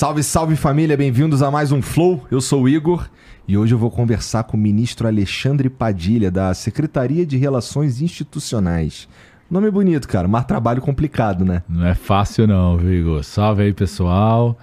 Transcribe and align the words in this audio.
Salve, 0.00 0.22
salve 0.22 0.56
família, 0.56 0.96
bem-vindos 0.96 1.42
a 1.42 1.50
mais 1.50 1.72
um 1.72 1.82
Flow. 1.82 2.26
Eu 2.30 2.40
sou 2.40 2.62
o 2.62 2.68
Igor 2.70 3.06
e 3.46 3.58
hoje 3.58 3.74
eu 3.74 3.78
vou 3.78 3.90
conversar 3.90 4.44
com 4.44 4.56
o 4.56 4.58
ministro 4.58 5.06
Alexandre 5.06 5.68
Padilha, 5.68 6.30
da 6.30 6.54
Secretaria 6.54 7.26
de 7.26 7.36
Relações 7.36 8.00
Institucionais. 8.00 9.06
Nome 9.50 9.70
bonito, 9.70 10.08
cara, 10.08 10.26
mas 10.26 10.46
trabalho 10.46 10.80
complicado, 10.80 11.44
né? 11.44 11.62
Não 11.68 11.84
é 11.84 11.94
fácil 11.94 12.46
não, 12.46 12.80
Igor? 12.90 13.22
Salve 13.22 13.64
aí, 13.64 13.74
pessoal. 13.74 14.56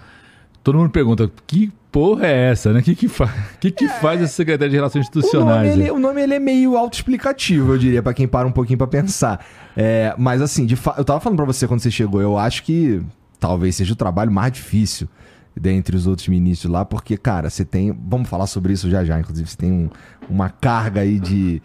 Todo 0.63 0.79
mundo 0.79 0.89
pergunta, 0.89 1.31
que 1.45 1.71
porra 1.91 2.25
é 2.25 2.49
essa, 2.49 2.73
né? 2.73 2.79
O 2.79 2.83
que 2.83 2.95
que, 2.95 3.07
fa 3.07 3.31
que, 3.61 3.69
que 3.69 3.85
é... 3.85 3.89
faz 3.89 4.19
essa 4.19 4.33
Secretaria 4.33 4.71
de 4.71 4.75
Relações 4.75 5.05
Institucionais? 5.05 5.67
O 5.67 5.69
nome, 5.69 5.83
ele, 5.83 5.91
o 5.91 5.99
nome 5.99 6.19
ele 6.19 6.33
é 6.33 6.39
meio 6.39 6.75
autoexplicativo, 6.75 7.73
eu 7.73 7.77
diria, 7.77 8.01
para 8.01 8.15
quem 8.15 8.27
para 8.27 8.47
um 8.47 8.51
pouquinho 8.51 8.79
para 8.79 8.87
pensar. 8.87 9.45
É, 9.75 10.15
mas 10.17 10.41
assim, 10.41 10.65
de 10.65 10.75
eu 10.97 11.05
tava 11.05 11.19
falando 11.19 11.35
para 11.35 11.45
você 11.45 11.67
quando 11.67 11.81
você 11.81 11.91
chegou, 11.91 12.23
eu 12.23 12.39
acho 12.39 12.63
que 12.63 13.03
talvez 13.39 13.75
seja 13.75 13.93
o 13.93 13.95
trabalho 13.95 14.31
mais 14.31 14.51
difícil 14.51 15.07
dentre 15.59 15.95
os 15.95 16.07
outros 16.07 16.27
ministros 16.27 16.71
lá, 16.71 16.85
porque, 16.85 17.17
cara, 17.17 17.49
você 17.49 17.65
tem. 17.65 17.91
Vamos 18.07 18.29
falar 18.29 18.47
sobre 18.47 18.73
isso 18.73 18.89
já 18.89 19.03
já, 19.03 19.19
inclusive, 19.19 19.49
você 19.49 19.57
tem 19.57 19.71
um, 19.71 19.89
uma 20.29 20.49
carga 20.49 21.01
aí 21.01 21.19
de. 21.19 21.61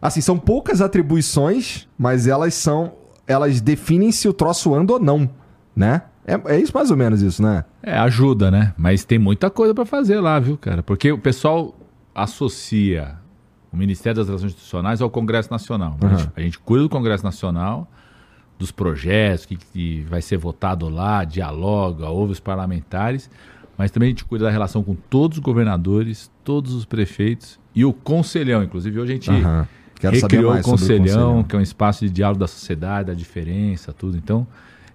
Assim, 0.00 0.20
são 0.20 0.38
poucas 0.38 0.80
atribuições, 0.80 1.88
mas 1.98 2.26
elas 2.26 2.54
são. 2.54 2.92
Elas 3.26 3.60
definem 3.60 4.12
se 4.12 4.28
o 4.28 4.32
troço 4.32 4.74
anda 4.74 4.92
ou 4.92 5.00
não, 5.00 5.28
né? 5.74 6.02
É, 6.26 6.54
é 6.54 6.58
isso 6.58 6.72
mais 6.74 6.90
ou 6.90 6.96
menos 6.96 7.22
isso, 7.22 7.42
né? 7.42 7.64
É, 7.82 7.96
ajuda, 7.98 8.50
né? 8.50 8.74
Mas 8.76 9.04
tem 9.04 9.18
muita 9.18 9.50
coisa 9.50 9.74
para 9.74 9.84
fazer 9.84 10.20
lá, 10.20 10.38
viu, 10.38 10.56
cara? 10.56 10.82
Porque 10.82 11.12
o 11.12 11.18
pessoal 11.18 11.74
associa 12.14 13.18
o 13.72 13.76
Ministério 13.76 14.16
das 14.16 14.28
Relações 14.28 14.52
Institucionais 14.52 15.02
ao 15.02 15.10
Congresso 15.10 15.50
Nacional. 15.50 15.96
Uhum. 16.02 16.08
A, 16.08 16.14
gente, 16.14 16.32
a 16.36 16.40
gente 16.40 16.58
cuida 16.58 16.84
do 16.84 16.88
Congresso 16.88 17.24
Nacional, 17.24 17.90
dos 18.58 18.70
projetos, 18.70 19.46
que, 19.46 19.56
que 19.56 20.02
vai 20.08 20.22
ser 20.22 20.36
votado 20.36 20.88
lá, 20.88 21.24
dialoga, 21.24 22.08
ouve 22.08 22.32
os 22.32 22.40
parlamentares, 22.40 23.30
mas 23.76 23.90
também 23.90 24.08
a 24.08 24.10
gente 24.10 24.24
cuida 24.24 24.44
da 24.44 24.50
relação 24.50 24.82
com 24.82 24.94
todos 24.94 25.38
os 25.38 25.42
governadores, 25.42 26.30
todos 26.44 26.72
os 26.72 26.84
prefeitos 26.84 27.58
e 27.74 27.84
o 27.84 27.92
conselhão. 27.92 28.62
Inclusive, 28.62 29.00
hoje 29.00 29.12
a 29.12 29.14
gente 29.14 29.30
uhum. 29.30 29.66
recriou 30.10 30.54
o 30.54 30.62
conselhão, 30.62 30.62
o 30.62 30.62
conselhão, 30.62 31.42
que 31.44 31.56
é 31.56 31.58
um 31.58 31.62
espaço 31.62 32.04
de 32.04 32.10
diálogo 32.10 32.38
da 32.38 32.46
sociedade, 32.46 33.08
da 33.08 33.14
diferença, 33.14 33.92
tudo. 33.92 34.16
Então, 34.16 34.46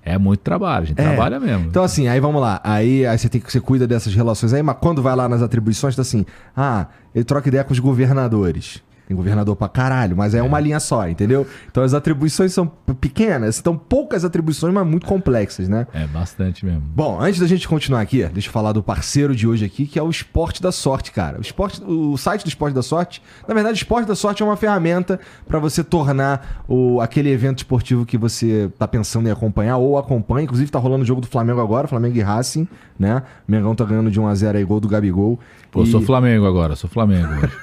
é 0.02 0.18
muito 0.18 0.40
trabalho, 0.40 0.84
a 0.84 0.88
gente 0.88 1.00
é. 1.00 1.04
trabalha 1.04 1.40
mesmo. 1.40 1.68
Então, 1.68 1.84
assim, 1.84 2.08
aí 2.08 2.20
vamos 2.20 2.42
lá. 2.42 2.62
Aí, 2.64 3.06
aí 3.06 3.18
você 3.18 3.28
tem 3.28 3.42
que 3.42 3.52
você 3.52 3.60
cuida 3.60 3.86
dessas 3.86 4.14
relações 4.16 4.54
aí, 4.54 4.64
mas 4.64 4.78
quando 4.80 5.02
vai 5.02 5.16
lá 5.16 5.28
nas 5.28 5.42
atribuições, 5.42 5.96
tá 5.96 6.02
assim, 6.02 6.26
ah, 6.56 6.88
ele 7.14 7.26
troca 7.26 7.48
ideia 7.50 7.64
com 7.64 7.74
os 7.74 7.80
governadores. 7.80 8.82
Tem 9.10 9.18
governador 9.18 9.56
pra 9.56 9.68
caralho, 9.68 10.16
mas 10.16 10.36
é, 10.36 10.38
é, 10.38 10.44
uma 10.44 10.60
linha 10.60 10.80
só, 10.80 11.10
entendeu? 11.10 11.48
Então 11.72 11.82
as 11.82 11.96
atribuições 11.96 12.54
são 12.54 12.68
pequenas, 13.02 13.56
são 13.56 13.76
poucas 13.76 14.24
atribuições, 14.24 14.72
mas 14.72 14.86
muito 14.86 15.08
complexas, 15.08 15.68
né? 15.68 15.88
É, 15.96 16.06
bastante 16.06 16.64
mesmo. 16.64 16.82
Bom, 16.82 17.20
antes 17.20 17.40
da 17.40 17.48
gente 17.48 17.68
continuar 17.68 18.02
aqui, 18.02 18.24
deixa 18.26 18.50
eu 18.50 18.52
falar 18.52 18.72
do 18.72 18.84
parceiro 18.84 19.36
de 19.36 19.48
hoje 19.48 19.66
aqui, 19.66 19.88
que 19.88 19.98
é 19.98 20.04
o 20.04 20.12
Esporte 20.12 20.62
da 20.62 20.72
Sorte, 20.72 21.12
cara. 21.12 21.40
O, 21.40 21.42
esporte, 21.42 21.84
o 21.84 22.16
site 22.18 22.44
do 22.44 22.50
Esporte 22.50 22.76
da 22.76 22.84
Sorte, 22.84 23.20
na 23.48 23.56
verdade, 23.56 23.74
o 23.74 23.82
Esporte 23.82 24.08
da 24.08 24.14
Sorte 24.14 24.44
é 24.44 24.46
uma 24.46 24.56
ferramenta 24.56 25.20
para 25.48 25.58
você 25.58 25.84
tornar 25.84 26.64
o, 26.68 27.02
aquele 27.02 27.32
evento 27.32 27.58
esportivo 27.58 28.06
que 28.06 28.16
você 28.16 28.72
tá 28.78 28.88
pensando 28.88 29.28
em 29.28 29.32
acompanhar 29.32 29.78
ou 29.78 29.98
acompanha. 29.98 30.44
Inclusive, 30.44 30.70
tá 30.70 30.78
rolando 30.78 31.02
o 31.02 31.08
jogo 31.08 31.20
do 31.20 31.26
Flamengo 31.26 31.60
agora, 31.60 31.88
Flamengo 31.88 32.16
e 32.16 32.22
Racing, 32.22 32.68
né? 33.00 33.24
O 33.48 33.52
Mengão 33.52 33.74
tá 33.74 33.86
ganhando 33.86 34.12
de 34.12 34.20
1x0 34.20 34.58
aí, 34.58 34.64
gol 34.66 34.82
do 34.82 34.90
Gabigol. 34.90 35.40
Pô, 35.72 35.84
e... 35.84 35.88
sou 35.88 36.02
Flamengo 36.02 36.46
agora, 36.46 36.76
sou 36.76 36.90
Flamengo 36.90 37.30
hoje. 37.34 37.54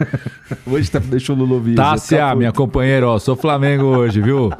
hoje 0.67 0.91
tá, 0.91 0.99
deixou 0.99 1.37
o 1.37 1.39
Lulu 1.39 1.61
vir. 1.61 1.75
Tássia, 1.75 2.35
minha 2.35 2.53
companheira, 2.53 3.07
ó, 3.07 3.19
sou 3.19 3.37
Flamengo 3.37 3.85
hoje, 3.85 4.23
viu? 4.23 4.51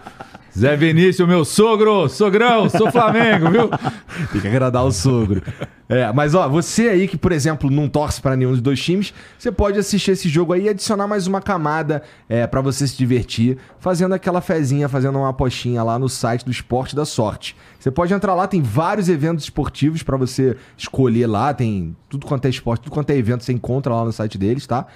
Zé 0.57 0.75
Vinícius, 0.75 1.29
meu 1.29 1.45
sogro, 1.45 2.09
sogrão, 2.09 2.67
sou 2.71 2.91
Flamengo, 2.91 3.51
viu? 3.51 3.69
Tem 4.33 4.41
que 4.41 4.49
agradar 4.49 4.87
o 4.87 4.91
sogro. 4.91 5.43
É, 5.87 6.11
mas 6.15 6.35
ó, 6.35 6.49
você 6.49 6.89
aí 6.89 7.07
que, 7.07 7.19
por 7.19 7.31
exemplo, 7.31 7.71
não 7.71 7.91
torce 7.91 8.23
para 8.23 8.35
nenhum 8.35 8.53
dos 8.53 8.63
dois 8.63 8.83
times, 8.83 9.13
você 9.39 9.53
pode 9.53 9.79
assistir 9.79 10.13
esse 10.13 10.31
jogo 10.31 10.55
aí 10.55 10.65
e 10.65 10.69
adicionar 10.71 11.07
mais 11.07 11.27
uma 11.27 11.43
camada 11.43 12.03
é, 12.27 12.47
para 12.47 12.63
você 12.63 12.89
se 12.89 12.97
divertir, 12.97 13.59
fazendo 13.79 14.15
aquela 14.15 14.41
fezinha, 14.41 14.89
fazendo 14.89 15.19
uma 15.19 15.29
apostinha 15.29 15.83
lá 15.83 15.99
no 15.99 16.09
site 16.09 16.43
do 16.43 16.51
Esporte 16.51 16.97
da 16.97 17.05
Sorte. 17.05 17.55
Você 17.79 17.91
pode 17.91 18.15
entrar 18.15 18.35
lá, 18.35 18.49
tem 18.49 18.63
vários 18.63 19.11
eventos 19.11 19.45
esportivos 19.45 20.03
para 20.03 20.17
você 20.17 20.57
escolher 20.77 21.27
lá, 21.27 21.53
tem 21.53 21.95
tudo 22.09 22.25
quanto 22.25 22.47
é 22.47 22.49
esporte, 22.49 22.85
tudo 22.85 22.93
quanto 22.95 23.11
é 23.11 23.17
evento 23.17 23.45
você 23.45 23.53
encontra 23.53 23.95
lá 23.95 24.07
no 24.07 24.13
site 24.13 24.39
deles, 24.39 24.67
tá? 24.67 24.87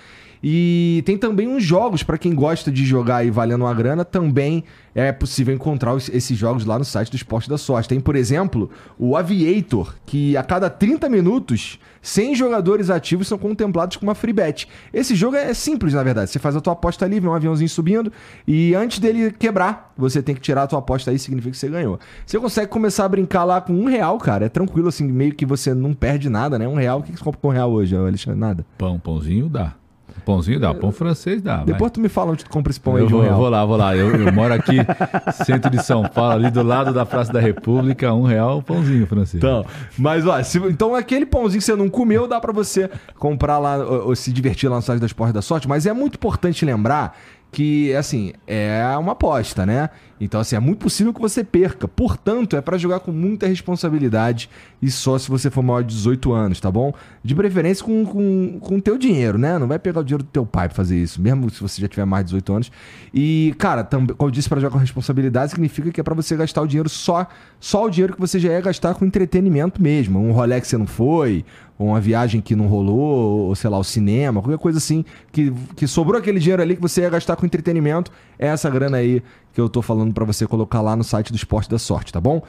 E 0.43 1.03
tem 1.05 1.19
também 1.19 1.47
uns 1.47 1.63
jogos 1.63 2.03
para 2.03 2.17
quem 2.17 2.35
gosta 2.35 2.71
de 2.71 2.85
jogar 2.85 3.19
aí 3.19 3.31
valendo 3.31 3.63
uma 3.63 3.75
grana, 3.75 4.05
também 4.05 4.65
é 4.95 5.13
possível 5.13 5.55
encontrar 5.55 5.97
esses 5.97 6.37
jogos 6.37 6.65
lá 6.65 6.79
no 6.79 6.85
site 6.85 7.11
do 7.11 7.17
Esporte 7.17 7.49
da 7.49 7.59
Sorte. 7.59 7.89
Tem, 7.89 8.01
por 8.01 8.17
exemplo, 8.17 8.71
o 8.99 9.17
Aviator, 9.17 9.95
que 10.07 10.37
a 10.37 10.43
cada 10.43 10.69
30 10.69 11.09
minutos, 11.09 11.79
100 12.03 12.35
jogadores 12.35 12.91
ativos 12.91 13.29
são 13.29 13.39
contemplados 13.39 13.97
com 13.97 14.07
uma 14.07 14.15
free 14.15 14.33
bet. 14.33 14.67
Esse 14.93 15.15
jogo 15.15 15.37
é 15.37 15.53
simples, 15.55 15.95
na 15.95 16.03
verdade. 16.03 16.31
Você 16.31 16.39
faz 16.39 16.57
a 16.57 16.61
tua 16.61 16.73
aposta 16.73 17.05
ali, 17.05 17.21
vem 17.21 17.29
um 17.29 17.35
aviãozinho 17.35 17.69
subindo, 17.69 18.13
e 18.47 18.75
antes 18.75 18.99
dele 18.99 19.31
quebrar, 19.31 19.93
você 19.97 20.23
tem 20.23 20.35
que 20.35 20.41
tirar 20.41 20.63
a 20.63 20.67
tua 20.67 20.79
aposta 20.79 21.11
aí, 21.11 21.19
significa 21.19 21.53
que 21.53 21.59
você 21.59 21.69
ganhou. 21.69 22.01
Você 22.27 22.39
consegue 22.39 22.69
começar 22.69 23.05
a 23.05 23.09
brincar 23.09 23.45
lá 23.45 23.61
com 23.61 23.75
um 23.75 23.85
real, 23.85 24.19
cara. 24.19 24.47
É 24.47 24.49
tranquilo, 24.49 24.89
assim, 24.89 25.05
meio 25.05 25.35
que 25.35 25.45
você 25.45 25.75
não 25.75 25.93
perde 25.93 26.29
nada, 26.29 26.59
né? 26.59 26.67
Um 26.67 26.75
real, 26.75 27.01
o 27.01 27.03
que 27.03 27.13
você 27.13 27.23
compra 27.23 27.41
com 27.41 27.49
um 27.49 27.53
real 27.53 27.71
hoje, 27.71 27.95
Alexandre? 27.95 28.41
Nada. 28.41 28.67
Pão, 28.79 28.99
pãozinho 28.99 29.49
dá. 29.49 29.80
Pãozinho 30.21 30.61
dá, 30.61 30.75
pão 30.75 30.93
francês 30.93 31.43
dá. 31.43 31.59
Depois 31.59 31.81
vai. 31.81 31.91
tu 31.91 32.01
me 32.01 32.09
fala 32.09 32.33
onde 32.33 32.45
tu 32.45 32.51
compra 32.51 32.71
esse 32.71 32.81
pão 32.81 32.97
eu 32.97 33.05
aí 33.05 33.09
de 33.09 33.15
um 33.15 33.21
real. 33.21 33.37
vou 33.37 33.49
lá, 33.49 33.65
vou 33.65 33.77
lá. 33.77 33.97
Eu, 33.97 34.15
eu 34.15 34.33
moro 34.33 34.53
aqui, 34.53 34.77
centro 35.45 35.71
de 35.71 35.83
São 35.83 36.03
Paulo, 36.03 36.33
ali 36.33 36.51
do 36.51 36.63
lado 36.63 36.93
da 36.93 37.05
Praça 37.05 37.33
da 37.33 37.41
República, 37.41 38.13
um 38.13 38.23
real, 38.23 38.63
pãozinho 38.63 39.07
francês. 39.07 39.43
Então, 39.43 39.65
mas 39.99 40.27
ó, 40.27 40.43
se, 40.43 40.59
então 40.59 40.95
aquele 40.95 41.27
pãozinho 41.27 41.61
que 41.61 41.65
você 41.65 41.75
não 41.75 41.89
comeu, 41.89 42.27
dá 42.29 42.41
para 42.41 42.53
você 42.53 42.91
comprar 43.19 43.59
lá, 43.59 43.77
ou, 43.79 44.09
ou, 44.09 44.17
se 44.17 44.33
divertir 44.33 44.69
lá 44.69 44.77
no 44.77 44.83
site 44.83 45.01
da 45.01 45.07
Esporte 45.07 45.33
da 45.33 45.43
Sorte. 45.43 45.69
Mas 45.69 45.87
é 45.87 45.93
muito 45.93 46.15
importante 46.15 46.65
lembrar 46.65 47.17
que, 47.51 47.95
assim, 47.95 48.33
é 48.47 48.97
uma 48.97 49.13
aposta, 49.13 49.67
né? 49.67 49.91
Então, 50.21 50.41
assim, 50.41 50.55
é 50.55 50.61
muito 50.61 50.79
possível 50.81 51.15
que 51.15 51.21
você 51.21 51.43
perca. 51.43 51.89
Portanto, 51.89 52.55
é 52.55 52.61
para 52.61 52.77
jogar 52.77 53.01
com 53.01 53.11
muita 53.11 53.47
responsabilidade 53.47 54.51
e 54.81 54.91
só 54.91 55.19
se 55.19 55.29
você 55.31 55.51
for 55.51 55.63
maior 55.63 55.83
de 55.83 55.95
18 55.95 56.33
anos, 56.33 56.61
tá 56.61 56.71
bom? 56.71 56.93
De 57.25 57.35
preferência 57.35 57.85
com 57.85 58.03
o 58.03 58.07
com, 58.07 58.59
com 58.61 58.81
teu 58.81 58.99
dinheiro, 58.99 59.39
né? 59.39 59.59
Não 59.59 59.67
vai 59.67 59.79
pegar 59.79 60.01
o 60.01 60.05
dinheiro 60.05 60.23
do 60.23 60.29
teu 60.29 60.45
pai 60.45 60.69
pra 60.69 60.77
fazer 60.77 60.97
isso, 60.97 61.21
mesmo 61.21 61.49
se 61.49 61.61
você 61.61 61.81
já 61.81 61.89
tiver 61.89 62.05
mais 62.05 62.25
de 62.25 62.29
18 62.29 62.53
anos. 62.53 62.73
E, 63.15 63.55
cara, 63.59 63.83
como 63.83 64.15
eu 64.21 64.31
disse, 64.31 64.49
para 64.49 64.61
jogar 64.61 64.73
com 64.73 64.79
responsabilidade 64.79 65.53
significa 65.53 65.91
que 65.91 66.01
é 66.01 66.05
para 66.05 66.15
você 66.15 66.37
gastar 66.37 66.61
o 66.61 66.67
dinheiro 66.67 66.89
só, 66.89 67.27
só 67.59 67.87
o 67.87 67.91
dinheiro 67.91 68.13
que 68.13 68.21
você 68.21 68.39
já 68.39 68.51
ia 68.51 68.61
gastar 68.61 68.95
com 68.95 69.05
entretenimento 69.07 69.83
mesmo. 69.83 70.19
Um 70.19 70.35
que 70.61 70.69
você 70.69 70.77
não 70.77 70.87
foi, 70.87 71.45
uma 71.87 72.01
viagem 72.01 72.41
que 72.41 72.55
não 72.55 72.67
rolou, 72.67 73.49
ou 73.49 73.55
sei 73.55 73.71
lá, 73.71 73.79
o 73.79 73.85
cinema, 73.85 74.43
qualquer 74.43 74.59
coisa 74.59 74.79
assim, 74.79 75.05
que, 75.33 75.53
que 75.75 75.87
sobrou 75.87 76.19
aquele 76.19 76.39
dinheiro 76.39 76.63
ali 76.63 76.77
que 76.77 76.83
você 76.83 77.03
ia 77.03 77.11
gastar 77.11 77.37
com 77.37 77.47
entretenimento, 77.47 78.13
é 78.39 78.49
essa 78.49 78.69
grana 78.69 78.99
aí 78.99 79.23
que 79.53 79.61
eu 79.61 79.69
tô 79.69 79.81
falando 79.81 80.13
para 80.13 80.25
você 80.25 80.47
colocar 80.47 80.81
lá 80.81 80.95
no 80.95 81.05
site 81.05 81.33
do 81.33 81.37
Esporte 81.37 81.71
da 81.71 81.79
Sorte, 81.79 82.13
tá 82.13 82.21
bom? 82.21 82.43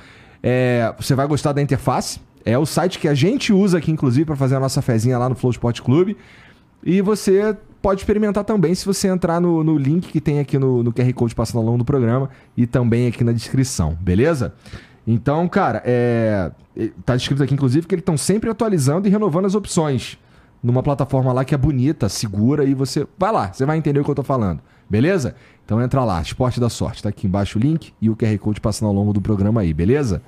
É, 0.44 0.94
você 1.00 1.16
vai 1.16 1.28
gostar 1.28 1.54
da 1.54 1.62
interface. 1.62 2.20
É 2.44 2.58
o 2.58 2.66
site 2.66 3.00
que 3.00 3.08
a 3.08 3.14
gente 3.14 3.54
usa 3.54 3.78
aqui, 3.78 3.92
inclusive, 3.92 4.26
para 4.26 4.36
fazer 4.36 4.56
a 4.56 4.60
nossa 4.60 4.82
fezinha 4.82 5.18
lá 5.18 5.30
no 5.30 5.36
Flow 5.36 5.52
Sport 5.52 5.82
Clube. 5.82 6.18
E 6.84 7.02
você 7.02 7.56
pode 7.82 8.02
experimentar 8.02 8.44
também 8.44 8.74
se 8.76 8.86
você 8.86 9.08
entrar 9.08 9.40
no, 9.40 9.64
no 9.64 9.78
link 9.78 10.12
que 10.12 10.22
tem 10.22 10.40
aqui 10.40 10.58
no, 10.58 10.84
no 10.84 10.92
QR 10.92 11.12
Code 11.14 11.36
passando 11.36 11.60
ao 11.60 11.66
longo 11.66 11.80
do 11.80 11.86
programa 11.86 12.30
e 12.56 12.66
também 12.66 13.08
aqui 13.08 13.24
na 13.24 13.32
descrição, 13.32 13.98
beleza? 14.00 14.54
Então, 15.06 15.48
cara, 15.48 15.82
é, 15.86 16.52
tá 17.06 17.16
escrito 17.16 17.44
aqui, 17.44 17.54
inclusive, 17.54 17.88
que 17.88 17.96
eles 17.96 18.02
estão 18.02 18.18
sempre 18.18 18.50
atualizando 18.50 19.08
e 19.08 19.12
renovando 19.12 19.46
as 19.46 19.56
opções 19.56 20.18
numa 20.64 20.84
plataforma 20.84 21.34
lá 21.34 21.44
que 21.44 21.56
é 21.56 21.58
bonita, 21.58 22.08
segura 22.08 22.64
e 22.64 22.74
você 22.74 23.08
vai 23.18 23.32
lá, 23.32 23.52
você 23.52 23.66
vai 23.66 23.78
entender 23.78 24.00
o 24.00 24.04
que 24.04 24.12
eu 24.12 24.16
tô 24.16 24.24
falando, 24.24 24.60
beleza? 24.90 25.36
Então 25.66 25.82
entra 25.82 26.04
lá, 26.04 26.22
Esporte 26.22 26.60
da 26.60 26.70
Sorte, 26.70 27.02
tá 27.02 27.10
aqui 27.10 27.26
embaixo 27.26 27.58
o 27.58 27.62
link 27.62 27.94
e 28.00 28.10
o 28.10 28.16
QR 28.16 28.38
Code 28.38 28.62
passando 28.62 28.90
ao 28.90 28.94
longo 28.94 29.12
do 29.12 29.22
programa 29.22 29.62
aí, 29.62 29.74
beleza? 29.74 30.22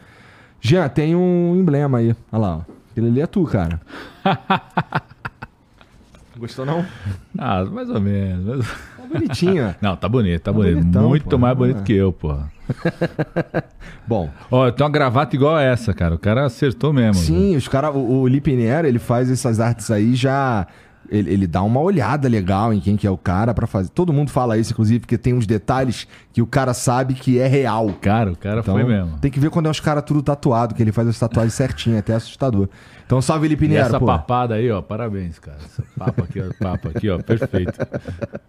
Jean, 0.59 0.87
tem 0.89 1.15
um 1.15 1.55
emblema 1.55 1.99
aí, 1.99 2.15
olha 2.31 2.41
lá, 2.41 2.57
ó. 2.57 2.61
Ele 2.95 3.07
ali 3.07 3.21
é 3.21 3.27
tu, 3.27 3.43
cara. 3.43 3.81
Gostou 6.44 6.66
não? 6.66 6.86
Ah, 7.40 7.63
mais 7.63 7.90
ou 7.90 8.01
menos. 8.01 8.68
Tá 8.68 9.06
bonitinho. 9.12 9.74
não, 9.81 9.95
tá 9.95 10.10
bonito, 10.10 10.42
tá, 10.42 10.51
tá 10.51 10.57
bonito. 10.57 10.81
Bonitão, 10.81 11.07
Muito 11.10 11.30
pô, 11.30 11.38
mais 11.38 11.57
bonito 11.57 11.80
é. 11.80 11.84
que 11.84 11.94
eu, 11.94 12.12
pô. 12.12 12.36
Bom. 14.06 14.30
Ó, 14.51 14.69
tem 14.69 14.86
uma 14.86 14.92
gravata 14.92 15.38
igual 15.38 15.56
a 15.56 15.62
essa, 15.63 15.94
cara. 15.94 16.13
O 16.16 16.19
cara 16.19 16.45
acertou 16.45 16.92
mesmo. 16.92 17.16
Sim, 17.16 17.51
viu? 17.51 17.57
os 17.57 17.68
cara, 17.69 17.92
o, 17.92 18.22
o 18.22 18.28
Lipinier, 18.28 18.84
ele 18.84 19.00
faz 19.00 19.31
essas 19.31 19.62
artes 19.62 19.90
aí 19.90 20.16
já 20.16 20.68
ele, 21.09 21.31
ele 21.33 21.47
dá 21.47 21.61
uma 21.61 21.79
olhada 21.79 22.27
legal 22.27 22.73
em 22.73 22.79
quem 22.79 22.95
que 22.95 23.05
é 23.05 23.11
o 23.11 23.17
cara 23.17 23.53
pra 23.53 23.67
fazer. 23.67 23.89
Todo 23.89 24.11
mundo 24.13 24.31
fala 24.31 24.57
isso, 24.57 24.71
inclusive, 24.73 25.00
porque 25.01 25.17
tem 25.17 25.33
uns 25.33 25.45
detalhes 25.45 26.07
que 26.31 26.41
o 26.41 26.47
cara 26.47 26.73
sabe 26.73 27.13
que 27.13 27.39
é 27.39 27.47
real. 27.47 27.89
Cara, 28.01 28.31
o 28.31 28.35
cara 28.38 28.59
Então, 28.61 28.73
foi 28.75 28.83
mesmo. 28.83 29.17
Tem 29.19 29.29
que 29.29 29.39
ver 29.39 29.50
quando 29.50 29.67
é 29.67 29.69
os 29.69 29.79
caras 29.79 30.03
tudo 30.05 30.21
tatuado, 30.23 30.73
que 30.73 30.81
ele 30.81 30.91
faz 30.91 31.07
as 31.07 31.19
tatuagens 31.19 31.53
certinho, 31.53 31.95
é 31.95 32.00
até 32.00 32.13
assustador. 32.15 32.67
Então, 33.05 33.21
salve, 33.21 33.44
Felipe 33.45 33.65
E 33.65 33.67
Nero, 33.67 33.85
essa 33.88 34.00
pô. 34.00 34.05
papada 34.05 34.55
aí, 34.55 34.71
ó, 34.71 34.81
parabéns, 34.81 35.38
cara. 35.38 35.57
Essa 35.63 35.83
papa 35.97 36.23
aqui, 36.23 36.39
ó, 36.41 36.45
papa 36.63 36.89
aqui, 36.89 37.09
ó, 37.09 37.19
perfeito. 37.21 37.73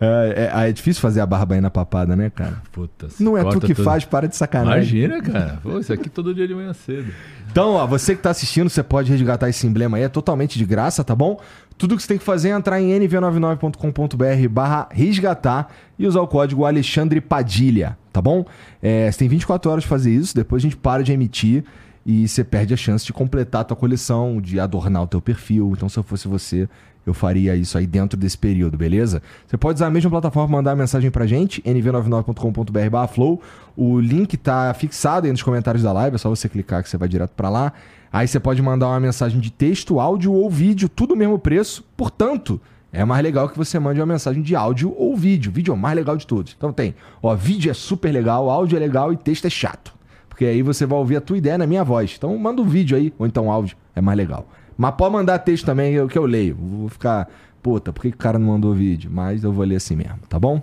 É, 0.00 0.50
é- 0.64 0.68
é 0.68 0.72
difícil 0.72 1.00
fazer 1.00 1.20
a 1.20 1.26
barba 1.26 1.54
aí 1.54 1.60
na 1.60 1.70
papada, 1.70 2.14
né, 2.14 2.30
cara? 2.30 2.62
Puta, 2.70 3.08
Não 3.18 3.36
é 3.36 3.42
tu 3.44 3.60
que 3.60 3.74
faz, 3.74 4.04
para 4.04 4.28
de 4.28 4.36
sacanagem. 4.36 5.00
Imagina, 5.04 5.22
cara. 5.22 5.58
Pô, 5.62 5.78
isso 5.78 5.92
aqui 5.92 6.08
todo 6.08 6.34
dia 6.34 6.46
de 6.46 6.54
manhã 6.54 6.72
cedo. 6.72 7.10
Então, 7.50 7.70
ó, 7.70 7.86
você 7.86 8.14
que 8.14 8.22
tá 8.22 8.30
assistindo, 8.30 8.68
você 8.70 8.82
pode 8.82 9.10
resgatar 9.10 9.48
esse 9.48 9.66
emblema 9.66 9.96
aí, 9.96 10.02
é 10.04 10.08
totalmente 10.08 10.58
de 10.58 10.64
graça, 10.64 11.02
tá 11.02 11.14
bom? 11.14 11.40
Tudo 11.78 11.96
que 11.96 12.02
você 12.02 12.08
tem 12.08 12.18
que 12.18 12.24
fazer 12.24 12.48
é 12.48 12.52
entrar 12.52 12.80
em 12.80 12.90
nv99.com.br 13.00 14.48
barra 14.50 14.88
resgatar 14.90 15.72
e 15.96 16.06
usar 16.06 16.20
o 16.20 16.26
código 16.26 16.64
Alexandre 16.64 17.20
Padilha, 17.20 17.96
tá 18.12 18.20
bom? 18.20 18.44
É, 18.82 19.10
você 19.10 19.20
tem 19.20 19.28
24 19.28 19.70
horas 19.70 19.84
pra 19.84 19.96
fazer 19.96 20.12
isso, 20.12 20.34
depois 20.34 20.60
a 20.60 20.64
gente 20.64 20.76
para 20.76 21.04
de 21.04 21.12
emitir 21.12 21.64
e 22.04 22.26
você 22.26 22.42
perde 22.42 22.74
a 22.74 22.76
chance 22.76 23.04
de 23.06 23.12
completar 23.12 23.60
a 23.60 23.64
tua 23.64 23.76
coleção, 23.76 24.40
de 24.40 24.58
adornar 24.58 25.02
o 25.02 25.06
teu 25.06 25.20
perfil. 25.20 25.72
Então, 25.76 25.88
se 25.88 25.98
eu 25.98 26.02
fosse 26.02 26.26
você, 26.26 26.68
eu 27.06 27.14
faria 27.14 27.54
isso 27.54 27.78
aí 27.78 27.86
dentro 27.86 28.18
desse 28.18 28.36
período, 28.36 28.76
beleza? 28.76 29.22
Você 29.46 29.56
pode 29.56 29.76
usar 29.76 29.86
a 29.86 29.90
mesma 29.90 30.10
plataforma 30.10 30.48
para 30.48 30.56
mandar 30.56 30.76
mensagem 30.76 31.10
pra 31.10 31.26
gente, 31.26 31.62
nv99.com.br 31.62 32.90
barra 32.90 33.08
flow. 33.08 33.40
O 33.76 34.00
link 34.00 34.36
tá 34.36 34.74
fixado 34.74 35.26
aí 35.26 35.32
nos 35.32 35.42
comentários 35.42 35.82
da 35.82 35.92
live, 35.92 36.16
é 36.16 36.18
só 36.18 36.28
você 36.28 36.48
clicar 36.48 36.82
que 36.82 36.88
você 36.88 36.96
vai 36.96 37.08
direto 37.08 37.32
pra 37.36 37.48
lá. 37.48 37.72
Aí 38.12 38.26
você 38.26 38.40
pode 38.40 38.60
mandar 38.62 38.88
uma 38.88 39.00
mensagem 39.00 39.40
de 39.40 39.50
texto, 39.50 40.00
áudio 40.00 40.32
ou 40.32 40.48
vídeo, 40.50 40.88
tudo 40.88 41.14
o 41.14 41.16
mesmo 41.16 41.38
preço. 41.38 41.84
Portanto, 41.96 42.60
é 42.92 43.04
mais 43.04 43.22
legal 43.22 43.48
que 43.48 43.58
você 43.58 43.78
mande 43.78 44.00
uma 44.00 44.06
mensagem 44.06 44.42
de 44.42 44.56
áudio 44.56 44.94
ou 44.96 45.14
vídeo. 45.16 45.52
Vídeo 45.52 45.72
é 45.72 45.74
o 45.74 45.78
mais 45.78 45.94
legal 45.94 46.16
de 46.16 46.26
todos. 46.26 46.54
Então 46.56 46.72
tem, 46.72 46.94
ó, 47.22 47.34
vídeo 47.34 47.70
é 47.70 47.74
super 47.74 48.10
legal, 48.10 48.48
áudio 48.48 48.76
é 48.76 48.80
legal 48.80 49.12
e 49.12 49.16
texto 49.16 49.44
é 49.46 49.50
chato. 49.50 49.92
Porque 50.28 50.44
aí 50.44 50.62
você 50.62 50.86
vai 50.86 50.98
ouvir 50.98 51.16
a 51.16 51.20
tua 51.20 51.36
ideia 51.36 51.58
na 51.58 51.66
minha 51.66 51.84
voz. 51.84 52.14
Então 52.16 52.36
manda 52.38 52.62
um 52.62 52.64
vídeo 52.64 52.96
aí, 52.96 53.12
ou 53.18 53.26
então 53.26 53.50
áudio, 53.50 53.76
é 53.94 54.00
mais 54.00 54.16
legal. 54.16 54.46
Mas 54.76 54.94
pode 54.94 55.12
mandar 55.12 55.38
texto 55.40 55.66
também, 55.66 55.92
que 55.92 55.98
eu- 55.98 56.08
que 56.08 56.18
eu 56.18 56.24
leio. 56.24 56.56
Vou 56.56 56.88
ficar, 56.88 57.28
puta, 57.62 57.92
por 57.92 58.00
que 58.02 58.08
o 58.08 58.16
cara 58.16 58.38
não 58.38 58.46
mandou 58.46 58.72
vídeo? 58.72 59.10
Mas 59.12 59.42
eu 59.44 59.52
vou 59.52 59.64
ler 59.64 59.76
assim 59.76 59.96
mesmo, 59.96 60.20
tá 60.28 60.38
bom? 60.38 60.62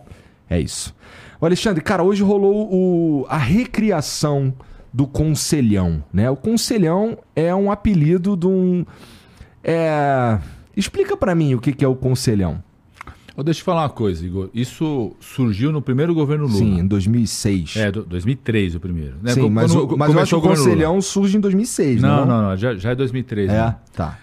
É 0.49 0.59
isso. 0.59 0.95
Ô 1.41 1.45
Alexandre, 1.45 1.83
cara, 1.83 2.01
hoje 2.01 2.23
rolou 2.23 2.69
o, 2.73 3.25
a 3.27 3.37
recriação 3.37 4.53
do 4.95 5.05
Conselhão, 5.05 6.01
né? 6.13 6.29
O 6.29 6.37
Conselhão 6.37 7.17
é 7.35 7.53
um 7.53 7.69
apelido 7.69 8.37
de 8.37 8.47
um... 8.47 8.85
É... 9.61 10.39
Explica 10.75 11.17
pra 11.17 11.35
mim 11.35 11.53
o 11.53 11.59
que, 11.59 11.73
que 11.73 11.83
é 11.83 11.87
o 11.87 11.95
Conselhão. 11.95 12.63
Ô, 13.35 13.43
deixa 13.43 13.59
eu 13.59 13.65
falar 13.65 13.81
uma 13.81 13.89
coisa, 13.89 14.25
Igor. 14.25 14.49
Isso 14.53 15.13
surgiu 15.19 15.73
no 15.73 15.81
primeiro 15.81 16.15
governo 16.15 16.45
Lula. 16.45 16.57
Sim, 16.57 16.79
em 16.79 16.87
2006. 16.87 17.75
É, 17.75 17.91
do- 17.91 18.05
2003 18.05 18.75
o 18.75 18.79
primeiro. 18.79 19.17
né? 19.21 19.33
Sim, 19.33 19.41
Quando- 19.41 19.51
mas, 19.51 19.75
o, 19.75 19.97
mas 19.97 20.13
eu 20.13 20.19
acho 20.21 20.39
que 20.39 20.47
o. 20.47 20.49
Conselhão 20.49 21.01
surge 21.01 21.35
em 21.35 21.41
2006, 21.41 22.01
Não, 22.01 22.19
não? 22.19 22.25
não, 22.25 22.49
não, 22.49 22.55
já, 22.57 22.75
já 22.75 22.91
é 22.91 22.95
2003. 22.95 23.49
É, 23.49 23.53
né? 23.53 23.75
tá. 23.93 24.17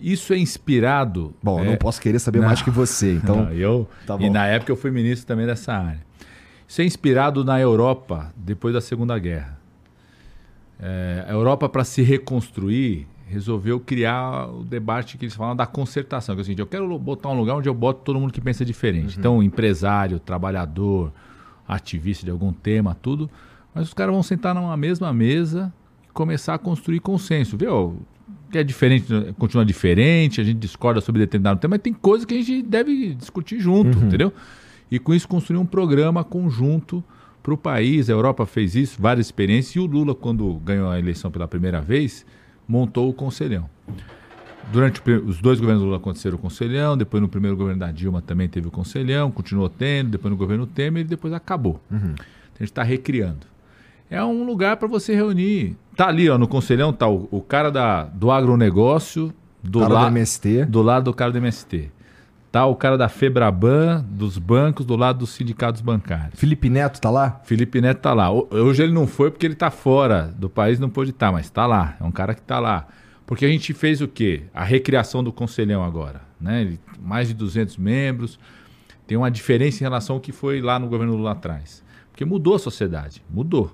Isso 0.00 0.32
é 0.32 0.38
inspirado. 0.38 1.34
Bom, 1.42 1.58
eu 1.58 1.64
é, 1.66 1.68
não 1.72 1.76
posso 1.76 2.00
querer 2.00 2.18
saber 2.18 2.40
mais 2.40 2.62
que 2.62 2.70
você, 2.70 3.12
então... 3.22 3.44
Não, 3.44 3.52
eu, 3.52 3.86
Tá 4.06 4.16
e 4.18 4.30
na 4.30 4.46
época 4.46 4.72
eu 4.72 4.76
fui 4.76 4.90
ministro 4.90 5.26
também 5.26 5.44
dessa 5.44 5.74
área. 5.74 6.00
Isso 6.66 6.80
é 6.80 6.84
inspirado 6.86 7.44
na 7.44 7.60
Europa 7.60 8.32
depois 8.34 8.72
da 8.72 8.80
Segunda 8.80 9.18
Guerra. 9.18 9.62
É, 10.80 11.24
a 11.28 11.32
Europa, 11.32 11.68
para 11.68 11.84
se 11.84 12.02
reconstruir, 12.02 13.06
resolveu 13.26 13.80
criar 13.80 14.48
o 14.48 14.64
debate 14.64 15.16
que 15.16 15.24
eles 15.24 15.34
falam 15.34 15.56
da 15.56 15.66
concertação. 15.66 16.34
Que 16.34 16.40
é 16.40 16.42
o 16.42 16.44
seguinte, 16.44 16.60
eu 16.60 16.66
quero 16.66 16.98
botar 16.98 17.30
um 17.30 17.38
lugar 17.38 17.56
onde 17.56 17.68
eu 17.68 17.74
boto 17.74 18.00
todo 18.04 18.18
mundo 18.18 18.32
que 18.32 18.40
pensa 18.40 18.64
diferente. 18.64 19.18
Então, 19.18 19.42
empresário, 19.42 20.18
trabalhador, 20.18 21.12
ativista 21.66 22.24
de 22.24 22.30
algum 22.30 22.52
tema, 22.52 22.96
tudo. 23.00 23.30
Mas 23.74 23.88
os 23.88 23.94
caras 23.94 24.12
vão 24.12 24.22
sentar 24.22 24.54
numa 24.54 24.76
mesma 24.76 25.12
mesa 25.12 25.72
e 26.04 26.12
começar 26.12 26.54
a 26.54 26.58
construir 26.58 27.00
consenso. 27.00 27.56
Viu? 27.56 27.98
que 28.54 28.58
é 28.58 28.62
diferente, 28.62 29.06
continua 29.36 29.64
diferente, 29.64 30.40
a 30.40 30.44
gente 30.44 30.58
discorda 30.58 31.00
sobre 31.00 31.20
determinado 31.20 31.58
tema, 31.58 31.72
mas 31.72 31.82
tem 31.82 31.92
coisa 31.92 32.24
que 32.24 32.34
a 32.34 32.36
gente 32.36 32.62
deve 32.62 33.12
discutir 33.12 33.58
junto, 33.58 33.98
entendeu? 33.98 34.32
E 34.88 34.96
com 35.00 35.12
isso 35.12 35.26
construir 35.26 35.58
um 35.58 35.66
programa 35.66 36.22
conjunto 36.22 37.02
para 37.44 37.54
o 37.54 37.56
país. 37.58 38.08
A 38.10 38.12
Europa 38.14 38.44
fez 38.46 38.74
isso, 38.74 38.96
várias 39.00 39.26
experiências, 39.26 39.76
e 39.76 39.78
o 39.78 39.84
Lula, 39.86 40.14
quando 40.14 40.54
ganhou 40.64 40.88
a 40.90 40.98
eleição 40.98 41.30
pela 41.30 41.46
primeira 41.46 41.80
vez, 41.80 42.24
montou 42.66 43.08
o 43.08 43.12
Conselhão. 43.12 43.68
Durante 44.72 44.98
o 45.00 45.28
os 45.28 45.40
dois 45.42 45.60
governos 45.60 45.82
do 45.82 45.86
Lula 45.86 45.98
aconteceram 45.98 46.36
o 46.36 46.40
Conselhão, 46.40 46.96
depois 46.96 47.22
no 47.22 47.28
primeiro 47.28 47.54
governo 47.56 47.80
da 47.80 47.92
Dilma 47.92 48.22
também 48.22 48.48
teve 48.48 48.66
o 48.66 48.70
Conselhão, 48.70 49.30
continuou 49.30 49.68
tendo, 49.68 50.10
depois 50.12 50.30
no 50.32 50.36
governo 50.38 50.66
Temer 50.66 51.02
e 51.02 51.06
depois 51.06 51.32
acabou. 51.34 51.78
Então 51.90 52.08
a 52.08 52.58
gente 52.60 52.70
está 52.70 52.82
recriando. 52.82 53.46
É 54.10 54.24
um 54.24 54.44
lugar 54.44 54.78
para 54.78 54.88
você 54.88 55.14
reunir. 55.14 55.76
Tá 55.94 56.08
ali, 56.08 56.30
ó, 56.30 56.38
no 56.38 56.48
Conselhão, 56.48 56.92
tá 56.94 57.06
o, 57.06 57.28
o 57.30 57.40
cara 57.42 57.70
da, 57.70 58.04
do 58.04 58.30
agronegócio, 58.30 59.34
do, 59.62 59.80
Cara 59.80 59.88
do 59.90 59.94
la- 60.00 60.08
MST. 60.08 60.64
do 60.64 60.82
lado 60.82 61.04
do 61.04 61.14
cara 61.14 61.30
do 61.30 61.38
MST. 61.38 61.90
Tá 62.54 62.66
o 62.66 62.76
cara 62.76 62.96
da 62.96 63.08
Febraban, 63.08 64.04
dos 64.08 64.38
bancos, 64.38 64.86
do 64.86 64.94
lado 64.94 65.18
dos 65.18 65.30
sindicatos 65.30 65.80
bancários. 65.80 66.38
Felipe 66.38 66.70
Neto 66.70 67.00
tá 67.00 67.10
lá? 67.10 67.40
Felipe 67.42 67.80
Neto 67.80 67.98
tá 68.00 68.14
lá. 68.14 68.30
Ho- 68.30 68.46
Hoje 68.48 68.84
ele 68.84 68.92
não 68.92 69.08
foi 69.08 69.28
porque 69.32 69.44
ele 69.44 69.56
tá 69.56 69.72
fora 69.72 70.32
do 70.38 70.48
país, 70.48 70.78
não 70.78 70.88
pôde 70.88 71.10
estar, 71.10 71.32
mas 71.32 71.50
tá 71.50 71.66
lá. 71.66 71.96
É 72.00 72.04
um 72.04 72.12
cara 72.12 72.32
que 72.32 72.42
tá 72.42 72.60
lá. 72.60 72.86
Porque 73.26 73.44
a 73.44 73.48
gente 73.48 73.74
fez 73.74 74.00
o 74.00 74.06
quê? 74.06 74.44
A 74.54 74.62
recriação 74.62 75.24
do 75.24 75.32
Conselhão 75.32 75.82
agora. 75.82 76.20
Né? 76.40 76.60
Ele- 76.60 76.80
mais 77.02 77.26
de 77.26 77.34
200 77.34 77.76
membros. 77.76 78.38
Tem 79.04 79.18
uma 79.18 79.32
diferença 79.32 79.78
em 79.78 79.82
relação 79.82 80.14
ao 80.14 80.20
que 80.20 80.30
foi 80.30 80.60
lá 80.62 80.78
no 80.78 80.86
governo 80.86 81.16
Lula 81.16 81.32
atrás. 81.32 81.82
Porque 82.12 82.24
mudou 82.24 82.54
a 82.54 82.58
sociedade. 82.60 83.20
Mudou. 83.28 83.64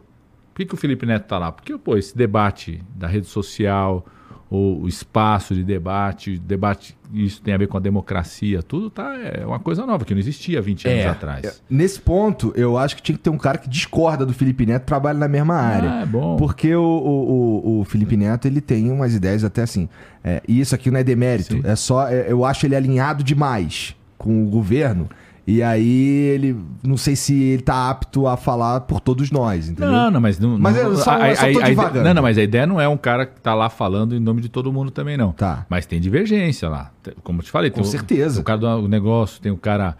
Por 0.54 0.56
que, 0.60 0.64
que 0.64 0.72
o 0.74 0.78
Felipe 0.78 1.04
Neto 1.04 1.26
tá 1.26 1.36
lá? 1.36 1.52
Porque, 1.52 1.76
pô, 1.76 1.98
esse 1.98 2.16
debate 2.16 2.82
da 2.96 3.06
rede 3.06 3.26
social, 3.26 4.06
o, 4.50 4.88
espaço 4.88 5.54
de 5.54 5.62
debate, 5.62 6.36
debate, 6.38 6.96
isso 7.14 7.40
tem 7.40 7.54
a 7.54 7.56
ver 7.56 7.68
com 7.68 7.76
a 7.76 7.80
democracia, 7.80 8.62
tudo 8.62 8.90
tá, 8.90 9.14
é 9.16 9.46
uma 9.46 9.60
coisa 9.60 9.86
nova, 9.86 10.04
que 10.04 10.12
não 10.12 10.18
existia 10.18 10.58
há 10.58 10.62
20 10.62 10.88
anos 10.88 11.06
atrás. 11.06 11.62
Nesse 11.70 12.00
ponto, 12.00 12.52
eu 12.56 12.76
acho 12.76 12.96
que 12.96 13.02
tinha 13.02 13.16
que 13.16 13.22
ter 13.22 13.30
um 13.30 13.38
cara 13.38 13.58
que 13.58 13.68
discorda 13.68 14.26
do 14.26 14.32
Felipe 14.34 14.66
Neto 14.66 14.82
e 14.82 14.86
trabalha 14.86 15.18
na 15.18 15.28
mesma 15.28 15.54
área. 15.54 15.90
Ah, 15.92 16.00
é 16.02 16.06
bom. 16.06 16.36
Porque 16.36 16.74
o, 16.74 16.82
o, 16.82 17.60
o- 17.78 17.80
o 17.80 17.84
Felipe 17.84 18.16
Neto, 18.16 18.46
ele 18.46 18.60
tem 18.60 18.90
umas 18.90 19.14
ideias 19.14 19.44
até 19.44 19.62
assim. 19.62 19.88
é, 20.24 20.42
e 20.48 20.58
isso 20.60 20.74
aqui 20.74 20.90
não 20.90 20.98
é 20.98 21.04
demérito, 21.04 21.54
Sim. 21.54 21.62
é 21.64 21.76
só. 21.76 22.08
é, 22.08 22.26
eu 22.30 22.44
acho 22.44 22.66
ele 22.66 22.74
alinhado 22.74 23.22
demais 23.22 23.94
com 24.18 24.44
o 24.44 24.48
governo. 24.50 25.08
E 25.52 25.62
aí 25.62 25.88
ele. 26.32 26.56
Não 26.82 26.96
sei 26.96 27.16
se 27.16 27.34
ele 27.42 27.62
tá 27.62 27.90
apto 27.90 28.26
a 28.26 28.36
falar 28.36 28.82
por 28.82 29.00
todos 29.00 29.30
nós, 29.30 29.68
entendeu? 29.68 29.90
Não, 29.90 30.10
não, 30.10 30.20
mas 30.20 30.38
não. 30.38 30.58
Mas 30.58 30.76
não, 30.76 30.82
eu 30.82 30.96
só- 30.96 31.10
a- 31.12 31.30
eu 31.30 31.36
só 31.36 31.52
tô 31.52 31.58
a 31.60 31.62
divagando. 31.68 32.04
Não, 32.04 32.14
não, 32.14 32.22
mas 32.22 32.38
a 32.38 32.42
ideia 32.42 32.66
não 32.66 32.80
é 32.80 32.86
um 32.88 32.96
cara 32.96 33.26
que 33.26 33.40
tá 33.40 33.52
lá 33.54 33.68
falando 33.68 34.14
em 34.14 34.20
nome 34.20 34.40
de 34.40 34.48
todo 34.48 34.72
mundo 34.72 34.90
também, 34.90 35.16
não. 35.16 35.32
Tá. 35.32 35.66
Mas 35.68 35.86
tem 35.86 36.00
divergência 36.00 36.68
lá. 36.68 36.92
Como 37.24 37.40
eu 37.40 37.44
te 37.44 37.50
falei, 37.50 37.70
Com 37.70 37.76
tem 37.80 37.84
o- 37.84 37.86
certeza. 37.90 38.40
O, 38.40 38.44
cara 38.44 38.58
do 38.58 38.86
negócio, 38.88 39.40
tem 39.40 39.50
o 39.50 39.56
cara 39.56 39.96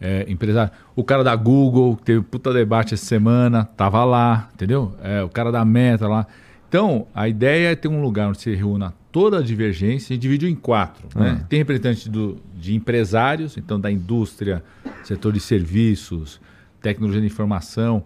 é, 0.00 0.24
empresário. 0.28 0.72
O 0.96 1.04
cara 1.04 1.22
da 1.22 1.34
Google, 1.36 1.96
que 1.96 2.02
teve 2.04 2.20
puta 2.22 2.52
debate 2.52 2.94
essa 2.94 3.04
semana, 3.04 3.64
tava 3.76 4.04
lá, 4.04 4.48
entendeu? 4.54 4.92
É, 5.02 5.22
o 5.22 5.28
cara 5.28 5.50
da 5.52 5.64
Meta 5.64 6.08
lá. 6.08 6.26
Então, 6.68 7.06
a 7.14 7.28
ideia 7.28 7.72
é 7.72 7.74
ter 7.76 7.88
um 7.88 8.02
lugar 8.02 8.28
onde 8.28 8.40
se 8.40 8.54
reúna 8.54 8.92
toda 9.14 9.38
a 9.38 9.42
divergência, 9.42 10.12
a 10.12 10.14
gente 10.14 10.22
dividiu 10.22 10.48
em 10.48 10.56
quatro. 10.56 11.06
Né? 11.14 11.38
Ah. 11.40 11.46
Tem 11.48 11.60
representantes 11.60 12.08
do, 12.08 12.36
de 12.52 12.74
empresários, 12.74 13.56
então 13.56 13.78
da 13.78 13.88
indústria, 13.88 14.60
setor 15.04 15.32
de 15.32 15.38
serviços, 15.38 16.40
tecnologia 16.82 17.20
de 17.20 17.26
informação, 17.28 18.02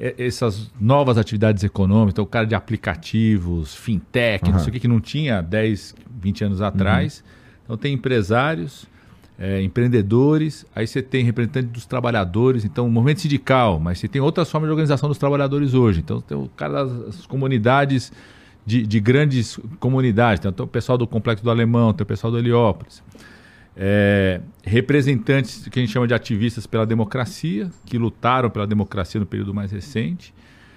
essas 0.00 0.68
novas 0.80 1.16
atividades 1.16 1.62
econômicas, 1.62 2.14
então 2.14 2.24
o 2.24 2.26
cara 2.26 2.44
de 2.44 2.56
aplicativos, 2.56 3.72
fintech, 3.72 4.46
não 4.46 4.54
Aham. 4.56 4.58
sei 4.58 4.70
o 4.70 4.72
que, 4.72 4.80
que 4.80 4.88
não 4.88 5.00
tinha 5.00 5.40
10, 5.40 5.94
20 6.20 6.44
anos 6.44 6.60
atrás. 6.60 7.22
Então 7.62 7.76
tem 7.76 7.94
empresários, 7.94 8.84
é, 9.38 9.62
empreendedores, 9.62 10.66
aí 10.74 10.88
você 10.88 11.00
tem 11.00 11.24
representante 11.24 11.68
dos 11.68 11.86
trabalhadores, 11.86 12.64
então 12.64 12.90
movimento 12.90 13.20
sindical, 13.20 13.78
mas 13.78 14.00
você 14.00 14.08
tem 14.08 14.20
outras 14.20 14.50
formas 14.50 14.66
de 14.66 14.72
organização 14.72 15.08
dos 15.08 15.18
trabalhadores 15.18 15.72
hoje. 15.72 16.00
Então 16.00 16.20
tem 16.20 16.36
o 16.36 16.48
cara 16.48 16.84
das 16.84 17.26
comunidades, 17.26 18.10
de, 18.68 18.86
de 18.86 19.00
grandes 19.00 19.58
comunidades, 19.80 20.40
então, 20.40 20.52
tem 20.52 20.62
o 20.62 20.68
pessoal 20.68 20.98
do 20.98 21.06
Complexo 21.06 21.42
do 21.42 21.50
Alemão, 21.50 21.94
tem 21.94 22.02
o 22.02 22.06
pessoal 22.06 22.30
do 22.30 22.38
Heliópolis. 22.38 23.02
É, 23.74 24.42
representantes 24.62 25.66
que 25.68 25.78
a 25.78 25.80
gente 25.80 25.90
chama 25.90 26.06
de 26.06 26.12
ativistas 26.12 26.66
pela 26.66 26.84
democracia, 26.84 27.70
que 27.86 27.96
lutaram 27.96 28.50
pela 28.50 28.66
democracia 28.66 29.18
no 29.18 29.24
período 29.24 29.54
mais 29.54 29.72
recente. 29.72 30.34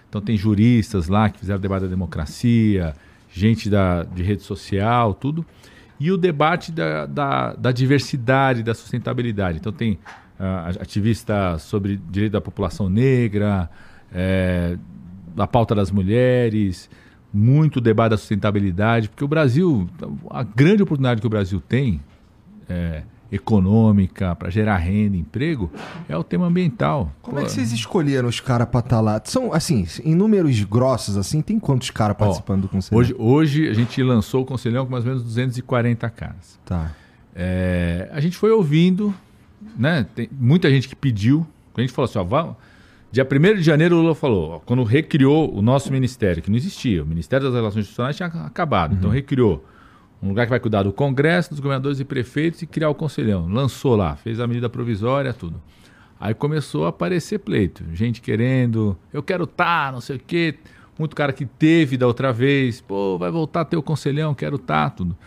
Então 0.07 0.21
tem 0.21 0.37
juristas 0.37 1.09
lá 1.09 1.29
que 1.29 1.39
fizeram 1.39 1.59
debate 1.59 1.81
da 1.81 1.87
democracia, 1.89 2.95
gente 3.29 3.69
da, 3.69 4.03
de 4.03 4.23
rede 4.23 4.43
social, 4.43 5.13
tudo. 5.13 5.45
E 5.99 6.13
o 6.13 6.17
debate 6.17 6.71
da, 6.71 7.05
da, 7.05 7.53
da 7.55 7.71
diversidade, 7.73 8.63
da 8.63 8.73
sustentabilidade. 8.73 9.57
Então 9.57 9.73
tem 9.73 9.99
ah, 10.39 10.69
ativista 10.79 11.57
sobre 11.57 11.99
direito 12.09 12.31
da 12.31 12.41
população 12.41 12.87
negra, 12.87 13.69
é, 14.13 14.77
da 15.35 15.45
pauta 15.45 15.75
das 15.75 15.91
mulheres, 15.91 16.89
muito 17.33 17.79
debate 17.79 18.11
da 18.11 18.17
sustentabilidade, 18.17 19.09
porque 19.09 19.23
o 19.23 19.27
Brasil, 19.27 19.89
a 20.29 20.43
grande 20.43 20.83
oportunidade 20.83 21.21
que 21.21 21.27
o 21.27 21.29
Brasil 21.29 21.61
tem 21.61 22.01
é, 22.67 23.03
econômica, 23.31 24.35
para 24.35 24.49
gerar 24.49 24.77
renda, 24.77 25.15
emprego, 25.15 25.71
é 26.09 26.17
o 26.17 26.23
tema 26.23 26.47
ambiental. 26.47 27.11
Como 27.21 27.37
Pô, 27.37 27.41
é 27.41 27.45
que 27.45 27.51
vocês 27.51 27.71
escolheram 27.71 28.27
os 28.27 28.41
caras 28.41 28.67
para 28.67 28.81
estar 28.81 28.97
tá 28.97 29.01
lá? 29.01 29.21
São, 29.23 29.53
assim, 29.53 29.87
em 30.03 30.13
números 30.13 30.61
grossos, 30.63 31.15
assim, 31.15 31.41
tem 31.41 31.57
quantos 31.57 31.89
caras 31.89 32.17
participando 32.17 32.63
do 32.63 32.67
conselho? 32.67 32.99
Hoje, 32.99 33.15
hoje 33.17 33.69
a 33.69 33.73
gente 33.73 34.03
lançou 34.03 34.41
o 34.41 34.45
conselhão 34.45 34.85
com 34.85 34.91
mais 34.91 35.05
ou 35.05 35.11
menos 35.11 35.23
240 35.23 36.09
caras. 36.09 36.59
Tá. 36.65 36.91
É, 37.33 38.09
a 38.11 38.19
gente 38.19 38.35
foi 38.35 38.51
ouvindo, 38.51 39.13
né? 39.77 40.05
Tem 40.13 40.29
muita 40.31 40.69
gente 40.69 40.89
que 40.89 40.95
pediu. 40.95 41.47
A 41.75 41.79
gente 41.79 41.93
falou 41.93 42.09
assim, 42.09 42.19
ó, 42.19 42.23
vamos... 42.23 42.55
Dia 43.11 43.27
1 43.29 43.55
de 43.55 43.61
janeiro, 43.61 43.97
o 43.97 44.01
Lula 44.01 44.15
falou, 44.15 44.61
quando 44.65 44.83
recriou 44.83 45.53
o 45.53 45.61
nosso 45.61 45.91
ministério, 45.91 46.41
que 46.41 46.49
não 46.49 46.55
existia, 46.55 47.03
o 47.03 47.05
Ministério 47.05 47.45
das 47.45 47.53
Relações 47.53 47.81
Institucionais 47.81 48.15
tinha 48.15 48.27
acabado, 48.27 48.93
então 48.93 48.93
uhum. 48.93 48.99
então 48.99 49.11
recriou 49.11 49.65
um 50.23 50.29
lugar 50.29 50.45
que 50.45 50.49
vai 50.49 50.61
cuidar 50.61 50.83
do 50.83 50.93
Congresso, 50.93 51.49
dos 51.49 51.59
governadores 51.59 51.99
e 51.99 52.05
prefeitos 52.05 52.61
e 52.61 52.65
criar 52.65 52.89
o 52.89 52.95
Conselhão. 52.95 53.49
Lançou 53.49 53.97
lá, 53.97 54.15
fez 54.15 54.39
a 54.39 54.47
medida 54.47 54.69
provisória, 54.69 55.33
tudo. 55.33 55.61
Aí 56.17 56.33
começou 56.33 56.85
a 56.85 56.89
aparecer 56.89 57.39
pleito, 57.39 57.83
gente 57.93 58.21
querendo, 58.21 58.97
eu 59.11 59.21
quero 59.21 59.43
estar, 59.43 59.87
tá, 59.87 59.91
não 59.91 59.99
sei 59.99 60.15
o 60.15 60.19
quê. 60.25 60.55
Muito 60.97 61.13
cara 61.13 61.33
que 61.33 61.45
teve 61.45 61.97
da 61.97 62.07
outra 62.07 62.31
vez, 62.31 62.79
pô, 62.79 63.17
vai 63.17 63.29
voltar 63.29 63.61
a 63.61 63.65
ter 63.65 63.75
o 63.75 63.83
Conselhão, 63.83 64.33
quero 64.33 64.55
estar, 64.55 64.89
tá, 64.89 64.95
tudo. 64.95 65.17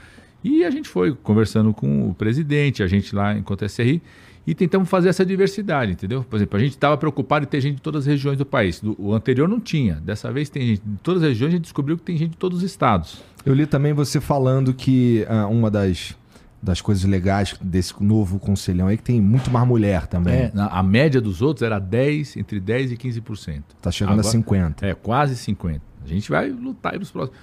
E 0.42 0.64
a 0.64 0.70
gente 0.70 0.88
foi 0.88 1.14
conversando 1.14 1.74
com 1.74 2.08
o 2.08 2.14
presidente, 2.14 2.82
a 2.82 2.86
gente 2.86 3.14
lá 3.14 3.36
enquanto 3.36 3.64
SRI, 3.64 4.00
e 4.46 4.54
tentamos 4.54 4.88
fazer 4.88 5.08
essa 5.08 5.24
diversidade, 5.24 5.92
entendeu? 5.92 6.24
Por 6.24 6.36
exemplo, 6.36 6.58
a 6.58 6.60
gente 6.60 6.72
estava 6.72 6.96
preocupado 6.96 7.44
em 7.44 7.48
ter 7.48 7.60
gente 7.60 7.76
de 7.76 7.82
todas 7.82 8.02
as 8.02 8.06
regiões 8.06 8.36
do 8.36 8.44
país. 8.44 8.80
Do, 8.80 8.94
o 8.98 9.14
anterior 9.14 9.48
não 9.48 9.58
tinha. 9.58 9.94
Dessa 9.94 10.30
vez 10.30 10.50
tem 10.50 10.66
gente 10.66 10.82
de 10.84 10.96
todas 11.02 11.22
as 11.22 11.30
regiões, 11.30 11.50
a 11.50 11.56
gente 11.56 11.62
descobriu 11.62 11.96
que 11.96 12.02
tem 12.02 12.16
gente 12.16 12.32
de 12.32 12.36
todos 12.36 12.58
os 12.58 12.64
estados. 12.64 13.22
Eu 13.44 13.54
li 13.54 13.66
também 13.66 13.92
você 13.92 14.20
falando 14.20 14.74
que 14.74 15.26
uh, 15.28 15.50
uma 15.50 15.70
das, 15.70 16.14
das 16.62 16.80
coisas 16.80 17.04
legais 17.04 17.56
desse 17.60 17.94
novo 18.02 18.38
conselhão 18.38 18.88
é 18.88 18.96
que 18.96 19.02
tem 19.02 19.20
muito 19.20 19.50
mais 19.50 19.66
mulher 19.66 20.06
também. 20.06 20.34
É, 20.34 20.52
a 20.54 20.82
média 20.82 21.20
dos 21.20 21.40
outros 21.40 21.62
era 21.62 21.78
10, 21.78 22.36
entre 22.36 22.60
10 22.60 22.92
e 22.92 22.96
15%. 22.96 23.62
Está 23.76 23.90
chegando 23.90 24.20
Agora, 24.20 24.28
a 24.28 24.40
50%. 24.40 24.82
É, 24.82 24.94
quase 24.94 25.34
50%. 25.34 25.80
A 26.04 26.08
gente 26.08 26.30
vai 26.30 26.50
lutar 26.50 26.92
aí 26.92 26.98
nos 26.98 27.10
próximos. 27.10 27.38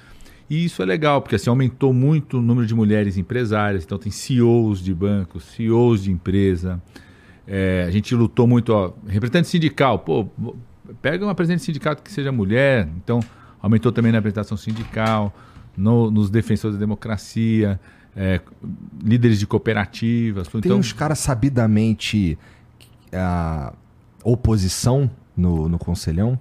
E 0.51 0.65
isso 0.65 0.83
é 0.83 0.85
legal, 0.85 1.21
porque 1.21 1.35
assim 1.35 1.49
aumentou 1.49 1.93
muito 1.93 2.39
o 2.39 2.41
número 2.41 2.67
de 2.67 2.75
mulheres 2.75 3.15
empresárias. 3.15 3.85
Então 3.85 3.97
tem 3.97 4.11
CEOs 4.11 4.83
de 4.83 4.93
bancos, 4.93 5.45
CEOs 5.45 6.03
de 6.03 6.11
empresa. 6.11 6.83
É, 7.47 7.85
a 7.87 7.89
gente 7.89 8.13
lutou 8.13 8.45
muito, 8.45 8.73
ó, 8.73 8.91
representante 9.07 9.47
sindical, 9.47 9.99
pô, 9.99 10.27
pega 11.01 11.23
uma 11.23 11.33
presidente 11.33 11.59
de 11.59 11.65
sindicato 11.67 12.03
que 12.03 12.11
seja 12.11 12.33
mulher. 12.33 12.89
Então 12.97 13.21
aumentou 13.61 13.93
também 13.93 14.11
na 14.11 14.17
representação 14.17 14.57
sindical, 14.57 15.33
no, 15.77 16.11
nos 16.11 16.29
defensores 16.29 16.75
da 16.75 16.81
democracia, 16.81 17.79
é, 18.13 18.41
líderes 19.01 19.39
de 19.39 19.47
cooperativas. 19.47 20.49
Tem 20.49 20.59
então, 20.59 20.79
uns 20.79 20.91
caras 20.91 21.19
sabidamente 21.19 22.37
a 23.13 23.71
oposição 24.21 25.09
no, 25.37 25.69
no 25.69 25.79
conselhão? 25.79 26.37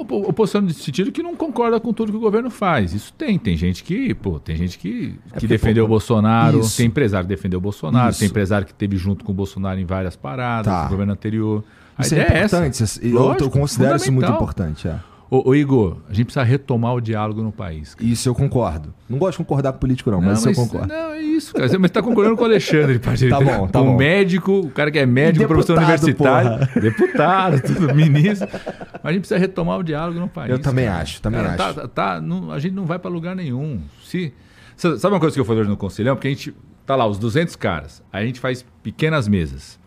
Oposição 0.00 0.60
no 0.60 0.70
sentido 0.70 1.12
que 1.12 1.22
não 1.22 1.36
concorda 1.36 1.78
com 1.80 1.92
tudo 1.92 2.12
que 2.12 2.18
o 2.18 2.20
governo 2.20 2.50
faz. 2.50 2.92
Isso 2.92 3.12
tem. 3.12 3.38
Tem 3.38 3.56
gente 3.56 3.82
que, 3.84 4.14
pô, 4.14 4.38
tem 4.38 4.56
gente 4.56 4.78
que, 4.78 5.14
é 5.32 5.38
que 5.38 5.46
defendeu 5.46 5.84
o 5.84 5.88
Bolsonaro, 5.88 6.60
Isso. 6.60 6.76
tem 6.76 6.86
empresário 6.86 7.26
que 7.26 7.34
defendeu 7.34 7.58
o 7.58 7.62
Bolsonaro, 7.62 8.10
Isso. 8.10 8.20
tem 8.20 8.28
empresário 8.28 8.66
que 8.66 8.74
teve 8.74 8.96
junto 8.96 9.24
com 9.24 9.32
o 9.32 9.34
Bolsonaro 9.34 9.78
em 9.78 9.84
várias 9.84 10.16
paradas, 10.16 10.72
tá. 10.72 10.84
no 10.84 10.90
governo 10.90 11.12
anterior. 11.12 11.64
A 11.96 12.02
isso 12.02 12.14
é 12.14 12.22
importante. 12.22 12.80
É 12.80 12.84
essa. 12.84 13.00
Lógico, 13.08 13.44
eu 13.44 13.50
considero 13.50 13.96
isso 13.96 14.12
muito 14.12 14.30
importante. 14.30 14.88
É. 14.88 14.98
Ô, 15.30 15.50
ô, 15.50 15.54
Igor, 15.54 15.98
a 16.08 16.12
gente 16.12 16.24
precisa 16.24 16.42
retomar 16.42 16.92
o 16.92 17.00
diálogo 17.00 17.40
no 17.40 17.52
país. 17.52 17.94
Cara. 17.94 18.04
Isso 18.04 18.28
eu 18.28 18.34
concordo. 18.34 18.92
Não 19.08 19.16
gosto 19.16 19.38
de 19.38 19.44
concordar 19.44 19.72
com 19.72 19.78
político, 19.78 20.10
não, 20.10 20.20
não 20.20 20.26
mas, 20.26 20.44
mas 20.44 20.58
eu 20.58 20.64
concordo. 20.64 20.88
Não, 20.88 21.12
é 21.12 21.22
isso, 21.22 21.54
cara. 21.54 21.68
Você 21.68 21.76
está 21.76 22.02
concordando 22.02 22.36
com 22.36 22.42
o 22.42 22.46
Alexandre, 22.46 22.98
parceiro. 23.00 23.38
tá 23.38 23.44
bom, 23.44 23.68
tá 23.68 23.80
um 23.80 23.92
bom. 23.92 23.96
médico, 23.96 24.58
o 24.58 24.70
cara 24.70 24.90
que 24.90 24.98
é 24.98 25.06
médico, 25.06 25.46
professor 25.46 25.78
universitário, 25.78 26.16
porra. 26.16 26.80
deputado, 26.80 27.62
tudo, 27.62 27.94
ministro. 27.94 28.48
Mas 28.50 29.04
a 29.04 29.12
gente 29.12 29.20
precisa 29.20 29.38
retomar 29.38 29.78
o 29.78 29.84
diálogo 29.84 30.18
no 30.18 30.28
país. 30.28 30.50
Eu 30.50 30.58
também 30.58 30.86
cara. 30.86 31.00
acho, 31.00 31.22
também 31.22 31.40
cara, 31.40 31.54
acho. 31.54 31.74
Tá, 31.74 31.88
tá, 31.88 32.20
não, 32.20 32.50
a 32.50 32.58
gente 32.58 32.74
não 32.74 32.84
vai 32.84 32.98
para 32.98 33.08
lugar 33.08 33.36
nenhum. 33.36 33.80
Se, 34.04 34.34
sabe 34.76 35.06
uma 35.06 35.20
coisa 35.20 35.32
que 35.32 35.40
eu 35.40 35.44
falei 35.44 35.60
hoje 35.60 35.70
no 35.70 35.76
Conselhão? 35.76 36.16
Porque 36.16 36.26
a 36.26 36.30
gente 36.32 36.52
tá 36.84 36.96
lá, 36.96 37.06
os 37.06 37.18
200 37.18 37.54
caras. 37.54 38.02
Aí 38.12 38.24
a 38.24 38.26
gente 38.26 38.40
faz 38.40 38.66
pequenas 38.82 39.28
mesas. 39.28 39.78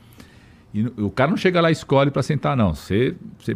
E 0.73 0.85
o 0.97 1.11
cara 1.11 1.29
não 1.29 1.37
chega 1.37 1.61
lá 1.61 1.69
e 1.69 1.73
escolhe 1.73 2.09
para 2.09 2.23
sentar, 2.23 2.57
não. 2.57 2.73
Você, 2.73 3.15
você, 3.37 3.55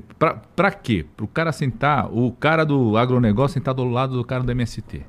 para 0.55 0.71
quê? 0.71 1.03
Para 1.15 1.25
o 1.25 1.27
cara 1.27 1.51
sentar, 1.51 2.13
o 2.13 2.31
cara 2.31 2.63
do 2.63 2.95
agronegócio 2.95 3.55
sentar 3.55 3.73
do 3.73 3.83
lado 3.85 4.15
do 4.15 4.23
cara 4.23 4.43
do 4.43 4.51
MST. 4.51 5.01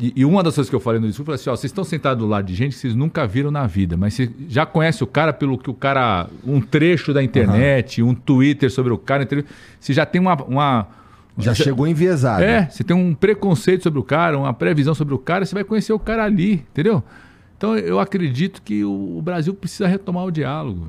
E, 0.00 0.12
e, 0.16 0.24
uma 0.24 0.42
das 0.42 0.54
coisas 0.54 0.70
que 0.70 0.74
eu 0.74 0.80
falei 0.80 0.98
no 0.98 1.06
discurso, 1.06 1.22
eu 1.22 1.26
falei 1.26 1.40
assim, 1.40 1.50
ó, 1.50 1.56
vocês 1.56 1.70
estão 1.70 1.84
sentados 1.84 2.24
do 2.24 2.26
lado 2.26 2.46
de 2.46 2.54
gente 2.54 2.72
que 2.72 2.78
vocês 2.78 2.94
nunca 2.94 3.26
viram 3.26 3.50
na 3.50 3.66
vida, 3.66 3.94
mas 3.94 4.14
você 4.14 4.30
já 4.48 4.64
conhece 4.64 5.04
o 5.04 5.06
cara 5.06 5.34
pelo 5.34 5.58
que 5.58 5.68
o 5.68 5.74
cara, 5.74 6.30
um 6.46 6.62
trecho 6.62 7.12
da 7.12 7.22
internet, 7.22 8.02
uhum. 8.02 8.10
um 8.10 8.14
Twitter 8.14 8.70
sobre 8.70 8.90
o 8.90 8.96
cara, 8.96 9.28
você 9.78 9.92
já 9.92 10.06
tem 10.06 10.20
uma... 10.20 10.34
uma 10.44 10.86
já 11.36 11.54
você, 11.54 11.64
chegou 11.64 11.86
enviesado. 11.86 12.42
É, 12.42 12.68
você 12.70 12.82
tem 12.82 12.96
um 12.96 13.14
preconceito 13.14 13.82
sobre 13.82 13.98
o 13.98 14.02
cara, 14.02 14.38
uma 14.38 14.54
previsão 14.54 14.94
sobre 14.94 15.12
o 15.12 15.18
cara, 15.18 15.44
você 15.44 15.54
vai 15.54 15.64
conhecer 15.64 15.92
o 15.92 15.98
cara 15.98 16.24
ali, 16.24 16.54
entendeu? 16.54 17.04
Então 17.62 17.78
eu 17.78 18.00
acredito 18.00 18.60
que 18.60 18.84
o, 18.84 19.18
o 19.18 19.22
Brasil 19.22 19.54
precisa 19.54 19.86
retomar 19.86 20.24
o 20.24 20.32
diálogo. 20.32 20.88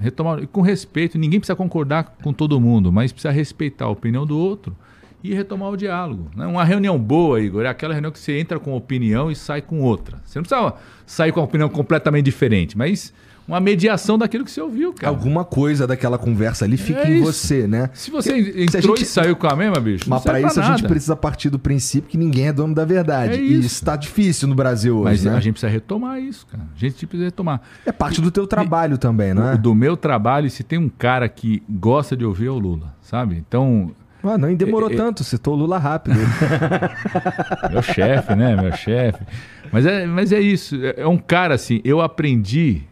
Retomar 0.00 0.46
com 0.46 0.62
respeito. 0.62 1.18
Ninguém 1.18 1.38
precisa 1.38 1.54
concordar 1.54 2.16
com 2.22 2.32
todo 2.32 2.58
mundo, 2.58 2.90
mas 2.90 3.12
precisa 3.12 3.30
respeitar 3.30 3.84
a 3.84 3.90
opinião 3.90 4.24
do 4.24 4.38
outro 4.38 4.74
e 5.22 5.34
retomar 5.34 5.68
o 5.68 5.76
diálogo. 5.76 6.30
Né? 6.34 6.46
Uma 6.46 6.64
reunião 6.64 6.98
boa, 6.98 7.42
Igor, 7.42 7.66
é 7.66 7.68
aquela 7.68 7.92
reunião 7.92 8.10
que 8.10 8.18
você 8.18 8.38
entra 8.38 8.58
com 8.58 8.74
opinião 8.74 9.30
e 9.30 9.36
sai 9.36 9.60
com 9.60 9.82
outra. 9.82 10.16
Você 10.24 10.38
não 10.38 10.44
precisa 10.44 10.72
sair 11.04 11.30
com 11.30 11.40
uma 11.40 11.46
opinião 11.46 11.68
completamente 11.68 12.24
diferente, 12.24 12.76
mas 12.76 13.12
uma 13.46 13.60
mediação 13.60 14.16
daquilo 14.16 14.44
que 14.44 14.50
você 14.50 14.60
ouviu, 14.60 14.92
cara. 14.92 15.08
Alguma 15.08 15.44
coisa 15.44 15.86
daquela 15.86 16.16
conversa 16.16 16.64
ali 16.64 16.76
fica 16.76 17.00
é 17.00 17.18
em 17.18 17.20
você, 17.20 17.66
né? 17.66 17.90
Se 17.92 18.10
você 18.10 18.38
entrou 18.38 18.96
gente... 18.96 19.02
e 19.02 19.06
saiu 19.06 19.36
com 19.36 19.46
a 19.46 19.54
mesma, 19.54 19.78
bicho. 19.78 20.08
Mas 20.08 20.22
para 20.22 20.40
isso 20.40 20.58
a 20.60 20.62
gente 20.62 20.84
precisa 20.84 21.14
partir 21.14 21.50
do 21.50 21.58
princípio 21.58 22.08
que 22.08 22.16
ninguém 22.16 22.48
é 22.48 22.52
dono 22.52 22.74
da 22.74 22.84
verdade. 22.84 23.34
É 23.34 23.36
isso. 23.36 23.52
E 23.52 23.58
isso 23.58 23.74
está 23.74 23.96
difícil 23.96 24.48
no 24.48 24.54
Brasil 24.54 24.96
hoje. 24.96 25.04
Mas 25.04 25.24
né? 25.24 25.32
a 25.32 25.40
gente 25.40 25.52
precisa 25.52 25.70
retomar 25.70 26.18
isso, 26.20 26.46
cara. 26.46 26.64
A 26.74 26.78
gente 26.78 27.06
precisa 27.06 27.26
retomar. 27.26 27.60
É 27.84 27.92
parte 27.92 28.20
do 28.20 28.30
teu 28.30 28.46
trabalho 28.46 28.94
e, 28.94 28.98
também, 28.98 29.34
não 29.34 29.50
é? 29.50 29.56
Do 29.56 29.74
meu 29.74 29.96
trabalho, 29.96 30.50
se 30.50 30.62
tem 30.62 30.78
um 30.78 30.88
cara 30.88 31.28
que 31.28 31.62
gosta 31.68 32.16
de 32.16 32.24
ouvir 32.24 32.46
é 32.46 32.50
o 32.50 32.58
Lula, 32.58 32.94
sabe? 33.02 33.36
Então. 33.36 33.92
Ah, 34.22 34.38
não 34.38 34.54
demorou 34.54 34.90
é, 34.90 34.96
tanto, 34.96 35.22
citou 35.22 35.52
o 35.52 35.56
Lula 35.56 35.76
rápido. 35.76 36.16
meu 37.70 37.82
chefe, 37.82 38.34
né? 38.34 38.56
Meu 38.56 38.72
chefe. 38.72 39.22
Mas 39.70 39.84
é, 39.84 40.06
mas 40.06 40.32
é 40.32 40.40
isso. 40.40 40.82
É, 40.82 41.02
é 41.02 41.06
um 41.06 41.18
cara 41.18 41.54
assim, 41.54 41.82
eu 41.84 42.00
aprendi 42.00 42.84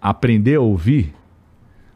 aprender 0.00 0.56
a 0.56 0.60
ouvir, 0.60 1.14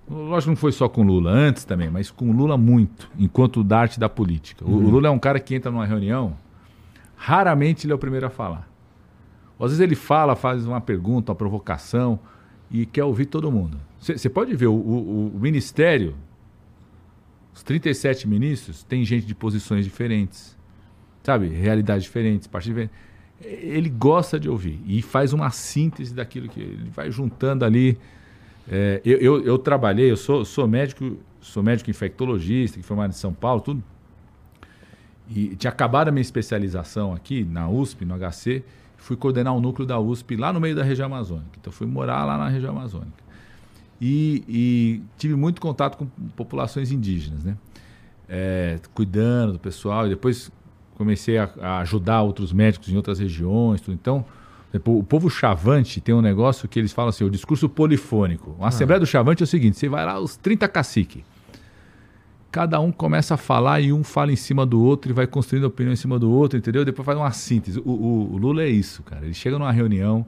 lógico 0.09 0.43
que 0.43 0.49
não 0.51 0.57
foi 0.57 0.73
só 0.73 0.89
com 0.89 1.03
Lula, 1.03 1.31
antes 1.31 1.65
também, 1.65 1.89
mas 1.89 2.11
com 2.11 2.31
Lula 2.33 2.57
muito, 2.57 3.11
enquanto 3.19 3.65
da 3.65 3.79
arte 3.79 3.99
da 3.99 4.09
política. 4.09 4.65
Uhum. 4.65 4.75
O 4.75 4.91
Lula 4.91 5.09
é 5.09 5.11
um 5.11 5.19
cara 5.19 5.41
que 5.41 5.55
entra 5.55 5.71
numa 5.71 5.87
reunião, 5.87 6.37
raramente 7.17 7.87
ele 7.87 7.93
é 7.93 7.97
o 7.97 7.99
primeiro 7.99 8.27
a 8.27 8.31
falar. 8.31 8.69
Às 9.59 9.71
vezes 9.71 9.81
ele 9.81 9.95
fala, 9.95 10.37
faz 10.37 10.67
uma 10.67 10.81
pergunta, 10.81 11.33
uma 11.33 11.37
provocação 11.37 12.19
e 12.71 12.85
quer 12.85 13.05
ouvir 13.05 13.27
todo 13.27 13.51
mundo. 13.51 13.79
Você 13.99 14.29
pode 14.29 14.55
ver, 14.55 14.67
o, 14.67 14.75
o, 14.75 15.33
o, 15.35 15.41
ministério, 15.41 16.15
os 17.55 17.63
37 17.63 18.29
ministros, 18.29 18.83
tem 18.83 19.05
gente 19.05 19.25
de 19.25 19.35
posições 19.35 19.85
diferentes, 19.85 20.59
sabe? 21.23 21.49
Realidades 21.49 22.05
diferentes, 22.05 22.47
partidos 22.47 22.83
diferentes 22.83 23.14
ele 23.43 23.89
gosta 23.89 24.39
de 24.39 24.49
ouvir 24.49 24.81
e 24.87 25.03
faz 25.03 25.33
uma 25.33 25.51
síntese 25.51 26.15
daquilo 26.15 26.49
que 26.49 26.61
ele 26.61 26.91
vai 26.91 27.11
juntando 27.11 27.65
ali. 27.65 27.99
É, 28.69 29.01
eu, 29.05 29.19
eu, 29.19 29.45
eu, 29.45 29.59
trabalhei, 29.59 30.11
eu 30.11 30.17
sou, 30.17 30.45
sou 30.45 30.67
médico, 30.67 31.19
sou 31.41 31.63
médico 31.63 31.91
infectologista, 31.91 32.79
que 32.79 32.85
formado 32.85 33.11
em 33.11 33.15
São 33.15 33.33
Paulo, 33.33 33.61
tudo. 33.61 33.83
E 35.29 35.57
tinha 35.57 35.71
acabado 35.71 36.09
a 36.09 36.13
minha 36.13 36.23
especialização 36.23 37.13
aqui 37.13 37.45
na 37.45 37.69
USP, 37.69 38.05
no 38.05 38.15
HC, 38.17 38.63
fui 38.97 39.17
coordenar 39.17 39.55
o 39.55 39.61
núcleo 39.61 39.87
da 39.87 39.99
USP 39.99 40.37
lá 40.37 40.53
no 40.53 40.61
meio 40.61 40.75
da 40.75 40.83
região 40.83 41.07
amazônica. 41.07 41.51
Então 41.61 41.73
fui 41.73 41.87
morar 41.87 42.25
lá 42.25 42.39
na 42.39 42.49
região 42.49 42.71
amazônica. 42.71 43.25
E, 44.01 44.45
e 44.49 45.03
tive 45.17 45.35
muito 45.35 45.61
contato 45.61 45.97
com 45.97 46.07
populações 46.37 46.91
indígenas, 46.91 47.45
né? 47.45 47.57
É, 48.29 48.79
cuidando 48.95 49.55
do 49.55 49.59
pessoal, 49.59 50.07
e 50.07 50.11
depois 50.11 50.51
comecei 50.95 51.39
a, 51.39 51.51
a, 51.61 51.79
ajudar 51.79 52.23
outros 52.23 52.53
médicos 52.53 52.89
em 52.89 52.97
outras 52.97 53.19
regiões. 53.19 53.81
Tudo. 53.81 53.95
Então, 53.95 54.25
o 54.85 55.03
povo 55.03 55.31
chavante 55.31 56.01
tem 56.01 56.15
um 56.15 56.21
negócio 56.21 56.69
que 56.69 56.79
eles 56.79 56.93
falam 56.93 57.11
assim, 57.11 57.25
o 57.25 57.31
discurso 57.31 57.69
polifônico. 57.69 58.57
A 58.61 58.65
ah. 58.65 58.69
Assembleia 58.69 58.99
do 58.99 59.07
Chavante 59.07 59.43
é 59.43 59.45
o 59.45 59.47
seguinte, 59.47 59.79
você 59.79 59.89
vai 59.89 60.05
lá, 60.05 60.19
os 60.19 60.37
30 60.37 60.67
caciques. 60.69 61.23
Cada 62.51 62.81
um 62.81 62.93
começa 62.93 63.35
a 63.35 63.37
falar 63.37 63.81
e 63.81 63.93
um 63.93 64.05
fala 64.05 64.33
em 64.33 64.37
cima 64.37 64.65
do 64.65 64.81
outro 64.81 65.11
e 65.11 65.15
vai 65.15 65.27
construindo 65.27 65.65
opinião 65.65 65.93
em 65.93 65.97
cima 65.97 66.19
do 66.19 66.31
outro, 66.31 66.59
entendeu? 66.59 66.85
Depois 66.85 67.05
faz 67.05 67.19
uma 67.19 67.31
síntese. 67.33 67.81
O, 67.81 67.91
o, 67.91 68.35
o 68.35 68.37
Lula 68.37 68.63
é 68.63 68.69
isso, 68.69 69.03
cara. 69.03 69.25
Ele 69.25 69.35
chega 69.35 69.59
numa 69.59 69.73
reunião, 69.73 70.25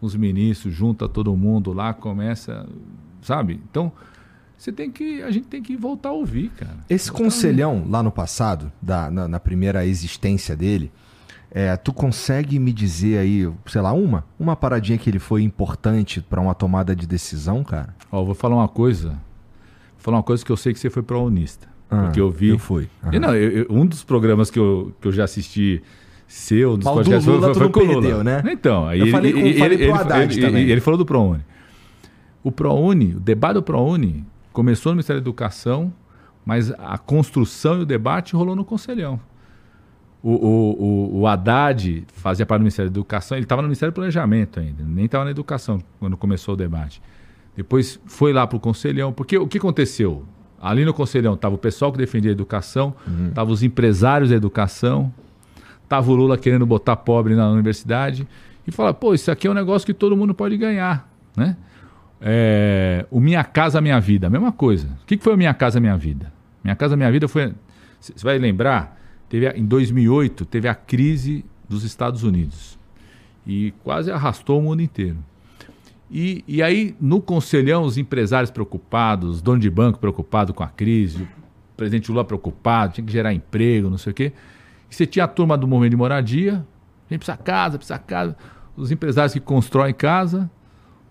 os 0.00 0.16
ministros, 0.16 0.74
junta 0.74 1.08
todo 1.08 1.34
mundo 1.36 1.72
lá, 1.72 1.94
começa, 1.94 2.66
sabe? 3.20 3.60
Então, 3.70 3.92
você 4.62 4.70
tem 4.72 4.90
que. 4.90 5.22
A 5.22 5.30
gente 5.30 5.48
tem 5.48 5.60
que 5.62 5.76
voltar 5.76 6.10
a 6.10 6.12
ouvir, 6.12 6.50
cara. 6.50 6.76
Esse 6.88 7.08
voltar 7.10 7.24
conselhão, 7.24 7.84
lá 7.88 8.02
no 8.02 8.12
passado, 8.12 8.70
da, 8.80 9.10
na, 9.10 9.26
na, 9.26 9.40
primeira 9.40 9.84
existência 9.84 10.56
dele, 10.56 10.90
É, 11.50 11.76
tu 11.76 11.92
consegue 11.92 12.58
me 12.58 12.72
dizer 12.72 13.18
aí, 13.18 13.50
sei 13.66 13.80
lá, 13.80 13.92
uma, 13.92 14.24
uma 14.38 14.54
paradinha 14.56 14.96
que 14.96 15.10
ele 15.10 15.18
foi 15.18 15.42
importante 15.42 16.20
para 16.22 16.40
uma 16.40 16.54
tomada 16.54 16.94
de 16.96 17.06
decisão, 17.06 17.62
cara? 17.64 17.94
Ó, 18.10 18.24
vou 18.24 18.34
falar 18.34 18.54
uma 18.56 18.68
coisa. 18.68 19.08
Vou 19.10 19.98
falar 19.98 20.16
uma 20.18 20.22
coisa 20.22 20.44
que 20.44 20.50
eu 20.52 20.56
sei 20.56 20.72
que 20.72 20.78
você 20.78 20.88
foi 20.88 21.02
pro-unista. 21.02 21.68
Ah, 21.90 22.04
porque 22.04 22.20
eu 22.20 22.30
vi. 22.30 22.48
eu 22.50 22.58
fui. 22.58 22.88
E 23.12 23.18
não, 23.18 23.34
eu- 23.34 23.66
um 23.68 23.84
dos 23.84 24.02
programas 24.02 24.50
que 24.50 24.58
eu, 24.58 24.94
que 25.00 25.08
eu 25.08 25.12
já 25.12 25.24
assisti 25.24 25.82
seu, 26.26 26.76
dos 26.78 26.86
Mas 26.86 27.06
o 27.06 27.10
do 27.20 27.30
Lula 27.32 27.46
foi, 27.52 27.64
foi 27.64 27.68
com 27.70 27.80
o 27.80 27.84
Lula. 27.84 28.00
perdeu, 28.00 28.24
né? 28.24 28.42
Então, 28.50 28.86
aí 28.88 29.00
Eu 29.00 29.04
ele, 29.06 29.12
falei 29.12 29.32
com- 29.34 29.38
ele, 29.40 29.58
falei 29.58 29.76
ele, 29.78 29.86
pro 29.92 30.00
Haddad 30.00 30.40
ele- 30.40 30.70
ele 30.72 30.80
falou 30.80 30.96
do 30.96 31.04
ProUni. 31.04 31.44
O 32.42 32.50
ProUni, 32.50 33.14
o 33.16 33.20
debate 33.20 33.54
do 33.54 33.62
ProUni 33.62 34.24
começou 34.52 34.92
no 34.92 34.96
Ministério 34.96 35.20
da 35.20 35.24
Educação, 35.24 35.92
mas 36.44 36.72
a 36.72 36.98
construção 36.98 37.78
e 37.78 37.82
o 37.82 37.86
debate 37.86 38.34
rolou 38.34 38.54
no 38.54 38.64
Conselhão. 38.64 39.20
O, 40.22 40.30
o, 40.30 40.82
o, 40.82 41.20
o 41.20 41.26
Haddad 41.26 42.04
fazia 42.12 42.46
parte 42.46 42.60
do 42.60 42.62
Ministério 42.62 42.90
da 42.90 42.94
Educação, 42.94 43.36
ele 43.36 43.44
estava 43.44 43.60
no 43.60 43.68
Ministério 43.68 43.92
do 43.92 43.94
Planejamento 43.94 44.60
ainda, 44.60 44.84
nem 44.84 45.06
estava 45.06 45.24
na 45.24 45.30
Educação 45.32 45.80
quando 45.98 46.16
começou 46.16 46.54
o 46.54 46.56
debate. 46.56 47.02
Depois 47.56 48.00
foi 48.06 48.32
lá 48.32 48.46
para 48.46 48.56
o 48.56 48.60
Conselhão, 48.60 49.12
porque 49.12 49.36
o 49.36 49.46
que 49.46 49.58
aconteceu? 49.58 50.24
Ali 50.60 50.84
no 50.84 50.94
Conselhão 50.94 51.34
estava 51.34 51.56
o 51.56 51.58
pessoal 51.58 51.90
que 51.90 51.98
defendia 51.98 52.30
a 52.30 52.32
educação, 52.32 52.94
estava 53.28 53.50
os 53.50 53.64
empresários 53.64 54.30
da 54.30 54.36
educação, 54.36 55.12
estava 55.82 56.08
o 56.10 56.14
Lula 56.14 56.38
querendo 56.38 56.64
botar 56.64 56.94
pobre 56.96 57.34
na 57.34 57.50
universidade 57.50 58.26
e 58.66 58.70
fala, 58.70 58.94
pô, 58.94 59.12
isso 59.12 59.28
aqui 59.30 59.48
é 59.48 59.50
um 59.50 59.54
negócio 59.54 59.84
que 59.84 59.92
todo 59.92 60.16
mundo 60.16 60.32
pode 60.32 60.56
ganhar, 60.56 61.12
né? 61.36 61.56
É, 62.24 63.04
o 63.10 63.20
Minha 63.20 63.42
Casa 63.42 63.80
Minha 63.80 63.98
Vida, 63.98 64.28
a 64.28 64.30
mesma 64.30 64.52
coisa. 64.52 64.86
O 65.02 65.06
que 65.06 65.18
foi 65.18 65.34
o 65.34 65.36
Minha 65.36 65.52
Casa 65.52 65.80
Minha 65.80 65.96
Vida? 65.96 66.32
Minha 66.62 66.76
Casa 66.76 66.96
Minha 66.96 67.10
Vida 67.10 67.26
foi, 67.26 67.52
você 68.00 68.14
vai 68.22 68.38
lembrar, 68.38 68.96
teve 69.28 69.48
em 69.50 69.64
2008 69.64 70.44
teve 70.44 70.68
a 70.68 70.74
crise 70.74 71.44
dos 71.68 71.82
Estados 71.82 72.22
Unidos 72.22 72.78
e 73.44 73.72
quase 73.82 74.10
arrastou 74.10 74.60
o 74.60 74.62
mundo 74.62 74.82
inteiro. 74.82 75.18
E, 76.10 76.44
e 76.46 76.62
aí, 76.62 76.94
no 77.00 77.20
conselhão, 77.20 77.84
os 77.84 77.96
empresários 77.96 78.50
preocupados, 78.50 79.40
dono 79.40 79.58
de 79.58 79.70
banco 79.70 79.98
preocupado 79.98 80.52
com 80.52 80.62
a 80.62 80.68
crise, 80.68 81.22
o 81.22 81.76
presidente 81.76 82.10
Lula 82.10 82.24
preocupado, 82.24 82.92
tinha 82.92 83.04
que 83.04 83.12
gerar 83.12 83.32
emprego, 83.32 83.88
não 83.88 83.96
sei 83.96 84.12
o 84.12 84.14
quê. 84.14 84.32
E 84.90 84.94
você 84.94 85.06
tinha 85.06 85.24
a 85.24 85.28
turma 85.28 85.56
do 85.56 85.66
movimento 85.66 85.92
de 85.92 85.96
moradia, 85.96 86.52
a 86.52 87.14
gente 87.14 87.20
precisa 87.24 87.36
casa, 87.36 87.78
precisa 87.78 87.98
casa. 87.98 88.36
Os 88.76 88.92
empresários 88.92 89.32
que 89.32 89.40
constroem 89.40 89.94
casa, 89.94 90.50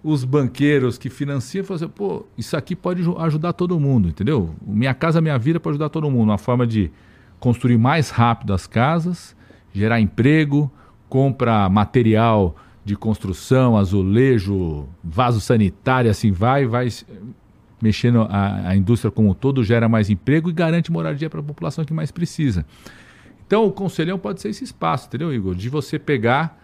os 0.03 0.23
banqueiros 0.23 0.97
que 0.97 1.09
financiam, 1.09 1.63
falam 1.63 1.83
assim, 1.83 1.93
pô, 1.93 2.25
isso 2.37 2.57
aqui 2.57 2.75
pode 2.75 3.03
ju- 3.03 3.17
ajudar 3.19 3.53
todo 3.53 3.79
mundo, 3.79 4.09
entendeu? 4.09 4.55
Minha 4.65 4.93
Casa 4.93 5.21
Minha 5.21 5.37
Vida 5.37 5.59
pode 5.59 5.73
ajudar 5.73 5.89
todo 5.89 6.09
mundo. 6.09 6.29
Uma 6.29 6.37
forma 6.37 6.65
de 6.65 6.91
construir 7.39 7.77
mais 7.77 8.09
rápido 8.09 8.53
as 8.53 8.65
casas, 8.65 9.35
gerar 9.73 9.99
emprego, 9.99 10.71
compra 11.07 11.69
material 11.69 12.55
de 12.83 12.95
construção, 12.95 13.77
azulejo, 13.77 14.87
vaso 15.03 15.39
sanitário, 15.39 16.09
assim 16.09 16.31
vai, 16.31 16.65
vai 16.65 16.87
mexendo 17.79 18.21
a, 18.29 18.69
a 18.69 18.75
indústria 18.75 19.11
como 19.11 19.29
um 19.29 19.33
todo, 19.33 19.63
gera 19.63 19.87
mais 19.87 20.09
emprego 20.09 20.49
e 20.49 20.53
garante 20.53 20.91
moradia 20.91 21.29
para 21.29 21.39
a 21.39 21.43
população 21.43 21.85
que 21.85 21.93
mais 21.93 22.11
precisa. 22.11 22.65
Então 23.45 23.65
o 23.65 23.71
conselhão 23.71 24.17
pode 24.17 24.41
ser 24.41 24.49
esse 24.49 24.63
espaço, 24.63 25.07
entendeu, 25.07 25.33
Igor? 25.33 25.53
De 25.53 25.69
você 25.69 25.99
pegar 25.99 26.60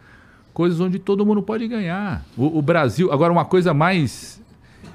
coisas 0.58 0.80
onde 0.80 0.98
todo 0.98 1.24
mundo 1.24 1.44
pode 1.44 1.68
ganhar. 1.68 2.26
O, 2.36 2.58
o 2.58 2.62
Brasil, 2.64 3.12
agora 3.12 3.32
uma 3.32 3.46
coisa 3.46 3.76
mais. 3.76 4.42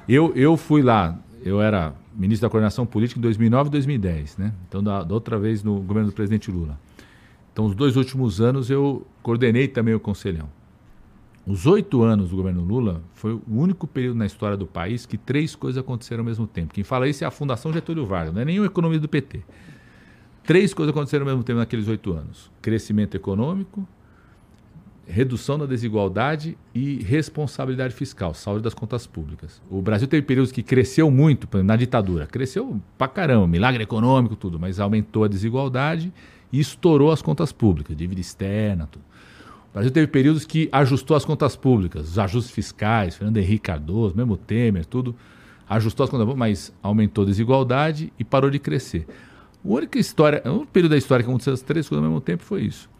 Eu, 0.08 0.32
eu 0.34 0.56
fui 0.56 0.82
lá, 0.82 1.16
eu 1.44 1.62
era 1.62 1.94
ministro 2.12 2.48
da 2.48 2.50
coordenação 2.50 2.84
política 2.84 3.20
em 3.20 3.22
2009 3.22 3.68
e 3.68 3.70
2010, 3.70 4.38
né? 4.38 4.52
Então, 4.68 4.82
da, 4.82 5.04
da 5.04 5.14
outra 5.14 5.38
vez 5.38 5.62
no 5.62 5.80
governo 5.80 6.10
do 6.10 6.12
presidente 6.12 6.50
Lula. 6.50 6.76
Então, 7.52 7.64
os 7.64 7.76
dois 7.76 7.96
últimos 7.96 8.40
anos 8.40 8.70
eu 8.70 9.06
coordenei 9.22 9.68
também 9.68 9.94
o 9.94 10.00
Conselhão. 10.00 10.48
Os 11.46 11.64
oito 11.64 12.02
anos 12.02 12.30
do 12.30 12.36
governo 12.36 12.64
Lula 12.64 13.00
foi 13.14 13.34
o 13.34 13.42
único 13.48 13.86
período 13.86 14.16
na 14.16 14.26
história 14.26 14.56
do 14.56 14.66
país 14.66 15.06
que 15.06 15.16
três 15.16 15.54
coisas 15.54 15.80
aconteceram 15.80 16.22
ao 16.22 16.26
mesmo 16.26 16.44
tempo. 16.44 16.74
Quem 16.74 16.82
fala 16.82 17.06
isso 17.06 17.22
é 17.22 17.26
a 17.28 17.30
Fundação 17.30 17.72
Getúlio 17.72 18.04
Vargas, 18.04 18.34
não 18.34 18.42
é 18.42 18.44
nenhum 18.44 18.64
economista 18.64 19.02
do 19.02 19.08
PT. 19.08 19.44
Três 20.42 20.74
coisas 20.74 20.92
aconteceram 20.92 21.22
ao 21.22 21.30
mesmo 21.30 21.44
tempo 21.44 21.60
naqueles 21.60 21.86
oito 21.86 22.12
anos: 22.12 22.50
crescimento 22.60 23.14
econômico, 23.14 23.86
redução 25.06 25.58
da 25.58 25.66
desigualdade 25.66 26.56
e 26.74 27.02
responsabilidade 27.02 27.94
fiscal, 27.94 28.34
saúde 28.34 28.62
das 28.62 28.74
contas 28.74 29.06
públicas. 29.06 29.60
O 29.70 29.82
Brasil 29.82 30.06
teve 30.06 30.22
períodos 30.26 30.52
que 30.52 30.62
cresceu 30.62 31.10
muito 31.10 31.48
na 31.62 31.76
ditadura, 31.76 32.26
cresceu 32.26 32.80
pra 32.96 33.08
caramba, 33.08 33.46
milagre 33.46 33.82
econômico, 33.82 34.36
tudo, 34.36 34.58
mas 34.58 34.78
aumentou 34.78 35.24
a 35.24 35.28
desigualdade 35.28 36.12
e 36.52 36.60
estourou 36.60 37.10
as 37.10 37.20
contas 37.20 37.52
públicas, 37.52 37.96
dívida 37.96 38.20
externa, 38.20 38.88
tudo. 38.90 39.04
O 39.70 39.72
Brasil 39.72 39.90
teve 39.90 40.06
períodos 40.06 40.44
que 40.44 40.68
ajustou 40.70 41.16
as 41.16 41.24
contas 41.24 41.56
públicas, 41.56 42.10
os 42.10 42.18
ajustes 42.18 42.52
fiscais, 42.52 43.16
Fernando 43.16 43.38
Henrique 43.38 43.64
Cardoso, 43.64 44.14
mesmo 44.14 44.36
Temer, 44.36 44.84
tudo, 44.84 45.16
ajustou 45.68 46.04
as 46.04 46.10
contas 46.10 46.26
públicas, 46.26 46.38
mas 46.38 46.74
aumentou 46.82 47.24
a 47.24 47.26
desigualdade 47.26 48.12
e 48.18 48.24
parou 48.24 48.50
de 48.50 48.58
crescer. 48.58 49.06
História, 49.94 50.42
o 50.44 50.50
único 50.50 50.66
período 50.66 50.90
da 50.90 50.98
história 50.98 51.24
que 51.24 51.30
aconteceu 51.30 51.54
as 51.54 51.62
três 51.62 51.88
coisas 51.88 52.04
ao 52.04 52.10
mesmo 52.10 52.20
tempo 52.20 52.42
foi 52.42 52.62
isso. 52.62 52.91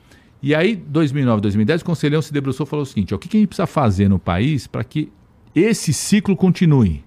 E 0.42 0.55
aí, 0.55 0.74
2009, 0.74 1.40
2010, 1.40 1.83
o 1.83 1.85
Conselhão 1.85 2.20
se 2.20 2.33
debruçou 2.33 2.66
e 2.66 2.68
falou 2.68 2.83
o 2.83 2.87
seguinte: 2.87 3.14
ó, 3.14 3.16
o 3.16 3.20
que, 3.20 3.28
que 3.28 3.37
a 3.37 3.40
gente 3.40 3.48
precisa 3.48 3.66
fazer 3.66 4.09
no 4.09 4.18
país 4.18 4.66
para 4.66 4.83
que 4.83 5.11
esse 5.55 5.92
ciclo 5.92 6.35
continue? 6.37 7.05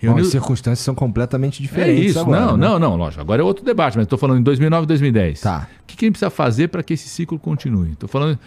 Bom, 0.00 0.08
Reuniu- 0.08 0.24
as 0.24 0.28
circunstâncias 0.30 0.80
são 0.84 0.94
completamente 0.94 1.60
é 1.60 1.62
diferentes 1.62 2.10
isso, 2.10 2.20
agora, 2.20 2.40
não, 2.46 2.56
né? 2.56 2.68
não, 2.68 2.78
não, 2.78 2.96
lógico. 2.96 3.20
Agora 3.20 3.42
é 3.42 3.44
outro 3.44 3.64
debate, 3.64 3.96
mas 3.96 4.04
estou 4.04 4.18
falando 4.18 4.38
em 4.38 4.42
2009 4.42 4.84
e 4.84 4.86
2010. 4.86 5.40
Tá. 5.40 5.66
O 5.82 5.86
que, 5.86 5.96
que 5.96 6.04
a 6.04 6.06
gente 6.06 6.12
precisa 6.12 6.30
fazer 6.30 6.68
para 6.68 6.82
que 6.84 6.92
esse 6.94 7.08
ciclo 7.08 7.38
continue? 7.38 7.92
Estou 7.92 8.08
falando, 8.08 8.38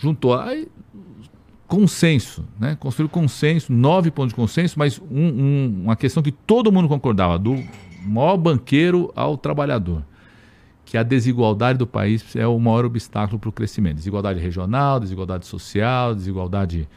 juntou 0.00 0.34
aí, 0.34 0.66
consenso, 1.68 2.44
né? 2.58 2.76
Construir 2.80 3.08
consenso, 3.08 3.72
nove 3.72 4.10
pontos 4.10 4.30
de 4.30 4.34
consenso, 4.36 4.78
mas 4.78 5.00
um- 5.10 5.28
um- 5.28 5.80
uma 5.84 5.96
questão 5.96 6.22
que 6.22 6.32
todo 6.32 6.72
mundo 6.72 6.88
concordava, 6.88 7.38
do 7.38 7.62
maior 8.04 8.36
banqueiro 8.36 9.12
ao 9.14 9.36
trabalhador, 9.36 10.02
que 10.84 10.98
a 10.98 11.02
desigualdade 11.02 11.78
do 11.78 11.86
país 11.86 12.36
é 12.36 12.46
o 12.46 12.58
maior 12.58 12.84
obstáculo 12.84 13.38
para 13.38 13.48
o 13.48 13.52
crescimento. 13.52 13.96
Desigualdade 13.96 14.38
regional, 14.40 15.00
desigualdade 15.00 15.46
social, 15.46 16.14
desigualdade 16.14 16.88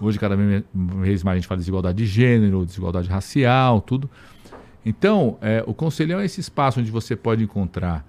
Hoje, 0.00 0.18
cada 0.18 0.36
vez 0.36 1.24
mais 1.24 1.34
a 1.34 1.38
gente 1.38 1.48
fala 1.48 1.58
de 1.58 1.62
desigualdade 1.62 1.98
de 1.98 2.06
gênero, 2.06 2.64
desigualdade 2.64 3.08
racial, 3.08 3.80
tudo. 3.80 4.08
Então, 4.84 5.36
é, 5.40 5.62
o 5.66 5.74
conselhão 5.74 6.20
é 6.20 6.24
esse 6.24 6.40
espaço 6.40 6.80
onde 6.80 6.90
você 6.90 7.16
pode 7.16 7.42
encontrar 7.42 8.06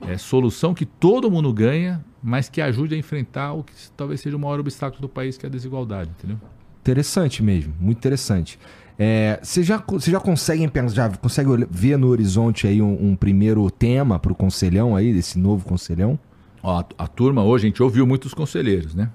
é, 0.00 0.16
solução 0.16 0.74
que 0.74 0.86
todo 0.86 1.30
mundo 1.30 1.52
ganha, 1.52 2.04
mas 2.22 2.48
que 2.48 2.60
ajude 2.60 2.94
a 2.94 2.98
enfrentar 2.98 3.52
o 3.52 3.62
que 3.62 3.72
talvez 3.96 4.20
seja 4.20 4.36
o 4.36 4.40
maior 4.40 4.58
obstáculo 4.58 5.02
do 5.02 5.08
país, 5.08 5.36
que 5.36 5.44
é 5.44 5.48
a 5.48 5.52
desigualdade, 5.52 6.10
entendeu? 6.10 6.38
Interessante 6.80 7.42
mesmo, 7.42 7.74
muito 7.78 7.98
interessante. 7.98 8.58
É, 8.98 9.38
Você 9.42 9.62
já, 9.62 9.82
você 9.86 10.10
já 10.10 10.18
conseguem 10.20 10.68
pensar, 10.68 10.94
já 10.94 11.08
consegue 11.16 11.66
ver 11.70 11.98
no 11.98 12.08
horizonte 12.08 12.66
aí 12.66 12.80
um, 12.80 13.10
um 13.10 13.16
primeiro 13.16 13.70
tema 13.70 14.18
para 14.18 14.32
o 14.32 14.34
conselhão 14.34 14.96
aí, 14.96 15.12
desse 15.12 15.38
novo 15.38 15.64
conselhão? 15.66 16.18
Ó, 16.62 16.80
a, 16.80 16.84
a 17.04 17.06
turma 17.06 17.44
hoje, 17.44 17.66
a 17.66 17.68
gente 17.68 17.82
ouviu 17.82 18.06
muitos 18.06 18.32
conselheiros, 18.34 18.94
né? 18.94 19.10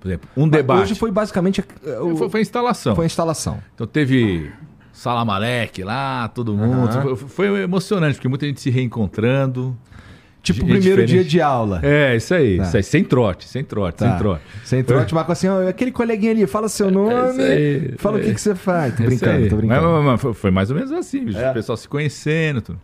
Por 0.00 0.08
exemplo, 0.08 0.28
um 0.36 0.48
debate. 0.48 0.82
Hoje 0.82 0.94
foi 0.94 1.10
basicamente 1.10 1.60
o- 2.02 2.16
foi, 2.16 2.28
foi 2.30 2.40
a 2.40 2.42
instalação. 2.42 2.94
foi 2.94 3.04
a 3.04 3.06
instalação. 3.06 3.58
Então 3.74 3.86
teve 3.86 4.50
Salamalek 4.92 5.82
lá, 5.82 6.28
todo 6.28 6.54
mundo. 6.56 6.88
Aham. 6.88 7.16
Foi, 7.16 7.48
foi 7.48 7.62
emocionante, 7.62 8.14
porque 8.14 8.28
muita 8.28 8.46
gente 8.46 8.60
se 8.60 8.70
reencontrando. 8.70 9.76
Tipo 10.52 10.60
o 10.60 10.64
É 10.64 10.72
primeiro 10.72 10.82
diferente. 11.04 11.10
dia 11.10 11.24
de 11.24 11.40
aula. 11.40 11.80
É, 11.82 12.14
isso 12.16 12.32
aí, 12.34 12.56
Tá. 12.58 12.62
isso 12.64 12.76
aí. 12.76 12.82
Sem 12.82 13.02
trote, 13.04 13.48
sem 13.48 13.64
trote, 13.64 13.98
Tá. 13.98 14.08
sem 14.10 14.18
trote. 14.18 14.42
Você 14.64 14.76
entrou, 14.78 15.04
te 15.04 15.14
marcou 15.14 15.32
assim, 15.32 15.48
ó, 15.48 15.68
aquele 15.68 15.90
coleguinha 15.90 16.32
ali, 16.32 16.46
fala 16.46 16.68
seu 16.68 16.90
nome, 16.90 17.42
É 17.42 17.52
aí, 17.52 17.94
fala 17.98 18.18
o 18.18 18.20
que, 18.20 18.30
é. 18.30 18.34
que 18.34 18.40
você 18.40 18.54
faz. 18.54 18.94
Tô 18.96 19.02
É 19.02 19.06
brincando, 19.06 19.48
tô 19.48 19.56
brincando. 19.56 19.82
Mas, 19.88 20.04
mas- 20.04 20.22
mas 20.22 20.36
foi- 20.38 20.50
mais 20.50 20.70
ou 20.70 20.76
menos 20.76 20.92
assim, 20.92 21.24
bicho. 21.24 21.38
É. 21.38 21.50
o 21.50 21.54
pessoal 21.54 21.76
se 21.76 21.88
conhecendo. 21.88 22.62
Tudo. 22.62 22.80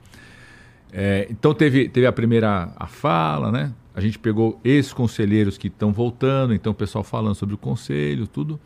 É, 0.93 1.27
então 1.31 1.55
teve, 1.55 1.89
teve 1.89 2.07
a 2.07 2.13
primeira 2.13 2.69
a 2.77 2.87
fala, 2.87 3.51
né? 3.51 3.73
A 3.95 4.01
gente 4.01 4.19
pegou 4.19 4.61
esses 4.65 4.93
conselheiros 4.93 5.57
que 5.57 5.69
estão 5.69 5.93
voltando, 5.93 6.53
então 6.55 6.73
o 6.73 6.75
pessoal 6.75 7.05
falando 7.05 7.35
sobre 7.35 7.55
o 7.55 7.59
conselho, 7.59 8.27
tudo. 8.27 8.59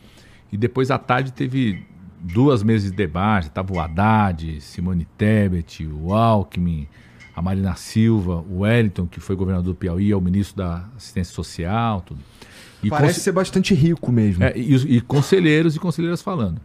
E 0.52 0.56
depois 0.56 0.90
à 0.90 0.98
tarde 0.98 1.32
teve 1.32 1.84
duas 2.20 2.62
meses 2.62 2.90
de 2.90 2.96
debate, 2.96 3.50
tava 3.50 3.72
o 3.74 3.78
Haddad, 3.80 4.60
Simone 4.60 5.06
Tebet, 5.18 5.86
o 5.86 6.14
Alckmin, 6.14 6.88
a 7.36 7.42
Marina 7.42 7.74
Silva, 7.76 8.42
o 8.50 8.60
Wellington, 8.60 9.06
que 9.06 9.20
foi 9.20 9.36
governador 9.36 9.74
do 9.74 9.76
Piauí, 9.76 10.10
é 10.10 10.16
o 10.16 10.20
ministro 10.20 10.56
da 10.56 10.88
Assistência 10.96 11.34
Social, 11.34 12.00
tudo. 12.00 12.18
E 12.82 12.88
Parece 12.88 13.12
conse- 13.14 13.20
ser 13.20 13.32
bastante 13.32 13.74
rico 13.74 14.10
mesmo. 14.10 14.42
é, 14.42 14.56
e, 14.56 14.74
e 14.96 15.00
conselheiros 15.02 15.76
e 15.76 15.78
conselheiras 15.78 16.22
falando. 16.22 16.60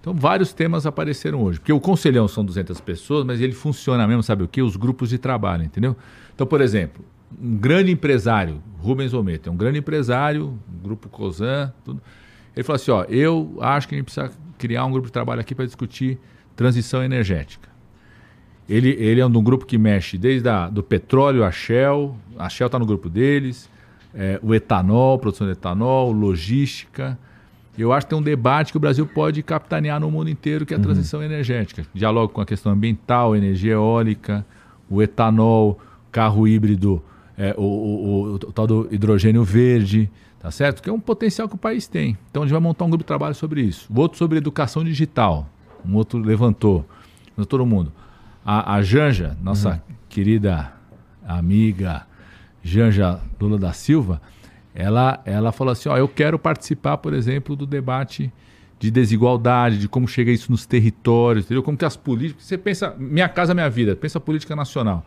Então, 0.00 0.12
vários 0.14 0.52
temas 0.52 0.84
apareceram 0.86 1.42
hoje. 1.42 1.58
Porque 1.60 1.72
o 1.72 1.80
conselhão 1.80 2.26
são 2.28 2.44
200 2.44 2.80
pessoas, 2.80 3.24
mas 3.24 3.40
ele 3.40 3.52
funciona 3.54 4.06
mesmo, 4.06 4.22
sabe 4.22 4.42
o 4.44 4.48
quê? 4.48 4.62
Os 4.62 4.76
grupos 4.76 5.08
de 5.10 5.18
trabalho, 5.18 5.62
entendeu? 5.64 5.96
Então, 6.34 6.46
por 6.46 6.60
exemplo, 6.60 7.04
um 7.40 7.56
grande 7.56 7.90
empresário, 7.90 8.62
Rubens 8.78 9.12
Ometa, 9.14 9.48
é 9.48 9.52
um 9.52 9.56
grande 9.56 9.78
empresário, 9.78 10.58
um 10.72 10.82
grupo 10.82 11.08
COSAN, 11.08 11.72
tudo. 11.84 12.02
Ele 12.54 12.62
falou 12.62 12.76
assim, 12.76 12.90
ó, 12.90 13.04
eu 13.04 13.58
acho 13.60 13.88
que 13.88 13.94
a 13.94 13.98
gente 13.98 14.04
precisa 14.04 14.30
criar 14.58 14.84
um 14.84 14.90
grupo 14.92 15.06
de 15.06 15.12
trabalho 15.12 15.40
aqui 15.40 15.54
para 15.54 15.64
discutir 15.64 16.18
transição 16.54 17.02
energética. 17.02 17.68
Ele, 18.68 18.90
ele 18.90 19.20
é 19.20 19.26
um, 19.26 19.30
grupo 19.42 19.66
que 19.66 19.76
mexe 19.76 20.16
desde 20.16 20.48
a, 20.48 20.68
do 20.68 20.82
petróleo 20.82 21.44
a 21.44 21.50
Shell, 21.50 22.16
a 22.38 22.48
Shell 22.48 22.66
está 22.66 22.78
no 22.78 22.86
grupo 22.86 23.10
deles, 23.10 23.68
é, 24.14 24.38
o 24.42 24.54
etanol, 24.54 25.18
produção 25.18 25.46
de 25.46 25.52
etanol, 25.52 26.12
logística. 26.12 27.18
Eu 27.76 27.92
acho 27.92 28.06
que 28.06 28.10
tem 28.10 28.18
um 28.18 28.22
debate 28.22 28.72
que 28.72 28.76
o 28.76 28.80
Brasil 28.80 29.06
pode 29.06 29.42
capitanear 29.42 30.00
no 30.00 30.10
mundo 30.10 30.30
inteiro, 30.30 30.64
que 30.64 30.72
é 30.72 30.76
a 30.76 30.78
uhum. 30.78 30.84
transição 30.84 31.22
energética. 31.22 31.84
Diálogo 31.92 32.32
com 32.32 32.40
a 32.40 32.46
questão 32.46 32.72
ambiental, 32.72 33.36
energia 33.36 33.72
eólica, 33.72 34.46
o 34.88 35.02
etanol, 35.02 35.78
carro 36.10 36.46
híbrido, 36.46 37.02
é, 37.36 37.54
o, 37.58 37.62
o, 37.62 37.66
o, 37.66 38.34
o, 38.34 38.38
tal 38.38 38.66
do 38.66 38.88
hidrogênio 38.90 39.42
verde, 39.42 40.08
tá 40.38 40.50
certo? 40.50 40.82
Que 40.82 40.88
é 40.88 40.92
um 40.92 41.00
potencial 41.00 41.48
que 41.48 41.54
o 41.56 41.58
país 41.58 41.86
tem. 41.86 42.16
Então 42.30 42.42
a 42.42 42.46
gente 42.46 42.52
vai 42.52 42.62
montar 42.62 42.84
um 42.84 42.90
grupo 42.90 43.02
de 43.02 43.08
trabalho 43.08 43.34
sobre 43.34 43.60
isso. 43.60 43.92
O 43.92 44.00
outro 44.00 44.16
sobre 44.16 44.38
educação 44.38 44.84
digital. 44.84 45.48
Um 45.84 45.96
outro 45.96 46.18
levantou. 46.18 46.86
Todo 47.48 47.66
mundo. 47.66 47.92
A, 48.44 48.74
a 48.74 48.82
Janja, 48.82 49.36
nossa 49.42 49.70
uhum. 49.70 49.94
querida 50.08 50.72
amiga 51.26 52.06
Janja 52.62 53.20
Lula 53.40 53.58
da 53.58 53.72
Silva, 53.72 54.20
ela, 54.74 55.22
ela 55.24 55.52
falou 55.52 55.72
assim: 55.72 55.88
ó, 55.88 55.96
eu 55.96 56.08
quero 56.08 56.38
participar, 56.38 56.98
por 56.98 57.14
exemplo, 57.14 57.56
do 57.56 57.66
debate 57.66 58.32
de 58.78 58.90
desigualdade, 58.90 59.78
de 59.78 59.88
como 59.88 60.06
chega 60.06 60.30
isso 60.30 60.50
nos 60.50 60.66
territórios, 60.66 61.46
entendeu? 61.46 61.62
Como 61.62 61.76
que 61.76 61.84
as 61.84 61.96
políticas. 61.96 62.44
Você 62.44 62.58
pensa, 62.58 62.94
minha 62.98 63.28
casa, 63.28 63.54
minha 63.54 63.70
vida, 63.70 63.96
pensa 63.96 64.20
política 64.20 64.54
nacional. 64.54 65.06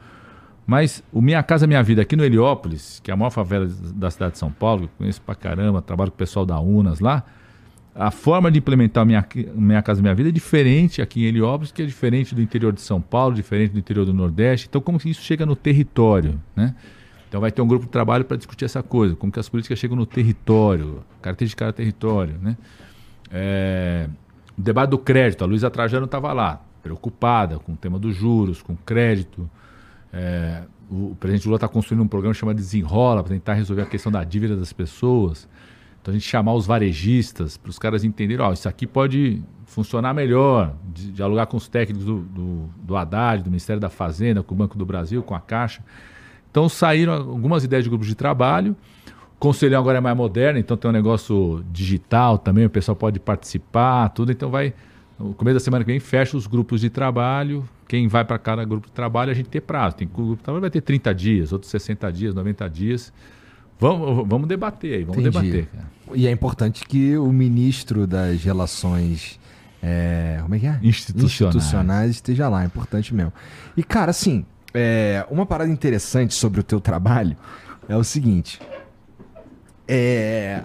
Mas 0.68 1.02
o 1.14 1.22
Minha 1.22 1.42
Casa 1.42 1.66
Minha 1.66 1.82
Vida 1.82 2.02
aqui 2.02 2.18
no 2.18 2.26
Heliópolis, 2.26 3.00
que 3.02 3.10
é 3.10 3.14
a 3.14 3.18
maior 3.18 3.30
favela 3.30 3.66
da 3.96 4.12
cidade 4.12 4.34
de 4.34 4.38
São 4.38 4.52
Paulo, 4.52 4.84
eu 4.84 4.90
conheço 4.98 5.22
pra 5.22 5.34
caramba, 5.34 5.82
trabalho 5.82 6.12
com 6.12 6.16
o 6.16 6.18
pessoal 6.18 6.46
da 6.46 6.60
UNAS 6.60 7.00
lá, 7.00 7.24
a 8.00 8.12
forma 8.12 8.52
de 8.52 8.60
implementar 8.60 9.06
Minha, 9.06 9.26
minha 9.56 9.82
Casa 9.82 10.02
Minha 10.02 10.14
Vida 10.14 10.30
é 10.30 10.32
diferente 10.32 11.02
aqui 11.02 11.24
em 11.24 11.28
Heliópolis, 11.28 11.72
que 11.72 11.82
é 11.82 11.86
diferente 11.86 12.36
do 12.36 12.42
interior 12.42 12.72
de 12.72 12.82
São 12.82 13.02
Paulo, 13.02 13.34
diferente 13.34 13.72
do 13.72 13.80
interior 13.80 14.06
do 14.06 14.14
Nordeste. 14.14 14.68
Então, 14.70 14.80
como 14.80 15.00
que 15.00 15.10
isso 15.10 15.22
chega 15.22 15.46
no 15.46 15.56
território, 15.56 16.40
né? 16.56 16.76
Então 17.28 17.42
vai 17.42 17.52
ter 17.52 17.62
um 17.62 17.68
grupo 17.68 17.86
de 17.86 17.92
trabalho 17.92 18.24
para 18.24 18.38
discutir 18.38 18.66
essa 18.66 18.82
coisa, 18.82 19.16
como 19.16 19.32
que 19.32 19.40
as 19.40 19.50
políticas 19.50 19.78
chegam 19.78 19.98
no 19.98 20.06
território, 20.06 21.04
característica 21.22 21.66
de 21.66 21.68
cada 21.68 21.74
território, 21.74 22.36
né? 22.42 22.56
É, 23.32 24.08
o 24.58 24.62
debate 24.62 24.92
do 24.92 24.98
crédito, 24.98 25.44
a 25.44 25.48
Luísa 25.48 25.70
Trajano 25.70 26.06
estava 26.06 26.32
lá, 26.32 26.62
preocupada 26.82 27.60
com 27.60 27.74
o 27.74 27.76
tema 27.76 28.00
dos 28.00 28.16
juros, 28.16 28.62
com 28.62 28.76
crédito. 28.76 29.50
É, 30.14 30.62
o, 30.90 31.16
presidente 31.20 31.46
Lula 31.46 31.58
está 31.58 31.68
construindo 31.68 32.02
um 32.02 32.08
programa 32.08 32.34
chamado 32.34 32.56
Desenrola 32.56 33.24
para 33.24 33.34
tentar 33.34 33.56
resolver 33.56 33.82
a 33.82 33.86
questão 33.86 34.12
da 34.12 34.24
dívida 34.24 34.56
das 34.56 34.72
pessoas. 34.72 35.50
Então 36.08 36.14
a 36.14 36.18
gente 36.18 36.30
chamar 36.30 36.54
os 36.54 36.66
varejistas 36.66 37.58
para 37.58 37.70
os 37.70 37.78
caras 37.78 38.06
entenderem, 38.06 38.42
ó, 38.42 38.54
isso 38.54 38.70
aqui 38.70 38.88
pode 38.88 39.44
funcionar 39.66 40.14
melhor, 40.14 40.74
dialogar 40.94 41.48
com 41.48 41.58
os 41.58 41.68
técnicos 41.68 42.06
do, 42.06 42.22
do, 42.22 42.70
do 42.82 42.96
Haddad, 42.96 43.44
do 43.44 43.50
Ministério 43.50 43.82
da 43.82 43.90
Fazenda, 43.90 44.42
com 44.42 44.56
o 44.56 44.58
Banco 44.58 44.78
do 44.78 44.86
Brasil, 44.86 45.22
com 45.22 45.36
a 45.36 45.42
Caixa. 45.42 45.84
Então 46.50 46.70
saíram 46.70 47.12
algumas 47.12 47.66
ideias 47.66 47.84
de 47.84 47.90
grupos 47.90 48.08
de 48.08 48.16
trabalho. 48.16 48.74
O 49.36 49.38
conselhão 49.38 49.82
agora 49.82 49.98
é 49.98 50.02
mais 50.02 50.16
moderno, 50.16 50.58
então 50.58 50.78
tem 50.78 50.90
um 50.90 50.94
negócio 50.94 51.62
digital 51.74 52.38
também, 52.38 52.66
o 52.66 52.70
pessoal 52.70 52.96
pode 52.96 53.20
participar, 53.20 54.08
tudo. 54.08 54.32
Então 54.32 54.50
vai, 54.50 54.74
no 55.20 55.34
começo 55.34 55.56
da 55.56 55.60
semana 55.60 55.84
que 55.84 55.92
vem, 55.92 56.00
fecha 56.00 56.38
os 56.38 56.48
grupos 56.48 56.80
de 56.80 56.90
trabalho. 56.90 57.68
Quem 57.86 58.08
vai 58.08 58.24
para 58.24 58.40
cada 58.40 58.64
grupo 58.64 58.88
de 58.88 58.94
trabalho, 58.94 59.30
a 59.30 59.34
gente 59.34 59.50
tem 59.50 59.60
prazo. 59.60 59.98
Tem 59.98 60.08
grupo 60.08 60.38
de 60.38 60.44
trabalho 60.44 60.62
vai 60.62 60.70
ter 60.70 60.80
30 60.80 61.14
dias, 61.14 61.52
outros 61.52 61.70
60 61.70 62.10
dias, 62.14 62.34
90 62.34 62.70
dias. 62.70 63.12
Vamos, 63.80 64.28
vamos 64.28 64.48
debater 64.48 64.96
aí, 64.96 65.04
vamos 65.04 65.24
Entendi. 65.24 65.52
debater. 65.52 65.68
Cara. 65.68 65.88
E 66.16 66.28
é 66.28 66.32
importante 66.32 66.86
que 66.86 67.18
o 67.18 67.32
ministro 67.32 68.08
das 68.08 68.44
Relações 68.44 69.40
é, 69.82 70.40
como 70.42 70.56
é 70.56 70.60
que 70.60 70.68
é? 70.68 70.80
Institucionais. 70.82 71.56
Institucionais 71.56 72.12
esteja 72.12 72.50
lá, 72.50 72.64
é 72.64 72.66
importante 72.66 73.14
mesmo. 73.14 73.34
E, 73.76 73.84
cara, 73.84 74.12
assim, 74.12 74.46
é, 74.74 75.26
uma 75.30 75.46
parada 75.46 75.72
interessante 75.72 76.34
sobre 76.34 76.60
o 76.60 76.64
teu 76.64 76.80
trabalho 76.80 77.38
é 77.88 77.96
o 77.96 78.04
seguinte. 78.04 78.60
É, 79.88 80.64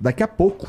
daqui 0.00 0.22
a 0.22 0.28
pouco, 0.28 0.68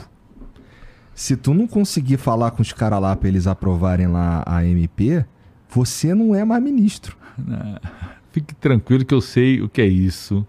se 1.14 1.36
tu 1.36 1.54
não 1.54 1.68
conseguir 1.68 2.18
falar 2.18 2.52
com 2.52 2.62
os 2.62 2.72
caras 2.72 3.02
lá 3.02 3.16
para 3.16 3.28
eles 3.28 3.48
aprovarem 3.48 4.08
lá 4.08 4.44
a 4.46 4.64
MP, 4.64 5.26
você 5.70 6.14
não 6.14 6.34
é 6.34 6.46
mais 6.46 6.64
ministro. 6.64 7.18
fique 8.32 8.54
tranquilo 8.56 9.04
que 9.04 9.14
eu 9.14 9.22
sei 9.22 9.62
o 9.62 9.68
que 9.68 9.82
é 9.82 9.88
isso. 9.88 10.46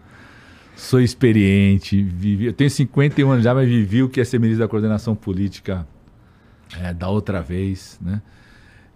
Sou 0.80 0.98
experiente, 0.98 2.02
vivi, 2.02 2.46
eu 2.46 2.54
tenho 2.54 2.70
51 2.70 3.30
anos 3.30 3.44
já, 3.44 3.54
mas 3.54 3.68
vivi 3.68 4.02
o 4.02 4.08
que 4.08 4.18
é 4.18 4.24
ser 4.24 4.40
ministro 4.40 4.64
da 4.64 4.68
coordenação 4.68 5.14
política 5.14 5.86
é, 6.82 6.94
da 6.94 7.06
outra 7.06 7.42
vez, 7.42 8.00
né? 8.00 8.22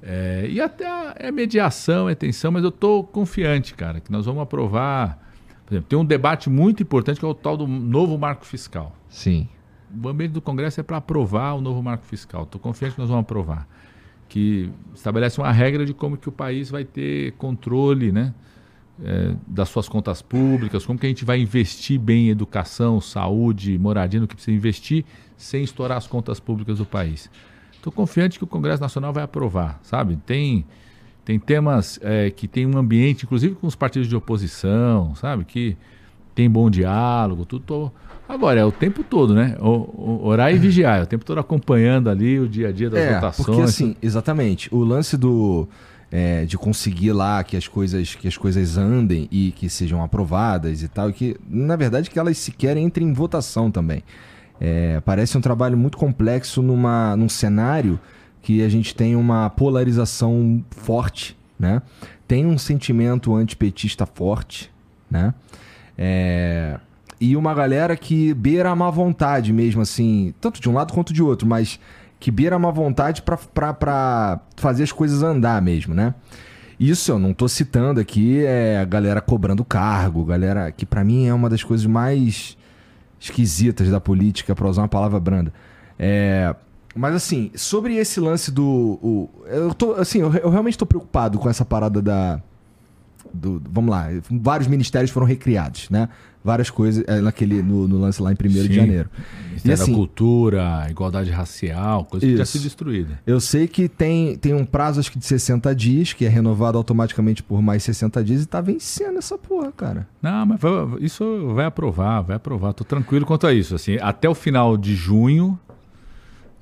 É, 0.02 0.46
e 0.48 0.62
até 0.62 0.86
é 1.16 1.30
mediação, 1.30 2.08
é 2.08 2.14
tensão, 2.14 2.50
mas 2.50 2.62
eu 2.62 2.70
estou 2.70 3.04
confiante, 3.04 3.74
cara, 3.74 4.00
que 4.00 4.10
nós 4.10 4.24
vamos 4.24 4.42
aprovar. 4.42 5.18
Por 5.66 5.74
exemplo, 5.74 5.86
tem 5.86 5.98
um 5.98 6.06
debate 6.06 6.48
muito 6.48 6.82
importante 6.82 7.20
que 7.20 7.24
é 7.24 7.28
o 7.28 7.34
tal 7.34 7.54
do 7.54 7.66
novo 7.66 8.16
marco 8.16 8.46
fiscal. 8.46 8.96
Sim. 9.10 9.46
O 10.02 10.08
ambiente 10.08 10.32
do 10.32 10.40
Congresso 10.40 10.80
é 10.80 10.82
para 10.82 10.96
aprovar 10.96 11.52
o 11.52 11.60
novo 11.60 11.82
marco 11.82 12.06
fiscal. 12.06 12.44
Estou 12.44 12.58
confiante 12.58 12.94
que 12.94 13.00
nós 13.00 13.10
vamos 13.10 13.24
aprovar. 13.24 13.68
Que 14.26 14.70
estabelece 14.94 15.38
uma 15.38 15.52
regra 15.52 15.84
de 15.84 15.92
como 15.92 16.16
que 16.16 16.30
o 16.30 16.32
país 16.32 16.70
vai 16.70 16.82
ter 16.82 17.32
controle 17.32 18.10
né, 18.10 18.32
é, 19.02 19.34
das 19.46 19.68
suas 19.68 19.88
contas 19.88 20.22
públicas, 20.22 20.84
como 20.84 20.98
que 20.98 21.06
a 21.06 21.08
gente 21.08 21.24
vai 21.24 21.40
investir 21.40 21.98
bem 21.98 22.26
em 22.26 22.30
educação, 22.30 23.00
saúde, 23.00 23.78
moradia, 23.78 24.20
no 24.20 24.28
que 24.28 24.34
precisa 24.34 24.56
investir, 24.56 25.04
sem 25.36 25.64
estourar 25.64 25.98
as 25.98 26.06
contas 26.06 26.38
públicas 26.38 26.78
do 26.78 26.86
país. 26.86 27.30
Estou 27.72 27.92
confiante 27.92 28.38
que 28.38 28.44
o 28.44 28.46
Congresso 28.46 28.80
Nacional 28.80 29.12
vai 29.12 29.24
aprovar, 29.24 29.78
sabe? 29.82 30.16
Tem, 30.24 30.64
tem 31.24 31.38
temas 31.38 31.98
é, 32.02 32.30
que 32.30 32.48
tem 32.48 32.66
um 32.66 32.78
ambiente, 32.78 33.24
inclusive 33.24 33.54
com 33.54 33.66
os 33.66 33.74
partidos 33.74 34.08
de 34.08 34.16
oposição, 34.16 35.14
sabe? 35.14 35.44
Que 35.44 35.76
tem 36.34 36.48
bom 36.48 36.70
diálogo, 36.70 37.44
tudo. 37.44 37.64
Tô... 37.64 37.90
Agora, 38.28 38.60
é 38.60 38.64
o 38.64 38.72
tempo 38.72 39.04
todo, 39.04 39.34
né? 39.34 39.56
O, 39.60 39.68
o, 39.68 40.20
orar 40.24 40.52
e 40.52 40.58
vigiar, 40.58 41.00
é 41.00 41.02
o 41.02 41.06
tempo 41.06 41.24
todo 41.24 41.38
acompanhando 41.38 42.08
ali 42.08 42.40
o 42.40 42.48
dia 42.48 42.68
a 42.68 42.72
dia 42.72 42.88
das 42.88 43.00
é, 43.00 43.14
votações. 43.14 43.46
Porque 43.46 43.62
assim, 43.62 43.96
exatamente, 44.00 44.74
o 44.74 44.82
lance 44.82 45.16
do. 45.16 45.68
É, 46.16 46.44
de 46.44 46.56
conseguir 46.56 47.10
lá 47.10 47.42
que 47.42 47.56
as 47.56 47.66
coisas 47.66 48.14
que 48.14 48.28
as 48.28 48.36
coisas 48.36 48.76
andem 48.78 49.26
e 49.32 49.50
que 49.50 49.68
sejam 49.68 50.00
aprovadas 50.00 50.80
e 50.80 50.86
tal, 50.86 51.10
e 51.10 51.12
que, 51.12 51.36
na 51.48 51.74
verdade, 51.74 52.08
que 52.08 52.16
elas 52.16 52.38
sequer 52.38 52.76
entrem 52.76 53.08
em 53.08 53.12
votação 53.12 53.68
também. 53.68 54.04
É, 54.60 55.00
parece 55.00 55.36
um 55.36 55.40
trabalho 55.40 55.76
muito 55.76 55.98
complexo 55.98 56.62
numa, 56.62 57.16
num 57.16 57.28
cenário 57.28 57.98
que 58.40 58.62
a 58.62 58.68
gente 58.68 58.94
tem 58.94 59.16
uma 59.16 59.50
polarização 59.50 60.64
forte, 60.70 61.36
né? 61.58 61.82
Tem 62.28 62.46
um 62.46 62.58
sentimento 62.58 63.34
antipetista 63.34 64.06
forte, 64.06 64.70
né? 65.10 65.34
É, 65.98 66.78
e 67.20 67.36
uma 67.36 67.54
galera 67.54 67.96
que 67.96 68.34
beira 68.34 68.70
a 68.70 68.76
má 68.76 68.90
vontade 68.90 69.52
mesmo, 69.52 69.80
assim, 69.80 70.34
tanto 70.40 70.60
de 70.60 70.68
um 70.68 70.74
lado 70.74 70.92
quanto 70.92 71.12
de 71.12 71.22
outro, 71.22 71.48
mas 71.48 71.80
que 72.18 72.30
beira 72.30 72.56
a 72.56 72.58
má 72.58 72.70
vontade 72.70 73.22
para 73.22 74.40
fazer 74.56 74.82
as 74.82 74.92
coisas 74.92 75.22
andar 75.22 75.60
mesmo, 75.60 75.94
né? 75.94 76.14
Isso 76.78 77.12
eu 77.12 77.18
não 77.18 77.32
tô 77.32 77.46
citando 77.46 78.00
aqui, 78.00 78.44
é 78.44 78.78
a 78.78 78.84
galera 78.84 79.20
cobrando 79.20 79.64
cargo, 79.64 80.24
galera 80.24 80.72
que 80.72 80.84
para 80.84 81.04
mim 81.04 81.26
é 81.26 81.34
uma 81.34 81.48
das 81.48 81.62
coisas 81.62 81.86
mais 81.86 82.56
esquisitas 83.20 83.88
da 83.88 84.00
política, 84.00 84.54
para 84.54 84.68
usar 84.68 84.82
uma 84.82 84.88
palavra 84.88 85.20
branda. 85.20 85.52
É, 85.98 86.54
mas 86.94 87.14
assim, 87.14 87.50
sobre 87.54 87.96
esse 87.96 88.20
lance 88.20 88.50
do. 88.50 88.64
O, 89.02 89.30
eu 89.46 89.74
tô, 89.74 89.92
assim, 89.92 90.20
eu, 90.20 90.32
eu 90.34 90.50
realmente 90.50 90.74
estou 90.74 90.86
preocupado 90.86 91.38
com 91.38 91.48
essa 91.48 91.64
parada 91.64 92.00
da. 92.00 92.40
Do, 93.32 93.60
vamos 93.68 93.90
lá, 93.90 94.08
vários 94.30 94.68
ministérios 94.68 95.10
foram 95.10 95.26
recriados, 95.26 95.90
né? 95.90 96.08
Várias 96.44 96.68
coisas 96.68 97.02
é, 97.06 97.22
naquele, 97.22 97.62
no, 97.62 97.88
no 97.88 97.98
lance 97.98 98.20
lá 98.20 98.30
em 98.30 98.34
1 98.34 98.48
de 98.48 98.74
janeiro. 98.74 99.08
Ministério 99.46 99.70
e, 99.70 99.72
assim, 99.72 99.92
da 99.92 99.96
Cultura, 99.96 100.86
igualdade 100.90 101.30
racial, 101.30 102.04
coisa 102.04 102.26
isso. 102.26 102.34
que 102.34 102.38
já 102.38 102.44
se 102.44 102.58
destruída. 102.58 103.18
Eu 103.26 103.40
sei 103.40 103.66
que 103.66 103.88
tem, 103.88 104.36
tem 104.36 104.52
um 104.52 104.66
prazo 104.66 105.00
acho 105.00 105.10
que 105.10 105.18
de 105.18 105.24
60 105.24 105.74
dias, 105.74 106.12
que 106.12 106.26
é 106.26 106.28
renovado 106.28 106.76
automaticamente 106.76 107.42
por 107.42 107.62
mais 107.62 107.82
60 107.82 108.22
dias 108.22 108.42
e 108.42 108.46
tá 108.46 108.60
vencendo 108.60 109.16
essa 109.16 109.38
porra, 109.38 109.72
cara. 109.72 110.06
Não, 110.20 110.44
mas 110.44 110.60
vai, 110.60 110.70
isso 111.00 111.54
vai 111.54 111.64
aprovar, 111.64 112.20
vai 112.20 112.36
aprovar. 112.36 112.74
Tô 112.74 112.84
tranquilo 112.84 113.24
quanto 113.24 113.46
a 113.46 113.54
isso. 113.54 113.74
Assim, 113.74 113.96
até 114.02 114.28
o 114.28 114.34
final 114.34 114.76
de 114.76 114.94
junho, 114.94 115.58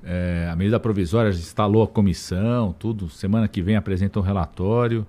é, 0.05 0.49
a 0.49 0.55
medida 0.55 0.79
provisória 0.79 1.31
instalou 1.31 1.83
a 1.83 1.89
comissão, 1.89 2.73
tudo. 2.79 3.11
Semana 3.11 3.49
que 3.49 3.61
vem 3.61 3.75
apresenta 3.75 4.21
um 4.21 4.23
relatório. 4.23 5.05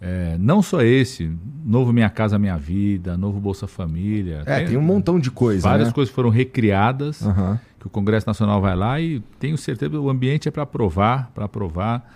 É, 0.00 0.38
não 0.38 0.62
só 0.62 0.80
esse, 0.80 1.30
novo 1.62 1.92
Minha 1.92 2.08
Casa 2.08 2.38
Minha 2.38 2.56
Vida, 2.56 3.18
novo 3.18 3.38
Bolsa 3.38 3.66
Família. 3.66 4.42
É, 4.46 4.60
tem, 4.60 4.68
tem 4.68 4.76
um 4.78 4.82
montão 4.82 5.20
de 5.20 5.30
coisas. 5.30 5.62
Várias 5.62 5.88
né? 5.88 5.94
coisas 5.94 6.12
foram 6.12 6.30
recriadas, 6.30 7.20
uhum. 7.20 7.58
que 7.78 7.86
o 7.86 7.90
Congresso 7.90 8.26
Nacional 8.26 8.62
vai 8.62 8.74
lá 8.74 8.98
e 8.98 9.20
tenho 9.38 9.58
certeza 9.58 9.90
que 9.90 9.96
o 9.98 10.08
ambiente 10.08 10.48
é 10.48 10.50
para 10.50 10.62
aprovar, 10.62 11.30
para 11.34 11.44
aprovar. 11.44 12.10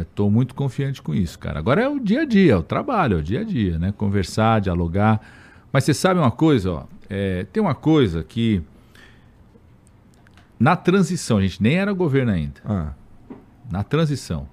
Estou 0.00 0.28
é, 0.28 0.30
muito 0.30 0.54
confiante 0.54 1.00
com 1.00 1.14
isso, 1.14 1.38
cara. 1.38 1.60
Agora 1.60 1.80
é 1.80 1.88
o 1.88 2.00
dia 2.00 2.22
a 2.22 2.24
dia, 2.24 2.54
é 2.54 2.56
o 2.56 2.62
trabalho, 2.62 3.18
é 3.18 3.20
o 3.20 3.22
dia 3.22 3.40
a 3.40 3.44
dia, 3.44 3.78
né? 3.78 3.92
Conversar, 3.96 4.60
dialogar. 4.60 5.20
Mas 5.72 5.84
você 5.84 5.94
sabe 5.94 6.18
uma 6.18 6.30
coisa, 6.30 6.72
ó, 6.72 6.84
é, 7.08 7.44
tem 7.52 7.62
uma 7.62 7.74
coisa 7.74 8.24
que 8.24 8.62
na 10.58 10.74
transição, 10.74 11.38
a 11.38 11.42
gente 11.42 11.62
nem 11.62 11.76
era 11.76 11.92
governo 11.92 12.32
ainda. 12.32 12.60
Ah. 12.64 12.92
Na 13.70 13.84
transição 13.84 14.48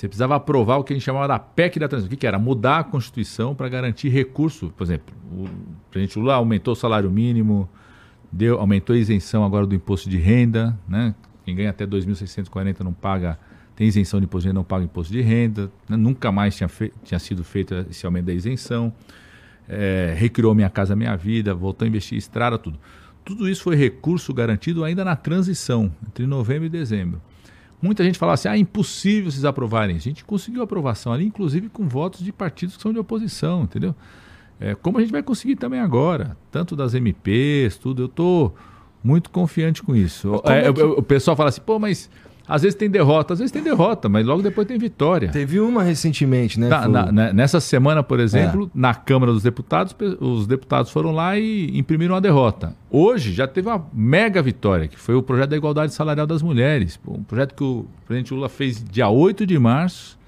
Você 0.00 0.08
precisava 0.08 0.34
aprovar 0.34 0.78
o 0.78 0.84
que 0.84 0.94
a 0.94 0.96
gente 0.96 1.04
chamava 1.04 1.28
da 1.28 1.38
PEC 1.38 1.78
da 1.78 1.86
transição. 1.86 2.14
O 2.14 2.16
que, 2.16 2.26
era? 2.26 2.38
Mudar 2.38 2.78
a 2.78 2.84
Constituição 2.84 3.54
para 3.54 3.68
garantir 3.68 4.08
recurso. 4.08 4.72
Por 4.74 4.82
exemplo, 4.82 5.14
o 5.30 5.46
presidente 5.90 6.18
Lula 6.18 6.36
aumentou 6.36 6.72
o 6.72 6.74
salário 6.74 7.10
mínimo, 7.10 7.68
deu, 8.32 8.58
aumentou 8.58 8.96
a 8.96 8.98
isenção 8.98 9.44
agora 9.44 9.66
do 9.66 9.74
imposto 9.74 10.08
de 10.08 10.16
renda. 10.16 10.74
Né? 10.88 11.14
Quem 11.44 11.54
ganha 11.54 11.68
até 11.68 11.86
2.640 11.86 12.80
não 12.80 12.94
paga, 12.94 13.38
tem 13.76 13.86
isenção 13.86 14.20
de 14.20 14.24
imposto 14.24 14.44
de 14.44 14.48
renda, 14.48 14.58
não 14.58 14.64
paga 14.64 14.84
imposto 14.84 15.12
de 15.12 15.20
renda. 15.20 15.70
Né? 15.86 15.98
Nunca 15.98 16.32
mais 16.32 16.56
tinha, 16.56 16.70
tinha 17.04 17.18
sido 17.18 17.44
feito 17.44 17.74
esse 17.90 18.06
aumento 18.06 18.24
da 18.24 18.32
isenção. 18.32 18.90
É, 19.68 20.14
recriou 20.16 20.54
Minha 20.54 20.70
Casa 20.70 20.96
Minha 20.96 21.14
Vida, 21.14 21.52
voltou 21.52 21.84
a 21.84 21.88
investir 21.88 22.16
em 22.16 22.18
estrada, 22.18 22.56
tudo. 22.56 22.78
Tudo 23.22 23.46
isso 23.46 23.62
foi 23.62 23.76
recurso 23.76 24.32
garantido 24.32 24.82
ainda 24.82 25.04
na 25.04 25.14
transição, 25.14 25.92
entre 26.08 26.26
novembro 26.26 26.64
e 26.64 26.70
dezembro. 26.70 27.20
Muita 27.82 28.04
gente 28.04 28.18
fala 28.18 28.34
assim: 28.34 28.48
ah, 28.48 28.56
é 28.56 28.58
impossível 28.58 29.30
vocês 29.30 29.44
aprovarem. 29.44 29.96
A 29.96 30.00
gente 30.00 30.24
conseguiu 30.24 30.62
aprovação 30.62 31.12
ali, 31.12 31.24
inclusive 31.24 31.68
com 31.68 31.88
votos 31.88 32.20
de 32.20 32.32
partidos 32.32 32.76
que 32.76 32.82
são 32.82 32.92
de 32.92 32.98
oposição, 32.98 33.62
entendeu? 33.62 33.94
É, 34.60 34.74
como 34.74 34.98
a 34.98 35.00
gente 35.00 35.10
vai 35.10 35.22
conseguir 35.22 35.56
também 35.56 35.80
agora, 35.80 36.36
tanto 36.50 36.76
das 36.76 36.94
MPs, 36.94 37.78
tudo. 37.78 38.02
Eu 38.02 38.06
estou 38.06 38.54
muito 39.02 39.30
confiante 39.30 39.82
com 39.82 39.96
isso. 39.96 40.42
É, 40.44 40.68
é 40.68 40.72
que... 40.72 40.82
o, 40.82 40.98
o 40.98 41.02
pessoal 41.02 41.36
fala 41.36 41.48
assim: 41.48 41.62
pô, 41.62 41.78
mas 41.78 42.10
às 42.50 42.62
vezes 42.62 42.74
tem 42.74 42.90
derrota, 42.90 43.32
às 43.32 43.38
vezes 43.38 43.52
tem 43.52 43.62
derrota, 43.62 44.08
mas 44.08 44.26
logo 44.26 44.42
depois 44.42 44.66
tem 44.66 44.76
vitória. 44.76 45.28
Teve 45.28 45.60
uma 45.60 45.84
recentemente, 45.84 46.58
né? 46.58 46.68
Na, 46.68 46.88
na, 46.88 47.12
né, 47.12 47.32
nessa 47.32 47.60
semana, 47.60 48.02
por 48.02 48.18
exemplo, 48.18 48.64
é. 48.64 48.70
na 48.74 48.92
Câmara 48.92 49.32
dos 49.32 49.44
Deputados, 49.44 49.94
os 50.18 50.48
deputados 50.48 50.90
foram 50.90 51.12
lá 51.12 51.38
e 51.38 51.78
imprimiram 51.78 52.16
a 52.16 52.20
derrota. 52.20 52.74
Hoje 52.90 53.32
já 53.32 53.46
teve 53.46 53.68
uma 53.68 53.86
mega 53.94 54.42
vitória, 54.42 54.88
que 54.88 54.98
foi 54.98 55.14
o 55.14 55.22
projeto 55.22 55.50
da 55.50 55.56
igualdade 55.56 55.94
salarial 55.94 56.26
das 56.26 56.42
mulheres. 56.42 56.98
Um 57.06 57.22
projeto 57.22 57.54
que 57.54 57.62
o 57.62 57.86
presidente 58.04 58.34
Lula 58.34 58.48
fez 58.48 58.82
dia 58.82 59.08
8 59.08 59.46
de 59.46 59.56
março, 59.56 60.18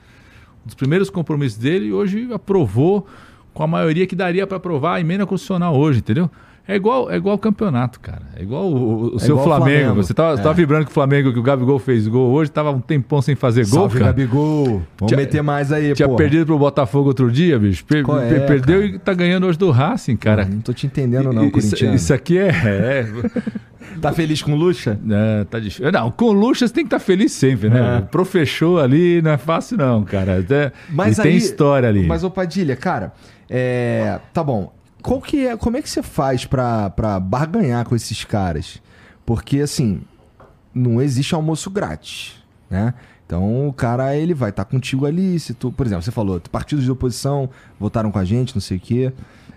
um 0.65 0.67
dos 0.67 0.77
primeiros 0.77 1.11
compromissos 1.11 1.59
dele, 1.59 1.87
e 1.87 1.93
hoje 1.93 2.29
aprovou 2.33 3.05
com 3.53 3.65
a 3.65 3.67
maioria 3.67 4.07
que 4.07 4.15
daria 4.15 4.47
para 4.47 4.59
aprovar 4.59 4.95
a 4.95 5.01
emenda 5.01 5.27
constitucional 5.27 5.77
hoje, 5.77 5.99
entendeu? 5.99 6.31
É 6.67 6.77
igual, 6.77 7.11
é 7.11 7.17
igual 7.17 7.37
campeonato, 7.39 7.99
cara. 7.99 8.23
É 8.37 8.43
igual 8.43 8.71
o, 8.71 9.15
o 9.15 9.17
é 9.17 9.19
seu 9.19 9.31
igual 9.31 9.45
Flamengo. 9.45 9.79
Flamengo. 9.79 10.03
Você 10.03 10.15
tava, 10.15 10.35
é. 10.35 10.43
tava 10.43 10.55
vibrando 10.55 10.85
com 10.85 10.91
o 10.91 10.95
Flamengo 10.95 11.33
que 11.33 11.39
o 11.39 11.43
Gabigol 11.43 11.79
fez 11.79 12.07
gol. 12.07 12.31
Hoje 12.31 12.53
tava 12.53 12.71
um 12.71 12.81
tempão 12.81 13.21
sem 13.21 13.35
fazer 13.35 13.67
gol, 13.67 13.81
Salve, 13.81 13.99
cara. 13.99 14.13
Gabigol. 14.13 14.65
Vamos 14.65 15.09
tinha, 15.09 15.17
meter 15.17 15.43
mais 15.43 15.73
aí, 15.73 15.93
Tinha 15.93 16.07
porra. 16.07 16.19
perdido 16.19 16.47
pro 16.47 16.59
Botafogo 16.59 17.09
outro 17.09 17.33
dia, 17.33 17.59
bicho. 17.59 17.85
Per, 17.85 18.05
é, 18.09 18.41
perdeu 18.41 18.81
cara? 18.81 18.87
e 18.87 18.99
tá 18.99 19.13
ganhando 19.13 19.47
hoje 19.47 19.59
do 19.59 19.71
Racing, 19.73 20.17
cara. 20.17 20.45
Não, 20.45 20.53
não 20.53 20.61
tô 20.61 20.73
te 20.73 20.87
entendendo 20.87 21.33
não, 21.33 21.51
isso, 21.57 21.85
isso 21.85 22.15
aqui 22.15 22.39
é... 22.39 22.49
é... 22.49 23.07
Tá 24.01 24.11
feliz 24.11 24.41
com 24.41 24.53
o 24.53 24.57
Lucha? 24.57 24.99
É, 25.11 25.45
tá 25.45 25.59
difícil. 25.59 25.93
Não, 25.93 26.11
com 26.11 26.25
o 26.27 26.33
Lucha 26.33 26.67
você 26.67 26.73
tem 26.73 26.83
que 26.83 26.89
estar 26.89 26.99
tá 26.99 27.05
feliz 27.05 27.31
sempre, 27.33 27.69
né? 27.69 27.97
É. 27.97 27.99
O 27.99 28.07
professor 28.07 28.83
ali 28.83 29.21
não 29.21 29.33
é 29.33 29.37
fácil, 29.37 29.77
não, 29.77 30.03
cara. 30.03 30.39
Até, 30.39 30.73
mas 30.89 31.21
aí, 31.21 31.25
tem 31.25 31.37
história 31.37 31.89
ali. 31.89 32.07
Mas, 32.07 32.25
ô 32.25 32.31
Padilha, 32.31 32.75
cara, 32.75 33.13
é, 33.51 34.19
tá 34.33 34.43
bom 34.43 34.73
qual 35.03 35.21
que 35.21 35.47
é, 35.47 35.57
como 35.57 35.77
é 35.77 35.83
que 35.83 35.91
você 35.91 36.03
faz 36.03 36.45
pra 36.45 37.21
barganhar 37.21 37.85
com 37.85 37.95
esses 37.95 38.25
caras? 38.25 38.81
Porque, 39.27 39.61
assim, 39.61 40.03
não 40.75 41.01
existe 41.01 41.35
almoço 41.35 41.71
grátis, 41.71 42.43
né? 42.71 42.95
Então 43.27 43.67
o 43.67 43.73
cara 43.73 44.15
ele 44.15 44.35
vai 44.35 44.51
estar 44.51 44.65
tá 44.65 44.71
contigo 44.71 45.07
ali. 45.07 45.39
Se 45.41 45.55
tu, 45.55 45.73
por 45.73 45.87
exemplo, 45.87 46.03
você 46.03 46.11
falou, 46.11 46.41
partidos 46.51 46.85
de 46.85 46.91
oposição 46.91 47.49
votaram 47.81 48.11
com 48.11 48.19
a 48.19 48.25
gente, 48.25 48.55
não 48.55 48.61
sei 48.61 48.77
o 48.77 48.81
quê. 48.81 49.13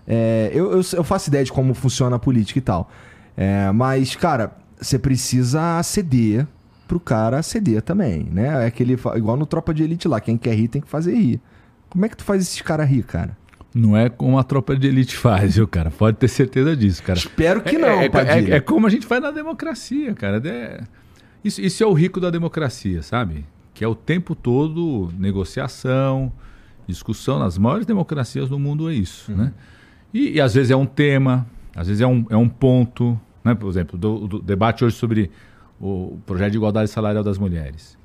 É, 0.07 0.49
eu, 0.53 0.71
eu, 0.71 0.81
eu, 0.93 1.03
faço 1.03 1.29
ideia 1.29 1.43
de 1.43 1.51
como 1.51 1.73
funciona 1.73 2.15
a 2.15 2.19
política 2.19 2.59
e 2.59 2.61
tal. 2.61 2.89
É, 3.35 3.71
mas, 3.71 4.15
cara, 4.15 4.55
você 4.79 4.97
precisa 4.97 5.81
ceder 5.83 6.47
pro 6.87 6.99
cara 6.99 7.41
ceder 7.41 7.81
também, 7.81 8.29
né? 8.31 8.63
É 8.63 8.67
aquele, 8.67 8.93
igual 8.93 9.35
no 9.35 9.45
Tropa 9.45 9.73
de 9.73 9.83
Elite 9.83 10.07
lá, 10.07 10.21
quem 10.21 10.37
quer 10.37 10.55
rir 10.55 10.67
tem 10.67 10.81
que 10.81 10.87
fazer 10.87 11.15
rir. 11.15 11.41
Como 11.89 12.05
é 12.05 12.09
que 12.09 12.15
tu 12.15 12.23
faz 12.23 12.41
esses 12.41 12.61
caras 12.61 12.87
rir, 12.87 13.03
cara? 13.03 13.35
Não 13.75 13.97
é 13.97 14.07
como 14.07 14.39
a 14.39 14.43
tropa 14.43 14.73
de 14.73 14.87
elite 14.87 15.17
faz, 15.17 15.55
viu, 15.57 15.67
cara? 15.67 15.91
Pode 15.91 16.15
ter 16.15 16.29
certeza 16.29 16.73
disso, 16.77 17.03
cara. 17.03 17.19
Espero 17.19 17.61
que 17.61 17.77
não, 17.77 17.89
é, 17.89 18.05
é, 18.05 18.51
é, 18.51 18.51
é 18.51 18.59
como 18.61 18.87
a 18.87 18.89
gente 18.89 19.05
faz 19.05 19.21
na 19.21 19.31
democracia, 19.31 20.13
cara. 20.13 20.41
É... 20.45 20.81
Isso, 21.43 21.59
isso 21.59 21.83
é 21.83 21.85
o 21.85 21.91
rico 21.91 22.21
da 22.21 22.29
democracia, 22.29 23.03
sabe? 23.03 23.43
Que 23.73 23.83
é 23.83 23.87
o 23.87 23.93
tempo 23.93 24.33
todo 24.33 25.11
negociação, 25.19 26.31
discussão. 26.87 27.37
Nas 27.37 27.57
maiores 27.57 27.85
democracias 27.85 28.47
do 28.47 28.57
mundo 28.57 28.89
é 28.89 28.93
isso, 28.93 29.29
uhum. 29.29 29.39
né? 29.39 29.53
E, 30.13 30.37
e, 30.37 30.41
às 30.41 30.53
vezes 30.53 30.71
é 30.71 30.75
um 30.77 30.85
tema, 30.85 31.45
às 31.75 31.87
vezes 31.87 31.99
é 31.99 32.07
um, 32.07 32.25
é 32.29 32.37
um 32.37 32.47
ponto, 32.47 33.19
né? 33.43 33.53
Por 33.53 33.69
exemplo, 33.69 33.99
do, 33.99 34.25
do 34.25 34.41
debate 34.41 34.85
hoje 34.85 34.95
sobre 34.95 35.29
o 35.81 36.17
projeto 36.25 36.51
de 36.51 36.57
igualdade 36.57 36.89
salarial 36.89 37.25
das 37.25 37.37
mulheres. 37.37 37.97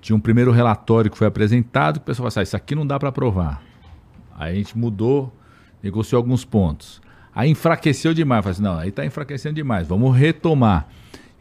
Tinha 0.00 0.16
um 0.16 0.20
primeiro 0.20 0.50
relatório 0.50 1.10
que 1.10 1.18
foi 1.18 1.26
apresentado, 1.26 1.96
que 1.96 2.04
o 2.04 2.06
pessoal 2.06 2.22
falou 2.22 2.28
assim, 2.28 2.40
ah, 2.40 2.42
isso 2.42 2.56
aqui 2.56 2.74
não 2.74 2.86
dá 2.86 2.98
para 2.98 3.10
aprovar. 3.10 3.73
Aí 4.36 4.52
a 4.52 4.56
gente 4.56 4.76
mudou, 4.76 5.32
negociou 5.82 6.18
alguns 6.18 6.44
pontos. 6.44 7.00
Aí 7.34 7.50
enfraqueceu 7.50 8.14
demais. 8.14 8.42
Falei 8.42 8.52
assim, 8.52 8.62
não, 8.62 8.78
aí 8.78 8.88
está 8.88 9.04
enfraquecendo 9.04 9.54
demais, 9.54 9.86
vamos 9.86 10.16
retomar. 10.16 10.88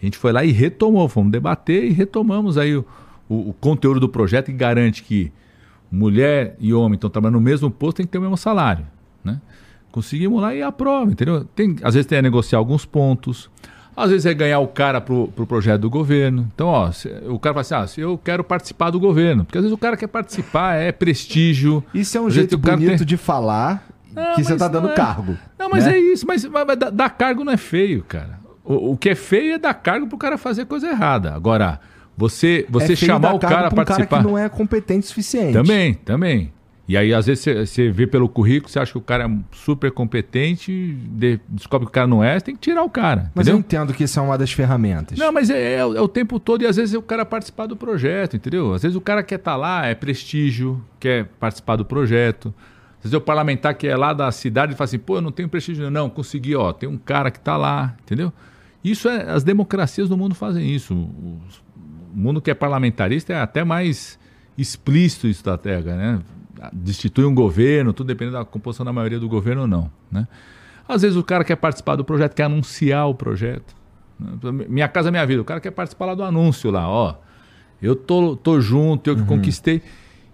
A 0.02 0.06
gente 0.06 0.18
foi 0.18 0.32
lá 0.32 0.44
e 0.44 0.52
retomou, 0.52 1.08
fomos 1.08 1.32
debater 1.32 1.86
e 1.86 1.90
retomamos 1.92 2.58
aí 2.58 2.76
o, 2.76 2.86
o, 3.30 3.50
o 3.50 3.54
conteúdo 3.54 4.00
do 4.00 4.10
projeto 4.10 4.48
que 4.48 4.54
garante 4.54 5.02
que 5.02 5.32
mulher 5.90 6.56
e 6.60 6.74
homem 6.74 6.96
estão 6.96 7.10
trabalhando 7.10 7.36
no 7.36 7.42
mesmo 7.42 7.70
posto, 7.70 7.98
tem 7.98 8.06
que 8.06 8.12
ter 8.12 8.18
o 8.18 8.22
mesmo 8.22 8.36
salário. 8.36 8.86
Né? 9.24 9.40
Conseguimos 9.92 10.42
lá 10.42 10.54
e 10.54 10.62
aprova, 10.62 11.12
entendeu? 11.12 11.46
Tem, 11.46 11.76
às 11.84 11.94
vezes 11.94 12.08
tem 12.08 12.18
a 12.18 12.22
negociar 12.22 12.58
alguns 12.58 12.84
pontos, 12.84 13.50
às 13.96 14.10
vezes 14.10 14.26
é 14.26 14.34
ganhar 14.34 14.60
o 14.60 14.68
cara 14.68 15.00
pro, 15.00 15.28
pro 15.30 15.46
projeto 15.46 15.82
do 15.82 15.90
governo. 15.90 16.50
Então, 16.54 16.68
ó, 16.68 16.90
o 17.28 17.40
cara 17.40 17.54
fala 17.54 17.62
assim, 17.62 17.76
ah, 17.76 17.88
se 17.88 18.02
eu 18.02 18.18
quero 18.18 18.44
participar 18.44 18.90
do 18.90 19.00
governo. 19.00 19.46
Porque 19.46 19.58
às 19.58 19.64
vezes 19.64 19.74
o 19.74 19.78
cara 19.78 19.96
quer 19.96 20.08
participar, 20.08 20.76
é 20.76 20.92
prestígio. 20.92 21.84
Isso 21.94 22.18
é 22.18 22.22
um 22.22 22.30
jeito 22.30 22.58
bonito 22.58 22.98
tem... 22.98 23.06
de 23.06 23.18
falar 23.18 23.88
não, 24.14 24.36
que 24.36 24.44
você 24.44 24.56
tá 24.56 24.68
dando 24.68 24.90
é... 24.90 24.94
cargo. 24.94 25.38
Não, 25.58 25.70
mas 25.70 25.86
né? 25.86 25.94
é 25.94 26.00
isso. 26.00 26.26
Mas, 26.26 26.44
mas, 26.46 26.66
mas 26.66 26.78
dar 26.78 27.10
cargo 27.10 27.44
não 27.44 27.54
é 27.54 27.58
feio, 27.58 28.04
cara. 28.04 28.40
O, 28.64 28.92
o, 28.92 28.98
que 28.98 29.10
é 29.10 29.16
feio 29.16 29.54
é 29.54 29.58
dar 29.58 29.74
cargo 29.74 30.08
pro 30.08 30.18
cara 30.18 30.38
fazer 30.38 30.66
coisa 30.66 30.88
errada. 30.88 31.34
Agora, 31.34 31.80
você, 32.18 32.66
você 32.70 32.94
é 32.94 32.96
chamar 32.96 33.34
o 33.34 33.40
cara 33.40 33.68
a 33.68 33.72
participar... 33.72 34.04
Um 34.04 34.08
cara 34.08 34.24
que 34.24 34.28
não 34.28 34.38
é 34.38 34.48
competente 34.48 35.06
o 35.06 35.10
suficiente. 35.10 35.54
Também, 35.54 35.94
também. 35.96 36.54
E 36.94 36.98
aí, 36.98 37.12
às 37.12 37.26
vezes, 37.26 37.44
você 37.68 37.90
vê 37.90 38.06
pelo 38.06 38.30
currículo, 38.30 38.72
você 38.72 38.78
acha 38.78 38.92
que 38.92 38.98
o 39.00 39.02
cara 39.02 39.26
é 39.26 39.38
super 39.52 39.90
competente, 39.90 40.94
de, 40.94 41.40
descobre 41.50 41.88
que 41.88 41.90
o 41.90 41.92
cara 41.92 42.06
não 42.06 42.24
é, 42.24 42.38
você 42.38 42.46
tem 42.46 42.56
que 42.56 42.62
tirar 42.62 42.84
o 42.84 42.90
cara. 42.90 43.32
Mas 43.34 43.48
entendeu? 43.48 43.56
eu 43.56 43.60
entendo 43.62 43.94
que 43.96 44.04
isso 44.04 44.20
é 44.20 44.22
uma 44.22 44.38
das 44.38 44.52
ferramentas. 44.52 45.18
Não, 45.18 45.32
mas 45.32 45.50
é, 45.50 45.58
é, 45.58 45.78
é, 45.80 45.84
o 45.86 46.08
tempo 46.08 46.40
todo 46.40 46.62
e 46.62 46.68
às 46.68 46.76
vezes 46.76 46.94
o 46.94 47.02
cara 47.02 47.26
participar 47.26 47.66
do 47.66 47.76
projeto, 47.76 48.36
entendeu? 48.36 48.76
Às 48.76 48.84
vezes 48.84 48.96
o 48.96 49.02
cara 49.02 49.24
quer 49.24 49.40
estar 49.40 49.54
tá 49.54 49.58
lá, 49.58 49.88
é 49.88 49.96
prestígio, 49.96 50.86
quer 51.00 51.26
participar 51.40 51.78
do 51.78 51.84
projeto. 51.84 52.54
Às 53.00 53.06
vezes 53.06 53.16
o 53.16 53.22
parlamentar 53.22 53.74
que 53.74 53.88
é 53.88 53.98
lá 53.98 54.14
da 54.14 54.32
cidade 54.32 54.76
fala 54.76 54.86
assim, 54.86 55.00
pô, 55.00 55.16
eu 55.16 55.22
não 55.22 55.32
tenho 55.32 55.50
prestígio. 55.50 55.90
Não, 55.90 56.12
consegui, 56.12 56.56
ó, 56.56 56.72
tem 56.72 56.88
um 56.88 57.00
cara 57.00 57.32
que 57.32 57.40
está 57.40 57.58
lá, 57.58 57.96
entendeu? 58.04 58.32
Isso 58.84 59.10
é, 59.10 59.32
as 59.32 59.44
democracias 59.44 60.10
do 60.10 60.16
mundo 60.16 60.36
fazem 60.36 60.70
isso. 60.70 60.94
O, 60.94 61.42
o 62.14 62.20
mundo 62.20 62.40
que 62.40 62.52
é 62.52 62.54
parlamentarista 62.54 63.34
é 63.34 63.42
até 63.42 63.64
mais 63.64 64.20
explícito 64.56 65.26
isso 65.28 65.44
da 65.44 65.58
Terra, 65.58 65.96
né? 65.96 66.20
Destitui 66.72 67.26
um 67.26 67.34
governo, 67.34 67.94
tudo 67.94 68.08
depende 68.08 68.32
da 68.32 68.46
composição 68.46 68.86
da 68.86 68.94
maioria 68.94 69.20
do 69.20 69.28
governo 69.28 69.62
ou 69.62 69.68
não. 69.68 69.92
Né? 70.12 70.28
Às 70.88 71.02
vezes 71.02 71.18
o 71.18 71.24
cara 71.24 71.44
quer 71.44 71.56
participar 71.56 71.96
do 71.96 72.04
projeto, 72.04 72.34
quer 72.34 72.44
anunciar 72.44 73.08
o 73.08 73.16
projeto. 73.16 73.76
Né? 74.20 74.66
Minha 74.70 74.88
casa, 74.88 75.12
minha 75.12 75.26
vida. 75.26 75.42
O 75.42 75.46
cara 75.46 75.60
quer 75.60 75.72
participar 75.72 76.08
lá 76.08 76.16
do 76.16 76.24
anúncio 76.24 76.70
lá, 76.72 76.88
ó. 76.88 77.16
Eu 77.82 77.96
tô, 77.96 78.36
tô 78.36 78.62
junto, 78.62 79.10
eu 79.10 79.16
que 79.16 79.22
uhum. 79.22 79.28
conquistei. 79.28 79.82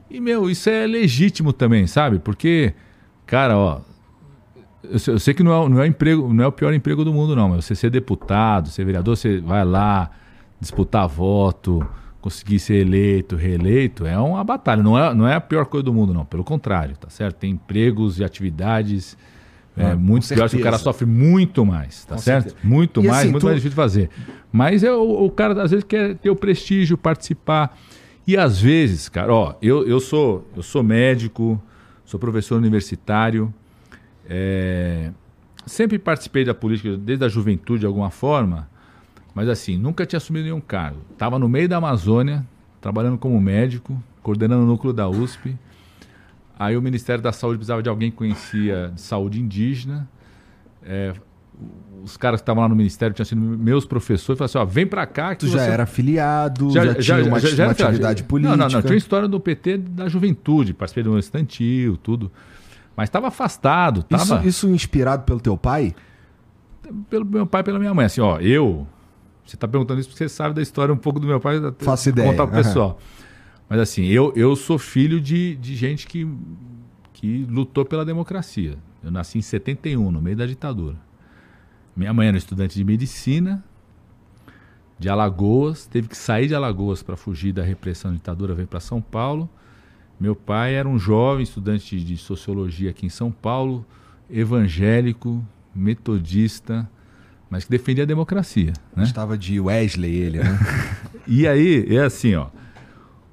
E, 0.10 0.20
meu, 0.20 0.50
isso 0.50 0.70
é 0.70 0.86
legítimo 0.86 1.54
também, 1.54 1.88
sabe? 1.88 2.20
Porque, 2.20 2.74
cara, 3.26 3.58
ó. 3.58 3.82
Eu 4.84 4.98
sei, 4.98 5.13
eu 5.13 5.20
sei 5.20 5.34
que 5.34 5.44
não 5.44 5.65
é, 5.65 5.70
não, 5.70 5.82
é 5.82 5.88
emprego, 5.88 6.34
não 6.34 6.44
é 6.44 6.48
o 6.48 6.52
pior 6.52 6.74
emprego 6.74 7.04
do 7.04 7.13
mundo, 7.13 7.36
não. 7.36 7.50
Mas 7.50 7.65
você 7.65 7.76
ser 7.76 7.89
deputado, 7.89 8.70
ser 8.70 8.86
vereador, 8.86 9.15
você 9.15 9.39
vai 9.39 9.65
lá 9.65 10.10
disputar 10.60 11.08
voto 11.08 11.86
conseguir 12.21 12.60
ser 12.60 12.75
eleito, 12.75 13.36
reeleito, 13.36 14.05
é 14.05 14.17
uma 14.17 14.43
batalha. 14.43 14.84
Não 14.84 14.97
é, 14.97 15.13
não 15.13 15.27
é 15.27 15.36
a 15.36 15.41
pior 15.41 15.65
coisa 15.65 15.84
do 15.84 15.93
mundo, 15.93 16.13
não. 16.13 16.25
Pelo 16.25 16.43
contrário, 16.43 16.97
tá 16.97 17.10
certo? 17.10 17.38
Tem 17.38 17.51
empregos 17.51 18.19
e 18.19 18.23
atividades 18.23 19.17
é, 19.77 19.91
ah, 19.91 19.95
muito 19.95 20.27
piores 20.27 20.51
que 20.53 20.60
o 20.60 20.63
cara 20.63 20.77
sofre 20.77 21.05
muito 21.05 21.65
mais, 21.65 22.03
tá 22.03 22.15
com 22.15 22.21
certo? 22.21 22.49
Certeza. 22.49 22.67
Muito 22.67 23.01
e 23.01 23.08
mais, 23.08 23.19
assim, 23.19 23.32
muito 23.32 23.41
tu... 23.41 23.45
mais 23.45 23.55
difícil 23.55 23.69
de 23.69 23.75
fazer. 23.75 24.10
Mas 24.51 24.84
é, 24.84 24.91
o, 24.91 25.25
o, 25.25 25.32
cara 25.32 25.63
às 25.63 25.71
vezes 25.71 25.86
quer 25.86 26.15
ter 26.15 26.29
o 26.29 26.36
prestígio, 26.36 26.97
participar. 26.97 27.77
E 28.27 28.36
às 28.36 28.60
vezes, 28.60 29.08
cara, 29.08 29.34
ó, 29.34 29.55
eu, 29.62 29.88
eu, 29.88 29.99
sou, 29.99 30.45
eu 30.55 30.62
sou 30.62 30.84
médico, 30.84 31.62
sou 32.03 32.19
professor 32.19 32.58
universitário, 32.58 33.53
é, 34.29 35.12
sempre 35.65 35.97
participei 35.97 36.43
da 36.43 36.53
política 36.53 36.97
desde 36.97 37.23
a 37.23 37.29
juventude 37.29 37.82
de 37.82 37.86
alguma 37.86 38.12
forma. 38.12 38.69
Mas 39.34 39.48
assim, 39.48 39.78
nunca 39.78 40.06
tinha 40.06 40.18
assumido 40.18 40.46
nenhum 40.46 40.60
cargo. 40.62 41.00
Estava 41.12 41.38
no 41.39 41.48
meio 41.48 41.70
da 41.70 41.78
Amazônia, 41.78 42.46
trabalhando 42.82 43.18
como 43.18 43.39
médico, 43.39 44.02
coordenando 44.24 44.63
o 44.63 44.65
núcleo 44.65 44.92
da 44.94 45.08
USP. 45.08 45.56
Aí 46.58 46.76
o 46.76 46.82
Ministério 46.82 47.24
da 47.24 47.32
Saúde 47.32 47.58
precisava 47.58 47.82
de 47.82 47.88
alguém 47.89 48.12
que 48.12 48.18
conhecia 48.18 48.92
de 48.94 49.00
saúde 49.02 49.39
indígena. 49.39 50.10
É, 50.84 51.13
os 52.04 52.18
caras 52.18 52.39
que 52.39 52.44
estavam 52.44 52.63
lá 52.63 52.70
no 52.70 52.76
ministério 52.76 53.13
tinham 53.13 53.26
sido 53.26 53.39
meus 53.42 53.86
professores, 53.86 54.38
falaram 54.38 54.46
assim, 54.46 54.58
ó, 54.58 54.65
vem 54.65 54.88
pra 54.88 55.06
cá 55.06 55.36
que 55.36 55.46
Tu 55.46 55.48
já 55.52 55.60
você... 55.60 55.72
era 55.72 55.84
afiliado, 55.84 56.70
já, 56.72 56.96
tinha 56.96 57.18
uma, 57.26 57.39
já- 57.39 57.50
já 57.50 57.63
uma 57.65 57.72
atividade 57.72 58.24
política. 58.24 58.56
Não, 58.58 58.65
não, 58.68 58.74
não. 58.74 58.82
Tinha 58.82 58.94
uma 58.94 58.98
história 58.98 59.28
do 59.28 59.39
PT 59.39 59.78
da 59.78 60.08
juventude, 60.10 60.74
participei 60.74 61.04
do 61.04 61.18
estantil, 61.20 61.98
tudo. 61.98 62.32
Mas 62.96 63.08
estava 63.08 63.28
afastado, 63.28 64.00
Isso, 64.10 64.28
tava 64.30 64.46
isso 64.46 64.68
inspirado 64.70 65.24
pelo 65.24 65.39
teu 65.39 65.56
pai? 65.58 65.94
pelo 67.10 67.24
meu 67.26 67.46
pai 67.46 67.62
e 67.62 67.63
pela 67.63 67.78
minha 67.80 67.94
mãe. 67.94 68.06
Assim, 68.06 68.20
ó, 68.22 68.39
eu. 68.39 68.88
Você 69.50 69.58
tá 69.58 69.68
perguntando 69.68 70.00
isso 70.00 70.10
porque 70.10 70.24
você 70.24 70.30
sabe 70.30 70.56
da 70.56 70.62
história 70.62 70.94
um 70.94 70.98
pouco 70.98 71.20
do 71.20 71.28
meu 71.28 71.40
pai. 71.40 71.56
Faço 71.80 72.10
ideia, 72.10 72.30
Contar 72.30 72.46
pro 72.48 72.56
aham. 72.56 72.64
pessoal. 72.64 73.00
Mas 73.68 73.80
assim, 73.80 74.06
eu, 74.06 74.34
eu 74.36 74.56
sou 74.56 74.78
filho 74.78 75.20
de, 75.20 75.56
de 75.56 75.76
gente 75.76 76.08
que, 76.08 76.28
que 77.14 77.46
lutou 77.50 77.86
pela 77.86 78.04
democracia. 78.04 78.78
Eu 79.04 79.12
nasci 79.12 79.38
em 79.38 79.42
71, 79.42 80.12
no 80.12 80.22
meio 80.22 80.36
da 80.36 80.46
ditadura. 80.46 80.98
Minha 81.96 82.14
mãe 82.14 82.28
era 82.28 82.38
estudante 82.38 82.76
de 82.76 82.84
medicina, 82.84 83.64
de 84.98 85.10
Alagoas, 85.10 85.86
teve 85.86 86.08
que 86.08 86.18
sair 86.18 86.48
de 86.48 86.56
Alagoas 86.56 87.02
para 87.02 87.16
fugir 87.16 87.54
da 87.54 87.64
repressão 87.64 88.12
da 88.12 88.18
ditadura, 88.18 88.54
veio 88.54 88.68
para 88.68 88.80
São 88.80 89.02
Paulo. 89.02 89.50
Meu 90.20 90.36
pai 90.36 90.76
era 90.76 90.88
um 90.88 91.00
jovem 91.00 91.44
estudante 91.44 91.98
de, 91.98 92.04
de 92.04 92.18
sociologia 92.18 92.90
aqui 92.90 93.06
em 93.06 93.10
São 93.10 93.32
Paulo, 93.32 93.86
evangélico, 94.30 95.46
metodista, 95.74 96.90
mas 97.50 97.66
que 97.66 97.72
defendia 97.72 98.04
a 98.04 98.08
democracia. 98.08 98.74
Né? 98.96 99.04
Estava 99.04 99.38
de 99.38 99.60
Wesley 99.60 100.16
ele, 100.16 100.40
né? 100.40 100.60
E 101.32 101.48
aí, 101.48 101.86
é 101.96 102.00
assim, 102.00 102.34
ó. 102.34 102.48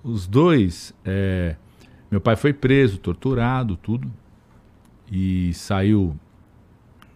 Os 0.05 0.27
dois. 0.27 0.93
é, 1.03 1.57
meu 2.11 2.21
pai 2.21 2.37
foi 2.37 2.53
preso, 2.53 2.99
torturado, 2.99 3.75
tudo. 3.77 4.11
E 5.11 5.53
saiu. 5.55 6.15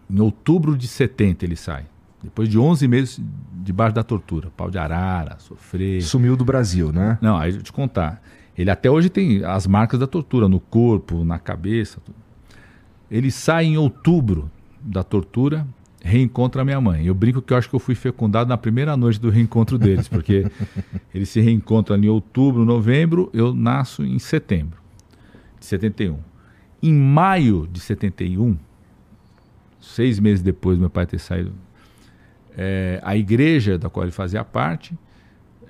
Em 0.09 0.19
outubro 0.19 0.75
de 0.75 0.87
70 0.87 1.45
ele 1.45 1.55
sai. 1.55 1.85
Depois 2.23 2.49
de 2.49 2.57
11 2.57 2.87
meses 2.87 3.21
debaixo 3.53 3.95
da 3.95 4.03
tortura. 4.03 4.51
Pau 4.57 4.69
de 4.69 4.77
arara, 4.77 5.37
sofrer. 5.39 6.01
Sumiu 6.01 6.35
do 6.35 6.43
Brasil, 6.43 6.91
né? 6.91 7.17
Não, 7.21 7.37
aí 7.37 7.53
eu 7.53 7.61
te 7.61 7.71
contar. 7.71 8.21
Ele 8.57 8.69
até 8.69 8.89
hoje 8.89 9.09
tem 9.09 9.43
as 9.43 9.65
marcas 9.65 9.99
da 9.99 10.07
tortura 10.07 10.49
no 10.49 10.59
corpo, 10.59 11.23
na 11.23 11.39
cabeça. 11.39 11.99
Tudo. 12.03 12.17
Ele 13.09 13.31
sai 13.31 13.65
em 13.65 13.77
outubro 13.77 14.51
da 14.81 15.03
tortura, 15.03 15.65
reencontra 16.03 16.61
a 16.61 16.65
minha 16.65 16.81
mãe. 16.81 17.05
Eu 17.05 17.13
brinco 17.13 17.41
que 17.41 17.53
eu 17.53 17.57
acho 17.57 17.69
que 17.69 17.75
eu 17.75 17.79
fui 17.79 17.95
fecundado 17.95 18.49
na 18.49 18.57
primeira 18.57 18.97
noite 18.97 19.19
do 19.19 19.29
reencontro 19.29 19.77
deles, 19.77 20.07
porque 20.07 20.45
eles 21.13 21.29
se 21.29 21.39
reencontram 21.39 21.97
em 21.97 22.09
outubro, 22.09 22.65
novembro, 22.65 23.29
eu 23.33 23.53
nasço 23.53 24.03
em 24.03 24.19
setembro 24.19 24.79
de 25.59 25.65
71. 25.65 26.17
Em 26.81 26.93
maio 26.93 27.67
de 27.71 27.79
71, 27.79 28.57
seis 29.79 30.19
meses 30.19 30.41
depois 30.41 30.77
do 30.77 30.81
meu 30.81 30.89
pai 30.89 31.05
ter 31.05 31.19
saído, 31.19 31.53
é, 32.57 32.99
a 33.03 33.15
igreja 33.15 33.77
da 33.77 33.89
qual 33.89 34.03
ele 34.03 34.11
fazia 34.11 34.43
parte, 34.43 34.97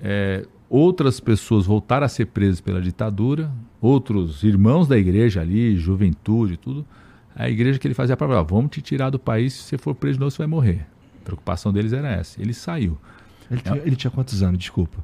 é, 0.02 0.46
outras 0.68 1.20
pessoas 1.20 1.66
voltaram 1.66 2.06
a 2.06 2.08
ser 2.08 2.26
presas 2.26 2.60
pela 2.60 2.80
ditadura, 2.80 3.52
outros 3.80 4.42
irmãos 4.42 4.88
da 4.88 4.98
igreja 4.98 5.42
ali, 5.42 5.76
juventude, 5.76 6.56
tudo. 6.56 6.86
A 7.34 7.48
igreja 7.48 7.78
que 7.78 7.86
ele 7.86 7.94
fazia 7.94 8.16
falou, 8.16 8.36
"Ó, 8.36 8.44
vamos 8.44 8.70
te 8.70 8.82
tirar 8.82 9.10
do 9.10 9.18
país, 9.18 9.52
se 9.54 9.62
você 9.62 9.78
for 9.78 9.94
preso 9.94 10.18
novo, 10.18 10.30
você 10.30 10.38
vai 10.38 10.46
morrer. 10.46 10.86
A 11.20 11.24
preocupação 11.24 11.72
deles 11.72 11.92
era 11.92 12.10
essa. 12.10 12.40
Ele 12.40 12.52
saiu. 12.52 12.98
Ele, 13.50 13.60
tinha, 13.60 13.76
ele 13.78 13.96
tinha 13.96 14.10
quantos 14.10 14.42
anos, 14.42 14.58
desculpa? 14.58 14.98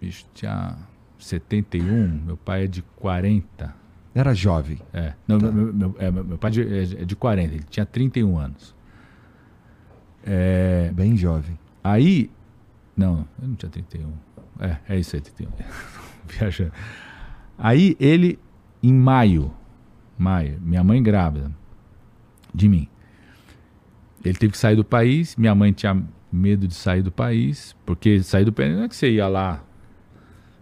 Bicho, 0.00 0.24
tinha 0.34 0.76
71, 1.18 2.08
meu 2.26 2.36
pai 2.36 2.64
é 2.64 2.66
de 2.66 2.82
40. 2.96 3.74
Era 4.14 4.34
jovem. 4.34 4.78
É, 4.92 5.12
não, 5.28 5.38
meu, 5.38 5.52
meu- 5.52 5.72
meu- 5.72 5.96
é, 5.98 6.10
meu 6.10 6.36
pai 6.38 6.50
é 6.50 6.52
de- 6.52 6.96
é 7.02 7.04
de 7.04 7.14
40, 7.16 7.54
ele 7.54 7.64
tinha 7.70 7.86
31 7.86 8.36
anos. 8.38 8.74
É, 10.24 10.90
Bem 10.92 11.16
jovem. 11.16 11.58
Aí. 11.82 12.30
Não, 12.96 13.26
eu 13.40 13.48
não 13.48 13.54
tinha 13.54 13.70
31. 13.70 14.12
É, 14.58 14.76
é 14.88 14.98
isso 14.98 15.16
aí, 15.16 15.22
31. 15.22 15.50
Viajando. 16.28 16.72
Aí 17.56 17.96
ele, 18.00 18.38
em 18.82 18.92
maio, 18.92 19.52
maio, 20.18 20.58
minha 20.60 20.82
mãe 20.84 21.02
grávida 21.02 21.50
de 22.54 22.68
mim. 22.68 22.88
Ele 24.24 24.36
teve 24.36 24.52
que 24.52 24.58
sair 24.58 24.76
do 24.76 24.84
país, 24.84 25.34
minha 25.36 25.54
mãe 25.54 25.72
tinha 25.72 26.02
medo 26.32 26.68
de 26.68 26.74
sair 26.74 27.02
do 27.02 27.10
país, 27.10 27.74
porque 27.86 28.22
sair 28.22 28.44
do 28.44 28.52
país 28.52 28.76
não 28.76 28.84
é 28.84 28.88
que 28.88 28.94
você 28.96 29.10
ia 29.10 29.26
lá, 29.26 29.62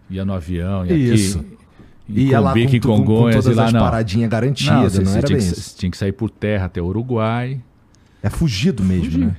ia 0.09 0.23
no 0.25 0.33
avião, 0.33 0.85
ia 0.85 0.93
Isso. 0.95 1.39
aqui, 1.39 1.59
Ia 2.11 2.39
lá 2.39 2.53
com, 2.53 2.57
em 2.57 2.79
tu- 2.79 2.87
com, 2.87 2.97
com 2.97 3.05
Congonhas, 3.05 3.43
todas 3.43 3.55
lá 3.57 3.65
as 3.65 3.73
não. 3.73 3.81
paradinhas 3.81 4.29
garantidas, 4.31 4.71
Não, 4.73 4.81
não, 4.81 4.89
você, 4.89 5.05
você 5.05 5.17
era 5.19 5.27
tinha, 5.27 5.37
bem 5.37 5.45
que, 5.47 5.53
isso. 5.53 5.69
sa- 5.69 5.77
tinha 5.77 5.91
que 5.91 5.97
sair 5.97 6.11
por 6.11 6.29
terra 6.31 6.65
até 6.65 6.81
o 6.81 6.85
Uruguai. 6.85 7.61
É 8.23 8.29
fugido 8.31 8.83
mesmo, 8.83 9.05
Fugir. 9.05 9.19
né? 9.27 9.35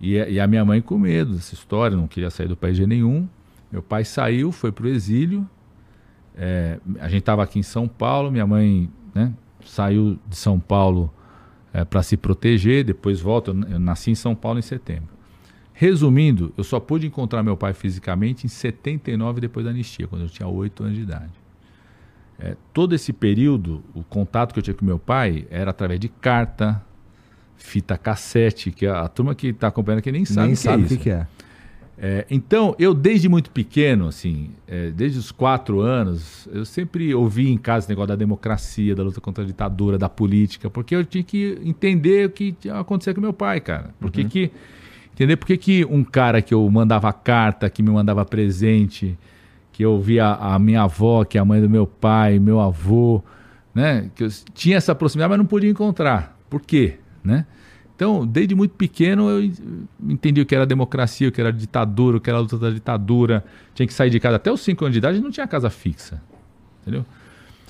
E, 0.00 0.20
a- 0.20 0.28
e 0.28 0.38
a 0.38 0.46
minha 0.46 0.64
mãe 0.64 0.80
com 0.80 0.96
medo 0.96 1.34
dessa 1.34 1.52
história, 1.54 1.96
não 1.96 2.06
queria 2.06 2.30
sair 2.30 2.46
do 2.46 2.56
país 2.56 2.76
de 2.76 2.86
nenhum. 2.86 3.28
Meu 3.72 3.82
pai 3.82 4.04
saiu, 4.04 4.52
foi 4.52 4.70
para 4.70 4.84
o 4.86 4.88
exílio. 4.88 5.44
É, 6.36 6.78
a 7.00 7.08
gente 7.08 7.20
estava 7.20 7.42
aqui 7.42 7.58
em 7.58 7.62
São 7.64 7.88
Paulo, 7.88 8.30
minha 8.30 8.46
mãe 8.46 8.88
né, 9.12 9.32
saiu 9.66 10.16
de 10.28 10.36
São 10.36 10.60
Paulo 10.60 11.12
para 11.88 12.02
se 12.02 12.16
proteger, 12.16 12.84
depois 12.84 13.20
volta. 13.20 13.50
Eu, 13.50 13.62
eu 13.72 13.78
nasci 13.78 14.10
em 14.10 14.14
São 14.14 14.34
Paulo 14.34 14.58
em 14.58 14.62
setembro. 14.62 15.08
Resumindo, 15.72 16.52
eu 16.58 16.64
só 16.64 16.78
pude 16.78 17.06
encontrar 17.06 17.42
meu 17.42 17.56
pai 17.56 17.72
fisicamente 17.72 18.44
em 18.44 18.48
79, 18.48 19.40
depois 19.40 19.64
da 19.64 19.70
anistia, 19.70 20.06
quando 20.06 20.22
eu 20.22 20.28
tinha 20.28 20.46
8 20.46 20.82
anos 20.82 20.96
de 20.96 21.02
idade. 21.02 21.32
É, 22.38 22.56
todo 22.72 22.94
esse 22.94 23.12
período, 23.12 23.82
o 23.94 24.02
contato 24.02 24.52
que 24.52 24.58
eu 24.58 24.62
tinha 24.62 24.74
com 24.74 24.84
meu 24.84 24.98
pai 24.98 25.46
era 25.50 25.70
através 25.70 26.00
de 26.00 26.08
carta, 26.08 26.82
fita 27.56 27.96
cassete, 27.96 28.70
que 28.70 28.86
a, 28.86 29.02
a 29.02 29.08
turma 29.08 29.34
que 29.34 29.48
está 29.48 29.68
acompanhando 29.68 30.00
aqui 30.00 30.12
nem 30.12 30.24
sabe 30.24 30.46
Nem 30.46 30.54
o 30.54 30.56
que 30.56 30.62
sabe 30.62 30.82
é 30.82 30.84
o 30.84 30.88
que, 30.88 30.94
isso. 30.94 31.02
que 31.02 31.10
é. 31.10 31.26
É, 32.02 32.24
então, 32.30 32.74
eu 32.78 32.94
desde 32.94 33.28
muito 33.28 33.50
pequeno, 33.50 34.08
assim, 34.08 34.50
é, 34.66 34.90
desde 34.90 35.18
os 35.18 35.30
quatro 35.30 35.80
anos, 35.80 36.48
eu 36.50 36.64
sempre 36.64 37.14
ouvi 37.14 37.50
em 37.50 37.58
casa 37.58 37.84
esse 37.84 37.88
negócio 37.90 38.08
da 38.08 38.16
democracia, 38.16 38.94
da 38.94 39.02
luta 39.02 39.20
contra 39.20 39.44
a 39.44 39.46
ditadura, 39.46 39.98
da 39.98 40.08
política, 40.08 40.70
porque 40.70 40.96
eu 40.96 41.04
tinha 41.04 41.22
que 41.22 41.58
entender 41.62 42.26
o 42.28 42.30
que 42.30 42.52
tinha 42.52 42.78
acontecido 42.80 43.16
com 43.16 43.20
meu 43.20 43.34
pai, 43.34 43.60
cara. 43.60 43.90
Por 44.00 44.10
que 44.10 44.24
que- 44.24 44.50
entender 45.12 45.36
por 45.36 45.46
que, 45.46 45.58
que 45.58 45.84
um 45.84 46.02
cara 46.02 46.40
que 46.40 46.54
eu 46.54 46.66
mandava 46.70 47.12
carta, 47.12 47.68
que 47.68 47.82
me 47.82 47.90
mandava 47.90 48.24
presente, 48.24 49.18
que 49.70 49.84
eu 49.84 50.00
via 50.00 50.26
a 50.32 50.58
minha 50.58 50.82
avó, 50.84 51.22
que 51.24 51.36
é 51.36 51.40
a 51.40 51.44
mãe 51.44 51.60
do 51.60 51.68
meu 51.68 51.86
pai, 51.86 52.38
meu 52.38 52.60
avô, 52.60 53.22
né? 53.74 54.10
Que 54.14 54.24
eu 54.24 54.28
tinha 54.54 54.78
essa 54.78 54.94
proximidade, 54.94 55.28
mas 55.28 55.38
não 55.38 55.44
podia 55.44 55.68
encontrar. 55.68 56.38
Por 56.48 56.62
quê? 56.62 56.94
Né? 57.22 57.44
Então, 58.00 58.26
desde 58.26 58.54
muito 58.54 58.70
pequeno, 58.76 59.28
eu 59.28 59.44
en- 59.44 59.52
entendi 60.08 60.40
o 60.40 60.46
que 60.46 60.54
era 60.54 60.64
democracia, 60.64 61.28
o 61.28 61.32
que 61.32 61.38
era 61.38 61.52
ditadura, 61.52 62.16
o 62.16 62.20
que 62.20 62.30
era 62.30 62.38
a 62.38 62.40
luta 62.40 62.56
da 62.56 62.70
ditadura. 62.70 63.44
Tinha 63.74 63.86
que 63.86 63.92
sair 63.92 64.08
de 64.08 64.18
casa. 64.18 64.36
Até 64.36 64.50
os 64.50 64.62
5 64.62 64.86
anos 64.86 64.94
de 64.94 64.98
idade 65.00 65.20
não 65.20 65.30
tinha 65.30 65.46
casa 65.46 65.68
fixa. 65.68 66.18
Entendeu? 66.80 67.04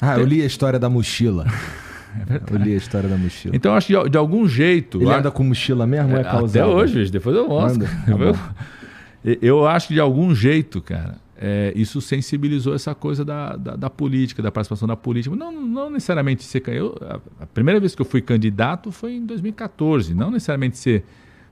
Ah, 0.01 0.17
eu 0.21 0.25
li 0.25 0.41
a 0.41 0.47
história 0.47 0.79
da 0.79 0.89
mochila. 0.89 1.47
É 2.29 2.41
eu 2.53 2.59
li 2.59 2.75
a 2.75 2.77
história 2.77 3.09
da 3.09 3.17
mochila. 3.17 3.55
Então, 3.55 3.71
eu 3.73 3.77
acho 3.79 3.87
que 3.87 3.93
de, 4.05 4.11
de 4.11 4.19
algum 4.19 4.47
jeito. 4.49 5.01
Ele 5.01 5.13
anda 5.13 5.31
com 5.31 5.45
mochila 5.45 5.87
mesmo 5.87 6.11
ou 6.13 6.17
é 6.17 6.23
até 6.23 6.67
hoje, 6.67 7.09
depois 7.11 7.37
eu 7.37 7.47
mostro. 7.49 7.87
Tá 7.87 8.65
Eu- 9.25 9.39
eu 9.43 9.67
acho 9.69 9.87
que 9.89 9.95
de 9.95 10.01
algum 10.01 10.35
jeito, 10.35 10.81
cara, 10.81 11.17
é, 11.43 11.73
isso 11.75 12.03
sensibilizou 12.03 12.75
essa 12.75 12.95
coisa 12.95 13.25
da, 13.25 13.57
da, 13.57 13.75
da 13.75 13.89
política, 13.89 14.43
da 14.43 14.53
participação 14.53 14.87
da 14.87 14.95
política. 14.95 15.35
Não, 15.35 15.51
não 15.51 15.89
necessariamente 15.89 16.45
ser. 16.45 16.63
Eu, 16.69 16.95
a, 17.01 17.45
a 17.45 17.47
primeira 17.47 17.81
vez 17.81 17.95
que 17.95 18.03
eu 18.03 18.05
fui 18.05 18.21
candidato 18.21 18.93
foi 18.93 19.15
em 19.15 19.25
2014. 19.25 20.13
Não 20.13 20.31
necessariamente 20.31 20.77
ser 20.77 21.03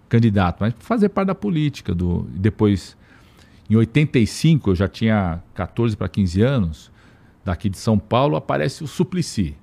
candidato, 0.07 0.59
mas 0.61 0.75
fazer 0.79 1.09
parte 1.09 1.29
da 1.29 1.35
política. 1.35 1.95
Do, 1.95 2.29
depois, 2.35 2.99
em 3.71 3.77
85, 3.77 4.73
eu 4.73 4.75
já 4.75 4.89
tinha 4.89 5.43
14 5.55 5.97
para 5.97 6.07
15 6.07 6.43
anos, 6.43 6.93
daqui 7.43 7.71
de 7.71 7.79
São 7.79 7.99
Paulo, 7.99 8.37
aparece 8.37 8.85
o 8.85 8.87
Suplicy. 8.87 9.57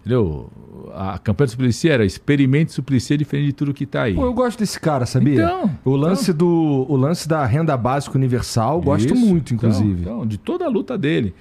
Entendeu? 0.00 0.50
A 0.94 1.18
campanha 1.18 1.46
do 1.46 1.50
Suplicy 1.50 1.88
era 1.90 2.04
experimente 2.04 2.72
Suplicy 2.72 3.16
diferente 3.16 3.46
de 3.46 3.52
tudo 3.52 3.74
que 3.74 3.84
está 3.84 4.04
aí. 4.04 4.14
Pô, 4.14 4.24
eu 4.24 4.32
gosto 4.32 4.58
desse 4.58 4.80
cara, 4.80 5.04
sabia? 5.04 5.34
Então, 5.34 5.70
o 5.84 5.94
lance 5.94 6.32
do 6.32 6.86
o 6.88 6.96
lance 6.96 7.28
da 7.28 7.44
renda 7.44 7.76
básica 7.76 8.16
universal, 8.16 8.80
gosto 8.80 9.14
Isso, 9.14 9.26
muito, 9.26 9.54
então, 9.54 9.68
inclusive. 9.68 10.00
Então, 10.02 10.26
de 10.26 10.38
toda 10.38 10.64
a 10.64 10.68
luta 10.68 10.96
dele. 10.96 11.34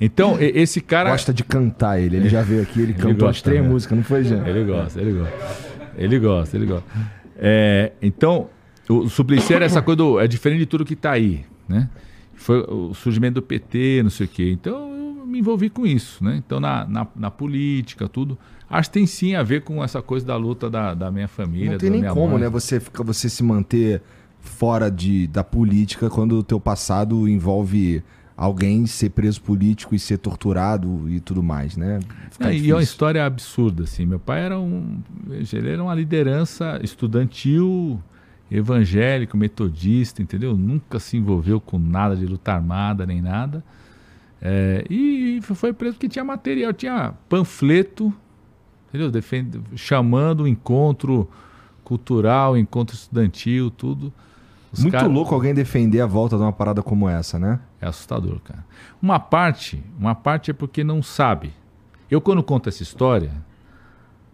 Então, 0.00 0.36
esse 0.40 0.80
cara. 0.80 1.10
Gosta 1.10 1.32
de 1.32 1.42
cantar 1.44 2.00
ele. 2.00 2.16
Ele 2.16 2.28
já 2.28 2.42
veio 2.42 2.62
aqui, 2.62 2.80
ele 2.82 2.92
cantou 2.92 3.28
as 3.28 3.36
gosta, 3.36 3.50
três 3.50 3.62
né? 3.62 3.68
músicas, 3.68 3.96
não 3.96 4.04
foi, 4.04 4.24
Jean? 4.24 4.46
Ele 4.46 4.64
gosta, 4.64 5.00
ele 5.00 5.12
gosta. 5.12 5.34
Ele 5.96 6.18
gosta, 6.18 6.56
ele 6.56 6.66
gosta. 6.66 6.84
É, 7.36 7.92
então, 8.02 8.48
o 8.88 9.08
Suplicy 9.08 9.54
era 9.54 9.64
essa 9.64 9.80
coisa 9.80 9.96
do. 9.96 10.20
É 10.20 10.26
diferente 10.26 10.60
de 10.60 10.66
tudo 10.66 10.84
que 10.84 10.94
está 10.94 11.12
aí, 11.12 11.44
né? 11.68 11.88
Foi 12.34 12.60
o 12.68 12.92
surgimento 12.92 13.34
do 13.34 13.42
PT, 13.42 14.02
não 14.02 14.10
sei 14.10 14.26
o 14.26 14.28
quê. 14.28 14.50
Então, 14.50 14.91
me 15.32 15.38
envolvi 15.38 15.70
com 15.70 15.86
isso, 15.86 16.22
né? 16.22 16.36
Então, 16.36 16.60
na, 16.60 16.86
na, 16.86 17.06
na 17.16 17.30
política, 17.30 18.08
tudo. 18.08 18.38
Acho 18.68 18.88
que 18.90 18.94
tem 18.94 19.06
sim 19.06 19.34
a 19.34 19.42
ver 19.42 19.62
com 19.62 19.82
essa 19.82 20.00
coisa 20.00 20.24
da 20.24 20.36
luta 20.36 20.70
da, 20.70 20.94
da 20.94 21.10
minha 21.10 21.28
família. 21.28 21.72
Não 21.72 21.78
tem 21.78 21.90
nem 21.90 22.04
como, 22.04 22.32
mãe. 22.32 22.42
né? 22.42 22.48
Você, 22.48 22.78
fica, 22.78 23.02
você 23.02 23.28
se 23.28 23.42
manter 23.42 24.02
fora 24.40 24.90
de, 24.90 25.26
da 25.26 25.42
política 25.42 26.08
quando 26.10 26.38
o 26.38 26.42
teu 26.42 26.60
passado 26.60 27.28
envolve 27.28 28.02
alguém 28.36 28.86
ser 28.86 29.10
preso 29.10 29.40
político 29.42 29.94
e 29.94 29.98
ser 29.98 30.18
torturado 30.18 31.08
e 31.08 31.20
tudo 31.20 31.42
mais, 31.42 31.76
né? 31.76 32.00
É, 32.40 32.54
e 32.54 32.70
é 32.70 32.74
uma 32.74 32.82
história 32.82 33.24
absurda, 33.24 33.84
assim. 33.84 34.06
Meu 34.06 34.18
pai 34.18 34.40
era 34.40 34.58
um, 34.58 35.00
ele 35.30 35.70
era 35.70 35.82
uma 35.82 35.94
liderança 35.94 36.80
estudantil, 36.82 38.00
evangélico, 38.50 39.36
metodista, 39.36 40.22
entendeu? 40.22 40.56
Nunca 40.56 40.98
se 40.98 41.16
envolveu 41.16 41.60
com 41.60 41.78
nada 41.78 42.16
de 42.16 42.26
luta 42.26 42.52
armada 42.52 43.06
nem 43.06 43.20
nada. 43.20 43.62
É, 44.44 44.84
e 44.90 45.40
foi 45.42 45.72
preso 45.72 45.94
porque 45.94 46.08
tinha 46.08 46.24
material, 46.24 46.72
tinha 46.72 47.14
panfleto, 47.28 48.12
entendeu? 48.88 49.08
Defende, 49.08 49.60
chamando 49.76 50.42
o 50.42 50.48
encontro 50.48 51.30
cultural, 51.84 52.58
encontro 52.58 52.96
estudantil, 52.96 53.70
tudo. 53.70 54.12
Os 54.72 54.80
Muito 54.80 54.94
cara... 54.94 55.06
louco 55.06 55.32
alguém 55.32 55.54
defender 55.54 56.00
a 56.00 56.06
volta 56.06 56.36
de 56.36 56.42
uma 56.42 56.52
parada 56.52 56.82
como 56.82 57.08
essa, 57.08 57.38
né? 57.38 57.60
É 57.80 57.86
assustador, 57.86 58.40
cara. 58.40 58.64
Uma 59.00 59.20
parte, 59.20 59.84
uma 59.96 60.14
parte 60.14 60.50
é 60.50 60.54
porque 60.54 60.82
não 60.82 61.02
sabe. 61.02 61.52
Eu 62.10 62.20
quando 62.20 62.42
conto 62.42 62.68
essa 62.68 62.82
história, 62.82 63.30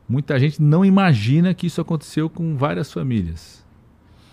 muita 0.09 0.39
gente 0.39 0.63
não 0.63 0.85
imagina 0.85 1.53
que 1.53 1.67
isso 1.67 1.81
aconteceu 1.81 2.31
com 2.31 2.57
várias 2.57 2.91
famílias. 2.91 3.65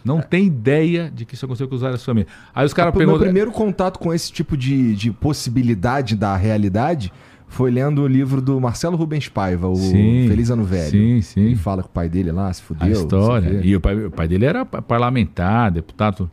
Não 0.05 0.19
é. 0.19 0.21
tem 0.21 0.45
ideia 0.45 1.11
de 1.13 1.25
que 1.25 1.33
isso 1.33 1.43
aconteceu 1.45 1.67
com 1.67 1.77
várias 1.77 2.05
famílias. 2.05 2.31
Aí 2.53 2.63
os 2.63 2.73
caras 2.73 2.93
perguntam. 2.93 3.15
O 3.15 3.19
meu 3.19 3.27
primeiro 3.27 3.51
contato 3.51 3.97
com 3.97 4.13
esse 4.13 4.31
tipo 4.31 4.55
de, 4.55 4.95
de 4.95 5.11
possibilidade 5.11 6.15
da 6.15 6.37
realidade 6.37 7.11
foi 7.47 7.71
lendo 7.71 8.03
o 8.03 8.07
livro 8.07 8.41
do 8.41 8.59
Marcelo 8.61 8.95
Rubens 8.95 9.27
Paiva, 9.27 9.67
o 9.67 9.75
sim, 9.75 10.25
Feliz 10.27 10.51
Ano 10.51 10.63
Velho. 10.63 10.91
Sim, 10.91 11.21
sim. 11.21 11.41
Ele 11.41 11.55
fala 11.55 11.81
com 11.81 11.89
o 11.89 11.91
pai 11.91 12.07
dele 12.07 12.31
lá, 12.31 12.51
se 12.53 12.61
fudeu. 12.61 12.87
A 12.87 12.91
história. 12.91 13.61
E 13.63 13.75
o 13.75 13.81
pai, 13.81 14.05
o 14.05 14.11
pai 14.11 14.27
dele 14.27 14.45
era 14.45 14.65
parlamentar, 14.65 15.71
deputado. 15.71 16.29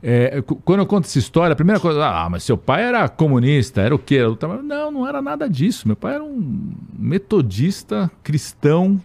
É, 0.00 0.42
quando 0.64 0.80
eu 0.80 0.86
conto 0.86 1.06
essa 1.06 1.18
história, 1.18 1.54
a 1.54 1.56
primeira 1.56 1.80
coisa, 1.80 2.06
ah, 2.06 2.28
mas 2.30 2.44
seu 2.44 2.56
pai 2.56 2.84
era 2.84 3.08
comunista, 3.08 3.80
era 3.80 3.94
o 3.94 3.98
quê? 3.98 4.20
Não, 4.62 4.92
não 4.92 5.08
era 5.08 5.20
nada 5.20 5.48
disso. 5.48 5.88
Meu 5.88 5.96
pai 5.96 6.14
era 6.14 6.22
um 6.22 6.72
metodista 6.96 8.08
cristão 8.22 9.00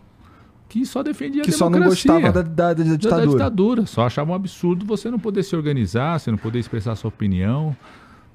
que 0.74 0.88
só 0.88 1.04
defendia 1.04 1.44
que 1.44 1.52
a 1.52 1.54
democracia. 1.54 1.94
Que 1.94 2.02
só 2.02 2.14
não 2.14 2.22
gostava 2.24 2.32
da, 2.32 2.42
da, 2.42 2.74
da, 2.74 2.96
ditadura. 2.96 3.26
Da, 3.26 3.32
ditadura. 3.32 3.86
Só 3.86 4.08
achava 4.08 4.32
um 4.32 4.34
absurdo 4.34 4.84
você 4.84 5.12
não 5.12 5.20
poder 5.20 5.44
se 5.44 5.56
organizar, 5.56 6.20
você 6.20 6.32
não 6.32 6.38
poder 6.38 6.58
expressar 6.58 6.96
sua 6.96 7.10
opinião, 7.10 7.78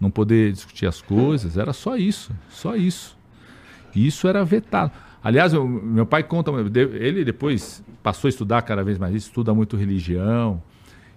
não 0.00 0.08
poder 0.08 0.52
discutir 0.52 0.86
as 0.86 1.02
coisas. 1.02 1.56
Era 1.56 1.72
só 1.72 1.96
isso, 1.96 2.30
só 2.48 2.76
isso. 2.76 3.18
E 3.92 4.06
isso 4.06 4.28
era 4.28 4.44
vetado. 4.44 4.92
Aliás, 5.20 5.52
eu, 5.52 5.66
meu 5.66 6.06
pai 6.06 6.22
conta, 6.22 6.52
ele 7.00 7.24
depois 7.24 7.82
passou 8.04 8.28
a 8.28 8.30
estudar 8.30 8.62
cada 8.62 8.84
vez 8.84 8.98
mais 8.98 9.16
isso, 9.16 9.26
estuda 9.26 9.52
muito 9.52 9.76
religião, 9.76 10.62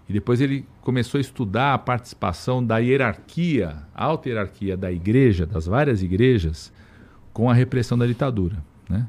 e 0.10 0.14
depois 0.14 0.42
ele 0.42 0.66
começou 0.82 1.20
a 1.20 1.22
estudar 1.22 1.76
a 1.76 1.78
participação 1.78 2.66
da 2.66 2.80
hierarquia, 2.80 3.78
alta 3.94 4.28
hierarquia 4.28 4.76
da 4.76 4.92
igreja, 4.92 5.46
das 5.46 5.68
várias 5.68 6.02
igrejas, 6.02 6.74
com 7.32 7.48
a 7.48 7.54
repressão 7.54 7.96
da 7.96 8.08
ditadura. 8.08 8.58
Né? 8.90 9.08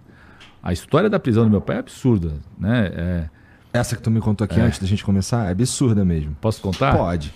A 0.62 0.72
história 0.72 1.10
da 1.10 1.18
prisão 1.18 1.44
do 1.44 1.50
meu 1.50 1.60
pai 1.60 1.76
é 1.76 1.78
absurda. 1.80 2.34
Né? 2.58 2.90
É, 2.94 3.30
Essa 3.72 3.96
que 3.96 4.02
tu 4.02 4.10
me 4.10 4.20
contou 4.20 4.44
aqui 4.44 4.60
é, 4.60 4.62
antes 4.62 4.78
da 4.78 4.86
gente 4.86 5.04
começar 5.04 5.48
é 5.48 5.50
absurda 5.50 6.04
mesmo. 6.04 6.36
Posso 6.40 6.62
contar? 6.62 6.96
Pode. 6.96 7.34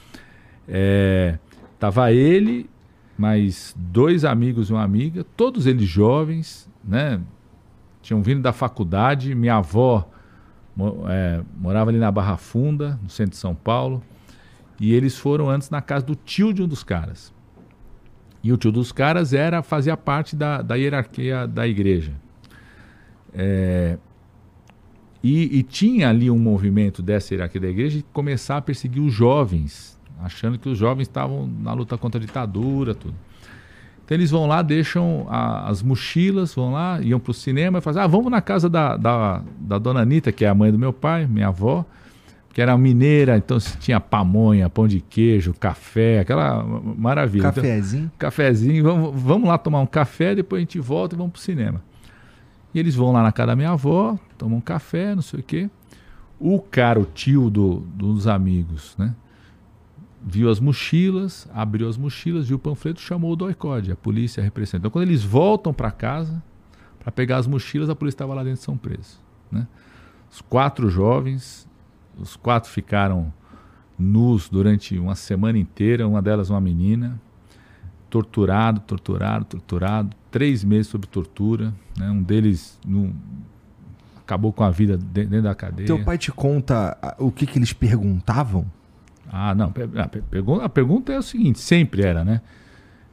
É, 0.68 1.38
tava 1.78 2.12
ele 2.12 2.70
mais 3.18 3.74
dois 3.76 4.24
amigos 4.24 4.68
e 4.68 4.72
uma 4.72 4.82
amiga, 4.82 5.24
todos 5.36 5.66
eles 5.66 5.88
jovens, 5.88 6.68
né? 6.84 7.20
Tinham 8.02 8.22
vindo 8.22 8.42
da 8.42 8.52
faculdade, 8.52 9.34
minha 9.34 9.56
avó 9.56 10.08
é, 11.08 11.40
morava 11.58 11.90
ali 11.90 11.98
na 11.98 12.12
Barra 12.12 12.36
Funda, 12.36 13.00
no 13.02 13.08
centro 13.08 13.32
de 13.32 13.38
São 13.38 13.54
Paulo, 13.54 14.02
e 14.78 14.92
eles 14.92 15.16
foram 15.18 15.48
antes 15.48 15.70
na 15.70 15.80
casa 15.80 16.04
do 16.04 16.14
tio 16.14 16.52
de 16.52 16.62
um 16.62 16.68
dos 16.68 16.84
caras. 16.84 17.32
E 18.42 18.52
o 18.52 18.56
tio 18.56 18.70
dos 18.70 18.92
caras 18.92 19.32
era 19.32 19.62
fazia 19.62 19.96
parte 19.96 20.36
da, 20.36 20.62
da 20.62 20.76
hierarquia 20.76 21.48
da 21.48 21.66
igreja. 21.66 22.12
É, 23.36 23.98
e, 25.22 25.58
e, 25.58 25.62
tinha 25.62 26.08
ali 26.08 26.30
um 26.30 26.38
movimento 26.38 27.02
dessa 27.02 27.34
hierarquia 27.34 27.60
da 27.60 27.68
igreja 27.68 27.98
de 27.98 28.04
começar 28.12 28.56
a 28.56 28.62
perseguir 28.62 29.02
os 29.02 29.12
jovens 29.12 29.96
achando 30.22 30.58
que 30.58 30.68
os 30.68 30.78
jovens 30.78 31.02
estavam 31.02 31.46
na 31.46 31.72
luta 31.72 31.96
contra 31.98 32.20
a 32.20 32.24
ditadura, 32.24 32.94
tudo. 32.94 33.14
Então 34.04 34.16
eles 34.16 34.30
vão 34.30 34.46
lá, 34.46 34.62
deixam 34.62 35.26
a, 35.28 35.68
as 35.68 35.82
mochilas, 35.82 36.54
vão 36.54 36.72
lá, 36.72 37.00
iam 37.02 37.18
para 37.18 37.32
o 37.32 37.34
cinema 37.34 37.78
e 37.78 37.80
fazem, 37.80 38.00
ah, 38.00 38.06
vamos 38.06 38.30
na 38.30 38.40
casa 38.40 38.68
da, 38.68 38.96
da, 38.96 39.42
da, 39.58 39.78
dona 39.78 40.00
Anitta, 40.00 40.30
que 40.30 40.44
é 40.44 40.48
a 40.48 40.54
mãe 40.54 40.70
do 40.70 40.78
meu 40.78 40.92
pai, 40.92 41.26
minha 41.26 41.48
avó, 41.48 41.84
que 42.54 42.62
era 42.62 42.76
mineira, 42.78 43.36
então 43.36 43.58
tinha 43.80 43.98
pamonha, 43.98 44.70
pão 44.70 44.86
de 44.86 45.00
queijo, 45.00 45.52
café, 45.54 46.20
aquela 46.20 46.62
maravilha. 46.62 47.48
Então, 47.48 47.62
cafezinho. 47.62 48.04
Então, 48.04 48.12
cafezinho, 48.16 48.84
vamos, 48.84 49.20
vamos 49.20 49.48
lá 49.48 49.58
tomar 49.58 49.80
um 49.80 49.86
café, 49.86 50.36
depois 50.36 50.60
a 50.60 50.62
gente 50.62 50.78
volta 50.78 51.16
e 51.16 51.18
vamos 51.18 51.32
para 51.32 51.40
o 51.40 51.42
cinema. 51.42 51.82
E 52.76 52.78
eles 52.78 52.94
vão 52.94 53.10
lá 53.10 53.22
na 53.22 53.32
casa 53.32 53.46
da 53.46 53.56
minha 53.56 53.70
avó, 53.70 54.18
tomam 54.36 54.58
um 54.58 54.60
café, 54.60 55.14
não 55.14 55.22
sei 55.22 55.40
o 55.40 55.42
quê. 55.42 55.70
O 56.38 56.60
cara, 56.60 57.00
o 57.00 57.06
tio 57.06 57.48
do, 57.48 57.80
dos 57.94 58.26
amigos, 58.26 58.94
né? 58.98 59.14
viu 60.22 60.50
as 60.50 60.60
mochilas, 60.60 61.48
abriu 61.54 61.88
as 61.88 61.96
mochilas, 61.96 62.48
viu 62.48 62.58
o 62.58 62.60
panfleto, 62.60 63.00
chamou 63.00 63.32
o 63.32 63.36
doicode, 63.36 63.90
a 63.90 63.96
polícia, 63.96 64.42
a 64.42 64.44
repressão. 64.44 64.76
Então, 64.76 64.90
quando 64.90 65.08
eles 65.08 65.24
voltam 65.24 65.72
para 65.72 65.90
casa 65.90 66.42
para 66.98 67.10
pegar 67.10 67.38
as 67.38 67.46
mochilas, 67.46 67.88
a 67.88 67.96
polícia 67.96 68.16
estava 68.16 68.34
lá 68.34 68.44
dentro 68.44 68.60
são 68.60 68.76
presos. 68.76 69.18
Né? 69.50 69.66
Os 70.30 70.42
quatro 70.42 70.90
jovens, 70.90 71.66
os 72.18 72.36
quatro 72.36 72.70
ficaram 72.70 73.32
nus 73.98 74.50
durante 74.50 74.98
uma 74.98 75.14
semana 75.14 75.56
inteira, 75.56 76.06
uma 76.06 76.20
delas 76.20 76.50
uma 76.50 76.60
menina, 76.60 77.18
torturado, 78.08 78.80
torturado, 78.80 79.44
torturado, 79.44 80.16
três 80.30 80.64
meses 80.64 80.88
sob 80.88 81.06
tortura. 81.06 81.72
Né? 81.98 82.10
Um 82.10 82.22
deles 82.22 82.78
no, 82.86 83.14
acabou 84.26 84.52
com 84.52 84.64
a 84.64 84.70
vida 84.70 84.96
dentro 84.96 85.42
da 85.42 85.54
cadeia. 85.54 85.86
Teu 85.86 86.04
pai 86.04 86.18
te 86.18 86.32
conta 86.32 86.98
o 87.18 87.30
que, 87.30 87.46
que 87.46 87.58
eles 87.58 87.72
perguntavam? 87.72 88.66
Ah, 89.30 89.54
não. 89.54 89.72
A 89.96 90.08
pergunta, 90.08 90.64
a 90.64 90.68
pergunta 90.68 91.12
é 91.12 91.18
o 91.18 91.22
seguinte, 91.22 91.58
sempre 91.58 92.02
era, 92.02 92.24
né? 92.24 92.40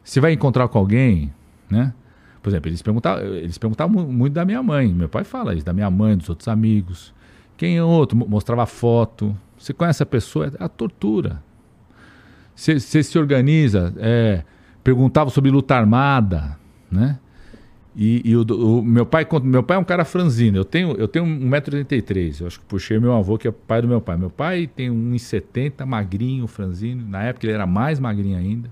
Você 0.04 0.20
vai 0.20 0.34
encontrar 0.34 0.68
com 0.68 0.78
alguém, 0.78 1.32
né? 1.70 1.94
Por 2.42 2.50
exemplo, 2.50 2.70
eles 2.70 2.82
perguntavam, 2.82 3.24
eles 3.24 3.58
perguntavam 3.58 4.06
muito 4.06 4.34
da 4.34 4.44
minha 4.44 4.62
mãe. 4.62 4.94
Meu 4.94 5.08
pai 5.08 5.24
fala 5.24 5.56
isso, 5.56 5.66
da 5.66 5.72
minha 5.72 5.90
mãe, 5.90 6.18
dos 6.18 6.28
outros 6.28 6.48
amigos. 6.48 7.14
Quem 7.56 7.78
é 7.78 7.84
outro? 7.84 8.18
Mostrava 8.18 8.66
foto. 8.66 9.36
Você 9.58 9.72
conhece 9.72 10.04
a 10.04 10.06
pessoa? 10.06 10.52
É 10.60 10.64
a 10.64 10.68
tortura. 10.68 11.42
Você, 12.54 12.80
você 12.80 13.02
se 13.02 13.18
organiza. 13.18 13.94
É, 13.98 14.44
perguntava 14.84 15.30
sobre 15.30 15.50
luta 15.50 15.76
armada, 15.76 16.58
né? 16.92 17.20
E, 17.96 18.22
e 18.26 18.36
o, 18.36 18.42
o, 18.42 18.82
meu 18.82 19.06
pai 19.06 19.28
meu 19.44 19.62
pai 19.62 19.78
é 19.78 19.80
um 19.80 19.84
cara 19.84 20.04
franzino. 20.04 20.58
Eu 20.58 20.66
tenho, 20.66 20.94
eu 20.94 21.08
tenho 21.08 21.26
1,83m. 21.26 22.42
Eu 22.42 22.48
acho 22.48 22.60
que 22.60 22.66
puxei 22.66 23.00
meu 23.00 23.14
avô, 23.14 23.38
que 23.38 23.48
é 23.48 23.52
pai 23.52 23.82
do 23.82 23.88
meu 23.88 24.02
pai. 24.02 24.18
Meu 24.18 24.30
pai 24.30 24.68
tem 24.68 24.90
1,70m, 24.90 25.86
magrinho, 25.86 26.48
franzino. 26.48 27.08
Na 27.08 27.24
época 27.24 27.46
ele 27.46 27.54
era 27.54 27.68
mais 27.68 28.00
magrinho 28.00 28.38
ainda. 28.38 28.70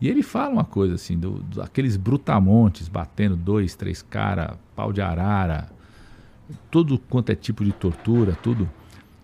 E 0.00 0.08
ele 0.08 0.22
fala 0.22 0.54
uma 0.54 0.64
coisa 0.64 0.94
assim, 0.94 1.16
do, 1.16 1.34
do 1.42 1.62
aqueles 1.62 1.96
brutamontes 1.96 2.88
batendo 2.88 3.36
dois, 3.36 3.76
três 3.76 4.02
caras, 4.02 4.56
pau 4.74 4.92
de 4.92 5.00
arara, 5.00 5.70
tudo 6.70 6.98
quanto 6.98 7.30
é 7.30 7.36
tipo 7.36 7.64
de 7.64 7.70
tortura, 7.70 8.36
tudo. 8.42 8.68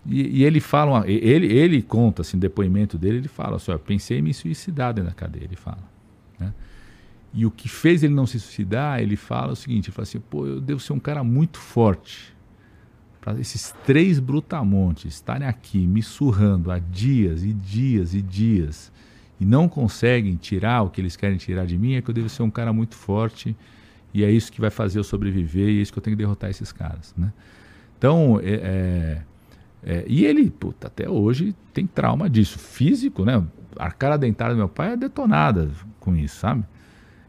E, 0.08 0.38
e 0.38 0.44
ele 0.44 0.58
fala, 0.58 0.90
uma, 1.00 1.08
ele, 1.08 1.46
ele 1.46 1.82
conta 1.82 2.22
assim, 2.22 2.38
depoimento 2.38 2.96
dele, 2.96 3.18
ele 3.18 3.28
fala 3.28 3.56
assim, 3.56 3.70
eu 3.70 3.78
pensei 3.78 4.18
em 4.18 4.22
me 4.22 4.32
suicidar 4.32 4.94
dentro 4.94 5.10
da 5.10 5.14
cadeia, 5.14 5.44
ele 5.44 5.56
fala. 5.56 5.82
Né? 6.40 6.52
E 7.34 7.44
o 7.44 7.50
que 7.50 7.68
fez 7.68 8.02
ele 8.02 8.14
não 8.14 8.26
se 8.26 8.40
suicidar, 8.40 9.00
ele 9.00 9.16
fala 9.16 9.52
o 9.52 9.56
seguinte: 9.56 9.88
ele 9.88 9.94
fala 9.94 10.04
assim, 10.04 10.18
pô, 10.18 10.46
eu 10.46 10.60
devo 10.60 10.80
ser 10.80 10.94
um 10.94 10.98
cara 10.98 11.22
muito 11.22 11.58
forte 11.58 12.34
para 13.20 13.38
esses 13.38 13.74
três 13.84 14.18
brutamontes 14.18 15.12
estarem 15.12 15.46
aqui 15.46 15.86
me 15.86 16.02
surrando 16.02 16.70
há 16.70 16.78
dias 16.78 17.44
e 17.44 17.52
dias 17.52 18.14
e 18.14 18.22
dias 18.22 18.90
e 19.40 19.44
não 19.44 19.68
conseguem 19.68 20.36
tirar 20.36 20.82
o 20.82 20.90
que 20.90 21.00
eles 21.00 21.16
querem 21.16 21.36
tirar 21.36 21.66
de 21.66 21.76
mim, 21.76 21.94
é 21.94 22.02
que 22.02 22.08
eu 22.08 22.14
devo 22.14 22.28
ser 22.28 22.42
um 22.42 22.50
cara 22.50 22.72
muito 22.72 22.94
forte 22.94 23.54
e 24.14 24.24
é 24.24 24.30
isso 24.30 24.50
que 24.50 24.60
vai 24.60 24.70
fazer 24.70 24.98
eu 24.98 25.04
sobreviver 25.04 25.68
e 25.68 25.78
é 25.78 25.82
isso 25.82 25.92
que 25.92 25.98
eu 25.98 26.02
tenho 26.02 26.16
que 26.16 26.22
derrotar 26.22 26.48
esses 26.48 26.72
caras, 26.72 27.14
né? 27.16 27.32
Então, 27.98 28.40
é, 28.40 28.54
é, 28.54 29.22
é, 29.88 30.04
e 30.06 30.24
ele, 30.24 30.50
puta, 30.50 30.86
até 30.86 31.08
hoje 31.08 31.56
tem 31.72 31.86
trauma 31.86 32.30
disso, 32.30 32.58
físico, 32.58 33.24
né? 33.24 33.42
A 33.76 33.90
cara 33.90 34.16
dentada 34.16 34.52
do 34.52 34.58
meu 34.58 34.68
pai 34.68 34.92
é 34.92 34.96
detonada 34.96 35.70
com 35.98 36.14
isso, 36.14 36.36
sabe? 36.36 36.64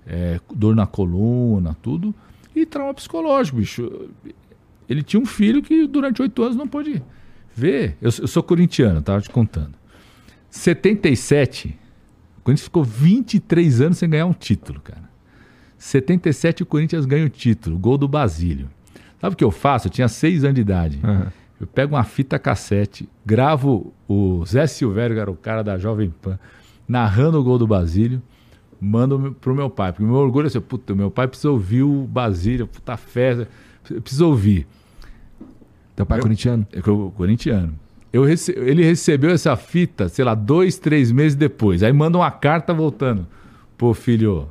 é, 0.10 0.40
dor 0.54 0.76
na 0.76 0.88
coluna, 0.88 1.78
tudo, 1.84 2.14
e 2.56 2.66
trauma 2.66 2.94
psicológico, 2.96 3.58
bicho. 3.58 4.10
Ele 4.90 5.04
tinha 5.04 5.22
um 5.22 5.26
filho 5.26 5.62
que 5.62 5.86
durante 5.86 6.20
oito 6.20 6.42
anos 6.42 6.56
não 6.56 6.68
pôde 6.68 7.02
ver. 7.56 7.96
Eu, 8.02 8.10
eu 8.20 8.28
sou 8.28 8.42
corintiano, 8.42 9.00
estava 9.00 9.22
te 9.22 9.30
contando. 9.30 9.76
77, 10.50 11.78
o 12.40 12.42
Corinthians 12.42 12.64
ficou 12.64 12.84
23 12.84 13.82
anos 13.82 14.00
sem 14.00 14.10
ganhar 14.10 14.26
um 14.26 14.34
título, 14.34 14.82
cara. 14.82 15.08
77 15.78 16.64
o 16.64 16.66
Corinthians 16.66 17.06
ganha 17.06 17.26
o 17.26 17.30
título, 17.30 17.78
gol 17.78 17.98
do 17.98 18.08
Basílio. 18.08 18.68
Sabe 19.22 19.36
o 19.36 19.38
que 19.38 19.44
eu 19.44 19.52
faço? 19.52 19.88
Eu 19.88 19.92
tinha 19.92 20.08
seis 20.08 20.44
anos 20.44 20.56
de 20.56 20.62
idade. 20.62 21.00
Uhum. 21.04 21.28
Eu 21.60 21.68
pego 21.68 21.96
uma 21.96 22.04
fita 22.04 22.40
cassete, 22.40 23.10
gravo 23.26 23.94
o 24.08 24.46
Zé 24.46 24.66
Silvério, 24.66 25.16
que 25.16 25.22
era 25.22 25.32
o 25.32 25.36
cara 25.36 25.62
da 25.62 25.78
Jovem 25.78 26.10
Pan, 26.10 26.40
narrando 26.88 27.40
o 27.40 27.44
gol 27.44 27.58
do 27.58 27.68
Basílio 27.68 28.22
mando 28.80 29.36
pro 29.40 29.54
meu 29.54 29.70
pai. 29.70 29.92
Porque 29.92 30.04
o 30.04 30.08
meu 30.08 30.16
orgulho 30.16 30.46
é 30.46 30.48
assim, 30.48 30.62
puta, 30.62 30.96
meu 30.96 31.12
pai 31.12 31.28
precisa 31.28 31.52
ouvir 31.52 31.84
o 31.84 32.08
Basílio, 32.08 32.68
puta 32.68 32.96
festa, 32.96 33.48
precisa 34.02 34.26
ouvir. 34.26 34.66
Teu 35.96 36.06
pai 36.06 36.20
é 36.20 36.22
corintiano? 36.22 36.66
É 36.72 36.82
corintiano. 36.82 37.74
Eu 38.12 38.24
rece... 38.24 38.54
Ele 38.54 38.84
recebeu 38.84 39.32
essa 39.32 39.56
fita, 39.56 40.10
sei 40.10 40.24
lá, 40.24 40.34
dois, 40.34 40.80
três 40.80 41.12
meses 41.12 41.36
depois. 41.36 41.84
Aí 41.84 41.92
manda 41.92 42.18
uma 42.18 42.32
carta 42.32 42.74
voltando. 42.74 43.28
Pô, 43.78 43.94
filho, 43.94 44.48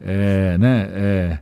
é, 0.00 0.56
né, 0.58 0.88
é, 0.92 1.38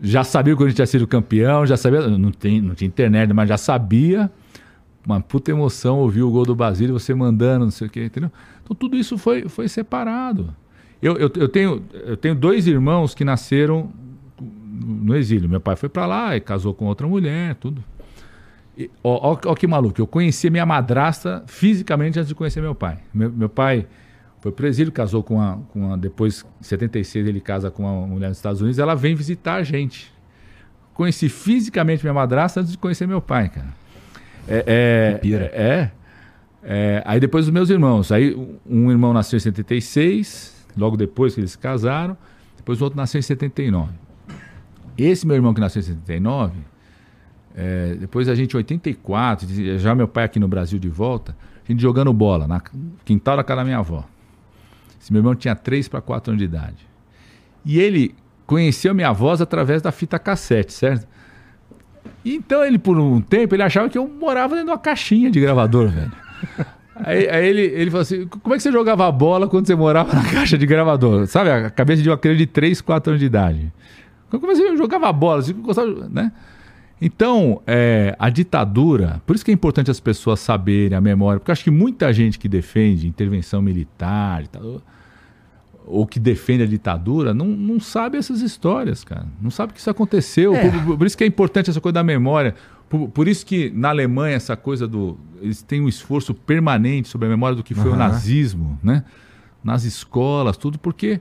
já 0.00 0.24
sabia 0.24 0.52
que 0.52 0.54
o 0.54 0.58
Corinthians 0.58 0.90
tinha 0.90 1.00
sido 1.00 1.06
campeão, 1.06 1.66
já 1.66 1.76
sabia, 1.76 2.08
não, 2.08 2.30
tem, 2.30 2.60
não 2.60 2.74
tinha 2.74 2.88
internet, 2.88 3.32
mas 3.32 3.48
já 3.48 3.56
sabia. 3.56 4.30
Uma 5.06 5.20
puta 5.20 5.50
emoção 5.50 5.98
ouvir 5.98 6.22
o 6.22 6.30
gol 6.30 6.44
do 6.44 6.54
Basílio, 6.54 6.98
você 6.98 7.14
mandando, 7.14 7.66
não 7.66 7.70
sei 7.70 7.86
o 7.86 7.90
quê, 7.90 8.06
entendeu? 8.06 8.32
Então 8.62 8.74
tudo 8.74 8.96
isso 8.96 9.18
foi, 9.18 9.48
foi 9.48 9.68
separado. 9.68 10.54
Eu, 11.02 11.16
eu, 11.16 11.30
eu, 11.36 11.48
tenho, 11.48 11.82
eu 11.92 12.16
tenho 12.16 12.34
dois 12.34 12.66
irmãos 12.66 13.14
que 13.14 13.24
nasceram 13.24 13.90
no 14.40 15.14
exílio. 15.14 15.48
Meu 15.48 15.60
pai 15.60 15.76
foi 15.76 15.88
para 15.88 16.06
lá 16.06 16.36
e 16.36 16.40
casou 16.40 16.72
com 16.72 16.86
outra 16.86 17.06
mulher, 17.06 17.54
tudo. 17.56 17.84
E, 18.76 18.90
ó, 19.02 19.32
ó, 19.32 19.38
ó, 19.44 19.54
que 19.54 19.66
maluco, 19.66 20.00
eu 20.00 20.06
conheci 20.06 20.50
minha 20.50 20.66
madrasta 20.66 21.44
fisicamente 21.46 22.18
antes 22.18 22.28
de 22.28 22.34
conhecer 22.34 22.60
meu 22.60 22.74
pai. 22.74 22.98
Meu, 23.12 23.30
meu 23.30 23.48
pai 23.48 23.86
foi 24.44 24.52
pro 24.52 24.66
exílio, 24.66 24.92
casou 24.92 25.22
com 25.22 25.36
uma, 25.36 25.56
com. 25.70 25.96
Depois, 25.96 26.44
em 26.60 26.64
76, 26.64 27.26
ele 27.26 27.40
casa 27.40 27.70
com 27.70 27.82
uma 27.82 28.06
mulher 28.06 28.28
nos 28.28 28.36
Estados 28.36 28.60
Unidos. 28.60 28.78
Ela 28.78 28.94
vem 28.94 29.14
visitar 29.14 29.54
a 29.54 29.62
gente. 29.62 30.12
Conheci 30.92 31.30
fisicamente 31.30 32.04
minha 32.04 32.12
madrasta 32.12 32.60
antes 32.60 32.72
de 32.72 32.76
conhecer 32.76 33.08
meu 33.08 33.22
pai, 33.22 33.48
cara. 33.48 33.68
É. 34.46 34.62
É, 34.66 35.20
é, 35.32 35.90
é, 36.62 37.02
Aí 37.06 37.18
depois 37.18 37.46
os 37.46 37.50
meus 37.50 37.70
irmãos. 37.70 38.12
Aí 38.12 38.36
um 38.68 38.90
irmão 38.90 39.14
nasceu 39.14 39.38
em 39.38 39.40
76, 39.40 40.66
logo 40.76 40.94
depois 40.94 41.34
que 41.34 41.40
eles 41.40 41.52
se 41.52 41.58
casaram. 41.58 42.14
Depois 42.54 42.82
o 42.82 42.84
outro 42.84 42.98
nasceu 42.98 43.20
em 43.20 43.22
79. 43.22 43.94
Esse 44.98 45.26
meu 45.26 45.36
irmão 45.36 45.54
que 45.54 45.60
nasceu 45.62 45.80
em 45.80 45.84
79 45.84 46.52
é, 47.56 47.94
depois 47.94 48.28
a 48.28 48.34
gente, 48.34 48.52
em 48.52 48.56
84, 48.58 49.48
já 49.78 49.94
meu 49.94 50.06
pai 50.06 50.24
aqui 50.24 50.38
no 50.38 50.48
Brasil 50.48 50.78
de 50.78 50.90
volta, 50.90 51.34
a 51.66 51.72
gente 51.72 51.80
jogando 51.80 52.12
bola, 52.12 52.46
na 52.46 52.60
quintal 53.06 53.38
da 53.38 53.42
casa 53.42 53.62
da 53.62 53.64
minha 53.64 53.78
avó. 53.78 54.04
Esse 55.04 55.12
meu 55.12 55.20
irmão 55.20 55.34
tinha 55.34 55.54
3 55.54 55.86
para 55.86 56.00
4 56.00 56.30
anos 56.30 56.38
de 56.38 56.46
idade. 56.46 56.88
E 57.62 57.78
ele 57.78 58.14
conheceu 58.46 58.94
minha 58.94 59.12
voz 59.12 59.42
através 59.42 59.82
da 59.82 59.92
fita 59.92 60.18
cassete, 60.18 60.72
certo? 60.72 61.06
Então 62.24 62.64
ele, 62.64 62.78
por 62.78 62.98
um 62.98 63.20
tempo, 63.20 63.54
ele 63.54 63.62
achava 63.62 63.90
que 63.90 63.98
eu 63.98 64.08
morava 64.08 64.54
dentro 64.54 64.64
de 64.64 64.70
uma 64.70 64.78
caixinha 64.78 65.30
de 65.30 65.38
gravador, 65.38 65.88
velho. 65.88 66.12
Aí, 66.96 67.28
aí, 67.28 67.48
ele, 67.48 67.62
ele 67.62 67.90
falou 67.90 68.02
assim: 68.02 68.24
como 68.28 68.54
é 68.54 68.56
que 68.56 68.62
você 68.62 68.70
jogava 68.70 69.10
bola 69.10 69.48
quando 69.48 69.66
você 69.66 69.74
morava 69.74 70.14
na 70.14 70.22
caixa 70.30 70.56
de 70.56 70.64
gravador? 70.64 71.26
Sabe, 71.26 71.50
a 71.50 71.68
cabeça 71.68 72.00
de 72.00 72.08
uma 72.08 72.16
criança 72.16 72.38
de 72.38 72.46
3, 72.46 72.80
4 72.80 73.10
anos 73.10 73.20
de 73.20 73.26
idade. 73.26 73.72
Como 74.30 74.46
é 74.46 74.54
que 74.54 74.60
você 74.60 74.76
jogava 74.76 75.12
bola? 75.12 75.42
Você 75.42 75.52
gostava, 75.54 76.08
né? 76.08 76.30
Então, 77.02 77.60
é, 77.66 78.14
a 78.16 78.30
ditadura, 78.30 79.20
por 79.26 79.34
isso 79.34 79.44
que 79.44 79.50
é 79.50 79.54
importante 79.54 79.90
as 79.90 79.98
pessoas 79.98 80.38
saberem 80.38 80.96
a 80.96 81.00
memória, 81.00 81.40
porque 81.40 81.50
acho 81.50 81.64
que 81.64 81.70
muita 81.70 82.12
gente 82.12 82.38
que 82.38 82.48
defende 82.48 83.08
intervenção 83.08 83.60
militar, 83.60 84.42
ditadura, 84.42 84.80
ou 85.86 86.06
que 86.06 86.18
defende 86.18 86.62
a 86.62 86.66
ditadura, 86.66 87.34
não, 87.34 87.46
não 87.46 87.78
sabe 87.78 88.16
essas 88.16 88.40
histórias, 88.40 89.04
cara. 89.04 89.26
Não 89.40 89.50
sabe 89.50 89.72
que 89.72 89.80
isso 89.80 89.90
aconteceu. 89.90 90.54
É. 90.54 90.70
Por, 90.70 90.96
por, 90.98 91.06
isso 91.06 91.16
que 91.16 91.24
é 91.24 91.26
importante 91.26 91.70
essa 91.70 91.80
coisa 91.80 91.94
da 91.94 92.02
memória. 92.02 92.54
Por, 92.88 93.08
por, 93.08 93.28
isso 93.28 93.44
que 93.44 93.70
na 93.70 93.90
Alemanha 93.90 94.36
essa 94.36 94.56
coisa 94.56 94.88
do. 94.88 95.18
Eles 95.40 95.62
têm 95.62 95.80
um 95.80 95.88
esforço 95.88 96.34
permanente 96.34 97.08
sobre 97.08 97.26
a 97.26 97.30
memória 97.30 97.56
do 97.56 97.62
que 97.62 97.74
foi 97.74 97.90
uhum. 97.90 97.96
o 97.96 97.98
nazismo, 97.98 98.78
né? 98.82 99.04
Nas 99.62 99.84
escolas, 99.84 100.56
tudo, 100.56 100.78
porque 100.78 101.20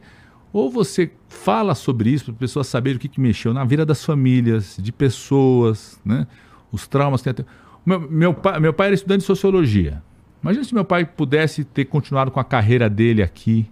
ou 0.54 0.70
você 0.70 1.12
fala 1.28 1.74
sobre 1.74 2.12
isso 2.12 2.26
para 2.26 2.34
as 2.34 2.38
pessoas 2.38 2.68
saberem 2.68 2.98
o 2.98 3.00
que, 3.00 3.08
que 3.08 3.20
mexeu 3.20 3.54
na 3.54 3.66
vida 3.66 3.84
das 3.84 4.06
famílias, 4.06 4.78
de 4.80 4.92
pessoas, 4.92 6.00
né? 6.06 6.28
os 6.72 6.88
traumas 6.88 7.22
que 7.22 7.34
tem. 7.34 7.46
Meu, 7.86 8.00
meu, 8.00 8.34
pai, 8.34 8.60
meu 8.60 8.72
pai 8.72 8.88
era 8.88 8.96
estudante 8.96 9.22
de 9.22 9.26
sociologia. 9.26 10.02
Imagina 10.42 10.64
se 10.64 10.74
meu 10.74 10.86
pai 10.86 11.06
pudesse 11.06 11.64
ter 11.64 11.86
continuado 11.86 12.30
com 12.30 12.40
a 12.40 12.44
carreira 12.44 12.90
dele 12.90 13.24
aqui, 13.24 13.70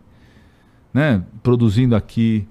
né? 0.93 1.23
produzindo 1.41 1.95
aqui. 1.95 2.47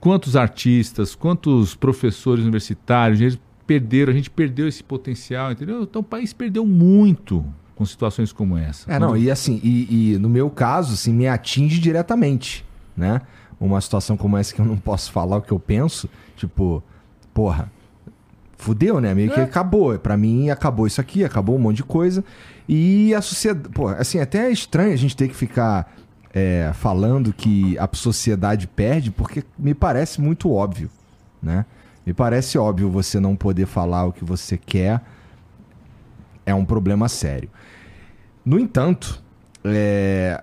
Quantos 0.00 0.36
artistas, 0.36 1.14
quantos 1.14 1.74
professores 1.74 2.44
universitários, 2.44 3.20
eles 3.20 3.38
perderam, 3.66 4.12
a 4.12 4.16
gente 4.16 4.30
perdeu 4.30 4.68
esse 4.68 4.82
potencial, 4.82 5.50
entendeu? 5.50 5.82
Então 5.82 6.00
o 6.00 6.04
país 6.04 6.32
perdeu 6.32 6.64
muito 6.64 7.44
com 7.74 7.84
situações 7.84 8.32
como 8.32 8.56
essa. 8.56 8.90
É, 8.90 8.94
Quando... 8.94 9.08
não, 9.08 9.16
e 9.16 9.28
assim, 9.30 9.60
e, 9.62 10.12
e, 10.14 10.18
no 10.18 10.28
meu 10.28 10.48
caso, 10.50 10.94
assim, 10.94 11.12
me 11.12 11.26
atinge 11.26 11.80
diretamente, 11.80 12.64
né? 12.96 13.20
uma 13.60 13.80
situação 13.80 14.16
como 14.16 14.36
essa 14.36 14.54
que 14.54 14.60
eu 14.60 14.64
não 14.64 14.76
posso 14.76 15.10
falar 15.10 15.38
o 15.38 15.42
que 15.42 15.52
eu 15.52 15.58
penso, 15.58 16.08
tipo, 16.36 16.82
porra, 17.34 17.70
fudeu, 18.56 19.00
né? 19.00 19.14
Meio 19.14 19.30
é. 19.32 19.34
que 19.34 19.40
acabou. 19.40 19.98
Para 19.98 20.16
mim, 20.16 20.50
acabou 20.50 20.86
isso 20.86 21.00
aqui, 21.00 21.24
acabou 21.24 21.56
um 21.56 21.58
monte 21.58 21.78
de 21.78 21.84
coisa. 21.84 22.24
E 22.68 23.14
a 23.14 23.22
sociedade. 23.22 23.68
Pô, 23.70 23.88
assim, 23.88 24.20
até 24.20 24.48
é 24.48 24.50
estranho 24.50 24.92
a 24.92 24.96
gente 24.96 25.16
ter 25.16 25.28
que 25.28 25.34
ficar 25.34 25.92
é, 26.38 26.72
falando 26.72 27.32
que 27.32 27.76
a 27.78 27.88
sociedade 27.92 28.68
perde, 28.68 29.10
porque 29.10 29.42
me 29.58 29.74
parece 29.74 30.20
muito 30.20 30.52
óbvio, 30.52 30.88
né? 31.42 31.66
Me 32.06 32.14
parece 32.14 32.56
óbvio 32.56 32.88
você 32.88 33.18
não 33.18 33.34
poder 33.34 33.66
falar 33.66 34.06
o 34.06 34.12
que 34.12 34.24
você 34.24 34.56
quer. 34.56 35.02
É 36.46 36.54
um 36.54 36.64
problema 36.64 37.08
sério. 37.08 37.50
No 38.44 38.58
entanto, 38.58 39.20
é... 39.64 40.42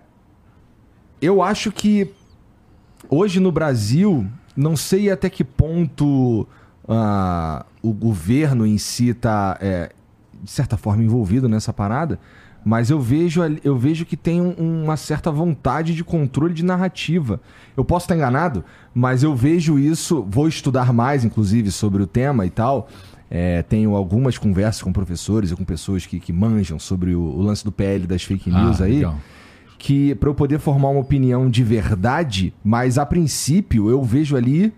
eu 1.21 1.41
acho 1.41 1.71
que 1.71 2.11
hoje 3.09 3.39
no 3.39 3.51
Brasil, 3.51 4.27
não 4.55 4.75
sei 4.75 5.09
até 5.09 5.29
que 5.29 5.45
ponto 5.45 6.41
uh, 6.83 7.65
o 7.81 7.93
governo 7.93 8.67
em 8.67 8.77
si 8.77 9.09
está, 9.09 9.57
é, 9.61 9.91
de 10.43 10.51
certa 10.51 10.75
forma, 10.75 11.01
envolvido 11.01 11.47
nessa 11.47 11.71
parada, 11.71 12.19
mas 12.65 12.89
eu 12.89 12.99
vejo, 12.99 13.41
eu 13.63 13.77
vejo 13.77 14.05
que 14.05 14.17
tem 14.17 14.41
um, 14.41 14.83
uma 14.83 14.97
certa 14.97 15.31
vontade 15.31 15.93
de 15.93 16.03
controle 16.03 16.51
de 16.51 16.65
narrativa. 16.65 17.39
Eu 17.77 17.85
posso 17.85 18.05
estar 18.05 18.15
enganado, 18.15 18.65
mas 18.93 19.21
eu 19.21 19.35
vejo 19.35 19.77
isso, 19.77 20.25
vou 20.27 20.47
estudar 20.47 20.91
mais, 20.91 21.23
inclusive, 21.23 21.71
sobre 21.71 22.01
o 22.01 22.07
tema 22.07 22.43
e 22.43 22.49
tal. 22.49 22.89
É, 23.29 23.61
tenho 23.61 23.95
algumas 23.95 24.39
conversas 24.39 24.81
com 24.81 24.91
professores 24.91 25.51
e 25.51 25.55
com 25.55 25.63
pessoas 25.63 26.07
que, 26.07 26.19
que 26.19 26.33
manjam 26.33 26.79
sobre 26.79 27.13
o, 27.13 27.21
o 27.21 27.41
lance 27.43 27.63
do 27.63 27.71
PL 27.71 28.07
das 28.07 28.23
fake 28.23 28.49
news 28.49 28.81
ah, 28.81 28.85
aí. 28.85 28.95
Legal 28.95 29.15
que 29.77 30.15
para 30.15 30.29
eu 30.29 30.33
poder 30.33 30.57
formar 30.57 30.89
uma 30.89 31.01
opinião 31.01 31.47
de 31.47 31.63
verdade, 31.63 32.51
mas 32.63 32.97
a 32.97 33.05
princípio 33.05 33.87
eu 33.87 34.01
vejo 34.01 34.35
ali 34.35 34.73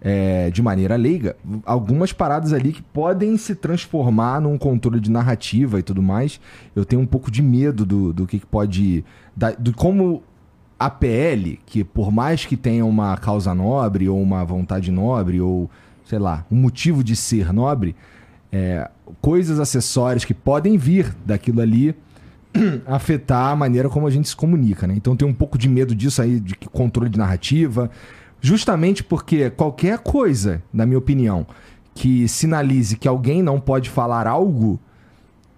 é, 0.00 0.50
de 0.50 0.62
maneira 0.62 0.96
leiga 0.96 1.36
algumas 1.64 2.12
paradas 2.12 2.52
ali 2.52 2.72
que 2.72 2.82
podem 2.82 3.36
se 3.36 3.54
transformar 3.54 4.40
num 4.40 4.56
controle 4.56 4.98
de 4.98 5.10
narrativa 5.10 5.78
e 5.78 5.82
tudo 5.82 6.02
mais. 6.02 6.40
Eu 6.74 6.84
tenho 6.84 7.02
um 7.02 7.06
pouco 7.06 7.30
de 7.30 7.42
medo 7.42 7.84
do, 7.84 8.12
do 8.12 8.26
que, 8.26 8.38
que 8.38 8.46
pode. 8.46 9.04
Da, 9.36 9.50
do 9.50 9.72
como 9.74 10.22
a 10.78 10.88
PL, 10.88 11.60
que 11.66 11.84
por 11.84 12.10
mais 12.10 12.46
que 12.46 12.56
tenha 12.56 12.84
uma 12.86 13.16
causa 13.16 13.54
nobre 13.54 14.08
ou 14.08 14.20
uma 14.20 14.44
vontade 14.44 14.90
nobre 14.90 15.40
ou 15.40 15.70
sei 16.10 16.18
lá, 16.18 16.44
um 16.50 16.56
motivo 16.56 17.04
de 17.04 17.14
ser 17.14 17.52
nobre, 17.52 17.94
é, 18.50 18.90
coisas 19.20 19.60
acessórias 19.60 20.24
que 20.24 20.34
podem 20.34 20.76
vir 20.76 21.14
daquilo 21.24 21.60
ali 21.60 21.94
afetar 22.84 23.52
a 23.52 23.56
maneira 23.56 23.88
como 23.88 24.08
a 24.08 24.10
gente 24.10 24.28
se 24.28 24.34
comunica, 24.34 24.88
né? 24.88 24.94
Então 24.96 25.14
tem 25.14 25.28
um 25.28 25.32
pouco 25.32 25.56
de 25.56 25.68
medo 25.68 25.94
disso 25.94 26.20
aí, 26.20 26.40
de 26.40 26.56
controle 26.56 27.08
de 27.08 27.16
narrativa, 27.16 27.88
justamente 28.40 29.02
porque 29.02 29.50
qualquer 29.50 29.98
coisa, 29.98 30.62
na 30.72 30.86
minha 30.86 30.98
opinião, 30.98 31.46
que 31.94 32.26
sinalize 32.28 32.96
que 32.96 33.08
alguém 33.08 33.42
não 33.42 33.60
pode 33.60 33.90
falar 33.90 34.26
algo, 34.26 34.78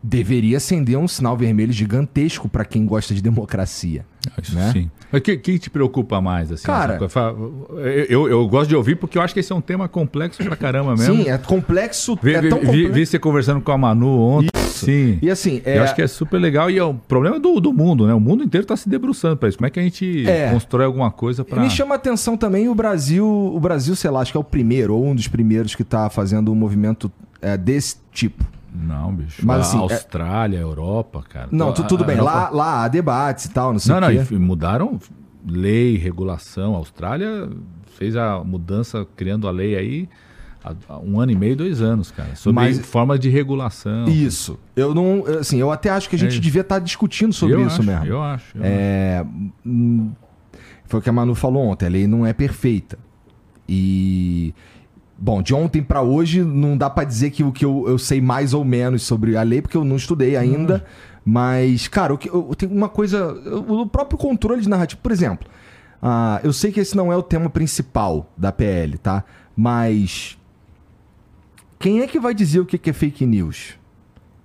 deveria 0.02 0.56
acender 0.56 0.98
um 0.98 1.06
sinal 1.06 1.36
vermelho 1.36 1.72
gigantesco 1.72 2.48
para 2.48 2.64
quem 2.64 2.84
gosta 2.84 3.14
de 3.14 3.22
democracia. 3.22 4.04
Ah, 4.28 4.40
isso 4.42 4.54
né? 4.54 4.70
sim. 4.72 4.90
Mas 5.10 5.20
o 5.20 5.22
que, 5.22 5.36
que, 5.36 5.58
te 5.58 5.70
preocupa 5.70 6.20
mais? 6.20 6.50
Assim, 6.50 6.64
Cara, 6.64 6.98
eu, 8.08 8.28
eu, 8.28 8.48
gosto 8.48 8.68
de 8.68 8.76
ouvir 8.76 8.96
porque 8.96 9.18
eu 9.18 9.22
acho 9.22 9.34
que 9.34 9.40
esse 9.40 9.52
é 9.52 9.54
um 9.54 9.60
tema 9.60 9.88
complexo 9.88 10.42
pra 10.42 10.56
caramba 10.56 10.96
mesmo. 10.96 11.16
Sim, 11.16 11.28
é 11.28 11.36
complexo. 11.36 12.18
Vi, 12.22 12.34
é 12.34 12.40
vi, 12.40 12.48
complexo. 12.48 12.92
vi 12.92 13.06
você 13.06 13.18
conversando 13.18 13.60
com 13.60 13.70
a 13.70 13.78
Manu 13.78 14.18
ontem. 14.18 14.50
Isso. 14.54 14.86
Sim. 14.86 15.18
E 15.20 15.30
assim, 15.30 15.60
é... 15.64 15.78
eu 15.78 15.82
acho 15.82 15.94
que 15.94 16.02
é 16.02 16.06
super 16.06 16.38
legal 16.38 16.70
e 16.70 16.78
é 16.78 16.84
o 16.84 16.94
problema 16.94 17.38
do, 17.38 17.60
do 17.60 17.72
mundo, 17.72 18.06
né? 18.06 18.14
O 18.14 18.20
mundo 18.20 18.42
inteiro 18.42 18.64
está 18.64 18.76
se 18.76 18.88
debruçando 18.88 19.36
para 19.36 19.48
isso. 19.48 19.58
Como 19.58 19.66
é 19.66 19.70
que 19.70 19.78
a 19.78 19.82
gente 19.82 20.26
é. 20.26 20.50
constrói 20.50 20.86
alguma 20.86 21.10
coisa 21.10 21.44
para? 21.44 21.60
Me 21.60 21.70
chama 21.70 21.94
a 21.94 21.96
atenção 21.96 22.36
também 22.36 22.68
o 22.68 22.74
Brasil, 22.74 23.26
o 23.26 23.60
Brasil, 23.60 23.94
sei 23.94 24.10
lá, 24.10 24.20
acho 24.20 24.32
que 24.32 24.36
é 24.36 24.40
o 24.40 24.44
primeiro 24.44 24.94
ou 24.96 25.06
um 25.06 25.14
dos 25.14 25.28
primeiros 25.28 25.74
que 25.74 25.82
está 25.82 26.08
fazendo 26.08 26.50
um 26.50 26.54
movimento 26.54 27.12
é, 27.40 27.56
desse 27.56 27.96
tipo. 28.12 28.44
Não, 28.74 29.14
bicho. 29.14 29.44
Mas, 29.44 29.60
assim, 29.60 29.76
a 29.76 29.80
é- 29.80 29.82
Austrália, 29.82 30.58
é... 30.58 30.62
Europa, 30.62 31.22
cara. 31.28 31.48
Não, 31.50 31.72
tu, 31.72 31.84
tudo 31.84 32.04
bem. 32.04 32.16
Europa... 32.16 32.38
Lá, 32.38 32.50
lá 32.50 32.84
há 32.84 32.88
debates 32.88 33.44
e 33.44 33.50
tal, 33.50 33.72
não 33.72 33.78
sei 33.78 33.94
não, 33.94 34.08
o 34.08 34.10
quê. 34.10 34.34
Não, 34.34 34.40
mudaram 34.40 34.98
lei, 35.46 35.96
regulação. 35.96 36.74
A 36.74 36.78
Austrália 36.78 37.50
fez 37.96 38.16
a 38.16 38.42
mudança, 38.42 39.06
criando 39.16 39.46
a 39.46 39.50
lei 39.50 39.76
aí 39.76 40.08
há 40.64 40.98
um 40.98 41.20
ano 41.20 41.32
e 41.32 41.36
meio, 41.36 41.56
dois 41.56 41.80
anos, 41.80 42.10
cara. 42.10 42.34
Sobre 42.36 42.54
Mas, 42.54 42.78
forma 42.78 43.18
de 43.18 43.28
regulação. 43.28 44.08
Isso. 44.08 44.58
Eu 44.76 44.94
não. 44.94 45.24
Assim, 45.40 45.58
eu 45.58 45.70
até 45.70 45.90
acho 45.90 46.08
que 46.08 46.16
a 46.16 46.18
gente 46.18 46.36
é 46.36 46.40
devia 46.40 46.62
estar 46.62 46.76
tá 46.76 46.80
discutindo 46.80 47.32
sobre 47.32 47.56
eu 47.56 47.66
isso 47.66 47.80
acho, 47.80 47.84
mesmo. 47.84 48.06
Eu 48.06 48.22
acho. 48.22 48.56
Eu 48.56 48.62
é... 48.64 49.20
acho. 49.20 50.10
foi 50.86 51.00
o 51.00 51.02
que 51.02 51.08
a 51.08 51.12
Manu 51.12 51.34
falou 51.34 51.66
ontem, 51.66 51.86
a 51.86 51.90
lei 51.90 52.06
não 52.06 52.24
é 52.24 52.32
perfeita. 52.32 52.98
E. 53.68 54.54
Bom, 55.24 55.40
de 55.40 55.54
ontem 55.54 55.80
para 55.80 56.02
hoje 56.02 56.42
não 56.42 56.76
dá 56.76 56.90
para 56.90 57.04
dizer 57.04 57.30
que 57.30 57.44
o 57.44 57.52
que 57.52 57.64
eu, 57.64 57.84
eu 57.86 57.96
sei 57.96 58.20
mais 58.20 58.52
ou 58.52 58.64
menos 58.64 59.04
sobre 59.04 59.36
a 59.36 59.42
lei, 59.44 59.62
porque 59.62 59.76
eu 59.76 59.84
não 59.84 59.94
estudei 59.94 60.36
ainda. 60.36 60.84
Hum. 60.84 61.20
Mas, 61.24 61.86
cara, 61.86 62.12
eu, 62.12 62.48
eu 62.48 62.54
tenho 62.56 62.72
uma 62.72 62.88
coisa. 62.88 63.32
O 63.68 63.86
próprio 63.86 64.18
controle 64.18 64.60
de 64.60 64.68
narrativa, 64.68 65.00
por 65.00 65.12
exemplo. 65.12 65.48
Uh, 66.02 66.42
eu 66.42 66.52
sei 66.52 66.72
que 66.72 66.80
esse 66.80 66.96
não 66.96 67.12
é 67.12 67.16
o 67.16 67.22
tema 67.22 67.48
principal 67.48 68.32
da 68.36 68.50
PL, 68.50 68.98
tá? 68.98 69.22
Mas. 69.56 70.36
Quem 71.78 72.00
é 72.00 72.08
que 72.08 72.18
vai 72.18 72.34
dizer 72.34 72.58
o 72.58 72.66
que 72.66 72.90
é 72.90 72.92
fake 72.92 73.24
news? 73.24 73.74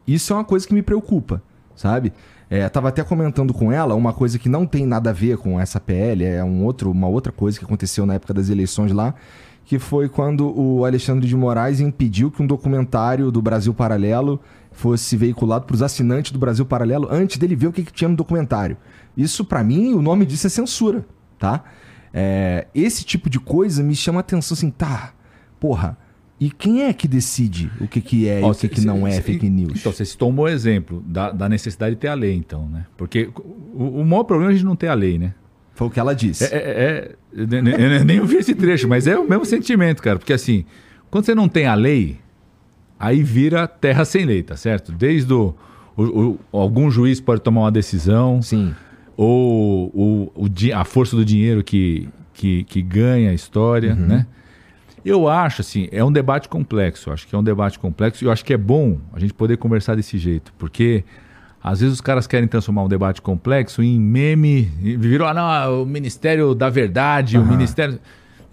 Isso 0.07 0.32
é 0.32 0.36
uma 0.36 0.45
coisa 0.45 0.67
que 0.67 0.75
me 0.75 0.84
preocupa, 0.84 1.41
sabe? 1.75 2.13
É, 2.51 2.69
tava 2.69 2.89
até 2.89 3.03
comentando 3.03 3.51
com 3.51 3.71
ela 3.71 3.95
uma 3.95 4.13
coisa 4.13 4.38
que 4.38 4.47
não 4.47 4.67
tem 4.67 4.86
nada 4.86 5.09
a 5.09 5.13
ver 5.13 5.38
com 5.38 5.59
essa 5.59 5.80
PL, 5.80 6.23
é 6.23 6.43
um 6.43 6.63
outro, 6.63 6.91
uma 6.91 7.07
outra 7.07 7.32
coisa 7.32 7.57
que 7.57 7.65
aconteceu 7.65 8.05
na 8.05 8.13
época 8.13 8.34
das 8.34 8.49
eleições 8.49 8.91
lá, 8.91 9.15
que 9.68 9.78
foi 9.78 10.07
quando 10.07 10.57
o 10.57 10.86
Alexandre 10.86 11.28
de 11.28 11.36
Moraes 11.36 11.82
impediu 11.82 12.32
que 12.32 12.41
um 12.41 12.47
documentário 12.47 13.30
do 13.30 13.41
Brasil 13.41 13.74
Paralelo 13.74 14.39
fosse 14.72 15.18
veiculado 15.18 15.65
para 15.65 15.74
os 15.74 15.82
assinantes 15.82 16.32
do 16.32 16.39
Brasil 16.39 16.65
Paralelo 16.65 17.05
antes 17.11 17.36
dele 17.38 17.53
ver 17.53 17.68
o 17.68 17.74
que, 17.74 17.84
que 17.84 17.91
tinha 17.91 18.07
no 18.07 18.15
documentário. 18.15 18.78
Isso, 19.15 19.43
para 19.43 19.61
mim, 19.65 19.93
o 19.93 20.01
nome 20.01 20.26
disso 20.26 20.47
é 20.47 20.49
censura, 20.49 21.05
tá? 21.38 21.65
É, 22.13 22.68
esse 22.74 23.03
tipo 23.03 23.30
de 23.30 23.41
coisa 23.41 23.84
me 23.84 23.93
chama 23.93 24.20
a 24.20 24.22
atenção 24.22 24.55
assim, 24.55 24.70
tá, 24.70 25.13
porra, 25.59 25.97
e 26.39 26.49
quem 26.49 26.84
é 26.84 26.93
que 26.93 27.05
decide 27.05 27.70
o 27.82 27.89
que, 27.89 27.99
que 27.99 28.26
é 28.26 28.39
Ó, 28.41 28.47
e 28.47 28.51
o 28.51 28.55
que, 28.55 28.70
que 28.70 28.82
não 28.86 29.01
cê, 29.01 29.18
é 29.18 29.22
fake 29.22 29.49
news? 29.49 29.82
Então, 29.82 29.91
você 29.91 30.05
citou 30.05 30.30
um 30.30 30.34
bom 30.34 30.47
exemplo 30.47 31.03
da, 31.05 31.30
da, 31.30 31.49
necessidade 31.49 31.95
de 31.95 31.99
ter 31.99 32.07
a 32.07 32.13
lei, 32.13 32.36
então, 32.36 32.70
né? 32.70 32.86
Porque 32.95 33.30
o, 33.74 33.99
o 33.99 34.05
maior 34.05 34.24
problema 34.24 34.49
é 34.49 34.53
a 34.53 34.55
gente 34.55 34.65
não 34.65 34.78
ter 34.78 34.88
a 34.88 34.93
lei, 34.93 35.20
né? 35.20 35.34
Foi 35.78 35.88
o 35.88 35.89
que 35.91 35.99
ela 35.99 36.15
disse. 36.15 36.45
É, 36.45 36.47
é, 36.47 36.59
é 36.59 37.15
eu 37.38 38.05
nem 38.05 38.19
ouvi 38.19 38.38
esse 38.38 38.55
trecho, 38.55 38.88
mas 38.88 39.05
é 39.05 39.17
o 39.17 39.29
mesmo 39.29 39.45
sentimento, 39.45 40.01
cara. 40.01 40.17
Porque 40.17 40.33
assim, 40.33 40.65
quando 41.11 41.25
você 41.25 41.35
não 41.35 41.47
tem 41.47 41.67
a 41.67 41.75
lei, 41.75 42.17
aí 42.99 43.21
vira 43.21 43.67
terra 43.67 44.03
sem 44.03 44.25
lei, 44.25 44.41
tá 44.41 44.57
certo? 44.57 44.91
Desde 44.91 45.31
o, 45.31 45.53
o, 45.95 46.39
o 46.51 46.59
algum 46.59 46.89
juiz 46.89 47.21
pode 47.21 47.41
tomar 47.41 47.61
uma 47.61 47.71
decisão. 47.71 48.41
Sim. 48.41 48.73
Ou 49.15 49.91
o, 49.93 50.31
o, 50.35 50.47
a 50.75 50.83
força 50.83 51.15
do 51.15 51.23
dinheiro 51.23 51.63
que, 51.63 52.09
que, 52.33 52.63
que 52.63 52.81
ganha 52.81 53.29
a 53.29 53.33
história, 53.33 53.93
uhum. 53.93 54.07
né? 54.07 54.27
Eu 55.05 55.27
acho, 55.27 55.61
assim, 55.61 55.88
é 55.91 56.03
um 56.03 56.11
debate 56.11 56.49
complexo. 56.49 57.09
Eu 57.09 57.13
acho 57.13 57.27
que 57.27 57.33
é 57.33 57.38
um 57.38 57.43
debate 57.43 57.79
complexo 57.79 58.23
e 58.23 58.27
eu 58.27 58.31
acho 58.31 58.43
que 58.43 58.53
é 58.53 58.57
bom 58.57 58.99
a 59.13 59.19
gente 59.19 59.33
poder 59.33 59.57
conversar 59.57 59.95
desse 59.95 60.17
jeito, 60.17 60.51
porque 60.57 61.03
às 61.63 61.79
vezes 61.79 61.95
os 61.95 62.01
caras 62.01 62.27
querem 62.27 62.47
transformar 62.47 62.83
um 62.83 62.87
debate 62.87 63.21
complexo 63.21 63.81
em 63.83 63.99
meme, 63.99 64.61
virou, 64.97 65.27
ah, 65.27 65.33
não, 65.33 65.83
o 65.83 65.85
Ministério 65.85 66.53
da 66.53 66.69
Verdade, 66.69 67.37
uhum. 67.37 67.43
o 67.43 67.47
Ministério. 67.47 67.99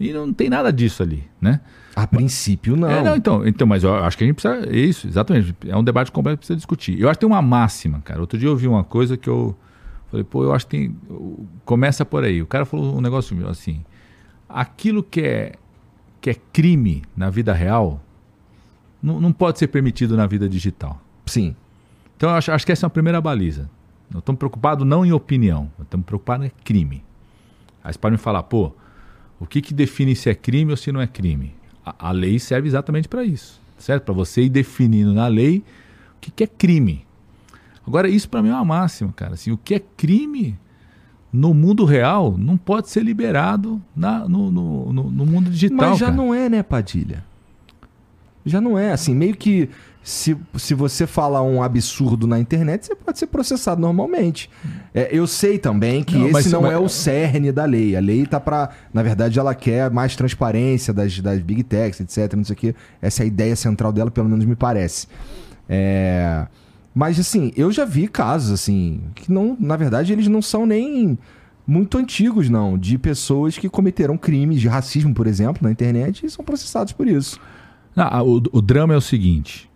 E 0.01 0.13
não 0.13 0.33
tem 0.33 0.49
nada 0.51 0.73
disso 0.73 1.03
ali, 1.03 1.25
né? 1.41 1.61
A 1.95 2.07
princípio, 2.07 2.77
não. 2.77 2.91
É, 2.91 3.03
não, 3.03 3.15
então, 3.15 3.47
então, 3.47 3.67
mas 3.67 3.85
eu 3.85 3.95
acho 3.95 4.19
que 4.19 4.25
a 4.25 4.27
gente 4.27 4.35
precisa. 4.35 4.67
É 4.69 4.77
isso, 4.77 5.07
exatamente. 5.07 5.55
É 5.69 5.77
um 5.77 5.85
debate 5.85 6.11
complexo 6.11 6.39
que 6.39 6.41
precisa 6.41 6.57
discutir. 6.57 6.99
Eu 6.99 7.09
acho 7.09 7.19
que 7.19 7.25
tem 7.25 7.33
uma 7.33 7.43
máxima, 7.43 8.01
cara. 8.01 8.21
Outro 8.21 8.37
dia 8.37 8.49
eu 8.49 8.53
ouvi 8.53 8.67
uma 8.67 8.83
coisa 8.83 9.17
que 9.17 9.29
eu 9.29 9.57
falei, 10.11 10.25
pô, 10.25 10.43
eu 10.43 10.53
acho 10.53 10.67
que 10.67 10.77
tem. 10.77 10.97
Começa 11.65 12.05
por 12.05 12.25
aí. 12.25 12.43
O 12.43 12.47
cara 12.47 12.65
falou 12.65 12.97
um 12.97 13.01
negócio 13.01 13.49
assim: 13.49 13.85
aquilo 14.49 15.05
que 15.05 15.21
é, 15.21 15.53
que 16.21 16.31
é 16.31 16.35
crime 16.53 17.03
na 17.17 17.31
vida 17.31 17.53
real 17.53 18.01
não, 19.01 19.21
não 19.21 19.33
pode 19.33 19.59
ser 19.59 19.69
permitido 19.69 20.17
na 20.17 20.27
vida 20.27 20.49
digital. 20.49 21.01
Sim. 21.27 21.55
Então 22.17 22.31
eu 22.31 22.37
acho, 22.37 22.53
acho 22.53 22.67
que 22.67 22.73
essa 22.73 22.87
é 22.87 22.89
a 22.89 22.91
primeira 22.91 23.21
baliza. 23.21 23.69
Nós 24.11 24.21
estamos 24.21 24.39
preocupados 24.39 24.87
não 24.87 25.05
em 25.05 25.13
opinião, 25.13 25.71
nós 25.79 25.87
estamos 25.87 26.07
preocupados 26.07 26.47
em 26.47 26.53
crime. 26.63 27.03
Aí 27.83 27.93
você 27.93 27.99
pode 27.99 28.13
me 28.13 28.19
falar, 28.19 28.43
pô, 28.45 28.73
o 29.39 29.47
que, 29.47 29.61
que 29.61 29.75
define 29.75 30.15
se 30.15 30.31
é 30.31 30.35
crime 30.35 30.71
ou 30.71 30.77
se 30.77 30.93
não 30.93 31.01
é 31.01 31.07
crime? 31.07 31.55
A, 31.85 32.09
a 32.09 32.11
lei 32.13 32.39
serve 32.39 32.69
exatamente 32.69 33.09
para 33.09 33.25
isso, 33.25 33.61
certo? 33.77 34.05
Para 34.05 34.15
você 34.15 34.43
ir 34.43 34.49
definindo 34.49 35.13
na 35.13 35.27
lei 35.27 35.59
o 36.17 36.21
que, 36.21 36.31
que 36.31 36.45
é 36.45 36.47
crime. 36.47 37.05
Agora, 37.87 38.09
isso 38.09 38.29
para 38.29 38.43
mim 38.43 38.49
é 38.49 38.55
uma 38.55 38.65
máxima, 38.65 39.13
cara. 39.13 39.35
Assim, 39.35 39.51
o 39.51 39.59
que 39.59 39.75
é 39.75 39.83
crime 39.97 40.59
no 41.33 41.53
mundo 41.53 41.85
real 41.85 42.39
não 42.39 42.57
pode 42.57 42.89
ser 42.89 43.03
liberado 43.03 43.83
na, 43.95 44.27
no, 44.29 44.51
no, 44.51 44.93
no, 44.93 45.11
no 45.11 45.27
mundo 45.27 45.51
digital. 45.51 45.91
Mas 45.91 45.99
já 45.99 46.07
cara. 46.07 46.17
não 46.17 46.33
é, 46.33 46.49
né, 46.49 46.63
Padilha? 46.63 47.25
Já 48.47 48.61
não 48.61 48.79
é. 48.79 48.93
Assim, 48.93 49.15
meio 49.15 49.37
que 49.37 49.69
se, 50.05 50.37
se 50.59 50.75
você 50.75 51.07
falar 51.07 51.43
um 51.43 51.63
absurdo 51.63 52.27
na 52.27 52.39
internet, 52.39 52.85
você 52.85 52.95
pode 52.95 53.19
ser 53.19 53.27
processado 53.27 53.81
normalmente. 53.81 54.51
É, 54.93 55.09
eu 55.11 55.27
sei 55.27 55.59
também 55.59 56.05
que 56.05 56.15
não, 56.15 56.39
esse 56.39 56.51
não 56.51 56.61
mas... 56.61 56.73
é 56.75 56.79
o 56.79 56.91
cerne 56.91 57.51
da 57.51 57.65
lei. 57.65 57.97
A 57.97 58.01
lei 58.01 58.27
tá 58.27 58.39
para, 58.39 58.69
na 58.93 59.03
verdade, 59.03 59.39
ela 59.39 59.55
quer 59.55 59.91
mais 59.91 60.15
transparência 60.15 60.93
das, 60.93 61.19
das 61.21 61.41
big 61.41 61.63
techs, 61.63 62.01
etc. 62.01 62.35
Não 62.35 62.45
sei 62.45 62.53
o 62.53 62.57
quê. 62.57 62.75
Essa 63.01 63.23
é 63.23 63.25
a 63.25 63.27
ideia 63.27 63.57
central 63.57 63.91
dela, 63.93 64.11
pelo 64.11 64.29
menos 64.29 64.45
me 64.45 64.55
parece. 64.55 65.07
É... 65.67 66.47
Mas 66.95 67.19
assim, 67.19 67.51
eu 67.57 67.73
já 67.73 67.87
vi 67.87 68.07
casos 68.07 68.53
assim 68.53 69.01
que 69.15 69.33
não, 69.33 69.57
na 69.59 69.75
verdade, 69.75 70.13
eles 70.13 70.29
não 70.29 70.43
são 70.43 70.67
nem 70.67 71.19
muito 71.67 71.97
antigos, 71.97 72.51
não, 72.51 72.77
de 72.77 72.99
pessoas 72.99 73.57
que 73.57 73.71
cometeram 73.71 74.19
crimes 74.19 74.61
de 74.61 74.69
racismo, 74.69 75.15
por 75.15 75.27
exemplo, 75.27 75.63
na 75.63 75.71
internet 75.71 76.27
e 76.27 76.31
são 76.31 76.45
processados 76.45 76.93
por 76.93 77.09
isso. 77.09 77.41
Não, 77.97 78.27
o, 78.27 78.43
o 78.53 78.61
drama 78.61 78.93
é 78.93 78.97
o 78.99 79.01
seguinte: 79.01 79.71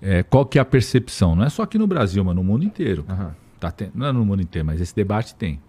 é, 0.00 0.22
qual 0.22 0.44
que 0.44 0.58
é 0.58 0.60
a 0.60 0.64
percepção? 0.64 1.34
Não 1.34 1.44
é 1.44 1.48
só 1.48 1.62
aqui 1.62 1.78
no 1.78 1.86
Brasil, 1.86 2.22
mas 2.24 2.34
no 2.34 2.44
mundo 2.44 2.64
inteiro. 2.64 3.04
Uhum. 3.08 3.30
Tá 3.58 3.72
não 3.94 4.06
é 4.06 4.12
no 4.12 4.24
mundo 4.24 4.42
inteiro, 4.42 4.66
mas 4.66 4.80
esse 4.80 4.94
debate 4.94 5.34
tem. 5.34 5.60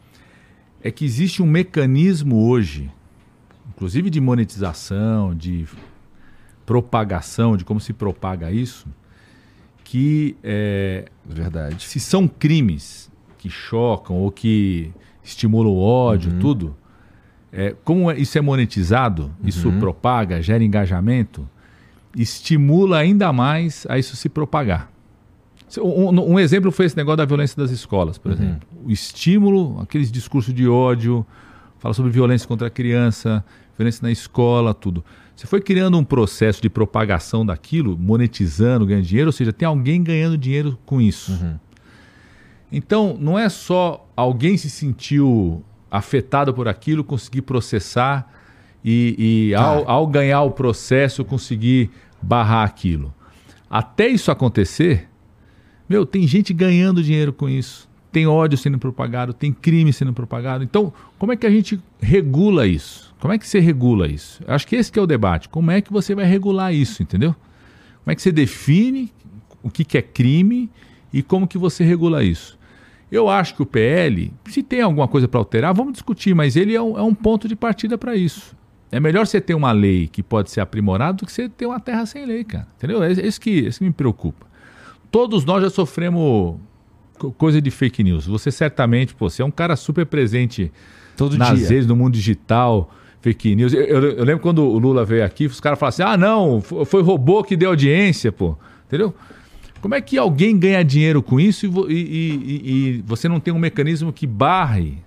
É 0.83 0.91
que 0.91 1.05
existe 1.05 1.41
um 1.41 1.47
mecanismo 1.47 2.47
hoje, 2.47 2.91
inclusive 3.69 4.09
de 4.09 4.19
monetização, 4.19 5.33
de 5.33 5.65
propagação, 6.65 7.55
de 7.55 7.63
como 7.63 7.79
se 7.79 7.93
propaga 7.93 8.51
isso, 8.51 8.87
que 9.83 10.35
é, 10.43 11.05
verdade. 11.25 11.83
Se 11.83 11.99
são 11.99 12.27
crimes 12.27 13.09
que 13.37 13.49
chocam 13.49 14.17
ou 14.17 14.29
que 14.31 14.91
estimulam 15.23 15.71
o 15.71 15.79
ódio, 15.79 16.31
uhum. 16.33 16.39
tudo, 16.39 16.75
é, 17.51 17.73
como 17.83 18.11
isso 18.11 18.37
é 18.37 18.41
monetizado, 18.41 19.31
uhum. 19.41 19.47
isso 19.47 19.71
propaga, 19.73 20.41
gera 20.41 20.63
engajamento 20.63 21.49
estimula 22.17 22.97
ainda 22.97 23.31
mais 23.31 23.85
a 23.87 23.99
isso 23.99 24.15
se 24.15 24.27
propagar. 24.27 24.91
Um, 25.79 26.33
um, 26.33 26.39
exemplo 26.39 26.71
foi 26.71 26.85
esse 26.85 26.95
negócio 26.95 27.17
da 27.17 27.25
violência 27.25 27.55
das 27.61 27.71
escolas, 27.71 28.17
por 28.17 28.31
uhum. 28.31 28.37
exemplo. 28.37 28.67
O 28.85 28.91
estímulo, 28.91 29.79
aqueles 29.81 30.11
discursos 30.11 30.53
de 30.53 30.67
ódio, 30.67 31.25
fala 31.77 31.93
sobre 31.93 32.09
violência 32.11 32.47
contra 32.47 32.67
a 32.67 32.69
criança, 32.69 33.43
violência 33.77 33.99
na 34.01 34.11
escola, 34.11 34.73
tudo. 34.73 35.03
Você 35.35 35.45
foi 35.45 35.61
criando 35.61 35.97
um 35.97 36.03
processo 36.03 36.61
de 36.61 36.69
propagação 36.69 37.45
daquilo, 37.45 37.97
monetizando, 37.97 38.85
ganhando 38.85 39.05
dinheiro, 39.05 39.27
ou 39.27 39.33
seja, 39.33 39.53
tem 39.53 39.67
alguém 39.67 40.01
ganhando 40.01 40.37
dinheiro 40.37 40.79
com 40.85 40.99
isso. 40.99 41.33
Uhum. 41.33 41.55
Então, 42.71 43.17
não 43.19 43.37
é 43.37 43.47
só 43.47 44.09
alguém 44.15 44.57
se 44.57 44.69
sentiu 44.69 45.63
afetado 45.91 46.53
por 46.53 46.67
aquilo, 46.67 47.03
conseguir 47.03 47.43
processar 47.43 48.33
e, 48.83 49.49
e 49.49 49.55
ah. 49.55 49.61
ao, 49.61 49.89
ao 49.89 50.07
ganhar 50.07 50.41
o 50.41 50.51
processo 50.51 51.23
conseguir 51.23 51.91
barrar 52.27 52.63
aquilo. 52.63 53.13
Até 53.69 54.09
isso 54.09 54.29
acontecer, 54.29 55.07
meu, 55.87 56.05
tem 56.05 56.27
gente 56.27 56.53
ganhando 56.53 57.01
dinheiro 57.01 57.31
com 57.31 57.47
isso. 57.47 57.87
Tem 58.11 58.27
ódio 58.27 58.57
sendo 58.57 58.77
propagado, 58.77 59.33
tem 59.33 59.53
crime 59.53 59.93
sendo 59.93 60.11
propagado. 60.11 60.63
Então, 60.63 60.91
como 61.17 61.31
é 61.31 61.37
que 61.37 61.45
a 61.45 61.49
gente 61.49 61.79
regula 62.01 62.67
isso? 62.67 63.15
Como 63.19 63.33
é 63.33 63.37
que 63.37 63.47
você 63.47 63.59
regula 63.59 64.07
isso? 64.07 64.41
Eu 64.45 64.53
acho 64.53 64.67
que 64.67 64.75
esse 64.75 64.91
que 64.91 64.99
é 64.99 65.01
o 65.01 65.07
debate. 65.07 65.47
Como 65.47 65.71
é 65.71 65.81
que 65.81 65.91
você 65.91 66.13
vai 66.13 66.25
regular 66.25 66.73
isso, 66.73 67.01
entendeu? 67.01 67.33
Como 68.03 68.11
é 68.11 68.15
que 68.15 68.21
você 68.21 68.31
define 68.31 69.11
o 69.63 69.69
que, 69.69 69.85
que 69.85 69.97
é 69.97 70.01
crime 70.01 70.69
e 71.13 71.21
como 71.21 71.47
que 71.47 71.57
você 71.57 71.83
regula 71.83 72.23
isso? 72.23 72.57
Eu 73.09 73.29
acho 73.29 73.55
que 73.55 73.61
o 73.61 73.65
PL, 73.65 74.33
se 74.45 74.61
tem 74.61 74.81
alguma 74.81 75.07
coisa 75.07 75.27
para 75.27 75.39
alterar, 75.39 75.73
vamos 75.73 75.93
discutir, 75.93 76.35
mas 76.35 76.57
ele 76.57 76.75
é 76.75 76.81
um, 76.81 76.97
é 76.97 77.01
um 77.01 77.13
ponto 77.13 77.47
de 77.47 77.55
partida 77.55 77.97
para 77.97 78.15
isso. 78.15 78.55
É 78.91 78.99
melhor 78.99 79.27
você 79.27 79.41
ter 79.41 79.53
uma 79.53 79.71
lei 79.71 80.07
que 80.07 80.23
pode 80.23 80.49
ser 80.49 80.61
aprimorada 80.61 81.17
do 81.17 81.25
que 81.25 81.31
você 81.31 81.49
ter 81.49 81.65
uma 81.65 81.79
terra 81.79 82.05
sem 82.05 82.25
lei, 82.25 82.43
cara. 82.43 82.67
Entendeu? 82.77 83.03
É 83.03 83.11
isso 83.11 83.39
que, 83.39 83.65
é 83.65 83.69
isso 83.69 83.79
que 83.79 83.85
me 83.85 83.91
preocupa. 83.91 84.45
Todos 85.11 85.43
nós 85.43 85.61
já 85.61 85.69
sofremos 85.69 86.55
coisa 87.37 87.61
de 87.61 87.71
fake 87.71 88.03
news. 88.03 88.25
Você 88.27 88.51
certamente, 88.51 89.13
pô, 89.13 89.29
você 89.29 89.41
é 89.41 89.45
um 89.45 89.51
cara 89.51 89.75
super 89.75 90.05
presente 90.05 90.71
Todo 91.15 91.37
nas 91.37 91.57
dia. 91.57 91.67
redes, 91.67 91.87
no 91.87 91.95
mundo 91.95 92.13
digital, 92.13 92.89
fake 93.21 93.55
news. 93.55 93.73
Eu, 93.73 93.81
eu, 93.81 94.03
eu, 94.11 94.23
lembro 94.23 94.41
quando 94.41 94.63
o 94.63 94.77
Lula 94.77 95.03
veio 95.03 95.25
aqui, 95.25 95.47
os 95.47 95.59
caras 95.59 95.79
falaram 95.79 95.93
assim: 95.93 96.03
ah, 96.03 96.17
não, 96.17 96.61
foi 96.61 97.01
robô 97.01 97.43
que 97.43 97.57
deu 97.57 97.69
audiência, 97.69 98.31
pô. 98.31 98.57
Entendeu? 98.87 99.13
Como 99.81 99.95
é 99.95 100.01
que 100.01 100.17
alguém 100.17 100.57
ganha 100.57 100.83
dinheiro 100.83 101.21
com 101.21 101.39
isso 101.39 101.65
e, 101.89 101.93
e, 101.93 101.95
e, 101.95 102.97
e 102.97 103.03
você 103.05 103.27
não 103.27 103.39
tem 103.39 103.53
um 103.53 103.59
mecanismo 103.59 104.11
que 104.11 104.25
barre 104.25 104.97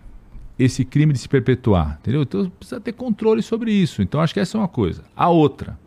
esse 0.60 0.84
crime 0.84 1.12
de 1.12 1.18
se 1.18 1.28
perpetuar, 1.28 1.98
entendeu? 2.00 2.22
Então 2.22 2.50
precisa 2.50 2.80
ter 2.80 2.92
controle 2.92 3.42
sobre 3.42 3.72
isso. 3.72 4.02
Então 4.02 4.20
acho 4.20 4.34
que 4.34 4.40
essa 4.40 4.56
é 4.56 4.60
uma 4.60 4.68
coisa. 4.68 5.02
A 5.16 5.28
outra, 5.28 5.78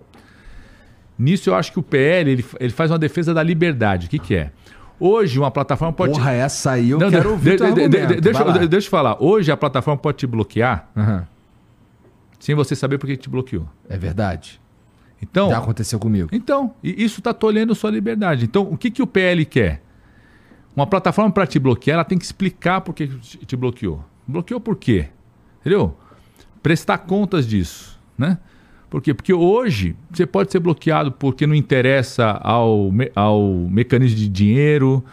nisso 1.18 1.50
eu 1.50 1.56
acho 1.56 1.72
que 1.72 1.80
o 1.80 1.84
PL 1.84 2.32
ele, 2.32 2.46
ele 2.60 2.74
faz 2.74 2.90
uma 2.90 3.00
defesa 3.00 3.34
da 3.34 3.44
liberdade. 3.44 4.08
O 4.08 4.10
que, 4.10 4.20
que 4.20 4.36
é? 4.36 4.52
Hoje, 5.00 5.38
uma 5.38 5.52
plataforma 5.52 5.94
pode. 5.94 6.14
Porra, 6.14 6.32
essa 6.32 6.72
aí 6.72 6.92
eu 6.92 7.00
não, 7.00 7.10
quero 7.10 7.32
ouvir. 7.32 7.58
De, 7.58 7.74
de, 7.74 7.90
de, 7.90 8.22
deixa, 8.22 8.68
deixa 8.68 8.88
eu 8.88 8.92
falar. 8.92 9.22
Hoje, 9.22 9.52
a 9.52 9.58
plataforma 9.58 10.00
pode 10.00 10.18
te 10.18 10.28
bloquear 10.28 10.88
uhum. 10.96 11.22
sem 12.40 12.56
você 12.56 12.76
saber 12.76 12.98
por 12.98 13.08
que 13.08 13.18
te 13.18 13.30
bloqueou. 13.30 13.68
É 13.90 13.98
verdade. 13.98 14.62
Então, 15.22 15.50
Já 15.50 15.58
aconteceu 15.58 16.00
comigo. 16.00 16.30
Então, 16.32 16.74
isso 16.84 17.20
está 17.20 17.34
tolhendo 17.34 17.74
sua 17.74 17.90
liberdade. 17.90 18.46
Então, 18.46 18.64
o 18.64 18.78
que, 18.78 18.92
que 18.92 19.02
o 19.02 19.08
PL 19.08 19.46
quer? 19.46 19.82
Uma 20.76 20.88
plataforma 20.88 21.32
para 21.32 21.46
te 21.46 21.60
bloquear, 21.60 21.96
ela 21.96 22.04
tem 22.04 22.18
que 22.18 22.26
explicar 22.26 22.82
por 22.82 22.94
que 22.94 23.08
te 23.08 23.56
bloqueou. 23.56 24.04
Bloqueou 24.28 24.60
por 24.60 24.76
quê? 24.76 25.08
Entendeu? 25.62 25.98
Prestar 26.62 27.00
contas 27.00 27.48
disso, 27.48 28.00
né? 28.18 28.38
Por 28.90 29.02
quê? 29.02 29.14
Porque 29.14 29.34
hoje 29.34 29.96
você 30.12 30.26
pode 30.26 30.52
ser 30.52 30.60
bloqueado 30.60 31.12
porque 31.12 31.48
não 31.48 31.56
interessa 31.56 32.30
ao, 32.44 32.92
ao 33.16 33.42
mecanismo 33.70 34.18
de 34.18 34.30
dinheiro, 34.30 35.04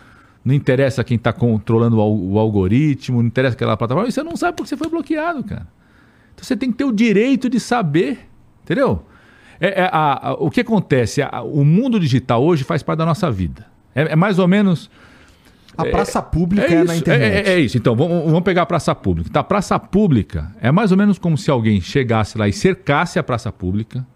não 0.45 0.55
interessa 0.55 1.03
quem 1.03 1.17
está 1.17 1.33
controlando 1.33 1.99
o, 1.99 2.33
o, 2.33 2.39
algoritmo, 2.39 3.23
não 3.23 3.29
interessa 3.29 3.55
aquela 3.55 3.77
plataforma, 3.77 4.09
e 4.09 4.13
você 4.13 4.23
não 4.23 4.37
sabe 4.37 4.57
porque 4.57 4.69
você 4.69 4.77
foi 4.77 4.89
bloqueado, 4.89 5.43
cara. 5.43 5.67
Então 6.35 6.45
você 6.45 6.57
tem 6.57 6.71
que 6.71 6.79
ter 6.79 6.85
o 6.85 6.93
direito 6.93 7.49
de 7.49 7.59
saber, 7.59 8.29
entendeu? 8.63 9.03
É, 9.59 9.83
é 9.83 9.91
a, 9.91 10.29
a, 10.29 10.33
o 10.35 10.51
que 10.51 10.61
acontece? 10.61 11.23
A, 11.23 11.43
o 11.43 11.65
mundo 11.65 11.99
digital 11.99 12.45
hoje 12.45 12.65
faz 12.65 12.83
parte 12.83 12.99
da 12.99 13.07
nossa 13.07 13.31
vida. 13.31 13.67
É, 13.95 14.13
é 14.13 14.17
mais 14.17 14.39
ou 14.39 14.47
menos 14.47 14.91
a 15.83 15.91
praça 15.91 16.23
pública 16.23 16.67
é, 16.67 16.77
é, 16.77 16.81
é 16.81 16.85
na 16.85 16.97
internet. 16.97 17.49
É, 17.49 17.53
é, 17.55 17.61
isso. 17.61 17.77
Então, 17.77 17.95
vamos, 17.95 18.25
vamos, 18.25 18.43
pegar 18.43 18.63
a 18.63 18.67
praça 18.67 18.95
pública. 18.95 19.31
Tá, 19.31 19.41
a 19.41 19.45
praça 19.45 19.79
pública 19.79 20.55
é 20.61 20.71
mais 20.71 20.93
ou 20.93 20.99
menos 20.99 21.19
como 21.19 21.37
se 21.37 21.51
alguém 21.51 21.81
chegasse 21.81 22.37
lá 22.39 22.49
e 22.49 22.53
cercasse 22.53 23.19
a 23.19 23.23
praça 23.23 23.51
pública, 23.51 24.07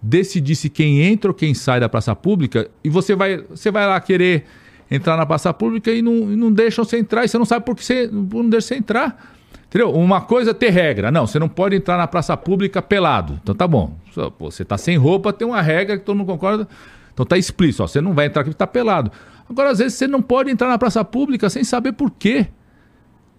decidisse 0.00 0.68
quem 0.68 1.00
entra 1.00 1.30
ou 1.30 1.34
quem 1.34 1.54
sai 1.54 1.80
da 1.80 1.88
praça 1.88 2.14
pública, 2.14 2.68
e 2.82 2.88
você 2.88 3.14
vai, 3.14 3.38
você 3.38 3.70
vai 3.70 3.86
lá 3.86 3.98
querer 4.00 4.44
entrar 4.90 5.16
na 5.16 5.24
praça 5.24 5.52
pública 5.52 5.90
e 5.90 6.02
não, 6.02 6.32
e 6.32 6.36
não 6.36 6.52
deixam 6.52 6.84
você 6.84 6.98
entrar, 6.98 7.24
e 7.24 7.28
você 7.28 7.38
não 7.38 7.46
sabe 7.46 7.64
por 7.64 7.74
que 7.74 7.84
você 7.84 8.08
não 8.12 8.48
deixa 8.48 8.68
você 8.68 8.74
entrar. 8.76 9.32
Entendeu? 9.74 9.90
Uma 9.90 10.20
coisa 10.20 10.52
é 10.52 10.54
ter 10.54 10.70
regra. 10.70 11.10
Não, 11.10 11.26
você 11.26 11.36
não 11.36 11.48
pode 11.48 11.74
entrar 11.74 11.96
na 11.96 12.06
praça 12.06 12.36
pública 12.36 12.80
pelado. 12.80 13.40
Então 13.42 13.56
tá 13.56 13.66
bom. 13.66 13.98
Pô, 14.38 14.48
você 14.48 14.64
tá 14.64 14.78
sem 14.78 14.96
roupa, 14.96 15.32
tem 15.32 15.48
uma 15.48 15.60
regra 15.60 15.98
que 15.98 16.04
todo 16.04 16.16
mundo 16.16 16.28
concorda. 16.28 16.68
Então 17.12 17.26
tá 17.26 17.36
explícito. 17.36 17.82
Ó, 17.82 17.86
você 17.88 18.00
não 18.00 18.12
vai 18.12 18.26
entrar 18.26 18.42
aqui 18.42 18.50
porque 18.50 18.58
tá 18.58 18.68
pelado. 18.68 19.10
Agora, 19.48 19.70
às 19.70 19.78
vezes, 19.78 19.94
você 19.94 20.06
não 20.06 20.22
pode 20.22 20.50
entrar 20.50 20.68
na 20.68 20.78
praça 20.78 21.04
pública 21.04 21.50
sem 21.50 21.64
saber 21.64 21.92
por 21.92 22.10
quê. 22.10 22.48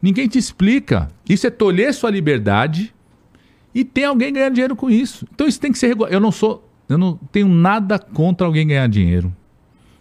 Ninguém 0.01 0.27
te 0.27 0.37
explica. 0.37 1.09
Isso 1.27 1.47
é 1.47 1.49
tolher 1.49 1.93
sua 1.93 2.11
liberdade 2.11 2.93
e 3.73 3.83
tem 3.83 4.05
alguém 4.05 4.31
ganhando 4.31 4.53
dinheiro 4.53 4.75
com 4.75 4.89
isso. 4.89 5.27
Então 5.33 5.45
isso 5.45 5.59
tem 5.59 5.71
que 5.71 5.77
ser 5.77 5.87
regulado. 5.87 6.13
Eu 6.13 6.19
não 6.19 6.31
sou. 6.31 6.65
Eu 6.87 6.97
não 6.97 7.17
tenho 7.31 7.47
nada 7.47 7.97
contra 7.97 8.45
alguém 8.45 8.67
ganhar 8.67 8.87
dinheiro. 8.87 9.35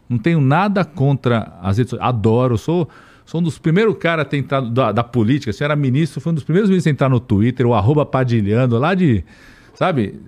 Não 0.08 0.18
tenho 0.18 0.40
nada 0.40 0.84
contra 0.84 1.58
as 1.60 1.78
redes 1.78 1.90
sociais. 1.90 2.08
Adoro, 2.08 2.58
sou, 2.58 2.88
sou 3.24 3.40
um 3.40 3.44
dos 3.44 3.58
primeiros 3.58 3.96
caras 3.96 4.26
a 4.26 4.28
ter 4.28 4.36
entrado 4.36 4.70
da, 4.70 4.92
da 4.92 5.02
política. 5.02 5.52
Se 5.52 5.64
era 5.64 5.74
ministro, 5.74 6.20
foi 6.20 6.32
um 6.32 6.34
dos 6.34 6.44
primeiros 6.44 6.68
ministros 6.68 6.90
a 6.90 6.94
entrar 6.94 7.08
no 7.08 7.18
Twitter, 7.18 7.66
o 7.66 7.74
arroba 7.74 8.04
padilhando, 8.04 8.78
lá 8.78 8.94
de. 8.94 9.24
Sabe? 9.74 10.20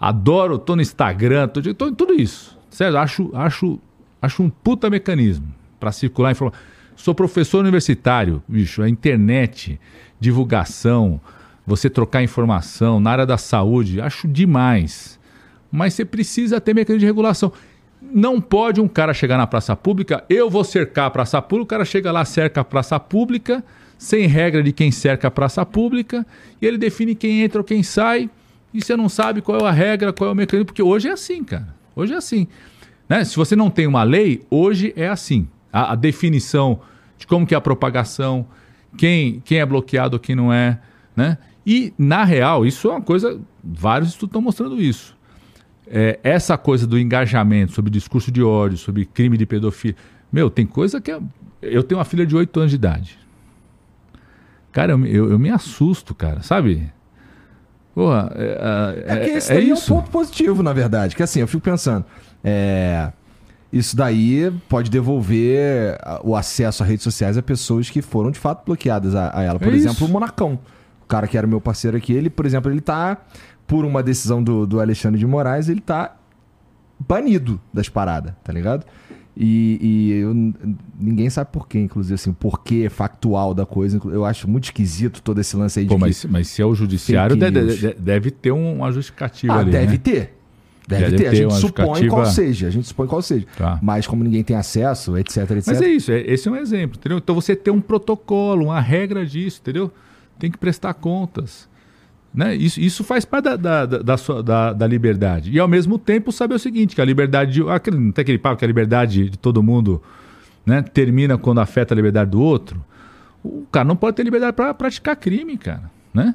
Adoro, 0.00 0.58
tô 0.58 0.76
no 0.76 0.82
Instagram, 0.82 1.48
tô, 1.48 1.60
tô 1.74 1.92
tudo 1.92 2.14
isso. 2.14 2.56
Sério, 2.70 2.96
acho, 2.96 3.30
acho 3.34 3.78
Acho 4.24 4.42
um 4.42 4.48
puta 4.48 4.88
mecanismo 4.88 5.46
para 5.78 5.92
circular 5.92 6.32
informação. 6.32 6.58
Sou 6.96 7.14
professor 7.14 7.58
universitário, 7.58 8.42
bicho, 8.48 8.82
a 8.82 8.88
internet, 8.88 9.78
divulgação, 10.18 11.20
você 11.66 11.90
trocar 11.90 12.22
informação 12.22 13.00
na 13.00 13.10
área 13.10 13.26
da 13.26 13.36
saúde, 13.36 14.00
acho 14.00 14.28
demais. 14.28 15.18
Mas 15.70 15.94
você 15.94 16.04
precisa 16.04 16.60
ter 16.60 16.74
mecanismo 16.74 17.00
de 17.00 17.06
regulação. 17.06 17.52
Não 18.00 18.40
pode 18.40 18.80
um 18.80 18.88
cara 18.88 19.12
chegar 19.12 19.36
na 19.36 19.46
praça 19.46 19.74
pública, 19.74 20.24
eu 20.28 20.48
vou 20.48 20.62
cercar 20.62 21.06
a 21.06 21.10
praça 21.10 21.42
pública, 21.42 21.64
o 21.64 21.68
cara 21.68 21.84
chega 21.84 22.12
lá, 22.12 22.24
cerca 22.24 22.60
a 22.60 22.64
praça 22.64 23.00
pública, 23.00 23.64
sem 23.98 24.26
regra 24.26 24.62
de 24.62 24.72
quem 24.72 24.90
cerca 24.90 25.28
a 25.28 25.30
praça 25.30 25.64
pública, 25.66 26.26
e 26.60 26.66
ele 26.66 26.78
define 26.78 27.14
quem 27.14 27.42
entra 27.42 27.60
ou 27.60 27.64
quem 27.64 27.82
sai, 27.82 28.30
e 28.72 28.80
você 28.80 28.96
não 28.96 29.08
sabe 29.08 29.40
qual 29.40 29.60
é 29.60 29.68
a 29.68 29.72
regra, 29.72 30.12
qual 30.12 30.30
é 30.30 30.32
o 30.32 30.36
mecanismo, 30.36 30.66
porque 30.66 30.82
hoje 30.82 31.08
é 31.08 31.12
assim, 31.12 31.42
cara. 31.42 31.74
Hoje 31.96 32.12
é 32.12 32.16
assim. 32.16 32.46
Né? 33.14 33.22
Se 33.22 33.36
você 33.36 33.54
não 33.54 33.70
tem 33.70 33.86
uma 33.86 34.02
lei, 34.02 34.44
hoje 34.50 34.92
é 34.96 35.08
assim. 35.08 35.46
A, 35.72 35.92
a, 35.92 35.94
definição 35.94 36.80
de 37.16 37.28
como 37.28 37.46
que 37.46 37.54
é 37.54 37.56
a 37.56 37.60
propagação, 37.60 38.44
quem, 38.96 39.40
quem 39.44 39.58
é 39.58 39.66
bloqueado 39.66 40.18
quem 40.18 40.34
não 40.34 40.52
é. 40.52 40.80
Né? 41.14 41.38
E, 41.64 41.94
na 41.96 42.24
real, 42.24 42.66
isso 42.66 42.88
é 42.88 42.90
uma 42.90 43.00
coisa. 43.00 43.40
Vários 43.62 44.10
estudos 44.10 44.30
estão 44.30 44.42
mostrando 44.42 44.82
isso. 44.82 45.16
É, 45.86 46.18
essa 46.24 46.58
coisa 46.58 46.88
do 46.88 46.98
engajamento 46.98 47.72
sobre 47.72 47.88
discurso 47.88 48.32
de 48.32 48.42
ódio, 48.42 48.76
sobre 48.76 49.04
crime 49.04 49.36
de 49.38 49.46
pedofilia. 49.46 49.96
Meu, 50.32 50.50
tem 50.50 50.66
coisa 50.66 51.00
que. 51.00 51.12
É... 51.12 51.20
Eu 51.62 51.84
tenho 51.84 52.00
uma 52.00 52.04
filha 52.04 52.26
de 52.26 52.34
8 52.34 52.58
anos 52.58 52.70
de 52.72 52.76
idade. 52.76 53.16
Cara, 54.72 54.90
eu, 54.90 55.06
eu, 55.06 55.30
eu 55.30 55.38
me 55.38 55.50
assusto, 55.50 56.16
cara, 56.16 56.42
sabe? 56.42 56.92
Porra, 57.94 58.32
é, 58.34 59.04
é, 59.06 59.14
é, 59.14 59.20
que 59.20 59.30
esse 59.30 59.52
é, 59.52 59.56
é 59.56 59.60
isso. 59.60 59.92
é 59.92 59.96
um 59.96 60.00
ponto 60.00 60.10
positivo, 60.10 60.64
na 60.64 60.72
verdade. 60.72 61.14
Que 61.14 61.22
assim, 61.22 61.38
eu 61.38 61.46
fico 61.46 61.62
pensando. 61.62 62.04
É, 62.44 63.10
isso 63.72 63.96
daí 63.96 64.52
pode 64.68 64.90
devolver 64.90 65.98
o 66.22 66.36
acesso 66.36 66.82
a 66.82 66.86
redes 66.86 67.02
sociais 67.02 67.36
a 67.36 67.42
pessoas 67.42 67.90
que 67.90 68.02
foram 68.02 68.30
de 68.30 68.38
fato 68.38 68.64
bloqueadas 68.64 69.14
a, 69.14 69.36
a 69.36 69.42
ela. 69.42 69.58
Por 69.58 69.72
é 69.72 69.76
exemplo, 69.76 69.96
isso. 69.96 70.04
o 70.04 70.08
Monacão. 70.08 70.58
O 71.02 71.06
cara 71.06 71.26
que 71.26 71.36
era 71.36 71.46
meu 71.46 71.60
parceiro 71.60 71.96
aqui, 71.96 72.12
ele, 72.12 72.30
por 72.30 72.46
exemplo, 72.46 72.70
ele 72.70 72.80
tá, 72.80 73.18
por 73.66 73.84
uma 73.84 74.02
decisão 74.02 74.42
do, 74.42 74.66
do 74.66 74.80
Alexandre 74.80 75.18
de 75.18 75.26
Moraes, 75.26 75.68
ele 75.68 75.80
tá 75.80 76.16
banido 76.98 77.60
das 77.72 77.88
paradas, 77.88 78.32
tá 78.44 78.52
ligado? 78.52 78.86
E, 79.36 79.78
e 79.82 80.12
eu, 80.12 80.32
ninguém 80.98 81.28
sabe 81.28 81.50
por 81.50 81.66
quê, 81.66 81.80
inclusive, 81.80 82.14
assim, 82.14 82.30
o 82.30 82.34
porquê 82.34 82.88
factual 82.88 83.52
da 83.52 83.66
coisa. 83.66 84.00
Eu 84.04 84.24
acho 84.24 84.48
muito 84.48 84.64
esquisito 84.64 85.20
todo 85.20 85.40
esse 85.40 85.56
lance 85.56 85.80
aí 85.80 85.84
de. 85.84 85.88
Pô, 85.88 85.98
mas, 85.98 86.24
mas 86.26 86.46
se 86.46 86.62
é 86.62 86.64
o 86.64 86.74
judiciário, 86.74 87.34
deve, 87.34 87.94
deve, 87.94 88.30
ter 88.30 88.52
uma 88.52 88.92
justificativa 88.92 89.54
ah, 89.54 89.58
ali. 89.58 89.72
Deve 89.72 89.92
né? 89.94 89.98
ter. 89.98 90.34
Deve, 90.86 91.02
deve 91.04 91.16
ter. 91.16 91.22
ter. 91.22 91.28
A 91.28 91.34
gente 91.34 91.54
supõe 91.54 92.08
qual 92.08 92.26
seja. 92.26 92.66
A 92.66 92.70
gente 92.70 92.86
supõe 92.86 93.06
qual 93.06 93.22
seja. 93.22 93.46
Tá. 93.56 93.78
Mas 93.82 94.06
como 94.06 94.22
ninguém 94.22 94.44
tem 94.44 94.56
acesso, 94.56 95.16
etc, 95.16 95.50
etc. 95.50 95.66
Mas 95.66 95.82
é 95.82 95.88
isso. 95.88 96.12
É, 96.12 96.20
esse 96.20 96.46
é 96.48 96.50
um 96.50 96.56
exemplo, 96.56 96.98
entendeu? 96.98 97.18
Então 97.18 97.34
você 97.34 97.56
tem 97.56 97.72
um 97.72 97.80
protocolo, 97.80 98.66
uma 98.66 98.80
regra 98.80 99.24
disso, 99.24 99.60
entendeu? 99.62 99.90
Tem 100.38 100.50
que 100.50 100.58
prestar 100.58 100.94
contas. 100.94 101.68
Né? 102.34 102.54
Isso, 102.56 102.80
isso 102.80 103.04
faz 103.04 103.24
parte 103.24 103.44
da, 103.44 103.56
da, 103.56 103.86
da, 103.86 104.16
sua, 104.16 104.42
da, 104.42 104.72
da 104.72 104.86
liberdade. 104.86 105.52
E 105.52 105.58
ao 105.58 105.68
mesmo 105.68 105.98
tempo 105.98 106.32
saber 106.32 106.54
o 106.54 106.58
seguinte, 106.58 106.94
que 106.94 107.00
a 107.00 107.04
liberdade 107.04 107.52
de. 107.52 107.68
Aquele, 107.68 107.96
não 107.96 108.12
tem 108.12 108.22
aquele 108.22 108.38
papo 108.38 108.58
que 108.58 108.64
a 108.64 108.68
liberdade 108.68 109.30
de 109.30 109.38
todo 109.38 109.62
mundo 109.62 110.02
né, 110.66 110.82
termina 110.82 111.38
quando 111.38 111.60
afeta 111.60 111.94
a 111.94 111.96
liberdade 111.96 112.32
do 112.32 112.40
outro. 112.40 112.84
O 113.42 113.66
cara 113.70 113.84
não 113.84 113.94
pode 113.94 114.16
ter 114.16 114.24
liberdade 114.24 114.54
para 114.54 114.74
praticar 114.74 115.16
crime, 115.16 115.56
cara. 115.56 115.90
Né? 116.12 116.34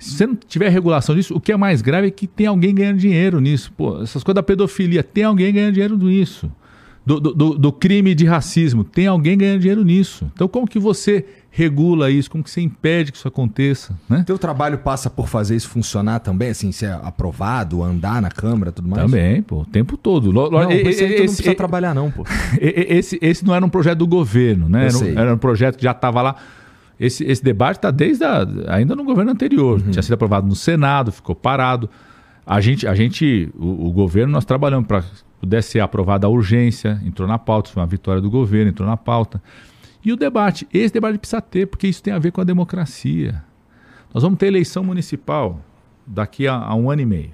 Se 0.00 0.16
você 0.16 0.26
não 0.26 0.34
tiver 0.34 0.70
regulação 0.70 1.14
disso, 1.14 1.34
o 1.34 1.40
que 1.40 1.52
é 1.52 1.56
mais 1.56 1.82
grave 1.82 2.08
é 2.08 2.10
que 2.10 2.26
tem 2.26 2.46
alguém 2.46 2.74
ganhando 2.74 2.98
dinheiro 2.98 3.38
nisso. 3.38 3.70
Pô, 3.76 4.02
essas 4.02 4.24
coisas 4.24 4.36
da 4.36 4.42
pedofilia, 4.42 5.02
tem 5.02 5.24
alguém 5.24 5.52
ganhando 5.52 5.74
dinheiro 5.74 5.96
nisso. 5.98 6.50
Do, 7.04 7.18
do, 7.18 7.58
do, 7.58 7.72
crime 7.72 8.14
de 8.14 8.24
racismo, 8.24 8.84
tem 8.84 9.06
alguém 9.06 9.36
ganhando 9.36 9.60
dinheiro 9.60 9.84
nisso. 9.84 10.30
Então, 10.34 10.46
como 10.46 10.66
que 10.66 10.78
você 10.78 11.24
regula 11.50 12.10
isso? 12.10 12.30
Como 12.30 12.44
que 12.44 12.50
você 12.50 12.60
impede 12.60 13.10
que 13.10 13.18
isso 13.18 13.26
aconteça? 13.26 13.98
Né? 14.08 14.22
Teu 14.26 14.38
trabalho 14.38 14.78
passa 14.78 15.10
por 15.10 15.26
fazer 15.26 15.56
isso 15.56 15.68
funcionar 15.68 16.20
também, 16.20 16.50
assim, 16.50 16.70
ser 16.72 16.92
aprovado, 17.02 17.82
andar 17.82 18.22
na 18.22 18.30
Câmara 18.30 18.70
tudo 18.70 18.88
mais? 18.88 19.02
Também, 19.02 19.42
pô, 19.42 19.62
o 19.62 19.64
tempo 19.64 19.96
todo. 19.96 20.32
Não, 20.32 20.50
não 20.50 20.70
esse, 20.70 21.06
não 21.06 21.16
precisa 21.16 21.54
trabalhar 21.54 21.94
não, 21.94 22.10
pô. 22.10 22.24
Esse, 22.60 23.18
esse 23.20 23.44
não 23.44 23.54
era 23.54 23.64
um 23.64 23.70
projeto 23.70 23.98
do 23.98 24.06
governo, 24.06 24.68
né? 24.68 24.86
Era 24.86 24.98
um, 24.98 25.18
era 25.18 25.34
um 25.34 25.38
projeto 25.38 25.76
que 25.76 25.82
já 25.82 25.92
estava 25.92 26.22
lá. 26.22 26.36
Esse, 27.00 27.24
esse 27.24 27.42
debate 27.42 27.76
está 27.76 27.90
desde 27.90 28.22
a, 28.24 28.46
ainda 28.68 28.94
no 28.94 29.02
governo 29.02 29.32
anterior. 29.32 29.80
Uhum. 29.80 29.90
Tinha 29.90 30.02
sido 30.02 30.12
aprovado 30.12 30.46
no 30.46 30.54
Senado, 30.54 31.10
ficou 31.10 31.34
parado. 31.34 31.88
A 32.44 32.60
gente, 32.60 32.86
a 32.86 32.94
gente 32.94 33.50
o, 33.58 33.86
o 33.86 33.90
governo, 33.92 34.30
nós 34.30 34.44
trabalhamos 34.44 34.86
para 34.86 35.02
pudesse 35.40 35.70
ser 35.70 35.80
aprovada 35.80 36.26
a 36.26 36.30
urgência, 36.30 37.00
entrou 37.02 37.26
na 37.26 37.38
pauta, 37.38 37.70
foi 37.70 37.80
uma 37.80 37.86
vitória 37.86 38.20
do 38.20 38.28
governo, 38.28 38.70
entrou 38.70 38.86
na 38.86 38.98
pauta. 38.98 39.42
E 40.04 40.12
o 40.12 40.16
debate, 40.16 40.68
esse 40.72 40.92
debate 40.92 41.18
precisa 41.18 41.40
ter, 41.40 41.66
porque 41.66 41.88
isso 41.88 42.02
tem 42.02 42.12
a 42.12 42.18
ver 42.18 42.30
com 42.30 42.42
a 42.42 42.44
democracia. 42.44 43.42
Nós 44.12 44.22
vamos 44.22 44.38
ter 44.38 44.48
eleição 44.48 44.84
municipal 44.84 45.58
daqui 46.06 46.46
a, 46.46 46.54
a 46.54 46.74
um 46.74 46.90
ano 46.90 47.00
e 47.00 47.06
meio. 47.06 47.30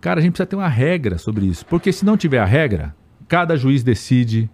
Cara, 0.00 0.20
a 0.20 0.22
gente 0.22 0.32
precisa 0.32 0.46
ter 0.46 0.56
uma 0.56 0.68
regra 0.68 1.18
sobre 1.18 1.44
isso, 1.44 1.66
porque 1.66 1.92
se 1.92 2.06
não 2.06 2.16
tiver 2.16 2.38
a 2.38 2.44
regra, 2.46 2.94
cada 3.26 3.54
juiz 3.56 3.82
decide, 3.82 4.48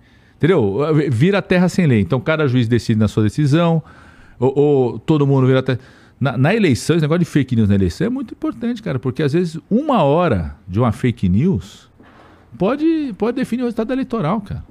entendeu? 0.44 0.78
Vira 1.10 1.40
terra 1.40 1.68
sem 1.68 1.86
lei. 1.86 2.00
Então 2.00 2.20
cada 2.20 2.46
juiz 2.46 2.68
decide 2.68 2.98
na 2.98 3.08
sua 3.08 3.22
decisão, 3.22 3.82
ou, 4.38 4.58
ou 4.58 4.98
todo 4.98 5.26
mundo 5.26 5.46
vira 5.46 5.62
terra. 5.62 5.80
Na, 6.20 6.36
na, 6.38 6.54
eleição, 6.54 6.94
esse 6.94 7.02
negócio 7.02 7.20
de 7.20 7.24
fake 7.24 7.56
news 7.56 7.68
na 7.68 7.74
eleição 7.74 8.06
é 8.06 8.10
muito 8.10 8.34
importante, 8.34 8.82
cara, 8.82 8.98
porque 8.98 9.22
às 9.22 9.32
vezes 9.32 9.58
uma 9.68 10.02
hora 10.02 10.54
de 10.68 10.78
uma 10.78 10.92
fake 10.92 11.28
news 11.28 11.90
pode, 12.56 13.14
pode 13.18 13.36
definir 13.36 13.62
o 13.62 13.64
resultado 13.64 13.92
eleitoral, 13.92 14.40
cara. 14.40 14.64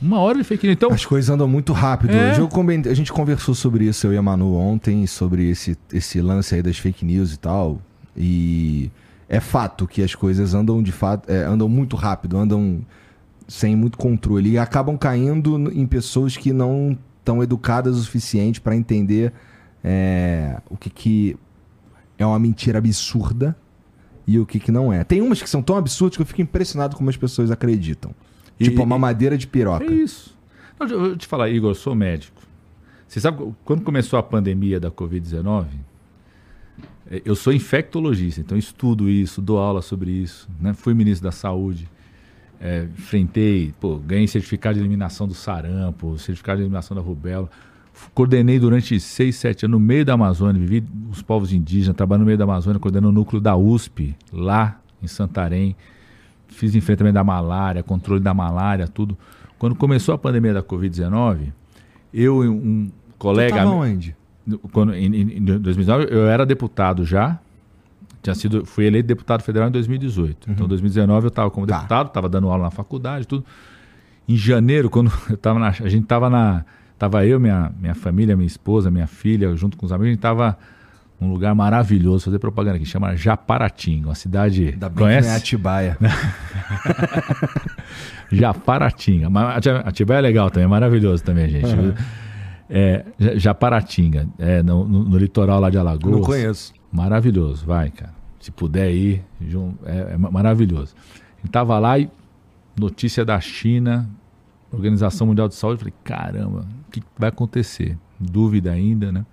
Uma 0.00 0.18
hora 0.18 0.36
de 0.36 0.44
fake 0.44 0.66
news. 0.66 0.76
Então, 0.76 0.92
As 0.92 1.06
coisas 1.06 1.30
andam 1.30 1.48
muito 1.48 1.72
rápido. 1.72 2.10
É. 2.10 2.38
Eu 2.38 2.48
a 2.90 2.94
gente 2.94 3.10
conversou 3.10 3.54
sobre 3.54 3.86
isso, 3.86 4.06
eu 4.06 4.12
e 4.12 4.16
a 4.18 4.22
Manu, 4.22 4.54
ontem, 4.54 5.06
sobre 5.06 5.48
esse, 5.48 5.76
esse 5.90 6.20
lance 6.20 6.54
aí 6.54 6.62
das 6.62 6.78
fake 6.78 7.04
news 7.04 7.32
e 7.32 7.38
tal. 7.38 7.80
E 8.14 8.90
é 9.28 9.40
fato 9.40 9.86
que 9.86 10.02
as 10.02 10.14
coisas 10.14 10.52
andam 10.52 10.82
de 10.82 10.92
fato, 10.92 11.30
é, 11.30 11.44
andam 11.44 11.68
muito 11.68 11.96
rápido, 11.96 12.36
andam 12.36 12.84
sem 13.48 13.76
muito 13.76 13.96
controle 13.96 14.50
e 14.50 14.58
acabam 14.58 14.96
caindo 14.96 15.70
em 15.72 15.86
pessoas 15.86 16.36
que 16.36 16.52
não 16.52 16.98
estão 17.18 17.42
educadas 17.42 17.96
o 17.96 18.02
suficiente 18.02 18.60
para 18.60 18.76
entender 18.76 19.32
é, 19.82 20.60
o 20.68 20.76
que, 20.76 20.90
que 20.90 21.36
é 22.18 22.26
uma 22.26 22.38
mentira 22.38 22.78
absurda 22.78 23.56
e 24.26 24.38
o 24.38 24.46
que, 24.46 24.58
que 24.58 24.72
não 24.72 24.92
é. 24.92 25.04
Tem 25.04 25.20
umas 25.20 25.40
que 25.40 25.48
são 25.48 25.62
tão 25.62 25.76
absurdas 25.76 26.16
que 26.16 26.22
eu 26.22 26.26
fico 26.26 26.42
impressionado 26.42 26.96
como 26.96 27.08
as 27.08 27.16
pessoas 27.16 27.50
acreditam. 27.50 28.12
E- 28.58 28.64
tipo, 28.64 28.82
uma 28.82 28.98
madeira 28.98 29.36
de 29.38 29.46
piroca. 29.46 29.84
É 29.84 29.92
isso. 29.92 30.36
Não, 30.78 30.86
Eu 30.88 31.00
vou 31.00 31.16
te 31.16 31.26
falar, 31.26 31.48
Igor, 31.48 31.70
eu 31.70 31.74
sou 31.74 31.94
médico. 31.94 32.40
Você 33.06 33.20
sabe, 33.20 33.52
quando 33.64 33.82
começou 33.82 34.18
a 34.18 34.22
pandemia 34.22 34.80
da 34.80 34.90
Covid-19, 34.90 35.66
eh, 37.08 37.22
eu 37.24 37.36
sou 37.36 37.52
infectologista, 37.52 38.40
então 38.40 38.58
estudo 38.58 39.08
isso, 39.08 39.40
dou 39.40 39.58
aula 39.58 39.80
sobre 39.80 40.10
isso, 40.10 40.48
né? 40.60 40.74
fui 40.74 40.92
ministro 40.92 41.24
da 41.24 41.32
Saúde, 41.32 41.88
eh, 42.60 42.86
enfrentei, 42.98 43.72
pô, 43.80 43.96
ganhei 43.98 44.26
certificado 44.26 44.74
de 44.74 44.80
eliminação 44.80 45.26
do 45.28 45.34
sarampo, 45.34 46.18
certificado 46.18 46.58
de 46.58 46.62
eliminação 46.64 46.96
da 46.96 47.02
rubéola, 47.02 47.48
coordenei 48.14 48.58
durante 48.58 48.98
seis, 49.00 49.36
sete 49.36 49.64
anos 49.66 49.78
no 49.80 49.84
meio 49.86 50.04
da 50.04 50.14
Amazônia, 50.14 50.60
vivi 50.60 50.86
os 51.10 51.22
povos 51.22 51.52
indígenas, 51.52 51.96
trabalhando 51.96 52.22
no 52.22 52.26
meio 52.26 52.38
da 52.38 52.44
Amazônia, 52.44 52.78
coordenando 52.78 53.08
o 53.10 53.12
núcleo 53.12 53.40
da 53.40 53.56
USP, 53.56 54.14
lá 54.32 54.80
em 55.02 55.06
Santarém, 55.06 55.76
fiz 56.48 56.74
enfrentamento 56.74 57.14
da 57.14 57.24
malária, 57.24 57.82
controle 57.82 58.20
da 58.20 58.32
malária, 58.34 58.86
tudo. 58.88 59.16
Quando 59.58 59.74
começou 59.74 60.14
a 60.14 60.18
pandemia 60.18 60.52
da 60.54 60.62
Covid-19, 60.62 61.52
eu 62.12 62.44
e 62.44 62.48
um 62.48 62.90
colega. 63.18 63.56
tava 63.56 63.70
onde? 63.70 64.14
Quando, 64.72 64.94
em, 64.94 65.06
em- 65.06 65.36
em 65.38 65.42
2019, 65.44 66.06
eu 66.10 66.26
era 66.28 66.46
deputado 66.46 67.04
já. 67.04 67.38
Tinha 68.26 68.34
sido, 68.34 68.66
fui 68.66 68.86
eleito 68.86 69.06
deputado 69.06 69.40
federal 69.42 69.68
em 69.68 69.72
2018. 69.72 70.50
Então, 70.50 70.66
em 70.66 70.68
2019, 70.68 71.26
eu 71.26 71.28
estava 71.28 71.48
como 71.50 71.64
Tá. 71.66 71.76
deputado, 71.76 72.08
estava 72.08 72.28
dando 72.28 72.48
aula 72.50 72.64
na 72.64 72.70
faculdade, 72.72 73.24
tudo. 73.26 73.44
Em 74.28 74.36
janeiro, 74.36 74.90
quando 74.90 75.12
eu 75.30 75.36
tava 75.36 75.58
na, 75.60 75.68
a 75.68 75.88
gente 75.88 76.02
estava 76.02 76.28
na. 76.28 76.64
Tava 76.98 77.24
eu, 77.26 77.38
minha, 77.38 77.70
minha 77.78 77.94
família, 77.94 78.34
minha 78.34 78.46
esposa, 78.46 78.90
minha 78.90 79.06
filha, 79.06 79.54
junto 79.54 79.76
com 79.76 79.84
os 79.86 79.92
amigos, 79.92 80.06
a 80.06 80.10
gente 80.10 80.18
estava 80.18 80.58
num 81.20 81.30
lugar 81.30 81.54
maravilhoso, 81.54 82.24
fazer 82.24 82.38
propaganda 82.38 82.76
aqui, 82.76 82.84
chama 82.84 83.14
Japaratinga, 83.14 84.08
uma 84.08 84.14
cidade. 84.14 84.72
Da 84.72 84.90
que 84.90 84.96
conhece? 84.96 85.28
é 85.28 85.36
Atibaia. 85.36 85.96
Japaratinga. 88.32 89.30
Mas 89.30 89.56
Ati- 89.58 89.68
Atibaia 89.88 90.18
é 90.18 90.22
legal 90.22 90.50
também, 90.50 90.64
é 90.64 90.68
maravilhoso 90.68 91.22
também, 91.22 91.48
gente. 91.48 91.66
É, 92.68 93.04
Ja- 93.18 93.36
Japaratinga, 93.38 94.26
é, 94.38 94.62
no, 94.62 94.86
no- 94.86 95.04
no 95.04 95.18
litoral 95.18 95.60
lá 95.60 95.70
de 95.70 95.78
Alagoas. 95.78 96.14
Não 96.16 96.22
conheço. 96.22 96.72
Maravilhoso, 96.90 97.64
vai, 97.66 97.90
cara. 97.90 98.15
Se 98.46 98.52
puder 98.52 98.94
ir, 98.94 99.24
é, 99.84 100.12
é 100.14 100.16
ma- 100.16 100.30
maravilhoso. 100.30 100.94
A 101.38 101.40
gente 101.42 101.50
tava 101.50 101.76
lá 101.80 101.98
e 101.98 102.08
notícia 102.78 103.24
da 103.24 103.40
China, 103.40 104.08
Organização 104.70 105.26
Mundial 105.26 105.48
de 105.48 105.56
Saúde, 105.56 105.74
eu 105.74 105.78
falei, 105.80 105.94
caramba, 106.04 106.60
o 106.86 106.90
que 106.92 107.02
vai 107.18 107.28
acontecer? 107.28 107.98
Dúvida 108.20 108.70
ainda, 108.70 109.10
né? 109.10 109.26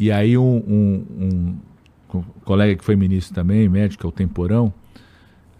E 0.00 0.10
aí 0.10 0.38
um, 0.38 0.56
um- 0.66 1.06
um 1.20 1.54
co- 2.08 2.24
colega 2.46 2.74
que 2.76 2.82
foi 2.82 2.96
ministro 2.96 3.34
também, 3.34 3.68
médico, 3.68 4.06
é 4.06 4.08
o 4.08 4.12
Temporão, 4.12 4.72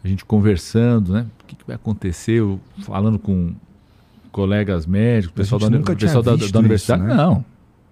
a 0.02 0.08
gente 0.08 0.24
conversando, 0.24 1.12
né? 1.12 1.26
O 1.42 1.46
que, 1.46 1.54
vai 1.66 1.76
acontecer? 1.76 2.40
Eu 2.40 2.58
falando 2.80 3.18
com 3.18 3.52
colegas 4.30 4.86
médicos, 4.86 5.34
pessoal, 5.36 5.60
da, 5.60 5.66
pessoal 5.94 6.22
da, 6.22 6.34
da 6.36 6.58
universidade. 6.58 7.02
isso, 7.02 7.08
né? 7.10 7.14
Não, 7.14 7.44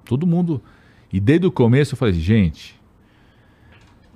todo 0.06 0.26
mundo. 0.26 0.62
E 1.12 1.20
desde 1.20 1.46
o 1.46 1.52
começo 1.52 1.92
eu 1.92 1.98
falei, 1.98 2.14
gente, 2.14 2.79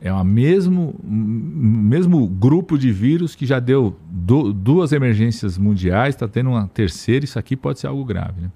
é 0.04 0.12
o 0.12 0.22
mesmo, 0.22 0.94
mesmo 1.02 2.28
grupo 2.28 2.76
de 2.76 2.92
vírus 2.92 3.34
que 3.34 3.46
já 3.46 3.58
deu 3.58 3.96
du- 4.06 4.52
duas 4.52 4.92
emergências 4.92 5.56
mundiais, 5.56 6.14
está 6.14 6.28
tendo 6.28 6.50
uma 6.50 6.68
terceira, 6.68 7.24
isso 7.24 7.38
aqui 7.38 7.56
pode 7.56 7.80
ser 7.80 7.86
algo 7.86 8.04
grave. 8.04 8.42
Né? 8.42 8.50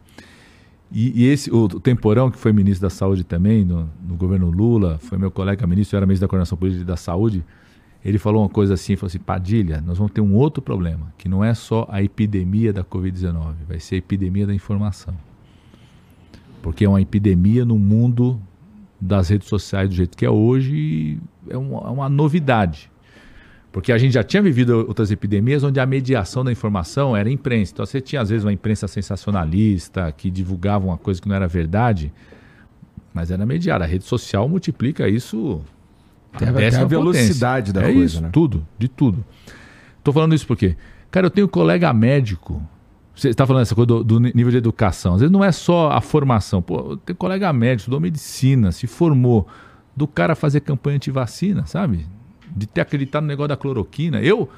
E, 0.92 1.22
e 1.22 1.26
esse, 1.26 1.50
o, 1.50 1.66
Temporão, 1.80 2.30
que 2.30 2.36
foi 2.38 2.52
ministro 2.52 2.86
da 2.86 2.90
Saúde 2.90 3.24
também, 3.24 3.64
no, 3.64 3.88
no 4.06 4.14
governo 4.14 4.50
Lula, 4.50 4.98
foi 4.98 5.16
meu 5.16 5.30
colega 5.30 5.66
ministro, 5.66 5.96
eu 5.96 5.98
era 6.00 6.06
ministro 6.06 6.26
da 6.26 6.28
Coordenação 6.28 6.58
Política 6.58 6.84
da 6.84 6.98
Saúde, 6.98 7.42
ele 8.04 8.18
falou 8.18 8.42
uma 8.42 8.50
coisa 8.50 8.74
assim, 8.74 8.94
falou 8.94 9.06
assim, 9.06 9.18
Padilha, 9.18 9.80
nós 9.80 9.96
vamos 9.96 10.12
ter 10.12 10.20
um 10.20 10.34
outro 10.34 10.60
problema, 10.60 11.10
que 11.16 11.30
não 11.30 11.42
é 11.42 11.54
só 11.54 11.86
a 11.90 12.02
epidemia 12.02 12.74
da 12.74 12.84
Covid-19, 12.84 13.54
vai 13.66 13.80
ser 13.80 13.94
a 13.94 13.98
epidemia 13.98 14.46
da 14.46 14.52
informação. 14.52 15.14
Porque 16.60 16.84
é 16.84 16.88
uma 16.90 17.00
epidemia 17.00 17.64
no 17.64 17.78
mundo 17.78 18.38
das 19.00 19.28
redes 19.28 19.48
sociais 19.48 19.88
do 19.88 19.94
jeito 19.94 20.16
que 20.16 20.26
é 20.26 20.30
hoje, 20.30 21.18
é 21.50 21.56
uma, 21.56 21.78
é 21.88 21.90
uma 21.90 22.08
novidade. 22.08 22.90
Porque 23.70 23.92
a 23.92 23.98
gente 23.98 24.12
já 24.14 24.22
tinha 24.24 24.42
vivido 24.42 24.86
outras 24.88 25.10
epidemias 25.10 25.62
onde 25.62 25.78
a 25.78 25.84
mediação 25.86 26.42
da 26.42 26.50
informação 26.50 27.16
era 27.16 27.30
imprensa. 27.30 27.72
Então 27.72 27.84
você 27.86 28.00
tinha 28.00 28.22
às 28.22 28.30
vezes 28.30 28.44
uma 28.44 28.52
imprensa 28.52 28.88
sensacionalista 28.88 30.10
que 30.16 30.30
divulgava 30.30 30.86
uma 30.86 30.96
coisa 30.96 31.20
que 31.20 31.28
não 31.28 31.36
era 31.36 31.46
verdade, 31.46 32.12
mas 33.12 33.30
era 33.30 33.44
mediada. 33.44 33.84
A 33.84 33.86
rede 33.86 34.04
social 34.04 34.48
multiplica 34.48 35.08
isso 35.08 35.60
Tem 36.38 36.48
a- 36.48 36.52
tem 36.52 36.66
a 36.80 36.84
velocidade 36.84 37.72
da 37.72 37.82
é 37.82 37.92
coisa, 37.92 38.04
isso, 38.04 38.22
né? 38.22 38.30
tudo, 38.32 38.66
de 38.78 38.88
tudo. 38.88 39.24
Tô 40.02 40.12
falando 40.12 40.34
isso 40.34 40.46
porque, 40.46 40.74
cara, 41.10 41.26
eu 41.26 41.30
tenho 41.30 41.46
um 41.46 41.50
colega 41.50 41.92
médico. 41.92 42.62
Você 43.14 43.28
está 43.30 43.46
falando 43.46 43.62
essa 43.62 43.74
coisa 43.74 43.86
do, 43.86 44.04
do 44.04 44.20
nível 44.20 44.50
de 44.50 44.56
educação. 44.56 45.14
Às 45.14 45.20
vezes 45.20 45.32
não 45.32 45.42
é 45.44 45.50
só 45.52 45.90
a 45.90 46.00
formação. 46.00 46.62
Pô, 46.62 46.92
eu 46.92 46.96
tenho 46.96 47.16
colega 47.16 47.52
médico, 47.52 47.80
estudou 47.80 48.00
medicina, 48.00 48.72
se 48.72 48.86
formou. 48.86 49.46
Do 49.98 50.06
cara 50.06 50.36
fazer 50.36 50.60
campanha 50.60 50.96
anti-vacina, 50.96 51.66
sabe? 51.66 52.06
De 52.56 52.66
ter 52.66 52.80
acreditado 52.82 53.22
no 53.22 53.28
negócio 53.28 53.48
da 53.48 53.56
cloroquina. 53.56 54.20
Eu, 54.22 54.48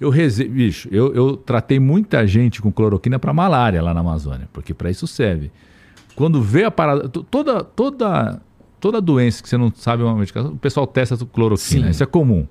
eu 0.00 0.10
reze... 0.10 0.44
bicho, 0.44 0.88
eu, 0.92 1.12
eu 1.12 1.36
tratei 1.36 1.80
muita 1.80 2.24
gente 2.26 2.62
com 2.62 2.70
cloroquina 2.70 3.18
para 3.18 3.32
malária 3.32 3.82
lá 3.82 3.92
na 3.92 4.00
Amazônia, 4.00 4.48
porque 4.52 4.72
para 4.72 4.88
isso 4.90 5.06
serve. 5.06 5.50
Quando 6.14 6.40
vê 6.40 6.64
a 6.64 6.70
parada, 6.70 7.08
to- 7.08 7.24
toda 7.24 7.64
toda 7.64 8.40
toda 8.78 9.00
doença 9.00 9.42
que 9.42 9.48
você 9.48 9.56
não 9.56 9.72
sabe 9.74 10.02
uma 10.04 10.14
medicação, 10.14 10.52
o 10.52 10.56
pessoal 10.56 10.86
testa 10.86 11.16
cloroquina, 11.26 11.86
Sim. 11.86 11.90
isso 11.90 12.02
é 12.02 12.06
comum. 12.06 12.46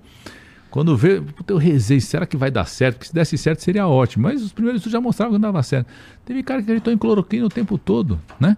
Quando 0.69 0.97
vê, 0.97 1.21
puta, 1.21 1.53
eu 1.53 1.57
rezei, 1.57 2.01
será 2.01 2.25
que 2.25 2.35
vai 2.35 2.51
dar 2.51 2.65
certo? 2.65 2.95
Porque 2.97 3.07
se 3.07 3.13
desse 3.13 3.37
certo 3.37 3.61
seria 3.61 3.87
ótimo. 3.87 4.23
Mas 4.23 4.43
os 4.43 4.51
primeiros 4.51 4.79
estudos 4.81 4.91
já 4.91 4.99
mostravam 4.99 5.33
que 5.35 5.41
não 5.41 5.47
dava 5.49 5.63
certo. 5.63 5.87
Teve 6.25 6.43
cara 6.43 6.59
que 6.59 6.65
acreditou 6.65 6.91
em 6.91 6.97
cloroquina 6.97 7.45
o 7.45 7.49
tempo 7.49 7.77
todo, 7.77 8.19
né? 8.37 8.57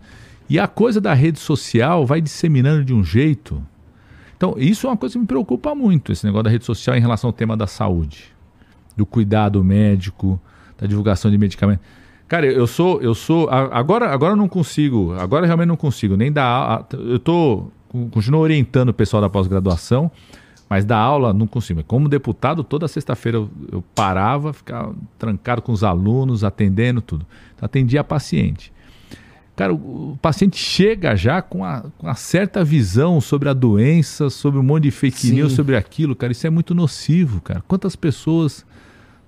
E 0.49 0.59
a 0.59 0.67
coisa 0.67 1.01
da 1.01 1.13
rede 1.13 1.39
social 1.39 2.05
vai 2.05 2.21
disseminando 2.21 2.83
de 2.85 2.93
um 2.93 3.03
jeito. 3.03 3.61
Então, 4.35 4.55
isso 4.57 4.87
é 4.87 4.89
uma 4.89 4.97
coisa 4.97 5.13
que 5.13 5.19
me 5.19 5.25
preocupa 5.25 5.73
muito, 5.73 6.11
esse 6.11 6.25
negócio 6.25 6.43
da 6.43 6.49
rede 6.49 6.63
social 6.63 6.95
em 6.95 7.01
relação 7.01 7.29
ao 7.29 7.33
tema 7.33 7.57
da 7.57 7.67
saúde, 7.67 8.25
do 8.95 9.05
cuidado 9.05 9.63
médico, 9.63 10.39
da 10.77 10.85
divulgação 10.85 11.29
de 11.31 11.37
medicamentos. 11.37 11.83
Cara, 12.27 12.45
eu 12.45 12.67
sou, 12.67 13.01
eu 13.01 13.15
sou, 13.15 13.49
agora, 13.49 14.09
agora 14.09 14.33
eu 14.33 14.37
não 14.37 14.47
consigo, 14.47 15.13
agora 15.13 15.45
eu 15.45 15.47
realmente 15.47 15.67
não 15.69 15.77
consigo 15.77 16.15
nem 16.15 16.31
dar, 16.31 16.85
eu 16.91 17.17
tô, 17.17 17.67
continuo 18.11 18.41
orientando 18.41 18.89
o 18.89 18.93
pessoal 18.93 19.21
da 19.21 19.29
pós-graduação, 19.29 20.11
mas 20.69 20.83
da 20.83 20.97
aula 20.97 21.33
não 21.33 21.47
consigo. 21.47 21.81
Como 21.83 22.09
deputado, 22.09 22.63
toda 22.63 22.87
sexta-feira 22.87 23.37
eu, 23.37 23.49
eu 23.71 23.83
parava, 23.95 24.51
ficava 24.51 24.93
trancado 25.17 25.61
com 25.61 25.71
os 25.71 25.83
alunos, 25.83 26.43
atendendo 26.43 27.01
tudo. 27.01 27.25
Então, 27.55 27.65
atendia 27.65 28.03
paciente. 28.03 28.73
Cara, 29.57 29.73
o, 29.73 30.11
o 30.11 30.19
paciente 30.21 30.55
chega 30.55 31.15
já 31.15 31.41
com 31.41 31.65
a, 31.65 31.81
com 31.97 32.05
uma 32.05 32.13
certa 32.13 32.63
visão 32.63 33.19
sobre 33.19 33.49
a 33.49 33.53
doença, 33.53 34.29
sobre 34.29 34.59
um 34.59 34.63
monte 34.63 34.83
de 34.83 34.91
fake 34.91 35.19
Sim. 35.19 35.33
news, 35.33 35.53
sobre 35.53 35.75
aquilo, 35.75 36.15
cara. 36.15 36.31
Isso 36.31 36.45
é 36.45 36.49
muito 36.49 36.75
nocivo, 36.75 37.41
cara. 37.41 37.63
Quantas 37.67 37.95
pessoas 37.95 38.63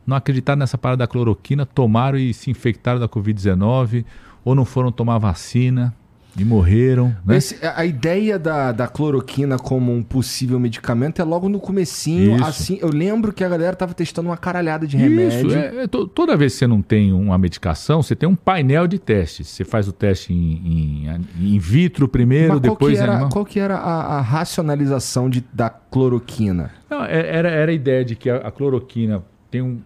não 0.06 0.16
acreditaram 0.16 0.60
nessa 0.60 0.78
parada 0.78 1.00
da 1.00 1.08
cloroquina, 1.08 1.66
tomaram 1.66 2.20
e 2.20 2.32
se 2.32 2.52
infectaram 2.52 3.00
da 3.00 3.10
Covid-19, 3.10 4.06
ou 4.46 4.54
não 4.54 4.66
foram 4.66 4.92
tomar 4.92 5.18
vacina 5.18 5.96
e 6.40 6.46
morreram, 6.46 7.16
né? 7.26 7.38
Esse- 7.38 7.58
a 7.66 7.86
ideia 7.86 8.40
da, 8.40 8.72
da 8.72 8.88
cloroquina 8.88 9.58
como 9.58 9.94
um 9.94 10.02
possível 10.02 10.60
medicamento 10.60 11.22
é 11.22 11.24
logo 11.26 11.50
no 11.50 11.60
comecinho, 11.60 12.36
Isso. 12.36 12.46
assim, 12.46 12.80
eu 12.82 12.90
lembro 12.90 13.34
que 13.34 13.44
a 13.44 13.50
galera 13.50 13.76
tava 13.76 13.94
testando 13.94 14.30
uma 14.30 14.38
caralhada 14.38 14.88
de 14.88 14.96
remédio. 14.98 15.48
Isso, 15.48 15.58
é, 15.58 15.84
é 15.84 15.88
to- 15.88 16.08
toda 16.08 16.36
vez 16.38 16.54
que 16.54 16.60
você 16.60 16.68
não 16.68 16.82
tem 16.82 17.12
uma 17.14 17.38
medicação, 17.38 18.02
você 18.02 18.16
tem 18.16 18.28
um 18.30 18.36
painel 18.36 18.88
de 18.88 18.98
testes. 19.00 19.48
Você 19.48 19.66
faz 19.66 19.88
o 19.88 19.92
teste 19.92 20.34
em, 20.34 21.06
em, 21.06 21.56
in 21.56 21.60
vitro 21.60 22.08
primeiro, 22.08 22.54
Mas 22.54 22.62
qual 22.62 22.72
depois 22.74 22.98
que 22.98 23.00
em 23.00 23.04
era, 23.04 23.28
qual 23.30 23.46
que 23.46 23.60
era 23.60 23.76
a, 23.76 24.18
a 24.18 24.22
racionalização 24.22 25.30
de, 25.30 25.44
da 25.54 25.70
cloroquina? 25.70 26.72
Não, 26.90 27.04
é- 27.04 27.28
era, 27.38 27.50
era 27.50 27.72
a 27.72 27.74
ideia 27.74 28.04
de 28.06 28.16
que 28.16 28.30
a, 28.30 28.38
a 28.38 28.52
cloroquina 28.52 29.22
tem 29.52 29.62
um 29.62 29.80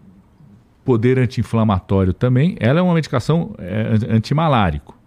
poder 0.86 1.18
anti-inflamatório 1.18 2.14
também. 2.14 2.56
Ela 2.60 2.80
é 2.80 2.82
uma 2.84 2.94
medicação 2.94 3.56
é, 3.58 3.94
an- 4.12 4.16
antimalárico. 4.18 4.98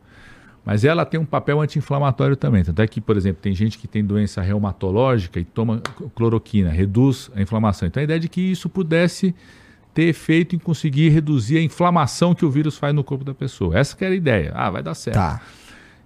Mas 0.66 0.84
ela 0.84 1.06
tem 1.06 1.18
um 1.20 1.24
papel 1.24 1.60
anti-inflamatório 1.60 2.34
também. 2.34 2.64
Tanto 2.64 2.82
é 2.82 2.88
que, 2.88 3.00
por 3.00 3.16
exemplo, 3.16 3.40
tem 3.40 3.54
gente 3.54 3.78
que 3.78 3.86
tem 3.86 4.04
doença 4.04 4.42
reumatológica 4.42 5.38
e 5.38 5.44
toma 5.44 5.80
cloroquina, 6.12 6.70
reduz 6.70 7.30
a 7.36 7.40
inflamação. 7.40 7.86
Então 7.86 8.00
a 8.00 8.04
ideia 8.04 8.16
é 8.16 8.18
de 8.18 8.28
que 8.28 8.40
isso 8.40 8.68
pudesse 8.68 9.32
ter 9.94 10.08
efeito 10.08 10.56
em 10.56 10.58
conseguir 10.58 11.10
reduzir 11.10 11.58
a 11.58 11.62
inflamação 11.62 12.34
que 12.34 12.44
o 12.44 12.50
vírus 12.50 12.76
faz 12.76 12.92
no 12.92 13.04
corpo 13.04 13.24
da 13.24 13.32
pessoa. 13.32 13.78
Essa 13.78 13.96
que 13.96 14.04
era 14.04 14.12
a 14.12 14.16
ideia. 14.16 14.50
Ah, 14.56 14.68
vai 14.68 14.82
dar 14.82 14.94
certo. 14.94 15.14
Tá. 15.14 15.40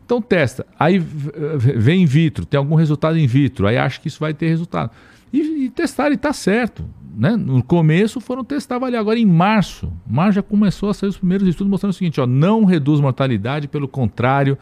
Então 0.05 0.21
testa. 0.21 0.67
Aí 0.79 0.99
vem 0.99 2.03
in 2.03 2.07
vitro, 2.07 2.45
tem 2.45 2.59
algum 2.59 2.75
resultado 2.75 3.19
in 3.19 3.27
vitro, 3.27 3.67
aí 3.67 3.79
acha 3.79 3.99
que 3.99 4.09
isso 4.09 4.21
vai 4.21 4.35
ter 4.35 4.49
resultado. 4.49 4.91
E, 5.33 5.65
e 5.65 5.71
testaram 5.71 6.13
e 6.13 6.17
está 6.17 6.35
certo. 6.35 6.85
Né, 7.21 7.37
no 7.37 7.63
começo 7.63 8.19
foram 8.19 8.43
testar 8.43 8.83
ali. 8.83 8.97
Agora 8.97 9.19
em 9.19 9.27
março, 9.27 9.93
março 10.07 10.37
já 10.37 10.43
começou 10.43 10.89
a 10.89 10.95
sair 10.95 11.11
os 11.11 11.19
primeiros 11.19 11.47
estudos 11.47 11.71
mostrando 11.71 11.91
o 11.91 11.95
seguinte, 11.95 12.19
ó, 12.19 12.27
não 12.27 12.65
reduz 12.65 12.99
mortalidade, 12.99 13.69
pelo 13.69 13.87
contrário, 13.87 14.57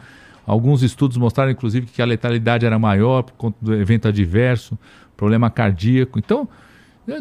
alguns 0.45 0.83
estudos 0.83 1.15
mostraram 1.15 1.51
inclusive 1.51 1.85
que 1.85 2.01
a 2.01 2.05
letalidade 2.05 2.65
era 2.65 2.77
maior 2.77 3.23
por 3.23 3.33
conta 3.35 3.57
do 3.61 3.73
evento 3.73 4.09
adverso, 4.09 4.77
problema 5.15 5.49
cardíaco. 5.49 6.19
Então, 6.19 6.49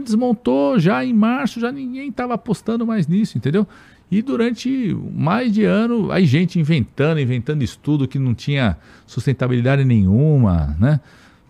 desmontou 0.04 0.76
já 0.76 1.04
em 1.04 1.14
março, 1.14 1.60
já 1.60 1.70
ninguém 1.70 2.08
estava 2.08 2.34
apostando 2.34 2.84
mais 2.84 3.06
nisso, 3.06 3.38
entendeu? 3.38 3.64
E 4.10 4.20
durante 4.20 4.92
mais 5.14 5.52
de 5.52 5.62
ano, 5.62 6.10
aí 6.10 6.26
gente 6.26 6.58
inventando, 6.58 7.20
inventando 7.20 7.62
estudo 7.62 8.08
que 8.08 8.18
não 8.18 8.34
tinha 8.34 8.76
sustentabilidade 9.06 9.84
nenhuma, 9.84 10.76
né? 10.80 10.98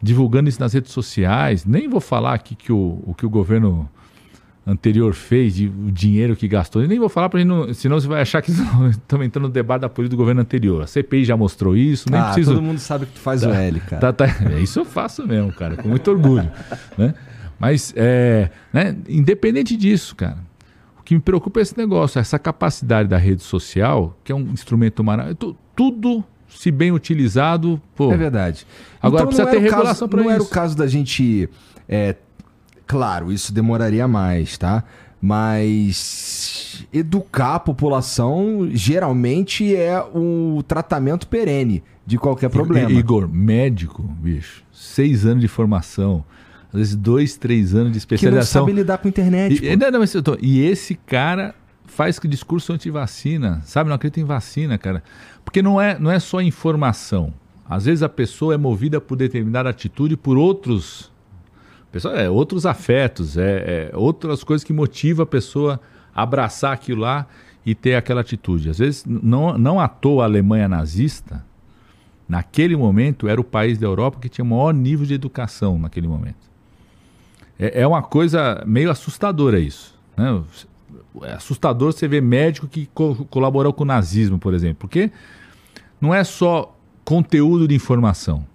Divulgando 0.01 0.49
isso 0.49 0.61
nas 0.61 0.73
redes 0.73 0.93
sociais. 0.93 1.65
Nem 1.65 1.89
vou 1.89 2.01
falar 2.01 2.35
aqui 2.35 2.55
que 2.55 2.73
o, 2.73 3.03
o 3.05 3.15
que 3.15 3.27
o 3.27 3.31
governo 3.31 3.89
anterior 4.69 5.15
fez, 5.15 5.55
de, 5.55 5.67
o 5.67 5.91
dinheiro 5.91 6.37
que 6.37 6.47
gastou. 6.47 6.87
nem 6.87 6.99
vou 6.99 7.09
falar 7.09 7.31
para 7.31 7.43
não, 7.43 7.73
senão 7.73 7.99
você 7.99 8.07
vai 8.07 8.21
achar 8.21 8.43
que 8.43 8.51
estamos 8.91 9.27
entrando 9.27 9.45
no 9.45 9.51
debate 9.51 9.81
da 9.81 9.89
política 9.89 10.15
do 10.15 10.19
governo 10.19 10.43
anterior. 10.43 10.83
A 10.83 10.87
CPI 10.87 11.25
já 11.25 11.37
mostrou 11.37 11.75
isso, 11.75 12.11
nem 12.11 12.21
ah, 12.21 12.25
preciso. 12.25 12.53
Todo 12.53 12.63
mundo 12.63 12.79
sabe 12.79 13.07
que 13.07 13.13
tu 13.13 13.21
faz 13.21 13.41
tá, 13.41 13.49
o 13.49 13.53
L, 13.55 13.81
cara. 13.81 14.13
Tá, 14.13 14.13
tá, 14.13 14.51
é, 14.53 14.61
isso 14.61 14.79
eu 14.79 14.85
faço 14.85 15.27
mesmo, 15.27 15.53
cara, 15.53 15.77
com 15.77 15.89
muito 15.89 16.11
orgulho, 16.11 16.51
né? 16.99 17.15
Mas, 17.59 17.93
é, 17.97 18.51
né, 18.73 18.95
independente 19.09 19.77
disso, 19.77 20.15
cara, 20.15 20.39
o 21.01 21.03
que 21.03 21.15
me 21.15 21.21
preocupa 21.21 21.61
é 21.61 21.63
esse 21.63 21.77
negócio, 21.77 22.21
essa 22.21 22.39
capacidade 22.39 23.09
da 23.09 23.17
rede 23.17 23.43
social, 23.43 24.17
que 24.23 24.31
é 24.31 24.35
um 24.35 24.53
instrumento 24.53 25.03
maravilhoso. 25.03 25.57
Tudo, 25.75 26.23
se 26.49 26.71
bem 26.71 26.93
utilizado, 26.93 27.81
pô. 27.95 28.13
É 28.13 28.17
verdade. 28.17 28.67
Agora 29.01 29.23
então, 29.23 29.27
precisa 29.29 29.51
ter 29.51 29.59
regulação 29.59 30.09
para 30.09 30.21
isso. 30.21 30.29
Não 30.29 30.35
era 30.35 30.43
o 30.43 30.47
caso 30.47 30.77
da 30.77 30.87
gente. 30.87 31.49
É, 31.89 32.17
claro, 32.87 33.33
isso 33.33 33.53
demoraria 33.53 34.07
mais, 34.09 34.59
tá? 34.59 34.85
Mas 35.21 36.87
educar 36.93 37.57
a 37.57 37.61
população 37.61 38.69
geralmente 38.73 39.75
é 39.75 40.01
o 40.01 40.63
tratamento 40.67 41.27
perene 41.27 41.83
de 42.07 42.17
qualquer 42.17 42.49
problema. 42.49 42.91
Igor, 42.91 43.29
médico, 43.29 44.03
bicho, 44.03 44.63
seis 44.73 45.27
anos 45.27 45.41
de 45.41 45.49
formação 45.49 46.25
às 46.73 46.79
vezes 46.79 46.97
dois, 46.97 47.37
três 47.37 47.75
anos 47.75 47.93
de 47.93 47.99
especialização. 47.99 48.67
Que 48.67 48.73
não 48.73 48.77
sabe 48.77 48.81
lidar 48.81 48.99
com 48.99 49.09
a 49.09 49.11
internet. 49.11 49.65
E, 49.65 49.77
não, 49.77 49.91
não, 49.91 50.01
mas, 50.01 50.13
tô, 50.13 50.37
e 50.41 50.61
esse 50.61 50.95
cara 50.95 51.55
faz 51.87 52.19
que 52.19 52.29
discurso 52.29 52.73
anti-vacina, 52.73 53.63
sabe? 53.65 53.89
Não 53.89 53.97
acredita 53.97 54.21
em 54.21 54.25
vacina, 54.25 54.77
cara. 54.77 55.03
Porque 55.49 55.63
não 55.63 55.81
é, 55.81 55.99
não 55.99 56.11
é 56.11 56.19
só 56.19 56.43
informação. 56.43 57.33
Às 57.67 57.87
vezes 57.87 58.03
a 58.03 58.09
pessoa 58.09 58.53
é 58.53 58.59
movida 58.59 59.01
por 59.01 59.17
determinada 59.17 59.71
atitude 59.71 60.15
por 60.15 60.37
outros 60.37 61.11
pessoal, 61.91 62.15
é, 62.15 62.29
outros 62.29 62.67
afetos, 62.67 63.39
é, 63.39 63.91
é, 63.91 63.97
outras 63.97 64.45
coisas 64.45 64.63
que 64.63 64.75
motivam 64.75 65.23
a 65.23 65.27
pessoa 65.27 65.81
a 66.15 66.23
abraçar 66.23 66.75
aquilo 66.75 67.01
lá 67.01 67.27
e 67.65 67.75
ter 67.75 67.95
aquela 67.95 68.21
atitude. 68.21 68.69
Às 68.69 68.79
vezes, 68.79 69.07
não, 69.07 69.57
não 69.57 69.81
à 69.81 69.89
toa 69.89 70.25
a 70.25 70.27
Alemanha 70.27 70.69
nazista, 70.69 71.43
naquele 72.29 72.77
momento, 72.77 73.27
era 73.27 73.41
o 73.41 73.45
país 73.45 73.79
da 73.79 73.87
Europa 73.87 74.19
que 74.21 74.29
tinha 74.29 74.45
o 74.45 74.49
maior 74.49 74.75
nível 74.75 75.07
de 75.07 75.15
educação 75.15 75.79
naquele 75.79 76.07
momento. 76.07 76.47
É, 77.59 77.81
é 77.81 77.87
uma 77.87 78.03
coisa 78.03 78.63
meio 78.67 78.91
assustadora 78.91 79.59
isso. 79.59 79.99
Né? 80.15 80.43
É 81.23 81.33
assustador 81.33 81.95
você 81.95 82.07
ver 82.07 82.21
médico 82.21 82.69
que 82.69 82.87
co 82.93 83.27
colaborou 83.31 83.73
com 83.73 83.85
o 83.85 83.87
nazismo, 83.87 84.39
por 84.39 84.53
exemplo. 84.53 84.77
Porque 84.81 85.11
não 86.01 86.15
é 86.15 86.23
só 86.25 86.75
conteúdo 87.05 87.67
de 87.67 87.75
informação. 87.75 88.47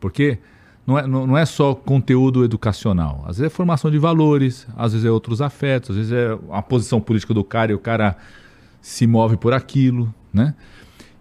Porque 0.00 0.38
não 0.86 0.98
é, 0.98 1.06
não, 1.06 1.36
é 1.36 1.44
só 1.44 1.74
conteúdo 1.74 2.44
educacional. 2.44 3.24
Às 3.26 3.38
vezes 3.38 3.52
é 3.52 3.54
formação 3.54 3.90
de 3.90 3.98
valores, 3.98 4.66
às 4.76 4.92
vezes 4.92 5.06
é 5.06 5.10
outros 5.10 5.42
afetos, 5.42 5.90
às 5.90 5.96
vezes 5.96 6.12
é 6.12 6.38
a 6.50 6.62
posição 6.62 7.00
política 7.00 7.34
do 7.34 7.44
cara 7.44 7.72
e 7.72 7.74
o 7.74 7.78
cara 7.78 8.16
se 8.80 9.06
move 9.06 9.36
por 9.36 9.52
aquilo, 9.52 10.12
né? 10.32 10.54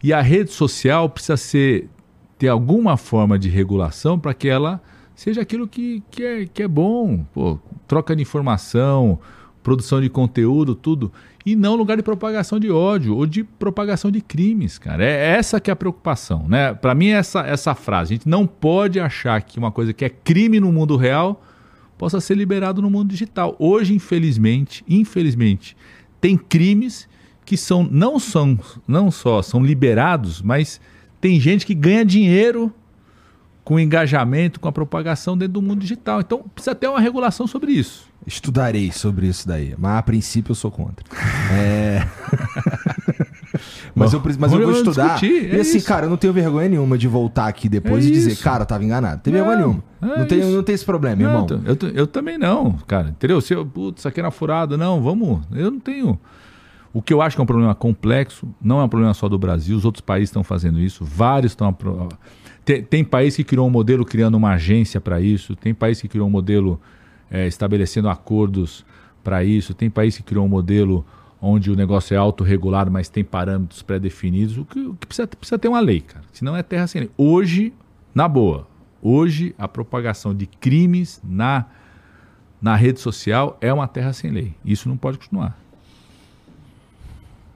E 0.01 0.13
a 0.13 0.21
rede 0.21 0.51
social 0.51 1.09
precisa 1.09 1.35
ser 1.35 1.89
ter 2.37 2.47
alguma 2.47 2.97
forma 2.97 3.37
de 3.37 3.49
regulação 3.49 4.17
para 4.19 4.33
que 4.33 4.47
ela 4.47 4.79
seja 5.15 5.41
aquilo 5.41 5.67
que, 5.67 6.03
que, 6.11 6.23
é, 6.23 6.45
que 6.45 6.63
é 6.63 6.67
bom, 6.67 7.25
pô, 7.33 7.59
troca 7.87 8.15
de 8.15 8.21
informação, 8.21 9.19
produção 9.63 9.99
de 9.99 10.09
conteúdo, 10.09 10.75
tudo, 10.75 11.11
e 11.47 11.55
não 11.55 11.77
lugar 11.77 11.95
de 11.95 12.03
propagação 12.03 12.59
de 12.59 12.69
ódio 12.69 13.15
ou 13.15 13.25
de 13.25 13.41
propagação 13.41 14.11
de 14.11 14.19
crimes, 14.19 14.77
cara. 14.77 15.01
É 15.01 15.37
essa 15.37 15.61
que 15.61 15.71
é 15.71 15.73
a 15.73 15.77
preocupação, 15.77 16.45
né? 16.45 16.73
Para 16.73 16.93
mim 16.93 17.07
essa 17.07 17.39
essa 17.39 17.73
frase, 17.73 18.13
a 18.13 18.17
gente 18.17 18.27
não 18.27 18.45
pode 18.45 18.99
achar 18.99 19.41
que 19.41 19.57
uma 19.57 19.71
coisa 19.71 19.93
que 19.93 20.03
é 20.03 20.09
crime 20.09 20.59
no 20.59 20.73
mundo 20.73 20.97
real 20.97 21.41
possa 21.97 22.19
ser 22.19 22.35
liberado 22.35 22.81
no 22.81 22.89
mundo 22.89 23.09
digital. 23.11 23.55
Hoje, 23.59 23.93
infelizmente, 23.93 24.83
infelizmente, 24.89 25.77
tem 26.19 26.35
crimes 26.37 27.07
que 27.45 27.55
são 27.55 27.87
não 27.89 28.19
são 28.19 28.59
não 28.85 29.09
só 29.09 29.41
são 29.41 29.63
liberados, 29.63 30.41
mas 30.41 30.81
tem 31.21 31.39
gente 31.39 31.65
que 31.65 31.73
ganha 31.73 32.03
dinheiro 32.03 32.73
com 33.63 33.79
engajamento, 33.79 34.59
com 34.59 34.67
a 34.67 34.71
propagação 34.73 35.37
dentro 35.37 35.53
do 35.53 35.61
mundo 35.61 35.79
digital. 35.79 36.19
Então 36.19 36.43
precisa 36.53 36.75
ter 36.75 36.89
uma 36.89 36.99
regulação 36.99 37.47
sobre 37.47 37.71
isso. 37.71 38.05
Estudarei 38.27 38.91
sobre 38.91 39.25
isso 39.25 39.47
daí, 39.47 39.73
mas 39.77 39.99
a 39.99 40.03
princípio 40.03 40.51
eu 40.51 40.55
sou 40.55 40.69
contra. 40.69 41.05
é... 41.49 42.05
mas, 43.95 44.11
eu, 44.11 44.21
mas 44.37 44.51
eu 44.51 44.59
vou 44.59 44.71
estudar. 44.71 45.13
Discutir, 45.13 45.53
é 45.53 45.55
e 45.55 45.61
assim, 45.61 45.77
isso. 45.77 45.87
cara, 45.87 46.07
eu 46.07 46.09
não 46.09 46.17
tenho 46.17 46.33
vergonha 46.33 46.67
nenhuma 46.67 46.97
de 46.97 47.07
voltar 47.07 47.47
aqui 47.47 47.69
depois 47.69 48.03
é 48.03 48.09
e 48.09 48.11
dizer, 48.11 48.31
isso. 48.31 48.43
cara, 48.43 48.63
eu 48.63 48.67
tava 48.67 48.83
enganado. 48.83 49.15
Não 49.15 49.21
tem 49.21 49.31
vergonha 49.31 49.55
nenhuma. 49.55 49.83
É 50.01 50.05
não, 50.05 50.25
tem, 50.27 50.39
não 50.43 50.61
tem 50.61 50.75
esse 50.75 50.83
problema, 50.83 51.15
não, 51.15 51.29
irmão. 51.29 51.47
Eu, 51.65 51.77
eu, 51.81 51.93
eu, 51.95 52.07
também 52.07 52.37
não, 52.37 52.73
cara. 52.85 53.09
Entendeu? 53.09 53.39
Se 53.39 53.53
eu, 53.53 53.65
putz, 53.65 54.01
isso 54.01 54.07
aqui 54.09 54.19
era 54.19 54.29
furada, 54.29 54.75
não, 54.75 55.01
vamos. 55.01 55.39
Eu 55.53 55.71
não 55.71 55.79
tenho. 55.79 56.19
O 56.93 57.01
que 57.01 57.13
eu 57.13 57.21
acho 57.21 57.37
que 57.37 57.41
é 57.41 57.43
um 57.43 57.47
problema 57.47 57.73
complexo, 57.73 58.45
não 58.61 58.81
é 58.81 58.83
um 58.83 58.89
problema 58.89 59.13
só 59.13 59.29
do 59.29 59.39
Brasil, 59.39 59.77
os 59.77 59.85
outros 59.85 60.01
países 60.01 60.29
estão 60.29 60.43
fazendo 60.43 60.81
isso, 60.81 61.05
vários 61.05 61.53
estão 61.53 61.71
tem, 62.65 62.83
tem 62.83 63.03
país 63.03 63.33
que 63.37 63.45
criou 63.45 63.65
um 63.65 63.69
modelo 63.69 64.03
criando 64.03 64.35
uma 64.35 64.51
agência 64.51 64.99
para 64.99 65.21
isso, 65.21 65.55
tem 65.55 65.73
país 65.73 66.01
que 66.01 66.07
criou 66.09 66.27
um 66.27 66.29
modelo 66.29 66.81
é, 67.29 67.47
estabelecendo 67.47 68.09
acordos 68.09 68.85
para 69.23 69.43
isso, 69.43 69.73
tem 69.73 69.89
país 69.89 70.15
que 70.17 70.23
criou 70.23 70.45
um 70.45 70.49
modelo 70.49 71.05
onde 71.41 71.69
o 71.69 71.75
negócio 71.75 72.13
é 72.13 72.17
autorregulado, 72.17 72.89
mas 72.89 73.09
tem 73.09 73.23
parâmetros 73.23 73.81
pré-definidos. 73.81 74.57
O 74.57 74.65
que, 74.65 74.79
o 74.79 74.95
que 74.95 75.05
precisa, 75.05 75.27
precisa 75.27 75.59
ter 75.59 75.67
uma 75.67 75.79
lei, 75.79 76.01
cara. 76.01 76.23
Senão 76.31 76.55
é 76.55 76.63
terra 76.63 76.87
sem 76.87 77.01
lei. 77.01 77.11
Hoje, 77.17 77.73
na 78.13 78.27
boa, 78.27 78.67
hoje 79.01 79.53
a 79.57 79.67
propagação 79.67 80.33
de 80.33 80.47
crimes 80.47 81.21
na, 81.23 81.65
na 82.61 82.75
rede 82.75 82.99
social 82.99 83.57
é 83.61 83.71
uma 83.71 83.87
terra 83.87 84.13
sem 84.13 84.31
lei. 84.31 84.55
Isso 84.65 84.89
não 84.89 84.97
pode 84.97 85.17
continuar. 85.17 85.57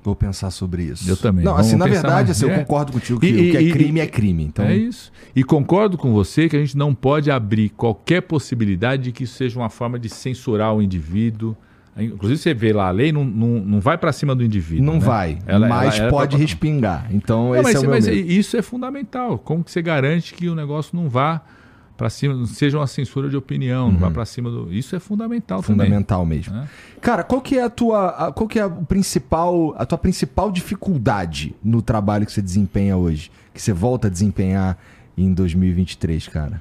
Vou 0.04 0.16
pensar 0.16 0.50
sobre 0.50 0.84
isso. 0.84 1.08
Eu 1.08 1.16
também. 1.16 1.46
Não, 1.46 1.56
assim, 1.56 1.76
na 1.76 1.86
verdade, 1.86 2.32
assim, 2.32 2.46
eu 2.46 2.52
é. 2.52 2.58
concordo 2.58 2.92
contigo 2.92 3.20
que 3.20 3.28
e, 3.28 3.50
o 3.50 3.52
que 3.52 3.58
é 3.58 3.72
crime 3.72 4.00
e, 4.00 4.02
é 4.02 4.08
crime. 4.08 4.44
Então... 4.44 4.66
É 4.66 4.76
isso. 4.76 5.12
E 5.36 5.44
concordo 5.44 5.98
com 5.98 6.12
você 6.12 6.50
que 6.50 6.56
a 6.56 6.60
gente 6.60 6.76
não 6.76 6.96
pode 6.96 7.30
abrir 7.30 7.70
qualquer 7.70 8.22
possibilidade 8.22 9.04
de 9.04 9.12
que 9.12 9.26
isso 9.26 9.36
seja 9.36 9.60
uma 9.60 9.70
forma 9.70 10.00
de 10.00 10.10
censurar 10.10 10.74
o 10.74 10.82
indivíduo. 10.82 11.56
Inclusive, 11.96 12.40
você 12.40 12.54
vê 12.54 12.74
lá, 12.74 12.88
a 12.88 12.92
lei 12.92 13.12
não, 13.12 13.24
não, 13.24 13.48
não 13.60 13.80
vai 13.80 13.98
para 13.98 14.12
cima 14.12 14.34
do 14.34 14.44
indivíduo. 14.44 14.86
Não 14.86 14.94
né? 14.94 15.00
vai, 15.00 15.38
ela, 15.46 15.68
mas 15.68 15.96
ela, 15.96 16.04
ela 16.04 16.10
pode 16.10 16.38
respingar. 16.38 17.08
Então, 17.12 17.50
não, 17.50 17.56
esse 17.56 17.64
mas, 17.64 17.76
é 17.76 17.80
o 17.80 17.82
meu 17.82 17.92
mas 17.92 18.08
medo. 18.08 18.32
isso 18.32 18.58
é 18.58 18.62
fundamental. 18.62 19.38
Como 19.38 19.64
que 19.64 19.70
você 19.70 19.82
garante 19.82 20.34
que 20.34 20.48
o 20.48 20.56
negócio 20.56 20.96
não 20.96 21.10
vá 21.10 21.42
para 22.02 22.10
cima, 22.10 22.48
seja 22.48 22.80
uma 22.80 22.88
censura 22.88 23.30
de 23.30 23.38
opinião, 23.38 23.86
uhum. 23.86 23.92
não 23.92 24.00
vá 24.00 24.10
para 24.10 24.26
cima 24.26 24.50
do. 24.50 24.74
Isso 24.74 24.96
é 24.96 25.00
fundamental, 25.00 25.62
fundamental 25.62 26.24
também. 26.24 26.40
mesmo. 26.40 26.56
É. 26.56 26.68
Cara, 27.00 27.24
qual 27.24 27.40
que 27.40 27.60
é 27.60 27.62
a 27.62 27.70
tua, 27.70 28.32
qual 28.32 28.48
que 28.48 28.58
é 28.58 28.64
a 28.64 28.70
principal, 28.70 29.76
a 29.78 29.86
tua 29.86 30.00
principal 30.00 30.52
dificuldade 30.52 31.54
no 31.64 31.80
trabalho 31.80 32.26
que 32.26 32.32
você 32.32 32.42
desempenha 32.42 32.98
hoje, 32.98 33.32
que 33.54 33.62
você 33.62 33.72
volta 33.72 34.08
a 34.08 34.10
desempenhar 34.10 34.80
em 35.16 35.32
2023, 35.32 36.28
cara? 36.28 36.60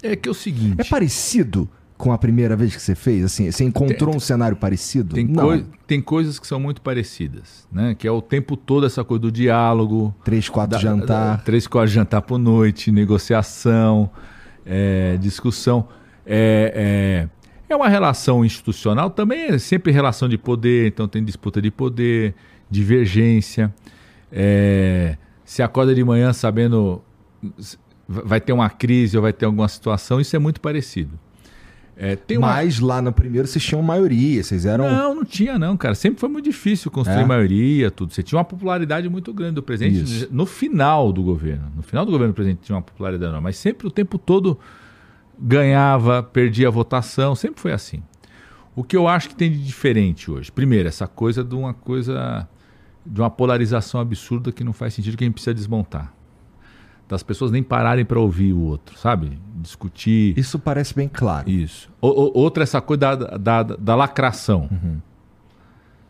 É 0.00 0.14
que 0.14 0.28
é 0.28 0.30
o 0.30 0.34
seguinte. 0.34 0.80
É 0.80 0.84
parecido 0.84 1.68
com 1.98 2.12
a 2.12 2.16
primeira 2.16 2.56
vez 2.56 2.74
que 2.74 2.80
você 2.80 2.94
fez? 2.94 3.24
Assim, 3.24 3.50
você 3.50 3.64
encontrou 3.64 4.10
tem, 4.10 4.16
um 4.16 4.20
cenário 4.20 4.56
parecido? 4.56 5.16
Tem, 5.16 5.26
coi 5.26 5.66
tem 5.86 6.00
coisas 6.00 6.38
que 6.38 6.46
são 6.46 6.60
muito 6.60 6.80
parecidas, 6.80 7.66
né? 7.72 7.94
Que 7.94 8.06
é 8.06 8.10
o 8.10 8.22
tempo 8.22 8.56
todo 8.56 8.86
essa 8.86 9.02
coisa 9.02 9.22
do 9.22 9.32
diálogo. 9.32 10.14
Três, 10.24 10.48
quatro 10.48 10.76
da, 10.76 10.78
jantar. 10.78 11.36
Da, 11.36 11.42
três, 11.42 11.66
quatro 11.66 11.90
jantar 11.90 12.22
por 12.22 12.38
noite, 12.38 12.92
negociação, 12.92 14.08
é, 14.64 15.16
discussão. 15.16 15.88
É, 16.24 17.26
é, 17.68 17.72
é 17.72 17.76
uma 17.76 17.88
relação 17.88 18.44
institucional, 18.44 19.10
também 19.10 19.46
é 19.46 19.58
sempre 19.58 19.90
relação 19.90 20.28
de 20.28 20.38
poder, 20.38 20.86
então 20.86 21.08
tem 21.08 21.24
disputa 21.24 21.60
de 21.60 21.70
poder, 21.70 22.34
divergência. 22.70 23.74
É, 24.30 25.16
se 25.44 25.62
acorda 25.62 25.94
de 25.94 26.04
manhã 26.04 26.32
sabendo 26.32 27.02
vai 28.06 28.40
ter 28.40 28.52
uma 28.52 28.70
crise 28.70 29.16
ou 29.16 29.22
vai 29.22 29.32
ter 29.32 29.46
alguma 29.46 29.68
situação, 29.68 30.20
isso 30.20 30.34
é 30.36 30.38
muito 30.38 30.60
parecido. 30.60 31.18
É, 32.00 32.16
Mas 32.38 32.78
lá 32.78 33.02
no 33.02 33.12
primeiro 33.12 33.48
vocês 33.48 33.64
tinham 33.64 33.82
maioria, 33.82 34.40
vocês 34.40 34.64
eram. 34.64 34.88
Não, 34.88 35.16
não 35.16 35.24
tinha, 35.24 35.58
não, 35.58 35.76
cara. 35.76 35.96
Sempre 35.96 36.20
foi 36.20 36.28
muito 36.28 36.44
difícil 36.44 36.92
construir 36.92 37.22
é. 37.22 37.26
maioria, 37.26 37.90
tudo. 37.90 38.14
Você 38.14 38.22
tinha 38.22 38.38
uma 38.38 38.44
popularidade 38.44 39.08
muito 39.08 39.34
grande 39.34 39.56
do 39.56 39.64
presidente 39.64 40.04
Isso. 40.04 40.28
no 40.30 40.46
final 40.46 41.12
do 41.12 41.24
governo. 41.24 41.72
No 41.74 41.82
final 41.82 42.06
do 42.06 42.12
governo 42.12 42.30
o 42.30 42.34
presidente 42.34 42.60
tinha 42.62 42.76
uma 42.76 42.82
popularidade, 42.82 43.32
não. 43.32 43.40
Mas 43.40 43.56
sempre 43.56 43.88
o 43.88 43.90
tempo 43.90 44.16
todo 44.16 44.56
ganhava, 45.36 46.22
perdia 46.22 46.68
a 46.68 46.70
votação, 46.70 47.34
sempre 47.34 47.60
foi 47.60 47.72
assim. 47.72 48.00
O 48.76 48.84
que 48.84 48.96
eu 48.96 49.08
acho 49.08 49.30
que 49.30 49.34
tem 49.34 49.50
de 49.50 49.58
diferente 49.58 50.30
hoje? 50.30 50.52
Primeiro, 50.52 50.88
essa 50.88 51.08
coisa 51.08 51.42
de 51.42 51.56
uma 51.56 51.74
coisa 51.74 52.48
de 53.04 53.20
uma 53.20 53.30
polarização 53.30 54.00
absurda 54.00 54.52
que 54.52 54.62
não 54.62 54.72
faz 54.72 54.94
sentido 54.94 55.16
que 55.16 55.24
a 55.24 55.26
gente 55.26 55.34
precisa 55.34 55.54
desmontar. 55.54 56.14
Das 57.08 57.22
pessoas 57.22 57.50
nem 57.50 57.62
pararem 57.62 58.04
para 58.04 58.20
ouvir 58.20 58.52
o 58.52 58.60
outro, 58.60 58.98
sabe? 58.98 59.38
Discutir. 59.56 60.38
Isso 60.38 60.58
parece 60.58 60.94
bem 60.94 61.08
claro. 61.08 61.48
Isso. 61.48 61.88
O, 62.02 62.08
o, 62.08 62.38
outra, 62.38 62.62
essa 62.62 62.82
coisa 62.82 63.00
da, 63.00 63.14
da, 63.14 63.62
da 63.62 63.94
lacração. 63.94 64.68
Uhum. 64.70 64.98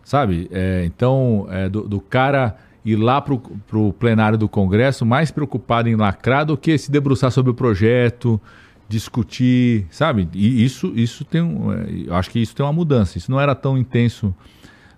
Sabe? 0.02 0.48
É, 0.50 0.84
então, 0.84 1.46
é, 1.50 1.68
do, 1.68 1.82
do, 1.82 2.00
cara 2.00 2.56
ir 2.84 2.96
lá 2.96 3.20
para 3.20 3.34
o 3.34 3.92
plenário 3.92 4.36
do 4.36 4.48
Congresso 4.48 5.06
mais 5.06 5.30
preocupado 5.30 5.88
em 5.88 5.94
lacrar 5.94 6.44
do 6.46 6.56
que 6.56 6.76
se 6.76 6.90
debruçar 6.90 7.30
sobre 7.30 7.50
o 7.52 7.54
projeto, 7.54 8.40
discutir, 8.88 9.86
sabe? 9.90 10.28
E 10.32 10.64
isso, 10.64 10.92
isso 10.96 11.24
tem 11.24 11.42
um, 11.42 11.72
é, 11.72 11.86
eu 12.06 12.14
acho 12.14 12.30
que 12.30 12.40
isso 12.40 12.56
tem 12.56 12.64
uma 12.64 12.72
mudança. 12.72 13.18
Isso 13.18 13.30
não 13.30 13.38
era 13.38 13.54
tão 13.54 13.76
intenso 13.76 14.34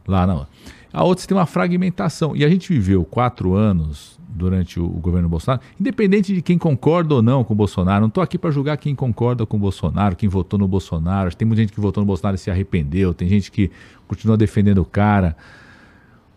lá, 0.06 0.26
não. 0.26 0.46
A 0.92 1.04
outra 1.04 1.26
tem 1.26 1.36
uma 1.36 1.46
fragmentação. 1.46 2.36
E 2.36 2.44
a 2.44 2.48
gente 2.48 2.72
viveu 2.72 3.04
quatro 3.04 3.54
anos 3.54 4.19
durante 4.32 4.78
o, 4.78 4.84
o 4.84 5.00
governo 5.00 5.28
Bolsonaro, 5.28 5.62
independente 5.78 6.34
de 6.34 6.42
quem 6.42 6.56
concorda 6.56 7.14
ou 7.14 7.22
não 7.22 7.44
com 7.44 7.52
o 7.52 7.56
Bolsonaro. 7.56 8.00
Não 8.00 8.08
estou 8.08 8.22
aqui 8.22 8.38
para 8.38 8.50
julgar 8.50 8.76
quem 8.76 8.94
concorda 8.94 9.44
com 9.44 9.56
o 9.56 9.60
Bolsonaro, 9.60 10.16
quem 10.16 10.28
votou 10.28 10.58
no 10.58 10.68
Bolsonaro. 10.68 11.34
Tem 11.34 11.46
muita 11.46 11.62
gente 11.62 11.72
que 11.72 11.80
votou 11.80 12.02
no 12.02 12.06
Bolsonaro 12.06 12.36
e 12.36 12.38
se 12.38 12.50
arrependeu. 12.50 13.12
Tem 13.12 13.28
gente 13.28 13.50
que 13.50 13.70
continua 14.06 14.36
defendendo 14.36 14.78
o 14.78 14.84
cara 14.84 15.36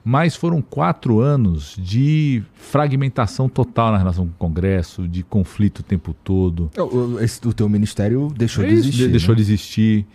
mas 0.03 0.35
foram 0.35 0.61
quatro 0.61 1.21
anos 1.21 1.77
de 1.79 2.43
fragmentação 2.55 3.47
total 3.47 3.93
na 3.93 3.97
relação 3.97 4.25
com 4.25 4.31
o 4.31 4.49
Congresso, 4.49 5.07
de 5.07 5.23
conflito 5.23 5.79
o 5.79 5.83
tempo 5.83 6.13
todo. 6.23 6.69
O, 6.77 7.19
esse, 7.21 7.47
o 7.47 7.53
teu 7.53 7.69
ministério 7.69 8.27
deixou 8.35 8.65
é 8.65 8.67
de 8.67 8.73
existir. 8.73 9.07
Deixou 9.09 9.29
né? 9.29 9.35
de 9.35 9.41
existir. 9.41 10.05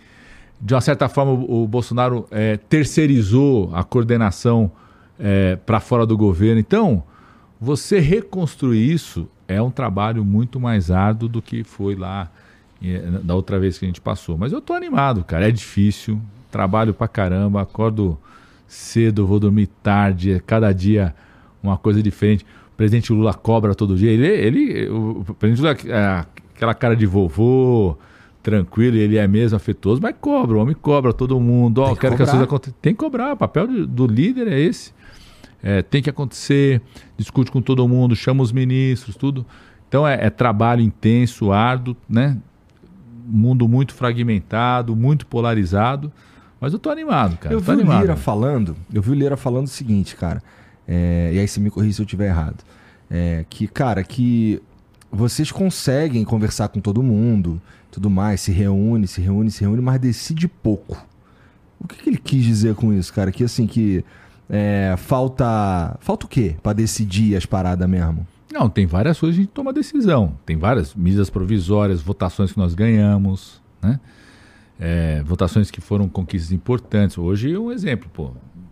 De 0.61 0.75
uma 0.75 0.81
certa 0.81 1.09
forma, 1.09 1.31
o, 1.31 1.63
o 1.63 1.67
Bolsonaro 1.67 2.27
é, 2.29 2.57
terceirizou 2.57 3.71
a 3.73 3.83
coordenação 3.83 4.71
é, 5.17 5.55
para 5.55 5.79
fora 5.79 6.05
do 6.05 6.15
governo. 6.15 6.59
Então, 6.59 7.01
você 7.59 7.99
reconstruir 7.99 8.91
isso 8.91 9.27
é 9.47 9.61
um 9.61 9.71
trabalho 9.71 10.23
muito 10.23 10.59
mais 10.59 10.89
árduo 10.89 11.27
do 11.27 11.41
que 11.41 11.63
foi 11.63 11.95
lá 11.95 12.31
é, 12.81 12.99
da 13.23 13.35
outra 13.35 13.59
vez 13.59 13.77
que 13.77 13.85
a 13.85 13.87
gente 13.87 13.99
passou. 13.99 14.37
Mas 14.37 14.53
eu 14.53 14.59
estou 14.59 14.75
animado, 14.75 15.23
cara. 15.23 15.47
É 15.47 15.51
difícil, 15.51 16.21
trabalho 16.49 16.93
pra 16.93 17.07
caramba, 17.07 17.61
acordo 17.61 18.17
cedo, 18.67 19.25
vou 19.25 19.39
dormir 19.39 19.67
tarde, 19.81 20.33
é 20.33 20.39
cada 20.39 20.71
dia 20.71 21.13
uma 21.61 21.77
coisa 21.77 22.01
diferente. 22.01 22.45
O 22.73 22.77
presidente 22.77 23.11
Lula 23.11 23.33
cobra 23.33 23.75
todo 23.75 23.97
dia. 23.97 24.11
Ele, 24.11 24.27
ele 24.27 24.89
o 24.89 25.25
presidente 25.37 25.61
Lula 25.61 25.97
é 25.97 26.25
aquela 26.55 26.73
cara 26.73 26.95
de 26.95 27.05
vovô, 27.05 27.97
tranquilo, 28.41 28.95
ele 28.95 29.17
é 29.17 29.27
mesmo 29.27 29.57
afetuoso, 29.57 30.01
mas 30.01 30.15
cobra, 30.19 30.57
o 30.57 30.61
homem 30.61 30.75
cobra 30.75 31.11
todo 31.11 31.39
mundo. 31.39 31.79
Ó, 31.79 31.91
oh, 31.91 31.95
quero 31.95 32.15
que 32.15 32.23
as 32.23 32.29
coisas 32.29 32.47
aconteçam. 32.47 32.75
Tem 32.81 32.93
que 32.93 32.99
cobrar, 32.99 33.33
o 33.33 33.37
papel 33.37 33.67
do, 33.67 33.87
do 33.87 34.07
líder 34.07 34.47
é 34.47 34.59
esse. 34.59 34.93
É, 35.61 35.81
tem 35.81 36.01
que 36.01 36.09
acontecer, 36.09 36.81
discute 37.17 37.51
com 37.51 37.61
todo 37.61 37.87
mundo, 37.87 38.15
chama 38.15 38.41
os 38.41 38.51
ministros, 38.51 39.15
tudo. 39.15 39.45
Então 39.87 40.07
é, 40.07 40.25
é 40.25 40.29
trabalho 40.29 40.81
intenso, 40.81 41.51
árduo, 41.51 41.95
né? 42.07 42.37
Mundo 43.25 43.67
muito 43.67 43.93
fragmentado, 43.93 44.95
muito 44.95 45.25
polarizado. 45.27 46.11
Mas 46.59 46.73
eu 46.73 46.79
tô 46.79 46.89
animado, 46.89 47.37
cara. 47.37 47.53
Eu 47.53 47.59
vi 47.59 47.71
animado. 47.71 47.97
o 47.97 48.01
Lira 48.01 48.15
falando, 48.15 48.75
eu 48.93 49.01
vi 49.01 49.11
o 49.11 49.13
Lira 49.13 49.37
falando 49.37 49.65
o 49.65 49.69
seguinte, 49.69 50.15
cara. 50.15 50.41
É, 50.87 51.31
e 51.33 51.39
aí 51.39 51.47
você 51.47 51.59
me 51.59 51.69
corrija 51.69 51.95
se 51.95 52.01
eu 52.01 52.05
estiver 52.05 52.27
errado. 52.27 52.63
É, 53.09 53.45
que, 53.49 53.67
cara, 53.67 54.03
que 54.03 54.61
vocês 55.11 55.51
conseguem 55.51 56.23
conversar 56.23 56.67
com 56.67 56.79
todo 56.79 57.01
mundo, 57.01 57.61
tudo 57.91 58.09
mais, 58.09 58.41
se 58.41 58.51
reúne, 58.51 59.07
se 59.07 59.21
reúne, 59.21 59.49
se 59.51 59.61
reúne, 59.61 59.81
mas 59.81 59.99
decide 59.99 60.47
pouco. 60.47 61.05
O 61.79 61.87
que, 61.87 61.95
que 61.95 62.09
ele 62.09 62.17
quis 62.17 62.43
dizer 62.43 62.75
com 62.75 62.93
isso, 62.93 63.13
cara? 63.13 63.31
Que 63.31 63.43
assim, 63.43 63.65
que 63.65 64.03
é, 64.49 64.95
falta. 64.97 65.97
Falta 65.99 66.25
o 66.25 66.29
quê 66.29 66.55
para 66.61 66.73
decidir 66.73 67.35
as 67.35 67.45
paradas 67.45 67.87
mesmo? 67.87 68.25
Não, 68.51 68.69
tem 68.69 68.85
várias 68.85 69.19
coisas 69.19 69.35
que 69.35 69.41
a 69.41 69.43
gente 69.43 69.53
toma 69.53 69.71
decisão. 69.71 70.33
Tem 70.45 70.57
várias 70.57 70.95
medidas 70.95 71.29
provisórias, 71.29 72.01
votações 72.01 72.51
que 72.51 72.57
nós 72.57 72.73
ganhamos, 72.73 73.61
né? 73.81 73.99
é, 74.79 75.21
votações 75.23 75.69
que 75.69 75.79
foram 75.79 76.09
conquistas 76.09 76.51
importantes. 76.51 77.17
Hoje, 77.17 77.55
um 77.57 77.71
exemplo, 77.71 78.09
pô. 78.11 78.31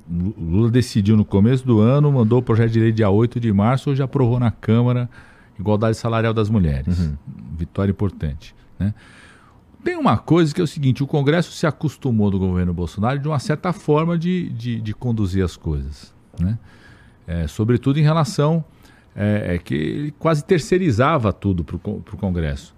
Lula 0.09 0.71
decidiu 0.71 1.17
no 1.17 1.25
começo 1.25 1.67
do 1.67 1.81
ano, 1.81 2.09
mandou 2.09 2.39
o 2.39 2.41
projeto 2.41 2.71
de 2.71 2.79
lei 2.79 2.93
dia 2.93 3.09
8 3.09 3.41
de 3.41 3.51
março, 3.51 3.89
hoje 3.89 4.01
aprovou 4.01 4.39
na 4.39 4.49
Câmara 4.49 5.09
igualdade 5.59 5.97
salarial 5.97 6.33
das 6.33 6.49
mulheres. 6.49 6.99
Uhum. 6.99 7.17
Vitória 7.57 7.91
importante. 7.91 8.55
Né? 8.79 8.93
Tem 9.87 9.95
uma 9.95 10.17
coisa 10.17 10.53
que 10.53 10.59
é 10.59 10.63
o 10.65 10.67
seguinte: 10.67 11.01
o 11.01 11.07
Congresso 11.07 11.53
se 11.53 11.65
acostumou 11.65 12.29
do 12.29 12.37
governo 12.37 12.73
Bolsonaro 12.73 13.17
de 13.19 13.25
uma 13.25 13.39
certa 13.39 13.71
forma 13.71 14.17
de, 14.17 14.49
de, 14.49 14.81
de 14.81 14.93
conduzir 14.93 15.41
as 15.41 15.55
coisas. 15.55 16.13
Né? 16.37 16.59
É, 17.25 17.47
sobretudo 17.47 17.97
em 17.97 18.03
relação. 18.03 18.65
É, 19.15 19.55
é 19.55 19.57
que 19.57 19.73
ele 19.73 20.11
quase 20.11 20.43
terceirizava 20.43 21.33
tudo 21.33 21.63
para 21.63 21.75
o 21.75 22.17
Congresso. 22.19 22.75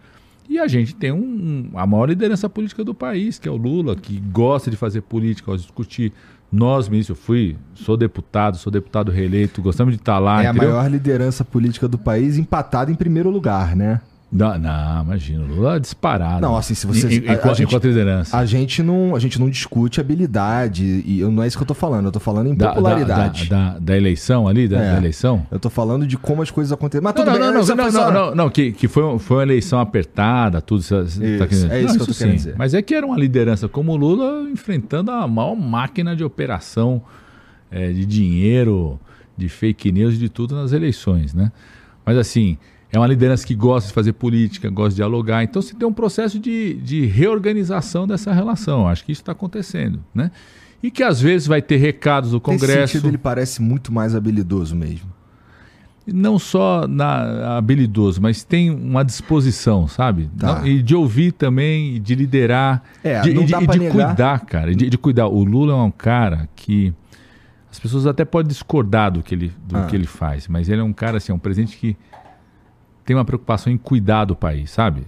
E 0.48 0.58
a 0.58 0.68
gente 0.68 0.96
tem 0.96 1.12
um, 1.12 1.72
a 1.74 1.86
maior 1.86 2.06
liderança 2.08 2.48
política 2.48 2.82
do 2.82 2.94
país, 2.94 3.38
que 3.38 3.50
é 3.50 3.52
o 3.52 3.58
Lula, 3.58 3.94
que 3.94 4.18
gosta 4.32 4.72
de 4.72 4.78
fazer 4.78 5.02
política, 5.02 5.48
gosta 5.48 5.64
de 5.64 5.68
discutir. 5.68 6.14
Nós, 6.50 6.88
ministro, 6.88 7.12
eu 7.12 7.18
fui, 7.18 7.58
sou 7.74 7.98
deputado, 7.98 8.56
sou 8.56 8.72
deputado 8.72 9.12
reeleito, 9.12 9.62
gostamos 9.62 9.94
de 9.94 10.00
estar 10.00 10.18
lá. 10.20 10.44
É 10.44 10.50
entendeu? 10.50 10.70
a 10.70 10.74
maior 10.76 10.90
liderança 10.90 11.44
política 11.44 11.88
do 11.88 11.98
país, 11.98 12.38
empatado 12.38 12.90
em 12.90 12.96
primeiro 12.96 13.30
lugar, 13.30 13.76
né? 13.76 14.00
Não, 14.32 14.60
não, 14.60 15.04
imagina, 15.04 15.44
Lula 15.44 15.78
é 15.78 15.80
disparado. 15.80 16.42
Não, 16.42 16.56
assim, 16.56 16.76
se 16.76 16.86
você. 16.86 17.08
Em, 17.08 17.28
a, 17.28 17.50
a 17.50 17.54
gente, 17.54 17.76
liderança. 17.76 18.38
A 18.38 18.46
gente, 18.46 18.84
não, 18.84 19.16
a 19.16 19.20
gente 19.20 19.40
não 19.40 19.50
discute 19.50 20.00
habilidade, 20.00 20.84
e 20.84 21.22
não 21.24 21.42
é 21.42 21.48
isso 21.48 21.58
que 21.58 21.64
eu 21.64 21.68
tô 21.68 21.74
falando, 21.74 22.06
eu 22.06 22.12
tô 22.12 22.20
falando 22.20 22.48
em 22.48 22.54
da, 22.54 22.74
popularidade. 22.74 23.50
Da, 23.50 23.72
da, 23.72 23.80
da, 23.80 23.98
eleição 23.98 24.48
ali, 24.48 24.68
da, 24.68 24.80
é, 24.80 24.92
da, 24.92 24.98
eleição? 24.98 25.48
Eu 25.50 25.60
tô 25.60 25.70
falando 25.72 26.06
de 26.06 26.16
como 26.16 26.44
as 26.44 26.52
coisas 26.52 26.72
acontecem. 26.72 27.04
Mas 27.04 27.14
tudo 27.14 27.26
não, 27.26 27.34
bem, 27.34 27.42
não, 27.42 27.54
não, 27.54 27.66
não, 27.66 27.76
não, 27.76 27.92
não, 27.92 28.12
não, 28.12 28.36
não, 28.36 28.50
que, 28.52 28.72
que 28.72 28.88
foi, 28.88 29.18
foi 29.18 29.38
uma 29.38 29.44
eleição 29.44 29.80
apertada, 29.80 30.62
tudo. 30.62 30.82
Isso, 30.82 30.94
tá 30.96 31.46
aqui, 31.46 31.56
é 31.72 31.82
isso 31.82 31.88
não, 31.88 31.96
que 31.96 32.02
eu 32.02 32.06
tô 32.06 32.14
querendo 32.14 32.36
dizer. 32.36 32.56
Mas 32.56 32.76
é 32.76 32.84
que 32.84 32.94
era 32.94 33.06
uma 33.06 33.18
liderança 33.18 33.68
como 33.68 33.94
o 33.94 33.96
Lula 33.96 34.48
enfrentando 34.48 35.10
a 35.10 35.28
maior 35.28 35.56
máquina 35.56 36.16
de 36.16 36.24
operação 36.24 37.02
é, 37.72 37.92
de 37.92 38.06
dinheiro, 38.06 39.00
de 39.36 39.50
fake 39.50 39.92
news, 39.92 40.20
de 40.20 40.30
tudo 40.30 40.54
nas 40.54 40.72
eleições, 40.72 41.34
né? 41.34 41.52
Mas 42.06 42.16
assim 42.16 42.60
é 42.92 42.98
uma 42.98 43.08
liderança 43.08 43.46
que 43.46 43.54
gosta 43.54 43.90
de 43.90 43.94
fazer 43.94 44.14
política, 44.14 44.70
gosta 44.70 44.92
de 44.92 44.96
dialogar. 44.98 45.44
Então, 45.44 45.62
se 45.62 45.76
tem 45.76 45.88
um 45.88 45.94
processo 45.94 46.40
de, 46.40 46.74
de 46.76 47.06
reorganização 47.06 48.08
dessa 48.08 48.34
relação. 48.34 48.88
Acho 48.88 49.06
que 49.06 49.12
isso 49.12 49.22
está 49.22 49.32
acontecendo. 49.32 50.04
Né? 50.14 50.32
E 50.82 50.90
que 50.90 51.04
às 51.04 51.22
vezes 51.22 51.48
vai 51.48 51.62
ter 51.62 51.78
recados 51.78 52.32
do 52.32 52.42
Congresso. 52.42 52.80
Nesse 52.80 52.94
sentido, 52.94 53.10
ele 53.10 53.18
parece 53.18 53.62
muito 53.62 53.94
mais 53.94 54.16
habilidoso 54.16 54.76
mesmo. 54.76 55.08
Não 56.08 56.40
só 56.40 56.88
na, 56.88 57.58
habilidoso, 57.58 58.20
mas 58.20 58.44
tem 58.44 58.72
uma 58.72 59.04
disposição, 59.04 59.88
sabe? 59.88 60.28
Tá. 60.40 60.56
Não, 60.56 60.68
e 60.68 60.82
de 60.82 60.96
ouvir 60.96 61.32
também, 61.34 62.02
de 62.02 62.16
liderar, 62.16 62.82
é, 63.04 63.22
de, 63.22 63.32
de, 63.32 63.46
de 63.46 63.90
cuidar, 63.92 64.40
cara. 64.46 64.74
De, 64.74 64.90
de, 64.90 64.98
cuidar. 64.98 65.28
O 65.28 65.44
Lula 65.44 65.74
é 65.74 65.76
um 65.76 65.92
cara 65.92 66.50
que 66.56 66.92
as 67.70 67.78
pessoas 67.78 68.08
até 68.08 68.26
podem 68.26 68.48
discordar 68.48 69.12
do 69.12 69.22
que 69.22 69.36
ele, 69.36 69.54
do 69.68 69.78
ah. 69.78 69.86
que 69.86 69.96
ele 69.96 70.08
faz, 70.08 70.48
mas 70.48 70.68
ele 70.68 70.82
é 70.82 70.84
um 70.84 70.94
cara, 70.94 71.18
assim, 71.18 71.32
é 71.32 71.36
um 71.36 71.40
presidente 71.40 71.78
que 71.78 71.96
tem 73.10 73.16
uma 73.16 73.26
preocupação 73.26 73.74
em 73.74 73.78
cuidar 73.78 74.26
do 74.26 74.36
país, 74.36 74.70
sabe? 74.70 75.02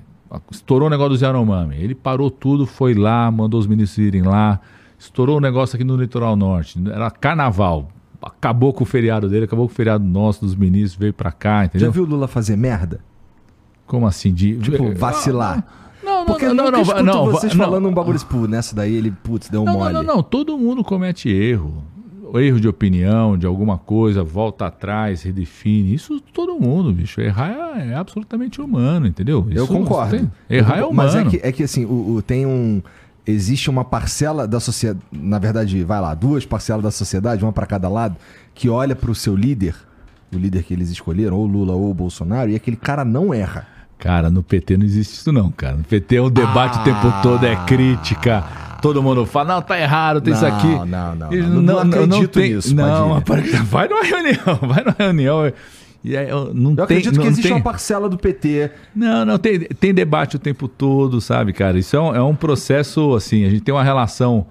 Estourou 0.50 0.88
o 0.88 0.90
negócio 0.90 1.16
do 1.16 1.24
Yanomami. 1.24 1.76
Ele 1.76 1.94
parou 1.94 2.32
tudo, 2.32 2.66
foi 2.66 2.96
lá, 2.96 3.30
mandou 3.30 3.60
os 3.60 3.68
ministros 3.68 4.00
irem 4.00 4.24
lá. 4.24 4.60
Estourou 4.98 5.38
o 5.38 5.40
negócio 5.40 5.76
aqui 5.76 5.84
no 5.84 5.96
litoral 5.96 6.36
norte. 6.36 6.82
Era 6.92 7.12
carnaval. 7.12 7.92
Acabou 8.20 8.74
com 8.74 8.84
o 8.84 8.88
feriado 8.88 9.30
dele, 9.30 9.46
acabou 9.46 9.68
com 9.68 9.72
o 9.72 9.76
feriado 9.76 10.04
nosso, 10.04 10.44
dos 10.44 10.56
ministros, 10.56 10.96
veio 10.96 11.14
pra 11.14 11.32
cá, 11.32 11.66
entendeu? 11.66 11.90
Já 11.90 11.94
viu 11.94 12.02
o 12.02 12.08
Lula 12.08 12.28
fazer 12.28 12.56
merda? 12.56 13.02
Como 13.86 14.08
assim? 14.08 14.34
De... 14.34 14.58
Tipo, 14.58 14.96
vacilar. 14.96 15.64
Não, 16.04 16.22
não, 16.22 16.26
Porque 16.26 16.48
não, 16.48 16.56
não, 16.56 16.72
não, 16.72 16.84
não, 16.84 17.04
não, 17.04 17.26
vocês 17.28 17.54
não, 17.54 17.66
falando 17.66 17.88
um 17.88 17.94
bagulho, 17.94 18.18
tipo, 18.18 18.48
nessa 18.48 18.76
daí 18.76 18.96
ele, 18.96 19.12
putz, 19.12 19.48
deu 19.48 19.62
um 19.62 19.66
não, 19.66 19.74
mole. 19.74 19.94
Não, 19.94 20.02
não, 20.02 20.16
não, 20.16 20.24
todo 20.24 20.58
mundo 20.58 20.84
comete 20.84 21.30
erro 21.30 21.84
erro 22.40 22.60
de 22.60 22.68
opinião, 22.68 23.38
de 23.38 23.46
alguma 23.46 23.78
coisa, 23.78 24.24
volta 24.24 24.68
atrás, 24.68 25.24
redefine. 25.24 25.94
Isso 25.94 26.20
todo 26.34 26.60
mundo, 26.60 26.94
bicho. 26.94 27.20
Errar 27.20 27.78
é, 27.78 27.90
é 27.90 27.96
absolutamente 27.96 28.62
humano, 28.62 29.08
entendeu? 29.08 29.46
Isso 29.50 29.60
eu 29.60 29.68
concordo. 29.68 30.18
Tem, 30.18 30.32
errar 30.50 30.78
eu 30.78 30.84
é 30.84 30.88
humano. 30.88 31.12
Mas 31.14 31.16
é 31.16 31.30
que, 31.30 31.48
é 31.48 31.52
que 31.52 31.64
assim, 31.64 31.86
o, 31.86 32.16
o, 32.16 32.22
tem 32.22 32.46
um. 32.46 32.82
Existe 33.26 33.70
uma 33.70 33.84
parcela 33.84 34.48
da 34.48 34.60
sociedade. 34.60 35.04
Na 35.12 35.40
verdade, 35.40 35.84
vai 35.84 36.00
lá, 36.00 36.14
duas 36.14 36.46
parcelas 36.46 36.84
da 36.84 36.92
sociedade, 36.92 37.44
uma 37.44 37.54
para 37.54 37.66
cada 37.66 37.90
lado, 37.90 38.16
que 38.54 38.70
olha 38.70 38.96
para 38.96 39.12
o 39.12 39.16
seu 39.16 39.36
líder, 39.36 39.76
o 40.34 40.38
líder 40.38 40.64
que 40.64 40.74
eles 40.74 40.90
escolheram, 40.90 41.38
ou 41.38 41.46
Lula 41.46 41.74
ou 41.74 41.94
Bolsonaro, 41.94 42.50
e 42.50 42.56
aquele 42.56 42.78
cara 42.78 43.06
não 43.06 43.34
erra. 43.34 43.68
Cara, 44.00 44.32
no 44.32 44.42
PT 44.42 44.78
não 44.78 44.86
existe 44.86 45.14
isso 45.14 45.32
não, 45.32 45.52
cara. 45.52 45.78
No 45.78 45.84
PT 45.84 46.16
é 46.16 46.22
um 46.22 46.32
debate 46.32 46.78
ah. 46.78 46.82
o 46.82 46.84
tempo 46.84 47.22
todo, 47.22 47.46
é 47.46 47.56
crítica 47.68 48.71
todo 48.82 49.02
mundo 49.04 49.26
fala, 49.26 49.56
não, 49.56 49.62
tá 49.62 49.80
errado, 49.80 50.22
tem 50.22 50.34
não, 50.34 50.38
isso 50.38 50.46
aqui. 50.46 50.68
Não, 50.68 50.86
não, 50.86 51.16
não. 51.16 51.32
Não, 51.32 51.50
não, 51.50 51.62
não 51.62 51.80
acredito 51.80 52.22
não 52.22 52.28
tem, 52.28 52.54
nisso. 52.56 52.76
Não, 52.76 53.22
vai 53.66 53.88
numa 53.88 54.04
reunião, 54.04 54.56
vai 54.68 54.84
numa 54.84 54.96
reunião 54.98 55.52
E 56.04 56.18
aí, 56.18 56.30
eu 56.30 56.54
não 56.54 56.72
Eu 56.72 56.76
tem, 56.78 56.84
acredito 56.98 57.16
não 57.16 57.22
que 57.22 57.28
existe 57.28 57.44
tem... 57.48 57.52
uma 57.54 57.62
parcela 57.64 58.10
do 58.10 58.18
PT. 58.18 58.72
Não, 58.96 59.24
não, 59.26 59.38
tem, 59.38 59.60
tem 59.60 59.94
debate 59.94 60.36
o 60.36 60.40
tempo 60.40 60.68
todo, 60.68 61.22
sabe, 61.22 61.54
cara? 61.54 61.78
Isso 61.78 61.96
é 61.96 62.02
um, 62.02 62.16
é 62.16 62.24
um 62.24 62.36
processo, 62.36 63.14
assim, 63.14 63.46
a 63.46 63.50
gente 63.50 63.62
tem 63.62 63.74
uma 63.74 63.84
relação 63.84 64.46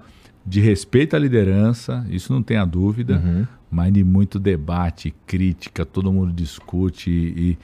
de 0.45 0.59
respeito 0.59 1.15
à 1.15 1.19
liderança, 1.19 2.05
isso 2.09 2.33
não 2.33 2.41
tem 2.41 2.57
a 2.57 2.65
dúvida, 2.65 3.21
Uhum. 3.23 3.45
mas 3.69 3.93
de 3.93 4.03
muito 4.03 4.39
debate, 4.39 5.13
crítica, 5.27 5.85
todo 5.85 6.11
mundo 6.11 6.33
discute 6.33 7.11
e, 7.11 7.57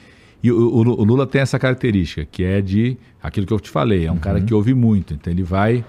e 0.44 0.52
o, 0.52 0.58
o 0.60 1.02
o 1.02 1.04
Lula 1.04 1.26
tem 1.26 1.42
essa 1.42 1.58
característica, 1.58 2.24
que 2.32 2.44
é 2.44 2.62
de 2.62 2.96
aquilo 3.24 3.48
que 3.48 3.54
eu 3.54 3.60
te 3.60 3.70
falei, 3.70 4.06
é 4.06 4.12
um 4.12 4.18
cara 4.20 4.40
que 4.40 4.54
ouve 4.54 4.76
muito, 4.76 5.14
então 5.16 5.34
ele 5.34 5.42
vai, 5.42 5.84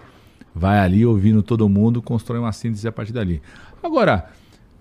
vai 0.58 0.78
ali 0.78 1.06
ouvindo 1.06 1.42
todo 1.42 1.68
mundo, 1.68 2.02
constrói 2.02 2.38
uma 2.38 2.52
síntese 2.52 2.86
a 2.88 2.92
partir 2.92 3.12
dali. 3.12 3.40
Agora, 3.82 4.26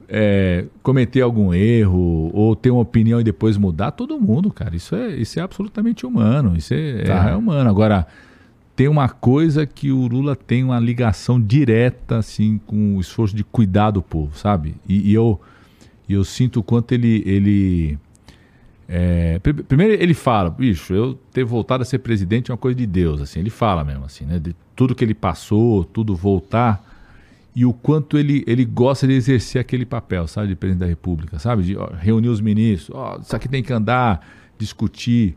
é, 0.09 0.65
cometer 0.81 1.21
algum 1.21 1.53
erro 1.53 2.31
ou 2.33 2.55
ter 2.55 2.71
uma 2.71 2.81
opinião 2.81 3.19
e 3.19 3.23
depois 3.23 3.57
mudar, 3.57 3.91
todo 3.91 4.19
mundo, 4.19 4.51
cara. 4.51 4.75
Isso 4.75 4.95
é, 4.95 5.09
isso 5.15 5.39
é 5.39 5.41
absolutamente 5.41 6.05
humano. 6.05 6.55
Isso 6.57 6.73
é, 6.73 7.03
Tá. 7.03 7.29
é 7.29 7.35
humano. 7.35 7.69
Agora, 7.69 8.07
tem 8.75 8.87
uma 8.87 9.09
coisa 9.09 9.65
que 9.65 9.91
o 9.91 10.07
Lula 10.07 10.35
tem 10.35 10.63
uma 10.63 10.79
ligação 10.79 11.41
direta, 11.41 12.17
assim, 12.17 12.59
com 12.65 12.95
o 12.97 13.01
esforço 13.01 13.35
de 13.35 13.43
cuidar 13.43 13.91
do 13.91 14.01
povo, 14.01 14.37
sabe? 14.37 14.75
E, 14.87 15.11
e 15.11 15.13
eu, 15.13 15.39
eu 16.07 16.23
sinto 16.23 16.59
o 16.59 16.63
quanto 16.63 16.91
ele. 16.93 17.23
ele 17.25 17.99
é, 18.88 19.39
pri- 19.39 19.53
primeiro 19.53 20.01
ele 20.01 20.14
fala, 20.14 20.49
bicho, 20.49 20.93
eu 20.93 21.15
ter 21.34 21.43
voltado 21.43 21.81
a 21.81 21.85
ser 21.85 21.99
presidente 21.99 22.49
é 22.51 22.53
uma 22.53 22.57
coisa 22.57 22.77
de 22.77 22.85
Deus, 22.85 23.22
assim, 23.22 23.39
ele 23.39 23.49
fala 23.49 23.84
mesmo, 23.84 24.05
assim, 24.05 24.26
né? 24.26 24.39
De 24.39 24.55
tudo 24.76 24.95
que 24.95 25.03
ele 25.03 25.14
passou, 25.14 25.84
tudo 25.84 26.15
voltar 26.15 26.84
e 27.55 27.65
o 27.65 27.73
quanto 27.73 28.18
ele, 28.18 28.43
ele 28.45 28.64
gosta 28.64 29.07
de 29.07 29.14
exercer 29.14 29.59
aquele 29.59 29.85
papel, 29.85 30.27
sabe, 30.27 30.49
de 30.49 30.55
presidente 30.55 30.81
da 30.81 30.85
República, 30.85 31.39
sabe, 31.39 31.64
de 31.64 31.76
ó, 31.76 31.89
reunir 31.99 32.30
os 32.30 32.39
ministros, 32.39 32.95
ó, 32.95 33.18
isso 33.19 33.35
aqui 33.35 33.49
tem 33.49 33.64
que 33.64 33.73
andar, 33.73 34.26
discutir. 34.59 35.35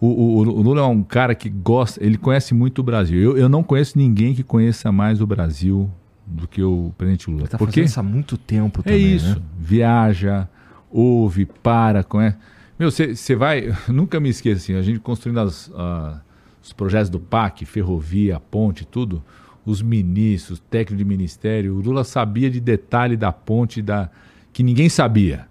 O, 0.00 0.06
o, 0.06 0.36
o 0.38 0.62
Lula 0.62 0.80
é 0.80 0.84
um 0.86 1.02
cara 1.02 1.34
que 1.34 1.50
gosta, 1.50 2.02
ele 2.02 2.16
conhece 2.16 2.54
muito 2.54 2.78
o 2.78 2.82
Brasil. 2.82 3.20
Eu, 3.20 3.36
eu 3.36 3.48
não 3.50 3.62
conheço 3.62 3.98
ninguém 3.98 4.34
que 4.34 4.42
conheça 4.42 4.90
mais 4.90 5.20
o 5.20 5.26
Brasil 5.26 5.90
do 6.26 6.48
que 6.48 6.62
o 6.62 6.90
presidente 6.96 7.28
Lula. 7.30 7.42
Ele 7.42 7.48
tá 7.48 7.58
Por 7.58 7.66
quê? 7.68 7.72
fazendo 7.82 7.86
isso 7.88 8.00
há 8.00 8.02
muito 8.02 8.38
tempo 8.38 8.80
É 8.80 8.84
também, 8.84 9.14
isso. 9.16 9.28
né? 9.28 9.42
Viaja, 9.58 10.48
ouve, 10.90 11.44
para, 11.44 12.02
conhece. 12.02 12.38
Meu, 12.80 12.90
você 12.90 13.36
vai. 13.36 13.76
Nunca 13.88 14.18
me 14.18 14.30
esqueça 14.30 14.56
assim, 14.62 14.74
a 14.74 14.80
gente 14.80 14.98
construindo 15.00 15.38
as, 15.38 15.70
ah, 15.74 16.18
os 16.62 16.72
projetos 16.72 17.10
do 17.10 17.20
PAC, 17.20 17.66
ferrovia, 17.66 18.40
ponte, 18.40 18.86
tudo. 18.86 19.22
Os 19.66 19.82
ministros, 19.82 20.58
técnico 20.70 20.96
de 20.96 21.04
ministério, 21.04 21.74
o 21.76 21.82
Lula 21.82 22.04
sabia 22.04 22.48
de 22.48 22.58
detalhe 22.58 23.18
da 23.18 23.30
ponte 23.30 23.82
da, 23.82 24.08
que 24.50 24.62
ninguém 24.62 24.88
sabia. 24.88 25.46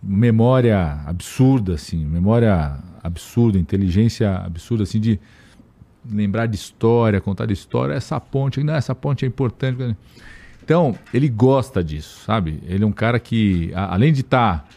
Memória 0.00 1.00
absurda, 1.04 1.74
assim, 1.74 2.06
memória 2.06 2.78
absurda, 3.02 3.58
inteligência 3.58 4.36
absurda, 4.36 4.84
assim, 4.84 5.00
de 5.00 5.18
lembrar 6.08 6.46
de 6.46 6.54
história, 6.54 7.20
contar 7.20 7.46
de 7.46 7.54
história. 7.54 7.92
Essa 7.94 8.20
ponte, 8.20 8.62
não, 8.62 8.74
essa 8.76 8.94
ponte 8.94 9.24
é 9.24 9.28
importante. 9.28 9.96
Então, 10.62 10.94
ele 11.12 11.28
gosta 11.28 11.82
disso, 11.82 12.20
sabe? 12.24 12.62
Ele 12.68 12.84
é 12.84 12.86
um 12.86 12.92
cara 12.92 13.18
que, 13.18 13.72
a- 13.74 13.92
além 13.94 14.12
de 14.12 14.20
estar, 14.20 14.68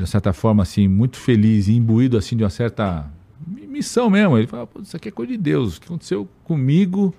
de 0.00 0.06
certa 0.06 0.32
forma, 0.32 0.62
assim, 0.62 0.88
muito 0.88 1.16
feliz 1.16 1.68
e 1.68 1.74
imbuído, 1.74 2.16
assim, 2.16 2.36
de 2.36 2.42
uma 2.44 2.50
certa 2.50 3.06
mi- 3.46 3.66
missão 3.66 4.08
mesmo. 4.08 4.36
Ele 4.38 4.46
fala, 4.46 4.66
"Pô, 4.66 4.80
isso 4.80 4.96
aqui 4.96 5.08
é 5.08 5.12
coisa 5.12 5.32
de 5.32 5.38
Deus. 5.38 5.76
O 5.76 5.80
que 5.80 5.86
aconteceu 5.86 6.28
comigo, 6.44 7.14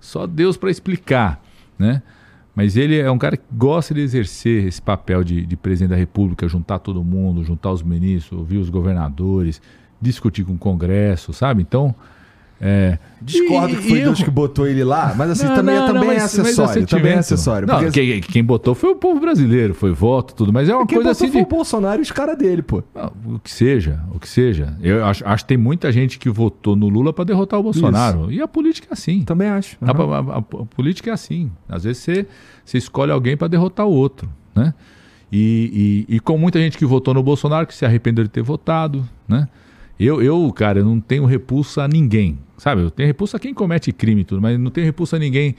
só 0.00 0.26
Deus 0.26 0.56
para 0.56 0.70
explicar, 0.70 1.42
né? 1.78 2.02
Mas 2.54 2.76
ele 2.76 2.96
é 2.98 3.10
um 3.10 3.18
cara 3.18 3.36
que 3.36 3.44
gosta 3.52 3.92
de 3.92 4.00
exercer 4.00 4.64
esse 4.66 4.80
papel 4.80 5.22
de, 5.22 5.44
de 5.44 5.56
presidente 5.56 5.90
da 5.90 5.96
República, 5.96 6.48
juntar 6.48 6.78
todo 6.78 7.04
mundo, 7.04 7.44
juntar 7.44 7.70
os 7.70 7.82
ministros, 7.82 8.38
ouvir 8.38 8.56
os 8.56 8.70
governadores, 8.70 9.60
discutir 10.00 10.44
com 10.44 10.54
o 10.54 10.58
Congresso, 10.58 11.32
sabe? 11.34 11.60
Então, 11.60 11.94
é, 12.60 12.98
Discordo 13.20 13.74
e- 13.74 13.76
que 13.76 13.88
foi 13.88 13.98
e 13.98 14.02
Deus 14.02 14.18
eu- 14.18 14.24
que 14.24 14.30
botou 14.30 14.66
ele 14.66 14.82
lá, 14.82 15.14
mas 15.16 15.30
assim, 15.30 15.46
não, 15.46 15.54
também, 15.54 15.74
não, 15.74 15.86
também 15.86 16.02
não, 16.04 16.10
é 16.12 16.14
mas- 16.20 16.38
mas 16.38 16.48
acessório. 16.58 16.86
também 16.86 17.12
é 17.12 17.18
acessório. 17.18 17.68
Não, 17.68 17.78
porque 17.80 17.90
quem, 17.90 18.20
quem 18.20 18.42
botou 18.44 18.74
foi 18.74 18.90
o 18.90 18.96
povo 18.96 19.20
brasileiro, 19.20 19.74
foi 19.74 19.92
voto, 19.92 20.34
tudo, 20.34 20.52
mas 20.52 20.68
é 20.68 20.74
uma 20.74 20.86
quem 20.86 20.96
coisa 20.96 21.10
botou 21.10 21.24
assim 21.26 21.32
foi 21.32 21.42
de. 21.42 21.46
o 21.46 21.50
Bolsonaro 21.50 22.00
e 22.00 22.02
os 22.02 22.10
caras 22.12 22.38
dele, 22.38 22.62
pô. 22.62 22.82
Não, 22.94 23.12
o 23.34 23.38
que 23.38 23.50
seja, 23.50 24.00
o 24.14 24.18
que 24.18 24.28
seja. 24.28 24.74
Eu 24.82 25.04
acho, 25.04 25.26
acho 25.26 25.44
que 25.44 25.48
tem 25.48 25.58
muita 25.58 25.92
gente 25.92 26.18
que 26.18 26.30
votou 26.30 26.74
no 26.74 26.88
Lula 26.88 27.12
para 27.12 27.24
derrotar 27.26 27.60
o 27.60 27.62
Bolsonaro. 27.62 28.32
E 28.32 28.40
a 28.40 28.48
política 28.48 28.88
é 28.90 28.92
assim. 28.94 29.22
Também 29.24 29.48
acho. 29.48 29.76
A, 29.82 29.92
Uhum. 29.92 30.12
a- 30.12 30.18
a- 30.18 30.38
a 30.38 30.42
política 30.42 31.10
é 31.10 31.12
assim. 31.12 31.50
Às 31.68 31.84
vezes 31.84 32.02
você, 32.02 32.26
você 32.64 32.78
escolhe 32.78 33.12
alguém 33.12 33.36
para 33.36 33.48
derrotar 33.48 33.86
o 33.86 33.92
outro, 33.92 34.28
né? 34.54 34.72
E, 35.30 36.04
e, 36.08 36.16
e 36.16 36.20
com 36.20 36.38
muita 36.38 36.58
gente 36.60 36.78
que 36.78 36.86
votou 36.86 37.12
no 37.12 37.22
Bolsonaro 37.22 37.66
que 37.66 37.74
se 37.74 37.84
arrependeu 37.84 38.24
de 38.24 38.30
ter 38.30 38.42
votado, 38.42 39.04
né? 39.28 39.48
Eu, 39.98 40.22
eu, 40.22 40.52
cara, 40.52 40.82
não 40.82 41.00
tenho 41.00 41.24
repulsa 41.24 41.84
a 41.84 41.88
ninguém, 41.88 42.38
sabe? 42.58 42.82
Eu 42.82 42.90
tenho 42.90 43.06
repulsa 43.06 43.36
a 43.36 43.40
quem 43.40 43.54
comete 43.54 43.92
crime 43.92 44.22
e 44.22 44.24
tudo, 44.24 44.42
mas 44.42 44.58
não 44.58 44.70
tenho 44.70 44.84
repulsa 44.84 45.16
a 45.16 45.18
ninguém 45.18 45.54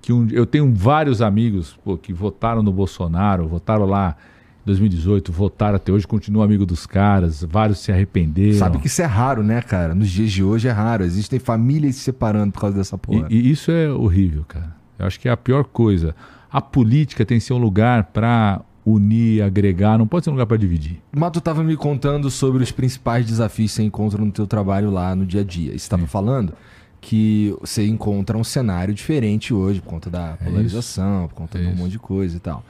que 0.00 0.12
um, 0.12 0.28
eu 0.30 0.44
tenho 0.44 0.72
vários 0.74 1.22
amigos 1.22 1.78
pô, 1.84 1.96
que 1.96 2.12
votaram 2.12 2.62
no 2.62 2.72
Bolsonaro, 2.72 3.46
votaram 3.46 3.86
lá 3.86 4.16
em 4.62 4.66
2018, 4.66 5.32
votaram 5.32 5.76
até 5.76 5.92
hoje, 5.92 6.06
continuam 6.06 6.44
amigo 6.44 6.66
dos 6.66 6.86
caras, 6.86 7.42
vários 7.48 7.78
se 7.78 7.90
arrependeram. 7.90 8.58
Sabe 8.58 8.78
que 8.78 8.88
isso 8.88 9.00
é 9.00 9.06
raro, 9.06 9.42
né, 9.42 9.62
cara? 9.62 9.94
Nos 9.94 10.10
dias 10.10 10.30
de 10.30 10.42
hoje 10.42 10.68
é 10.68 10.72
raro. 10.72 11.04
Existem 11.04 11.38
famílias 11.38 11.96
se 11.96 12.02
separando 12.02 12.52
por 12.52 12.60
causa 12.60 12.76
dessa 12.76 12.98
porra. 12.98 13.26
E, 13.30 13.36
e 13.36 13.50
isso 13.50 13.70
é 13.70 13.90
horrível, 13.90 14.44
cara. 14.46 14.74
Eu 14.98 15.06
acho 15.06 15.18
que 15.18 15.28
é 15.28 15.32
a 15.32 15.36
pior 15.36 15.64
coisa. 15.64 16.14
A 16.50 16.60
política 16.60 17.24
tem 17.24 17.38
que 17.38 17.44
ser 17.44 17.54
um 17.54 17.58
lugar 17.58 18.04
para 18.04 18.60
unir, 18.84 19.42
agregar, 19.42 19.96
não 19.98 20.06
pode 20.06 20.24
ser 20.24 20.30
um 20.30 20.34
lugar 20.34 20.46
para 20.46 20.56
dividir. 20.56 21.00
Mas 21.12 21.30
tu 21.30 21.40
tava 21.40 21.62
me 21.62 21.76
contando 21.76 22.30
sobre 22.30 22.62
os 22.62 22.70
principais 22.72 23.24
desafios 23.24 23.70
que 23.70 23.76
você 23.76 23.82
encontra 23.82 24.22
no 24.22 24.30
teu 24.32 24.46
trabalho 24.46 24.90
lá 24.90 25.14
no 25.14 25.24
dia 25.24 25.40
a 25.42 25.44
dia. 25.44 25.74
E 25.74 25.78
você 25.78 25.88
tava 25.88 26.06
falando 26.06 26.52
que 27.00 27.54
você 27.60 27.86
encontra 27.86 28.36
um 28.38 28.44
cenário 28.44 28.92
diferente 28.94 29.52
hoje 29.52 29.80
por 29.80 29.88
conta 29.88 30.08
da 30.10 30.36
polarização, 30.44 31.28
por 31.28 31.34
conta 31.34 31.58
É 31.58 31.60
de 31.62 31.66
um 31.66 31.70
isso. 31.72 31.78
monte 31.82 31.92
de 31.92 31.98
coisa 31.98 32.36
e 32.36 32.40
tal. 32.40 32.64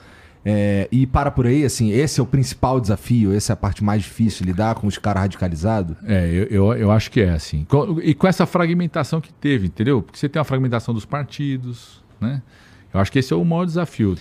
É, 0.44 0.89
e 0.90 1.06
para 1.06 1.30
por 1.30 1.47
aí, 1.47 1.64
assim, 1.64 1.93
esse 1.93 2.18
é 2.18 2.22
o 2.22 2.26
principal 2.26 2.80
desafio, 2.80 3.32
essa 3.32 3.52
é 3.52 3.55
a 3.55 3.56
parte 3.56 3.84
mais 3.84 4.02
difícil, 4.02 4.44
lidar 4.44 4.74
com 4.74 4.86
os 4.89 4.98
caras 4.98 5.22
radicalizados. 5.22 5.97
É, 6.05 6.26
eu, 6.28 6.44
eu, 6.47 6.72
eu 6.74 6.90
acho 6.90 7.10
que 7.12 7.20
é 7.20 7.30
assim. 7.30 7.64
E 8.02 8.12
com 8.12 8.26
essa 8.26 8.44
fragmentação 8.44 9.20
que 9.20 9.32
teve, 9.32 9.68
entendeu? 9.68 10.02
Porque 10.02 10.18
você 10.18 10.28
tem 10.28 10.40
uma 10.40 10.44
fragmentação 10.44 10.93
dos 10.93 11.05
partidos, 11.05 12.02
né? 12.20 12.43
Eu 12.93 13.01
acho 13.01 13.10
que 13.10 13.19
esse 13.19 13.32
é 13.32 13.36
o 13.36 13.44
maior 13.44 13.64
desafio. 13.64 14.16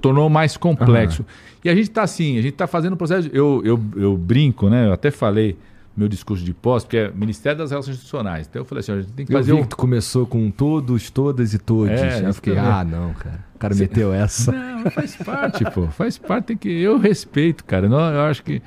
Tornou 0.00 0.28
mais 0.30 0.56
complexo. 0.56 1.24
E 1.64 1.68
a 1.68 1.74
gente 1.74 1.90
tá 1.90 2.02
assim, 2.02 2.38
a 2.38 2.42
gente 2.42 2.54
tá 2.54 2.66
fazendo 2.66 2.94
o 2.94 2.96
processo. 2.96 3.28
Eu, 3.32 3.60
eu, 3.64 3.80
eu 3.96 4.16
brinco, 4.16 4.68
né? 4.70 4.86
Eu 4.88 4.92
até 4.92 5.10
falei 5.10 5.52
no 5.96 6.00
meu 6.00 6.08
discurso 6.08 6.42
de 6.44 6.52
pós, 6.54 6.84
porque 6.84 6.96
é 6.96 7.10
Ministério 7.14 7.58
das 7.58 7.70
Relações 7.70 7.94
Institucionais. 7.96 8.46
Então 8.48 8.62
eu 8.62 8.66
falei 8.66 8.80
assim: 8.80 8.92
a 8.92 8.96
gente 9.00 9.12
tem 9.12 9.26
que 9.26 9.32
Eu 9.32 9.38
fazer 9.38 9.52
vi 9.52 9.58
um. 9.58 9.62
que 9.62 9.68
tu 9.68 9.76
começou 9.76 10.26
com 10.26 10.50
todos, 10.50 11.10
todas 11.10 11.52
e 11.54 11.58
todos. 11.58 11.90
É, 12.00 12.26
eu 12.26 12.34
fiquei, 12.34 12.54
também. 12.54 12.70
ah, 12.70 12.82
não, 12.84 13.12
cara. 13.14 13.44
O 13.54 13.58
cara 13.58 13.74
meteu 13.74 14.12
essa. 14.12 14.50
Não, 14.52 14.90
faz 14.90 15.16
parte, 15.16 15.64
pô. 15.70 15.86
Faz 15.88 16.18
parte, 16.18 16.46
tem 16.46 16.56
que. 16.56 16.68
Eu 16.68 16.98
respeito, 16.98 17.64
cara. 17.64 17.88
Não, 17.88 18.00
eu 18.00 18.20
acho 18.22 18.42
que. 18.42 18.60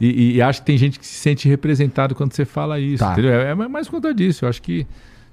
E, 0.00 0.36
e- 0.36 0.42
acho 0.42 0.60
que 0.60 0.66
tem 0.66 0.76
gente 0.78 0.98
que 0.98 1.06
se 1.06 1.14
sente 1.14 1.48
representado 1.48 2.14
quando 2.14 2.32
você 2.32 2.44
fala 2.44 2.78
isso. 2.78 3.02
Tá. 3.02 3.12
Entendeu? 3.12 3.32
É, 3.32 3.50
é 3.50 3.54
mais 3.54 3.88
conta 3.88 4.12
disso. 4.14 4.44
Eu 4.44 4.48
acho 4.48 4.62
que 4.62 4.82
você 4.82 4.86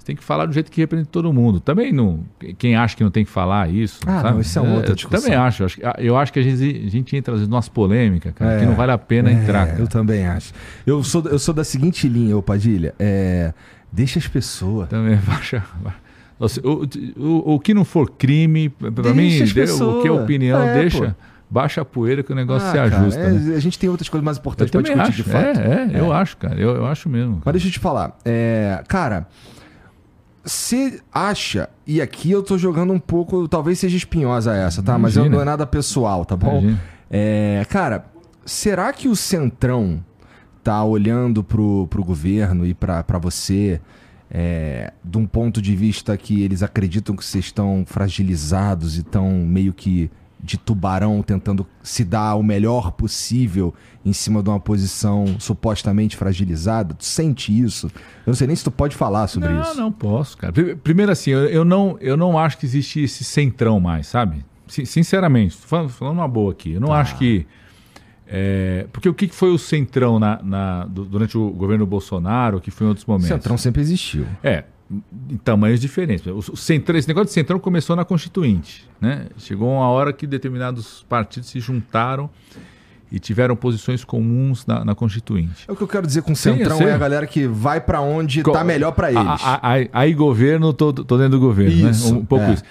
tem 0.05 0.15
que 0.15 0.23
falar 0.23 0.45
do 0.45 0.53
jeito 0.53 0.71
que 0.71 0.79
representa 0.79 1.09
todo 1.11 1.33
mundo. 1.33 1.59
Também 1.59 1.91
não. 1.91 2.19
Quem 2.57 2.75
acha 2.75 2.95
que 2.95 3.03
não 3.03 3.09
tem 3.11 3.25
que 3.25 3.31
falar 3.31 3.69
isso. 3.69 3.99
Ah, 4.05 4.21
sabe? 4.21 4.31
não, 4.33 4.39
isso 4.41 4.59
é 4.59 4.61
outra 4.61 4.91
eu 4.91 4.95
discussão. 4.95 5.21
Também 5.21 5.35
acho. 5.37 5.63
Eu 5.63 5.65
acho, 5.65 5.75
que- 5.77 5.83
eu 5.97 6.17
acho 6.17 6.31
que 6.33 6.39
a 6.39 6.43
gente, 6.43 6.83
a 6.85 6.89
gente 6.89 7.15
entra 7.17 7.33
às 7.33 7.39
vezes 7.39 7.49
numas 7.49 7.67
polêmicas, 7.67 8.31
cara, 8.33 8.53
É, 8.53 8.59
que 8.59 8.65
não 8.65 8.75
vale 8.75 8.91
a 8.91 8.97
pena 8.97 9.29
é, 9.29 9.33
entrar. 9.33 9.67
cara. 9.67 9.79
Eu 9.79 9.87
também 9.87 10.25
acho. 10.27 10.53
Eu 10.85 11.03
sou, 11.03 11.23
eu 11.25 11.39
sou 11.39 11.53
da 11.53 11.63
seguinte 11.63 12.07
linha, 12.07 12.37
ô 12.37 12.41
Padilha. 12.43 12.93
É, 12.99 13.51
deixa 13.91 14.19
as 14.19 14.27
pessoas. 14.27 14.87
Também 14.87 15.17
baixa. 15.25 15.63
Nossa, 16.39 16.61
O, 16.67 16.83
o, 17.17 17.53
o 17.55 17.59
que 17.59 17.73
não 17.73 17.83
for 17.85 18.09
crime, 18.11 18.69
pra 18.69 18.89
Deixa 18.89 19.13
mim, 19.13 19.41
o 19.83 20.01
que 20.01 20.07
é 20.07 20.11
opinião, 20.11 20.61
É, 20.61 20.81
deixa. 20.81 21.07
pô. 21.09 21.13
Baixa 21.47 21.81
a 21.81 21.85
poeira 21.85 22.23
que 22.23 22.31
o 22.31 22.35
negócio 22.35 22.67
Ah, 22.67 22.71
se 22.71 22.77
cara, 22.77 22.97
ajusta. 23.01 23.19
é, 23.21 23.31
né? 23.31 23.55
A 23.55 23.59
gente 23.59 23.77
tem 23.77 23.87
outras 23.87 24.09
coisas 24.09 24.25
mais 24.25 24.37
Eu 24.37 24.41
importantes 24.41 24.71
também 24.71 24.91
discutir 24.93 25.11
acho. 25.11 25.23
de 25.23 25.29
fato. 25.29 25.59
É, 25.59 25.95
é, 25.95 25.99
eu 25.99 26.11
acho, 26.11 26.37
cara. 26.37 26.59
Eu, 26.59 26.71
eu 26.75 26.85
acho 26.87 27.07
mesmo. 27.07 27.39
Mas 27.45 27.53
deixa 27.53 27.67
eu 27.67 27.71
te 27.71 27.79
falar. 27.79 28.17
É, 28.25 28.83
cara, 28.87 29.27
você 30.45 31.01
acha, 31.11 31.69
e 31.87 32.01
aqui 32.01 32.29
eu 32.31 32.43
tô 32.43 32.57
jogando 32.57 32.93
um 32.93 32.99
pouco, 32.99 33.47
talvez 33.47 33.79
seja 33.79 33.97
espinhosa 33.97 34.53
essa, 34.55 34.83
tá? 34.83 34.97
Mas 34.97 35.15
eu- 35.15 35.21
Imagina. 35.23 35.35
não 35.35 35.41
é 35.41 35.45
nada 35.45 35.65
pessoal, 35.65 36.23
tá 36.23 36.35
bom? 36.35 36.59
Imagina. 36.59 36.81
É, 37.09 37.65
cara, 37.69 38.05
será 38.45 38.91
que 38.93 39.07
o 39.07 39.15
Centrão 39.15 40.03
tá 40.63 40.83
olhando 40.83 41.43
pro, 41.43 41.87
pro 41.87 42.03
governo 42.03 42.65
e 42.65 42.73
pra, 42.73 43.03
pra 43.03 43.17
você 43.19 43.79
é, 44.29 44.91
de 45.03 45.17
um 45.17 45.25
ponto 45.27 45.61
de 45.61 45.75
vista 45.75 46.17
que 46.17 46.41
eles 46.43 46.63
acreditam 46.63 47.15
que 47.15 47.23
vocês 47.23 47.45
estão 47.45 47.83
fragilizados 47.85 48.97
e 48.97 49.01
estão 49.01 49.29
meio 49.31 49.71
que 49.73 50.09
de 50.45 50.57
tubarão 50.57 51.21
tentando 51.23 51.65
se 51.81 52.05
dar 52.05 52.35
o 52.35 52.43
melhor 52.43 52.91
possível 52.91 53.73
em 54.05 54.13
cima 54.13 54.43
de 54.43 54.49
uma 54.49 54.59
posição 54.59 55.25
supostamente 55.39 56.15
fragilizada? 56.15 56.93
Tu 56.93 57.03
sente 57.05 57.51
isso? 57.59 57.87
Eu 57.87 58.27
não 58.27 58.33
sei 58.35 58.45
nem 58.47 58.55
se 58.55 58.63
tu 58.63 58.69
pode 58.71 58.95
falar 58.95 59.27
sobre 59.27 59.49
não, 59.49 59.61
isso. 59.61 59.75
não 59.75 59.91
posso, 59.91 60.37
cara. 60.37 60.53
Pri- 60.53 60.75
Primeiro 60.75 61.11
assim, 61.11 61.31
eu, 61.31 61.65
não, 61.65 61.97
eu 61.99 62.15
não 62.15 62.37
acho 62.37 62.57
que 62.57 62.65
existe 62.65 63.01
esse 63.01 63.23
centrão 63.23 63.79
mais, 63.79 64.07
sabe? 64.07 64.45
Sin- 64.67 64.85
Sinceramente, 64.85 65.55
falando, 65.57 65.89
falando 65.89 66.17
uma 66.19 66.27
boa 66.27 66.51
aqui. 66.51 66.73
Eu 66.73 66.79
não 66.81 66.89
Tá. 66.89 66.99
acho 66.99 67.17
que. 67.17 67.45
É, 68.27 68.87
porque 68.91 69.07
o 69.07 69.13
que 69.13 69.27
foi 69.27 69.51
o 69.51 69.57
centrão 69.57 70.17
na, 70.19 70.41
na, 70.41 70.85
durante 70.85 71.37
o 71.37 71.49
governo 71.51 71.85
Bolsonaro, 71.85 72.59
que 72.59 72.71
foi 72.71 72.85
em 72.85 72.89
outros 72.89 73.05
momentos? 73.05 73.27
Centrão 73.27 73.57
sempre 73.57 73.81
existiu. 73.81 74.25
É, 74.43 74.63
em 75.29 75.37
tamanhos 75.37 75.79
diferentes. 75.79 76.25
O, 76.27 76.53
o 76.53 76.57
centrão, 76.57 76.97
esse 76.97 77.07
negócio 77.07 77.27
de 77.27 77.33
centrão 77.33 77.59
começou 77.59 77.95
na 77.95 78.05
Constituinte. 78.05 78.87
Né? 79.01 79.27
Chegou 79.37 79.69
uma 79.69 79.87
hora 79.87 80.13
que 80.13 80.27
determinados 80.27 81.05
partidos 81.09 81.49
se 81.49 81.59
juntaram 81.59 82.29
e 83.11 83.19
tiveram 83.19 83.55
posições 83.55 84.03
comuns 84.03 84.65
na, 84.65 84.83
na 84.83 84.95
Constituinte. 84.95 85.65
É 85.67 85.71
o 85.71 85.75
que 85.75 85.83
eu 85.83 85.87
quero 85.87 86.05
dizer 86.05 86.21
com 86.21 86.35
centrão 86.35 86.77
sim, 86.77 86.85
é 86.85 86.93
a 86.93 86.97
galera 86.97 87.25
que 87.25 87.47
vai 87.47 87.79
para 87.79 88.01
onde 88.01 88.41
está 88.41 88.63
melhor 88.63 88.91
para 88.91 89.11
eles. 89.11 89.41
Aí 89.93 90.13
governo, 90.13 90.73
tô, 90.73 90.91
tô 90.91 91.17
dentro 91.17 91.31
do 91.31 91.39
governo, 91.39 91.83
né? 91.83 91.91
isso, 91.91 92.13
né? 92.13 92.19
Um 92.19 92.25
pouco 92.25 92.45
é. 92.45 92.53
isso. 92.53 92.63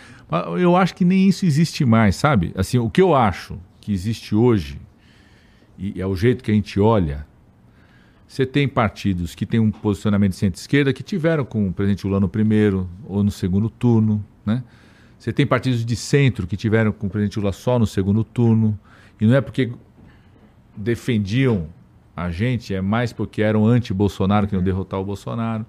Eu 0.58 0.76
acho 0.76 0.94
que 0.94 1.04
nem 1.04 1.28
isso 1.28 1.46
existe 1.46 1.84
mais, 1.84 2.16
sabe? 2.16 2.52
Assim, 2.56 2.78
o 2.78 2.90
que 2.90 3.00
eu 3.00 3.14
acho 3.14 3.58
que 3.80 3.92
existe 3.92 4.34
hoje 4.34 4.80
e 5.78 6.00
é 6.00 6.06
o 6.06 6.14
jeito 6.14 6.42
que 6.42 6.50
a 6.50 6.54
gente 6.54 6.78
olha. 6.80 7.26
Você 8.34 8.44
tem 8.44 8.66
partidos 8.66 9.32
que 9.32 9.46
têm 9.46 9.60
um 9.60 9.70
posicionamento 9.70 10.32
de 10.32 10.38
centro-esquerda 10.38 10.92
que 10.92 11.04
tiveram 11.04 11.44
com 11.44 11.68
o 11.68 11.72
presidente 11.72 12.04
Lula 12.04 12.18
no 12.18 12.28
primeiro 12.28 12.90
ou 13.06 13.22
no 13.22 13.30
segundo 13.30 13.70
turno, 13.70 14.24
né? 14.44 14.64
Você 15.16 15.32
tem 15.32 15.46
partidos 15.46 15.86
de 15.86 15.94
centro 15.94 16.44
que 16.44 16.56
tiveram 16.56 16.90
com 16.90 17.06
o 17.06 17.10
presidente 17.10 17.38
Lula 17.38 17.52
só 17.52 17.78
no 17.78 17.86
segundo 17.86 18.24
turno. 18.24 18.76
E 19.20 19.24
não 19.24 19.36
é 19.36 19.40
porque 19.40 19.70
defendiam 20.76 21.68
a 22.16 22.28
gente, 22.32 22.74
é 22.74 22.80
mais 22.80 23.12
porque 23.12 23.40
eram 23.40 23.64
anti-Bolsonaro 23.68 24.48
que 24.48 24.56
não 24.56 24.64
derrotar 24.64 24.98
o 24.98 25.04
Bolsonaro. 25.04 25.64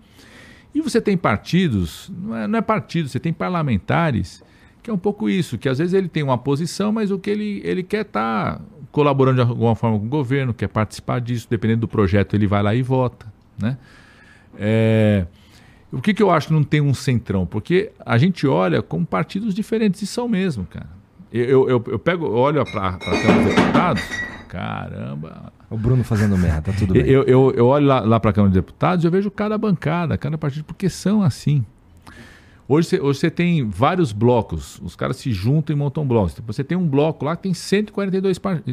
E 0.73 0.81
você 0.81 0.99
tem 0.99 1.15
partidos, 1.15 2.11
não 2.17 2.35
é, 2.35 2.47
não 2.47 2.57
é 2.57 2.63
partido, 2.63 3.07
você 3.09 3.19
tem 3.19 3.31
parlamentares 3.31 4.43
que 4.85 4.89
é 4.91 4.93
um 4.93 4.99
pouco 4.99 5.27
isso, 5.27 5.57
que 5.57 5.67
às 5.67 5.79
vezes 5.79 5.95
ele 5.95 6.07
tem 6.07 6.21
uma 6.21 6.37
posição, 6.37 6.91
mas 6.91 7.09
o 7.09 7.17
que 7.17 7.29
ele, 7.29 7.59
ele 7.63 7.81
quer 7.81 8.01
estar 8.01 8.57
tá 8.57 8.61
colaborando 8.95 9.43
de 9.43 9.49
alguma 9.49 9.75
forma 9.75 9.99
com 9.99 10.05
o 10.05 10.07
governo, 10.07 10.53
quer 10.53 10.69
participar 10.69 11.19
disso, 11.19 11.47
dependendo 11.49 11.81
do 11.81 11.87
projeto, 11.89 12.33
ele 12.33 12.47
vai 12.47 12.63
lá 12.63 12.73
e 12.73 12.81
vota. 12.81 13.25
Né? 13.61 13.77
É... 14.57 15.25
O 15.91 15.99
que, 15.99 16.13
que 16.13 16.23
eu 16.23 16.31
acho 16.31 16.47
que 16.47 16.53
não 16.53 16.63
tem 16.63 16.79
um 16.79 16.93
centrão? 16.93 17.45
Porque 17.45 17.91
a 18.05 18.17
gente 18.17 18.47
olha 18.47 18.81
como 18.81 19.05
partidos 19.05 19.53
diferentes, 19.53 20.01
e 20.01 20.07
são 20.07 20.29
mesmo, 20.29 20.65
cara. 20.65 20.87
Eu, 21.29 21.67
eu, 21.69 21.83
eu 21.87 21.99
pego, 21.99 22.25
olho 22.25 22.63
para 22.63 22.87
a 22.87 22.93
Câmara 22.93 23.43
dos 23.43 23.55
Deputados, 23.55 24.03
caramba. 24.47 25.51
O 25.69 25.77
Bruno 25.77 26.01
fazendo 26.01 26.37
merda, 26.37 26.61
tá 26.61 26.73
tudo 26.79 26.93
bem. 26.93 27.03
Eu, 27.05 27.23
eu, 27.23 27.51
eu 27.51 27.67
olho 27.67 27.85
lá, 27.85 27.99
lá 27.99 28.17
para 28.17 28.29
a 28.29 28.33
Câmara 28.33 28.49
dos 28.49 28.61
Deputados 28.61 29.03
e 29.03 29.07
eu 29.07 29.11
vejo 29.11 29.29
cada 29.29 29.57
bancada, 29.57 30.17
cada 30.17 30.37
partido, 30.37 30.63
porque 30.63 30.87
são 30.89 31.21
assim. 31.21 31.65
Hoje 32.67 32.97
você, 32.97 33.29
tem 33.29 33.69
vários 33.69 34.11
blocos, 34.11 34.81
os 34.83 34.95
caras 34.95 35.17
se 35.17 35.31
juntam 35.31 35.75
e 35.75 35.77
montam 35.77 36.05
blocos. 36.05 36.35
Você 36.47 36.63
tem 36.63 36.75
um 36.75 36.87
bloco 36.87 37.23
lá 37.23 37.35
que 37.35 37.43
tem 37.43 37.53
142, 37.53 38.39
par, 38.39 38.63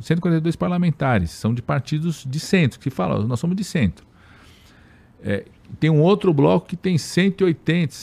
142 0.00 0.56
parlamentares, 0.56 1.30
são 1.30 1.52
de 1.52 1.60
partidos 1.60 2.24
de 2.26 2.40
centro, 2.40 2.80
que 2.80 2.88
falam, 2.88 3.26
nós 3.26 3.38
somos 3.38 3.54
de 3.54 3.62
centro. 3.62 4.06
É, 5.22 5.44
tem 5.78 5.90
um 5.90 6.00
outro 6.00 6.32
bloco 6.32 6.66
que 6.66 6.76
tem 6.76 6.96
180, 6.96 7.94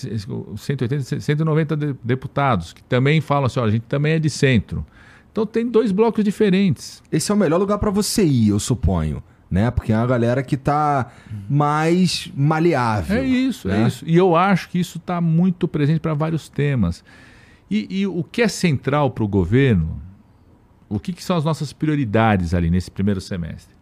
180 0.58 1.20
190 1.20 1.76
deputados, 2.04 2.74
que 2.74 2.84
também 2.84 3.20
falam 3.20 3.46
assim: 3.46 3.60
ó, 3.60 3.66
a 3.66 3.72
gente 3.72 3.84
também 3.84 4.14
é 4.14 4.20
de 4.20 4.30
centro. 4.30 4.86
Então 5.32 5.46
tem 5.46 5.66
dois 5.68 5.92
blocos 5.92 6.24
diferentes. 6.24 7.02
Esse 7.12 7.32
é 7.32 7.36
o 7.36 7.38
melhor 7.38 7.60
lugar 7.60 7.80
para 7.80 7.90
você 7.90 8.24
ir, 8.24 8.50
eu 8.50 8.60
suponho 8.60 9.24
né? 9.52 9.70
Porque 9.70 9.92
é 9.92 9.98
uma 9.98 10.08
galera 10.08 10.42
que 10.42 10.56
está 10.56 11.12
mais 11.50 12.32
maleável. 12.34 13.18
É 13.18 13.26
isso, 13.26 13.68
né? 13.68 13.84
é 13.84 13.88
isso. 13.88 14.06
E 14.08 14.16
eu 14.16 14.34
acho 14.34 14.70
que 14.70 14.80
isso 14.80 14.98
está 14.98 15.20
muito 15.20 15.68
presente 15.68 16.00
para 16.00 16.14
vários 16.14 16.48
temas. 16.48 17.04
E, 17.70 18.02
e, 18.02 18.08
o 18.08 18.24
que 18.24 18.42
é 18.42 18.48
central 18.48 19.12
para 19.12 19.24
o 19.24 19.28
governo, 19.28 20.02
o 20.90 21.00
que, 21.00 21.12
que, 21.12 21.24
são 21.24 21.36
as 21.36 21.44
nossas 21.44 21.74
prioridades 21.74 22.54
ali 22.54 22.70
nesse 22.70 22.90
primeiro 22.90 23.20
semestre? 23.20 23.76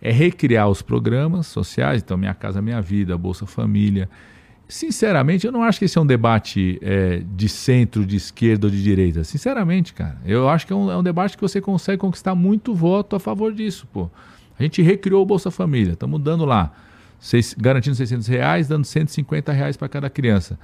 É 0.00 0.12
recriar 0.12 0.68
os 0.68 0.82
programas 0.82 1.48
sociais, 1.48 2.02
então 2.02 2.16
Minha 2.16 2.34
Casa 2.34 2.62
Minha 2.62 2.80
Vida, 2.80 3.18
Bolsa 3.18 3.46
Família. 3.46 4.08
Sinceramente, 4.68 5.46
eu 5.46 5.52
não 5.52 5.62
acho 5.62 5.78
que 5.78 5.84
esse 5.84 5.98
é 5.98 6.00
um 6.00 6.06
debate 6.06 6.78
é, 6.82 7.22
de 7.34 7.48
centro, 7.48 8.04
de 8.04 8.16
esquerda 8.16 8.66
ou 8.66 8.70
de 8.70 8.82
direita. 8.82 9.24
Sinceramente, 9.24 9.94
cara. 9.94 10.18
Eu 10.24 10.48
acho 10.48 10.66
que 10.66 10.72
é 10.72 10.76
um, 10.76 10.90
é 10.90 10.96
um 10.96 11.02
debate 11.02 11.36
que 11.36 11.40
você 11.40 11.60
consegue 11.60 11.98
conquistar 11.98 12.34
muito 12.34 12.74
voto 12.74 13.16
a 13.16 13.20
favor 13.20 13.52
disso, 13.52 13.88
pô. 13.92 14.10
A 14.58 14.62
gente 14.62 14.82
recriou 14.82 15.22
o 15.22 15.26
Bolsa 15.26 15.50
Família, 15.50 15.92
estamos 15.92 16.20
dando 16.20 16.44
lá, 16.44 16.72
seis, 17.20 17.54
garantindo 17.56 17.94
600 17.94 18.26
reais, 18.26 18.66
dando 18.66 18.84
150 18.84 19.52
reais 19.52 19.76
para 19.76 19.88
cada 19.88 20.10
criança. 20.10 20.58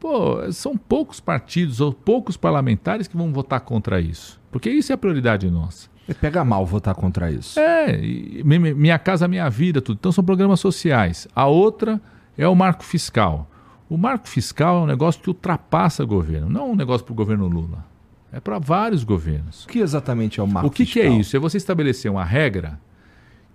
Pô, 0.00 0.50
são 0.52 0.76
poucos 0.76 1.20
partidos 1.20 1.80
ou 1.80 1.92
poucos 1.92 2.36
parlamentares 2.36 3.06
que 3.06 3.16
vão 3.16 3.32
votar 3.32 3.60
contra 3.60 4.00
isso, 4.00 4.40
porque 4.50 4.70
isso 4.70 4.92
é 4.92 4.94
a 4.94 4.98
prioridade 4.98 5.48
nossa. 5.50 5.88
É 6.08 6.14
pega 6.14 6.42
mal 6.42 6.64
votar 6.64 6.94
contra 6.94 7.30
isso. 7.30 7.60
É, 7.60 7.98
minha 8.42 8.98
casa, 8.98 9.28
minha 9.28 9.48
vida, 9.50 9.82
tudo. 9.82 9.98
Então 9.98 10.10
são 10.10 10.24
programas 10.24 10.58
sociais. 10.58 11.28
A 11.36 11.46
outra 11.46 12.00
é 12.36 12.48
o 12.48 12.54
marco 12.54 12.82
fiscal. 12.82 13.46
O 13.90 13.98
marco 13.98 14.26
fiscal 14.26 14.78
é 14.78 14.80
um 14.84 14.86
negócio 14.86 15.20
que 15.20 15.28
ultrapassa 15.28 16.02
o 16.02 16.06
governo, 16.06 16.48
não 16.48 16.60
é 16.62 16.64
um 16.64 16.76
negócio 16.76 17.04
para 17.04 17.12
o 17.12 17.16
governo 17.16 17.46
Lula. 17.46 17.84
É 18.32 18.40
para 18.40 18.58
vários 18.58 19.04
governos. 19.04 19.64
O 19.64 19.68
que 19.68 19.78
exatamente 19.80 20.40
é 20.40 20.42
o 20.42 20.46
marco 20.46 20.68
fiscal? 20.68 20.68
O 20.68 20.70
que, 20.70 20.84
fiscal? 20.84 21.02
que 21.02 21.08
é 21.08 21.20
isso? 21.20 21.36
É 21.36 21.40
você 21.40 21.56
estabelecer 21.56 22.10
uma 22.10 22.24
regra 22.24 22.78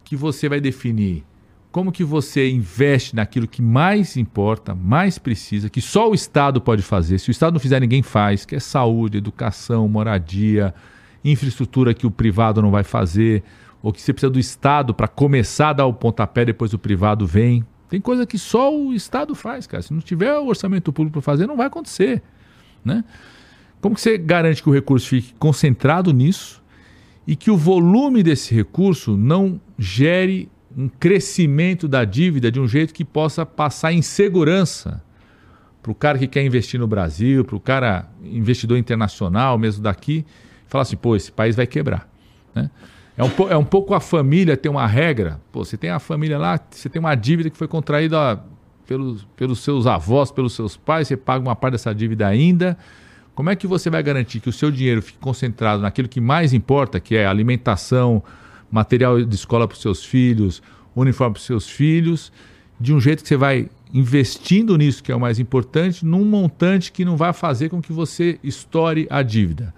que 0.04 0.16
você 0.16 0.50
vai 0.50 0.60
definir 0.60 1.24
como 1.74 1.92
que 1.92 2.04
você 2.04 2.52
investe 2.52 3.16
naquilo 3.16 3.48
que 3.48 3.60
mais 3.60 4.16
importa, 4.16 4.76
mais 4.76 5.18
precisa, 5.18 5.72
que 5.72 5.82
só 5.82 6.12
o 6.12 6.14
Estado 6.14 6.62
pode 6.62 6.84
fazer. 6.84 7.18
Se 7.18 7.30
o 7.30 7.32
Estado 7.32 7.54
não 7.54 7.60
fizer, 7.60 7.80
ninguém 7.80 8.04
faz, 8.04 8.46
que 8.46 8.56
é 8.56 8.60
saúde, 8.60 9.18
educação, 9.18 9.88
moradia, 9.88 10.72
infraestrutura 11.26 11.92
que 11.92 12.06
o 12.06 12.12
privado 12.12 12.62
não 12.62 12.70
vai 12.70 12.84
fazer, 12.84 13.44
ou 13.82 13.92
que 13.92 14.00
você 14.00 14.14
precisa 14.14 14.30
do 14.30 14.40
Estado 14.40 14.94
para 14.94 15.08
começar 15.08 15.70
a 15.70 15.74
dar 15.74 15.86
o 15.88 15.94
pontapé, 15.94 16.46
depois 16.46 16.76
o 16.76 16.78
privado 16.78 17.26
vem. 17.26 17.66
Tem 17.90 18.00
coisa 18.00 18.24
que 18.24 18.38
só 18.38 18.72
o 18.72 18.94
Estado 18.94 19.34
faz, 19.34 19.66
cara. 19.66 19.82
Se 19.82 19.92
não 19.92 20.00
tiver 20.00 20.38
o 20.38 20.46
orçamento 20.46 20.94
público 20.94 21.14
para 21.14 21.22
fazer, 21.24 21.48
não 21.48 21.58
vai 21.58 21.66
acontecer. 21.66 22.22
Né? 22.86 23.04
Como 23.82 23.96
que 23.96 24.02
você 24.02 24.16
garante 24.16 24.62
que 24.62 24.70
o 24.70 24.74
recurso 24.74 25.10
fique 25.10 25.34
concentrado 25.40 26.14
nisso 26.14 26.62
e 27.26 27.36
que 27.36 27.50
o 27.50 27.58
volume 27.58 28.22
desse 28.22 28.54
recurso 28.54 29.16
não 29.16 29.60
gere 29.78 30.50
um 30.76 30.90
crescimento 30.90 31.88
da 31.88 32.04
dívida 32.04 32.52
de 32.52 32.60
um 32.60 32.68
jeito 32.68 32.94
que 32.94 33.06
possa 33.06 33.45
passar 33.45 33.94
em 33.94 34.02
segurança 34.02 35.02
para 35.82 35.91
o 35.91 35.95
cara 35.95 36.18
que 36.18 36.28
quer 36.28 36.44
investir 36.44 36.80
no 36.80 36.88
Brasil, 36.88 37.44
para 37.44 37.56
o 37.56 37.60
cara 37.60 38.10
investidor 38.24 38.78
internacional, 38.78 39.58
mesmo 39.58 39.84
daqui, 39.84 40.26
falar 40.68 40.84
assim, 40.84 40.95
pô, 40.95 41.16
esse 41.16 41.32
país 41.32 41.56
vai 41.56 41.68
quebrar. 41.68 42.10
Né? 42.56 42.70
É, 43.18 43.24
um, 43.24 43.30
é 43.50 43.58
um 43.58 43.66
pouco 43.66 43.94
a 43.94 44.00
família 44.00 44.58
ter 44.58 44.70
uma 44.70 44.88
regra. 44.88 45.40
Pô, 45.52 45.64
você 45.64 45.78
tem 45.78 45.90
a 45.90 46.00
família 46.00 46.38
lá, 46.38 46.60
você 46.72 46.90
tem 46.90 47.00
uma 47.00 47.14
dívida 47.16 47.50
que 47.50 47.58
foi 47.58 47.68
contraída 47.68 48.41
pelos, 48.88 49.28
pelos 49.36 49.60
seus 49.60 49.86
avós, 49.86 50.32
pelos 50.32 50.54
seus 50.54 50.78
pais, 50.78 51.08
você 51.08 51.18
paga 51.18 51.44
uma 51.44 51.56
parte 51.56 51.74
dessa 51.74 51.94
dívida 51.94 52.28
ainda, 52.28 52.78
como 53.36 53.50
é 53.50 53.56
que 53.56 53.66
você 53.66 53.90
vai 53.90 54.04
garantir 54.04 54.40
que 54.40 54.50
o 54.50 54.54
seu 54.54 54.70
dinheiro 54.70 55.02
fique 55.02 55.18
concentrado 55.20 55.82
naquilo 55.82 56.08
que 56.08 56.22
mais 56.22 56.54
importa, 56.54 57.00
que 57.00 57.16
é 57.16 57.26
alimentação, 57.26 58.24
material 58.72 59.24
de 59.24 59.36
escola 59.36 59.68
para 59.68 59.76
os 59.76 59.82
seus 59.82 60.04
filhos, 60.04 60.62
uniforme 60.96 61.34
para 61.34 61.40
os 61.40 61.46
seus 61.46 61.68
filhos, 61.68 62.32
de 62.80 62.94
um 62.94 63.00
jeito 63.00 63.24
que 63.24 63.30
você 63.30 63.38
vai 63.38 63.70
investindo 63.94 64.78
nisso, 64.78 65.04
que 65.04 65.12
é 65.12 65.16
o 65.16 65.20
mais 65.20 65.40
importante, 65.40 66.06
num 66.06 66.26
montante 66.26 66.92
que 66.92 67.06
não 67.06 67.16
vai 67.16 67.34
fazer 67.34 67.70
com 67.70 67.82
que 67.82 67.94
você 67.94 68.40
estoure 68.44 69.08
a 69.10 69.22
dívida. 69.22 69.74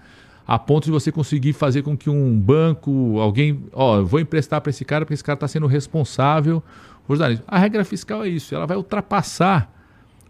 A 0.46 0.58
ponto 0.58 0.84
de 0.84 0.90
você 0.90 1.10
conseguir 1.10 1.52
fazer 1.52 1.82
com 1.82 1.96
que 1.96 2.08
um 2.08 2.38
banco, 2.38 3.18
alguém, 3.18 3.64
ó, 3.72 4.02
vou 4.02 4.20
emprestar 4.20 4.60
para 4.60 4.70
esse 4.70 4.84
cara 4.84 5.04
porque 5.04 5.14
esse 5.14 5.24
cara 5.24 5.36
está 5.36 5.48
sendo 5.48 5.66
responsável. 5.66 6.62
A 7.46 7.58
regra 7.58 7.84
fiscal 7.84 8.24
é 8.24 8.28
isso, 8.28 8.54
ela 8.54 8.66
vai 8.66 8.76
ultrapassar 8.76 9.75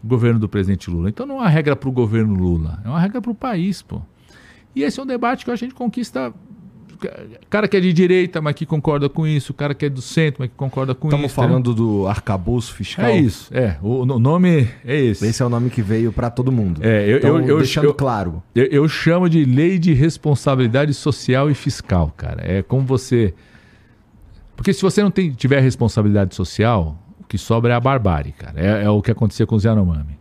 governo 0.03 0.39
do 0.39 0.49
presidente 0.49 0.91
Lula. 0.91 1.09
Então 1.09 1.27
não 1.27 1.37
é 1.37 1.41
uma 1.41 1.49
regra 1.49 1.77
para 1.77 1.89
o 1.89 1.93
governo 1.93 2.35
Lula, 2.35 2.81
é 2.85 2.89
uma 2.89 3.01
regra 3.01 3.21
para 3.21 3.31
o 3.31 3.35
país, 3.35 3.83
pô. 3.83 4.01
E 4.77 4.83
esse 4.83 5.01
é 5.01 5.03
um 5.03 5.07
debate 5.07 5.45
que 5.45 5.51
a 5.51 5.57
gente 5.57 5.75
conquista. 5.75 6.33
Cara 7.51 7.69
que 7.69 7.77
é 7.77 7.81
de 7.81 7.93
direita, 7.93 8.41
mas 8.41 8.55
que 8.55 8.65
concorda 8.65 9.09
com 9.09 9.27
isso, 9.27 9.53
cara 9.53 9.75
que 9.75 9.85
é 9.85 9.89
do 9.89 10.01
centro, 10.01 10.41
mas 10.41 10.51
que 10.51 10.57
concorda 10.57 10.95
com 10.95 11.09
Estamos 11.09 11.27
isso. 11.27 11.33
Estamos 11.33 11.51
falando 11.51 11.75
do 11.75 12.07
arcabouço 12.07 12.75
fiscal. 12.75 13.07
É 13.07 13.19
isso, 13.19 13.51
é. 13.55 13.77
O, 13.83 14.01
o, 14.01 14.19
nome 14.19 14.69
é 14.85 14.97
esse. 14.97 15.27
Esse 15.27 15.43
é 15.43 15.47
o 15.47 15.49
nome 15.49 15.69
que 15.69 15.83
veio 15.83 16.11
para 16.11 16.31
todo 16.31 16.51
mundo. 16.51 16.81
É, 16.83 17.07
eu, 17.07 17.19
então, 17.19 17.41
eu, 17.41 17.59
deixando 17.59 17.85
eu, 17.85 17.95
claro. 17.95 18.43
Eu, 18.55 18.65
eu 18.65 18.89
chamo 18.89 19.29
de 19.29 19.45
lei 19.45 19.79
de 19.79 19.93
responsabilidade 19.93 20.95
social 20.95 21.51
e 21.51 21.55
fiscal, 21.55 22.13
cara. 22.17 22.43
É 22.43 22.63
como 22.63 22.87
você. 22.87 23.35
Porque 24.57 24.73
se 24.73 24.81
você 24.81 25.03
não 25.03 25.11
tem, 25.11 25.33
tiver 25.33 25.61
responsabilidade 25.61 26.35
social, 26.35 26.99
o 27.06 27.06
que 27.29 27.39
sobra 27.39 27.73
é 27.73 27.77
a 27.77 27.81
barbárie, 27.81 28.33
cara. 28.33 28.61
É, 28.61 28.85
é 28.85 28.91
o 28.91 29.03
que 29.03 29.11
acontecia 29.11 29.47
com 29.47 29.57
os 29.57 29.65
Yanomami. 29.65 30.19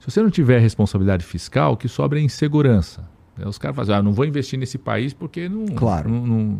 Se 0.00 0.10
você 0.10 0.22
não 0.22 0.30
tiver 0.30 0.58
responsabilidade 0.60 1.24
fiscal, 1.24 1.72
o 1.72 1.76
que 1.76 1.88
sobra 1.88 2.18
é 2.18 2.22
insegurança. 2.22 3.08
Os 3.44 3.58
caras 3.58 3.76
fazem, 3.76 3.94
ah, 3.94 4.02
não 4.02 4.12
vou 4.12 4.24
investir 4.24 4.58
nesse 4.58 4.78
país 4.78 5.12
porque 5.12 5.48
não. 5.48 5.66
Claro. 5.66 6.08
Não, 6.08 6.26
não, 6.26 6.58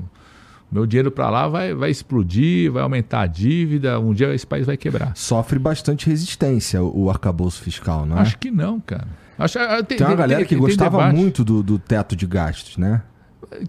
meu 0.70 0.85
dinheiro 0.85 1.10
para 1.10 1.31
lá 1.31 1.48
vai, 1.48 1.73
vai 1.73 1.90
explodir, 1.90 2.70
vai 2.70 2.82
aumentar 2.82 3.20
a 3.20 3.27
dívida, 3.27 3.98
um 4.01 4.12
dia 4.12 4.35
esse 4.35 4.47
país 4.47 4.66
vai 4.66 4.77
quebrar. 4.77 5.16
Sofre 5.16 5.59
bastante 5.59 6.06
resistência 6.06 6.82
o 6.82 7.09
arcabouço 7.09 7.62
fiscal, 7.62 8.05
não 8.05 8.18
é? 8.18 8.20
Acho 8.20 8.36
que 8.36 8.51
não, 8.51 8.81
cara. 8.81 9.06
Acho, 9.39 9.59
ah, 9.59 9.82
tem, 9.82 9.97
tem 9.98 10.06
uma 10.06 10.16
galera 10.16 10.40
tem, 10.40 10.48
que 10.48 10.55
tem, 10.55 10.59
gostava 10.59 11.12
muito 11.12 11.44
do, 11.44 11.62
do 11.62 11.78
teto 11.78 12.16
de 12.16 12.27
gastos, 12.27 12.77
né? 12.77 13.02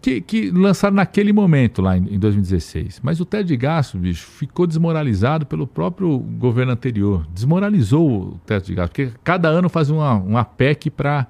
Que, 0.01 0.21
que 0.21 0.51
lançaram 0.51 0.95
naquele 0.95 1.31
momento, 1.31 1.81
lá 1.81 1.97
em, 1.97 2.15
em 2.15 2.19
2016. 2.19 2.99
Mas 3.03 3.19
o 3.19 3.25
teto 3.25 3.45
de 3.45 3.57
gasto, 3.57 3.97
bicho, 3.97 4.25
ficou 4.25 4.65
desmoralizado 4.65 5.45
pelo 5.45 5.67
próprio 5.67 6.17
governo 6.17 6.71
anterior. 6.71 7.25
Desmoralizou 7.33 8.09
o 8.09 8.39
teto 8.45 8.65
de 8.67 8.75
gasto, 8.75 8.91
porque 8.91 9.11
cada 9.23 9.47
ano 9.49 9.69
faz 9.69 9.89
uma, 9.89 10.13
uma 10.13 10.43
PEC 10.43 10.89
para 10.89 11.27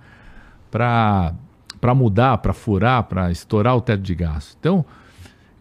mudar, 1.96 2.38
para 2.40 2.54
furar, 2.54 3.04
para 3.04 3.32
estourar 3.32 3.76
o 3.76 3.82
teto 3.82 4.02
de 4.02 4.16
gasto. 4.16 4.56
Então, 4.60 4.86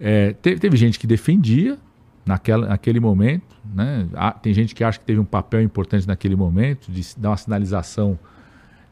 é, 0.00 0.32
teve, 0.34 0.60
teve 0.60 0.76
gente 0.76 0.98
que 0.98 1.06
defendia 1.06 1.78
naquela, 2.24 2.68
naquele 2.68 3.00
momento, 3.00 3.56
né? 3.64 4.06
tem 4.42 4.52
gente 4.52 4.74
que 4.74 4.84
acha 4.84 4.98
que 4.98 5.04
teve 5.04 5.20
um 5.20 5.24
papel 5.24 5.62
importante 5.62 6.06
naquele 6.06 6.36
momento, 6.36 6.90
de 6.90 7.02
dar 7.16 7.30
uma 7.30 7.36
sinalização 7.36 8.18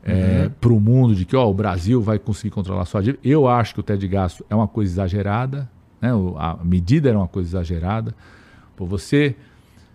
é, 0.04 0.44
uhum. 0.44 0.50
para 0.60 0.72
o 0.72 0.78
mundo 0.78 1.14
de 1.14 1.24
que 1.24 1.34
ó, 1.34 1.48
o 1.48 1.54
Brasil 1.54 2.02
vai 2.02 2.18
conseguir 2.18 2.50
controlar 2.50 2.84
sua 2.84 3.00
dívida. 3.02 3.20
Eu 3.24 3.48
acho 3.48 3.72
que 3.72 3.80
o 3.80 3.82
teto 3.82 4.00
de 4.00 4.08
gasto 4.08 4.44
é 4.50 4.54
uma 4.54 4.68
coisa 4.68 4.92
exagerada, 4.92 5.68
né? 6.00 6.10
a 6.36 6.58
medida 6.62 7.08
era 7.08 7.18
uma 7.18 7.26
coisa 7.26 7.48
exagerada. 7.48 8.14
Por 8.76 8.86
você 8.86 9.34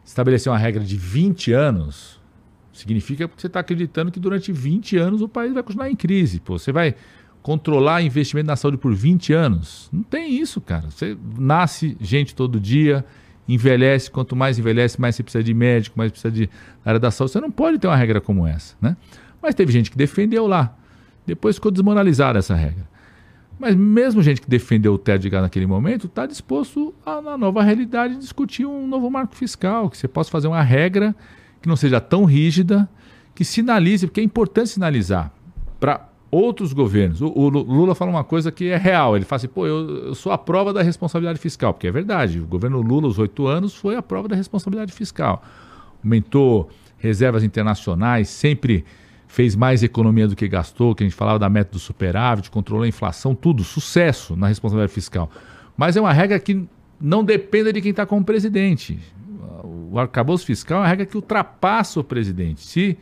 estabelecer 0.03 0.51
uma 0.51 0.57
regra 0.57 0.83
de 0.83 0.97
20 0.97 1.53
anos, 1.53 2.19
significa 2.73 3.27
que 3.27 3.39
você 3.39 3.45
está 3.45 3.59
acreditando 3.59 4.11
que 4.11 4.19
durante 4.19 4.51
20 4.51 4.97
anos 4.97 5.21
o 5.21 5.29
país 5.29 5.53
vai 5.53 5.61
continuar 5.61 5.91
em 5.91 5.95
crise. 5.95 6.39
Pô, 6.39 6.57
você 6.57 6.71
vai 6.71 6.95
controlar 7.43 8.01
investimento 8.01 8.47
na 8.47 8.55
saúde 8.55 8.77
por 8.77 8.95
20 8.95 9.31
anos? 9.31 9.89
Não 9.93 10.01
tem 10.01 10.33
isso, 10.33 10.59
cara. 10.59 10.89
Você 10.89 11.15
nasce 11.37 11.95
gente 12.01 12.33
todo 12.33 12.59
dia, 12.59 13.05
envelhece, 13.47 14.09
quanto 14.09 14.35
mais 14.35 14.57
envelhece, 14.57 14.99
mais 14.99 15.15
você 15.15 15.21
precisa 15.21 15.43
de 15.43 15.53
médico, 15.53 15.97
mais 15.97 16.11
precisa 16.11 16.31
de 16.31 16.49
área 16.83 16.99
da 16.99 17.11
saúde. 17.11 17.33
Você 17.33 17.41
não 17.41 17.51
pode 17.51 17.77
ter 17.77 17.85
uma 17.85 17.95
regra 17.95 18.19
como 18.19 18.47
essa, 18.47 18.75
né? 18.81 18.97
Mas 19.41 19.55
teve 19.55 19.71
gente 19.71 19.91
que 19.91 19.97
defendeu 19.97 20.47
lá. 20.47 20.75
Depois 21.25 21.55
ficou 21.55 21.71
desmoralizada 21.71 22.39
essa 22.39 22.55
regra. 22.55 22.87
Mas 23.59 23.75
mesmo 23.75 24.23
gente 24.23 24.41
que 24.41 24.49
defendeu 24.49 24.93
o 24.93 24.97
teto 24.97 25.21
de 25.21 25.29
gás 25.29 25.43
naquele 25.43 25.67
momento 25.67 26.07
está 26.07 26.25
disposto 26.25 26.93
a, 27.05 27.21
na 27.21 27.37
nova 27.37 27.61
realidade, 27.61 28.15
discutir 28.15 28.65
um 28.65 28.87
novo 28.87 29.09
marco 29.09 29.35
fiscal, 29.35 29.89
que 29.89 29.97
você 29.97 30.07
possa 30.07 30.31
fazer 30.31 30.47
uma 30.47 30.61
regra 30.61 31.13
que 31.61 31.67
não 31.67 31.75
seja 31.75 31.99
tão 31.99 32.23
rígida, 32.23 32.89
que 33.35 33.43
sinalize, 33.43 34.07
porque 34.07 34.21
é 34.21 34.23
importante 34.23 34.69
sinalizar 34.69 35.31
para 35.77 36.07
outros 36.31 36.73
governos. 36.73 37.21
O, 37.21 37.27
o, 37.27 37.49
Lula 37.49 37.95
fala 37.95 38.11
uma 38.11 38.23
coisa 38.23 38.51
que 38.51 38.69
é 38.69 38.77
real. 38.77 39.15
Ele 39.15 39.25
fala 39.25 39.37
assim, 39.37 39.47
pô, 39.47 39.65
eu, 39.65 40.07
eu, 40.07 40.15
sou 40.15 40.31
a 40.31 40.37
prova 40.37 40.71
da 40.71 40.81
responsabilidade 40.81 41.39
fiscal, 41.39 41.73
porque 41.73 41.87
é 41.87 41.91
verdade. 41.91 42.39
O 42.39 42.45
governo 42.45 42.81
Lula, 42.81 43.07
os 43.07 43.19
oito 43.19 43.47
anos, 43.47 43.75
foi 43.75 43.95
a 43.95 44.01
prova 44.01 44.27
da 44.27 44.35
responsabilidade 44.35 44.93
fiscal. 44.93 45.43
Aumentou 46.03 46.69
reservas 46.97 47.43
internacionais, 47.43 48.29
sempre 48.29 48.85
fez 49.29 49.55
mais 49.55 49.83
economia 49.83 50.27
do 50.27 50.35
que 50.35 50.47
gastou, 50.47 50.95
que 50.95 51.03
a 51.03 51.07
gente 51.07 51.15
falava 51.15 51.37
da 51.37 51.47
meta 51.47 51.73
do 51.73 51.79
superávit, 51.79 52.49
controlou 52.49 52.83
a 52.83 52.87
inflação, 52.87 53.35
tudo, 53.35 53.63
sucesso 53.63 54.35
na 54.35 54.47
responsabilidade 54.47 54.91
fiscal. 54.91 55.29
Mas 55.77 55.95
é 55.95 56.01
uma 56.01 56.11
regra 56.11 56.39
que 56.39 56.67
não 56.99 57.23
depende 57.23 57.71
de 57.71 57.79
quem 57.79 57.91
está 57.91 58.07
como 58.07 58.25
presidente. 58.25 58.99
O 59.63 59.99
arcabouço 59.99 60.47
fiscal 60.47 60.79
é 60.79 60.81
uma 60.81 60.87
regra 60.87 61.05
que 61.05 61.15
ultrapassa 61.15 61.99
o 61.99 62.03
presidente. 62.03 62.65
Se 62.65 62.97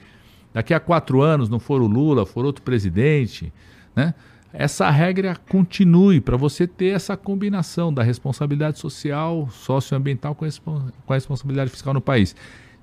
daqui 0.54 0.74
a 0.74 0.82
quatro 0.82 1.22
anos 1.22 1.48
não 1.48 1.60
for 1.60 1.82
o 1.82 1.88
Lula, 1.88 2.26
for 2.26 2.44
outro 2.44 2.62
presidente, 2.62 3.52
né? 3.96 4.14
essa 4.52 4.90
regra 4.90 5.38
continue 5.50 6.20
para 6.20 6.36
você 6.36 6.68
ter 6.68 6.88
essa 6.88 7.16
combinação 7.16 7.92
da 7.94 8.04
responsabilidade 8.04 8.80
social, 8.80 9.48
socioambiental 9.50 10.36
com 10.36 10.44
a 10.44 11.14
responsabilidade 11.14 11.72
fiscal 11.72 11.94
no 11.94 12.02
país. 12.02 12.36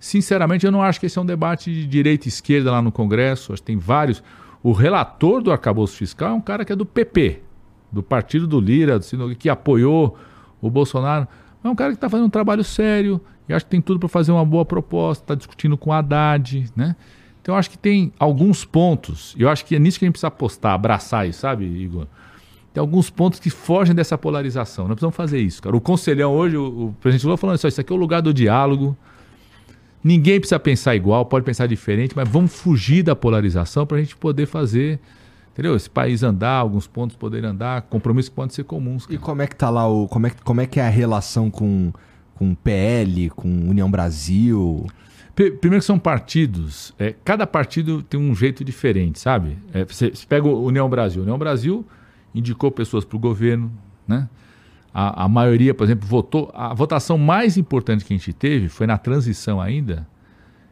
Sinceramente, 0.05 0.67
eu 0.67 0.71
não 0.71 0.83
acho 0.83 1.01
que 1.01 1.07
esse 1.07 1.19
é 1.19 1.23
um 1.23 1.25
debate 1.25 1.73
de 1.73 1.87
direita 1.87 2.27
e 2.27 2.29
esquerda 2.29 2.71
lá 2.71 2.83
no 2.83 2.93
Congresso. 2.93 3.55
Acho 3.55 3.63
que 3.63 3.67
tem 3.69 3.79
vários. 3.79 4.23
O 4.63 4.71
relator 4.71 5.43
do 5.43 5.51
arcabouço 5.51 5.97
fiscal 5.97 6.29
é 6.29 6.35
um 6.35 6.43
cara 6.43 6.63
que 6.63 6.71
é 6.71 6.77
do 6.77 6.85
PP, 6.85 7.41
do 7.91 8.03
partido 8.03 8.47
do 8.47 8.61
Lira, 8.61 8.99
do 8.99 9.35
que 9.35 9.49
apoiou 9.49 10.15
o 10.61 10.69
Bolsonaro. 10.69 11.27
É 11.65 11.69
um 11.71 11.75
cara 11.75 11.93
que 11.93 11.97
está 11.97 12.11
fazendo 12.11 12.27
um 12.27 12.31
trabalho 12.31 12.63
sério 12.63 13.19
e 13.49 13.55
acho 13.55 13.65
que 13.65 13.71
tem 13.71 13.81
tudo 13.81 13.99
para 13.99 14.11
fazer 14.11 14.31
uma 14.31 14.45
boa 14.45 14.67
proposta. 14.67 15.25
Está 15.25 15.35
discutindo 15.35 15.75
com 15.79 15.89
o 15.89 15.93
Haddad, 15.95 16.71
né? 16.77 16.97
Então, 17.41 17.57
acho 17.57 17.71
que 17.71 17.79
tem 17.79 18.13
alguns 18.19 18.63
pontos, 18.63 19.35
e 19.39 19.43
eu 19.43 19.49
acho 19.49 19.65
que 19.65 19.75
é 19.75 19.79
nisso 19.79 19.99
que 19.99 20.05
a 20.05 20.07
gente 20.07 20.13
precisa 20.13 20.29
apostar, 20.29 20.75
abraçar 20.75 21.27
isso, 21.27 21.41
sabe, 21.41 21.65
Igor? 21.65 22.07
Tem 22.75 22.81
alguns 22.83 23.09
pontos 23.09 23.41
que 23.41 23.49
fogem 23.49 23.95
dessa 23.95 24.19
polarização. 24.19 24.85
Nós 24.85 24.97
precisamos 24.97 25.17
fazer 25.17 25.41
isso, 25.41 25.63
cara. 25.63 25.75
O 25.75 25.81
conselhão 25.81 26.35
hoje, 26.35 26.59
o, 26.59 26.89
o 26.89 26.97
presidente 27.01 27.25
Lula 27.25 27.39
falando 27.39 27.57
isso, 27.57 27.67
isso 27.67 27.81
aqui 27.81 27.91
é 27.91 27.97
o 27.97 27.99
lugar 27.99 28.21
do 28.21 28.35
diálogo. 28.35 28.95
Ninguém 30.05 30.39
precisa 30.39 30.61
pensar 30.61 30.95
igual, 30.95 31.25
pode 31.25 31.47
pensar 31.47 31.67
diferente, 31.67 32.15
mas 32.15 32.29
vamos 32.29 32.55
fugir 32.55 33.03
da 33.03 33.17
polarização 33.17 33.87
para 33.87 33.97
a 33.97 34.01
gente 34.01 34.15
poder 34.15 34.45
fazer, 34.45 35.01
entendeu? 35.51 35.75
Esse 35.75 35.89
país 35.89 36.23
andar, 36.23 36.59
alguns 36.59 36.87
pontos 36.87 37.17
poderem 37.17 37.49
andar, 37.49 37.81
compromissos 37.83 38.29
que 38.29 38.35
podem 38.37 38.55
ser 38.55 38.65
comuns. 38.65 39.07
Cara. 39.07 39.15
E 39.15 39.19
como 39.19 39.41
é 39.41 39.47
que 39.47 39.57
tá 39.57 39.71
lá 39.71 39.89
o. 39.89 40.07
Como 40.07 40.27
é, 40.27 40.31
como 40.45 40.61
é 40.61 40.67
que 40.67 40.79
é 40.79 40.87
a 40.87 40.91
relação 40.91 41.51
com, 41.51 41.91
com 42.35 42.55
PL, 42.55 43.31
com 43.31 43.49
União 43.49 43.91
Brasil? 43.91 44.87
Primeiro 45.35 45.81
que 45.81 45.87
são 45.87 45.99
partidos, 45.99 46.95
é, 46.99 47.15
cada 47.25 47.47
partido 47.47 48.03
tem 48.03 48.21
um 48.21 48.35
jeito 48.37 48.63
diferente, 48.63 49.19
sabe? 49.19 49.57
É, 49.73 49.85
você, 49.87 50.11
você 50.11 50.27
pega 50.27 50.47
o 50.47 50.65
União 50.65 50.89
Brasil. 50.89 51.23
União 51.23 51.39
Brasil 51.39 51.85
indicou 52.35 52.71
pessoas 52.71 53.07
para 53.07 53.17
o 53.17 53.19
governo, 53.19 53.73
né? 54.07 54.29
A, 54.95 55.25
a 55.25 55.29
maioria, 55.29 55.75
por 55.75 55.83
exemplo, 55.83 56.07
votou. 56.07 56.53
A 56.55 56.73
votação 56.73 57.19
mais 57.19 57.57
importante 57.57 58.05
que 58.05 58.15
a 58.15 58.17
gente 58.17 58.33
teve 58.33 58.69
foi 58.69 58.87
na 58.87 58.97
transição 58.97 59.61
ainda, 59.61 60.07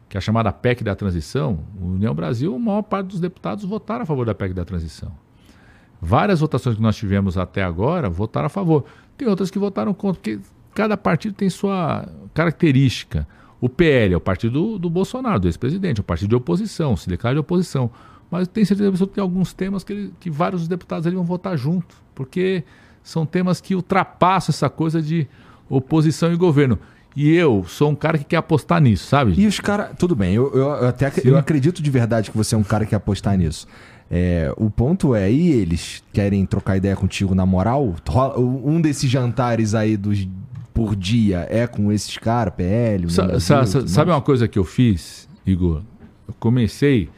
que 0.07 0.15
é 0.15 0.17
a 0.17 0.21
chamada 0.21 0.49
PEC 0.53 0.81
da 0.81 0.95
transição. 0.95 1.59
O 1.77 1.87
União 1.87 2.15
Brasil, 2.15 2.55
a 2.55 2.59
maior 2.59 2.83
parte 2.83 3.07
dos 3.07 3.19
deputados 3.19 3.65
votaram 3.65 4.03
a 4.03 4.05
favor 4.05 4.25
da 4.25 4.33
PEC 4.33 4.53
da 4.53 4.63
transição. 4.63 5.11
Várias 6.01 6.39
votações 6.39 6.77
que 6.77 6.81
nós 6.81 6.95
tivemos 6.95 7.37
até 7.37 7.63
agora 7.63 8.09
votaram 8.09 8.45
a 8.45 8.49
favor. 8.49 8.85
Tem 9.17 9.27
outras 9.27 9.51
que 9.51 9.59
votaram 9.59 9.93
contra, 9.93 10.21
porque 10.21 10.39
cada 10.73 10.95
partido 10.95 11.33
tem 11.35 11.49
sua 11.49 12.07
característica. 12.33 13.27
O 13.59 13.67
PL 13.67 14.13
é 14.13 14.17
o 14.17 14.21
partido 14.21 14.53
do, 14.53 14.79
do 14.79 14.89
Bolsonaro, 14.89 15.39
do 15.39 15.47
ex-presidente, 15.47 15.99
é 15.99 16.01
o 16.01 16.03
partido 16.03 16.29
de 16.29 16.35
oposição, 16.35 16.95
se 16.95 17.09
declara 17.09 17.35
de 17.35 17.39
oposição. 17.39 17.91
Mas 18.31 18.47
tem 18.47 18.63
certeza 18.63 18.91
que 19.05 19.13
tem 19.13 19.21
alguns 19.21 19.53
temas 19.53 19.83
que, 19.83 19.93
ele, 19.93 20.13
que 20.19 20.29
vários 20.29 20.67
deputados 20.67 21.05
ali 21.05 21.15
vão 21.15 21.25
votar 21.25 21.57
junto, 21.57 21.95
porque 22.15 22.63
são 23.03 23.25
temas 23.25 23.59
que 23.59 23.75
ultrapassam 23.75 24.53
essa 24.53 24.69
coisa 24.69 25.01
de 25.01 25.27
oposição 25.69 26.31
e 26.31 26.35
governo. 26.35 26.79
E 27.15 27.31
eu 27.31 27.63
sou 27.67 27.91
um 27.91 27.95
cara 27.95 28.17
que 28.17 28.23
quer 28.23 28.37
apostar 28.37 28.81
nisso, 28.81 29.05
sabe? 29.07 29.33
E 29.37 29.45
os 29.45 29.59
caras. 29.59 29.91
Tudo 29.97 30.15
bem, 30.15 30.33
eu, 30.33 30.51
eu, 30.53 30.61
eu 30.61 30.87
até 30.87 31.11
eu 31.23 31.37
acredito 31.37 31.81
de 31.83 31.91
verdade 31.91 32.31
que 32.31 32.37
você 32.37 32.55
é 32.55 32.57
um 32.57 32.63
cara 32.63 32.85
que 32.85 32.89
quer 32.89 32.95
apostar 32.95 33.37
nisso. 33.37 33.67
É, 34.09 34.53
o 34.57 34.69
ponto 34.69 35.15
é, 35.15 35.31
e 35.31 35.51
eles 35.51 36.03
querem 36.11 36.45
trocar 36.45 36.77
ideia 36.77 36.95
contigo 36.95 37.33
na 37.35 37.45
moral? 37.45 37.95
Um 38.37 38.81
desses 38.81 39.09
jantares 39.09 39.73
aí 39.73 39.95
dos, 39.95 40.27
por 40.73 40.95
dia 40.95 41.47
é 41.49 41.67
com 41.67 41.91
esses 41.91 42.17
caras, 42.17 42.53
PL? 42.55 43.09
Sa 43.09 43.39
sa 43.39 43.65
sa 43.65 43.87
sabe 43.87 44.11
uma 44.11 44.21
coisa 44.21 44.47
que 44.47 44.57
eu 44.57 44.63
fiz, 44.63 45.29
Igor? 45.45 45.81
Eu 46.27 46.33
comecei. 46.39 47.09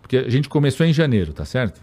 Porque 0.00 0.16
a 0.18 0.30
gente 0.30 0.48
começou 0.48 0.84
em 0.84 0.92
janeiro, 0.92 1.32
tá 1.32 1.44
certo? 1.44 1.80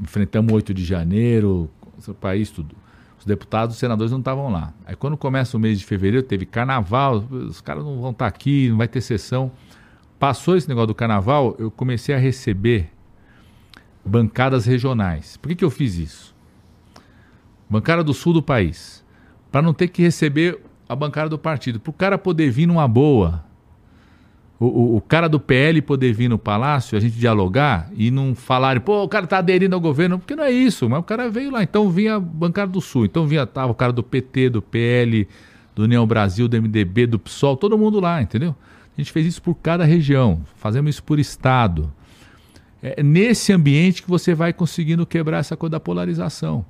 Enfrentamos 0.00 0.52
8 0.52 0.74
de 0.74 0.84
janeiro, 0.84 1.70
país 2.14 2.50
tudo. 2.50 2.74
Os 3.18 3.24
deputados, 3.24 3.76
os 3.76 3.80
senadores 3.80 4.10
não 4.10 4.18
estavam 4.18 4.50
lá. 4.50 4.72
Aí 4.84 4.96
quando 4.96 5.16
começa 5.16 5.56
o 5.56 5.60
mês 5.60 5.78
de 5.78 5.84
fevereiro, 5.84 6.26
teve 6.26 6.44
carnaval, 6.44 7.24
os 7.30 7.60
caras 7.60 7.84
não 7.84 8.00
vão 8.00 8.10
estar 8.10 8.24
tá 8.24 8.28
aqui, 8.28 8.68
não 8.68 8.78
vai 8.78 8.88
ter 8.88 9.00
sessão. 9.00 9.52
Passou 10.18 10.56
esse 10.56 10.68
negócio 10.68 10.88
do 10.88 10.94
carnaval, 10.94 11.54
eu 11.58 11.70
comecei 11.70 12.14
a 12.14 12.18
receber 12.18 12.90
bancadas 14.04 14.66
regionais. 14.66 15.36
Por 15.36 15.48
que, 15.48 15.54
que 15.54 15.64
eu 15.64 15.70
fiz 15.70 15.96
isso? 15.96 16.34
Bancada 17.70 18.02
do 18.02 18.12
sul 18.12 18.32
do 18.32 18.42
país. 18.42 19.04
Para 19.50 19.62
não 19.62 19.72
ter 19.72 19.88
que 19.88 20.02
receber 20.02 20.60
a 20.88 20.96
bancada 20.96 21.28
do 21.28 21.38
partido. 21.38 21.78
Para 21.78 21.90
o 21.90 21.94
cara 21.94 22.18
poder 22.18 22.50
vir 22.50 22.66
numa 22.66 22.88
boa, 22.88 23.44
o, 24.62 24.66
o, 24.66 24.96
o, 24.96 25.00
cara 25.00 25.28
do 25.28 25.40
PL 25.40 25.82
poder 25.82 26.12
vir 26.12 26.28
no 26.28 26.38
palácio, 26.38 26.96
a 26.96 27.00
gente 27.00 27.18
dialogar 27.18 27.90
e 27.96 28.12
não 28.12 28.32
falar, 28.32 28.78
pô, 28.78 29.02
o 29.02 29.08
cara 29.08 29.26
tá 29.26 29.38
aderindo 29.38 29.74
ao 29.74 29.80
governo, 29.80 30.20
porque 30.20 30.36
não 30.36 30.44
é 30.44 30.52
isso, 30.52 30.88
mas 30.88 31.00
o 31.00 31.02
cara 31.02 31.28
veio 31.28 31.50
lá, 31.50 31.64
então 31.64 31.90
vinha 31.90 32.20
bancada 32.20 32.70
do 32.70 32.80
Sul, 32.80 33.04
então 33.04 33.26
vinha 33.26 33.44
tava 33.44 33.72
o 33.72 33.74
cara 33.74 33.92
do 33.92 34.04
PT, 34.04 34.50
do 34.50 34.62
PL, 34.62 35.26
do 35.74 35.82
União 35.82 36.06
Brasil, 36.06 36.46
do 36.46 36.62
MDB, 36.62 37.08
do 37.08 37.18
PSOL, 37.18 37.56
todo 37.56 37.76
mundo 37.76 37.98
lá, 37.98 38.22
entendeu? 38.22 38.54
A 38.96 39.00
gente 39.00 39.10
fez 39.10 39.26
isso 39.26 39.42
por 39.42 39.56
cada 39.56 39.84
região, 39.84 40.42
fazemos 40.54 40.90
isso 40.90 41.02
por 41.02 41.18
estado. 41.18 41.92
É 42.80 43.02
nesse 43.02 43.52
ambiente 43.52 44.00
que 44.00 44.08
você 44.08 44.32
vai 44.32 44.52
conseguindo 44.52 45.04
quebrar 45.04 45.38
essa 45.38 45.56
coisa 45.56 45.72
da 45.72 45.80
polarização. 45.80 46.64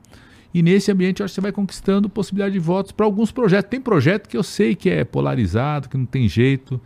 E 0.55 0.63
nesse 0.63 0.91
ambiente 0.91 1.21
eu 1.21 1.25
acho 1.25 1.33
que 1.33 1.35
você 1.35 1.41
vai 1.43 1.53
conquistando 1.53 2.09
possibilidade 2.09 2.55
de 2.55 2.59
votos 2.59 2.93
para 2.93 3.05
alguns 3.05 3.31
projetos. 3.31 3.69
Tem 3.69 3.81
projeto 3.81 4.29
que 4.29 4.37
eu 4.37 4.43
sei 4.43 4.75
que 4.75 4.89
é 4.89 5.05
polarizado, 5.05 5.91
que 5.91 5.97
não 5.97 6.07
tem 6.07 6.27
jeito. 6.27 6.81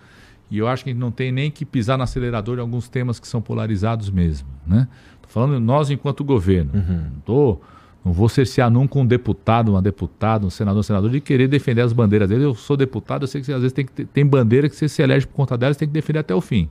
E 0.51 0.59
eu 0.59 0.69
acho 0.69 0.85
que 0.85 0.91
a 0.91 0.93
gente 0.93 1.01
não 1.01 1.11
tem 1.11 1.33
nem 1.33 1.51
que 1.51 1.65
pisar 1.65 1.99
no 1.99 2.05
acelerador 2.05 2.59
em 2.59 2.61
alguns 2.61 2.89
temas 2.89 3.19
que 3.19 3.27
são 3.27 3.43
polarizados 3.43 4.11
mesmo. 4.11 4.49
Né? 4.67 4.87
Tô 5.21 5.29
falando 5.29 5.59
nós 5.59 5.91
enquanto 5.91 6.23
governo. 6.23 6.71
Uhum. 6.75 7.11
Tô, 7.25 7.61
não 8.05 8.13
vou 8.13 8.29
cercear 8.29 8.71
nunca 8.71 8.99
um 8.99 9.05
deputado, 9.05 9.73
uma 9.73 9.83
deputada, 9.83 10.47
um 10.47 10.51
senador, 10.51 10.81
um 10.81 10.83
senador 10.83 11.11
de 11.11 11.21
querer 11.21 11.49
defender 11.49 11.81
as 11.81 11.93
bandeiras 11.93 12.29
dele. 12.29 12.45
Eu 12.45 12.55
sou 12.55 12.77
deputado, 12.77 13.25
eu 13.25 13.27
sei 13.27 13.43
que 13.43 13.53
às 13.53 13.61
vezes 13.61 13.73
tem, 13.73 13.85
que 13.85 13.93
ter, 13.93 14.07
tem 14.07 14.25
bandeira 14.25 14.69
que 14.69 14.77
você 14.77 14.89
se 14.89 15.03
elege 15.03 15.27
por 15.27 15.35
conta 15.35 15.59
delas, 15.59 15.77
tem 15.77 15.89
que 15.89 15.95
defender 15.95 16.21
até 16.21 16.35
o 16.35 16.41
fim. 16.41 16.69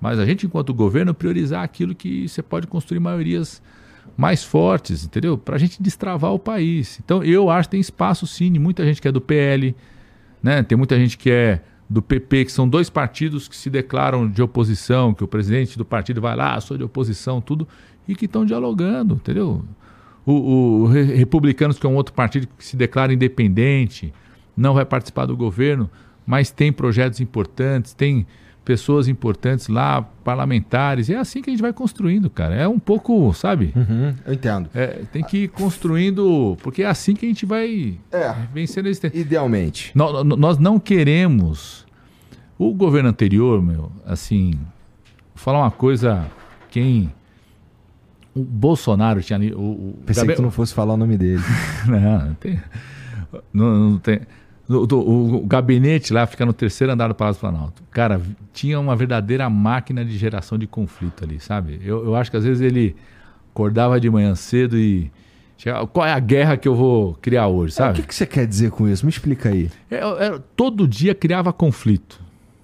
Mas 0.00 0.18
a 0.18 0.26
gente, 0.26 0.46
enquanto 0.46 0.72
governo, 0.72 1.12
priorizar 1.12 1.64
aquilo 1.64 1.94
que 1.94 2.28
você 2.28 2.42
pode 2.42 2.66
construir 2.66 3.00
maiorias 3.00 3.60
mais 4.16 4.44
fortes, 4.44 5.04
entendeu? 5.04 5.36
Para 5.36 5.56
a 5.56 5.58
gente 5.58 5.82
destravar 5.82 6.32
o 6.32 6.38
país. 6.38 7.00
Então 7.04 7.24
eu 7.24 7.50
acho 7.50 7.68
que 7.68 7.72
tem 7.72 7.80
espaço 7.80 8.26
sim, 8.26 8.50
muita 8.58 8.84
gente 8.84 9.00
que 9.00 9.08
é 9.08 9.12
do 9.12 9.20
PL, 9.20 9.74
né? 10.42 10.62
Tem 10.62 10.76
muita 10.76 10.96
gente 10.96 11.18
que 11.18 11.30
é 11.30 11.60
do 11.88 12.02
PP, 12.02 12.46
que 12.46 12.52
são 12.52 12.68
dois 12.68 12.90
partidos 12.90 13.46
que 13.48 13.56
se 13.56 13.70
declaram 13.70 14.28
de 14.28 14.42
oposição, 14.42 15.14
que 15.14 15.22
o 15.22 15.28
presidente 15.28 15.78
do 15.78 15.84
partido 15.84 16.20
vai 16.20 16.34
lá, 16.34 16.54
ah, 16.54 16.60
sou 16.60 16.76
de 16.76 16.82
oposição, 16.82 17.40
tudo, 17.40 17.66
e 18.08 18.14
que 18.14 18.24
estão 18.24 18.44
dialogando, 18.44 19.14
entendeu? 19.14 19.64
O, 20.24 20.32
o, 20.32 20.82
o 20.82 20.86
Republicanos, 20.86 21.78
que 21.78 21.86
é 21.86 21.88
um 21.88 21.94
outro 21.94 22.12
partido 22.12 22.48
que 22.58 22.64
se 22.64 22.76
declara 22.76 23.12
independente, 23.12 24.12
não 24.56 24.74
vai 24.74 24.84
participar 24.84 25.26
do 25.26 25.36
governo, 25.36 25.88
mas 26.26 26.50
tem 26.50 26.72
projetos 26.72 27.20
importantes, 27.20 27.92
tem 27.92 28.26
pessoas 28.66 29.06
importantes 29.06 29.68
lá, 29.68 30.02
parlamentares. 30.02 31.08
É 31.08 31.16
assim 31.16 31.40
que 31.40 31.48
a 31.48 31.52
gente 31.52 31.62
vai 31.62 31.72
construindo, 31.72 32.28
cara. 32.28 32.56
É 32.56 32.66
um 32.66 32.80
pouco, 32.80 33.32
sabe? 33.32 33.72
Uhum, 33.76 34.12
eu 34.26 34.34
entendo. 34.34 34.68
É, 34.74 35.02
tem 35.12 35.22
que 35.22 35.44
ir 35.44 35.48
construindo, 35.48 36.58
porque 36.62 36.82
é 36.82 36.86
assim 36.86 37.14
que 37.14 37.24
a 37.24 37.28
gente 37.28 37.46
vai 37.46 37.96
é, 38.10 38.34
vencendo 38.52 38.88
esse 38.88 39.00
tempo. 39.00 39.16
Idealmente. 39.16 39.92
Nós, 39.94 40.24
nós 40.24 40.58
não 40.58 40.80
queremos. 40.80 41.86
O 42.58 42.74
governo 42.74 43.08
anterior, 43.08 43.62
meu, 43.62 43.92
assim, 44.04 44.50
vou 44.50 45.36
falar 45.36 45.60
uma 45.60 45.70
coisa, 45.70 46.26
quem. 46.68 47.12
O 48.34 48.42
Bolsonaro 48.42 49.22
tinha 49.22 49.36
ali. 49.38 49.54
O, 49.54 49.60
o 49.60 49.98
Pensei 50.04 50.22
Gabriel... 50.22 50.36
que 50.36 50.42
tu 50.42 50.44
não 50.44 50.50
fosse 50.50 50.74
falar 50.74 50.94
o 50.94 50.96
nome 50.96 51.16
dele. 51.16 51.42
não, 51.86 52.26
não 52.26 52.34
tem. 52.34 52.60
Não, 53.52 53.90
não 53.90 53.98
tem. 53.98 54.20
O, 54.68 54.94
o, 54.94 55.36
o, 55.36 55.46
gabinete 55.46 56.12
lá 56.12 56.26
fica 56.26 56.44
no 56.44 56.52
terceiro 56.52 56.92
andar 56.92 57.08
do 57.08 57.14
Palácio 57.14 57.40
Planalto. 57.40 57.82
Cara, 57.90 58.20
tinha 58.52 58.80
uma 58.80 58.96
verdadeira 58.96 59.48
máquina 59.48 60.04
de 60.04 60.16
geração 60.18 60.58
de 60.58 60.66
conflito 60.66 61.24
ali, 61.24 61.38
sabe? 61.38 61.80
Eu, 61.84 62.04
eu 62.04 62.16
acho 62.16 62.30
que 62.30 62.36
às 62.36 62.44
vezes 62.44 62.60
ele 62.60 62.96
acordava 63.52 64.00
de 64.00 64.10
manhã 64.10 64.34
cedo 64.34 64.76
e. 64.76 65.10
Chegava, 65.58 65.86
qual 65.86 66.04
é 66.04 66.12
a 66.12 66.18
guerra 66.18 66.56
que 66.58 66.68
eu 66.68 66.74
vou 66.74 67.14
criar 67.14 67.46
hoje, 67.46 67.72
sabe? 67.74 67.88
É, 67.88 67.92
o 67.92 67.94
que, 68.02 68.08
que, 68.08 68.14
você 68.14 68.26
quer 68.26 68.46
dizer 68.46 68.70
com 68.70 68.86
isso? 68.86 69.06
Me 69.06 69.10
explica 69.10 69.48
aí. 69.48 69.70
É, 69.90 69.96
é, 69.96 70.40
todo 70.54 70.86
dia 70.86 71.14
criava 71.14 71.50
conflito, 71.50 72.20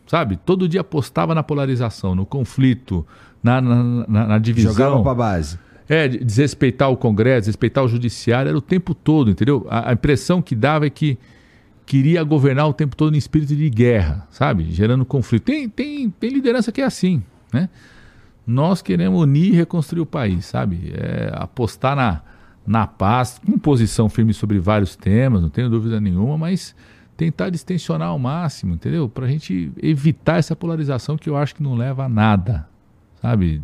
sabe? 0.07 0.37
Todo 0.37 0.69
dia 0.69 0.83
apostava 0.83 1.35
na 1.35 1.43
polarização, 1.43 2.15
no 2.15 2.27
conflito, 2.27 3.07
na, 3.43 3.62
na, 3.62 3.85
na, 4.07 4.27
na 4.27 4.39
divisão. 4.39 4.73
Jogava 4.73 5.03
pra 5.03 5.15
base. 5.15 5.59
É, 5.89 6.07
desrespeitar 6.07 6.91
o 6.91 6.97
Congresso, 6.97 7.41
desrespeitar 7.41 7.83
o 7.83 7.89
Judiciário, 7.89 8.51
era 8.51 8.59
o 8.59 8.62
tempo 8.62 8.95
todo, 8.95 9.31
entendeu? 9.31 9.66
A, 9.70 9.91
a 9.91 9.93
impressão 9.95 10.43
que 10.43 10.55
dava 10.55 10.87
é 10.87 10.91
que 10.91 11.19
queria 11.93 12.24
governar 12.24 12.66
o 12.66 12.73
tempo 12.73 12.97
todo 12.97 13.14
em 13.14 13.19
espírito 13.19 13.55
de 13.55 13.69
guerra, 13.69 14.27
sabe? 14.31 14.73
Gerando 14.73 15.05
conflito. 15.05 15.43
Tem, 15.43 15.69
tem, 15.69 16.09
tem 16.09 16.31
liderança 16.31 16.73
que 16.73 16.81
é 16.81 16.85
assim, 16.85 17.23
né? 17.52 17.69
Nós 18.47 18.81
queremos 18.81 19.20
unir 19.20 19.52
e 19.52 19.56
reconstruir 19.56 20.01
o 20.01 20.06
país, 20.06 20.47
sabe? 20.47 20.90
É, 20.94 21.31
apostar 21.35 21.94
na, 21.94 22.23
na 22.66 22.86
paz, 22.86 23.39
com 23.44 23.59
posição 23.59 24.09
firme 24.09 24.32
sobre 24.32 24.59
vários 24.59 24.97
temas, 24.97 25.43
não 25.43 25.51
tenho 25.51 25.69
dúvida 25.69 26.01
nenhuma, 26.01 26.39
mas 26.39 26.74
tentar 27.14 27.51
distensionar 27.51 28.09
ao 28.09 28.19
máximo, 28.19 28.73
entendeu? 28.73 29.06
Para 29.06 29.27
a 29.27 29.28
gente 29.28 29.70
evitar 29.77 30.39
essa 30.39 30.56
polarização 30.56 31.19
que 31.19 31.28
eu 31.28 31.36
acho 31.36 31.55
que 31.55 31.62
não 31.62 31.74
leva 31.74 32.06
a 32.06 32.09
nada, 32.09 32.66
sabe? 33.20 33.60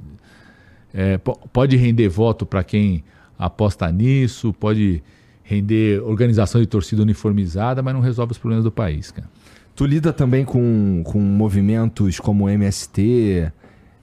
É, 0.92 1.16
pode 1.16 1.78
render 1.78 2.10
voto 2.10 2.44
para 2.44 2.62
quem 2.62 3.02
aposta 3.38 3.90
nisso, 3.90 4.52
pode 4.52 5.02
render 5.48 6.02
organização 6.02 6.60
de 6.60 6.66
torcida 6.66 7.00
uniformizada, 7.00 7.82
mas 7.82 7.94
não 7.94 8.02
resolve 8.02 8.32
os 8.32 8.38
problemas 8.38 8.64
do 8.64 8.70
país, 8.70 9.10
cara. 9.10 9.26
Tu 9.74 9.86
lida 9.86 10.12
também 10.12 10.44
com, 10.44 11.02
com 11.06 11.18
movimentos 11.18 12.20
como 12.20 12.50
MST, 12.50 13.50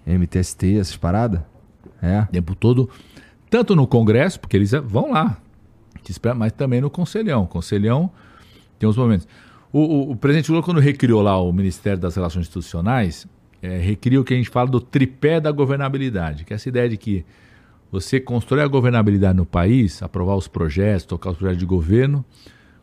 MTST, 0.08 0.80
essas 0.80 0.98
paradas? 0.98 1.42
É. 2.02 2.22
O 2.22 2.28
tempo 2.28 2.56
todo. 2.56 2.90
Tanto 3.48 3.76
no 3.76 3.86
Congresso, 3.86 4.40
porque 4.40 4.58
eles 4.58 4.72
vão 4.72 5.12
lá, 5.12 5.38
mas 6.36 6.52
também 6.52 6.82
no 6.82 6.90
Conselhão. 6.90 7.46
Conselhão 7.46 8.10
tem 8.80 8.90
os 8.90 8.98
momentos. 8.98 9.28
O, 9.72 9.82
o, 9.82 10.12
o, 10.14 10.16
presidente 10.16 10.50
Lula, 10.50 10.64
quando 10.64 10.80
recriou 10.80 11.22
lá 11.22 11.40
o 11.40 11.54
Ministério 11.54 12.00
das 12.00 12.16
Relações 12.16 12.48
Institucionais, 12.48 13.28
é, 13.62 13.78
recriou 13.78 14.24
o 14.24 14.26
que 14.26 14.34
a 14.34 14.38
gente 14.38 14.50
fala 14.50 14.68
do 14.68 14.82
tripé 14.82 15.40
da 15.40 15.52
governabilidade, 15.52 16.44
que 16.44 16.54
é 16.54 16.56
essa 16.56 16.70
ideia 16.70 16.90
de 16.90 16.98
que 16.98 17.24
você 18.02 18.20
constrói 18.20 18.62
a 18.62 18.68
governabilidade 18.68 19.38
no 19.38 19.46
país, 19.46 20.04
aprovar 20.04 20.36
os 20.36 20.48
projetos, 20.48 21.06
tocar 21.06 21.32
os 21.32 21.38
projetos 21.38 21.60
de 21.60 21.66
governo, 21.66 22.26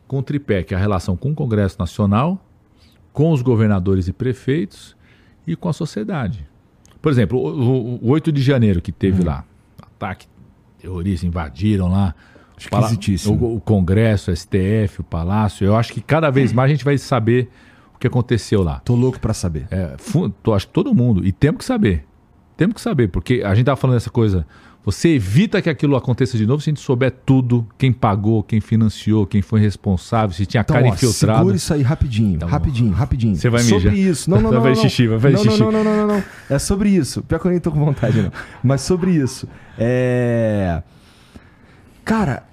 com 0.07 0.19
o 0.19 0.23
tripé, 0.23 0.63
que 0.63 0.73
é 0.73 0.77
a 0.77 0.79
relação 0.79 1.15
com 1.15 1.31
o 1.31 1.35
Congresso 1.35 1.77
Nacional, 1.79 2.43
com 3.11 3.31
os 3.31 3.41
governadores 3.41 4.07
e 4.07 4.13
prefeitos 4.13 4.95
e 5.45 5.55
com 5.55 5.69
a 5.69 5.73
sociedade. 5.73 6.47
Por 7.01 7.11
exemplo, 7.11 7.37
o, 7.37 7.99
o, 8.01 8.05
o 8.05 8.09
8 8.09 8.31
de 8.31 8.41
janeiro 8.41 8.81
que 8.81 8.91
teve 8.91 9.21
uhum. 9.21 9.27
lá, 9.27 9.45
ataque 9.81 10.27
terrorista, 10.79 11.25
invadiram 11.25 11.89
lá 11.89 12.15
o, 13.29 13.55
o 13.55 13.61
Congresso, 13.61 14.31
o 14.31 14.35
STF, 14.35 15.01
o 15.01 15.03
Palácio. 15.03 15.65
Eu 15.65 15.75
acho 15.75 15.93
que 15.93 16.01
cada 16.01 16.29
vez 16.29 16.51
mais 16.51 16.71
a 16.71 16.73
gente 16.73 16.85
vai 16.85 16.97
saber 16.97 17.49
o 17.95 17.99
que 17.99 18.07
aconteceu 18.07 18.63
lá. 18.63 18.79
Tô 18.79 18.95
louco 18.95 19.19
para 19.19 19.33
saber. 19.33 19.67
É, 19.69 19.95
tô, 20.41 20.53
acho 20.53 20.67
que 20.67 20.73
todo 20.73 20.93
mundo. 20.93 21.25
E 21.25 21.31
temos 21.31 21.59
que 21.59 21.65
saber. 21.65 22.05
Temos 22.57 22.75
que 22.75 22.81
saber, 22.81 23.09
porque 23.09 23.41
a 23.43 23.53
gente 23.55 23.65
tava 23.65 23.75
falando 23.75 23.95
dessa 23.95 24.11
coisa 24.11 24.45
você 24.85 25.09
evita 25.09 25.61
que 25.61 25.69
aquilo 25.69 25.95
aconteça 25.95 26.37
de 26.37 26.45
novo 26.45 26.61
se 26.61 26.69
a 26.69 26.71
gente 26.71 26.81
souber 26.81 27.11
tudo, 27.25 27.65
quem 27.77 27.93
pagou, 27.93 28.43
quem 28.43 28.59
financiou, 28.59 29.25
quem 29.25 29.41
foi 29.41 29.61
responsável, 29.61 30.35
se 30.35 30.45
tinha 30.45 30.59
então, 30.59 30.75
cara 30.75 30.87
ó, 30.87 30.93
infiltrada. 30.93 31.39
Segura 31.39 31.55
isso 31.55 31.73
aí 31.73 31.81
rapidinho, 31.81 32.35
então, 32.35 32.49
rapidinho, 32.49 32.91
rapidinho. 32.91 33.35
Você 33.35 33.49
vai 33.49 33.63
mijar. 33.63 33.79
Sobre 33.79 33.97
isso. 33.97 34.29
Não, 34.29 34.41
não, 34.41 34.51
não. 34.51 34.61
Vai 34.61 34.73
não, 34.73 34.81
xixi, 34.81 35.07
vai 35.07 35.31
não, 35.31 35.41
xixi. 35.41 35.59
Não, 35.59 35.71
não, 35.71 35.83
não, 35.83 35.95
não, 35.95 36.07
não, 36.07 36.23
É 36.49 36.59
sobre 36.59 36.89
isso. 36.89 37.23
Pior 37.23 37.39
que 37.39 37.47
eu 37.47 37.51
nem 37.51 37.61
tô 37.61 37.71
com 37.71 37.79
vontade, 37.79 38.21
não. 38.21 38.31
Mas 38.61 38.81
sobre 38.81 39.11
isso. 39.11 39.47
É... 39.77 40.83
Cara, 42.03 42.43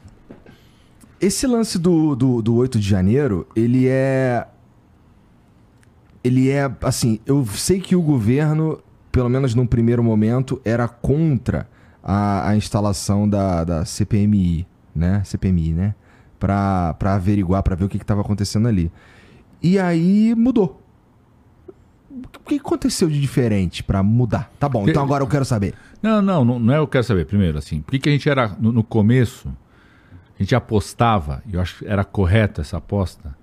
esse 1.20 1.48
lance 1.48 1.80
do, 1.80 2.14
do, 2.14 2.40
do 2.40 2.54
8 2.54 2.78
de 2.78 2.88
janeiro, 2.88 3.46
ele 3.56 3.88
é... 3.88 4.46
Ele 6.22 6.50
é, 6.50 6.70
assim, 6.82 7.18
eu 7.26 7.44
sei 7.46 7.80
que 7.80 7.96
o 7.96 8.02
governo, 8.02 8.78
pelo 9.10 9.28
menos 9.28 9.54
num 9.54 9.66
primeiro 9.66 10.04
momento, 10.04 10.60
era 10.64 10.86
contra 10.86 11.66
a, 12.02 12.50
a 12.50 12.56
instalação 12.56 13.28
da, 13.28 13.64
da 13.64 13.84
CPMI, 13.84 14.66
né? 14.94 15.22
CPMI, 15.24 15.72
né? 15.72 15.94
Pra, 16.38 16.94
pra 16.94 17.14
averiguar, 17.14 17.62
pra 17.62 17.76
ver 17.76 17.84
o 17.84 17.88
que 17.88 17.96
estava 17.96 18.20
acontecendo 18.20 18.66
ali. 18.66 18.90
E 19.62 19.78
aí 19.78 20.34
mudou. 20.34 20.80
O 22.10 22.48
que 22.50 22.56
aconteceu 22.56 23.08
de 23.08 23.20
diferente 23.20 23.82
para 23.82 24.02
mudar? 24.02 24.50
Tá 24.58 24.68
bom, 24.68 24.88
então 24.88 25.02
agora 25.02 25.22
eu 25.22 25.28
quero 25.28 25.44
saber. 25.44 25.74
Não, 26.02 26.20
não, 26.20 26.44
não, 26.44 26.58
não 26.58 26.74
é 26.74 26.78
eu 26.78 26.88
quero 26.88 27.04
saber. 27.04 27.26
Primeiro, 27.26 27.58
assim, 27.58 27.80
por 27.80 27.92
que, 27.92 28.00
que 28.00 28.08
a 28.08 28.12
gente 28.12 28.28
era, 28.28 28.48
no, 28.58 28.72
no 28.72 28.82
começo, 28.82 29.48
a 30.38 30.42
gente 30.42 30.54
apostava, 30.54 31.42
e 31.46 31.54
eu 31.54 31.60
acho 31.60 31.78
que 31.78 31.86
era 31.86 32.02
correta 32.02 32.62
essa 32.62 32.78
aposta, 32.78 33.36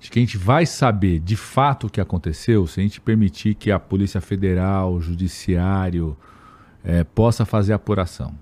de 0.00 0.10
que 0.10 0.18
a 0.18 0.22
gente 0.22 0.38
vai 0.38 0.64
saber 0.64 1.18
de 1.18 1.36
fato 1.36 1.88
o 1.88 1.90
que 1.90 2.00
aconteceu 2.00 2.66
se 2.66 2.80
a 2.80 2.82
gente 2.82 3.00
permitir 3.00 3.54
que 3.54 3.70
a 3.70 3.78
Polícia 3.78 4.20
Federal, 4.20 4.94
o 4.94 5.00
Judiciário, 5.00 6.16
é, 6.84 7.04
possa 7.04 7.44
fazer 7.44 7.72
apuração 7.72 8.34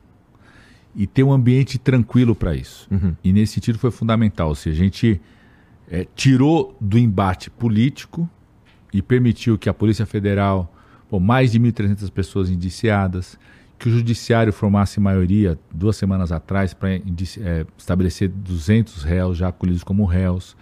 e 0.94 1.06
ter 1.06 1.22
um 1.22 1.32
ambiente 1.32 1.78
tranquilo 1.78 2.34
para 2.34 2.54
isso. 2.54 2.88
Uhum. 2.90 3.14
E 3.22 3.32
nesse 3.32 3.54
sentido 3.54 3.78
foi 3.78 3.90
fundamental. 3.90 4.54
Seja, 4.54 4.80
a 4.80 4.84
gente 4.84 5.20
é, 5.90 6.06
tirou 6.14 6.76
do 6.80 6.98
embate 6.98 7.50
político 7.50 8.28
e 8.92 9.02
permitiu 9.02 9.58
que 9.58 9.68
a 9.68 9.74
Polícia 9.74 10.06
Federal, 10.06 10.72
pô, 11.08 11.20
mais 11.20 11.52
de 11.52 11.60
1.300 11.60 12.10
pessoas 12.10 12.48
indiciadas, 12.48 13.38
que 13.78 13.90
o 13.90 13.92
Judiciário 13.92 14.52
formasse 14.54 14.98
maioria 14.98 15.58
duas 15.70 15.96
semanas 15.96 16.32
atrás 16.32 16.72
para 16.72 16.94
é, 16.94 17.66
estabelecer 17.76 18.28
200 18.28 19.02
réus 19.02 19.36
já 19.36 19.48
acolhidos 19.48 19.84
como 19.84 20.06
réus. 20.06 20.56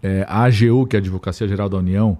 É, 0.00 0.24
a 0.28 0.44
AGU, 0.44 0.86
que 0.86 0.94
é 0.94 0.98
a 0.98 1.02
Advocacia 1.02 1.48
Geral 1.48 1.68
da 1.68 1.76
União, 1.76 2.16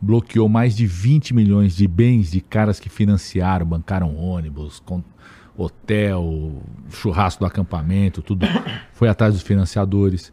bloqueou 0.00 0.48
mais 0.48 0.76
de 0.76 0.86
20 0.86 1.34
milhões 1.34 1.74
de 1.74 1.86
bens 1.88 2.30
de 2.30 2.40
caras 2.40 2.78
que 2.78 2.88
financiaram, 2.88 3.66
bancaram 3.66 4.16
ônibus, 4.16 4.82
hotel, 5.56 6.62
churrasco 6.90 7.40
do 7.40 7.46
acampamento, 7.46 8.22
tudo 8.22 8.46
foi 8.92 9.08
atrás 9.08 9.34
dos 9.34 9.42
financiadores. 9.42 10.32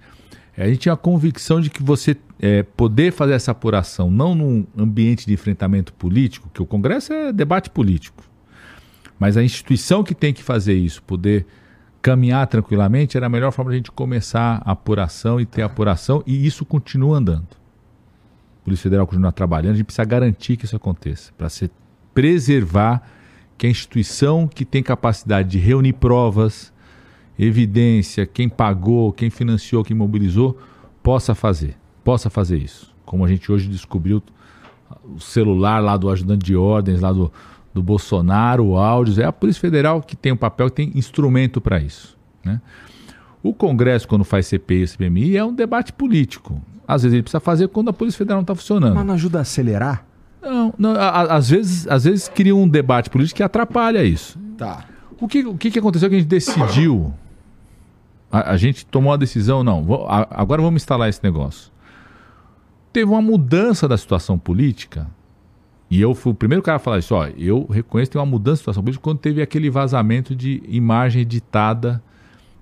É, 0.55 0.63
a 0.63 0.67
gente 0.67 0.79
tinha 0.79 0.93
a 0.93 0.97
convicção 0.97 1.59
de 1.59 1.69
que 1.69 1.81
você 1.81 2.15
é, 2.39 2.63
poder 2.63 3.11
fazer 3.11 3.33
essa 3.33 3.51
apuração, 3.51 4.11
não 4.11 4.35
num 4.35 4.65
ambiente 4.77 5.25
de 5.25 5.33
enfrentamento 5.33 5.93
político, 5.93 6.49
que 6.53 6.61
o 6.61 6.65
Congresso 6.65 7.11
é 7.11 7.33
debate 7.33 7.69
político, 7.69 8.23
mas 9.19 9.35
a 9.35 9.43
instituição 9.43 10.03
que 10.03 10.13
tem 10.13 10.33
que 10.33 10.43
fazer 10.43 10.75
isso, 10.75 11.01
poder 11.03 11.45
caminhar 12.01 12.45
tranquilamente, 12.47 13.17
era 13.17 13.25
a 13.25 13.29
melhor 13.29 13.51
forma 13.51 13.71
de 13.71 13.75
a 13.75 13.77
gente 13.79 13.91
começar 13.91 14.61
a 14.63 14.71
apuração 14.71 15.41
e 15.41 15.45
ter 15.45 15.63
a 15.63 15.65
apuração, 15.65 16.21
e 16.25 16.45
isso 16.45 16.63
continua 16.63 17.17
andando. 17.17 17.64
Polícia 18.65 18.83
Federal 18.83 19.05
continuar 19.05 19.31
trabalhando, 19.31 19.73
a 19.73 19.77
gente 19.77 19.85
precisa 19.85 20.03
garantir 20.03 20.57
que 20.57 20.65
isso 20.65 20.75
aconteça, 20.75 21.31
para 21.37 21.47
se 21.49 21.69
preservar 22.15 23.03
que 23.57 23.67
a 23.67 23.69
instituição 23.69 24.47
que 24.47 24.65
tem 24.65 24.81
capacidade 24.81 25.49
de 25.49 25.59
reunir 25.59 25.93
provas, 25.93 26.73
evidência, 27.37 28.25
quem 28.25 28.49
pagou, 28.49 29.13
quem 29.13 29.29
financiou, 29.29 29.83
quem 29.83 29.95
mobilizou, 29.95 30.57
possa 31.03 31.35
fazer, 31.35 31.77
possa 32.03 32.27
fazer 32.29 32.57
isso. 32.57 32.93
Como 33.05 33.23
a 33.23 33.27
gente 33.27 33.51
hoje 33.51 33.69
descobriu 33.69 34.23
o 35.03 35.19
celular 35.19 35.79
lá 35.79 35.95
do 35.95 36.09
ajudante 36.09 36.43
de 36.43 36.55
ordens, 36.55 37.01
lá 37.01 37.13
do, 37.13 37.31
do 37.71 37.83
Bolsonaro, 37.83 38.75
áudios. 38.75 39.19
É 39.19 39.25
a 39.25 39.31
Polícia 39.31 39.61
Federal 39.61 40.01
que 40.01 40.15
tem 40.15 40.31
o 40.31 40.35
um 40.35 40.37
papel, 40.37 40.69
que 40.69 40.75
tem 40.75 40.91
instrumento 40.95 41.61
para 41.61 41.79
isso. 41.79 42.17
Né? 42.43 42.59
O 43.45 43.53
Congresso, 43.53 44.07
quando 44.07 44.23
faz 44.23 44.47
CPI 44.47 44.81
e 44.81 44.87
CPMI, 44.87 45.37
é 45.37 45.45
um 45.45 45.53
debate 45.53 45.93
político. 45.93 46.59
Às 46.87 47.03
vezes 47.03 47.13
ele 47.13 47.21
precisa 47.21 47.39
fazer 47.39 47.67
quando 47.67 47.89
a 47.89 47.93
Polícia 47.93 48.17
Federal 48.17 48.37
não 48.37 48.41
está 48.41 48.55
funcionando. 48.55 48.95
Mas 48.95 49.05
não 49.05 49.13
ajuda 49.13 49.37
a 49.37 49.41
acelerar? 49.41 50.03
Não, 50.41 50.73
não 50.75 50.91
a, 50.95 51.35
às, 51.35 51.51
vezes, 51.51 51.87
às 51.87 52.05
vezes 52.05 52.27
cria 52.27 52.55
um 52.55 52.67
debate 52.67 53.07
político 53.07 53.37
que 53.37 53.43
atrapalha 53.43 54.03
isso. 54.03 54.39
Tá. 54.57 54.85
O 55.21 55.27
que, 55.27 55.45
o 55.45 55.55
que 55.55 55.77
aconteceu 55.77 56.09
que 56.09 56.15
a 56.15 56.17
gente 56.17 56.27
decidiu? 56.27 57.13
A, 58.31 58.53
a 58.53 58.57
gente 58.57 58.83
tomou 58.83 59.13
a 59.13 59.17
decisão, 59.17 59.63
não, 59.63 59.83
vou, 59.83 60.07
a, 60.07 60.27
agora 60.31 60.59
vamos 60.59 60.81
instalar 60.81 61.07
esse 61.07 61.23
negócio. 61.23 61.71
Teve 62.91 63.11
uma 63.11 63.21
mudança 63.21 63.87
da 63.87 63.95
situação 63.95 64.39
política, 64.39 65.07
e 65.87 66.01
eu 66.01 66.15
fui 66.15 66.31
o 66.31 66.35
primeiro 66.35 66.63
cara 66.63 66.77
a 66.77 66.79
falar 66.79 66.97
isso. 66.97 67.13
Ó, 67.13 67.27
eu 67.37 67.67
reconheço 67.69 68.09
que 68.09 68.13
tem 68.13 68.19
uma 68.19 68.25
mudança 68.25 68.53
da 68.53 68.57
situação 68.57 68.81
política 68.81 69.03
quando 69.03 69.19
teve 69.19 69.39
aquele 69.39 69.69
vazamento 69.69 70.35
de 70.35 70.63
imagem 70.67 71.21
editada 71.21 72.01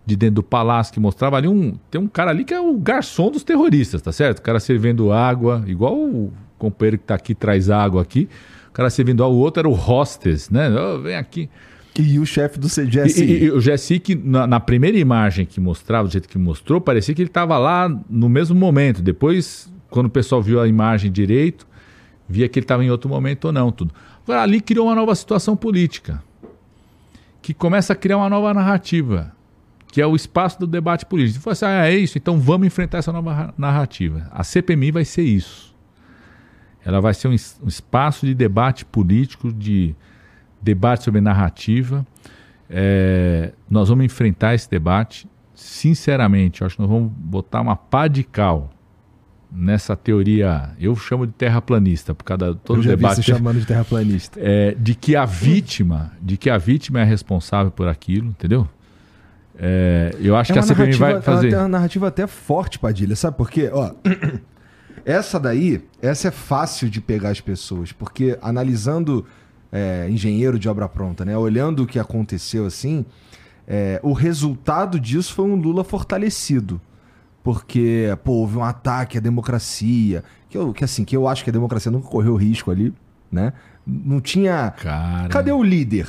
de 0.06 0.16
dentro 0.16 0.36
do 0.36 0.44
palácio 0.44 0.94
que 0.94 1.00
mostrava 1.00 1.38
ali 1.38 1.48
um. 1.48 1.76
Tem 1.90 2.00
um 2.00 2.08
cara 2.08 2.32
ali 2.32 2.44
que 2.44 2.54
é 2.54 2.60
o 2.60 2.78
garçom 2.78 3.32
dos 3.32 3.44
terroristas, 3.44 4.02
tá 4.02 4.12
certo? 4.12 4.40
O 4.40 4.42
cara 4.42 4.60
servindo 4.60 5.12
água, 5.12 5.64
igual 5.68 5.96
o 5.96 6.34
companheiro 6.58 6.98
que 6.98 7.06
está 7.06 7.16
aqui 7.16 7.34
traz 7.34 7.70
água 7.70 8.02
aqui. 8.02 8.28
O 8.70 8.74
cara 8.74 8.90
servindo 8.90 9.24
ao 9.24 9.34
outro 9.34 9.62
era 9.62 9.70
o 9.70 9.74
hostess, 9.74 10.50
né? 10.50 10.70
Oh, 10.70 11.00
vem 11.00 11.16
aqui. 11.16 11.50
E 11.98 12.18
o 12.18 12.26
chefe 12.26 12.60
do 12.60 12.68
CGSI. 12.68 13.24
E, 13.24 13.32
e, 13.32 13.44
e, 13.44 13.52
o 13.52 13.60
GSI, 13.60 14.00
que 14.00 14.16
na, 14.16 14.48
na, 14.48 14.60
primeira 14.60 14.98
imagem 14.98 15.46
que 15.46 15.60
mostrava, 15.60 16.08
do 16.08 16.12
jeito 16.12 16.28
que 16.28 16.40
mostrou, 16.40 16.82
parecia 16.82 17.14
que 17.14 17.22
ele 17.22 17.30
estava 17.30 17.58
lá 17.60 17.88
no 18.10 18.28
mesmo 18.28 18.56
momento. 18.56 19.02
Depois, 19.02 19.72
quando 19.92 20.08
o 20.08 20.10
pessoal 20.10 20.42
viu 20.42 20.60
a 20.60 20.68
imagem 20.68 21.12
direito, 21.12 21.68
via 22.28 22.50
que 22.50 22.58
ele 22.58 22.64
estava 22.64 22.84
em 22.84 22.90
outro 22.90 23.08
momento 23.08 23.46
ou 23.46 23.52
não. 23.52 23.72
Tudo. 23.72 23.94
Agora, 24.24 24.42
ali 24.42 24.60
criou 24.60 24.88
uma 24.88 24.96
nova 24.96 25.14
situação 25.14 25.56
política, 25.56 26.24
que 27.44 27.54
começa 27.54 27.94
a 27.94 27.96
criar 27.96 28.18
uma 28.18 28.30
nova 28.30 28.54
narrativa, 28.56 29.32
que 29.94 30.02
é 30.02 30.08
o 30.08 30.16
espaço 30.16 30.60
do 30.60 30.66
debate 30.66 31.06
político. 31.06 31.44
Falei 31.44 31.54
assim, 31.54 31.66
ah, 31.66 31.88
é 31.88 31.96
isso, 31.96 32.18
então 32.18 32.40
vamos 32.40 32.66
enfrentar 32.66 32.98
essa 32.98 33.12
nova 33.12 33.54
narrativa. 33.56 34.28
A 34.32 34.44
CPMI 34.44 34.90
vai 34.90 35.06
ser 35.06 35.22
isso. 35.22 35.72
Ela 36.84 37.00
vai 37.00 37.14
ser 37.14 37.28
um, 37.28 37.36
um 37.64 37.68
espaço 37.68 38.26
de 38.26 38.34
debate 38.34 38.86
político, 38.86 39.54
de 39.54 39.94
debate 40.60 41.04
sobre 41.04 41.22
narrativa. 41.22 42.04
É, 42.68 43.54
nós 43.70 43.90
vamos 43.90 44.04
enfrentar 44.04 44.56
esse 44.56 44.68
debate. 44.68 45.28
Sinceramente, 45.54 46.64
acho 46.64 46.76
que 46.76 46.82
nós 46.82 46.90
vamos 46.90 47.12
botar 47.16 47.62
uma 47.62 47.76
pá 47.76 48.08
de 48.08 48.24
cal 48.24 48.72
nessa 49.52 49.96
teoria, 49.96 50.72
eu 50.80 50.96
chamo 50.96 51.28
de 51.28 51.34
terraplanista, 51.34 52.16
por 52.16 52.24
causa 52.24 52.56
de 52.56 52.60
todo 52.62 52.80
eu 52.80 52.82
já 52.82 52.94
o 52.94 52.96
debate. 52.98 53.18
Vi 53.18 53.24
você 53.26 53.32
chamando 53.32 53.60
de 53.60 53.68
terraplanista. 53.68 54.40
É, 54.42 54.74
de 54.74 54.96
que 54.96 55.16
a 55.16 55.26
vítima, 55.26 56.14
de 56.20 56.36
que 56.36 56.50
a 56.50 56.58
vítima 56.58 57.02
é 57.02 57.04
responsável 57.04 57.72
por 57.72 57.88
aquilo, 57.88 58.30
entendeu? 58.30 58.68
É, 59.58 60.16
eu 60.20 60.36
acho 60.36 60.52
é 60.52 60.54
que 60.54 60.60
a 60.60 60.64
CPMI 60.64 60.94
vai 60.94 61.22
fazer. 61.22 61.54
É 61.54 61.60
uma 61.60 61.68
narrativa 61.68 62.08
até 62.08 62.26
forte, 62.28 62.80
Padilha, 62.80 63.16
sabe 63.16 63.38
por 63.38 63.50
quê? 63.50 63.70
Ó, 63.72 63.92
essa 65.06 65.40
daí, 65.40 65.84
essa 66.02 66.30
é 66.30 66.32
fácil 66.32 66.90
de 66.90 67.00
pegar 67.00 67.30
as 67.30 67.42
pessoas, 67.42 67.92
porque 67.92 68.38
analisando 68.42 69.26
é, 69.72 70.08
engenheiro 70.10 70.58
de 70.58 70.68
obra 70.70 70.88
pronta, 70.88 71.24
né? 71.26 71.38
Olhando 71.38 71.84
o 71.84 71.88
que 71.88 72.00
aconteceu 72.00 72.66
assim, 72.66 73.06
é, 73.68 74.00
o 74.04 74.14
resultado 74.14 75.00
disso 75.00 75.34
foi 75.34 75.46
um 75.46 75.56
Lula 75.56 75.84
fortalecido. 75.84 76.80
Porque, 77.44 78.18
pô, 78.24 78.34
houve 78.34 78.58
um 78.58 78.64
ataque 78.64 79.18
à 79.18 79.22
democracia. 79.22 80.24
Que, 80.50 80.58
eu, 80.58 80.72
que 80.72 80.84
assim, 80.84 81.04
que 81.04 81.16
eu 81.16 81.28
acho 81.28 81.44
que 81.44 81.50
a 81.50 81.54
democracia 81.54 81.92
nunca 81.92 82.08
correu 82.08 82.36
risco 82.36 82.72
ali, 82.72 82.94
né? 83.30 83.52
Não 83.86 84.22
tinha. 84.22 84.72
Cara. 84.72 85.28
Cadê 85.28 85.52
o 85.52 85.62
líder? 85.62 86.08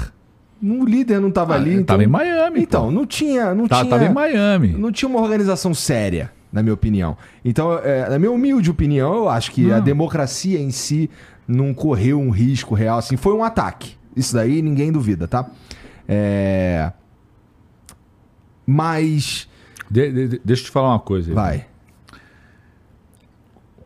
O 0.65 0.85
líder 0.85 1.21
não 1.21 1.29
estava 1.29 1.53
ah, 1.53 1.57
ali. 1.57 1.75
Então... 1.75 1.85
Tava 1.85 2.05
em 2.05 2.07
Miami. 2.07 2.63
Então, 2.63 2.87
pô. 2.87 2.91
não 2.91 3.05
tinha. 3.07 3.55
Não 3.55 3.69
tá, 3.69 3.81
tinha 3.81 3.91
tava 3.91 4.05
em 4.05 4.13
Miami. 4.13 4.69
Não 4.69 4.91
tinha 4.91 5.09
uma 5.09 5.21
organização 5.21 5.75
séria 5.75 6.33
na 6.51 6.63
minha 6.63 6.73
opinião. 6.73 7.17
Então, 7.45 7.79
é, 7.79 8.09
na 8.09 8.19
minha 8.19 8.31
humilde 8.31 8.71
opinião, 8.71 9.15
eu 9.15 9.29
acho 9.29 9.51
que 9.51 9.63
não. 9.63 9.77
a 9.77 9.81
democracia 9.81 10.59
em 10.61 10.71
si 10.71 11.11
não 11.47 11.75
correu 11.75 12.21
um 12.21 12.31
risco 12.31 12.75
real, 12.75 12.99
assim, 12.99 13.17
foi 13.17 13.35
um 13.35 13.43
ataque. 13.43 13.97
Isso 14.17 14.33
daí 14.33 14.63
ninguém 14.63 14.93
duvida, 14.93 15.27
tá? 15.27 15.51
É... 16.09 16.93
Mas. 18.67 19.49
De, 19.91 20.29
de, 20.29 20.41
deixa 20.45 20.63
eu 20.63 20.67
te 20.67 20.71
falar 20.71 20.91
uma 20.91 21.01
coisa. 21.01 21.31
Aí. 21.31 21.35
Vai. 21.35 21.67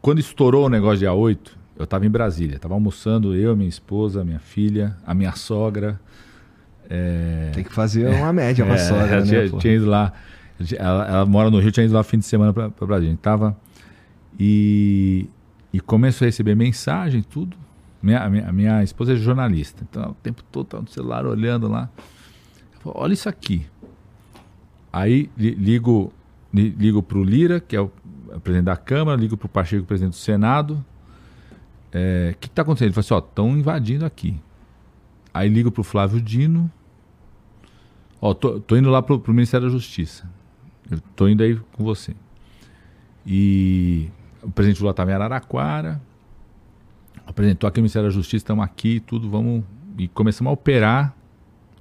Quando 0.01 0.21
estourou 0.21 0.67
o 0.67 0.69
negócio 0.69 0.99
dia 0.99 1.13
8, 1.13 1.59
eu 1.77 1.85
estava 1.85 2.07
em 2.07 2.11
Brasília. 2.11 2.59
Tava 2.59 2.75
almoçando 2.75 3.35
eu, 3.35 3.57
minha 3.57 3.69
esposa, 3.69 4.25
minha 4.25 4.39
filha, 4.39 4.97
a 5.07 5.15
minha 5.15 5.33
sogra. 5.33 6.01
É... 6.89 7.51
Tem 7.55 7.63
que 7.63 7.73
fazer 7.73 8.09
uma 8.09 8.33
média, 8.33 8.65
uma 8.65 8.75
é, 8.75 8.79
sogra, 8.79 9.21
né? 9.21 9.27
Tinha, 9.27 9.59
tinha 9.59 9.75
ido 9.75 9.87
lá. 9.87 10.13
Ela, 10.77 11.07
ela, 11.07 11.27
mora 11.27 11.51
no 11.51 11.61
Rio, 11.61 11.71
tinha 11.71 11.85
ido 11.85 11.95
lá 11.95 12.03
fim 12.03 12.19
de 12.19 12.25
semana 12.25 12.53
Brasil. 12.53 13.09
A 13.09 13.11
gente 13.11 13.19
tava 13.19 13.57
e, 14.39 15.29
e 15.73 15.81
começou 15.81 16.25
a 16.25 16.27
receber 16.27 16.55
mensagem, 16.55 17.23
tudo. 17.23 17.57
Minha, 18.03 18.21
a, 18.21 18.31
minha, 18.31 18.49
a 18.49 18.53
minha 18.53 18.83
esposa 18.83 19.13
é 19.13 19.17
jornalista, 19.17 19.85
então 19.89 20.11
o 20.11 20.15
tempo 20.15 20.43
todo 20.53 20.67
tá 20.67 20.81
no 20.81 20.89
celular 20.89 21.27
olhando 21.27 21.69
lá. 21.69 21.91
Falei, 22.81 22.99
Olha 23.01 23.13
isso 23.13 23.29
aqui. 23.29 23.67
Aí 24.93 25.31
ligo, 25.37 26.13
ligo 26.53 27.03
para 27.03 27.19
o 27.19 27.25
Lira, 27.25 27.61
que 27.61 27.77
é 27.77 27.81
o 27.81 27.91
presidente 28.43 28.67
da 28.67 28.77
Câmara, 28.77 29.21
ligo 29.21 29.37
para 29.37 29.47
o 29.47 29.49
Pacheco, 29.49 29.85
presidente 29.85 30.13
do 30.13 30.17
Senado. 30.17 30.75
O 30.75 30.85
é, 31.93 32.35
que 32.39 32.47
está 32.47 32.63
acontecendo? 32.63 32.89
Ele 32.89 32.95
falou 32.95 33.05
assim: 33.05 33.15
ó, 33.15 33.19
estão 33.19 33.57
invadindo 33.57 34.05
aqui. 34.05 34.41
Aí 35.35 35.49
ligo 35.49 35.71
para 35.71 35.81
o 35.81 35.85
Flávio 35.85 36.21
Dino. 36.21 36.71
Ó, 38.21 38.35
tô, 38.35 38.61
tô 38.61 38.77
indo 38.77 38.91
lá 38.91 39.01
para 39.03 39.15
o 39.15 39.23
Ministério 39.29 39.67
da 39.67 39.73
Justiça. 39.73 40.29
Eu 40.91 41.01
tô 41.15 41.29
indo 41.29 41.43
aí 41.43 41.57
com 41.73 41.85
você. 41.85 42.15
E 43.27 44.09
o 44.43 44.51
presidente 44.51 44.81
Lula 44.81 44.93
estava 44.93 45.11
em 45.11 45.15
Araraquara, 45.15 46.01
apresentou 47.27 47.69
aqui 47.69 47.79
o 47.79 47.83
Ministério 47.83 48.09
da 48.09 48.15
Justiça, 48.15 48.37
estamos 48.37 48.65
aqui, 48.65 49.01
tudo, 49.01 49.29
vamos. 49.29 49.63
E 49.99 50.09
começamos 50.09 50.51
a 50.51 50.55
operar 50.55 51.15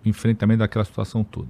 o 0.06 0.10
enfrentamento 0.10 0.60
daquela 0.60 0.84
situação 0.84 1.24
toda. 1.24 1.50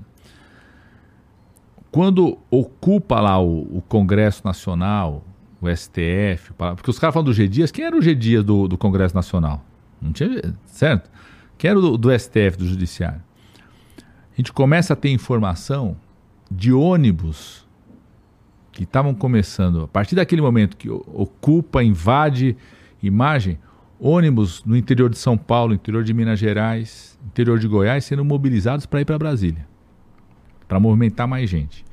Quando 1.89 2.37
ocupa 2.51 3.19
lá 3.19 3.39
o, 3.39 3.77
o 3.77 3.81
Congresso 3.81 4.43
Nacional, 4.45 5.23
o 5.59 5.67
STF, 5.75 6.53
porque 6.53 6.91
os 6.91 6.99
caras 6.99 7.13
falam 7.13 7.25
do 7.25 7.33
G 7.33 7.47
Dias, 7.47 7.71
quem 7.71 7.85
era 7.85 7.97
o 7.97 8.01
G 8.01 8.13
Dias 8.13 8.43
do, 8.43 8.67
do 8.67 8.77
Congresso 8.77 9.15
Nacional? 9.15 9.63
Não 9.99 10.11
tinha, 10.11 10.53
certo? 10.65 11.09
Quem 11.57 11.71
era 11.71 11.79
o 11.79 11.81
do, 11.81 11.97
do 11.97 12.19
STF, 12.19 12.57
do 12.57 12.67
Judiciário? 12.67 13.21
A 14.37 14.39
gente 14.39 14.53
começa 14.53 14.93
a 14.93 14.95
ter 14.95 15.09
informação 15.09 15.97
de 16.51 16.71
ônibus 16.71 17.65
que 18.71 18.83
estavam 18.83 19.11
começando, 19.15 19.81
a 19.81 19.87
partir 19.87 20.13
daquele 20.13 20.43
momento 20.43 20.77
que 20.77 20.87
ocupa, 20.87 21.83
invade 21.83 22.55
imagem, 23.01 23.57
ônibus 23.99 24.63
no 24.63 24.77
interior 24.77 25.09
de 25.09 25.17
São 25.17 25.35
Paulo, 25.35 25.73
interior 25.73 26.03
de 26.03 26.13
Minas 26.13 26.37
Gerais, 26.37 27.17
interior 27.25 27.57
de 27.57 27.67
Goiás, 27.67 28.05
sendo 28.05 28.23
mobilizados 28.23 28.85
para 28.85 29.01
ir 29.01 29.05
para 29.05 29.17
Brasília, 29.17 29.67
para 30.67 30.79
movimentar 30.79 31.27
mais 31.27 31.49
gente. 31.49 31.83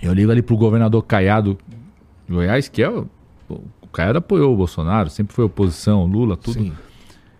Eu 0.00 0.14
ligo 0.14 0.32
ali 0.32 0.40
para 0.40 0.54
o 0.54 0.56
governador 0.56 1.02
Caiado 1.02 1.58
de 2.26 2.32
Goiás, 2.32 2.70
que 2.70 2.82
é 2.82 2.88
o, 2.88 3.06
o 3.50 3.86
Caiado 3.92 4.16
apoiou 4.16 4.54
o 4.54 4.56
Bolsonaro, 4.56 5.10
sempre 5.10 5.34
foi 5.34 5.44
oposição, 5.44 6.06
Lula, 6.06 6.38
tudo. 6.38 6.54
Sim. 6.54 6.72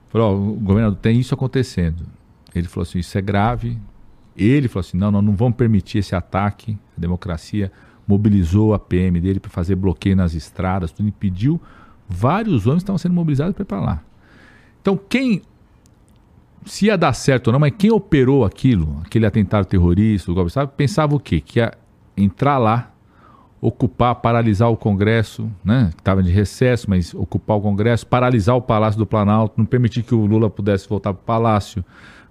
Falou, 0.09 0.37
oh, 0.37 0.51
o 0.51 0.55
governador 0.57 0.99
tem 1.01 1.19
isso 1.19 1.33
acontecendo. 1.33 2.20
Ele 2.55 2.67
falou 2.67 2.83
assim, 2.83 2.99
isso 2.99 3.17
é 3.17 3.21
grave, 3.21 3.79
ele 4.37 4.69
falou 4.69 4.81
assim: 4.81 4.97
não, 4.97 5.11
nós 5.11 5.25
não 5.25 5.35
vamos 5.35 5.57
permitir 5.57 5.99
esse 5.99 6.15
ataque 6.15 6.79
à 6.97 7.01
democracia. 7.01 7.71
Mobilizou 8.07 8.75
a 8.75 8.79
PM 8.79 9.21
dele 9.21 9.39
para 9.39 9.51
fazer 9.51 9.77
bloqueio 9.77 10.17
nas 10.17 10.35
estradas, 10.35 10.91
tudo 10.91 11.09
impediu. 11.09 11.61
Vários 12.09 12.67
homens 12.67 12.83
estavam 12.83 12.99
sendo 12.99 13.15
mobilizados 13.15 13.55
para 13.55 13.63
ir 13.63 13.67
para 13.67 13.81
lá. 13.81 14.03
Então, 14.81 14.99
quem. 15.09 15.43
Se 16.67 16.87
ia 16.87 16.99
dar 16.99 17.15
certo 17.15 17.47
ou 17.47 17.53
não, 17.55 17.61
mas 17.61 17.73
quem 17.77 17.91
operou 17.91 18.45
aquilo, 18.45 19.01
aquele 19.03 19.25
atentado 19.25 19.65
terrorista, 19.65 20.31
o 20.31 20.35
golpe 20.35 20.53
de 20.53 20.67
pensava 20.77 21.15
o 21.15 21.19
quê? 21.19 21.41
Que 21.41 21.59
ia 21.59 21.73
entrar 22.15 22.59
lá, 22.59 22.93
ocupar, 23.63 24.15
paralisar 24.17 24.71
o 24.71 24.77
Congresso, 24.77 25.51
né? 25.65 25.91
estava 25.97 26.23
de 26.23 26.31
recesso, 26.31 26.91
mas 26.91 27.15
ocupar 27.15 27.57
o 27.57 27.63
Congresso, 27.63 28.07
paralisar 28.07 28.57
o 28.57 28.61
Palácio 28.61 28.99
do 28.99 29.07
Planalto, 29.07 29.55
não 29.57 29.65
permitir 29.65 30.03
que 30.03 30.15
o 30.15 30.27
Lula 30.27 30.51
pudesse 30.51 30.87
voltar 30.87 31.15
para 31.15 31.23
o 31.23 31.25
Palácio 31.25 31.83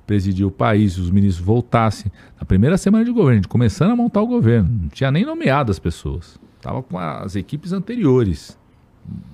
presidir 0.09 0.43
o 0.43 0.49
país, 0.49 0.97
os 0.97 1.11
ministros 1.11 1.45
voltassem. 1.45 2.11
Na 2.39 2.43
primeira 2.43 2.79
semana 2.79 3.05
de 3.05 3.11
governo, 3.11 3.47
começando 3.47 3.91
a 3.91 3.95
montar 3.95 4.23
o 4.23 4.25
governo, 4.25 4.67
não 4.67 4.89
tinha 4.89 5.11
nem 5.11 5.23
nomeado 5.23 5.69
as 5.69 5.77
pessoas. 5.77 6.39
Estava 6.57 6.81
com 6.81 6.97
as 6.97 7.35
equipes 7.35 7.71
anteriores, 7.71 8.57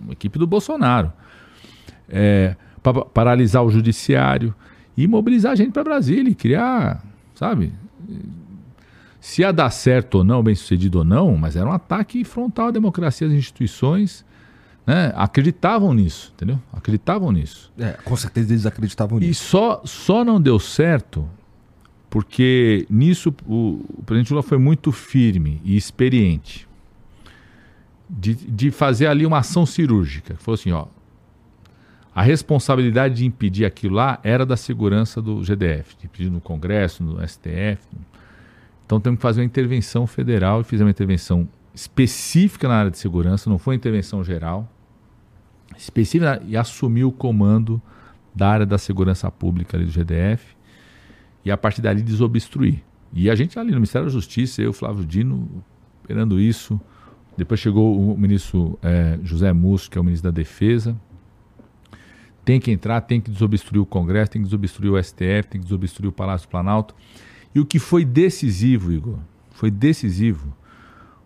a 0.10 0.12
equipe 0.12 0.38
do 0.38 0.46
Bolsonaro. 0.46 1.14
É, 2.10 2.58
para 2.84 3.06
paralisar 3.06 3.64
o 3.64 3.72
judiciário 3.72 4.54
e 4.98 5.08
mobilizar 5.08 5.54
a 5.54 5.56
gente 5.56 5.72
para 5.72 5.82
Brasília 5.82 6.30
e 6.30 6.36
criar, 6.36 7.02
sabe? 7.36 7.72
Se 9.22 9.44
ia 9.44 9.54
dar 9.54 9.70
certo 9.70 10.16
ou 10.16 10.24
não, 10.26 10.44
bem 10.44 10.56
sucedido 10.56 10.98
ou 10.98 11.06
não, 11.06 11.38
mas 11.38 11.56
era 11.56 11.70
um 11.70 11.72
ataque 11.72 12.26
frontal 12.26 12.68
à 12.68 12.72
democracia, 12.72 13.28
às 13.28 13.34
instituições, 13.34 14.26
né, 14.86 15.12
acreditavam 15.16 15.94
nisso, 15.94 16.32
entendeu? 16.36 16.60
Acreditavam 16.72 17.32
nisso. 17.32 17.72
É, 17.78 17.94
com 18.04 18.16
certeza 18.16 18.54
eles 18.54 18.66
acreditavam 18.66 19.18
E 19.20 19.28
nisso. 19.28 19.46
só, 19.46 19.82
só 19.84 20.24
não 20.24 20.40
deu 20.40 20.60
certo 20.60 21.28
porque 22.10 22.86
nisso 22.90 23.34
o, 23.46 23.84
o 23.98 24.04
presidente 24.06 24.32
Lula 24.32 24.44
foi 24.44 24.58
muito 24.58 24.92
firme 24.92 25.60
e 25.66 25.76
experiente 25.76 26.68
de, 28.10 28.36
de 28.36 28.72
fazer 28.72 29.08
ali 29.08 29.26
uma 29.26 29.40
ação 29.40 29.66
cirúrgica. 29.66 30.36
Falou 30.38 30.54
assim, 30.54 30.72
ó, 30.72 30.86
a 32.14 32.22
responsabilidade 32.22 33.16
de 33.16 33.26
impedir 33.26 33.66
aquilo 33.66 33.96
lá 33.96 34.20
era 34.24 34.46
da 34.46 34.56
segurança 34.56 35.22
do 35.22 35.44
GDF, 35.44 35.98
de 36.00 36.06
impedir 36.06 36.30
no 36.30 36.40
Congresso, 36.40 37.04
no 37.04 37.20
STF. 37.28 37.80
Então 38.86 39.02
temos 39.02 39.18
que 39.18 39.22
fazer 39.22 39.42
uma 39.42 39.46
intervenção 39.46 40.08
federal 40.08 40.62
e 40.62 40.64
fizemos 40.64 40.88
uma 40.88 40.92
intervenção 40.92 41.48
específica 41.74 42.70
na 42.70 42.76
área 42.76 42.92
de 42.92 42.98
segurança, 42.98 43.50
não 43.50 43.58
foi 43.58 43.74
uma 43.74 43.78
intervenção 43.78 44.24
geral, 44.24 44.72
específica 45.78 46.42
e 46.46 46.56
assumiu 46.56 47.10
o 47.10 47.12
comando 47.12 47.82
da 48.34 48.50
área 48.50 48.66
da 48.66 48.78
segurança 48.78 49.30
pública 49.32 49.78
ali 49.78 49.86
do 49.86 49.92
GDF 49.92 50.56
e 51.44 51.52
a 51.52 51.58
partir 51.58 51.82
dali 51.82 52.02
desobstruir. 52.02 52.82
E 53.14 53.30
a 53.30 53.36
gente 53.36 53.58
ali 53.58 53.70
no 53.70 53.78
Ministério 53.78 54.08
da 54.08 54.12
Justiça, 54.12 54.62
eu, 54.62 54.74
Flávio 54.74 55.06
Dino, 55.06 55.64
esperando 56.02 56.40
isso. 56.40 56.80
Depois 57.38 57.60
chegou 57.60 58.12
o 58.12 58.18
ministro 58.18 58.78
eh, 58.82 59.20
José 59.24 59.54
Múcio, 59.54 59.90
que 59.90 59.98
é 59.98 60.02
o 60.02 60.04
ministro 60.04 60.32
da 60.32 60.36
Defesa. 60.36 61.00
Tem 62.44 62.60
que 62.60 62.72
entrar, 62.72 63.02
tem 63.02 63.22
que 63.22 63.32
desobstruir 63.32 63.82
o 63.82 63.86
Congresso, 63.86 64.32
tem 64.32 64.42
que 64.42 64.48
desobstruir 64.48 64.92
o 64.92 65.02
STF, 65.02 65.48
tem 65.50 65.62
que 65.62 65.66
desobstruir 65.66 66.10
o 66.10 66.12
Palácio 66.12 66.48
do 66.48 66.52
Planalto. 66.52 66.94
E 67.54 67.60
o 67.60 67.66
que 67.66 67.80
foi 67.80 68.04
decisivo, 68.04 68.92
Igor, 68.92 69.18
foi 69.52 69.72
decisivo, 69.72 70.54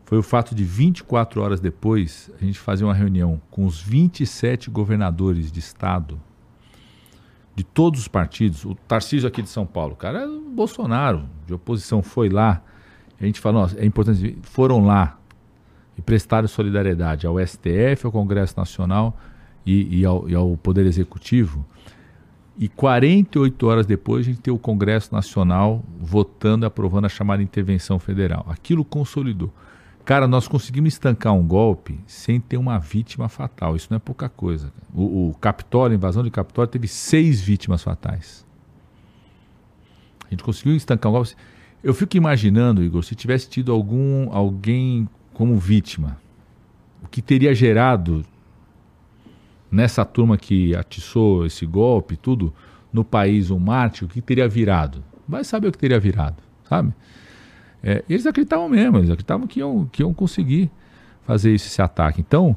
foi 0.09 0.17
o 0.17 0.23
fato 0.23 0.55
de 0.55 0.63
24 0.63 1.39
horas 1.39 1.59
depois 1.59 2.31
a 2.41 2.43
gente 2.43 2.57
fazer 2.57 2.83
uma 2.83 2.95
reunião 2.95 3.39
com 3.51 3.63
os 3.63 3.79
27 3.79 4.67
governadores 4.71 5.51
de 5.51 5.59
estado 5.59 6.19
de 7.55 7.63
todos 7.63 7.99
os 7.99 8.07
partidos, 8.07 8.65
o 8.65 8.73
Tarcísio 8.73 9.27
aqui 9.27 9.43
de 9.43 9.49
São 9.49 9.67
Paulo, 9.67 9.93
o 9.93 9.95
cara 9.95 10.23
é 10.23 10.27
Bolsonaro, 10.27 11.25
de 11.45 11.53
oposição, 11.53 12.01
foi 12.01 12.27
lá. 12.27 12.59
A 13.21 13.25
gente 13.25 13.39
falou, 13.39 13.69
é 13.77 13.85
importante, 13.85 14.35
foram 14.41 14.83
lá 14.83 15.19
e 15.95 16.01
prestaram 16.01 16.47
solidariedade 16.47 17.27
ao 17.27 17.37
STF, 17.37 18.03
ao 18.03 18.11
Congresso 18.11 18.57
Nacional 18.57 19.15
e, 19.63 19.99
e, 19.99 20.05
ao, 20.05 20.27
e 20.27 20.33
ao 20.33 20.57
Poder 20.57 20.87
Executivo. 20.87 21.63
E 22.57 22.67
48 22.67 23.67
horas 23.67 23.85
depois 23.85 24.25
a 24.25 24.29
gente 24.31 24.41
tem 24.41 24.51
o 24.51 24.57
Congresso 24.57 25.13
Nacional 25.13 25.83
votando 25.99 26.65
aprovando 26.65 27.05
a 27.05 27.09
chamada 27.09 27.43
intervenção 27.43 27.99
federal. 27.99 28.47
Aquilo 28.49 28.83
consolidou. 28.83 29.53
Cara, 30.09 30.27
nós 30.27 30.47
conseguimos 30.47 30.93
estancar 30.93 31.35
um 31.35 31.45
golpe 31.45 31.99
sem 32.07 32.39
ter 32.39 32.57
uma 32.57 32.79
vítima 32.79 33.29
fatal. 33.29 33.75
Isso 33.75 33.89
não 33.91 33.97
é 33.97 33.99
pouca 33.99 34.27
coisa. 34.27 34.73
O, 34.91 35.29
o 35.29 35.35
Capitólio, 35.35 35.93
a 35.93 35.97
invasão 35.97 36.23
de 36.23 36.31
Capitólio, 36.31 36.67
teve 36.67 36.87
seis 36.87 37.39
vítimas 37.39 37.83
fatais. 37.83 38.43
A 40.25 40.31
gente 40.31 40.41
conseguiu 40.41 40.75
estancar 40.75 41.11
um 41.11 41.13
golpe. 41.13 41.35
Eu 41.83 41.93
fico 41.93 42.17
imaginando, 42.17 42.83
Igor, 42.83 43.03
se 43.03 43.13
tivesse 43.13 43.47
tido 43.51 43.71
algum 43.71 44.33
alguém 44.33 45.07
como 45.31 45.55
vítima, 45.57 46.19
o 47.03 47.07
que 47.07 47.21
teria 47.21 47.53
gerado 47.53 48.25
nessa 49.69 50.03
turma 50.03 50.39
que 50.39 50.75
atiçou 50.75 51.45
esse 51.45 51.67
golpe, 51.67 52.17
tudo 52.17 52.51
no 52.91 53.05
país 53.05 53.51
um 53.51 53.59
Marte, 53.59 54.05
o 54.05 54.07
que 54.07 54.23
teria 54.23 54.49
virado? 54.49 55.03
Vai 55.27 55.43
saber 55.43 55.67
o 55.67 55.71
que 55.71 55.77
teria 55.77 55.99
virado, 55.99 56.41
sabe? 56.67 56.95
É, 57.83 58.03
eles 58.09 58.25
acreditavam 58.25 58.67
mesmo, 58.67 58.97
eles 58.97 59.09
acreditavam 59.09 59.47
que 59.47 59.59
iam, 59.59 59.89
que 59.91 60.01
iam 60.01 60.13
conseguir 60.13 60.69
fazer 61.25 61.53
esse, 61.53 61.67
esse 61.67 61.81
ataque. 61.81 62.19
Então, 62.21 62.55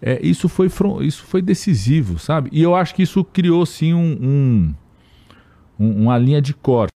é, 0.00 0.18
isso, 0.24 0.48
foi, 0.48 0.68
isso 1.00 1.24
foi 1.24 1.42
decisivo, 1.42 2.18
sabe? 2.18 2.50
E 2.52 2.62
eu 2.62 2.74
acho 2.74 2.94
que 2.94 3.02
isso 3.02 3.24
criou, 3.24 3.64
sim, 3.66 3.94
um, 3.94 4.18
um, 4.20 4.74
um 5.78 6.02
uma 6.02 6.18
linha 6.18 6.40
de 6.40 6.54
corte. 6.54 6.92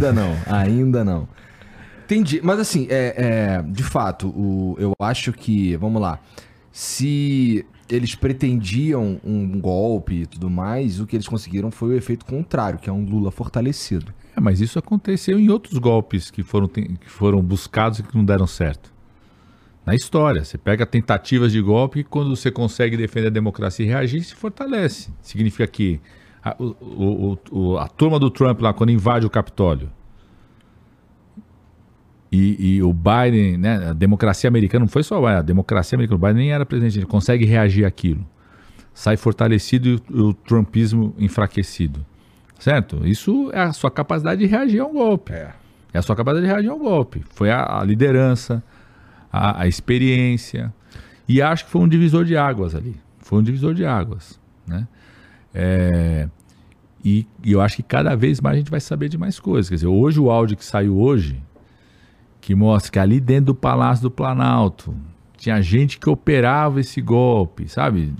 Ainda 0.00 0.12
não, 0.14 0.36
ainda 0.46 1.04
não. 1.04 1.28
Entendi, 2.06 2.40
mas 2.42 2.58
assim, 2.58 2.86
é, 2.88 3.14
é, 3.18 3.62
de 3.62 3.82
fato, 3.82 4.28
o, 4.28 4.74
eu 4.78 4.94
acho 4.98 5.30
que, 5.30 5.76
vamos 5.76 6.00
lá, 6.00 6.18
se 6.72 7.66
eles 7.86 8.14
pretendiam 8.14 9.20
um 9.22 9.60
golpe 9.60 10.22
e 10.22 10.26
tudo 10.26 10.48
mais, 10.48 11.00
o 11.00 11.06
que 11.06 11.16
eles 11.16 11.28
conseguiram 11.28 11.70
foi 11.70 11.90
o 11.90 11.92
efeito 11.92 12.24
contrário, 12.24 12.78
que 12.78 12.88
é 12.88 12.92
um 12.92 13.04
Lula 13.04 13.30
fortalecido. 13.30 14.10
É, 14.34 14.40
mas 14.40 14.62
isso 14.62 14.78
aconteceu 14.78 15.38
em 15.38 15.50
outros 15.50 15.76
golpes 15.76 16.30
que 16.30 16.42
foram, 16.42 16.66
que 16.66 16.98
foram 17.04 17.42
buscados 17.42 17.98
e 17.98 18.02
que 18.02 18.16
não 18.16 18.24
deram 18.24 18.46
certo. 18.46 18.90
Na 19.84 19.94
história, 19.94 20.42
você 20.42 20.56
pega 20.56 20.86
tentativas 20.86 21.52
de 21.52 21.60
golpe 21.60 22.00
e 22.00 22.04
quando 22.04 22.34
você 22.34 22.50
consegue 22.50 22.96
defender 22.96 23.26
a 23.26 23.30
democracia 23.30 23.84
e 23.84 23.88
reagir, 23.88 24.24
se 24.24 24.34
fortalece. 24.34 25.10
Significa 25.20 25.66
que 25.66 26.00
a, 26.42 26.56
o, 26.58 27.38
o, 27.50 27.78
a 27.78 27.88
turma 27.88 28.18
do 28.18 28.30
Trump 28.30 28.60
lá, 28.60 28.72
quando 28.72 28.90
invade 28.90 29.26
o 29.26 29.30
Capitólio, 29.30 29.90
e, 32.32 32.76
e, 32.76 32.82
o 32.82 32.92
Biden, 32.92 33.58
né, 33.58 33.88
a 33.88 33.92
democracia 33.92 34.46
americana, 34.46 34.84
não 34.84 34.88
foi 34.88 35.02
só 35.02 35.24
a 35.26 35.42
democracia 35.42 35.96
americana, 35.96 36.16
o 36.16 36.20
Biden 36.20 36.36
nem 36.36 36.52
era 36.52 36.64
presidente, 36.64 36.98
ele 36.98 37.06
consegue 37.06 37.44
reagir 37.44 37.84
àquilo. 37.84 38.24
Sai 38.94 39.16
fortalecido 39.16 39.88
e 39.88 39.94
o, 39.94 40.28
o 40.28 40.34
trumpismo 40.34 41.12
enfraquecido. 41.18 42.06
Certo? 42.60 43.06
Isso 43.06 43.50
é 43.52 43.60
a 43.60 43.72
sua 43.72 43.90
capacidade 43.90 44.40
de 44.40 44.46
reagir 44.46 44.80
a 44.80 44.86
um 44.86 44.92
golpe. 44.92 45.32
É, 45.32 45.52
é 45.92 45.98
a 45.98 46.02
sua 46.02 46.14
capacidade 46.14 46.46
de 46.46 46.52
reagir 46.52 46.70
a 46.70 46.74
um 46.74 46.78
golpe. 46.78 47.24
Foi 47.30 47.50
a, 47.50 47.80
a 47.80 47.84
liderança, 47.84 48.62
a, 49.32 49.62
a, 49.62 49.66
experiência. 49.66 50.72
E 51.26 51.40
acho 51.40 51.64
que 51.64 51.70
foi 51.70 51.80
um 51.80 51.88
divisor 51.88 52.24
de 52.24 52.36
águas 52.36 52.74
ali. 52.74 52.94
Foi 53.18 53.38
um 53.38 53.42
divisor 53.42 53.74
de 53.74 53.84
águas. 53.84 54.38
Né? 54.66 54.86
É, 55.54 56.28
e, 57.04 57.26
e, 57.44 57.52
eu 57.52 57.60
acho 57.60 57.76
que 57.76 57.82
cada 57.82 58.14
vez 58.14 58.40
mais 58.40 58.56
a 58.56 58.58
gente 58.58 58.70
vai 58.70 58.80
saber 58.80 59.08
de 59.08 59.18
mais 59.18 59.40
coisas. 59.40 59.68
Quer 59.68 59.76
dizer, 59.76 59.86
hoje 59.86 60.20
o 60.20 60.30
áudio 60.30 60.56
que 60.56 60.64
saiu 60.64 60.98
hoje, 60.98 61.42
que 62.40 62.54
mostra 62.54 62.92
que 62.92 62.98
ali 62.98 63.20
dentro 63.20 63.46
do 63.46 63.54
Palácio 63.54 64.02
do 64.02 64.10
Planalto 64.10 64.94
tinha 65.36 65.60
gente 65.62 65.98
que 65.98 66.08
operava 66.08 66.80
esse 66.80 67.00
golpe, 67.00 67.66
sabe? 67.68 68.12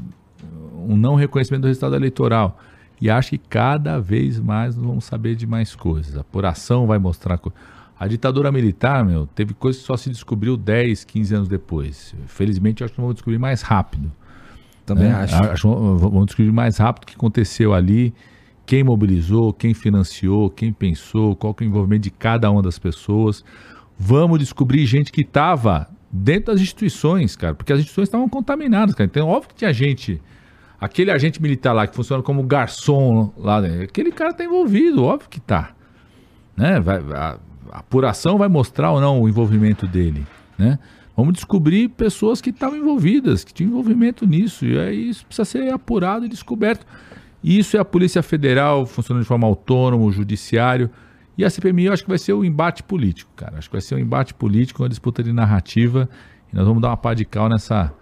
Um 0.86 0.97
não 0.97 1.15
reconhecimento 1.15 1.62
do 1.62 1.69
resultado 1.69 1.94
eleitoral. 1.94 2.59
E 3.01 3.09
acho 3.11 3.31
que 3.31 3.39
cada 3.39 3.98
vez 3.98 4.39
mais 4.39 4.77
nós 4.77 4.85
vamos 4.85 5.05
saber 5.05 5.35
de 5.35 5.47
mais 5.47 5.74
coisas. 5.74 6.16
A 6.16 6.20
apuração 6.20 6.86
vai 6.86 6.98
mostrar. 6.98 7.39
Co... 7.39 7.52
A 7.98 8.07
ditadura 8.07 8.51
militar, 8.51 9.05
meu, 9.05 9.27
teve 9.27 9.52
coisa 9.52 9.78
que 9.78 9.85
só 9.85 9.97
se 9.97 10.09
descobriu 10.09 10.57
10, 10.57 11.05
15 11.05 11.35
anos 11.35 11.48
depois. 11.48 12.15
Felizmente, 12.27 12.82
acho 12.82 12.94
que 12.94 13.01
vamos 13.01 13.15
descobrir 13.15 13.39
mais 13.39 13.61
rápido. 13.61 14.11
Também 14.95 15.09
né? 15.09 15.15
acho. 15.15 15.35
acho. 15.37 15.69
Vamos 15.69 16.27
descobrir 16.27 16.53
mais 16.53 16.77
rápido 16.77 17.05
o 17.05 17.07
que 17.07 17.15
aconteceu 17.15 17.73
ali, 17.73 18.12
quem 18.67 18.83
mobilizou, 18.83 19.53
quem 19.53 19.73
financiou, 19.73 20.51
quem 20.51 20.73
pensou, 20.73 21.37
qual 21.37 21.55
que 21.55 21.62
é 21.62 21.67
o 21.67 21.71
envolvimento 21.71 22.03
de 22.03 22.11
cada 22.11 22.51
uma 22.51 22.61
das 22.61 22.77
pessoas. 22.77 23.45
Vamos 23.97 24.41
descobrir 24.41 24.85
gente 24.87 25.12
que 25.12 25.21
estava 25.21 25.89
dentro 26.11 26.53
das 26.53 26.61
instituições, 26.61 27.37
cara, 27.37 27.55
porque 27.55 27.73
as 27.73 27.79
instituições 27.79 28.09
estavam 28.09 28.29
contaminadas, 28.29 28.95
cara. 28.97 29.07
Então, 29.07 29.29
óbvio 29.29 29.51
que 29.51 29.55
tinha 29.55 29.73
gente. 29.73 30.21
Aquele 30.81 31.11
agente 31.11 31.41
militar 31.41 31.75
lá 31.75 31.87
que 31.87 31.95
funciona 31.95 32.23
como 32.23 32.43
garçom 32.43 33.33
lá, 33.37 33.61
né? 33.61 33.83
aquele 33.83 34.11
cara 34.11 34.31
está 34.31 34.43
envolvido, 34.43 35.05
óbvio 35.05 35.29
que 35.29 35.39
está. 35.39 35.73
Né? 36.57 36.81
Vai, 36.81 36.97
a, 37.12 37.39
a 37.71 37.79
apuração 37.81 38.39
vai 38.39 38.49
mostrar 38.49 38.91
ou 38.91 39.01
não 39.01 39.21
o 39.21 39.29
envolvimento 39.29 39.87
dele. 39.87 40.27
Né? 40.59 40.79
Vamos 41.16 41.35
descobrir 41.35 41.89
pessoas 41.89 42.41
que 42.41 42.51
estavam 42.51 42.78
envolvidas, 42.78 43.45
que 43.45 43.53
tinham 43.53 43.70
envolvimento 43.70 44.27
nisso. 44.27 44.65
E 44.65 44.78
aí 44.78 45.11
isso 45.11 45.27
precisa 45.27 45.45
ser 45.45 45.73
apurado 45.73 46.24
e 46.24 46.28
descoberto. 46.28 46.87
E 47.43 47.59
isso 47.59 47.77
é 47.77 47.81
a 47.81 47.85
Polícia 47.85 48.23
Federal 48.23 48.87
funcionando 48.87 49.23
de 49.23 49.28
forma 49.28 49.47
autônoma, 49.47 50.05
o 50.05 50.12
Judiciário. 50.12 50.91
E 51.37 51.45
a 51.45 51.51
CPMI 51.51 51.87
eu 51.87 51.93
acho 51.93 52.03
que 52.03 52.09
vai 52.09 52.19
ser 52.19 52.32
o 52.32 52.41
um 52.41 52.45
embate 52.45 52.82
político, 52.82 53.31
cara. 53.35 53.59
Acho 53.59 53.69
que 53.69 53.74
vai 53.74 53.81
ser 53.81 53.95
um 53.95 53.99
embate 53.99 54.35
político, 54.35 54.82
uma 54.82 54.89
disputa 54.89 55.23
de 55.23 55.32
narrativa. 55.32 56.09
E 56.53 56.57
nós 56.57 56.66
vamos 56.66 56.82
dar 56.82 56.89
uma 56.89 56.97
pá 56.97 57.15
de 57.15 57.24
cal 57.24 57.49
nessa 57.49 57.93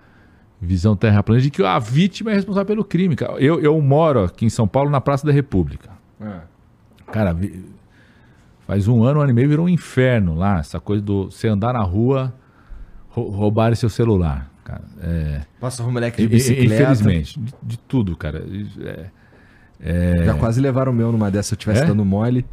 visão 0.60 0.96
terraplanista 0.96 1.44
de 1.44 1.50
que 1.50 1.62
a 1.62 1.78
vítima 1.78 2.32
é 2.32 2.34
responsável 2.34 2.66
pelo 2.66 2.84
crime. 2.84 3.14
Cara. 3.14 3.34
Eu, 3.38 3.60
eu 3.60 3.80
moro 3.80 4.24
aqui 4.24 4.44
em 4.44 4.50
São 4.50 4.66
Paulo, 4.66 4.90
na 4.90 5.00
Praça 5.00 5.26
da 5.26 5.32
República. 5.32 5.90
É. 6.20 6.40
Cara, 7.12 7.36
faz 8.66 8.88
um 8.88 9.02
ano, 9.04 9.20
um 9.20 9.22
ano 9.22 9.30
e 9.30 9.34
meio 9.34 9.48
virou 9.48 9.66
um 9.66 9.68
inferno 9.68 10.34
lá. 10.34 10.58
Essa 10.58 10.80
coisa 10.80 11.02
do 11.02 11.30
você 11.30 11.48
andar 11.48 11.72
na 11.72 11.82
rua, 11.82 12.34
roubar 13.22 13.74
seu 13.76 13.88
celular. 13.88 14.50
Cara, 14.64 14.84
é, 15.02 15.40
um 15.82 15.90
moleque 15.90 16.20
de 16.20 16.28
bicicleta. 16.28 16.82
Infelizmente, 16.82 17.40
de, 17.40 17.54
de 17.62 17.78
tudo, 17.78 18.16
cara. 18.16 18.44
É, 18.80 19.06
é... 19.80 20.24
Já 20.24 20.34
quase 20.34 20.60
levaram 20.60 20.92
o 20.92 20.94
meu 20.94 21.10
numa 21.10 21.30
dessa, 21.30 21.48
se 21.48 21.54
eu 21.54 21.56
estivesse 21.56 21.82
é? 21.84 21.86
dando 21.86 22.04
mole. 22.04 22.44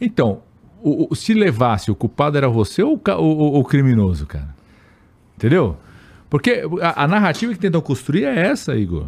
Então, 0.00 0.42
o, 0.82 1.12
o, 1.12 1.14
se 1.14 1.34
levasse, 1.34 1.90
o 1.90 1.94
culpado 1.94 2.36
era 2.36 2.48
você 2.48 2.82
ou 2.82 3.00
o, 3.06 3.22
o, 3.22 3.60
o 3.60 3.64
criminoso, 3.64 4.26
cara? 4.26 4.54
Entendeu? 5.36 5.76
Porque 6.28 6.62
a, 6.82 7.04
a, 7.04 7.08
narrativa 7.08 7.52
que 7.52 7.58
tentam 7.58 7.80
construir 7.80 8.24
é 8.24 8.48
essa, 8.48 8.76
Igor. 8.76 9.06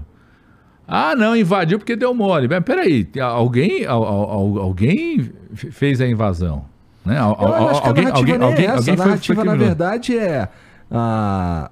Ah, 0.87 1.15
não, 1.15 1.37
invadiu 1.37 1.79
porque 1.79 1.95
deu 1.95 2.15
mole. 2.15 2.49
Mas 2.49 2.63
peraí, 2.65 3.09
alguém, 3.21 3.85
alguém 3.87 5.31
fez 5.55 6.01
a 6.01 6.07
invasão. 6.07 6.65
Né? 7.05 7.19
alguém, 7.19 7.45
alguém, 7.85 8.05
é 8.05 8.11
alguém, 8.11 8.67
alguém, 8.67 8.95
A 8.95 8.97
narrativa, 8.97 9.45
na 9.45 9.55
verdade, 9.55 10.19
é. 10.19 10.49
A, 10.91 11.71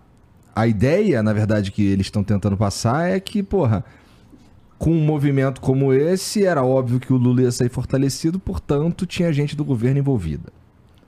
a 0.54 0.66
ideia, 0.66 1.22
na 1.22 1.32
verdade, 1.32 1.70
que 1.70 1.84
eles 1.84 2.06
estão 2.06 2.24
tentando 2.24 2.56
passar 2.56 3.08
é 3.08 3.20
que, 3.20 3.42
porra, 3.42 3.84
com 4.78 4.92
um 4.92 5.04
movimento 5.04 5.60
como 5.60 5.92
esse, 5.92 6.44
era 6.44 6.64
óbvio 6.64 7.00
que 7.00 7.12
o 7.12 7.16
Lula 7.16 7.42
ia 7.42 7.52
sair 7.52 7.68
fortalecido, 7.68 8.38
portanto, 8.38 9.04
tinha 9.04 9.32
gente 9.32 9.56
do 9.56 9.64
governo 9.64 9.98
envolvida. 9.98 10.52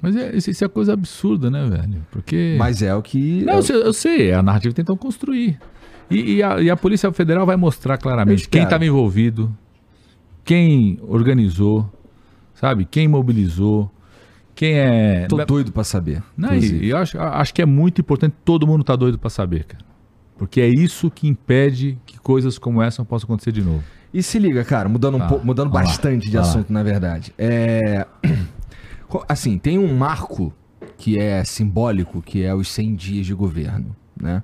Mas 0.03 0.17
é, 0.17 0.35
isso 0.35 0.65
é 0.65 0.69
coisa 0.69 0.93
absurda, 0.93 1.51
né, 1.51 1.69
velho? 1.69 2.07
Porque. 2.11 2.57
Mas 2.59 2.83
é 2.83 2.95
o 2.95 3.03
que. 3.03 3.45
Não, 3.45 3.61
eu, 3.61 3.81
eu 3.83 3.93
sei, 3.93 4.31
é 4.31 4.35
a 4.35 4.43
narrativa 4.43 4.73
que 4.73 4.77
tentam 4.77 4.97
construir. 4.97 5.59
E, 6.11 6.37
e, 6.37 6.43
a, 6.43 6.61
e, 6.61 6.71
a, 6.71 6.77
Polícia 6.77 7.13
Federal 7.13 7.47
vai 7.47 7.57
mostrar 7.57 7.97
claramente 7.97 8.49
quem 8.49 8.65
estava 8.65 8.85
envolvido, 8.85 9.55
quem 10.45 10.99
organizou, 11.03 11.89
sabe? 12.55 12.85
Quem 12.85 13.07
mobilizou, 13.07 13.91
quem 14.61 14.75
é. 14.75 15.27
Tô 15.27 15.43
doido 15.43 15.73
para 15.73 15.83
saber. 15.83 16.23
Não, 16.37 16.55
e, 16.55 16.89
e 16.89 16.93
acho, 16.93 17.19
acho 17.19 17.55
que 17.55 17.63
é 17.63 17.65
muito 17.65 18.03
importante, 18.03 18.37
todo 18.45 18.67
mundo 18.67 18.85
tá 18.85 18.95
doido 18.95 19.19
para 19.19 19.31
saber, 19.31 19.65
cara. 19.65 19.83
Porque 20.37 20.61
é 20.61 20.69
isso 20.69 21.11
que 21.11 21.27
impede 21.27 21.99
que 22.05 22.21
coisas 22.21 22.59
como 22.59 22.83
essa 22.83 23.03
possam 23.03 23.25
acontecer 23.27 23.53
de 23.53 23.63
novo. 23.63 23.83
E 24.13 24.23
se 24.23 24.39
liga, 24.39 24.63
cara, 24.63 24.87
mudando, 24.87 25.17
um 25.17 25.27
pouco, 25.27 25.47
mudando 25.47 25.71
bastante 25.71 26.27
lá, 26.27 26.31
de 26.31 26.37
assunto, 26.37 26.71
lá. 26.71 26.75
na 26.75 26.83
verdade. 26.83 27.33
É. 27.39 28.07
Assim, 29.27 29.57
tem 29.57 29.79
um 29.79 29.97
marco 29.97 30.53
que 30.99 31.19
é 31.19 31.43
simbólico, 31.43 32.21
que 32.21 32.45
é 32.45 32.55
os 32.55 32.69
100 32.69 32.95
dias 32.97 33.27
de 33.27 33.33
governo, 33.33 33.97
né? 34.15 34.43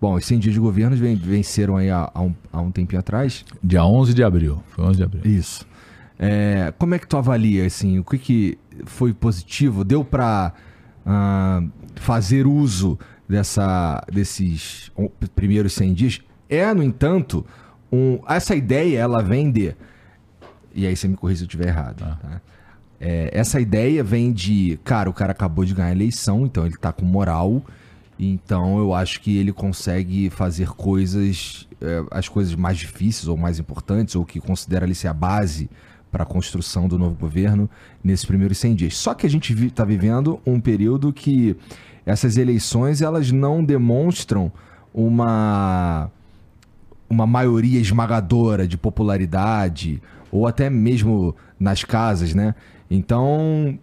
Bom, 0.00 0.14
os 0.14 0.24
100 0.24 0.38
dias 0.38 0.54
de 0.54 0.60
governo 0.60 0.96
venceram 0.96 1.76
aí 1.76 1.90
há, 1.90 2.10
há, 2.14 2.22
um, 2.22 2.34
há 2.50 2.60
um 2.62 2.70
tempinho 2.70 3.00
atrás. 3.00 3.44
Dia 3.62 3.84
11 3.84 4.14
de 4.14 4.24
abril. 4.24 4.62
Foi 4.68 4.82
11 4.82 4.96
de 4.96 5.04
abril. 5.04 5.22
Isso. 5.26 5.66
É, 6.18 6.72
como 6.78 6.94
é 6.94 6.98
que 6.98 7.06
tu 7.06 7.18
avalia, 7.18 7.66
assim, 7.66 7.98
o 7.98 8.04
que, 8.04 8.16
que 8.16 8.58
foi 8.84 9.12
positivo? 9.12 9.84
Deu 9.84 10.04
para 10.04 10.52
uh, 11.04 11.08
ah, 11.08 11.62
fazer 11.96 12.46
uso 12.46 12.98
dessa, 13.28 14.02
desses 14.12 14.90
primeiros 15.34 15.72
100 15.72 15.94
dias? 15.94 16.20
É, 16.48 16.72
no 16.72 16.82
entanto, 16.82 17.44
um, 17.90 18.18
essa 18.28 18.54
ideia, 18.54 18.98
ela 18.98 19.22
vem 19.22 19.50
de... 19.50 19.74
E 20.74 20.86
aí 20.86 20.94
você 20.94 21.08
me 21.08 21.16
corrija 21.16 21.38
se 21.38 21.44
eu 21.44 21.46
estiver 21.46 21.68
errado, 21.68 22.04
ah. 22.04 22.18
tá? 22.20 22.40
É, 23.00 23.30
essa 23.32 23.60
ideia 23.60 24.02
vem 24.02 24.32
de, 24.32 24.78
cara, 24.82 25.08
o 25.10 25.12
cara 25.12 25.32
acabou 25.32 25.64
de 25.64 25.74
ganhar 25.74 25.88
a 25.88 25.92
eleição, 25.92 26.46
então 26.46 26.64
ele 26.64 26.76
tá 26.76 26.92
com 26.92 27.04
moral. 27.04 27.62
Então 28.18 28.78
eu 28.78 28.94
acho 28.94 29.20
que 29.20 29.36
ele 29.36 29.52
consegue 29.52 30.30
fazer 30.30 30.68
coisas, 30.68 31.68
é, 31.80 32.04
as 32.10 32.28
coisas 32.28 32.54
mais 32.54 32.78
difíceis 32.78 33.28
ou 33.28 33.36
mais 33.36 33.58
importantes, 33.58 34.14
ou 34.16 34.24
que 34.24 34.40
considera 34.40 34.86
ali 34.86 34.94
ser 34.94 35.08
a 35.08 35.12
base 35.12 35.68
para 36.16 36.22
a 36.22 36.26
construção 36.26 36.88
do 36.88 36.98
novo 36.98 37.14
governo 37.14 37.68
nesses 38.02 38.24
primeiros 38.24 38.56
100 38.56 38.74
dias. 38.74 38.96
Só 38.96 39.12
que 39.12 39.26
a 39.26 39.28
gente 39.28 39.52
está 39.66 39.84
vi 39.84 39.98
vivendo 39.98 40.40
um 40.46 40.58
período 40.58 41.12
que 41.12 41.54
essas 42.06 42.38
eleições 42.38 43.02
elas 43.02 43.30
não 43.30 43.62
demonstram 43.62 44.50
uma 44.94 46.10
uma 47.08 47.26
maioria 47.26 47.78
esmagadora 47.78 48.66
de 48.66 48.78
popularidade 48.78 50.02
ou 50.32 50.46
até 50.46 50.70
mesmo 50.70 51.36
nas 51.60 51.84
casas, 51.84 52.32
né? 52.34 52.54
Então, 52.90 53.78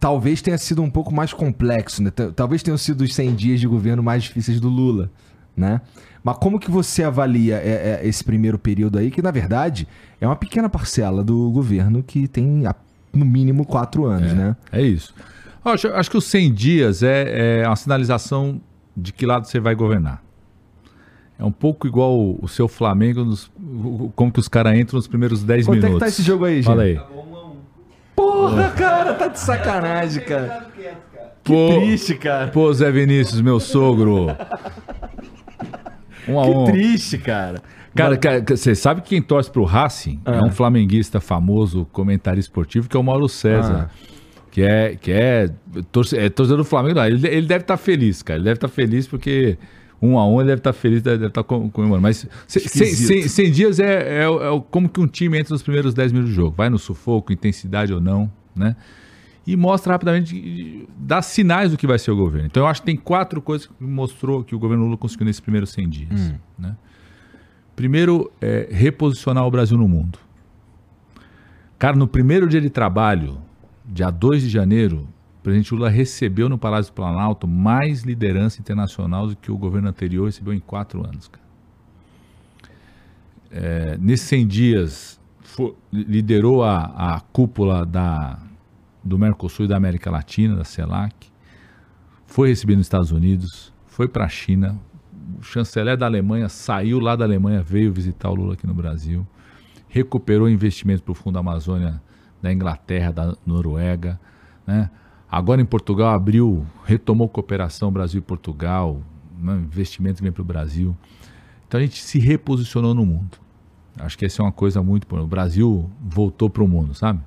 talvez 0.00 0.42
tenha 0.42 0.58
sido 0.58 0.82
um 0.82 0.90
pouco 0.90 1.14
mais 1.14 1.32
complexo, 1.32 2.02
né? 2.02 2.10
Talvez 2.34 2.64
tenham 2.64 2.76
sido 2.76 3.02
os 3.02 3.14
100 3.14 3.34
dias 3.36 3.60
de 3.60 3.68
governo 3.68 4.02
mais 4.02 4.24
difíceis 4.24 4.58
do 4.58 4.68
Lula, 4.68 5.08
né? 5.56 5.80
Mas 6.24 6.38
como 6.38 6.58
que 6.58 6.70
você 6.70 7.04
avalia 7.04 7.56
é, 7.56 8.00
é, 8.02 8.08
esse 8.08 8.24
primeiro 8.24 8.58
período 8.58 8.98
aí, 8.98 9.10
que 9.10 9.20
na 9.20 9.30
verdade 9.30 9.86
é 10.18 10.26
uma 10.26 10.34
pequena 10.34 10.70
parcela 10.70 11.22
do 11.22 11.50
governo 11.50 12.02
que 12.02 12.26
tem 12.26 12.64
no 13.12 13.26
mínimo 13.26 13.66
quatro 13.66 14.06
anos, 14.06 14.32
é, 14.32 14.34
né? 14.34 14.56
É 14.72 14.80
isso. 14.80 15.14
Acho, 15.62 15.88
acho 15.88 16.10
que 16.10 16.16
os 16.16 16.24
100 16.24 16.54
dias 16.54 17.02
é, 17.02 17.60
é 17.60 17.68
uma 17.68 17.76
sinalização 17.76 18.58
de 18.96 19.12
que 19.12 19.26
lado 19.26 19.46
você 19.46 19.60
vai 19.60 19.74
governar. 19.74 20.22
É 21.38 21.44
um 21.44 21.52
pouco 21.52 21.86
igual 21.86 22.18
o, 22.18 22.38
o 22.42 22.48
seu 22.48 22.68
Flamengo, 22.68 23.22
nos, 23.22 23.50
como 24.14 24.32
que 24.32 24.40
os 24.40 24.48
caras 24.48 24.78
entram 24.78 24.96
nos 24.96 25.06
primeiros 25.06 25.42
10 25.42 25.66
minutos. 25.66 25.90
Quanto 25.90 25.90
é 25.90 25.94
que 25.94 26.00
tá 26.00 26.08
esse 26.08 26.22
jogo 26.22 26.46
aí, 26.46 26.56
gente? 26.56 26.66
Fala 26.66 26.84
aí. 26.84 26.98
Porra, 28.16 28.70
cara, 28.70 29.12
tá 29.14 29.28
de 29.28 29.38
sacanagem, 29.38 30.22
cara. 30.22 30.68
Que 31.42 31.52
pô, 31.52 31.80
triste, 31.80 32.14
cara. 32.14 32.48
Pô, 32.48 32.72
Zé 32.72 32.90
Vinícius, 32.90 33.42
meu 33.42 33.60
sogro. 33.60 34.28
Um 36.28 36.40
a 36.40 36.44
que 36.44 36.50
um. 36.50 36.64
triste, 36.64 37.18
cara. 37.18 37.62
Cara, 37.94 38.18
você 38.48 38.74
sabe 38.74 39.02
que 39.02 39.10
quem 39.10 39.22
torce 39.22 39.50
pro 39.50 39.64
Racing 39.64 40.20
ah. 40.24 40.36
é 40.36 40.42
um 40.42 40.50
flamenguista 40.50 41.20
famoso, 41.20 41.86
comentarista 41.92 42.50
esportivo, 42.50 42.88
que 42.88 42.96
é 42.96 43.00
o 43.00 43.02
Mauro 43.02 43.28
César. 43.28 43.90
Ah. 43.90 44.14
Que 44.50 44.62
é, 44.62 44.96
que 44.96 45.10
é, 45.10 45.50
torce, 45.90 46.16
é 46.16 46.28
torcedor 46.28 46.58
do 46.58 46.64
Flamengo. 46.64 47.00
Ele, 47.00 47.26
ele 47.26 47.46
deve 47.46 47.62
estar 47.62 47.76
tá 47.76 47.76
feliz, 47.76 48.22
cara. 48.22 48.38
Ele 48.38 48.44
deve 48.44 48.56
estar 48.56 48.68
tá 48.68 48.74
feliz 48.74 49.06
porque 49.06 49.58
um 50.00 50.18
a 50.18 50.26
um 50.28 50.40
ele 50.40 50.48
deve 50.48 50.60
estar 50.60 50.72
tá 50.72 50.78
feliz, 50.78 51.02
deve 51.02 51.26
estar 51.26 51.42
tá 51.42 51.44
comemorando. 51.44 52.02
Mas 52.02 52.26
100 52.46 53.50
dias 53.50 53.80
é, 53.80 54.22
é, 54.22 54.24
é, 54.24 54.62
como 54.70 54.88
que 54.88 55.00
um 55.00 55.08
time 55.08 55.38
entra 55.38 55.52
nos 55.52 55.62
primeiros 55.62 55.94
10 55.94 56.12
minutos 56.12 56.32
do 56.32 56.36
jogo. 56.36 56.54
Vai 56.56 56.68
no 56.70 56.78
sufoco, 56.78 57.32
intensidade 57.32 57.92
ou 57.92 58.00
não, 58.00 58.30
né? 58.54 58.76
E 59.46 59.56
mostra 59.56 59.92
rapidamente, 59.92 60.88
dá 60.96 61.20
sinais 61.20 61.70
do 61.70 61.76
que 61.76 61.86
vai 61.86 61.98
ser 61.98 62.10
o 62.10 62.16
governo. 62.16 62.46
Então 62.46 62.62
eu 62.62 62.66
acho 62.66 62.80
que 62.80 62.86
tem 62.86 62.96
quatro 62.96 63.42
coisas 63.42 63.66
que 63.66 63.84
mostrou 63.84 64.42
que 64.42 64.54
o 64.54 64.58
governo 64.58 64.84
Lula 64.84 64.96
conseguiu 64.96 65.26
nesses 65.26 65.40
primeiros 65.40 65.70
100 65.70 65.88
dias. 65.88 66.20
Hum. 66.20 66.34
Né? 66.58 66.76
Primeiro, 67.76 68.32
é 68.40 68.68
reposicionar 68.70 69.46
o 69.46 69.50
Brasil 69.50 69.76
no 69.76 69.86
mundo. 69.86 70.18
Cara, 71.78 71.96
no 71.96 72.06
primeiro 72.06 72.48
dia 72.48 72.60
de 72.60 72.70
trabalho, 72.70 73.38
dia 73.84 74.10
2 74.10 74.42
de 74.42 74.48
janeiro, 74.48 75.08
o 75.40 75.42
presidente 75.42 75.74
Lula 75.74 75.90
recebeu 75.90 76.48
no 76.48 76.56
Palácio 76.56 76.90
do 76.92 76.94
Planalto 76.94 77.46
mais 77.46 78.02
liderança 78.02 78.60
internacional 78.60 79.26
do 79.26 79.36
que 79.36 79.52
o 79.52 79.58
governo 79.58 79.88
anterior 79.88 80.24
recebeu 80.24 80.54
em 80.54 80.60
quatro 80.60 81.04
anos. 81.04 81.30
É, 83.50 83.98
nesses 84.00 84.26
100 84.28 84.46
dias, 84.46 85.20
liderou 85.92 86.64
a, 86.64 87.16
a 87.16 87.20
cúpula 87.20 87.84
da, 87.84 88.38
do 89.04 89.18
Mercosul 89.18 89.66
e 89.66 89.68
da 89.68 89.76
América 89.76 90.10
Latina, 90.10 90.56
da 90.56 90.64
CELAC, 90.64 91.14
foi 92.26 92.48
recebido 92.48 92.78
nos 92.78 92.86
Estados 92.86 93.12
Unidos, 93.12 93.72
foi 93.86 94.08
para 94.08 94.24
a 94.24 94.28
China, 94.28 94.78
o 95.38 95.42
chanceler 95.42 95.96
da 95.96 96.06
Alemanha 96.06 96.48
saiu 96.48 96.98
lá 96.98 97.14
da 97.14 97.24
Alemanha, 97.24 97.62
veio 97.62 97.92
visitar 97.92 98.30
o 98.30 98.34
Lula 98.34 98.54
aqui 98.54 98.66
no 98.66 98.74
Brasil, 98.74 99.26
recuperou 99.88 100.48
investimentos 100.48 101.02
para 101.02 101.12
o 101.12 101.14
Fundo 101.14 101.38
Amazônia 101.38 102.02
da 102.42 102.52
Inglaterra, 102.52 103.12
da 103.12 103.36
Noruega, 103.46 104.18
né? 104.66 104.90
Agora 105.30 105.60
em 105.60 105.64
Portugal 105.64 106.14
abriu, 106.14 106.64
retomou 106.84 107.28
cooperação 107.28 107.90
Brasil 107.90 108.18
e 108.18 108.22
Portugal, 108.22 109.02
né? 109.38 109.54
investimento 109.56 110.22
vem 110.22 110.30
para 110.30 110.42
o 110.42 110.44
Brasil. 110.44 110.96
Então 111.66 111.80
a 111.80 111.82
gente 111.82 112.00
se 112.02 112.18
reposicionou 112.18 112.94
no 112.94 113.04
mundo. 113.04 113.38
Acho 113.98 114.16
que 114.16 114.24
essa 114.24 114.42
é 114.42 114.44
uma 114.44 114.52
coisa 114.52 114.82
muito. 114.82 115.12
O 115.12 115.26
Brasil 115.26 115.90
voltou 116.00 116.50
para 116.50 116.62
o 116.62 116.68
mundo, 116.68 116.94
sabe? 116.94 117.20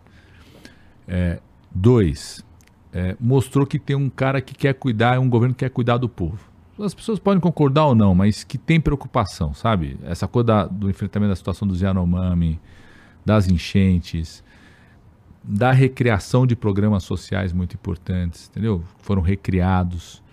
É, 1.07 1.41
dois, 1.77 2.43
é, 2.91 3.15
mostrou 3.19 3.65
que 3.65 3.77
tem 3.77 3.95
um 3.95 4.09
cara 4.09 4.41
que 4.41 4.55
quer 4.55 4.73
cuidar, 4.73 5.19
um 5.19 5.29
governo 5.29 5.53
que 5.53 5.59
quer 5.59 5.69
cuidar 5.69 5.97
do 5.97 6.09
povo. 6.09 6.39
As 6.79 6.93
pessoas 6.93 7.19
podem 7.19 7.39
concordar 7.39 7.85
ou 7.85 7.95
não, 7.95 8.13
mas 8.13 8.43
que 8.43 8.57
tem 8.57 8.79
preocupação, 8.79 9.53
sabe? 9.53 9.97
Essa 10.03 10.27
coisa 10.27 10.45
da, 10.45 10.65
do 10.65 10.89
enfrentamento 10.89 11.29
da 11.29 11.35
situação 11.35 11.67
dos 11.67 11.81
Yanomami, 11.81 12.59
das 13.25 13.47
enchentes, 13.47 14.43
da 15.43 15.71
recriação 15.71 16.45
de 16.45 16.55
programas 16.55 17.03
sociais 17.03 17.53
muito 17.53 17.73
importantes, 17.73 18.47
entendeu? 18.49 18.83
Foram 18.99 19.21
recriados. 19.21 20.23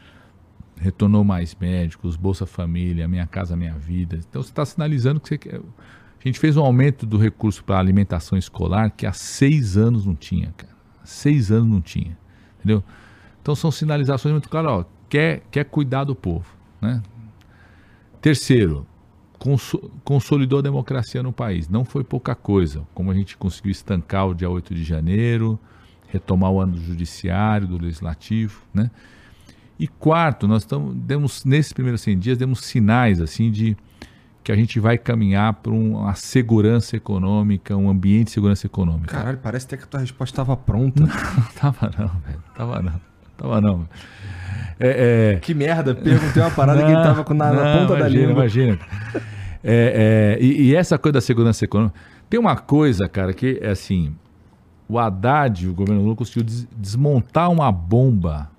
retornou 0.77 1.25
mais 1.25 1.57
médicos, 1.59 2.17
Bolsa 2.17 2.47
Família, 2.47 3.09
Minha 3.09 3.27
Casa 3.27 3.57
Minha 3.57 3.75
Vida. 3.75 4.19
Então 4.29 4.43
você 4.43 4.51
está 4.51 4.67
sinalizando 4.67 5.21
que 5.21 5.29
você 5.29 5.39
quer. 5.39 5.57
A 5.57 6.29
gente 6.29 6.39
fez 6.39 6.57
um 6.57 6.63
aumento 6.63 7.07
do 7.07 7.17
recurso 7.17 7.63
para 7.63 7.79
alimentação 7.79 8.37
escolar 8.37 8.91
que 8.91 9.07
há 9.07 9.13
seis 9.13 9.77
anos 9.77 10.05
não 10.05 10.15
tinha, 10.15 10.53
cara. 10.57 10.74
Seis 11.05 11.53
anos 11.53 11.69
não 11.69 11.81
tinha. 11.81 12.17
Entendeu? 12.59 12.83
Então 13.41 13.55
são 13.55 13.71
sinalizações 13.71 14.33
muito 14.33 14.49
claras, 14.49 14.71
ó, 14.71 14.85
quer, 15.09 15.43
quer 15.51 15.65
cuidar 15.65 16.05
do 16.05 16.15
povo. 16.15 16.47
Né? 16.81 17.03
Terceiro, 18.21 18.87
consolidou 20.03 20.61
a 20.61 20.63
democracia 20.63 21.23
no 21.23 21.33
país. 21.33 21.69
Não 21.69 21.85
foi 21.85 22.03
pouca 22.03 22.35
coisa, 22.35 22.87
como 22.95 23.11
a 23.11 23.15
gente 23.15 23.37
conseguiu 23.37 23.71
estancar 23.71 24.27
o 24.29 24.35
dia 24.35 24.49
8 24.49 24.75
de 24.75 24.83
janeiro, 24.83 25.59
retomar 26.09 26.51
o 26.51 26.61
ano 26.61 26.73
do 26.73 26.81
judiciário, 26.81 27.69
do 27.69 27.77
legislativo, 27.77 28.63
né? 28.73 28.91
E 29.79 29.89
quarto, 29.89 30.47
nós 30.47 30.63
estamos 30.63 30.95
demos 30.95 31.45
nesses 31.45 31.73
primeiros 31.73 32.01
100 32.01 32.19
dias 32.19 32.39
demos 32.39 32.61
sinais 32.61 33.21
assim 33.21 33.51
de 33.51 33.77
que 34.45 34.53
a 34.53 34.57
gente 34.57 34.79
vai 34.79 34.99
caminhar 34.99 35.55
para 35.55 35.73
uma 35.73 36.15
segurança 36.15 36.95
econômica, 36.95 37.75
um 37.75 37.89
ambiente 37.89 38.27
de 38.27 38.33
segurança 38.33 38.67
econômica. 38.67 39.17
Caralho, 39.17 39.39
parece 39.43 39.65
até 39.65 39.79
que 39.79 39.85
a 39.85 39.87
tua 39.87 40.01
resposta 40.01 40.35
estava 40.35 40.55
pronta. 40.55 41.01
Não, 41.09 41.45
tava 41.59 41.91
não, 41.99 42.09
velho. 42.21 42.45
Tava 42.55 42.83
não. 42.83 43.01
Tava 43.39 43.61
não. 43.61 43.89
É, 44.79 45.33
é... 45.37 45.41
Que 45.41 45.55
merda, 45.55 45.95
perguntei 45.95 46.43
uma 46.43 46.51
parada 46.51 46.81
não, 46.81 46.87
que 46.87 46.95
ele 46.95 47.03
tava 47.03 47.25
com 47.25 47.33
na, 47.33 47.53
não, 47.53 47.57
na 47.57 47.73
ponta 47.73 47.95
imagina, 47.97 48.03
da 48.03 48.09
língua. 48.09 48.33
Imagina. 48.33 48.79
É, 49.63 50.37
é, 50.39 50.45
e, 50.45 50.63
e, 50.65 50.75
essa 50.75 50.99
coisa 50.99 51.15
da 51.15 51.21
segurança 51.23 51.65
econômica. 51.65 51.99
Tem 52.29 52.39
uma 52.39 52.55
coisa, 52.55 53.09
cara, 53.09 53.33
que 53.33 53.59
é 53.63 53.71
assim: 53.71 54.15
o 54.87 54.99
Haddad, 54.99 55.67
o 55.69 55.73
governo 55.73 56.03
Lula, 56.03 56.17
conseguiu 56.17 56.43
des 56.43 56.69
desmontar 56.77 57.51
uma 57.51 57.73
bomba 57.73 58.51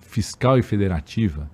fiscal 0.00 0.58
e 0.58 0.62
federativa, 0.62 1.48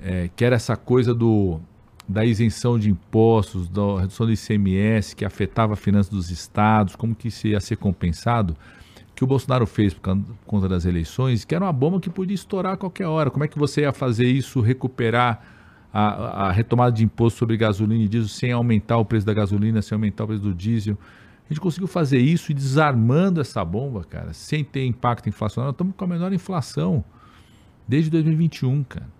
é, 0.00 0.28
que 0.34 0.44
era 0.44 0.56
essa 0.56 0.76
coisa 0.76 1.14
do, 1.14 1.60
da 2.08 2.24
isenção 2.24 2.78
de 2.78 2.90
impostos, 2.90 3.68
da 3.68 4.00
redução 4.00 4.26
do 4.26 4.32
ICMS, 4.32 5.14
que 5.14 5.24
afetava 5.24 5.74
a 5.74 5.76
finança 5.76 6.10
dos 6.10 6.30
estados, 6.30 6.96
como 6.96 7.14
que 7.14 7.28
isso 7.28 7.46
ia 7.46 7.60
ser 7.60 7.76
compensado, 7.76 8.56
que 9.14 9.22
o 9.22 9.26
Bolsonaro 9.26 9.66
fez 9.66 9.92
por 9.92 10.16
conta 10.46 10.68
das 10.68 10.86
eleições, 10.86 11.44
que 11.44 11.54
era 11.54 11.64
uma 11.64 11.72
bomba 11.72 12.00
que 12.00 12.08
podia 12.08 12.34
estourar 12.34 12.74
a 12.74 12.76
qualquer 12.76 13.06
hora. 13.06 13.30
Como 13.30 13.44
é 13.44 13.48
que 13.48 13.58
você 13.58 13.82
ia 13.82 13.92
fazer 13.92 14.26
isso, 14.26 14.60
recuperar 14.60 15.42
a, 15.92 16.46
a 16.46 16.52
retomada 16.52 16.92
de 16.92 17.04
imposto 17.04 17.38
sobre 17.38 17.56
gasolina 17.56 18.04
e 18.04 18.08
diesel 18.08 18.28
sem 18.28 18.52
aumentar 18.52 18.96
o 18.96 19.04
preço 19.04 19.26
da 19.26 19.34
gasolina, 19.34 19.82
sem 19.82 19.94
aumentar 19.94 20.24
o 20.24 20.28
preço 20.28 20.42
do 20.42 20.54
diesel? 20.54 20.96
A 21.44 21.52
gente 21.52 21.60
conseguiu 21.60 21.88
fazer 21.88 22.18
isso 22.18 22.52
e 22.52 22.54
desarmando 22.54 23.40
essa 23.40 23.64
bomba, 23.64 24.04
cara, 24.04 24.32
sem 24.32 24.62
ter 24.62 24.84
impacto 24.86 25.28
inflacionário. 25.28 25.72
Estamos 25.72 25.94
com 25.96 26.04
a 26.04 26.08
menor 26.08 26.32
inflação 26.32 27.04
desde 27.86 28.10
2021, 28.10 28.84
cara. 28.84 29.17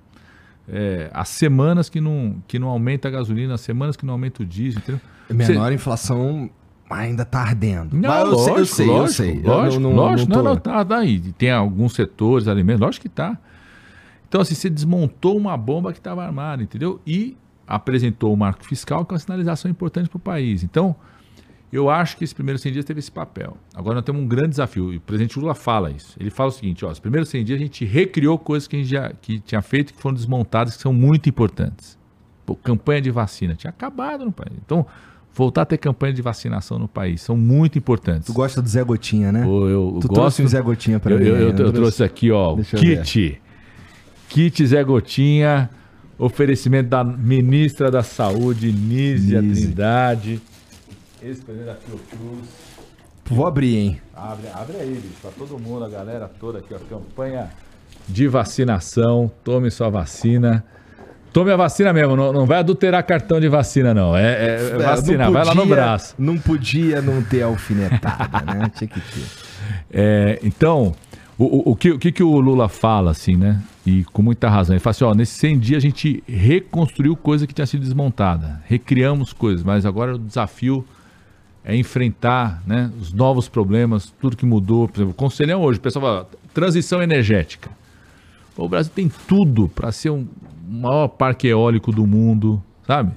É, 0.71 1.11
as 1.13 1.29
semanas 1.29 1.89
que 1.89 2.01
não, 2.01 2.43
que 2.47 2.59
não 2.59 2.69
aumenta 2.69 3.09
a 3.09 3.11
gasolina, 3.11 3.55
as 3.55 3.61
semanas 3.61 3.97
que 3.97 4.05
não 4.05 4.13
aumenta 4.13 4.43
o 4.43 4.47
diesel. 4.47 4.81
Entendeu? 4.83 5.01
Menor 5.31 5.69
Você... 5.69 5.75
inflação 5.75 6.51
ainda 6.91 7.23
está 7.23 7.41
ardendo. 7.41 7.97
Não, 7.97 8.09
Mas 8.09 8.29
lógico, 8.29 8.59
eu 8.59 8.67
sei, 8.67 8.67
eu 8.67 8.67
sei, 8.67 8.87
lógico, 8.87 9.03
eu 9.03 9.09
sei. 9.09 9.43
Lógico, 9.43 9.83
não, 9.83 9.91
não, 9.91 9.97
lógico. 9.97 10.31
Não, 10.31 10.43
não, 10.43 10.55
não, 10.55 10.57
tá, 10.57 10.83
daí. 10.83 11.21
Tá 11.21 11.31
tem 11.37 11.51
alguns 11.51 11.95
setores, 11.95 12.49
alimentos, 12.49 12.81
lógico 12.81 13.03
que 13.03 13.09
tá. 13.09 13.39
Então, 14.29 14.41
assim, 14.41 14.55
você 14.55 14.69
desmontou 14.69 15.37
uma 15.37 15.57
bomba 15.57 15.93
que 15.93 15.99
estava 15.99 16.25
armada, 16.25 16.63
entendeu? 16.63 17.01
E 17.07 17.37
apresentou 17.67 18.33
o 18.33 18.37
marco 18.37 18.65
fiscal, 18.65 19.05
que 19.05 19.13
é 19.13 19.15
uma 19.15 19.19
sinalização 19.19 19.71
importante 19.71 20.09
para 20.09 20.17
o 20.17 20.21
país. 20.21 20.63
Então, 20.63 20.95
eu 21.73 21.91
acho 21.91 22.17
que 22.17 22.25
esse 22.25 22.35
primeiro 22.35 22.59
100 22.59 22.73
dias 22.73 22.85
teve 22.85 23.01
esse 23.01 23.13
papel. 23.13 23.57
Agora 23.75 23.97
nós 23.97 24.05
temos 24.05 24.23
um 24.23 24.27
grande 24.27 24.51
desafio, 24.51 24.93
e 24.93 24.97
o 24.97 25.01
presidente 25.01 25.39
Lula 25.39 25.55
fala 25.55 25.91
isso. 25.91 26.17
Ele 26.19 26.31
fala 26.31 26.49
o 26.49 26.53
seguinte, 26.53 26.85
ó, 26.85 26.91
os 26.91 26.99
primeiros 26.99 27.29
100 27.29 27.45
dias 27.45 27.61
a 27.61 27.63
gente 27.63 27.85
recriou 27.85 28.39
coisas 28.39 28.67
que 28.67 28.77
a 28.77 28.79
gente 28.79 28.89
já 28.89 29.13
que 29.21 29.39
tinha 29.41 29.61
feito 29.61 29.93
que 29.93 30.01
foram 30.01 30.15
desmontadas, 30.15 30.77
que 30.77 30.83
são 30.83 30.93
muito 30.93 31.29
importantes. 31.29 31.99
Pô, 32.47 32.57
campanha 32.57 33.03
de 33.03 33.11
vacina 33.11 33.55
tinha 33.55 33.71
acabado 33.71 34.25
no 34.25 34.33
país. 34.33 34.53
Então, 34.65 34.87
voltar 35.35 35.63
a 35.63 35.67
ter 35.67 35.77
campanha 35.77 36.15
de 36.15 36.23
vacinação 36.23 36.79
no 36.79 36.89
país 36.89 37.21
são 37.21 37.37
muito 37.37 37.79
importantes. 37.79 38.27
Tu 38.27 38.33
gosta 38.33 38.63
do 38.63 38.69
Zé 38.69 38.83
Gotinha, 38.83 39.31
né? 39.31 39.45
Pô, 39.45 39.69
eu, 39.69 39.99
tu 40.01 40.09
gosto, 40.09 40.15
trouxe 40.15 40.43
um 40.43 40.49
Zé 40.49 40.63
Gotinha 40.63 40.99
para 40.99 41.17
mim. 41.19 41.27
Eu, 41.27 41.37
eu, 41.37 41.51
eu, 41.51 41.67
eu 41.67 41.73
trouxe 41.73 42.03
aqui, 42.03 42.31
ó, 42.31 42.57
kit. 42.57 43.41
Kit 44.31 44.67
Zé 44.67 44.83
Gotinha, 44.83 45.69
oferecimento 46.19 46.89
da 46.89 47.05
ministra 47.05 47.91
da 47.91 48.03
Saúde, 48.03 48.73
Nízia 48.73 49.41
Trindade. 49.41 50.41
Esse 51.23 51.43
presente 51.43 51.67
da 51.67 51.75
Fiocruz. 51.75 52.49
Vou 53.27 53.47
abrir, 53.47 53.77
hein? 53.77 54.01
Abre, 54.15 54.49
abre 54.55 54.77
aí, 54.79 54.95
bicho, 54.95 55.21
pra 55.21 55.31
todo 55.31 55.59
mundo, 55.59 55.85
a 55.85 55.89
galera 55.89 56.31
toda 56.41 56.59
aqui, 56.59 56.73
ó. 56.73 56.79
Campanha 56.79 57.51
de 58.09 58.27
vacinação. 58.27 59.31
Tome 59.45 59.71
sua 59.71 59.91
vacina. 59.91 60.65
Tome 61.33 61.53
a 61.53 61.57
vacina 61.57 61.93
mesmo, 61.93 62.17
não, 62.17 62.33
não 62.33 62.47
vai 62.47 62.59
adulterar 62.59 63.05
cartão 63.05 63.39
de 63.39 63.49
vacina, 63.49 63.93
não. 63.93 64.17
É, 64.17 64.23
é, 64.23 64.55
é 64.55 64.79
vacina, 64.79 65.27
podia, 65.27 65.31
vai 65.31 65.45
lá 65.45 65.55
no 65.55 65.67
braço. 65.67 66.15
Não 66.19 66.39
podia 66.39 67.03
não 67.03 67.23
ter 67.23 67.43
alfinetada, 67.43 68.55
né? 68.55 68.73
Tinha 68.75 68.89
que 68.89 69.01
ter. 69.01 69.27
É, 69.91 70.39
então, 70.43 70.95
o, 71.37 71.45
o, 71.45 71.73
o, 71.73 71.77
que, 71.77 71.91
o 71.91 71.99
que, 71.99 72.11
que 72.11 72.23
o 72.23 72.41
Lula 72.41 72.69
fala, 72.69 73.11
assim, 73.11 73.37
né? 73.37 73.63
E 73.85 74.05
com 74.05 74.23
muita 74.23 74.49
razão. 74.49 74.75
Ele 74.75 74.81
fala 74.81 74.91
assim: 74.93 75.05
ó, 75.05 75.15
nesses 75.15 75.37
100 75.37 75.59
dias 75.59 75.79
a 75.79 75.87
gente 75.87 76.25
reconstruiu 76.27 77.15
coisa 77.15 77.47
que 77.47 77.53
tinha 77.53 77.67
sido 77.67 77.83
desmontada, 77.83 78.63
recriamos 78.67 79.33
coisas, 79.33 79.63
mas 79.63 79.85
agora 79.85 80.15
o 80.15 80.19
desafio 80.19 80.85
é 81.69 81.77
enfrentar 81.77 82.63
né, 82.67 82.91
os 82.99 83.13
novos 83.13 83.47
problemas, 83.47 84.11
tudo 84.19 84.39
que 84.39 84.47
mudou. 84.47 84.89
Por 84.89 84.97
exemplo, 84.97 85.11
o 85.11 85.15
conselhão 85.15 85.61
hoje, 85.61 85.79
o 85.79 85.83
pessoal 85.83 86.03
fala, 86.03 86.31
transição 86.55 87.03
energética. 87.03 87.69
O 88.57 88.67
Brasil 88.67 88.91
tem 88.95 89.13
tudo 89.29 89.69
para 89.69 89.93
ser 89.93 90.09
um 90.09 90.27
maior 90.67 91.09
parque 91.09 91.47
eólico 91.47 91.93
do 91.93 92.07
mundo, 92.07 92.61
sabe? 92.87 93.13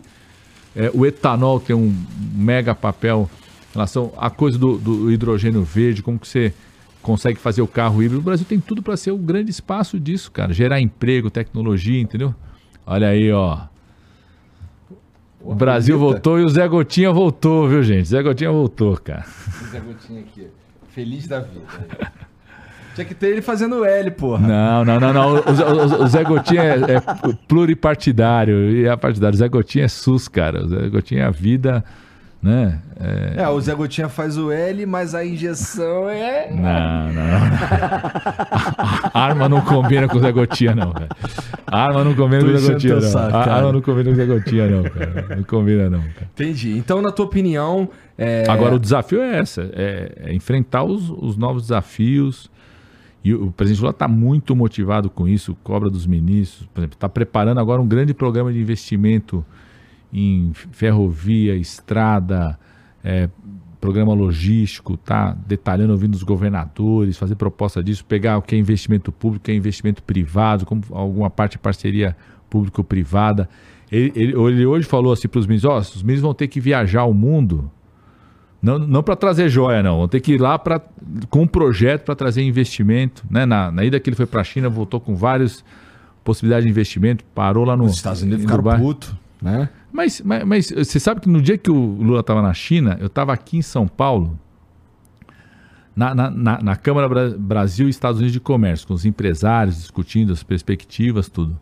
É, 0.75 0.91
o 0.93 1.05
etanol 1.05 1.61
tem 1.61 1.73
um 1.73 1.95
mega 2.35 2.75
papel 2.75 3.29
em 3.69 3.73
relação 3.73 4.11
à 4.17 4.29
coisa 4.29 4.57
do, 4.57 4.77
do 4.77 5.09
hidrogênio 5.09 5.63
verde, 5.63 6.03
como 6.03 6.19
que 6.19 6.27
você 6.27 6.53
consegue 7.01 7.39
fazer 7.39 7.61
o 7.61 7.67
carro 7.67 8.03
híbrido. 8.03 8.19
O 8.19 8.23
Brasil 8.23 8.45
tem 8.45 8.59
tudo 8.59 8.83
para 8.83 8.97
ser 8.97 9.11
um 9.11 9.17
grande 9.17 9.49
espaço 9.49 9.97
disso, 9.97 10.29
cara. 10.29 10.51
Gerar 10.51 10.81
emprego, 10.81 11.29
tecnologia, 11.31 12.01
entendeu? 12.01 12.35
Olha 12.85 13.07
aí, 13.07 13.31
ó. 13.31 13.70
O 15.43 15.55
Brasil 15.55 15.97
voltou 15.97 16.39
e 16.39 16.43
o 16.43 16.49
Zé 16.49 16.67
Gotinha 16.67 17.11
voltou, 17.11 17.67
viu, 17.67 17.81
gente? 17.81 18.07
Zé 18.07 18.21
Gotinha 18.21 18.51
voltou, 18.51 18.97
cara. 18.97 19.25
O 19.61 19.65
Zé 19.67 19.79
Gotinha 19.79 20.21
aqui, 20.21 20.47
feliz 20.89 21.27
da 21.27 21.39
vida. 21.39 21.61
Tinha 22.93 23.05
que 23.05 23.15
ter 23.15 23.27
ele 23.27 23.41
fazendo 23.41 23.85
L, 23.85 24.11
porra. 24.11 24.47
Não, 24.47 24.85
não, 24.85 24.99
não, 24.99 25.13
não. 25.13 25.35
O, 25.35 25.37
o, 25.37 26.03
o 26.03 26.07
Zé 26.07 26.23
Gotinha 26.23 26.61
é, 26.61 26.75
é, 26.75 27.01
pluripartidário. 27.47 28.69
E 28.69 28.87
a 28.87 28.97
partidário. 28.97 29.35
O 29.35 29.37
Zé 29.37 29.47
Gotinha 29.47 29.85
é 29.85 29.87
SUS, 29.87 30.27
cara. 30.27 30.65
O 30.65 30.67
Zé 30.67 30.89
Gotinha 30.89 31.23
é 31.23 31.25
a 31.25 31.31
vida 31.31 31.83
né? 32.41 32.79
É... 32.99 33.43
é... 33.43 33.49
o 33.49 33.61
Zé 33.61 33.75
Gotinha 33.75 34.09
faz 34.09 34.37
o 34.37 34.51
L, 34.51 34.85
mas 34.85 35.13
a 35.13 35.23
injeção 35.23 36.09
é. 36.09 36.49
Não, 36.51 37.13
não. 37.13 37.23
A 39.13 39.19
arma 39.21 39.47
não 39.47 39.61
combina 39.61 40.07
com 40.07 40.17
o 40.17 40.19
Zé 40.19 40.31
Gotinha, 40.31 40.73
não, 40.73 40.91
cara. 40.91 41.09
Arma 41.67 42.03
não 42.03 42.15
combina 42.15 42.43
com 42.43 42.49
o 42.49 42.57
Zé 42.57 42.73
Gotinha, 42.73 42.95
não. 42.95 43.31
Arma 43.31 43.71
não 43.71 43.81
combina 43.81 44.05
com 44.05 44.11
o 44.11 44.15
Zé 44.15 44.25
Gotinha, 44.25 44.67
não, 44.67 44.83
cara. 44.83 45.35
Não 45.35 45.43
combina, 45.43 45.89
não. 45.89 46.01
Cara. 46.01 46.29
Entendi. 46.33 46.77
Então, 46.77 47.01
na 47.01 47.11
tua 47.11 47.25
opinião. 47.25 47.89
É... 48.17 48.43
Agora, 48.49 48.75
o 48.75 48.79
desafio 48.79 49.21
é 49.21 49.37
essa: 49.37 49.69
é, 49.73 50.11
é 50.25 50.33
enfrentar 50.33 50.83
os, 50.83 51.09
os 51.09 51.37
novos 51.37 51.63
desafios. 51.63 52.49
E 53.23 53.35
o 53.35 53.51
presidente 53.51 53.81
Lula 53.81 53.91
está 53.91 54.07
muito 54.07 54.55
motivado 54.55 55.07
com 55.07 55.27
isso, 55.27 55.55
cobra 55.63 55.91
dos 55.91 56.07
ministros, 56.07 56.67
por 56.73 56.79
exemplo, 56.79 56.95
está 56.95 57.07
preparando 57.07 57.59
agora 57.59 57.79
um 57.79 57.87
grande 57.87 58.15
programa 58.15 58.51
de 58.51 58.59
investimento 58.59 59.45
em 60.13 60.51
ferrovia, 60.53 61.55
estrada, 61.55 62.57
é, 63.03 63.29
programa 63.79 64.13
logístico, 64.13 64.95
tá 64.95 65.35
detalhando, 65.47 65.91
ouvindo 65.91 66.13
os 66.13 66.21
governadores, 66.23 67.17
fazer 67.17 67.35
proposta 67.35 67.83
disso, 67.83 68.05
pegar 68.05 68.37
o 68.37 68.41
que 68.41 68.55
é 68.55 68.57
investimento 68.57 69.11
público, 69.11 69.43
o 69.43 69.45
que 69.45 69.51
é 69.51 69.55
investimento 69.55 70.03
privado, 70.03 70.65
como 70.65 70.83
alguma 70.91 71.29
parte 71.29 71.53
de 71.53 71.57
parceria 71.57 72.15
público-privada. 72.49 73.49
Ele, 73.91 74.11
ele, 74.15 74.31
ele, 74.33 74.65
hoje 74.65 74.87
falou 74.87 75.11
assim 75.11 75.27
para 75.27 75.39
os 75.39 75.47
ministros, 75.47 75.73
oh, 75.73 75.97
os 75.97 76.03
ministros 76.03 76.21
vão 76.21 76.33
ter 76.33 76.47
que 76.47 76.59
viajar 76.59 77.05
o 77.05 77.13
mundo, 77.13 77.69
não, 78.61 78.77
não 78.77 79.01
para 79.01 79.15
trazer 79.15 79.49
joia, 79.49 79.81
não, 79.81 79.97
vão 79.97 80.07
ter 80.07 80.19
que 80.19 80.33
ir 80.33 80.39
lá 80.39 80.59
pra, 80.59 80.79
com 81.29 81.41
um 81.41 81.47
projeto 81.47 82.03
para 82.03 82.15
trazer 82.15 82.43
investimento. 82.43 83.25
Né? 83.29 83.45
Na, 83.45 83.71
na 83.71 83.83
ida 83.83 83.99
que 83.99 84.09
ele 84.09 84.15
foi 84.15 84.27
para 84.27 84.41
a 84.41 84.43
China, 84.43 84.69
voltou 84.69 84.99
com 84.99 85.15
várias 85.15 85.65
possibilidades 86.23 86.65
de 86.65 86.69
investimento, 86.69 87.23
parou 87.33 87.65
lá 87.65 87.75
no... 87.75 87.85
Os 87.85 87.95
Estados 87.95 88.21
Unidos 88.21 88.41
ficaram 88.41 88.79
puto, 88.79 89.17
né? 89.41 89.69
Mas, 89.91 90.21
mas, 90.21 90.43
mas, 90.45 90.69
você 90.69 90.99
sabe 90.99 91.21
que 91.21 91.29
no 91.29 91.41
dia 91.41 91.57
que 91.57 91.71
o 91.71 91.75
Lula 91.75 92.19
estava 92.19 92.41
na 92.41 92.53
China, 92.53 92.97
eu 92.99 93.07
estava 93.07 93.33
aqui 93.33 93.57
em 93.57 93.61
São 93.61 93.87
Paulo, 93.87 94.39
na, 95.95 96.15
na, 96.15 96.29
na, 96.29 96.61
na 96.61 96.75
Câmara 96.75 97.09
Bra 97.09 97.29
Brasil 97.37 97.87
e 97.87 97.89
Estados 97.89 98.19
Unidos 98.19 98.33
de 98.33 98.39
Comércio, 98.39 98.87
com 98.87 98.93
os 98.93 99.05
empresários 99.05 99.77
discutindo 99.77 100.31
as 100.31 100.43
perspectivas, 100.43 101.27
tudo. 101.27 101.59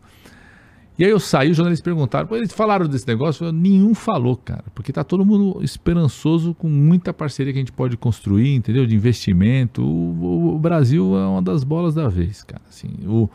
E 0.98 1.04
aí 1.04 1.10
eu 1.10 1.18
saí, 1.18 1.50
os 1.50 1.56
jornalistas 1.56 1.82
perguntaram, 1.82 2.28
eles 2.36 2.52
falaram 2.52 2.86
desse 2.86 3.08
negócio? 3.08 3.50
Nenhum 3.50 3.94
falou, 3.94 4.36
cara, 4.36 4.64
porque 4.74 4.92
tá 4.92 5.02
todo 5.02 5.24
mundo 5.24 5.64
esperançoso 5.64 6.52
com 6.54 6.68
muita 6.68 7.10
parceria 7.10 7.54
que 7.54 7.58
a 7.58 7.62
gente 7.62 7.72
pode 7.72 7.96
construir, 7.96 8.54
entendeu? 8.54 8.86
De 8.86 8.94
investimento. 8.94 9.82
O, 9.82 9.86
o, 9.86 10.54
o 10.56 10.58
Brasil 10.58 11.16
é 11.16 11.26
uma 11.26 11.40
das 11.40 11.64
bolas 11.64 11.94
da 11.94 12.06
vez, 12.06 12.44
cara. 12.44 12.60
Assim, 12.68 12.90
o, 13.06 13.30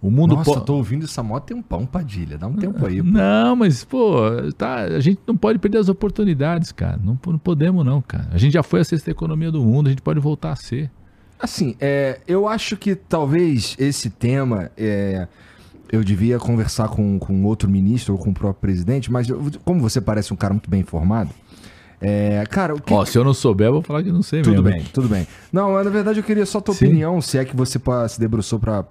O 0.00 0.10
mundo 0.10 0.36
Nossa, 0.36 0.52
po- 0.52 0.60
tô 0.60 0.74
ouvindo 0.76 1.04
essa 1.06 1.22
moto 1.24 1.44
tem 1.46 1.56
um 1.56 1.62
pão, 1.62 1.84
Padilha. 1.84 2.38
Dá 2.38 2.46
um 2.46 2.54
tempo 2.54 2.86
aí. 2.86 3.02
pô. 3.02 3.08
Não, 3.10 3.56
mas, 3.56 3.82
pô, 3.84 4.20
tá, 4.56 4.76
a 4.82 5.00
gente 5.00 5.18
não 5.26 5.36
pode 5.36 5.58
perder 5.58 5.78
as 5.78 5.88
oportunidades, 5.88 6.70
cara. 6.70 6.98
Não, 7.02 7.18
não 7.26 7.38
podemos, 7.38 7.84
não, 7.84 8.00
cara. 8.00 8.28
A 8.30 8.38
gente 8.38 8.52
já 8.52 8.62
foi 8.62 8.80
a 8.80 8.84
sexta 8.84 9.10
economia 9.10 9.50
do 9.50 9.60
mundo, 9.60 9.88
a 9.88 9.90
gente 9.90 10.02
pode 10.02 10.20
voltar 10.20 10.52
a 10.52 10.56
ser. 10.56 10.88
Assim, 11.40 11.74
é, 11.80 12.20
eu 12.28 12.46
acho 12.48 12.76
que 12.76 12.94
talvez 12.94 13.74
esse 13.78 14.08
tema 14.10 14.70
é, 14.76 15.26
eu 15.90 16.04
devia 16.04 16.38
conversar 16.38 16.88
com, 16.88 17.18
com 17.18 17.44
outro 17.44 17.68
ministro 17.68 18.14
ou 18.14 18.20
com 18.20 18.30
o 18.30 18.34
próprio 18.34 18.60
presidente, 18.60 19.10
mas 19.10 19.28
eu- 19.28 19.42
como 19.64 19.80
você 19.80 20.00
parece 20.00 20.32
um 20.32 20.36
cara 20.36 20.54
muito 20.54 20.70
bem 20.70 20.80
informado, 20.80 21.30
é, 22.00 22.44
cara, 22.48 22.72
o 22.74 22.80
que. 22.80 22.92
Ó, 22.92 23.04
se 23.04 23.18
eu 23.18 23.24
não 23.24 23.34
souber, 23.34 23.66
eu 23.66 23.72
vou 23.72 23.82
falar 23.82 24.04
que 24.04 24.12
não 24.12 24.22
sei 24.22 24.42
tudo 24.42 24.62
mesmo. 24.62 24.78
bem, 24.78 24.86
tudo 24.92 25.08
bem. 25.08 25.26
Não, 25.52 25.72
mas 25.72 25.84
na 25.84 25.90
verdade 25.90 26.20
eu 26.20 26.24
queria 26.24 26.46
só 26.46 26.58
a 26.58 26.60
tua 26.60 26.74
Sim. 26.74 26.86
opinião, 26.86 27.20
se 27.20 27.36
é 27.38 27.44
que 27.44 27.56
você 27.56 27.80
se 28.08 28.20
debruçou 28.20 28.60
para 28.60 28.84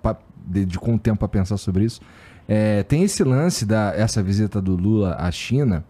dedicou 0.48 0.94
um 0.94 0.98
tempo 0.98 1.20
para 1.20 1.28
pensar 1.28 1.58
sobre 1.58 1.84
isso. 1.86 2.02
É, 2.48 2.84
tem 2.84 3.04
esse 3.04 3.24
lance 3.24 3.66
da 3.66 3.94
essa 3.96 4.24
visita 4.24 4.62
do 4.62 4.76
Lula 4.76 5.16
à 5.20 5.30
China 5.32 5.84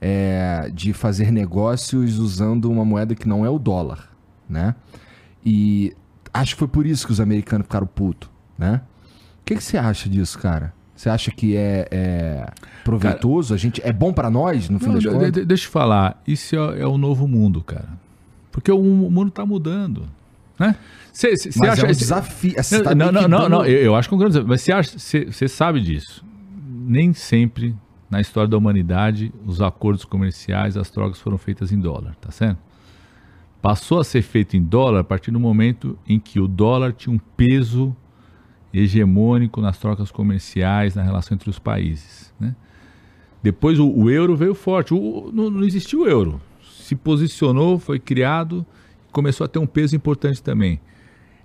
é, 0.00 0.70
de 0.74 0.92
fazer 0.92 1.30
negócios 1.30 2.18
usando 2.18 2.70
uma 2.70 2.84
moeda 2.84 3.14
que 3.14 3.28
não 3.28 3.46
é 3.46 3.50
o 3.50 3.58
dólar, 3.58 4.08
né? 4.48 4.74
E 5.44 5.94
acho 6.34 6.54
que 6.54 6.58
foi 6.58 6.68
por 6.68 6.86
isso 6.86 7.06
que 7.06 7.12
os 7.12 7.20
americanos 7.20 7.66
ficaram 7.66 7.86
putos, 7.86 8.28
né? 8.58 8.80
O 9.40 9.44
que, 9.44 9.54
que 9.56 9.62
você 9.62 9.76
acha 9.78 10.08
disso, 10.08 10.38
cara? 10.38 10.72
Você 10.94 11.08
acha 11.08 11.30
que 11.32 11.56
é, 11.56 11.88
é 11.90 12.46
proveitoso? 12.84 13.54
a 13.54 13.56
gente 13.56 13.80
é 13.84 13.92
bom 13.92 14.12
para 14.12 14.30
nós 14.30 14.68
no 14.68 14.78
fim 14.78 14.86
Não, 14.86 14.94
das 14.94 15.02
de- 15.02 15.08
contas? 15.08 15.32
de- 15.32 15.44
deixa 15.44 15.66
eu 15.66 15.70
falar, 15.72 16.20
isso 16.26 16.54
é, 16.56 16.80
é 16.80 16.86
o 16.86 16.96
novo 16.98 17.26
mundo, 17.26 17.62
cara. 17.62 17.88
Porque 18.52 18.70
o, 18.70 18.78
o 18.78 19.10
mundo 19.10 19.30
tá 19.30 19.44
mudando, 19.46 20.08
né? 20.66 20.76
Cê, 21.12 21.36
cê, 21.36 21.50
Mas 21.56 21.70
acha, 21.70 21.82
é 21.82 21.84
um 21.84 21.92
desafio. 21.92 22.54
Tá 22.82 22.94
não, 22.94 23.12
não, 23.12 23.28
não, 23.28 23.48
não, 23.48 23.66
eu, 23.66 23.94
acho 23.94 24.08
que 24.08 24.14
é 24.14 24.16
um 24.16 24.18
grande 24.18 24.32
desafio. 24.32 24.48
Mas 24.48 24.60
você 24.62 24.72
acha, 24.72 24.98
você 24.98 25.26
você 25.26 25.48
sabe 25.48 25.80
disso. 25.80 26.24
Nem 26.84 27.12
sempre 27.12 27.74
na 28.10 28.20
história 28.20 28.48
da 28.48 28.56
humanidade 28.56 29.32
os 29.46 29.60
acordos 29.60 30.04
comerciais, 30.04 30.76
as 30.76 30.90
trocas 30.90 31.20
foram 31.20 31.36
feitas 31.38 31.72
em 31.72 31.78
dólar, 31.80 32.14
tá 32.20 32.30
certo? 32.30 32.58
Passou 33.60 34.00
a 34.00 34.04
ser 34.04 34.22
feito 34.22 34.56
em 34.56 34.62
dólar 34.62 35.00
a 35.00 35.04
partir 35.04 35.30
do 35.30 35.38
momento 35.38 35.98
em 36.08 36.18
que 36.18 36.40
o 36.40 36.48
dólar 36.48 36.92
tinha 36.92 37.14
um 37.14 37.18
peso 37.36 37.94
hegemônico 38.74 39.60
nas 39.60 39.78
trocas 39.78 40.10
comerciais, 40.10 40.94
na 40.94 41.02
relação 41.02 41.34
entre 41.34 41.48
os 41.50 41.58
países, 41.58 42.32
né? 42.40 42.54
Depois 43.42 43.78
o, 43.78 43.88
o 43.88 44.08
euro 44.10 44.36
veio 44.36 44.54
forte. 44.54 44.94
O- 44.94 45.30
não, 45.32 45.50
não 45.50 45.64
existiu 45.64 46.02
o 46.02 46.06
euro. 46.08 46.40
Se 46.78 46.94
posicionou, 46.94 47.78
foi 47.78 47.98
criado, 47.98 48.64
começou 49.12 49.44
a 49.44 49.48
ter 49.48 49.58
um 49.58 49.66
peso 49.66 49.94
importante 49.94 50.42
também. 50.42 50.80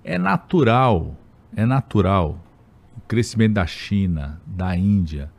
É 0.03 0.17
natural, 0.17 1.15
é 1.55 1.65
natural 1.65 2.39
o 2.97 3.01
crescimento 3.01 3.53
da 3.53 3.67
China, 3.67 4.41
da 4.45 4.75
Índia, 4.75 5.29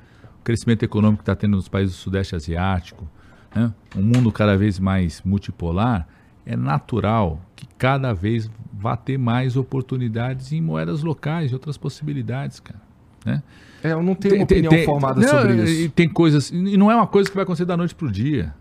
o 0.40 0.44
crescimento 0.44 0.82
econômico 0.82 1.18
que 1.18 1.22
está 1.22 1.34
tendo 1.34 1.56
nos 1.56 1.68
países 1.68 1.96
do 1.96 1.98
Sudeste 1.98 2.36
Asiático, 2.36 3.08
né? 3.54 3.72
um 3.96 4.02
mundo 4.02 4.30
cada 4.30 4.56
vez 4.56 4.78
mais 4.78 5.22
multipolar, 5.22 6.06
é 6.46 6.56
natural 6.56 7.40
que 7.56 7.66
cada 7.76 8.12
vez 8.12 8.50
vá 8.72 8.96
ter 8.96 9.18
mais 9.18 9.56
oportunidades 9.56 10.52
em 10.52 10.60
moedas 10.60 11.02
locais 11.02 11.50
e 11.50 11.54
outras 11.54 11.76
possibilidades, 11.76 12.60
cara. 12.60 12.80
Né? 13.24 13.42
É, 13.82 13.92
eu 13.92 14.02
não 14.02 14.14
tenho 14.14 14.36
uma 14.36 14.44
opinião 14.44 14.72
formada 14.84 15.20
não, 15.20 15.28
sobre 15.28 15.54
e 15.54 15.84
isso. 15.84 15.90
Tem 15.90 16.08
coisas, 16.08 16.50
e 16.50 16.76
não 16.76 16.90
é 16.90 16.96
uma 16.96 17.06
coisa 17.06 17.28
que 17.28 17.34
vai 17.34 17.42
acontecer 17.42 17.64
da 17.64 17.76
noite 17.76 17.94
para 17.94 18.06
o 18.06 18.10
dia. 18.10 18.54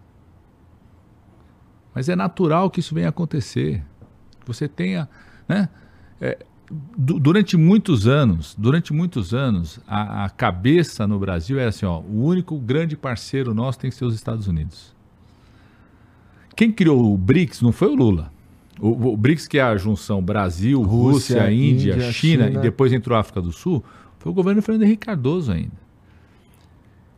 Mas 1.97 2.07
é 2.09 2.15
natural 2.15 2.69
que 2.69 2.79
isso 2.79 2.93
venha 2.93 3.09
acontecer. 3.09 3.83
Você 4.45 4.67
tenha, 4.67 5.09
né? 5.49 5.67
É, 6.21 6.37
du- 6.95 7.19
durante 7.19 7.57
muitos 7.57 8.05
anos, 8.05 8.53
durante 8.55 8.93
muitos 8.93 9.33
anos, 9.33 9.79
a, 9.87 10.25
a 10.25 10.29
cabeça 10.29 11.07
no 11.07 11.17
Brasil 11.17 11.57
era 11.57 11.69
assim, 11.69 11.87
ó, 11.87 11.99
o 12.01 12.23
único 12.23 12.55
grande 12.59 12.95
parceiro 12.95 13.51
nosso 13.51 13.79
tem 13.79 13.89
que 13.89 13.95
ser 13.95 14.05
os 14.05 14.13
Estados 14.13 14.45
Unidos. 14.47 14.95
Quem 16.55 16.71
criou 16.71 17.11
o 17.11 17.17
BRICS 17.17 17.63
não 17.63 17.71
foi 17.71 17.87
o 17.87 17.95
Lula. 17.95 18.31
O, 18.79 19.13
o 19.13 19.17
BRICS, 19.17 19.47
que 19.47 19.57
é 19.57 19.63
a 19.63 19.75
junção 19.75 20.21
Brasil, 20.21 20.79
Rússia, 20.83 21.41
Rússia, 21.41 21.51
Índia, 21.51 21.93
Índia, 21.95 22.11
China, 22.11 22.45
China. 22.45 22.59
e 22.59 22.61
depois 22.61 22.93
entrou 22.93 23.17
a 23.17 23.21
África 23.21 23.41
do 23.41 23.51
Sul, 23.51 23.83
foi 24.19 24.31
o 24.31 24.35
governo 24.35 24.61
Fernando 24.61 24.83
Henrique 24.83 25.07
Cardoso 25.07 25.51
ainda. 25.51 25.73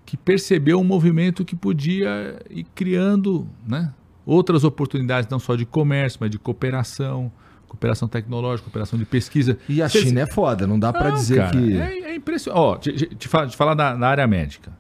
Que 0.06 0.16
percebeu 0.16 0.80
um 0.80 0.86
movimento 0.86 1.44
que 1.44 1.54
podia 1.54 2.40
ir 2.50 2.64
criando 2.74 3.46
né, 3.68 3.94
outras 4.30 4.64
oportunidades, 4.64 5.30
não 5.30 5.40
só 5.40 5.56
de 5.56 5.66
comércio, 5.66 6.20
mas 6.22 6.30
de 6.30 6.38
cooperação, 6.40 7.32
cooperação 7.68 8.08
tecnológica, 8.08 8.66
cooperação 8.66 8.98
de 8.98 9.06
pesquisa. 9.06 9.58
E 9.68 9.82
a 9.82 9.90
Cês- 9.90 10.06
China 10.06 10.22
é 10.22 10.28
foda, 10.28 10.66
não 10.68 10.80
dá 10.80 10.92
não, 10.92 11.14
dizer 11.14 11.38
cara, 11.38 11.52
que. 11.52 11.78
É, 11.78 12.12
é 12.12 12.16
impressionante. 12.16 12.60
Ó, 12.62 12.78
te, 12.78 12.92
te- 12.94 13.16
te 13.16 13.28
fa- 13.28 13.48
te 13.48 13.56
falar 13.58 13.74
da, 13.74 13.96
da 13.96 14.08
área 14.08 14.26
médica. 14.28 14.72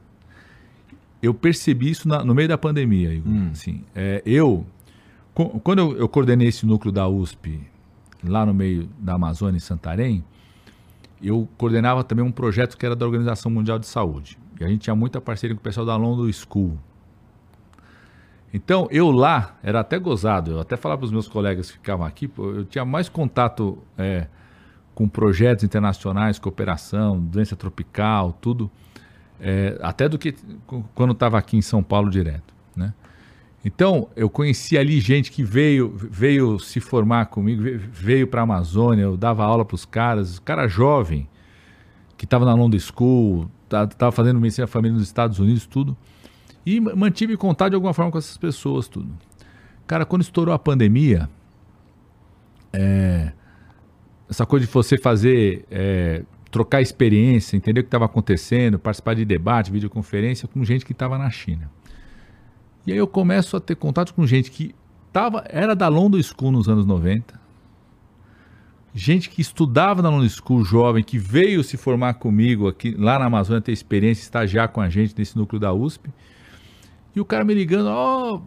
Eu 1.21 1.33
percebi 1.33 1.89
isso 1.89 2.07
na- 2.07 2.23
no 2.23 2.33
meio 2.33 2.47
da 2.47 2.57
pandemia, 2.57 3.13
Igor. 3.13 3.31
Hum. 3.31 3.49
Assim, 3.51 3.83
é, 3.93 4.21
eu, 4.25 4.65
co- 5.33 5.59
quando 5.61 5.79
eu, 5.79 5.97
eu 5.97 6.07
coordenei 6.07 6.47
esse 6.47 6.65
núcleo 6.65 6.91
da 6.91 7.07
USP, 7.07 7.59
lá 8.23 8.45
no 8.45 8.53
meio 8.53 8.89
da 8.97 9.13
Amazônia, 9.15 9.57
em 9.57 9.59
Santarém, 9.59 10.23
eu 11.21 11.47
coordenava 11.57 12.03
também 12.03 12.23
um 12.23 12.31
projeto 12.31 12.77
que 12.77 12.85
era 12.85 12.95
da 12.95 13.05
Organização 13.05 13.51
Mundial 13.51 13.77
de 13.77 13.85
Saúde. 13.87 14.37
E 14.59 14.63
a 14.63 14.67
gente 14.67 14.81
tinha 14.81 14.95
muita 14.95 15.19
parceria 15.19 15.53
com 15.55 15.59
o 15.59 15.63
pessoal 15.63 15.85
da 15.85 15.95
London 15.97 16.31
School. 16.31 16.77
Então, 18.53 18.87
eu 18.89 19.11
lá, 19.11 19.57
era 19.61 19.79
até 19.79 19.99
gozado, 19.99 20.51
eu 20.51 20.59
até 20.59 20.75
falava 20.75 20.99
para 20.99 21.05
os 21.05 21.11
meus 21.11 21.27
colegas 21.27 21.67
que 21.67 21.73
ficavam 21.77 22.05
aqui, 22.05 22.29
eu 22.37 22.65
tinha 22.65 22.83
mais 22.83 23.07
contato 23.07 23.77
é, 23.97 24.27
com 24.95 25.07
projetos 25.07 25.63
internacionais, 25.63 26.39
cooperação, 26.39 27.19
doença 27.19 27.55
tropical, 27.55 28.33
tudo, 28.41 28.69
é, 29.39 29.77
até 29.81 30.09
do 30.09 30.17
que 30.17 30.33
quando 30.95 31.13
estava 31.13 31.37
aqui 31.37 31.57
em 31.57 31.61
São 31.61 31.83
Paulo 31.83 32.09
direto, 32.09 32.53
né? 32.75 32.93
Então, 33.63 34.07
eu 34.15 34.29
conheci 34.29 34.77
ali 34.77 35.01
gente 35.01 35.31
que 35.31 35.43
veio, 35.43 35.93
veio 35.93 36.57
se 36.59 36.79
formar 36.79 37.25
comigo, 37.25 37.61
ve- 37.61 37.77
veio 37.77 38.25
para 38.25 38.41
a 38.41 38.43
Amazônia, 38.43 39.03
eu 39.03 39.17
dava 39.17 39.43
aula 39.43 39.65
para 39.65 39.75
os 39.75 39.83
caras, 39.85 40.39
cara 40.39 40.65
jovem, 40.67 41.27
que 42.17 42.23
estava 42.23 42.45
na 42.45 42.53
London 42.53 42.79
School, 42.79 43.51
estava 43.65 44.11
fazendo 44.13 44.39
medicina 44.39 44.65
família 44.65 44.93
nos 44.93 45.03
Estados 45.03 45.39
Unidos, 45.39 45.65
tudo. 45.65 45.95
E 46.69 46.79
ma- 46.79 46.95
mantive 46.95 47.35
contato 47.35 47.71
de 47.71 47.75
alguma 47.75 47.95
forma 47.95 48.11
com 48.11 48.19
essas 48.19 48.37
pessoas, 48.37 48.87
tudo. 48.87 49.09
Cara, 49.87 50.05
quando 50.05 50.21
estourou 50.21 50.53
a 50.53 50.59
pandemia, 50.59 51.27
é, 52.71 53.31
essa 54.29 54.45
coisa 54.45 54.67
de 54.67 54.71
você 54.71 54.95
fazer, 54.95 55.65
é, 55.71 56.23
trocar 56.51 56.79
experiência, 56.79 57.57
entender 57.57 57.79
o 57.79 57.83
que 57.83 57.87
estava 57.87 58.05
acontecendo, 58.05 58.77
participar 58.77 59.15
de 59.15 59.25
debate, 59.25 59.71
videoconferência 59.71 60.47
com 60.47 60.63
gente 60.63 60.85
que 60.85 60.91
estava 60.91 61.17
na 61.17 61.31
China. 61.31 61.71
E 62.85 62.91
aí 62.91 62.97
eu 62.99 63.07
começo 63.07 63.57
a 63.57 63.59
ter 63.59 63.73
contato 63.73 64.13
com 64.13 64.27
gente 64.27 64.51
que 64.51 64.75
tava, 65.11 65.43
era 65.49 65.75
da 65.75 65.87
London 65.87 66.21
School 66.21 66.51
nos 66.51 66.69
anos 66.69 66.85
90, 66.85 67.33
gente 68.93 69.27
que 69.27 69.41
estudava 69.41 70.03
na 70.03 70.09
London 70.11 70.29
School, 70.29 70.63
jovem, 70.63 71.03
que 71.03 71.17
veio 71.17 71.63
se 71.63 71.77
formar 71.77 72.13
comigo 72.13 72.67
aqui 72.67 72.91
lá 72.91 73.17
na 73.17 73.25
Amazônia, 73.25 73.59
ter 73.59 73.71
experiência, 73.71 74.21
estagiar 74.21 74.69
com 74.69 74.81
a 74.81 74.87
gente 74.87 75.15
nesse 75.17 75.35
núcleo 75.35 75.59
da 75.59 75.73
USP. 75.73 76.11
E 77.19 77.21
o 77.21 77.25
cara 77.25 77.43
me 77.43 77.53
ligando, 77.53 77.87
ó, 77.89 78.39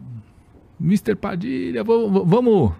Mr. 0.81 1.13
Padilha, 1.15 1.83
vamos, 1.83 2.23
vamos 2.25 2.71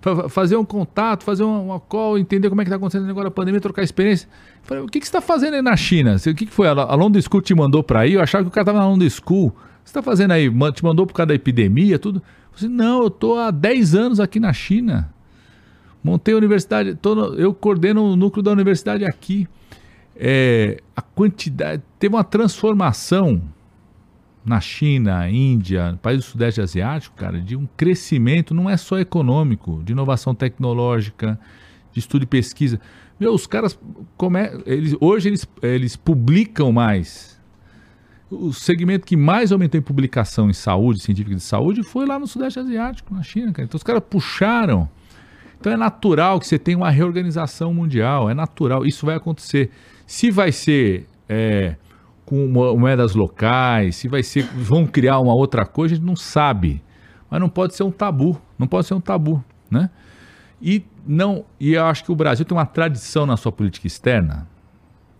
fa- 0.00 0.28
fazer 0.28 0.56
um 0.56 0.64
contato, 0.64 1.24
fazer 1.24 1.42
uma, 1.42 1.80
call, 1.80 2.16
entender 2.16 2.48
como 2.48 2.60
é 2.60 2.64
que 2.64 2.68
está 2.68 2.76
acontecendo 2.76 3.10
agora 3.10 3.26
a 3.26 3.30
pandemia, 3.32 3.60
trocar 3.60 3.82
experiência. 3.82 4.28
Eu 4.28 4.62
Falei, 4.62 4.82
o 4.84 4.86
que, 4.86 5.00
que 5.00 5.06
você 5.06 5.08
está 5.08 5.20
fazendo 5.20 5.54
aí 5.54 5.62
na 5.62 5.74
China? 5.76 6.14
O 6.16 6.20
que, 6.34 6.46
que 6.46 6.52
foi? 6.52 6.68
A, 6.68 6.72
London 6.94 7.20
School 7.20 7.42
te 7.42 7.52
mandou 7.52 7.82
para 7.82 8.00
aí? 8.00 8.12
Eu 8.12 8.20
achava 8.22 8.44
que 8.44 8.48
o 8.48 8.50
cara 8.52 8.62
estava 8.62 8.78
na 8.78 8.86
London 8.88 9.10
School. 9.10 9.48
O 9.48 9.50
que 9.50 9.56
você 9.84 9.90
está 9.90 10.02
fazendo 10.02 10.30
aí? 10.30 10.48
Te 10.72 10.84
mandou 10.84 11.04
por 11.04 11.14
causa 11.14 11.26
da 11.26 11.34
epidemia, 11.34 11.98
tudo? 11.98 12.18
Eu 12.52 12.58
falei, 12.58 12.74
não, 12.74 13.00
eu 13.02 13.08
estou 13.08 13.36
há 13.40 13.50
10 13.50 13.94
anos 13.96 14.20
aqui 14.20 14.38
na 14.38 14.52
China. 14.52 15.12
Montei 16.02 16.32
a 16.32 16.36
universidade, 16.36 16.96
no- 17.04 17.34
eu 17.34 17.52
coordeno 17.52 18.04
o 18.04 18.14
núcleo 18.14 18.40
da 18.42 18.52
universidade 18.52 19.04
aqui. 19.04 19.48
É, 20.14 20.80
a 20.96 21.02
quantidade. 21.02 21.82
Teve 21.98 22.14
uma 22.14 22.22
transformação 22.22 23.42
na 24.44 24.60
China, 24.60 25.28
Índia, 25.30 25.98
países 26.02 26.26
do 26.26 26.30
Sudeste 26.32 26.60
Asiático, 26.60 27.16
cara, 27.16 27.40
de 27.40 27.56
um 27.56 27.66
crescimento, 27.76 28.52
não 28.52 28.68
é 28.68 28.76
só 28.76 28.98
econômico, 28.98 29.82
de 29.82 29.92
inovação 29.92 30.34
tecnológica, 30.34 31.38
de 31.92 31.98
estudo 31.98 32.24
e 32.24 32.26
pesquisa. 32.26 32.78
Meu, 33.18 33.32
os 33.32 33.46
caras, 33.46 33.78
come, 34.16 34.40
eles, 34.66 34.94
hoje 35.00 35.28
eles, 35.28 35.48
eles 35.62 35.96
publicam 35.96 36.70
mais. 36.72 37.40
O 38.30 38.52
segmento 38.52 39.06
que 39.06 39.16
mais 39.16 39.52
aumentou 39.52 39.78
em 39.78 39.82
publicação 39.82 40.50
em 40.50 40.52
saúde, 40.52 41.00
científica 41.00 41.36
de 41.36 41.42
saúde, 41.42 41.82
foi 41.82 42.04
lá 42.04 42.18
no 42.18 42.26
Sudeste 42.26 42.58
Asiático, 42.58 43.14
na 43.14 43.22
China, 43.22 43.52
cara. 43.52 43.64
Então 43.64 43.78
os 43.78 43.82
caras 43.82 44.02
puxaram. 44.08 44.88
Então 45.58 45.72
é 45.72 45.76
natural 45.76 46.38
que 46.38 46.46
você 46.46 46.58
tenha 46.58 46.76
uma 46.76 46.90
reorganização 46.90 47.72
mundial, 47.72 48.28
é 48.28 48.34
natural, 48.34 48.84
isso 48.84 49.06
vai 49.06 49.14
acontecer. 49.14 49.70
Se 50.06 50.30
vai 50.30 50.52
ser 50.52 51.06
é, 51.26 51.76
com 52.24 52.46
mo- 52.48 52.76
moedas 52.76 53.14
locais, 53.14 53.96
se 53.96 54.08
vai 54.08 54.22
ser, 54.22 54.44
vão 54.44 54.86
criar 54.86 55.18
uma 55.18 55.34
outra 55.34 55.66
coisa, 55.66 55.94
a 55.94 55.96
gente 55.96 56.06
não 56.06 56.16
sabe. 56.16 56.82
Mas 57.30 57.40
não 57.40 57.48
pode 57.48 57.74
ser 57.74 57.82
um 57.82 57.90
tabu, 57.90 58.40
não 58.58 58.66
pode 58.66 58.86
ser 58.86 58.94
um 58.94 59.00
tabu, 59.00 59.42
né? 59.70 59.90
E 60.60 60.84
não, 61.06 61.44
e 61.60 61.74
eu 61.74 61.84
acho 61.84 62.04
que 62.04 62.12
o 62.12 62.16
Brasil 62.16 62.44
tem 62.44 62.56
uma 62.56 62.64
tradição 62.64 63.26
na 63.26 63.36
sua 63.36 63.52
política 63.52 63.86
externa 63.86 64.46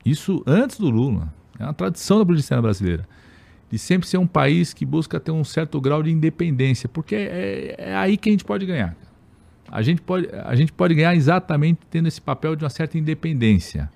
Isso 0.05 0.43
antes 0.47 0.79
do 0.79 0.89
Lula. 0.89 1.33
É 1.59 1.65
uma 1.65 1.75
tradição 1.75 2.19
da 2.19 2.25
política 2.25 2.45
externa 2.45 2.63
brasileira. 2.63 3.07
De 3.71 3.79
sempre 3.79 4.07
ser 4.09 4.19
um 4.19 4.27
país 4.27 4.73
que 4.73 4.87
busca 4.87 5.19
ter 5.19 5.33
um 5.33 5.43
certo 5.45 5.81
grau 5.81 6.03
de 6.03 6.11
independência, 6.11 6.89
porque 6.89 7.15
é, 7.17 7.75
é 7.79 7.97
aí 7.97 8.17
que 8.17 8.29
a 8.29 8.33
gente 8.33 8.45
pode 8.45 8.65
ganhar. 8.65 8.95
A 9.69 9.83
gente 9.83 10.01
pode, 10.03 10.29
a 10.33 10.55
gente 10.55 10.73
pode 10.73 10.95
ganhar 10.95 11.15
exatamente 11.15 11.81
tendo 11.91 12.07
esse 12.07 12.21
papel 12.21 12.55
de 12.55 12.65
uma 12.65 12.71
certa 12.71 12.97
independência. 12.97 13.91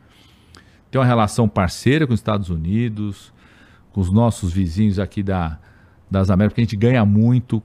Ter 0.90 0.98
uma 0.98 1.04
relação 1.04 1.48
parceira 1.48 2.06
com 2.06 2.12
os 2.14 2.20
Estados 2.20 2.50
Unidos, 2.50 3.32
com 3.92 4.00
os 4.00 4.10
nossos 4.10 4.52
vizinhos 4.52 4.98
aqui 4.98 5.22
da, 5.22 5.58
das 6.10 6.30
Américas, 6.30 6.52
porque 6.52 6.60
a 6.62 6.64
gente 6.64 6.76
ganha 6.76 7.04
muito. 7.04 7.62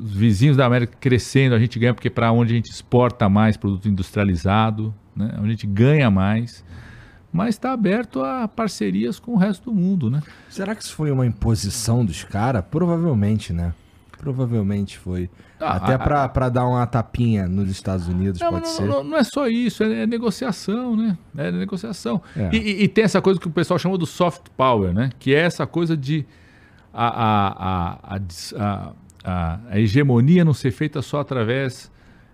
Os 0.00 0.12
vizinhos 0.12 0.56
da 0.56 0.66
América 0.66 0.96
crescendo, 0.98 1.54
a 1.54 1.58
gente 1.58 1.78
ganha 1.78 1.94
porque 1.94 2.10
para 2.10 2.32
onde 2.32 2.52
a 2.52 2.56
gente 2.56 2.70
exporta 2.70 3.28
mais 3.28 3.56
produto 3.56 3.88
industrializado, 3.88 4.94
né? 5.14 5.34
a 5.36 5.46
gente 5.46 5.66
ganha 5.66 6.10
mais. 6.10 6.64
Mas 7.30 7.50
está 7.50 7.72
aberto 7.72 8.22
a 8.22 8.48
parcerias 8.48 9.20
com 9.20 9.32
o 9.32 9.36
resto 9.36 9.70
do 9.70 9.76
mundo, 9.76 10.10
né? 10.10 10.22
Será 10.48 10.74
que 10.74 10.82
isso 10.82 10.94
foi 10.94 11.10
uma 11.10 11.26
imposição 11.26 12.02
dos 12.02 12.24
caras? 12.24 12.64
Provavelmente, 12.70 13.52
né? 13.52 13.74
Provavelmente 14.18 14.98
foi. 14.98 15.30
Ah, 15.60 15.76
Até 15.76 15.96
para 15.96 16.48
dar 16.48 16.66
uma 16.66 16.86
tapinha 16.86 17.48
nos 17.48 17.70
Estados 17.70 18.08
Unidos, 18.08 18.40
não, 18.40 18.50
pode 18.50 18.66
não, 18.66 18.72
ser. 18.72 18.84
Não, 18.84 19.04
não, 19.04 19.16
é 19.16 19.24
só 19.24 19.46
isso, 19.46 19.82
é, 19.84 20.02
é 20.02 20.06
negociação, 20.06 20.96
né? 20.96 21.16
É 21.36 21.50
negociação. 21.52 22.20
É. 22.36 22.50
E, 22.52 22.84
e, 22.84 22.88
tem 22.88 23.04
essa 23.04 23.22
coisa 23.22 23.38
que 23.38 23.46
o 23.46 23.50
pessoal 23.50 23.78
chama 23.78 23.96
do 23.96 24.06
soft 24.06 24.48
power, 24.56 24.92
né? 24.92 25.10
Que 25.18 25.34
é 25.34 25.40
essa 25.40 25.66
coisa 25.66 25.96
de 25.96 26.26
a, 26.92 27.08
a, 28.06 28.16
a, 28.16 28.92
a, 29.24 29.60
a 29.70 29.78
hegemonia 29.78 30.44
não 30.44 30.52
ser 30.52 30.72
feita 30.72 31.00
só 31.00 31.20
através 31.20 31.90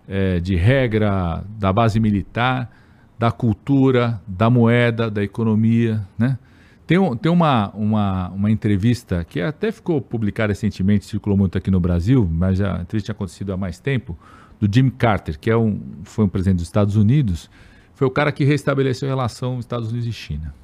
é, 0.08 0.40
de 0.40 0.56
regra 0.56 1.44
da 1.58 1.72
base 1.72 2.00
militar, 2.00 2.70
da 3.18 3.30
cultura, 3.30 4.20
da 4.26 4.48
moeda, 4.50 5.10
da 5.10 5.22
economia, 5.22 6.06
né? 6.18 6.38
Tem, 6.86 6.98
um, 6.98 7.16
tem 7.16 7.32
uma, 7.32 7.70
uma, 7.70 8.28
uma 8.30 8.50
entrevista 8.50 9.24
que 9.24 9.40
até 9.40 9.72
ficou 9.72 10.00
publicada 10.00 10.52
recentemente, 10.52 11.06
circulou 11.06 11.36
muito 11.38 11.56
aqui 11.56 11.70
no 11.70 11.80
Brasil, 11.80 12.28
mas 12.30 12.60
a 12.60 12.82
entrevista 12.82 13.06
tinha 13.06 13.14
acontecido 13.14 13.52
há 13.52 13.56
mais 13.56 13.78
tempo, 13.78 14.18
do 14.60 14.72
Jim 14.72 14.90
Carter, 14.90 15.38
que 15.38 15.50
é 15.50 15.56
um, 15.56 15.80
foi 16.04 16.24
um 16.24 16.28
presidente 16.28 16.58
dos 16.58 16.66
Estados 16.66 16.96
Unidos, 16.96 17.50
foi 17.94 18.06
o 18.06 18.10
cara 18.10 18.30
que 18.32 18.44
restabeleceu 18.44 19.08
a 19.08 19.12
relação 19.12 19.58
Estados 19.58 19.90
Unidos 19.90 20.06
e 20.06 20.12
China. 20.12 20.54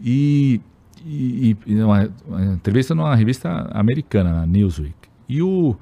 E, 0.00 0.60
e, 1.04 1.56
e 1.66 1.82
uma, 1.82 2.10
uma, 2.26 2.44
entrevista 2.54 2.94
numa 2.94 3.14
revista 3.14 3.68
americana, 3.72 4.32
na 4.32 4.46
Newsweek. 4.46 4.94
E 5.28 5.42
o, 5.42 5.76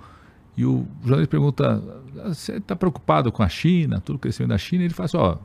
e 0.57 0.65
o 0.65 0.87
jornalista 1.03 1.31
pergunta: 1.31 1.83
você 2.25 2.57
está 2.57 2.75
preocupado 2.75 3.31
com 3.31 3.43
a 3.43 3.49
China, 3.49 4.01
tudo 4.01 4.19
crescendo 4.19 4.49
da 4.49 4.59
China? 4.59 4.85
Ele 4.85 4.95
fala 4.95 5.05
assim: 5.07 5.17
ó, 5.17 5.37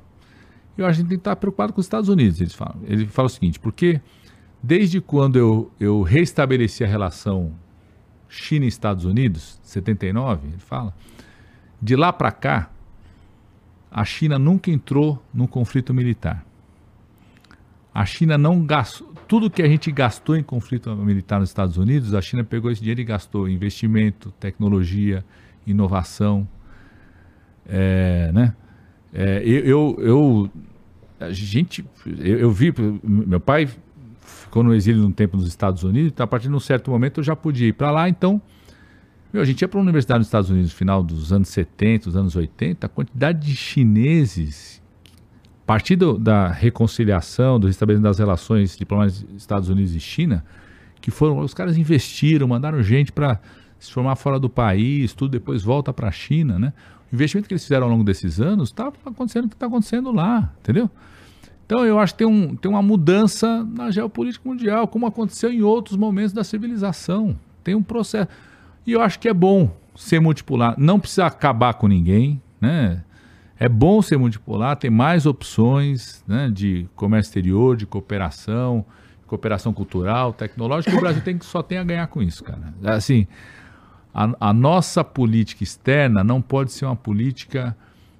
eu 0.78 0.86
acho 0.86 0.98
que 0.98 1.02
a 1.02 1.04
gente 1.04 1.10
tem 1.10 1.18
que 1.18 1.22
estar 1.22 1.36
preocupado 1.36 1.74
com 1.74 1.80
os 1.80 1.86
Estados 1.86 2.10
Unidos. 2.10 2.40
Eles 2.40 2.54
falam. 2.54 2.80
Ele 2.86 3.08
fala 3.08 3.26
o 3.26 3.30
seguinte: 3.30 3.60
porque 3.60 4.02
desde 4.62 5.02
quando 5.02 5.38
eu, 5.38 5.72
eu 5.80 6.02
restabeleci 6.02 6.84
a 6.84 6.88
relação 6.88 7.54
China 8.30 8.66
e 8.66 8.68
Estados 8.68 9.06
Unidos, 9.06 9.60
79, 9.64 10.48
ele 10.48 10.58
fala, 10.58 10.94
de 11.82 11.96
lá 11.96 12.12
para 12.12 12.32
cá, 12.32 12.70
a 13.90 14.04
China 14.04 14.38
nunca 14.38 14.70
entrou 14.70 15.24
num 15.34 15.48
conflito 15.48 15.94
militar. 15.94 16.46
A 17.94 18.06
China 18.06 18.38
não 18.38 18.64
gastou. 18.66 19.08
Tudo 19.28 19.50
que 19.50 19.62
a 19.62 19.68
gente 19.68 19.92
gastou 19.92 20.38
em 20.38 20.44
conflito 20.44 20.96
militar 20.96 21.40
nos 21.40 21.50
Estados 21.50 21.78
Unidos, 21.78 22.14
a 22.14 22.22
China 22.22 22.44
pegou 22.44 22.72
esse 22.72 22.80
dinheiro 22.80 23.02
e 23.02 23.04
gastou 23.04 23.48
em 23.48 23.54
investimento, 23.54 24.32
tecnologia, 24.40 25.26
inovação. 25.66 26.48
É, 27.66 28.32
né? 28.34 28.56
É, 29.20 29.42
eu, 29.44 29.96
eu, 29.98 30.52
a 31.20 31.32
gente, 31.32 31.84
eu, 32.06 32.38
eu, 32.38 32.52
vi, 32.52 32.72
meu 33.04 33.40
pai 33.40 33.68
ficou 34.22 34.62
no 34.62 34.76
exílio 34.76 35.04
um 35.04 35.12
tempo 35.12 35.36
nos 35.36 35.48
Estados 35.48 35.82
Unidos, 35.82 36.12
então 36.12 36.24
a 36.24 36.28
partir 36.28 36.50
de 36.50 36.54
um 36.54 36.60
certo 36.60 36.92
momento 36.92 37.20
eu 37.20 37.24
já 37.24 37.36
podia 37.36 37.68
ir 37.68 37.74
para 37.74 37.90
lá, 37.90 38.08
então 38.08 38.40
meu, 39.34 39.42
a 39.42 39.46
gente 39.46 39.60
ia 39.60 39.68
para 39.68 39.80
uma 39.80 39.84
universidade 39.84 40.20
nos 40.20 40.28
Estados 40.28 40.52
Unidos 40.52 40.72
no 40.72 40.78
final 40.78 41.02
dos 41.02 41.34
anos 41.34 41.50
70, 41.50 42.06
dos 42.06 42.16
anos 42.16 42.36
80, 42.36 42.86
a 42.86 42.90
quantidade 42.90 43.40
de 43.44 43.56
chineses 43.56 44.84
a 45.64 45.66
partir 45.66 45.96
do, 45.96 46.16
da 46.20 46.50
reconciliação, 46.50 47.60
do 47.60 47.66
restabelecimento 47.66 48.10
das 48.10 48.20
relações 48.20 48.78
diplomáticas 48.78 49.26
Estados 49.36 49.68
Unidos 49.68 49.96
e 49.96 50.00
China, 50.00 50.46
que 51.02 51.10
foram 51.10 51.40
os 51.40 51.56
caras 51.56 51.76
investiram, 51.76 52.48
mandaram 52.48 52.84
gente 52.84 53.12
para 53.12 53.42
se 53.80 53.92
formar 53.92 54.16
fora 54.16 54.40
do 54.40 54.48
país, 54.48 55.14
tudo 55.14 55.32
depois 55.32 55.64
volta 55.64 55.92
para 55.92 56.08
a 56.08 56.12
China, 56.12 56.60
né? 56.60 56.72
Investimento 57.12 57.48
que 57.48 57.54
eles 57.54 57.64
fizeram 57.64 57.86
ao 57.86 57.92
longo 57.92 58.04
desses 58.04 58.40
anos 58.40 58.70
está 58.70 58.92
acontecendo 59.06 59.46
o 59.46 59.50
que 59.50 59.56
está 59.56 59.68
acontecendo 59.68 60.12
lá, 60.12 60.52
entendeu? 60.60 60.90
Então 61.66 61.86
eu 61.86 62.00
acho 62.00 62.14
que 62.14 62.20
tem, 62.20 62.28
um, 62.28 62.56
tem 62.56 62.72
uma 62.72 62.82
mudança 62.82 63.64
na 63.64 63.92
geopolítica 63.92 64.48
mundial, 64.48 64.88
como 64.88 65.06
aconteceu 65.06 65.52
em 65.52 65.62
outros 65.62 65.98
momentos 65.98 66.34
da 66.34 66.44
civilização. 66.44 67.38
Tem 67.64 67.76
um 67.76 67.84
processo. 67.84 68.30
E 68.86 68.94
eu 68.94 69.02
acho 69.02 69.20
que 69.20 69.28
é 69.28 69.34
bom 69.34 69.70
ser 69.96 70.20
multipolar. 70.22 70.76
Não 70.78 71.00
precisa 71.00 71.26
acabar 71.26 71.74
com 71.74 71.88
ninguém, 71.88 72.42
né? 72.62 73.04
É 73.60 73.68
bom 73.68 74.02
ser 74.02 74.18
multipolar, 74.18 74.78
ter 74.78 74.90
mais 74.90 75.26
opções 75.26 76.24
né, 76.28 76.50
de 76.50 76.88
comércio 76.96 77.30
exterior, 77.30 77.76
de 77.76 77.88
cooperação, 77.88 78.86
cooperação 79.26 79.74
cultural, 79.74 80.32
tecnológica, 80.32 80.96
o 80.96 81.00
Brasil 81.00 81.22
tem, 81.24 81.40
só 81.42 81.62
tem 81.62 81.80
a 81.80 81.84
ganhar 81.84 82.08
com 82.08 82.22
isso, 82.22 82.44
cara. 82.44 82.74
Assim, 82.84 83.28
a, 84.18 84.50
a 84.50 84.54
nossa 84.54 85.04
política 85.04 85.64
externa 85.64 86.24
não 86.24 86.42
pode 86.42 86.72
ser 86.72 86.86
uma 86.86 86.96
política 86.96 87.78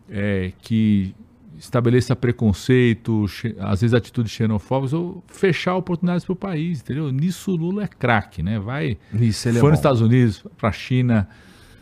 é, 0.08 0.52
que 0.62 1.16
estabeleça 1.58 2.16
preconceito, 2.16 3.26
às 3.60 3.82
vezes 3.82 3.96
atitudes 3.96 4.32
xenofóbicas, 4.32 4.94
ou 4.94 5.24
fechar 5.26 5.76
oportunidades 5.76 6.24
para 6.24 6.34
o 6.34 6.36
país, 6.36 6.82
entendeu? 6.82 7.12
Nisso 7.12 7.52
o 7.52 7.56
Lula 7.56 7.86
é 7.86 7.88
craque, 7.88 8.44
né? 8.44 8.60
Vai, 8.60 8.96
Isso, 9.12 9.50
ele 9.50 9.58
é 9.58 9.60
foi 9.60 9.70
é 9.70 9.72
nos 9.72 9.80
Estados 9.80 10.00
Unidos, 10.00 10.46
para 10.56 10.70
a 10.70 10.72
China, 10.72 11.28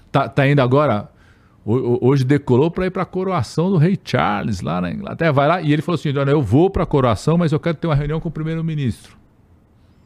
tá, 0.10 0.30
tá 0.30 0.48
indo 0.48 0.62
agora 0.62 1.12
Hoje 1.68 2.24
decolou 2.24 2.70
para 2.70 2.86
ir 2.86 2.92
para 2.92 3.02
a 3.02 3.08
coroação 3.08 3.72
do 3.72 3.78
rei 3.78 3.98
Charles 4.04 4.62
lá 4.62 4.80
na 4.80 4.92
Inglaterra. 4.92 5.32
Vai 5.32 5.48
lá 5.48 5.62
e 5.64 5.74
ele 5.74 5.82
falou 5.82 5.98
assim: 5.98 6.16
Olha, 6.16 6.30
eu 6.30 6.40
vou 6.40 6.70
para 6.70 6.84
a 6.84 6.86
coroação, 6.86 7.40
mas 7.40 7.52
eu 7.52 7.60
quero 7.60 7.76
ter 7.76 7.88
uma 7.88 7.96
reunião 7.96 8.20
com 8.20 8.30
o 8.30 8.32
primeiro-ministro. 8.32 9.18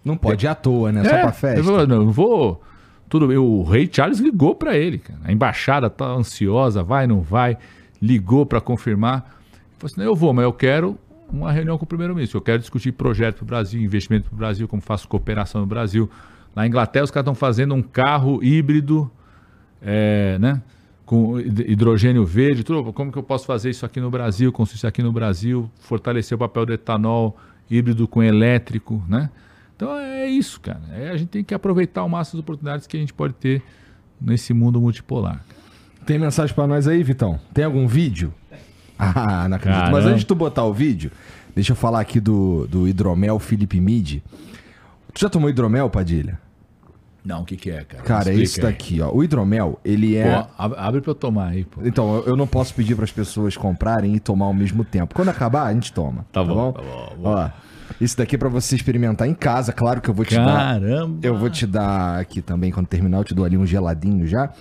Não 0.06 0.15
pode 0.15 0.45
ir 0.45 0.48
à 0.48 0.56
toa, 0.56 0.90
né? 0.94 1.02
É, 1.02 1.03
Só 1.03 1.10
para 1.10 1.31
festa. 1.34 1.60
Ele 1.60 1.68
falou: 1.68 1.86
Não, 1.86 1.98
eu 1.98 2.10
vou. 2.10 2.61
Tudo 3.10 3.27
bem. 3.27 3.38
O 3.38 3.64
rei 3.64 3.90
Charles 3.91 4.19
ligou 4.19 4.56
para 4.56 4.77
ele. 4.77 4.99
Cara. 4.99 5.19
A 5.23 5.31
embaixada 5.31 5.90
tá 5.90 6.06
ansiosa, 6.06 6.84
vai, 6.84 7.07
não 7.07 7.22
vai. 7.22 7.57
Ligou 8.02 8.45
para 8.45 8.61
confirmar. 8.61 9.36
Ele 9.52 9.80
falou 9.80 9.91
assim: 9.91 10.02
Eu 10.03 10.15
vou, 10.15 10.34
mas 10.34 10.45
eu 10.45 10.53
quero 10.53 10.98
uma 11.31 11.52
reunião 11.52 11.77
com 11.77 11.84
o 11.84 11.88
primeiro-ministro. 11.88 12.38
Eu 12.38 12.41
quero 12.41 12.60
discutir 12.60 12.91
projeto 12.91 13.38
para 13.38 13.44
o 13.44 13.48
Brasil, 13.48 13.81
investimento 13.81 14.30
para 14.30 14.36
o 14.36 14.38
Brasil, 14.38 14.68
como 14.68 14.81
faço 14.81 15.07
cooperação 15.07 15.61
no 15.61 15.68
Brasil. 15.68 16.10
Na 16.56 16.65
Inglaterra, 16.65 17.06
os 17.06 17.11
caras 17.11 17.23
estão 17.23 17.36
fazendo 17.36 17.73
um 17.73 17.81
carro 17.81 18.44
híbrido, 18.44 19.10
é, 19.81 20.38
né? 20.40 20.61
com 21.10 21.40
hidrogênio 21.40 22.23
verde, 22.23 22.64
tudo, 22.64 22.94
como 22.94 23.11
que 23.11 23.18
eu 23.18 23.23
posso 23.23 23.44
fazer 23.48 23.72
isso 23.72 23.84
aqui 23.84 23.99
no 23.99 24.11
Brasil, 24.11 24.52
construir 24.52 24.77
isso 24.77 24.86
aqui 24.86 25.02
no 25.02 25.11
Brasil, 25.11 25.68
fortalecer 25.80 26.36
o 26.36 26.38
papel 26.38 26.68
do 26.68 26.73
etanol 26.73 27.36
híbrido 27.68 28.07
com 28.07 28.22
elétrico, 28.22 29.03
né? 29.10 29.31
Então 29.80 29.98
é 29.98 30.28
isso, 30.28 30.60
cara. 30.60 30.82
É, 30.92 31.10
a 31.10 31.16
gente 31.16 31.30
tem 31.30 31.42
que 31.42 31.54
aproveitar 31.54 32.04
o 32.04 32.10
máximo 32.10 32.38
das 32.38 32.44
oportunidades 32.44 32.86
que 32.86 32.98
a 32.98 33.00
gente 33.00 33.14
pode 33.14 33.34
ter 33.36 33.64
nesse 34.20 34.54
mundo 34.54 34.82
multipolar. 34.82 35.42
Tem 36.06 36.20
mensagem 36.20 36.54
para 36.54 36.68
nós 36.68 36.86
aí, 36.86 37.02
Vitão? 37.02 37.40
Tem 37.54 37.64
algum 37.64 37.88
vídeo? 37.88 38.34
Ah, 38.98 39.48
não 39.48 39.56
acredito. 39.56 39.80
Caramba. 39.80 39.98
Mas 39.98 40.06
antes 40.06 40.20
de 40.20 40.26
tu 40.26 40.36
botar 40.36 40.66
o 40.66 40.74
vídeo, 40.74 41.10
deixa 41.56 41.72
eu 41.72 41.78
falar 41.78 42.02
aqui 42.02 42.20
do, 42.20 42.68
do 42.68 42.90
hidromel 42.90 43.40
Felipe 43.40 43.80
Mid. 43.80 44.22
Tu 45.14 45.22
já 45.22 45.30
tomou 45.30 45.50
hidromel, 45.50 45.90
Padilha? 45.90 46.38
Não, 47.24 47.44
o 47.44 47.46
que, 47.46 47.56
que 47.56 47.72
é, 47.72 47.86
cara? 47.86 48.04
Cara, 48.04 48.32
é 48.32 48.36
isso 48.36 48.60
daqui, 48.60 49.00
ó. 49.00 49.10
O 49.14 49.24
hidromel, 49.24 49.80
ele 49.86 50.18
é. 50.18 50.42
Pô, 50.42 50.50
abre 50.58 51.00
pra 51.00 51.12
eu 51.12 51.16
tomar 51.16 51.52
aí, 51.52 51.64
pô. 51.64 51.80
Então, 51.86 52.22
eu 52.26 52.36
não 52.36 52.48
posso 52.48 52.74
pedir 52.74 52.96
para 52.96 53.06
as 53.06 53.12
pessoas 53.12 53.56
comprarem 53.56 54.14
e 54.14 54.20
tomar 54.20 54.48
ao 54.48 54.54
mesmo 54.54 54.84
tempo. 54.84 55.16
Quando 55.16 55.30
acabar, 55.30 55.68
a 55.68 55.74
gente 55.74 55.94
toma. 55.94 56.26
Tá, 56.34 56.42
tá 56.42 56.44
bom, 56.44 56.54
bom, 56.54 56.74
tá 56.74 56.82
bom. 56.82 57.20
Ó, 57.24 57.50
isso 58.00 58.18
daqui 58.18 58.36
é 58.36 58.38
pra 58.38 58.50
você 58.50 58.76
experimentar 58.76 59.28
em 59.28 59.34
casa. 59.34 59.74
Claro 59.74 60.02
que 60.02 60.10
eu 60.10 60.14
vou 60.14 60.26
te 60.26 60.36
Caramba. 60.36 60.54
dar. 60.54 60.80
Caramba! 60.80 61.20
Eu 61.22 61.38
vou 61.38 61.50
te 61.50 61.68
dar 61.68 62.20
aqui 62.20 62.42
também, 62.42 62.72
quando 62.72 62.88
terminar, 62.88 63.18
eu 63.18 63.24
te 63.24 63.34
dou 63.34 63.46
ali 63.46 63.58
um 63.58 63.66
geladinho 63.66 64.26
já. 64.26 64.52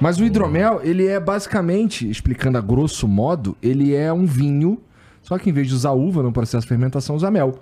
Mas 0.00 0.18
o 0.18 0.24
hidromel, 0.24 0.80
ele 0.82 1.06
é 1.06 1.20
basicamente, 1.20 2.08
explicando 2.08 2.58
a 2.58 2.60
grosso 2.60 3.06
modo, 3.06 3.56
ele 3.62 3.94
é 3.94 4.12
um 4.12 4.26
vinho. 4.26 4.80
Só 5.22 5.38
que 5.38 5.50
em 5.50 5.52
vez 5.52 5.68
de 5.68 5.74
usar 5.74 5.92
uva 5.92 6.22
no 6.22 6.32
processo 6.32 6.62
de 6.62 6.68
fermentação, 6.68 7.16
usa 7.16 7.30
mel. 7.30 7.60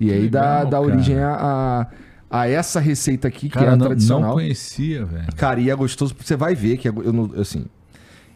E 0.00 0.12
aí 0.12 0.22
legal, 0.22 0.42
dá, 0.42 0.64
dá 0.64 0.80
origem 0.80 1.18
a, 1.18 1.34
a 1.34 1.86
a 2.30 2.48
essa 2.48 2.78
receita 2.78 3.26
aqui, 3.26 3.48
Cara, 3.48 3.64
que 3.64 3.70
é 3.70 3.72
a 3.72 3.76
não, 3.76 3.86
tradicional. 3.86 4.28
Não 4.30 4.34
conhecia, 4.34 5.04
velho. 5.04 5.26
Cara, 5.36 5.60
e 5.60 5.70
é 5.70 5.74
gostoso, 5.74 6.14
você 6.18 6.36
vai 6.36 6.54
ver 6.54 6.76
que 6.76 6.88
é, 6.88 6.90
eu 6.90 7.12
não, 7.12 7.30
assim, 7.40 7.66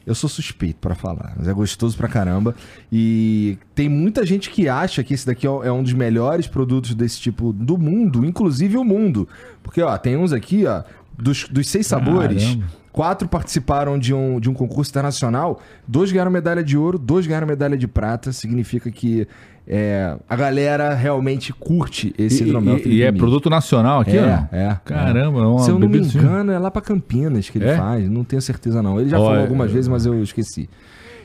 eu 0.06 0.14
sou 0.14 0.28
suspeito 0.28 0.78
para 0.80 0.94
falar, 0.94 1.34
mas 1.36 1.48
é 1.48 1.52
gostoso 1.52 1.96
pra 1.96 2.08
caramba. 2.08 2.54
E 2.90 3.58
tem 3.74 3.88
muita 3.88 4.24
gente 4.26 4.50
que 4.50 4.68
acha 4.68 5.02
que 5.02 5.14
esse 5.14 5.26
daqui 5.26 5.46
é 5.46 5.72
um 5.72 5.82
dos 5.82 5.92
melhores 5.92 6.46
produtos 6.46 6.94
desse 6.94 7.20
tipo 7.20 7.52
do 7.52 7.78
mundo, 7.78 8.24
inclusive 8.24 8.76
o 8.76 8.84
mundo. 8.84 9.28
Porque, 9.62 9.80
ó, 9.80 9.96
tem 9.96 10.16
uns 10.16 10.32
aqui, 10.32 10.66
ó, 10.66 10.82
dos, 11.16 11.48
dos 11.48 11.68
seis 11.68 11.86
sabores, 11.86 12.58
Quatro 12.92 13.26
participaram 13.26 13.98
de 13.98 14.12
um, 14.12 14.38
de 14.38 14.50
um 14.50 14.54
concurso 14.54 14.90
internacional, 14.90 15.62
dois 15.88 16.12
ganharam 16.12 16.30
medalha 16.30 16.62
de 16.62 16.76
ouro, 16.76 16.98
dois 16.98 17.26
ganharam 17.26 17.46
medalha 17.46 17.76
de 17.76 17.88
prata. 17.88 18.32
Significa 18.32 18.90
que 18.90 19.26
é, 19.66 20.16
a 20.28 20.36
galera 20.36 20.94
realmente 20.94 21.52
curte 21.52 22.14
esse 22.18 22.42
E, 22.42 22.46
hidromel. 22.46 22.74
e- 22.74 22.78
e 22.78 22.82
Felipe 22.82 23.02
é 23.02 23.12
produto 23.12 23.48
nacional 23.48 24.00
aqui, 24.00 24.16
É, 24.16 24.46
ó? 24.52 24.56
é. 24.56 24.80
Caramba, 24.84 25.40
é 25.40 25.46
uma 25.46 25.58
Se 25.60 25.70
eu 25.70 25.78
não 25.78 25.88
me 25.88 26.00
assim. 26.00 26.18
engano, 26.18 26.52
é 26.52 26.58
lá 26.58 26.70
pra 26.70 26.82
Campinas 26.82 27.48
que 27.48 27.58
ele 27.58 27.68
É? 27.68 27.76
faz. 27.76 28.08
Não 28.08 28.24
tenho 28.24 28.42
certeza, 28.42 28.82
não. 28.82 29.00
Ele 29.00 29.08
já 29.08 29.18
Ó, 29.18 29.24
falou 29.24 29.38
é- 29.38 29.42
algumas 29.42 29.70
vezes, 29.70 29.88
mas 29.88 30.04
eu 30.06 30.20
esqueci. 30.22 30.68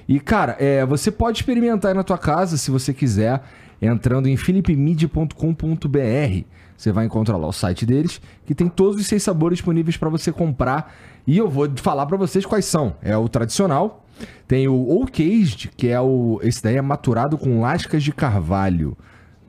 E, 0.07 0.19
cara, 0.19 0.55
é, 0.59 0.85
você 0.85 1.11
pode 1.11 1.39
experimentar 1.39 1.91
aí 1.91 1.97
na 1.97 2.03
tua 2.03 2.17
casa, 2.17 2.57
se 2.57 2.71
você 2.71 2.93
quiser, 2.93 3.41
entrando 3.81 4.27
em 4.27 4.37
philipmid.com.br. 4.37 6.45
Você 6.77 6.91
vai 6.91 7.05
encontrar 7.05 7.37
lá 7.37 7.47
o 7.47 7.51
site 7.51 7.85
deles, 7.85 8.21
que 8.45 8.53
tem 8.53 8.67
todos 8.67 9.01
os 9.01 9.07
seis 9.07 9.23
sabores 9.23 9.57
disponíveis 9.57 9.97
para 9.97 10.09
você 10.09 10.31
comprar. 10.31 10.93
E 11.25 11.37
eu 11.37 11.49
vou 11.49 11.67
falar 11.77 12.05
para 12.05 12.15
vocês 12.17 12.45
quais 12.45 12.65
são. 12.65 12.93
É 13.01 13.17
o 13.17 13.27
tradicional, 13.27 14.05
tem 14.47 14.67
o 14.67 15.01
Oak 15.01 15.21
Aged, 15.21 15.71
que 15.75 15.87
é 15.87 15.99
o. 15.99 16.39
Esse 16.41 16.63
daí 16.63 16.77
é 16.77 16.81
maturado 16.81 17.37
com 17.37 17.61
lascas 17.61 18.03
de 18.03 18.11
carvalho. 18.11 18.97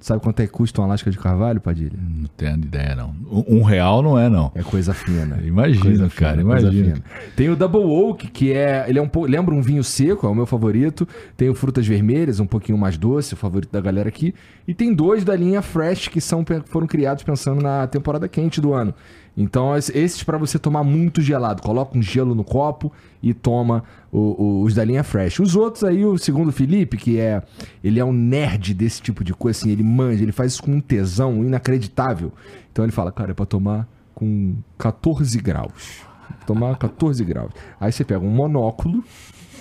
Sabe 0.00 0.22
quanto 0.22 0.40
é 0.40 0.46
que 0.46 0.52
custa 0.52 0.80
uma 0.80 0.86
lasca 0.86 1.10
de 1.10 1.18
carvalho, 1.18 1.60
Padilha? 1.60 1.98
Não 1.98 2.28
tenho 2.36 2.54
ideia, 2.54 2.94
não. 2.94 3.14
Um, 3.30 3.58
um 3.58 3.62
real 3.62 4.00
não 4.00 4.16
é, 4.16 4.28
não. 4.28 4.52
É 4.54 4.62
coisa 4.62 4.94
fina. 4.94 5.40
Imagina, 5.42 5.84
Coisa 5.84 6.08
cara, 6.10 6.38
fina, 6.38 6.60
imagina. 6.60 7.02
Tem 7.34 7.48
o 7.48 7.56
Double 7.56 7.82
Oak, 7.82 8.28
que 8.28 8.52
é. 8.52 8.84
Ele 8.88 8.98
é 8.98 9.02
um 9.02 9.08
pouco. 9.08 9.28
Lembra 9.28 9.54
um 9.54 9.60
vinho 9.60 9.82
seco, 9.82 10.26
é 10.26 10.30
o 10.30 10.34
meu 10.34 10.46
favorito. 10.46 11.06
Tem 11.36 11.48
o 11.48 11.54
Frutas 11.54 11.86
Vermelhas, 11.86 12.38
um 12.38 12.46
pouquinho 12.46 12.78
mais 12.78 12.96
doce, 12.96 13.34
o 13.34 13.36
favorito 13.36 13.72
da 13.72 13.80
galera 13.80 14.08
aqui. 14.08 14.34
E 14.68 14.74
tem 14.74 14.94
dois 14.94 15.24
da 15.24 15.34
linha 15.34 15.62
Fresh, 15.62 16.08
que 16.08 16.20
são, 16.20 16.44
foram 16.66 16.86
criados 16.86 17.24
pensando 17.24 17.60
na 17.60 17.86
temporada 17.86 18.28
quente 18.28 18.60
do 18.60 18.72
ano. 18.72 18.94
Então, 19.40 19.76
es- 19.76 19.88
esses 19.94 20.22
para 20.24 20.36
você 20.36 20.58
tomar 20.58 20.82
muito 20.82 21.22
gelado. 21.22 21.62
Coloca 21.62 21.96
um 21.96 22.02
gelo 22.02 22.34
no 22.34 22.42
copo 22.42 22.92
e 23.22 23.32
toma 23.32 23.84
o- 24.10 24.18
o- 24.42 24.62
os 24.64 24.74
da 24.74 24.84
linha 24.84 25.04
Fresh. 25.04 25.38
Os 25.38 25.54
outros 25.54 25.84
aí, 25.84 26.04
o 26.04 26.18
segundo 26.18 26.50
Felipe, 26.50 26.96
que 26.96 27.20
é. 27.20 27.40
Ele 27.84 28.00
é 28.00 28.04
um 28.04 28.12
nerd 28.12 28.74
desse 28.74 29.00
tipo 29.00 29.22
de 29.22 29.32
coisa, 29.32 29.60
assim, 29.60 29.70
ele 29.70 29.84
manja, 29.84 30.24
ele 30.24 30.32
faz 30.32 30.52
isso 30.54 30.62
com 30.64 30.72
um 30.72 30.80
tesão 30.80 31.44
inacreditável. 31.44 32.32
Então 32.72 32.84
ele 32.84 32.90
fala, 32.90 33.12
cara, 33.12 33.30
é 33.30 33.34
pra 33.34 33.46
tomar 33.46 33.86
com 34.12 34.56
14 34.76 35.38
graus. 35.38 36.00
Tomar 36.44 36.76
14 36.76 37.24
graus. 37.24 37.52
Aí 37.80 37.92
você 37.92 38.04
pega 38.04 38.20
um 38.24 38.30
monóculo, 38.30 39.04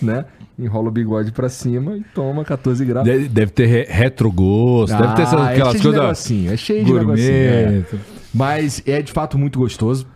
né? 0.02 0.26
Enrola 0.58 0.88
o 0.88 0.92
bigode 0.92 1.32
pra 1.32 1.50
cima 1.50 1.96
e 1.98 2.04
toma 2.16 2.44
14 2.44 2.84
graus. 2.84 3.06
Deve, 3.06 3.30
deve 3.30 3.52
ter 3.52 3.66
re- 3.68 3.86
retrogosto, 3.88 4.98
deve 4.98 5.14
ter 5.16 5.22
essas, 5.22 5.40
Ah, 5.40 5.52
é 5.52 5.54
aquelas 5.54 5.74
de 5.76 5.82
coisas 5.84 6.02
negocinho, 6.02 6.52
é 6.52 6.58
cheio 6.58 6.84
de 6.84 6.94
negocinho. 6.94 7.28
gourmet. 7.28 7.86
é. 7.94 8.17
Mas 8.34 8.82
é 8.86 9.02
de 9.02 9.12
fato 9.12 9.38
muito 9.38 9.60
gostoso. 9.60 10.08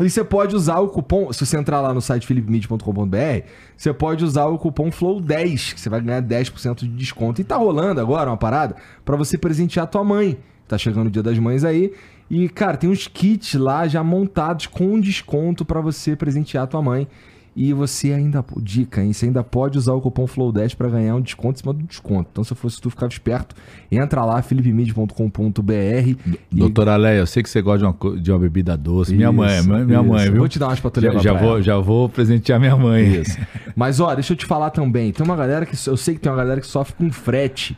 E 0.00 0.08
você 0.08 0.24
pode 0.24 0.56
usar 0.56 0.78
o 0.78 0.88
cupom, 0.88 1.30
se 1.30 1.44
você 1.44 1.58
entrar 1.58 1.80
lá 1.80 1.92
no 1.92 2.00
site 2.00 2.26
philipmid.com.br, 2.26 3.46
você 3.76 3.92
pode 3.92 4.24
usar 4.24 4.46
o 4.46 4.58
cupom 4.58 4.90
FLOW10, 4.90 5.74
que 5.74 5.80
você 5.80 5.90
vai 5.90 6.00
ganhar 6.00 6.22
10% 6.22 6.80
de 6.80 6.88
desconto. 6.88 7.40
E 7.40 7.44
tá 7.44 7.56
rolando 7.56 8.00
agora 8.00 8.30
uma 8.30 8.36
parada 8.36 8.76
pra 9.04 9.14
você 9.14 9.36
presentear 9.36 9.86
tua 9.86 10.02
mãe. 10.02 10.38
Tá 10.66 10.78
chegando 10.78 11.08
o 11.08 11.10
Dia 11.10 11.22
das 11.22 11.38
Mães 11.38 11.64
aí. 11.64 11.92
E, 12.30 12.48
cara, 12.48 12.76
tem 12.76 12.88
uns 12.88 13.08
kits 13.08 13.54
lá 13.54 13.86
já 13.88 14.02
montados 14.02 14.66
com 14.66 14.98
desconto 15.00 15.64
pra 15.64 15.80
você 15.80 16.16
presentear 16.16 16.66
tua 16.66 16.80
mãe. 16.80 17.06
E 17.54 17.72
você 17.72 18.12
ainda, 18.12 18.44
dica, 18.62 19.02
hein? 19.02 19.12
Você 19.12 19.26
ainda 19.26 19.42
pode 19.42 19.76
usar 19.76 19.92
o 19.92 20.00
cupom 20.00 20.24
FLOW10 20.24 20.76
pra 20.76 20.88
ganhar 20.88 21.16
um 21.16 21.20
desconto 21.20 21.58
em 21.58 21.62
cima 21.62 21.72
do 21.72 21.82
desconto. 21.82 22.28
Então, 22.30 22.44
se 22.44 22.54
fosse 22.54 22.80
tu, 22.80 22.88
ficava 22.90 23.10
esperto. 23.12 23.56
Entra 23.90 24.24
lá, 24.24 24.40
philipmid.com.br. 24.40 25.72
e- 25.72 26.16
Doutora 26.52 26.96
Leia, 26.96 27.18
eu 27.18 27.26
sei 27.26 27.42
que 27.42 27.50
você 27.50 27.60
gosta 27.60 27.78
de 27.78 27.84
uma, 27.84 28.16
de 28.20 28.30
uma 28.32 28.38
bebida 28.38 28.76
doce. 28.76 29.14
minha 29.14 29.32
mãe, 29.32 29.58
Isso, 29.58 29.68
minha 29.68 29.84
minha 29.84 30.02
mãe, 30.02 30.22
isso. 30.22 30.32
viu? 30.32 30.38
Vou 30.40 30.48
te 30.48 30.58
dar 30.58 30.68
umas 30.68 30.80
tu 30.80 31.00
já, 31.00 31.18
já 31.18 31.32
vou, 31.32 31.50
ela. 31.50 31.62
já 31.62 31.76
vou 31.78 32.08
presentear 32.08 32.60
minha 32.60 32.76
mãe. 32.76 33.20
Isso. 33.20 33.36
Mas, 33.74 33.98
ó, 33.98 34.14
deixa 34.14 34.32
eu 34.32 34.36
te 34.36 34.46
falar 34.46 34.70
também. 34.70 35.12
Tem 35.12 35.26
uma 35.26 35.36
galera 35.36 35.66
que. 35.66 35.74
Eu 35.88 35.96
sei 35.96 36.14
que 36.14 36.20
tem 36.20 36.30
uma 36.30 36.38
galera 36.38 36.60
que 36.60 36.66
sofre 36.66 36.94
com 36.94 37.10
frete. 37.10 37.76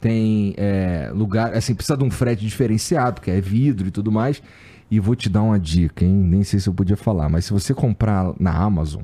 Tem 0.00 0.54
é, 0.56 1.10
lugar. 1.14 1.52
Assim, 1.52 1.74
precisa 1.74 1.96
de 1.96 2.04
um 2.04 2.10
frete 2.10 2.42
diferenciado, 2.42 3.16
porque 3.20 3.30
é 3.30 3.40
vidro 3.40 3.86
e 3.88 3.90
tudo 3.90 4.10
mais. 4.10 4.42
E 4.90 4.98
vou 4.98 5.14
te 5.14 5.28
dar 5.28 5.42
uma 5.42 5.58
dica, 5.58 6.04
hein? 6.04 6.12
Nem 6.12 6.42
sei 6.42 6.58
se 6.58 6.68
eu 6.68 6.74
podia 6.74 6.96
falar, 6.96 7.28
mas 7.28 7.44
se 7.44 7.52
você 7.52 7.72
comprar 7.72 8.32
na 8.40 8.52
Amazon, 8.52 9.02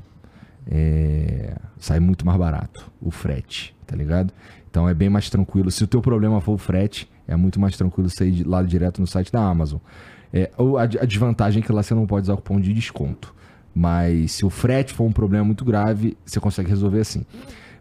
é, 0.69 1.55
sai 1.77 1.99
muito 1.99 2.25
mais 2.25 2.37
barato 2.37 2.91
o 3.01 3.09
frete, 3.09 3.75
tá 3.85 3.95
ligado? 3.95 4.33
Então 4.69 4.87
é 4.87 4.93
bem 4.93 5.09
mais 5.09 5.29
tranquilo. 5.29 5.71
Se 5.71 5.83
o 5.83 5.87
teu 5.87 6.01
problema 6.01 6.41
for 6.41 6.53
o 6.53 6.57
frete, 6.57 7.09
é 7.27 7.35
muito 7.35 7.59
mais 7.59 7.77
tranquilo 7.77 8.09
você 8.09 8.27
ir 8.27 8.45
lá 8.45 8.61
direto 8.61 8.99
no 8.99 9.07
site 9.07 9.31
da 9.31 9.41
Amazon. 9.41 9.79
É, 10.33 10.51
a, 10.57 10.83
a 10.83 11.05
desvantagem 11.05 11.63
é 11.63 11.65
que 11.65 11.71
lá 11.71 11.81
você 11.81 11.93
não 11.93 12.05
pode 12.05 12.25
usar 12.25 12.35
cupom 12.35 12.59
de 12.59 12.73
desconto. 12.73 13.33
Mas 13.73 14.33
se 14.33 14.45
o 14.45 14.49
frete 14.49 14.93
for 14.93 15.05
um 15.05 15.11
problema 15.11 15.45
muito 15.45 15.63
grave, 15.63 16.17
você 16.25 16.39
consegue 16.39 16.69
resolver 16.69 16.99
assim. 16.99 17.25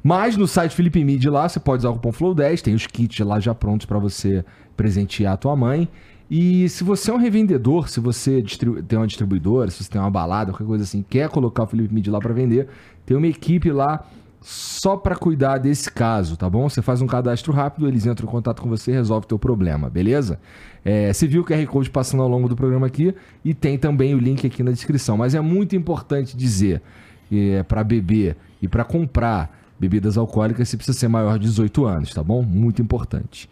Mas 0.03 0.37
no 0.37 0.47
site 0.47 0.74
Felipe 0.74 1.03
Mid 1.03 1.24
lá, 1.24 1.49
você 1.49 1.59
pode 1.59 1.81
usar 1.81 1.91
o 1.91 1.95
cupom 1.95 2.12
FLOW10, 2.12 2.61
tem 2.61 2.74
os 2.74 2.87
kits 2.87 3.19
lá 3.27 3.41
já 3.41 3.55
prontos 3.55 3.87
para 3.87 3.99
você 3.99 4.45
presentear 4.77 5.33
a 5.33 5.37
tua 5.37 5.57
mãe. 5.57 5.89
E 6.31 6.69
se 6.69 6.82
você 6.82 7.11
é 7.11 7.15
um 7.15 7.19
revendedor, 7.19 7.89
se 7.89 8.01
você 8.01 8.43
distribu- 8.43 8.82
tem 8.82 8.98
uma 8.98 9.07
distribuidora, 9.07 9.70
se 9.70 9.85
você 9.85 9.90
tem 9.90 10.01
uma 10.01 10.11
balada, 10.11 10.51
qualquer 10.51 10.66
coisa 10.66 10.85
assim, 10.85 11.05
quer 11.09 11.28
colocar 11.28 11.62
o 11.62 11.66
Felipe 11.66 11.94
Mid 11.94 12.09
lá 12.09 12.19
para 12.19 12.32
vender, 12.35 12.69
tem 13.05 13.16
uma 13.16 13.27
equipe 13.28 13.70
lá 13.70 14.05
só 14.40 14.97
para 14.97 15.16
cuidar 15.16 15.59
desse 15.59 15.90
caso, 15.90 16.36
tá 16.36 16.48
bom? 16.48 16.69
Você 16.69 16.82
faz 16.82 17.01
um 17.01 17.07
cadastro 17.07 17.53
rápido, 17.53 17.89
eles 17.89 18.07
entram 18.07 18.28
em 18.28 18.31
contato 18.31 18.62
com 18.62 18.69
você 18.69 18.90
e 18.93 18.94
resolve 18.94 19.24
o 19.24 19.28
teu 19.28 19.39
problema, 19.39 19.89
beleza? 19.90 20.39
É, 20.85 21.12
você 21.12 21.27
viu 21.27 21.43
o 21.43 21.44
QR 21.44 21.65
Code 21.66 21.90
passando 21.90 22.23
ao 22.23 22.28
longo 22.28 22.48
do 22.48 22.55
programa 22.55 22.86
aqui 22.86 23.15
e 23.44 23.53
tem 23.55 23.77
também 23.77 24.15
o 24.15 24.19
link 24.19 24.47
aqui 24.47 24.62
na 24.62 24.70
descrição. 24.70 25.16
Mas 25.16 25.35
é 25.35 25.40
muito 25.40 25.74
importante 25.74 26.36
dizer 26.36 26.82
é 27.31 27.62
para 27.65 27.82
beber 27.82 28.36
e 28.62 28.69
para 28.69 28.85
comprar 28.85 29.51
bebidas 29.81 30.16
alcoólicas 30.16 30.69
você 30.69 30.77
precisa 30.77 30.97
ser 30.97 31.09
maior 31.09 31.39
de 31.39 31.47
18 31.47 31.85
anos, 31.85 32.15
tá 32.15 32.23
bom? 32.23 32.43
Muito 32.43 32.81
importante. 32.81 33.51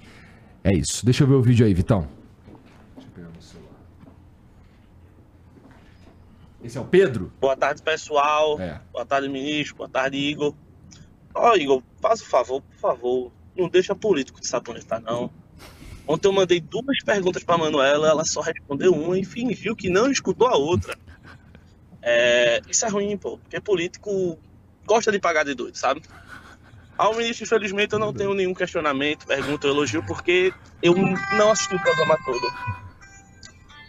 É 0.63 0.73
isso. 0.77 1.05
Deixa 1.05 1.25
eu 1.25 1.29
ver 1.29 1.35
o 1.35 1.43
vídeo 1.43 1.67
aí, 1.67 1.75
Vitão. 1.75 2.07
Esse 6.65 6.79
é 6.79 6.81
o 6.81 6.85
Pedro? 6.87 7.31
Boa 7.39 7.55
tarde, 7.55 7.83
pessoal. 7.83 8.59
É. 8.59 8.81
Boa 8.91 9.05
tarde, 9.05 9.29
ministro. 9.29 9.77
Boa 9.77 9.89
tarde, 9.89 10.17
Igor. 10.17 10.55
Ó, 11.35 11.55
Igor, 11.55 11.83
faz 12.01 12.23
o 12.23 12.25
favor, 12.25 12.63
por 12.63 12.77
favor. 12.79 13.33
Não 13.55 13.69
deixa 13.69 13.95
político 13.95 14.41
de 14.41 14.47
sabonetar, 14.47 14.99
não. 14.99 15.31
Ontem 16.09 16.27
eu 16.27 16.33
mandei 16.33 16.61
duas 16.61 17.03
perguntas 17.05 17.45
pra 17.45 17.59
Manuela, 17.59 18.09
ela 18.09 18.25
só 18.25 18.41
respondeu 18.41 18.95
uma 18.95 19.19
e 19.19 19.25
fingiu 19.25 19.77
que 19.77 19.91
não 19.91 20.11
escutou 20.11 20.47
a 20.47 20.57
outra. 20.57 20.97
É, 22.01 22.63
isso 22.69 22.85
é 22.87 22.89
ruim, 22.89 23.17
pô, 23.17 23.39
porque 23.39 23.61
político 23.61 24.39
gosta 24.87 25.13
de 25.13 25.19
pagar 25.19 25.45
de 25.45 25.55
doido, 25.55 25.77
sabe? 25.77 26.03
Ao 26.97 27.15
ministro, 27.15 27.45
infelizmente, 27.45 27.93
eu 27.93 27.99
não 27.99 28.13
tenho 28.13 28.33
nenhum 28.33 28.55
questionamento, 28.55 29.27
pergunta 29.27 29.67
ou 29.67 29.73
elogio, 29.75 30.05
porque 30.07 30.53
eu 30.83 30.95
não 30.95 31.51
assisti 31.51 31.75
o 31.75 31.81
programa 31.81 32.19
todo. 32.25 32.53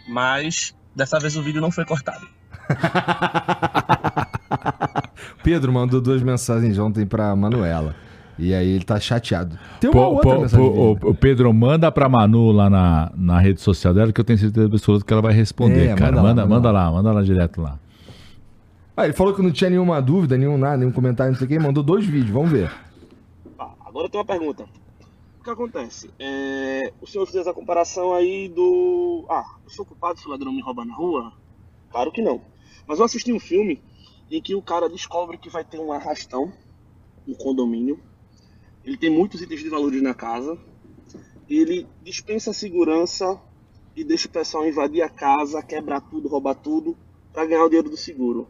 Mas 0.08 0.74
dessa 0.94 1.18
vez 1.18 1.36
o 1.36 1.42
vídeo 1.42 1.60
não 1.60 1.70
foi 1.70 1.84
cortado. 1.84 2.26
Pedro 5.42 5.72
mandou 5.72 6.00
duas 6.00 6.22
mensagens 6.22 6.78
ontem 6.78 7.06
pra 7.06 7.34
Manuela. 7.36 7.94
E 8.38 8.52
aí 8.52 8.68
ele 8.68 8.84
tá 8.84 9.00
chateado. 9.00 9.58
Tem 9.80 9.88
uma 9.88 9.94
Pô, 10.02 10.08
outra 10.14 10.34
pô, 10.34 10.40
mensagem. 10.42 10.70
pô, 10.70 10.80
ô, 10.80 10.90
ô, 11.10 11.14
Pedro, 11.14 11.52
manda 11.54 11.90
pra 11.90 12.06
Manu 12.08 12.50
lá 12.52 12.68
na, 12.68 13.10
na 13.16 13.38
rede 13.40 13.60
social 13.62 13.94
dela 13.94 14.12
que 14.12 14.20
eu 14.20 14.24
tenho 14.24 14.38
certeza 14.38 14.66
absoluta 14.66 15.04
que 15.06 15.12
ela 15.12 15.22
vai 15.22 15.32
responder, 15.32 15.88
É, 15.88 15.94
cara. 15.94 16.16
manda 16.16 16.16
lá, 16.16 16.22
Manda, 16.22 16.42
manda 16.42 16.54
manda 16.54 16.70
lá, 16.72 16.90
manda 16.92 17.12
lá 17.12 17.22
direto 17.22 17.62
lá. 17.62 17.78
Ah, 18.94 19.04
ele 19.04 19.14
falou 19.14 19.32
que 19.34 19.40
não 19.42 19.50
tinha 19.50 19.70
nenhuma 19.70 20.00
dúvida, 20.02 20.36
nenhum 20.36 20.58
nada, 20.58 20.76
nenhum 20.78 20.92
comentário, 20.92 21.32
não 21.32 21.38
sei 21.38 21.46
o 21.46 21.48
que. 21.48 21.58
Mandou 21.58 21.82
dois 21.82 22.04
vídeos, 22.04 22.30
vamos 22.30 22.50
ver. 22.50 22.70
Tá, 23.56 23.68
agora 23.86 24.08
tem 24.08 24.18
uma 24.20 24.26
pergunta. 24.26 24.64
O 25.40 25.44
que 25.44 25.50
acontece? 25.50 26.10
É, 26.18 26.92
o 27.00 27.06
senhor 27.06 27.26
fez 27.26 27.46
a 27.46 27.54
comparação 27.54 28.12
aí 28.12 28.48
do. 28.54 29.24
Ah, 29.30 29.44
eu 29.64 29.70
sou 29.70 29.84
culpado 29.86 30.18
se 30.18 30.26
o 30.26 30.30
ladrão 30.30 30.52
me 30.52 30.60
rouba 30.60 30.84
na 30.84 30.94
rua? 30.94 31.32
Claro 31.90 32.10
que 32.12 32.20
não. 32.20 32.40
Mas 32.86 32.98
eu 32.98 33.04
assisti 33.04 33.32
um 33.32 33.40
filme 33.40 33.82
em 34.30 34.40
que 34.40 34.54
o 34.54 34.62
cara 34.62 34.88
descobre 34.88 35.38
que 35.38 35.50
vai 35.50 35.64
ter 35.64 35.78
um 35.78 35.92
arrastão 35.92 36.52
no 37.26 37.34
condomínio. 37.36 37.98
Ele 38.84 38.96
tem 38.96 39.10
muitos 39.10 39.40
itens 39.40 39.60
de 39.60 39.68
valores 39.68 40.02
na 40.02 40.14
casa. 40.14 40.58
Ele 41.48 41.86
dispensa 42.02 42.50
a 42.50 42.54
segurança 42.54 43.40
e 43.94 44.04
deixa 44.04 44.28
o 44.28 44.30
pessoal 44.30 44.66
invadir 44.66 45.02
a 45.02 45.08
casa, 45.08 45.62
quebrar 45.62 46.00
tudo, 46.00 46.28
roubar 46.28 46.54
tudo, 46.54 46.96
para 47.32 47.46
ganhar 47.46 47.64
o 47.64 47.68
dinheiro 47.68 47.90
do 47.90 47.96
seguro. 47.96 48.48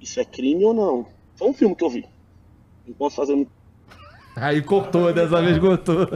Isso 0.00 0.18
é 0.20 0.24
crime 0.24 0.64
ou 0.64 0.74
não? 0.74 1.06
Foi 1.36 1.48
um 1.48 1.54
filme 1.54 1.74
que 1.74 1.84
eu 1.84 1.90
vi. 1.90 2.04
Não 2.86 2.94
posso 2.94 3.16
fazer 3.16 3.34
muito. 3.34 3.52
Aí 4.34 4.62
cortou, 4.62 5.12
dessa 5.12 5.42
vez 5.42 5.58
cortou. 5.58 6.06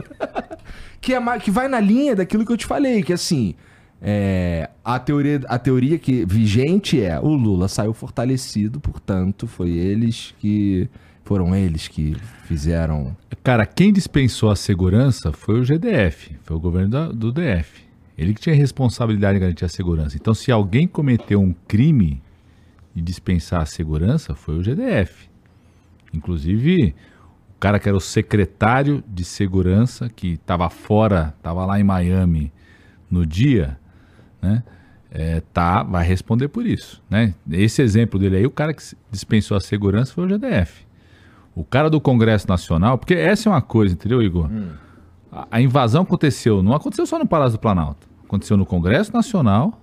que, 0.99 1.13
é, 1.13 1.39
que 1.39 1.51
vai 1.51 1.67
na 1.67 1.79
linha 1.79 2.15
daquilo 2.15 2.45
que 2.45 2.51
eu 2.51 2.57
te 2.57 2.65
falei, 2.65 3.03
que 3.03 3.13
assim. 3.13 3.55
É, 4.05 4.69
a, 4.83 4.99
teoria, 4.99 5.41
a 5.47 5.57
teoria 5.57 5.97
que 5.97 6.25
vigente 6.25 7.01
é 7.01 7.17
o 7.19 7.29
Lula 7.29 7.69
saiu 7.69 7.93
fortalecido, 7.93 8.79
portanto, 8.79 9.47
foi 9.47 9.71
eles 9.71 10.35
que. 10.39 10.89
Foram 11.25 11.55
eles 11.55 11.87
que 11.87 12.17
fizeram. 12.43 13.15
Cara, 13.41 13.65
quem 13.65 13.93
dispensou 13.93 14.51
a 14.51 14.57
segurança 14.57 15.31
foi 15.31 15.57
o 15.57 15.63
GDF, 15.63 16.35
foi 16.43 16.57
o 16.57 16.59
governo 16.59 16.89
da- 16.89 17.07
do 17.07 17.31
DF. 17.31 17.81
Ele 18.17 18.33
que 18.33 18.41
tinha 18.41 18.53
responsabilidade 18.53 19.35
de 19.35 19.39
garantir 19.39 19.63
a 19.63 19.69
segurança. 19.69 20.17
Então, 20.17 20.33
se 20.33 20.51
alguém 20.51 20.85
cometeu 20.85 21.39
um 21.39 21.55
crime, 21.65 22.21
de 22.93 23.01
dispensar 23.01 23.61
a 23.61 23.65
segurança 23.65 24.35
foi 24.35 24.57
o 24.57 24.61
GDF. 24.61 25.29
Inclusive, 26.13 26.93
o 27.55 27.59
cara 27.59 27.79
que 27.79 27.87
era 27.87 27.97
o 27.97 28.01
secretário 28.01 29.01
de 29.07 29.23
segurança, 29.23 30.09
que 30.09 30.33
estava 30.33 30.69
fora, 30.69 31.33
estava 31.37 31.65
lá 31.65 31.79
em 31.79 31.83
Miami 31.83 32.51
no 33.09 33.25
dia, 33.25 33.79
né? 34.43 34.63
É, 35.09 35.41
tá, 35.53 35.83
vai 35.83 36.03
responder 36.03 36.47
por 36.47 36.65
isso. 36.65 37.01
Né? 37.09 37.35
Esse 37.51 37.81
exemplo 37.81 38.19
dele 38.19 38.37
aí, 38.37 38.45
o 38.45 38.51
cara 38.51 38.73
que 38.73 38.83
dispensou 39.11 39.55
a 39.55 39.59
segurança 39.59 40.11
foi 40.11 40.25
o 40.25 40.27
GDF. 40.27 40.85
O 41.55 41.63
cara 41.63 41.87
do 41.87 42.01
Congresso 42.01 42.47
Nacional, 42.47 42.97
porque 42.97 43.13
essa 43.13 43.47
é 43.47 43.51
uma 43.51 43.61
coisa, 43.61 43.93
entendeu, 43.93 44.23
Igor? 44.23 44.49
Hum. 44.51 44.71
A, 45.31 45.47
a, 45.51 45.61
invasão 45.61 46.01
aconteceu, 46.01 46.63
não 46.63 46.73
aconteceu 46.73 47.05
só 47.05 47.19
no 47.19 47.27
Palácio 47.27 47.57
do 47.57 47.61
Planalto, 47.61 48.07
aconteceu 48.25 48.57
no 48.57 48.65
Congresso 48.65 49.13
Nacional, 49.13 49.79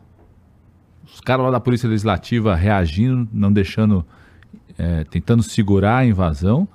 os 1.07 1.21
caras 1.21 1.45
lá 1.45 1.53
da 1.53 1.61
Polícia 1.61 1.89
Legislativa 1.89 2.57
reagindo, 2.57 3.29
não 3.33 3.53
deixando, 3.53 4.05
é, 4.77 5.05
tentando 5.05 5.45
segurar 5.45 5.99
a 5.99 6.07
invasão, 6.07 6.67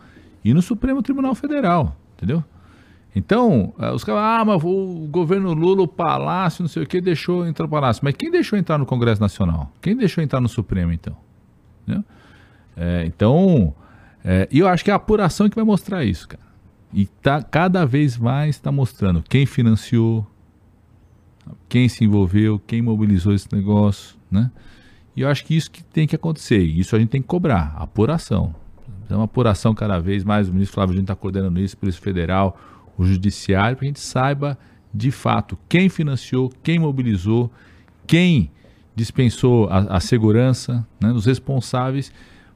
e 0.45 0.53
no 0.53 0.62
Supremo 0.62 1.02
Tribunal 1.02 1.36
Federal, 1.36 1.94
entendeu? 2.16 2.41
Então, 3.16 3.74
eh, 3.80 3.92
os 3.92 4.04
caras, 4.04 4.22
ah, 4.22 4.46
mas 4.46 4.62
o 4.64 5.08
governo 5.10 5.54
Lula, 5.54 5.84
o 5.84 5.88
Palácio, 5.88 6.62
não 6.62 6.68
sei 6.68 6.84
o 6.84 6.86
que, 6.86 7.00
deixou 7.00 7.48
entrar 7.48 7.66
no 7.66 7.72
Palácio. 7.72 8.04
Mas 8.04 8.14
quem 8.16 8.30
deixou 8.30 8.60
entrar 8.60 8.78
no 8.78 8.86
Congresso 8.86 9.22
Nacional? 9.22 9.72
Quem 9.82 9.96
deixou 9.96 10.22
entrar 10.22 10.42
no 10.42 10.50
Supremo, 10.50 10.92
então? 10.92 11.16
É, 12.78 13.06
então, 13.06 13.74
é, 14.24 14.48
eu 14.52 14.68
acho 14.68 14.84
que 14.84 14.90
é 14.90 14.94
a 14.94 14.98
apuração 14.98 15.50
que 15.50 15.56
vai 15.56 15.64
mostrar 15.64 16.04
isso, 16.04 16.28
cara. 16.28 16.44
E 16.94 17.06
tá, 17.06 17.42
cada 17.42 17.86
vez 17.86 18.18
mais 18.18 18.56
está 18.56 18.72
mostrando 18.72 19.24
quem 19.24 19.46
financiou, 19.46 20.26
quem 21.68 21.88
se 21.88 22.04
envolveu, 22.04 22.60
quem 22.60 22.82
mobilizou 22.82 23.34
esse 23.34 23.48
negócio, 23.54 24.16
né? 24.30 24.52
E 25.16 25.22
eu 25.22 25.30
acho 25.30 25.46
que 25.46 25.56
isso 25.56 25.72
que 25.72 25.84
tem 25.84 26.06
que 26.06 26.16
acontecer. 26.16 26.60
Isso 26.60 26.96
a 26.96 27.00
gente 27.00 27.10
tem 27.10 27.22
que 27.22 27.28
cobrar, 27.28 27.74
apuração. 27.78 28.54
É 29.10 29.16
uma 29.16 29.26
apuração 29.26 29.74
cada 29.74 30.00
vez 30.00 30.24
mais. 30.24 30.50
O 30.50 30.54
ministro 30.54 30.76
Flávio 30.76 30.94
Dino 30.94 31.04
está 31.04 31.16
coordenando 31.16 31.60
isso, 31.60 31.78
Polícia 31.78 32.02
Federal, 32.02 32.58
o 32.98 33.06
judiciário, 33.06 33.78
para 33.78 33.86
a 33.86 33.88
gente 33.88 34.00
saiba 34.00 34.58
de 34.94 35.12
fato 35.12 35.58
quem 35.68 35.90
financiou, 35.90 36.52
quem 36.64 36.80
mobilizou, 36.80 37.52
quem 38.08 38.50
dispensou 38.96 39.68
a, 39.70 39.98
a 39.98 40.00
segurança, 40.00 40.88
né, 41.02 41.12
os 41.12 41.26
responsáveis, 41.26 42.12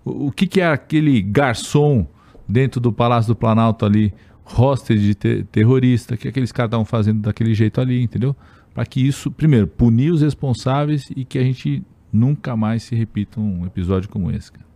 o, 0.05 0.27
o, 0.27 0.31
que, 0.31 0.47
que 0.47 0.61
é 0.61 0.67
aquele 0.67 1.21
garçom 1.21 2.07
dentro 2.47 2.79
do 2.79 2.93
Palácio 2.93 3.33
do 3.33 3.35
Planalto 3.35 3.85
ali, 3.85 4.13
hostage 4.57 5.01
de 5.01 5.15
ter, 5.15 5.45
terrorista, 5.45 6.15
que 6.15 6.27
aqueles 6.27 6.51
caras 6.51 6.69
estavam 6.69 6.85
fazendo 6.85 7.21
daquele 7.21 7.53
jeito 7.53 7.81
ali, 7.81 8.01
entendeu? 8.01 8.35
Para 8.73 8.85
que 8.85 9.05
isso, 9.05 9.29
primeiro, 9.29 9.67
punir 9.67 10.11
os 10.11 10.21
responsáveis 10.21 11.09
e 11.15 11.25
que 11.25 11.37
a 11.37 11.43
gente 11.43 11.83
nunca 12.11 12.55
mais 12.55 12.83
se 12.83 12.95
repita 12.95 13.39
um 13.39 13.65
episódio 13.65 14.09
como 14.09 14.31
esse, 14.31 14.51
cara. 14.51 14.68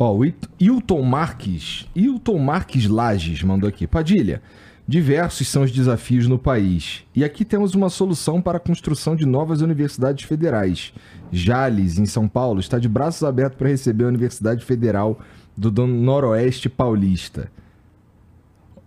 Ó, 0.00 0.16
o 0.16 0.24
Hilton 0.58 1.02
Marques, 1.02 1.86
Hilton 1.94 2.38
Marques 2.38 2.86
Lages 2.86 3.42
mandou 3.42 3.68
aqui. 3.68 3.86
Padilha, 3.86 4.40
diversos 4.88 5.46
são 5.46 5.62
os 5.62 5.70
desafios 5.70 6.26
no 6.26 6.38
país. 6.38 7.04
E 7.14 7.22
aqui 7.22 7.44
temos 7.44 7.74
uma 7.74 7.90
solução 7.90 8.40
para 8.40 8.56
a 8.56 8.60
construção 8.60 9.14
de 9.14 9.26
novas 9.26 9.60
universidades 9.60 10.24
federais. 10.24 10.94
Jales, 11.30 11.98
em 11.98 12.06
São 12.06 12.26
Paulo, 12.26 12.60
está 12.60 12.78
de 12.78 12.88
braços 12.88 13.22
abertos 13.22 13.58
para 13.58 13.68
receber 13.68 14.04
a 14.04 14.08
Universidade 14.08 14.64
Federal 14.64 15.20
do 15.54 15.86
Noroeste 15.86 16.70
Paulista. 16.70 17.52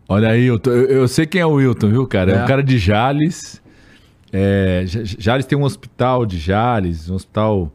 Olha 0.09 0.29
aí, 0.29 0.45
eu, 0.45 0.59
eu 0.65 1.07
sei 1.07 1.27
quem 1.27 1.41
é 1.41 1.45
o 1.45 1.53
Wilton, 1.53 1.89
viu, 1.89 2.07
cara? 2.07 2.31
É, 2.31 2.35
é 2.37 2.43
um 2.43 2.47
cara 2.47 2.63
de 2.63 2.79
Jales. 2.79 3.61
É, 4.31 4.83
Jales 4.87 5.45
tem 5.45 5.55
um 5.55 5.63
hospital 5.63 6.25
de 6.25 6.39
Jales, 6.39 7.07
um 7.07 7.13
hospital 7.13 7.71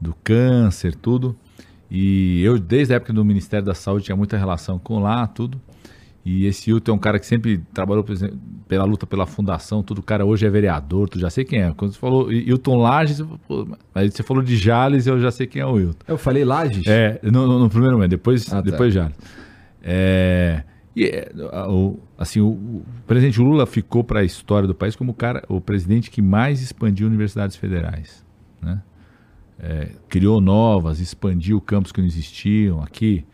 do 0.00 0.14
câncer, 0.24 0.94
tudo. 0.94 1.36
E 1.90 2.42
eu, 2.42 2.58
desde 2.58 2.92
a 2.92 2.96
época 2.96 3.12
do 3.12 3.24
Ministério 3.24 3.66
da 3.66 3.74
Saúde, 3.74 4.04
tinha 4.04 4.16
muita 4.16 4.36
relação 4.36 4.78
com 4.78 5.00
lá, 5.00 5.26
tudo. 5.26 5.60
E 6.24 6.46
esse 6.46 6.70
Hilton 6.70 6.92
é 6.92 6.94
um 6.94 6.98
cara 6.98 7.18
que 7.18 7.26
sempre 7.26 7.58
trabalhou 7.72 8.04
pela 8.68 8.84
luta 8.84 9.06
pela 9.06 9.26
fundação, 9.26 9.82
tudo. 9.82 9.98
O 9.98 10.02
cara 10.02 10.24
hoje 10.24 10.46
é 10.46 10.50
vereador, 10.50 11.08
tu 11.08 11.18
já 11.18 11.30
sei 11.30 11.44
quem 11.44 11.62
é. 11.62 11.72
Quando 11.74 11.92
você 11.92 11.98
falou 11.98 12.30
Hilton 12.30 12.76
Lages, 12.76 13.22
aí 13.94 14.10
você 14.10 14.22
falou 14.22 14.42
de 14.42 14.56
Jales, 14.56 15.06
eu 15.06 15.18
já 15.18 15.30
sei 15.30 15.46
quem 15.46 15.62
é 15.62 15.66
o 15.66 15.80
Hilton. 15.80 16.04
Eu 16.06 16.18
falei 16.18 16.44
Lages? 16.44 16.86
É, 16.86 17.18
no, 17.22 17.58
no, 17.58 17.70
primeiro 17.70 17.96
momento, 17.96 18.10
depois, 18.10 18.46
ah, 18.48 18.56
tá. 18.56 18.60
depois 18.60 18.92
Jales. 18.92 19.16
É, 19.82 20.62
e, 20.94 21.06
é, 21.06 21.32
assim, 22.18 22.40
o, 22.40 22.48
o, 22.48 22.84
presidente 23.06 23.40
Lula 23.40 23.64
ficou 23.64 24.04
para 24.04 24.20
a 24.20 24.24
história 24.24 24.68
do 24.68 24.74
país 24.74 24.94
como 24.94 25.12
o, 25.12 25.14
cara, 25.14 25.42
o 25.48 25.60
presidente 25.60 26.10
que 26.10 26.20
mais 26.20 26.60
expandiu 26.60 27.06
universidades 27.06 27.56
federais. 27.56 28.24
Né? 28.60 28.80
É, 29.62 29.90
criou 30.08 30.40
novas, 30.40 31.00
expandiu 31.00 31.60
campos 31.60 31.92
que 31.92 32.00
não 32.00 32.06
existiam. 32.06 32.82
Aqui, 32.82 33.24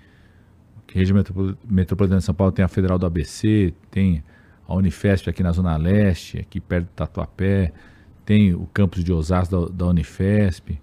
a 0.89 0.99
região 0.99 1.17
metropolitana 1.69 2.19
de 2.19 2.25
São 2.25 2.35
Paulo 2.35 2.53
tem 2.53 2.65
a 2.65 2.69
Federal 2.69 2.99
do 2.99 3.07
ABC, 3.07 3.73
tem 3.91 4.23
a 4.67 4.75
Unifesp 4.75 5.31
aqui 5.31 5.43
na 5.43 5.53
Zona 5.53 5.77
Leste, 5.77 6.39
aqui 6.39 6.61
perto 6.61 6.87
do 6.87 6.93
Tatuapé, 6.93 7.73
tem 8.25 8.53
o 8.55 8.67
campus 8.75 9.05
de 9.05 9.13
Osasco 9.13 9.69
da, 9.69 9.73
da 9.73 9.87
Unifesp. 9.87 10.81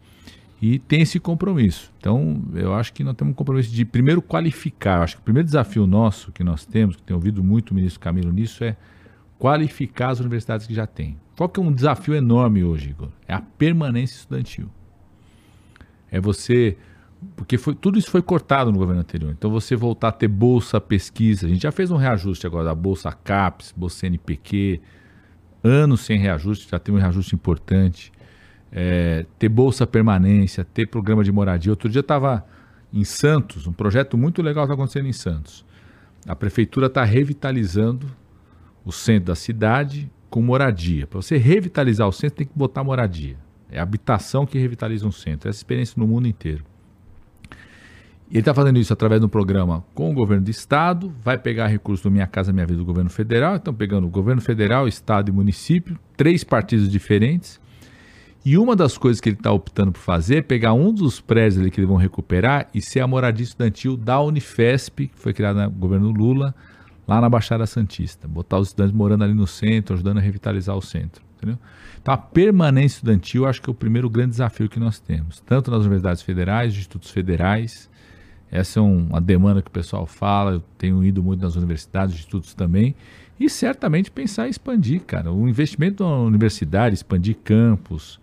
E 0.61 0.79
tem 0.79 1.01
esse 1.01 1.19
compromisso. 1.19 1.91
Então, 1.97 2.41
eu 2.53 2.73
acho 2.73 2.93
que 2.93 3.03
nós 3.03 3.15
temos 3.17 3.33
um 3.33 3.35
compromisso 3.35 3.69
de, 3.69 3.83
primeiro, 3.83 4.21
qualificar. 4.21 4.99
Eu 4.99 5.03
acho 5.03 5.15
que 5.17 5.21
o 5.21 5.25
primeiro 5.25 5.45
desafio 5.45 5.85
nosso 5.85 6.31
que 6.31 6.41
nós 6.41 6.65
temos, 6.65 6.95
que 6.95 7.03
tem 7.03 7.13
ouvido 7.13 7.43
muito 7.43 7.71
o 7.71 7.75
ministro 7.75 7.99
Camilo 7.99 8.31
nisso, 8.31 8.63
é 8.63 8.77
qualificar 9.37 10.11
as 10.11 10.21
universidades 10.21 10.65
que 10.65 10.73
já 10.73 10.87
têm. 10.87 11.17
Qual 11.35 11.49
que 11.49 11.59
é 11.59 11.63
um 11.63 11.71
desafio 11.71 12.15
enorme 12.15 12.63
hoje, 12.63 12.91
Igor? 12.91 13.09
É 13.27 13.33
a 13.33 13.41
permanência 13.41 14.15
estudantil 14.15 14.69
é 16.13 16.21
você 16.21 16.77
porque 17.35 17.57
foi, 17.57 17.73
tudo 17.73 17.97
isso 17.97 18.11
foi 18.11 18.21
cortado 18.21 18.71
no 18.71 18.77
governo 18.77 19.01
anterior. 19.01 19.31
Então 19.31 19.49
você 19.49 19.75
voltar 19.75 20.09
a 20.09 20.11
ter 20.11 20.27
bolsa 20.27 20.79
pesquisa, 20.79 21.47
a 21.47 21.49
gente 21.49 21.63
já 21.63 21.71
fez 21.71 21.89
um 21.89 21.95
reajuste 21.95 22.45
agora 22.45 22.65
da 22.65 22.75
bolsa 22.75 23.11
CAPES, 23.11 23.73
bolsa 23.75 24.05
NPq, 24.05 24.79
anos 25.63 26.01
sem 26.01 26.19
reajuste, 26.19 26.67
já 26.69 26.77
tem 26.77 26.93
um 26.93 26.97
reajuste 26.97 27.33
importante. 27.33 28.11
É, 28.71 29.25
ter 29.39 29.49
bolsa 29.49 29.87
permanência, 29.87 30.63
ter 30.63 30.87
programa 30.87 31.23
de 31.23 31.31
moradia. 31.31 31.71
Outro 31.71 31.89
dia 31.89 32.01
estava 32.01 32.45
em 32.91 33.03
Santos, 33.03 33.65
um 33.65 33.73
projeto 33.73 34.17
muito 34.17 34.41
legal 34.41 34.65
está 34.65 34.75
acontecendo 34.75 35.07
em 35.07 35.13
Santos. 35.13 35.65
A 36.27 36.35
prefeitura 36.35 36.87
está 36.87 37.03
revitalizando 37.03 38.07
o 38.85 38.91
centro 38.91 39.27
da 39.27 39.35
cidade 39.35 40.11
com 40.29 40.41
moradia. 40.41 41.07
Para 41.07 41.21
você 41.21 41.37
revitalizar 41.37 42.07
o 42.07 42.11
centro, 42.11 42.37
tem 42.37 42.47
que 42.47 42.57
botar 42.57 42.83
moradia. 42.83 43.37
É 43.73 43.79
a 43.79 43.83
habitação 43.83 44.45
que 44.45 44.57
revitaliza 44.57 45.07
um 45.07 45.11
centro. 45.11 45.49
Essa 45.49 45.59
experiência 45.59 45.95
no 45.97 46.07
mundo 46.07 46.27
inteiro. 46.27 46.63
Ele 48.29 48.39
está 48.39 48.53
fazendo 48.53 48.79
isso 48.79 48.91
através 48.93 49.19
de 49.19 49.25
um 49.25 49.29
programa 49.29 49.83
com 49.93 50.09
o 50.09 50.13
governo 50.13 50.45
do 50.45 50.49
estado, 50.49 51.13
vai 51.23 51.37
pegar 51.37 51.67
recursos 51.67 52.01
do 52.03 52.09
Minha 52.09 52.25
Casa 52.25 52.51
Minha 52.51 52.65
Vida 52.65 52.79
do 52.79 52.85
governo 52.85 53.09
federal, 53.09 53.57
estão 53.57 53.73
pegando 53.73 54.07
o 54.07 54.09
governo 54.09 54.41
federal, 54.41 54.87
estado 54.87 55.29
e 55.29 55.31
município, 55.31 55.99
três 56.17 56.43
partidos 56.43 56.89
diferentes. 56.89 57.59
E 58.45 58.57
uma 58.57 58.75
das 58.75 58.97
coisas 58.97 59.21
que 59.21 59.29
ele 59.29 59.35
está 59.35 59.51
optando 59.51 59.91
por 59.91 59.99
fazer 59.99 60.37
é 60.37 60.41
pegar 60.41 60.73
um 60.73 60.91
dos 60.91 61.21
prédios 61.21 61.59
ali 61.59 61.71
que 61.71 61.79
eles 61.79 61.87
vão 61.87 61.97
recuperar 61.97 62.67
e 62.73 62.81
ser 62.81 63.01
a 63.01 63.07
moradia 63.07 63.43
estudantil 63.43 63.95
da 63.95 64.19
Unifesp, 64.19 65.07
que 65.07 65.19
foi 65.19 65.33
criada 65.33 65.65
no 65.65 65.71
governo 65.71 66.11
Lula, 66.11 66.55
lá 67.07 67.21
na 67.21 67.29
Baixada 67.29 67.65
Santista. 67.65 68.27
Botar 68.27 68.57
os 68.57 68.69
estudantes 68.69 68.95
morando 68.95 69.23
ali 69.23 69.33
no 69.33 69.45
centro, 69.47 69.93
ajudando 69.93 70.17
a 70.17 70.21
revitalizar 70.21 70.75
o 70.75 70.81
centro. 70.81 71.23
Entendeu? 71.43 71.59
Então, 72.01 72.13
a 72.13 72.17
permanência 72.17 72.97
estudantil, 72.97 73.45
acho 73.45 73.61
que 73.61 73.69
é 73.69 73.71
o 73.71 73.75
primeiro 73.75 74.09
grande 74.09 74.31
desafio 74.31 74.69
que 74.69 74.79
nós 74.79 74.99
temos, 74.99 75.41
tanto 75.41 75.69
nas 75.69 75.81
universidades 75.81 76.21
federais, 76.21 76.73
institutos 76.73 77.11
federais. 77.11 77.89
Essa 78.49 78.79
é 78.79 78.81
um, 78.81 79.07
uma 79.07 79.19
demanda 79.19 79.61
que 79.61 79.67
o 79.67 79.71
pessoal 79.71 80.05
fala, 80.05 80.53
eu 80.53 80.63
tenho 80.77 81.03
ido 81.03 81.21
muito 81.21 81.41
nas 81.41 81.55
universidades, 81.55 82.15
institutos 82.15 82.53
também, 82.53 82.95
e 83.39 83.49
certamente 83.49 84.11
pensar 84.11 84.47
em 84.47 84.49
expandir, 84.49 85.01
cara. 85.01 85.31
O 85.31 85.49
investimento 85.49 86.03
na 86.03 86.17
universidade, 86.17 86.93
expandir 86.93 87.35
campus. 87.43 88.19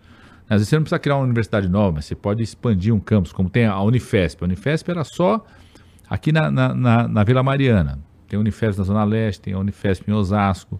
Às 0.49 0.57
vezes 0.57 0.69
você 0.69 0.75
não 0.75 0.83
precisa 0.83 0.99
criar 0.99 1.17
uma 1.17 1.25
universidade 1.25 1.67
nova, 1.67 1.93
mas 1.93 2.05
você 2.05 2.15
pode 2.15 2.41
expandir 2.41 2.93
um 2.93 2.99
campus, 2.99 3.31
como 3.31 3.49
tem 3.49 3.65
a 3.65 3.79
Unifesp. 3.81 4.43
A 4.43 4.45
Unifesp 4.45 4.89
era 4.89 5.03
só 5.03 5.45
aqui 6.09 6.31
na, 6.31 6.49
na, 6.49 6.73
na, 6.73 7.07
na 7.07 7.23
Vila 7.23 7.43
Mariana. 7.43 7.99
Tem 8.27 8.37
a 8.37 8.39
Unifesp 8.39 8.79
na 8.79 8.85
Zona 8.85 9.03
Leste, 9.03 9.41
tem 9.41 9.53
a 9.53 9.59
Unifesp 9.59 10.09
em 10.09 10.13
Osasco, 10.13 10.79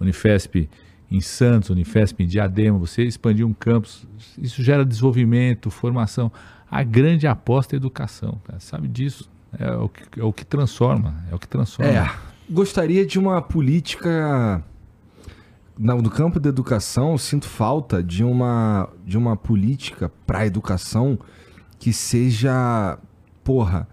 Unifesp 0.00 0.68
em 1.10 1.20
Santos, 1.20 1.70
Unifesp, 1.70 2.22
em 2.22 2.26
Diadema, 2.26 2.78
você 2.78 3.02
expandir 3.02 3.46
um 3.46 3.52
campus, 3.52 4.06
isso 4.38 4.62
gera 4.62 4.84
desenvolvimento, 4.84 5.70
formação. 5.70 6.30
A 6.70 6.82
grande 6.82 7.26
aposta 7.26 7.74
é 7.74 7.76
a 7.76 7.78
educação, 7.78 8.40
cara. 8.44 8.58
sabe 8.58 8.88
disso? 8.88 9.30
É 9.58 9.70
o, 9.72 9.88
que, 9.88 10.20
é 10.20 10.24
o 10.24 10.32
que 10.32 10.44
transforma, 10.44 11.14
é 11.30 11.34
o 11.34 11.38
que 11.38 11.48
transforma. 11.48 11.92
É, 11.92 12.10
gostaria 12.50 13.06
de 13.06 13.18
uma 13.18 13.40
política 13.40 14.62
no 15.78 16.10
campo 16.10 16.40
da 16.40 16.48
educação, 16.48 17.16
sinto 17.18 17.46
falta 17.46 18.02
de 18.02 18.24
uma 18.24 18.88
de 19.04 19.16
uma 19.16 19.36
política 19.36 20.10
para 20.26 20.40
a 20.40 20.46
educação 20.46 21.18
que 21.78 21.92
seja, 21.92 22.98
porra, 23.44 23.86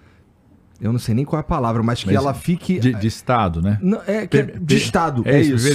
eu 0.80 0.92
não 0.92 1.00
sei 1.00 1.14
nem 1.14 1.26
qual 1.26 1.40
é 1.40 1.42
a 1.42 1.44
palavra, 1.44 1.84
mas 1.84 2.02
que 2.02 2.08
mas 2.08 2.16
ela 2.16 2.34
fique 2.34 2.80
de, 2.80 2.94
de 2.94 3.08
estado, 3.08 3.62
né? 3.62 3.78
Não, 3.82 4.02
é, 4.08 4.26
que 4.26 4.38
é 4.38 4.44
de 4.44 4.76
estado, 4.76 5.24
é, 5.26 5.38
é 5.38 5.42
isso. 5.42 5.68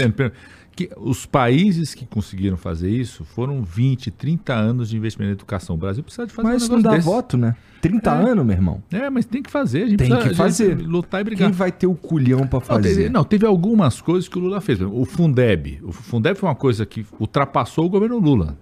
Que 0.87 0.91
os 0.97 1.27
países 1.27 1.93
que 1.93 2.07
conseguiram 2.07 2.57
fazer 2.57 2.89
isso 2.89 3.25
foram 3.25 3.63
20, 3.65 4.11
30 4.13 4.55
anos 4.55 4.89
de 4.89 4.97
investimento 4.97 5.31
em 5.31 5.33
educação. 5.33 5.75
O 5.75 5.79
Brasil 5.79 6.05
precisa 6.05 6.27
de 6.27 6.33
fazer 6.33 6.47
Mas 6.49 6.63
um 6.63 6.65
isso 6.67 6.73
não 6.73 6.81
dá 6.83 6.91
desse. 6.93 7.05
voto, 7.05 7.37
né? 7.37 7.57
30 7.81 8.11
É. 8.11 8.31
anos, 8.31 8.47
meu 8.47 8.55
irmão. 8.55 8.83
É, 8.93 9.11
mas 9.11 9.25
tem 9.25 9.43
que 9.43 9.51
fazer. 9.51 9.83
A 9.83 9.87
gente 9.89 9.99
Tem 9.99 10.09
precisa, 10.09 10.29
que 10.31 10.37
fazer. 10.37 10.75
lutar 10.79 11.21
e 11.21 11.25
brigar. 11.25 11.49
Quem 11.49 11.57
vai 11.57 11.73
ter 11.73 11.87
o 11.89 11.95
culhão 11.95 12.49
Não 12.51 12.61
fazer? 12.61 12.89
teve, 12.95 13.09
não, 13.09 13.25
teve 13.25 13.45
algumas 13.45 14.01
coisas 14.01 14.29
que 14.29 14.39
o 14.39 14.41
Lula 14.41 14.61
fez. 14.61 14.81
O 14.81 15.05
Fundeb. 15.05 15.81
O 15.83 15.91
Fundeb 15.91 16.39
foi 16.39 16.49
uma 16.49 16.55
coisa 16.55 16.87
que 16.87 17.05
ultrapassou 17.19 17.87
o 17.87 17.89
governo 17.89 18.19
Lula. 18.19 18.57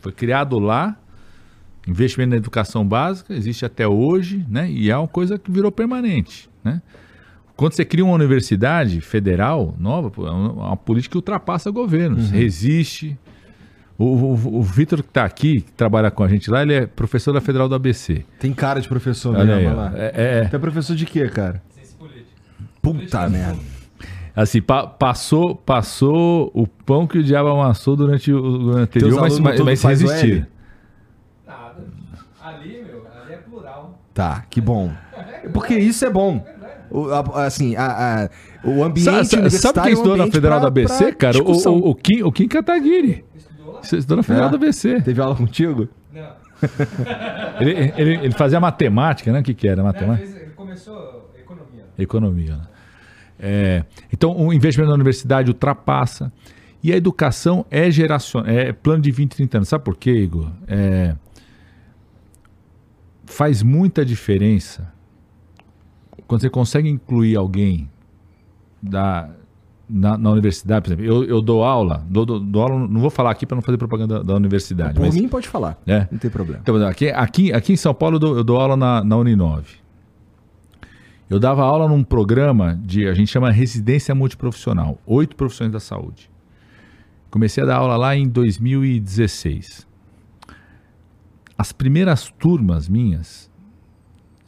Foi 0.00 0.12
criado 0.12 0.58
lá, 0.60 0.96
investimento 1.86 2.30
na 2.30 2.36
educação 2.36 2.86
básica, 2.86 3.34
existe 3.34 3.64
até 3.64 3.86
hoje, 3.88 4.44
né? 4.48 4.70
E 4.70 4.90
é 4.90 4.96
uma 4.96 5.08
coisa 5.08 5.38
que 5.38 5.50
virou 5.50 5.72
permanente, 5.72 6.48
né? 6.62 6.80
Quando 7.58 7.72
você 7.72 7.84
cria 7.84 8.04
uma 8.04 8.14
universidade 8.14 9.00
federal 9.00 9.74
nova, 9.80 10.12
pô, 10.12 10.28
é 10.28 10.30
uma 10.30 10.76
política 10.76 11.10
que 11.14 11.18
ultrapassa 11.18 11.72
governos, 11.72 12.30
resiste. 12.30 13.18
O, 13.98 14.04
o, 14.04 14.58
o 14.58 14.62
Vitor 14.62 15.02
que 15.02 15.08
está 15.08 15.24
aqui, 15.24 15.62
que 15.62 15.72
trabalha 15.72 16.08
com 16.08 16.22
a 16.22 16.28
gente 16.28 16.48
lá, 16.48 16.62
ele 16.62 16.72
é 16.72 16.86
professor 16.86 17.32
da 17.32 17.40
Federal 17.40 17.68
do 17.68 17.74
ABC. 17.74 18.24
Tem 18.38 18.52
cara 18.52 18.80
de 18.80 18.86
professor 18.86 19.34
Olha 19.36 19.56
mesmo, 19.56 19.74
lá. 19.74 19.92
É- 19.96 20.46
é- 20.52 20.54
é 20.54 20.58
professor 20.58 20.94
de 20.94 21.04
quê, 21.04 21.28
cara? 21.28 21.60
Puta 22.80 23.28
merda. 23.28 23.58
Assim, 24.36 24.62
pa- 24.62 24.86
passou, 24.86 25.56
passou 25.56 26.52
o 26.54 26.64
pão 26.64 27.08
que 27.08 27.18
o 27.18 27.24
diabo 27.24 27.48
amassou 27.48 27.96
durante 27.96 28.32
o 28.32 28.40
o 28.40 28.70
ano 28.70 28.78
anterior, 28.82 29.20
mas, 29.20 29.36
mas, 29.40 29.60
mas 29.60 29.82
resistiram. 29.82 30.36
L? 30.36 30.46
Nada. 31.44 31.84
Ali, 32.40 32.84
meu, 32.86 33.04
ali 33.20 33.32
é 33.34 33.36
plural. 33.38 33.98
Tá, 34.14 34.44
que 34.48 34.60
bom. 34.60 34.92
Porque 35.52 35.74
isso 35.76 36.04
é 36.04 36.10
bom. 36.10 36.46
O, 36.90 37.08
a- 37.12 37.44
assim, 37.46 37.76
a- 37.76 38.24
a- 38.24 38.30
o 38.68 38.82
ambiente 38.82 39.04
Sa- 39.04 39.12
sa- 39.12 39.24
Sabe, 39.24 39.36
universitário 39.40 39.82
quem 39.82 39.90
é 39.90 39.94
estudou 39.94 40.16
na 40.16 40.26
Federal 40.26 40.60
pra- 40.60 40.68
da 40.70 40.80
ABC, 40.80 41.12
cara? 41.12 41.38
O, 41.42 41.52
o, 41.52 41.90
o, 41.90 41.94
Kim, 41.94 42.22
o 42.22 42.32
Kim 42.32 42.48
Kataguiri. 42.48 43.24
Você 43.82 43.96
estudou 43.98 44.16
na 44.16 44.22
Federal 44.22 44.48
É? 44.48 44.50
da 44.50 44.56
ABC. 44.56 45.00
Teve 45.02 45.20
aula 45.20 45.34
contigo? 45.36 45.88
Não. 46.12 46.28
Ele, 47.60 47.92
ele, 47.96 48.14
ele 48.24 48.30
fazia 48.32 48.58
matemática, 48.58 49.32
né? 49.32 49.40
O 49.40 49.42
que, 49.42 49.54
que 49.54 49.68
era 49.68 49.82
matemática? 49.82 50.26
fez- 50.26 50.42
ele 50.42 50.50
começou 50.52 51.30
economia. 51.38 51.84
Economia. 51.98 52.56
Né? 52.56 52.62
É, 53.40 53.84
então, 54.12 54.36
o 54.36 54.52
investimento 54.52 54.88
na 54.88 54.94
universidade 54.96 55.48
ultrapassa. 55.50 56.32
E 56.82 56.92
a 56.92 56.96
educação 56.96 57.64
é 57.70 57.90
geracional, 57.90 58.48
é 58.50 58.72
plano 58.72 59.02
de 59.02 59.10
20, 59.12 59.34
30 59.36 59.58
anos. 59.58 59.68
Sabe 59.68 59.84
por 59.84 59.96
quê, 59.96 60.10
Igor? 60.12 60.50
É, 60.66 61.14
faz 63.26 63.62
muita 63.62 64.04
diferença 64.04 64.92
quando 66.28 66.42
você 66.42 66.50
consegue 66.50 66.88
incluir 66.88 67.34
alguém 67.36 67.90
da, 68.80 69.30
na, 69.88 70.16
na 70.18 70.30
universidade, 70.30 70.82
por 70.84 70.92
exemplo. 70.92 71.04
Eu, 71.04 71.24
eu 71.24 71.40
dou 71.42 71.64
aula, 71.64 72.04
dou, 72.08 72.26
dou- 72.26 72.38
dou 72.38 72.62
aula, 72.62 72.86
não 72.86 73.00
vou 73.00 73.10
falar 73.10 73.30
aqui 73.30 73.46
para 73.46 73.56
não 73.56 73.62
fazer 73.62 73.78
propaganda 73.78 74.22
da 74.22 74.34
universidade. 74.34 74.94
Por 74.94 75.06
mas, 75.06 75.14
mim, 75.16 75.26
pode 75.26 75.48
falar. 75.48 75.76
É. 75.86 76.06
Não 76.12 76.18
tem 76.18 76.30
problema. 76.30 76.60
então, 76.62 76.86
aqui, 76.86 77.08
aqui, 77.10 77.52
aqui 77.52 77.72
em 77.72 77.76
São 77.76 77.94
Paulo 77.94 78.16
eu 78.16 78.20
dou, 78.20 78.36
eu 78.36 78.44
dou 78.44 78.60
aula 78.60 78.76
na, 78.76 79.02
na 79.02 79.16
Uninove. 79.16 79.76
Eu 81.30 81.38
dava 81.38 81.62
aula 81.62 81.88
num 81.88 82.02
programa 82.04 82.78
de, 82.82 83.06
a 83.08 83.14
gente 83.14 83.30
chama 83.30 83.50
residência 83.50 84.14
multiprofissional, 84.14 84.98
oito 85.06 85.34
profissões 85.36 85.72
da 85.72 85.80
saúde. 85.80 86.30
Comecei 87.30 87.62
a 87.62 87.66
dar 87.66 87.76
aula 87.76 87.96
lá 87.96 88.16
em 88.16 88.26
2016. 88.28 89.86
As 91.56 91.72
primeiras 91.72 92.30
turmas 92.38 92.88
minhas 92.88 93.50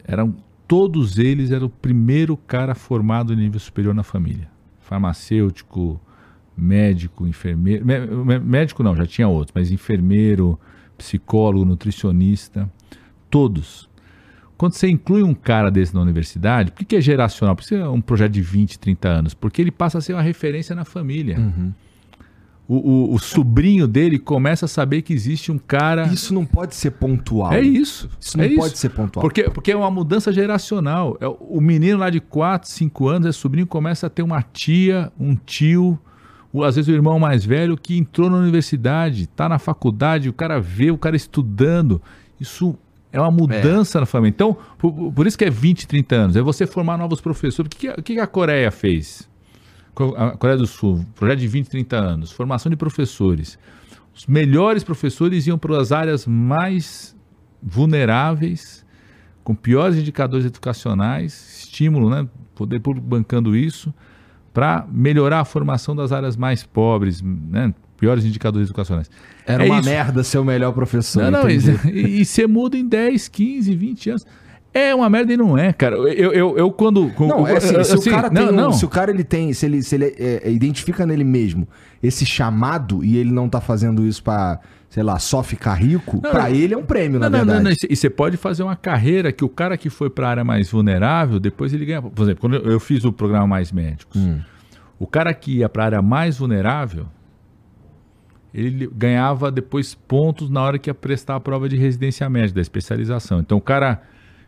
eram 0.04 0.34
todos 0.70 1.18
eles 1.18 1.50
eram 1.50 1.66
o 1.66 1.68
primeiro 1.68 2.36
cara 2.36 2.76
formado 2.76 3.32
em 3.32 3.36
nível 3.36 3.58
superior 3.58 3.92
na 3.92 4.04
família. 4.04 4.48
Farmacêutico, 4.78 6.00
médico, 6.56 7.26
enfermeiro, 7.26 7.84
mé- 7.84 8.06
mé- 8.06 8.38
médico 8.38 8.80
não, 8.84 8.94
já 8.94 9.04
tinha 9.04 9.26
outros, 9.26 9.52
mas 9.52 9.72
enfermeiro, 9.72 10.56
psicólogo, 10.96 11.64
nutricionista, 11.64 12.70
todos. 13.28 13.90
Quando 14.56 14.74
você 14.74 14.88
inclui 14.88 15.24
um 15.24 15.34
cara 15.34 15.70
desse 15.72 15.92
na 15.92 16.00
universidade, 16.02 16.70
por 16.70 16.84
que 16.84 16.94
é 16.96 17.00
geracional? 17.00 17.56
Por 17.56 17.64
que 17.66 17.74
é 17.74 17.88
um 17.88 18.00
projeto 18.00 18.30
de 18.32 18.42
20, 18.42 18.78
30 18.78 19.08
anos? 19.08 19.34
Porque 19.34 19.60
ele 19.60 19.72
passa 19.72 19.98
a 19.98 20.00
ser 20.00 20.12
uma 20.12 20.22
referência 20.22 20.76
na 20.76 20.84
família. 20.84 21.36
Uhum. 21.38 21.72
O, 22.72 22.76
o- 22.76 23.14
o 23.14 23.18
sobrinho 23.18 23.88
dele 23.88 24.16
começa 24.16 24.66
a 24.66 24.68
saber 24.68 25.02
que 25.02 25.12
existe 25.12 25.50
um 25.50 25.58
cara. 25.58 26.06
Isso 26.06 26.32
não 26.32 26.46
pode 26.46 26.76
ser 26.76 26.92
pontual. 26.92 27.52
É 27.52 27.60
isso. 27.60 28.08
Isso 28.20 28.38
não 28.38 28.44
é 28.44 28.54
pode 28.54 28.78
ser 28.78 28.90
pontual. 28.90 29.22
Porque, 29.22 29.42
porque 29.50 29.72
é 29.72 29.76
uma 29.76 29.90
mudança 29.90 30.32
geracional. 30.32 31.16
É, 31.20 31.26
o 31.26 31.60
menino 31.60 31.98
lá 31.98 32.08
de 32.10 32.20
4, 32.20 32.70
5 32.70 33.08
anos, 33.08 33.26
é 33.28 33.32
sobrinho, 33.32 33.66
começa 33.66 34.06
a 34.06 34.10
ter 34.10 34.22
uma 34.22 34.40
tia, 34.42 35.10
um 35.18 35.34
tio, 35.34 35.98
o- 36.52 36.62
às 36.62 36.76
vezes 36.76 36.88
o 36.88 36.92
irmão 36.92 37.18
mais 37.18 37.44
velho, 37.44 37.76
que 37.76 37.98
entrou 37.98 38.30
na 38.30 38.36
universidade, 38.38 39.24
está 39.24 39.48
na 39.48 39.58
faculdade, 39.58 40.28
o 40.28 40.32
cara 40.32 40.60
vê 40.60 40.92
o 40.92 40.96
cara 40.98 41.16
estudando. 41.16 42.00
Isso 42.38 42.78
é 43.12 43.20
uma 43.20 43.32
mudança 43.32 43.98
na 43.98 44.06
família. 44.06 44.30
Então, 44.32 44.56
por, 44.78 45.12
por 45.12 45.26
isso 45.26 45.36
que 45.36 45.44
é 45.44 45.50
20, 45.50 45.88
30 45.88 46.14
anos. 46.14 46.36
É 46.36 46.40
você 46.40 46.68
formar 46.68 46.96
novos 46.96 47.20
professores. 47.20 47.68
O 47.74 47.76
que 47.76 48.00
que 48.14 48.20
a 48.20 48.28
Coreia 48.28 48.70
fez? 48.70 49.28
A 50.16 50.30
Coreia 50.36 50.58
do 50.58 50.66
Sul, 50.66 51.04
projeto 51.14 51.38
de 51.40 51.48
20, 51.48 51.68
30 51.68 51.96
anos, 51.96 52.32
formação 52.32 52.70
de 52.70 52.76
professores. 52.76 53.58
Os 54.14 54.26
melhores 54.26 54.82
professores 54.84 55.46
iam 55.46 55.58
para 55.58 55.78
as 55.80 55.92
áreas 55.92 56.26
mais 56.26 57.16
vulneráveis, 57.62 58.84
com 59.42 59.54
piores 59.54 59.96
indicadores 59.96 60.44
educacionais, 60.46 61.60
estímulo, 61.60 62.10
né? 62.10 62.28
Poder 62.54 62.80
público 62.80 63.06
bancando 63.06 63.56
isso, 63.56 63.92
para 64.52 64.86
melhorar 64.90 65.40
a 65.40 65.44
formação 65.44 65.94
das 65.94 66.12
áreas 66.12 66.36
mais 66.36 66.64
pobres, 66.64 67.22
né? 67.22 67.74
Piores 67.96 68.24
indicadores 68.24 68.68
educacionais. 68.68 69.10
Era 69.46 69.64
É 69.64 69.70
uma 69.70 69.80
isso. 69.80 69.88
merda 69.88 70.24
ser 70.24 70.38
o 70.38 70.44
melhor 70.44 70.72
professor. 70.72 71.24
Não, 71.24 71.42
não, 71.42 71.50
entendi. 71.50 71.78
e, 71.92 72.22
e 72.22 72.46
muda 72.46 72.76
em 72.76 72.86
10, 72.86 73.28
15, 73.28 73.74
20 73.74 74.10
anos. 74.10 74.26
É 74.72 74.94
uma 74.94 75.10
merda 75.10 75.32
e 75.32 75.36
não 75.36 75.58
é, 75.58 75.72
cara. 75.72 75.96
Eu, 75.96 76.32
eu, 76.32 76.56
eu 76.58 76.70
quando. 76.70 77.10
Não, 77.18 77.46
é 77.46 77.56
assim, 77.56 77.68
se 77.82 77.92
assim, 77.94 78.08
o 78.08 78.12
cara 78.12 78.30
não, 78.30 78.46
tem 78.46 78.54
um- 78.54 78.56
não. 78.56 78.72
se 78.72 78.84
o 78.84 78.88
cara 78.88 79.10
ele 79.10 79.24
tem, 79.24 79.52
se 79.52 79.66
ele, 79.66 79.82
se 79.82 79.96
ele 79.96 80.04
é, 80.16 80.42
é, 80.44 80.50
identifica 80.52 81.04
nele 81.04 81.24
mesmo 81.24 81.66
esse 82.00 82.24
chamado 82.24 83.04
e 83.04 83.16
ele 83.16 83.32
não 83.32 83.48
tá 83.48 83.60
fazendo 83.60 84.06
isso 84.06 84.22
pra, 84.22 84.60
sei 84.88 85.02
lá, 85.02 85.18
só 85.18 85.42
ficar 85.42 85.74
rico, 85.74 86.20
Não, 86.22 86.30
pra 86.30 86.44
não. 86.48 86.54
ele 86.54 86.72
é 86.72 86.76
um 86.78 86.84
prêmio, 86.84 87.18
na 87.18 87.28
Não, 87.28 87.38
não, 87.40 87.44
verdade. 87.46 87.64
não, 87.64 87.70
não. 87.72 87.76
E 87.90 87.96
você 87.96 88.08
pode 88.08 88.36
fazer 88.36 88.62
uma 88.62 88.76
carreira 88.76 89.32
que 89.32 89.44
o 89.44 89.48
cara 89.48 89.76
que 89.76 89.90
foi 89.90 90.08
para 90.08 90.28
a 90.28 90.30
área 90.30 90.44
mais 90.44 90.70
vulnerável, 90.70 91.40
depois 91.40 91.72
ele 91.74 91.84
ganha. 91.84 92.00
Por 92.00 92.22
exemplo, 92.22 92.40
quando 92.40 92.54
eu- 92.54 92.70
eu 92.72 92.78
fiz 92.80 93.04
o 93.04 93.12
programa 93.12 93.48
Mais 93.48 93.72
Médicos, 93.72 94.20
Hum. 94.20 94.38
o 95.00 95.06
cara 95.06 95.34
que 95.34 95.56
ia 95.58 95.68
para 95.68 95.82
a 95.82 95.86
área 95.86 96.02
mais 96.02 96.38
vulnerável, 96.38 97.06
ele 98.52 98.88
ganhava 98.94 99.50
depois 99.50 99.94
pontos 99.94 100.50
na 100.50 100.60
hora 100.62 100.78
que 100.78 100.90
ia 100.90 100.94
prestar 100.94 101.36
a 101.36 101.40
prova 101.40 101.68
de 101.68 101.76
residência 101.76 102.28
médica, 102.28 102.54
da 102.56 102.60
especialização. 102.60 103.40
Então 103.40 103.58
o 103.58 103.60
cara 103.60 104.02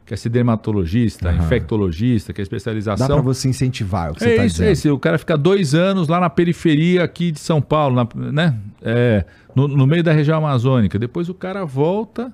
quer 0.05 0.17
ser 0.19 0.29
dermatologista, 0.29 1.29
Aham. 1.31 1.45
infectologista, 1.45 2.33
quer 2.33 2.43
Dá 2.43 2.45
especialização. 2.45 3.07
pra 3.07 3.21
você 3.21 3.49
incentivar 3.49 4.11
o 4.11 4.15
que 4.15 4.21
você 4.21 4.31
É 4.31 4.37
tá 4.37 4.45
isso, 4.47 4.55
dizendo. 4.57 4.69
é 4.69 4.73
isso. 4.73 4.93
O 4.93 4.99
cara 4.99 5.17
fica 5.19 5.37
dois 5.39 5.75
anos 5.75 6.09
lá 6.09 6.19
na 6.21 6.29
periferia 6.31 7.03
aqui 7.05 7.31
de 7.31 7.39
São 7.41 7.61
Paulo, 7.63 7.95
na- 7.97 8.33
né? 8.33 8.57
É, 8.83 9.25
no, 9.55 9.69
no 9.69 9.87
meio 9.87 10.03
da 10.03 10.13
região 10.13 10.39
amazônica. 10.39 10.99
Depois 10.99 11.29
o 11.29 11.35
cara 11.35 11.65
volta, 11.65 12.33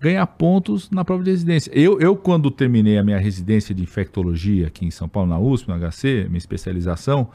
ganha 0.00 0.26
pontos 0.26 0.90
na 0.90 1.04
prova 1.04 1.22
de 1.22 1.30
residência. 1.30 1.70
Eu, 1.74 2.00
eu, 2.00 2.16
quando 2.16 2.50
terminei 2.50 2.96
a 2.98 3.04
minha 3.04 3.18
residência 3.18 3.74
de 3.74 3.82
infectologia 3.82 4.68
aqui 4.68 4.86
em 4.86 4.90
São 4.90 5.08
Paulo, 5.08 5.28
na 5.28 5.38
USP, 5.38 5.68
no 5.68 5.74
HC, 5.78 6.24
minha 6.28 6.38
especialização, 6.38 7.28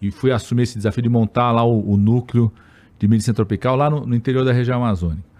e 0.00 0.10
fui 0.10 0.30
assumir 0.30 0.62
esse 0.62 0.76
desafio 0.76 1.02
de 1.02 1.08
montar 1.08 1.50
lá 1.50 1.64
o, 1.64 1.92
o 1.92 1.96
núcleo 1.96 2.52
de 2.98 3.08
medicina 3.08 3.34
tropical 3.34 3.74
lá 3.74 3.90
no, 3.90 4.06
no 4.06 4.14
interior 4.14 4.44
da 4.44 4.52
região 4.52 4.76
amazônica. 4.76 5.33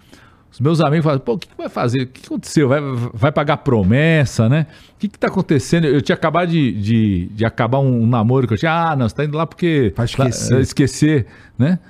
Os 0.54 0.60
meus 0.60 0.80
amigos 0.80 1.02
falam, 1.04 1.18
pô, 1.18 1.32
o 1.32 1.38
que, 1.38 1.48
que 1.48 1.56
vai 1.58 1.68
fazer? 1.68 2.02
O 2.02 2.06
que 2.06 2.20
que 2.20 2.26
aconteceu? 2.26 2.68
Vai, 2.68 2.80
vai 3.12 3.32
pagar 3.32 3.56
promessa, 3.56 4.48
né? 4.48 4.68
O 4.94 4.98
que 5.00 5.06
está 5.06 5.26
acontecendo? 5.26 5.84
Eu 5.88 6.00
tinha 6.00 6.14
acabado 6.14 6.48
de, 6.50 6.70
de, 6.80 7.26
de 7.34 7.44
acabar 7.44 7.80
um, 7.80 8.06
namoro 8.06 8.46
que 8.46 8.54
eu 8.54 8.58
tinha. 8.58 8.70
Ah, 8.72 8.94
não, 8.94 9.08
você 9.08 9.16
tá 9.16 9.24
indo 9.24 9.36
lá 9.36 9.46
porque. 9.48 9.92
Pra 9.96 10.04
esquecer. 10.04 10.54
lá- 10.54 10.60
esquecer, 10.60 11.26
né? 11.58 11.80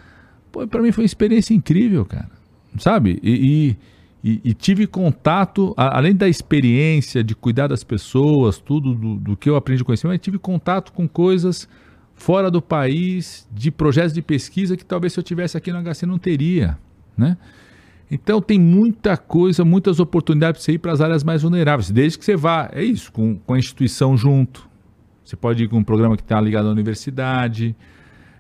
Pô, 0.51 0.67
pra 0.67 0.81
mim 0.81 0.91
foi 0.93 1.03
uma 1.03 1.07
experiência 1.07 1.53
incrível, 1.53 2.07
cara. 2.07 2.31
Sabe? 2.79 3.21
E, 3.23 3.77
e- 4.25 4.41
e- 4.43 4.55
tive 4.55 4.87
contato, 4.87 5.75
a- 5.77 5.99
além 5.99 6.15
da 6.17 6.27
experiência 6.27 7.23
de 7.23 7.35
cuidar 7.35 7.67
das 7.67 7.85
pessoas, 7.85 8.57
tudo 8.57 8.95
do, 8.95 9.17
do 9.17 9.37
que 9.37 9.51
eu 9.51 9.57
aprendi 9.57 9.83
a 9.83 9.85
conhecer, 9.85 10.07
mas 10.07 10.19
tive 10.19 10.39
contato 10.39 10.91
com 10.91 11.07
coisas 11.07 11.69
fora 12.15 12.51
do 12.51 12.63
país, 12.63 13.47
de 13.53 13.71
projetos 13.71 14.15
de 14.15 14.23
pesquisa 14.23 14.75
que 14.75 14.85
talvez 14.87 15.13
se 15.13 15.21
eu 15.21 15.23
tivesse 15.23 15.55
aqui 15.59 15.71
no 15.71 15.83
HC 15.83 16.07
não 16.07 16.17
teria, 16.19 16.79
né? 17.15 17.37
Então 18.11 18.41
tem 18.41 18.59
muita 18.59 19.17
coisa, 19.17 19.65
muitas 19.65 19.99
oportunidades 19.99 20.61
para 20.61 20.65
você 20.65 20.73
ir 20.73 20.79
para 20.79 20.93
as 20.93 21.01
áreas 21.01 21.25
mais 21.25 21.43
vulneráveis, 21.43 21.91
desde 21.91 22.19
que 22.19 22.25
você 22.25 22.37
vá, 22.37 22.71
é 22.73 22.83
isso, 22.83 23.11
com, 23.11 23.37
com 23.37 23.55
a 23.55 23.59
instituição 23.59 24.17
junto. 24.17 24.69
Você 25.25 25.37
pode 25.37 25.65
ir 25.65 25.69
com 25.69 25.79
um 25.79 25.85
programa 25.85 26.17
que 26.17 26.23
está 26.23 26.41
ligado 26.41 26.69
à 26.69 26.71
universidade. 26.71 27.75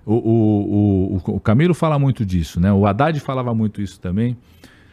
O, 0.04 0.14
o, 0.14 1.16
o, 1.16 1.36
o 1.36 1.40
Camilo 1.40 1.72
fala 1.72 1.98
muito 1.98 2.26
disso, 2.26 2.60
né? 2.60 2.70
O 2.72 2.86
Haddad 2.86 3.18
falava 3.20 3.54
muito 3.54 3.80
isso 3.80 3.98
também. 3.98 4.36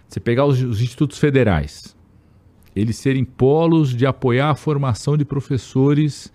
Você 0.07 0.19
pegar 0.19 0.45
os, 0.45 0.61
os 0.61 0.81
institutos 0.81 1.17
federais, 1.17 1.95
eles 2.73 2.97
serem 2.97 3.25
polos 3.25 3.93
de 3.93 4.05
apoiar 4.05 4.51
a 4.51 4.55
formação 4.55 5.17
de 5.17 5.25
professores 5.25 6.31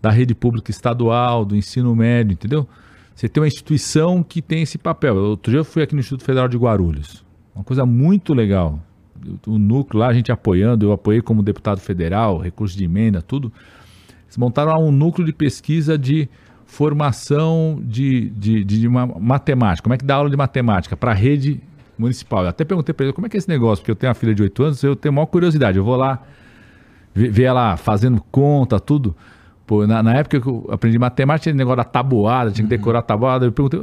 da 0.00 0.10
rede 0.10 0.34
pública 0.34 0.70
estadual, 0.70 1.44
do 1.44 1.56
ensino 1.56 1.96
médio, 1.96 2.34
entendeu? 2.34 2.68
você 3.18 3.28
tem 3.28 3.40
uma 3.42 3.48
instituição 3.48 4.22
que 4.22 4.40
tem 4.40 4.62
esse 4.62 4.78
papel. 4.78 5.16
Outro 5.16 5.50
dia 5.50 5.58
eu 5.58 5.64
fui 5.64 5.82
aqui 5.82 5.92
no 5.92 5.98
Instituto 5.98 6.22
Federal 6.22 6.46
de 6.46 6.56
Guarulhos. 6.56 7.24
Uma 7.58 7.64
coisa 7.64 7.84
muito 7.84 8.32
legal. 8.32 8.78
O 9.44 9.58
núcleo 9.58 9.98
lá, 9.98 10.06
a 10.06 10.12
gente 10.12 10.30
apoiando, 10.30 10.86
eu 10.86 10.92
apoiei 10.92 11.20
como 11.20 11.42
deputado 11.42 11.80
federal, 11.80 12.38
recurso 12.38 12.78
de 12.78 12.84
emenda, 12.84 13.20
tudo. 13.20 13.52
Eles 14.26 14.36
montaram 14.36 14.70
lá 14.70 14.78
um 14.78 14.92
núcleo 14.92 15.26
de 15.26 15.32
pesquisa 15.32 15.98
de 15.98 16.28
formação 16.66 17.82
de, 17.82 18.30
de, 18.30 18.62
de, 18.62 18.80
de 18.82 18.88
matemática. 18.88 19.82
Como 19.82 19.92
é 19.92 19.98
que 19.98 20.04
dá 20.04 20.14
aula 20.14 20.30
de 20.30 20.36
matemática 20.36 20.96
para 20.96 21.10
a 21.10 21.14
rede 21.14 21.60
municipal? 21.98 22.44
Eu 22.44 22.50
até 22.50 22.64
perguntei 22.64 22.94
para 22.94 23.06
ele 23.06 23.12
como 23.12 23.26
é 23.26 23.30
que 23.30 23.36
é 23.36 23.38
esse 23.38 23.48
negócio, 23.48 23.82
porque 23.82 23.90
eu 23.90 23.96
tenho 23.96 24.08
uma 24.08 24.14
filha 24.14 24.32
de 24.32 24.42
8 24.44 24.62
anos, 24.62 24.82
eu 24.84 24.94
tenho 24.94 25.12
maior 25.12 25.26
curiosidade. 25.26 25.78
Eu 25.78 25.84
vou 25.84 25.96
lá 25.96 26.22
ver 27.12 27.42
ela 27.42 27.76
fazendo 27.76 28.22
conta, 28.30 28.78
tudo. 28.78 29.16
Pô, 29.68 29.86
na, 29.86 30.02
na, 30.02 30.14
época 30.14 30.40
que 30.40 30.48
eu 30.48 30.66
aprendi 30.70 30.98
matemática, 30.98 31.42
tinha 31.42 31.54
negócio 31.54 31.76
da 31.76 31.84
tabuada, 31.84 32.50
tinha 32.50 32.66
que 32.66 32.70
decorar 32.70 33.00
a 33.00 33.02
tabuada. 33.02 33.44
Eu 33.44 33.52
perguntei, 33.52 33.78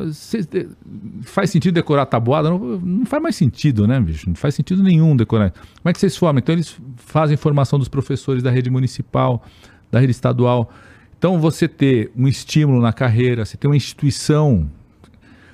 faz 1.21 1.51
sentido 1.51 1.75
decorar 1.75 2.01
a 2.01 2.05
tabuada? 2.07 2.49
Não, 2.49 2.57
não, 2.57 3.05
faz 3.05 3.21
mais 3.21 3.35
sentido, 3.35 3.85
né, 3.85 3.99
bicho? 3.99 4.27
Não 4.27 4.35
faz 4.35 4.55
sentido 4.55 4.81
nenhum 4.81 5.15
decorar. 5.15 5.51
Como 5.51 5.61
é 5.85 5.93
que 5.93 5.99
vocês 5.99 6.17
formam? 6.17 6.39
Então, 6.39 6.55
eles 6.55 6.75
fazem 6.95 7.37
formação 7.37 7.77
dos 7.77 7.87
professores 7.87 8.41
da 8.41 8.49
rede 8.49 8.67
municipal, 8.67 9.43
da 9.91 9.99
rede 9.99 10.09
estadual. 10.09 10.71
Então, 11.19 11.39
você 11.39 11.67
ter 11.67 12.11
um 12.17 12.27
estímulo 12.27 12.81
na 12.81 12.91
carreira, 12.91 13.45
você 13.45 13.55
ter 13.55 13.67
uma 13.67 13.77
instituição. 13.77 14.67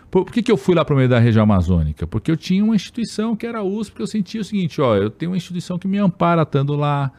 Por, 0.10 0.24
por 0.24 0.32
que, 0.32 0.42
que 0.42 0.52
eu 0.52 0.56
fui 0.56 0.74
lá 0.74 0.86
para 0.86 0.94
o 0.94 0.98
meio 0.98 1.10
da 1.10 1.20
região 1.20 1.44
amazônica? 1.44 2.08
Porque 2.08 2.32
eu 2.32 2.38
tinha 2.38 2.64
uma 2.64 2.78
instituição 2.78 3.36
que 3.36 3.46
era 3.46 3.60
a 3.60 3.64
USP, 3.64 3.92
porque 3.92 4.04
eu 4.04 4.08
sentia 4.08 4.40
o 4.40 4.46
seguinte: 4.46 4.80
ó, 4.80 4.96
eu 4.96 5.10
tenho 5.10 5.32
uma 5.32 5.38
instituição 5.38 5.78
que 5.78 5.90
me 5.90 5.98
ampara 5.98 6.44
estando 6.44 6.74
lá 6.74 7.12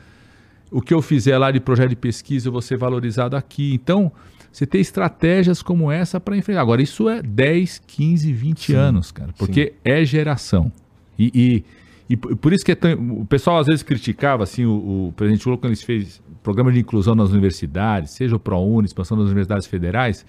o 0.73 0.81
que 0.81 0.93
eu 0.93 1.03
fizer 1.03 1.37
lá 1.39 1.51
de 1.51 1.61
projeto 1.61 1.91
de 1.91 1.97
pesquisa 1.97 2.49
eu 2.49 2.53
vou 2.53 2.63
ser 2.63 2.77
valorizado 2.77 3.37
aqui. 3.37 3.75
Então, 3.75 4.11
você 4.51 4.67
tem 4.67 4.81
estratégias 4.81 5.63
como 5.63 5.91
essa 5.91 6.19
para 6.19 6.37
enfrentar. 6.37 6.61
Agora, 6.61 6.83
isso 6.83 7.09
é 7.09 7.23
10, 7.23 7.83
15, 7.87 8.33
20 8.33 8.67
sim, 8.67 8.75
anos, 8.75 9.13
cara, 9.13 9.33
porque 9.39 9.67
sim. 9.67 9.73
é 9.85 10.05
geração. 10.05 10.73
E, 11.19 11.65
e, 12.09 12.15
e, 12.15 12.17
por 12.17 12.53
isso 12.53 12.65
que 12.65 12.73
é 12.73 12.75
tão, 12.75 12.93
o 13.21 13.25
pessoal 13.25 13.59
às 13.59 13.67
vezes 13.67 13.83
criticava 13.83 14.43
assim, 14.43 14.65
o, 14.65 15.09
o 15.09 15.13
presidente 15.17 15.47
Lula 15.47 15.59
quando 15.59 15.73
ele 15.73 15.81
fez 15.81 16.21
programa 16.43 16.73
de 16.73 16.81
inclusão 16.81 17.15
nas 17.15 17.31
universidades, 17.31 18.11
seja 18.13 18.37
o 18.37 18.39
ProUni, 18.39 18.87
expansão 18.87 19.17
das 19.17 19.27
universidades 19.27 19.67
federais, 19.67 20.27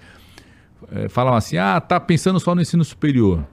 é, 0.92 1.10
falavam 1.10 1.38
assim: 1.38 1.58
ah, 1.58 1.80
tá 1.82 2.00
pensando 2.00 2.40
só 2.40 2.54
no 2.54 2.62
ensino 2.62 2.84
superior. 2.84 3.46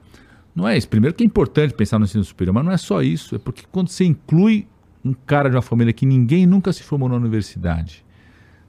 Não 0.53 0.67
é 0.67 0.77
isso. 0.77 0.87
Primeiro 0.87 1.15
que 1.15 1.23
é 1.23 1.25
importante 1.25 1.73
pensar 1.73 1.97
no 1.97 2.05
ensino 2.05 2.23
superior, 2.23 2.53
mas 2.53 2.65
não 2.65 2.71
é 2.71 2.77
só 2.77 3.01
isso. 3.01 3.35
É 3.35 3.39
porque 3.39 3.63
quando 3.71 3.87
você 3.87 4.03
inclui 4.03 4.67
um 5.03 5.13
cara 5.13 5.49
de 5.49 5.55
uma 5.55 5.61
família 5.61 5.91
que 5.91 6.05
ninguém 6.05 6.45
nunca 6.45 6.71
se 6.71 6.83
formou 6.83 7.09
na 7.09 7.15
universidade. 7.15 8.05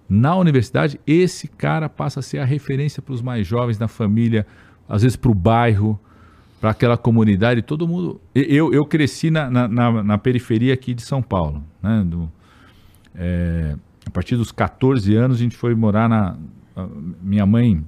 Na 0.09 0.37
universidade, 0.37 1.01
esse 1.07 1.49
cara 1.49 1.89
passa 1.89 2.21
a 2.21 2.23
ser 2.23 2.39
a 2.39 2.45
referência 2.45 3.03
para 3.03 3.15
os 3.15 3.23
mais 3.23 3.47
jovens 3.47 3.79
da 3.79 3.89
família, 3.89 4.47
às 4.89 5.03
vezes 5.03 5.17
para 5.17 5.31
o 5.31 5.35
bairro, 5.35 5.99
para 6.61 6.71
aquela 6.71 6.97
comunidade. 6.97 7.63
Todo 7.63 7.87
mundo. 7.89 8.21
Eu, 8.35 8.73
eu 8.73 8.85
cresci 8.85 9.31
na, 9.31 9.51
na, 9.51 10.03
na 10.03 10.19
periferia 10.19 10.75
aqui 10.75 10.95
de 10.95 11.03
São 11.03 11.23
Paulo. 11.23 11.63
Né? 11.83 12.05
Do, 12.07 12.31
é, 13.15 13.77
a 14.07 14.11
partir 14.11 14.37
dos 14.37 14.53
14 14.53 15.15
anos, 15.15 15.39
a 15.39 15.41
gente 15.41 15.57
foi 15.57 15.75
morar 15.75 16.09
na. 16.09 16.37
minha 17.23 17.47
mãe 17.47 17.83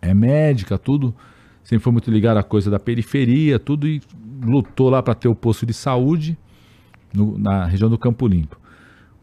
é 0.00 0.14
médica, 0.14 0.78
tudo. 0.78 1.14
Sempre 1.62 1.84
foi 1.84 1.92
muito 1.92 2.10
ligado 2.10 2.38
à 2.38 2.42
coisa 2.42 2.70
da 2.70 2.78
periferia, 2.78 3.58
tudo, 3.58 3.86
e 3.86 4.00
lutou 4.42 4.88
lá 4.88 5.02
para 5.02 5.14
ter 5.14 5.28
o 5.28 5.34
posto 5.34 5.66
de 5.66 5.74
saúde 5.74 6.38
no, 7.12 7.38
na 7.38 7.66
região 7.66 7.88
do 7.88 7.98
Campo 7.98 8.26
Limpo. 8.26 8.58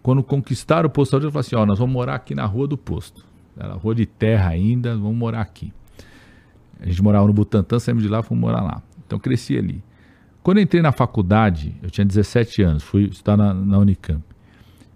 Quando 0.02 0.22
conquistaram 0.22 0.88
o 0.88 0.90
posto 0.90 1.10
de 1.10 1.12
saúde, 1.12 1.26
eu 1.28 1.32
falei 1.32 1.48
assim: 1.48 1.56
ó, 1.56 1.66
nós 1.66 1.80
vamos 1.80 1.94
morar 1.94 2.16
aqui 2.16 2.36
na 2.36 2.45
rua 2.45 2.68
do 2.68 2.78
posto. 2.78 3.26
Era 3.57 3.74
rua 3.74 3.95
de 3.95 4.06
terra 4.06 4.49
ainda, 4.49 4.95
vamos 4.95 5.16
morar 5.16 5.41
aqui. 5.41 5.74
A 6.80 6.86
gente 6.86 7.02
morava 7.02 7.26
no 7.26 7.34
Butantã, 7.34 7.80
saímos 7.80 8.03
de 8.03 8.10
lá, 8.10 8.22
fomos 8.22 8.41
morar 8.41 8.62
lá. 8.62 8.82
Então 9.06 9.18
cresci 9.18 9.57
ali. 9.57 9.84
Quando 10.44 10.60
entrei 10.60 10.82
na 10.82 10.91
faculdade, 10.91 11.76
eu 11.82 11.90
tinha 11.90 12.06
17 12.06 12.62
anos, 12.62 12.84
fui 12.84 13.06
estudar 13.06 13.36
na, 13.36 13.53
na 13.53 13.80
Unicamp. 13.80 14.22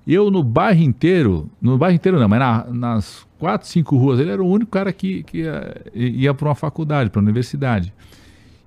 Eu 0.06 0.30
no 0.30 0.44
bairro 0.44 0.82
inteiro, 0.82 1.50
no 1.62 1.78
bairro 1.78 1.96
inteiro 1.96 2.20
não, 2.20 2.28
mas 2.28 2.40
na, 2.40 2.66
nas 2.66 3.28
quatro, 3.38 3.68
cinco 3.68 3.98
ruas, 3.98 4.20
ele 4.20 4.30
era 4.30 4.44
o 4.44 4.48
único 4.48 4.72
cara 4.72 4.92
que, 4.92 5.24
que 5.24 5.40
ia, 5.40 5.82
ia 5.94 6.34
para 6.34 6.50
uma 6.50 6.56
faculdade, 6.56 7.10
para 7.10 7.20
uma 7.20 7.26
universidade. 7.26 7.94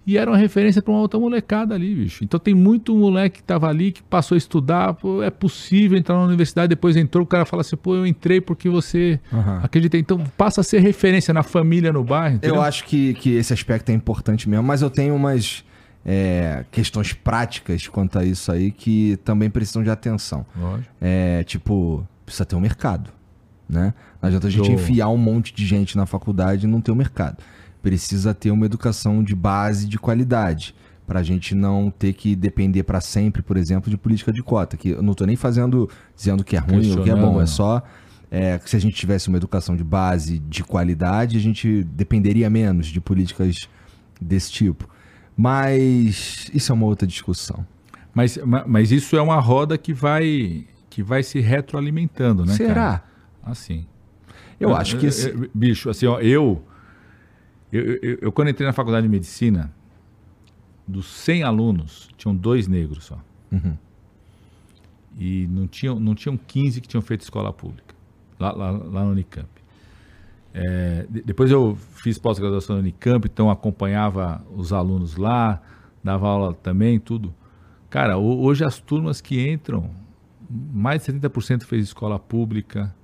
E 0.04 0.18
era 0.18 0.30
uma 0.30 0.36
referência 0.36 0.82
para 0.82 0.92
uma 0.92 1.00
outra 1.00 1.18
molecada 1.18 1.74
ali, 1.74 1.94
bicho. 1.94 2.24
Então 2.24 2.38
tem 2.38 2.54
muito 2.54 2.94
moleque 2.94 3.38
que 3.38 3.42
tava 3.42 3.68
ali, 3.68 3.92
que 3.92 4.02
passou 4.02 4.34
a 4.34 4.38
estudar, 4.38 4.94
pô, 4.94 5.22
é 5.22 5.30
possível 5.30 5.96
entrar 5.96 6.16
na 6.16 6.24
universidade, 6.24 6.68
depois 6.68 6.96
entrou, 6.96 7.22
o 7.22 7.26
cara 7.26 7.44
fala 7.44 7.60
assim, 7.60 7.76
pô, 7.76 7.94
eu 7.94 8.06
entrei 8.06 8.40
porque 8.40 8.68
você 8.68 9.20
uhum. 9.32 9.58
acredita. 9.62 9.96
Então 9.96 10.18
passa 10.36 10.60
a 10.60 10.64
ser 10.64 10.80
referência 10.80 11.32
na 11.32 11.44
família, 11.44 11.92
no 11.92 12.02
bairro. 12.02 12.36
Entendeu? 12.36 12.56
Eu 12.56 12.62
acho 12.62 12.84
que, 12.84 13.14
que 13.14 13.30
esse 13.34 13.52
aspecto 13.52 13.90
é 13.90 13.92
importante 13.92 14.48
mesmo, 14.48 14.64
mas 14.64 14.82
eu 14.82 14.90
tenho 14.90 15.14
umas 15.14 15.64
é, 16.04 16.64
questões 16.72 17.12
práticas 17.12 17.86
quanto 17.86 18.18
a 18.18 18.24
isso 18.24 18.50
aí 18.50 18.72
que 18.72 19.16
também 19.24 19.48
precisam 19.48 19.84
de 19.84 19.90
atenção. 19.90 20.44
Lógico. 20.58 20.90
É, 21.00 21.44
tipo, 21.44 22.04
precisa 22.26 22.44
ter 22.44 22.56
um 22.56 22.60
mercado, 22.60 23.08
né? 23.68 23.94
Não 24.20 24.26
adianta 24.26 24.48
a 24.48 24.50
gente 24.50 24.70
enfiar 24.70 25.08
um 25.08 25.16
monte 25.16 25.54
de 25.54 25.64
gente 25.64 25.96
na 25.96 26.06
faculdade 26.06 26.66
e 26.66 26.68
não 26.68 26.80
ter 26.80 26.90
um 26.90 26.96
mercado 26.96 27.36
precisa 27.82 28.32
ter 28.32 28.50
uma 28.50 28.64
educação 28.64 29.22
de 29.22 29.34
base 29.34 29.86
de 29.86 29.98
qualidade 29.98 30.74
para 31.06 31.20
a 31.20 31.22
gente 31.22 31.54
não 31.54 31.90
ter 31.90 32.12
que 32.12 32.36
depender 32.36 32.84
para 32.84 33.00
sempre, 33.00 33.42
por 33.42 33.56
exemplo, 33.56 33.90
de 33.90 33.96
política 33.96 34.32
de 34.32 34.42
cota. 34.42 34.76
Que 34.76 34.90
eu 34.90 35.02
não 35.02 35.12
estou 35.12 35.26
nem 35.26 35.36
fazendo 35.36 35.90
dizendo 36.16 36.44
que 36.44 36.56
é 36.56 36.58
ruim 36.58 36.96
ou 36.96 37.02
que 37.02 37.10
é 37.10 37.16
bom, 37.16 37.40
é 37.40 37.46
só 37.46 37.82
é, 38.30 38.58
que 38.58 38.70
se 38.70 38.76
a 38.76 38.78
gente 38.78 38.96
tivesse 38.96 39.28
uma 39.28 39.36
educação 39.36 39.76
de 39.76 39.84
base 39.84 40.38
de 40.38 40.64
qualidade, 40.64 41.36
a 41.36 41.40
gente 41.40 41.84
dependeria 41.84 42.48
menos 42.48 42.86
de 42.86 43.00
políticas 43.00 43.68
desse 44.20 44.50
tipo. 44.50 44.88
Mas 45.36 46.50
isso 46.54 46.72
é 46.72 46.74
uma 46.74 46.86
outra 46.86 47.06
discussão. 47.06 47.66
Mas, 48.14 48.38
mas 48.66 48.92
isso 48.92 49.16
é 49.16 49.22
uma 49.22 49.40
roda 49.40 49.76
que 49.76 49.92
vai 49.92 50.66
que 50.88 51.02
vai 51.02 51.22
se 51.22 51.40
retroalimentando, 51.40 52.44
né? 52.44 52.52
Será? 52.52 52.74
Cara? 52.74 53.04
Assim. 53.42 53.86
Eu, 54.60 54.70
eu 54.70 54.76
acho 54.76 54.98
que 54.98 55.06
esse... 55.06 55.50
bicho, 55.54 55.88
assim, 55.88 56.06
ó, 56.06 56.20
eu 56.20 56.62
eu, 57.72 57.98
eu, 58.02 58.18
eu, 58.22 58.32
quando 58.32 58.48
entrei 58.48 58.66
na 58.66 58.72
faculdade 58.72 59.06
de 59.06 59.10
medicina, 59.10 59.72
dos 60.86 61.06
100 61.06 61.42
alunos, 61.42 62.08
tinham 62.16 62.34
dois 62.34 62.68
negros 62.68 63.04
só. 63.04 63.18
Uhum. 63.50 63.76
E 65.18 65.46
não 65.46 65.66
tinham, 65.66 65.98
não 65.98 66.14
tinham 66.14 66.36
15 66.36 66.80
que 66.80 66.88
tinham 66.88 67.02
feito 67.02 67.22
escola 67.22 67.52
pública, 67.52 67.94
lá, 68.38 68.52
lá, 68.52 68.70
lá 68.70 69.04
no 69.04 69.12
Unicamp. 69.12 69.48
É, 70.54 71.06
depois 71.08 71.50
eu 71.50 71.76
fiz 71.94 72.18
pós-graduação 72.18 72.76
no 72.76 72.82
Unicamp, 72.82 73.26
então 73.26 73.50
acompanhava 73.50 74.44
os 74.54 74.72
alunos 74.72 75.16
lá, 75.16 75.62
dava 76.04 76.28
aula 76.28 76.54
também, 76.54 77.00
tudo. 77.00 77.34
Cara, 77.88 78.18
hoje 78.18 78.64
as 78.64 78.78
turmas 78.78 79.20
que 79.20 79.50
entram, 79.50 79.90
mais 80.50 81.02
de 81.04 81.12
70% 81.12 81.64
fez 81.64 81.84
escola 81.84 82.18
pública, 82.18 82.94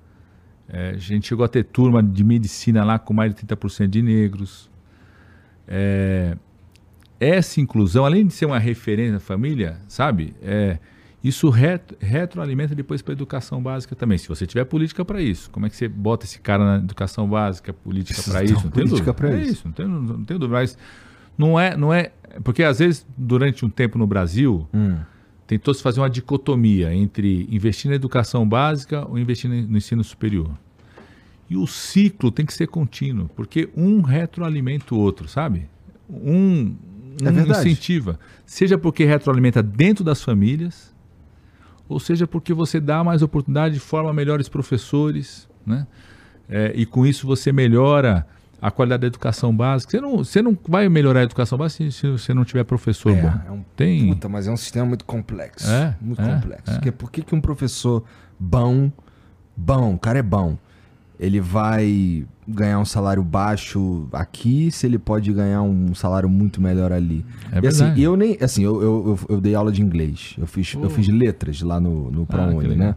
é, 0.71 0.91
a 0.91 0.99
gente 0.99 1.27
chegou 1.27 1.45
a 1.45 1.49
ter 1.49 1.65
turma 1.65 2.03
de 2.03 2.23
medicina 2.23 2.85
lá 2.85 2.99
com 2.99 3.15
mais 3.15 3.35
de 3.35 3.43
30% 3.43 3.87
de 3.87 4.03
negros. 4.03 4.71
É, 5.67 6.37
essa 7.19 7.61
inclusão, 7.61 8.05
além 8.05 8.27
de 8.27 8.35
ser 8.35 8.47
uma 8.47 8.59
referência 8.59 9.13
na 9.13 9.21
família, 9.21 9.81
sabe? 9.89 10.35
É, 10.43 10.79
isso 11.25 11.49
retro, 11.49 11.97
retroalimenta 11.99 12.75
depois 12.75 13.03
para 13.03 13.13
a 13.13 13.17
educação 13.17 13.63
básica 13.63 13.97
também. 13.97 14.19
Se 14.19 14.29
você 14.29 14.47
tiver 14.47 14.65
política 14.65 15.05
para 15.05 15.21
isso, 15.21 15.51
como 15.51 15.67
é 15.67 15.71
que 15.71 15.77
você 15.77 15.89
bota 15.89 16.27
esse 16.27 16.39
cara 16.39 16.65
na 16.65 16.77
educação 16.77 17.27
básica, 17.29 17.73
política 17.73 18.23
para 18.23 18.45
isso? 18.45 18.65
Não 18.65 18.71
política 18.71 19.15
para 19.15 19.31
é 19.31 19.43
isso. 19.43 19.63
Não 19.65 19.73
tem, 19.73 19.89
não 19.89 20.25
tem 20.25 20.39
dúvida. 20.39 20.49
Mas 20.49 20.79
não 21.37 21.59
é, 21.59 21.77
não 21.77 21.93
é. 21.93 22.13
Porque 22.45 22.63
às 22.63 22.79
vezes, 22.79 23.07
durante 23.17 23.65
um 23.65 23.71
tempo 23.71 23.99
no 23.99 24.07
Brasil. 24.07 24.69
Hum 24.73 24.99
tentou-se 25.49 25.83
fazer 25.83 25.99
uma 25.99 26.11
dicotomia 26.11 26.95
entre 26.95 27.49
investir 27.51 27.89
na 27.89 27.97
educação 27.97 28.47
básica 28.47 29.09
ou 29.09 29.19
investir 29.19 29.51
no 29.51 29.79
ensino 29.79 30.05
superior. 30.05 30.51
E 31.49 31.57
o 31.57 31.67
ciclo 31.67 32.31
tem 32.31 32.45
que 32.45 32.53
ser 32.53 32.69
contínuo, 32.69 33.31
porque 33.35 33.71
um 33.75 34.03
retroalimenta 34.03 34.95
o 34.95 34.99
outro, 34.99 35.27
sabe? 35.27 35.67
Um, 36.09 36.77
é 37.25 37.31
um 37.31 37.51
incentiva. 37.51 38.21
Seja 38.45 38.77
porque 38.77 39.07
retroalimenta 39.07 39.63
dentro 39.63 40.05
das 40.05 40.23
famílias, 40.23 40.95
ou 41.89 41.99
seja 41.99 42.27
porque 42.27 42.53
você 42.53 42.79
dá 42.79 43.03
mais 43.03 43.23
oportunidade, 43.23 43.81
forma 43.81 44.13
melhores 44.13 44.51
professores, 44.51 45.49
né? 45.65 45.87
É, 46.47 46.73
e 46.75 46.85
com 46.85 47.07
isso 47.07 47.27
você 47.27 47.53
melhora 47.53 48.27
a 48.61 48.71
qualidade 48.71 49.03
da 49.03 49.07
educação 49.07 49.55
básica. 49.55 49.91
Você 49.91 50.01
não, 50.01 50.17
você 50.19 50.43
não 50.43 50.59
vai 50.69 50.89
melhorar 50.89 51.21
a 51.21 51.23
educação 51.23 51.57
básica 51.57 51.91
se, 51.91 52.11
você 52.11 52.35
não 52.35 52.45
tiver 52.45 52.65
professor 52.65 53.13
é, 53.13 53.21
bom. 53.21 53.33
É 53.47 53.51
um, 53.53 53.65
Tem... 53.77 54.09
Puta, 54.09 54.29
mas 54.29 54.47
é 54.47 54.51
um 54.51 54.57
sistema 54.57 54.87
muito 54.87 55.05
complexo. 55.05 55.71
É, 55.71 55.97
muito 56.01 56.21
é, 56.21 56.35
complexo. 56.35 56.71
É. 56.71 56.75
Porque 56.75 56.93
por 56.93 57.11
que, 57.11 57.23
que 57.23 57.35
um 57.35 57.41
professor 57.41 58.05
bom, 58.39 58.91
bom, 59.57 59.95
o 59.95 59.99
cara 59.99 60.19
é 60.19 60.23
bom, 60.23 60.59
ele 61.19 61.41
vai 61.41 62.25
ganhar 62.47 62.79
um 62.79 62.85
salário 62.85 63.23
baixo 63.23 64.09
aqui 64.13 64.71
se 64.71 64.87
ele 64.87 64.99
pode 64.99 65.33
ganhar 65.33 65.63
um 65.63 65.95
salário 65.95 66.29
muito 66.29 66.61
melhor 66.61 66.93
ali. 66.93 67.25
É 67.53 67.61
e 67.63 67.67
assim, 67.67 67.93
eu 67.99 68.17
nem. 68.17 68.39
Assim, 68.41 68.65
eu, 68.65 68.81
eu, 68.81 69.05
eu, 69.07 69.37
eu, 69.37 69.41
dei 69.41 69.55
aula 69.55 69.73
de 69.73 69.83
inglês. 69.83 70.35
Eu 70.39 70.47
fiz, 70.47 70.73
eu 70.75 70.89
fiz 70.89 71.09
letras 71.09 71.61
lá 71.61 71.81
no, 71.81 72.11
no 72.11 72.25
ProUni, 72.25 72.75
ah, 72.75 72.77
né? 72.77 72.95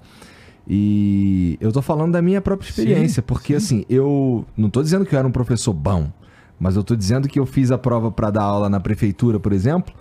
E 0.67 1.57
eu 1.59 1.71
tô 1.71 1.81
falando 1.81 2.11
da 2.11 2.21
minha 2.21 2.41
própria 2.41 2.69
experiência, 2.69 3.21
sim, 3.21 3.25
porque 3.25 3.59
sim. 3.59 3.79
assim, 3.79 3.85
eu 3.89 4.45
não 4.55 4.69
tô 4.69 4.81
dizendo 4.81 5.05
que 5.05 5.15
eu 5.15 5.19
era 5.19 5.27
um 5.27 5.31
professor 5.31 5.73
bom, 5.73 6.11
Mas 6.59 6.75
eu 6.75 6.83
tô 6.83 6.95
dizendo 6.95 7.27
que 7.27 7.39
eu 7.39 7.45
fiz 7.45 7.71
a 7.71 7.77
prova 7.77 8.11
para 8.11 8.29
dar 8.29 8.43
aula 8.43 8.69
na 8.69 8.79
prefeitura, 8.79 9.39
por 9.39 9.51
exemplo, 9.51 9.93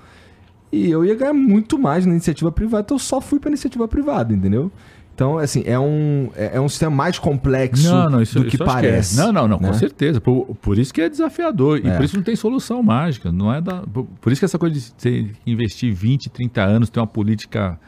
e 0.71 0.91
eu 0.91 1.05
ia 1.05 1.15
ganhar 1.15 1.33
muito 1.33 1.79
mais 1.79 2.05
na 2.05 2.13
iniciativa 2.13 2.53
privada, 2.53 2.83
então 2.83 2.95
eu 2.97 2.99
só 3.01 3.21
fui 3.21 3.41
pra 3.41 3.49
iniciativa 3.49 3.89
privada, 3.89 4.35
entendeu? 4.35 4.71
Então, 5.15 5.37
assim, 5.37 5.63
é 5.67 5.79
um, 5.79 6.31
é, 6.35 6.53
é 6.57 6.61
um 6.61 6.69
sistema 6.69 6.97
mais 6.97 7.19
complexo 7.19 7.87
Não, 7.91 8.09
não, 8.09 8.23
isso, 8.23 8.39
do 8.39 8.47
que 8.47 8.55
isso 8.55 8.63
acho 8.63 8.73
é. 8.73 8.75
parece. 8.75 9.17
Não, 9.19 9.31
não, 9.31 9.47
não, 9.47 9.59
né? 9.61 9.69
com 9.69 9.75
certeza. 9.75 10.19
Por, 10.19 10.57
por 10.63 10.79
isso 10.79 10.95
que 10.95 11.03
é 11.03 11.11
desafiador. 11.11 11.79
E 11.85 11.89
É. 11.89 11.95
por 11.95 12.05
isso 12.05 12.17
não 12.17 12.23
tem 12.23 12.35
solução 12.35 12.83
mágica. 12.83 13.31
Não 13.31 13.53
é 13.53 13.61
da, 13.61 13.83
por, 13.83 14.07
por 14.19 14.33
isso 14.33 14.41
que 14.41 14.47
essa 14.47 14.59
coisa 14.59 14.75
de 14.75 14.81
você 14.81 15.31
investir 15.47 15.93
20, 15.93 16.31
30 16.31 16.63
anos, 16.63 16.89
ter 16.89 17.01
uma 17.01 17.07
política 17.07 17.79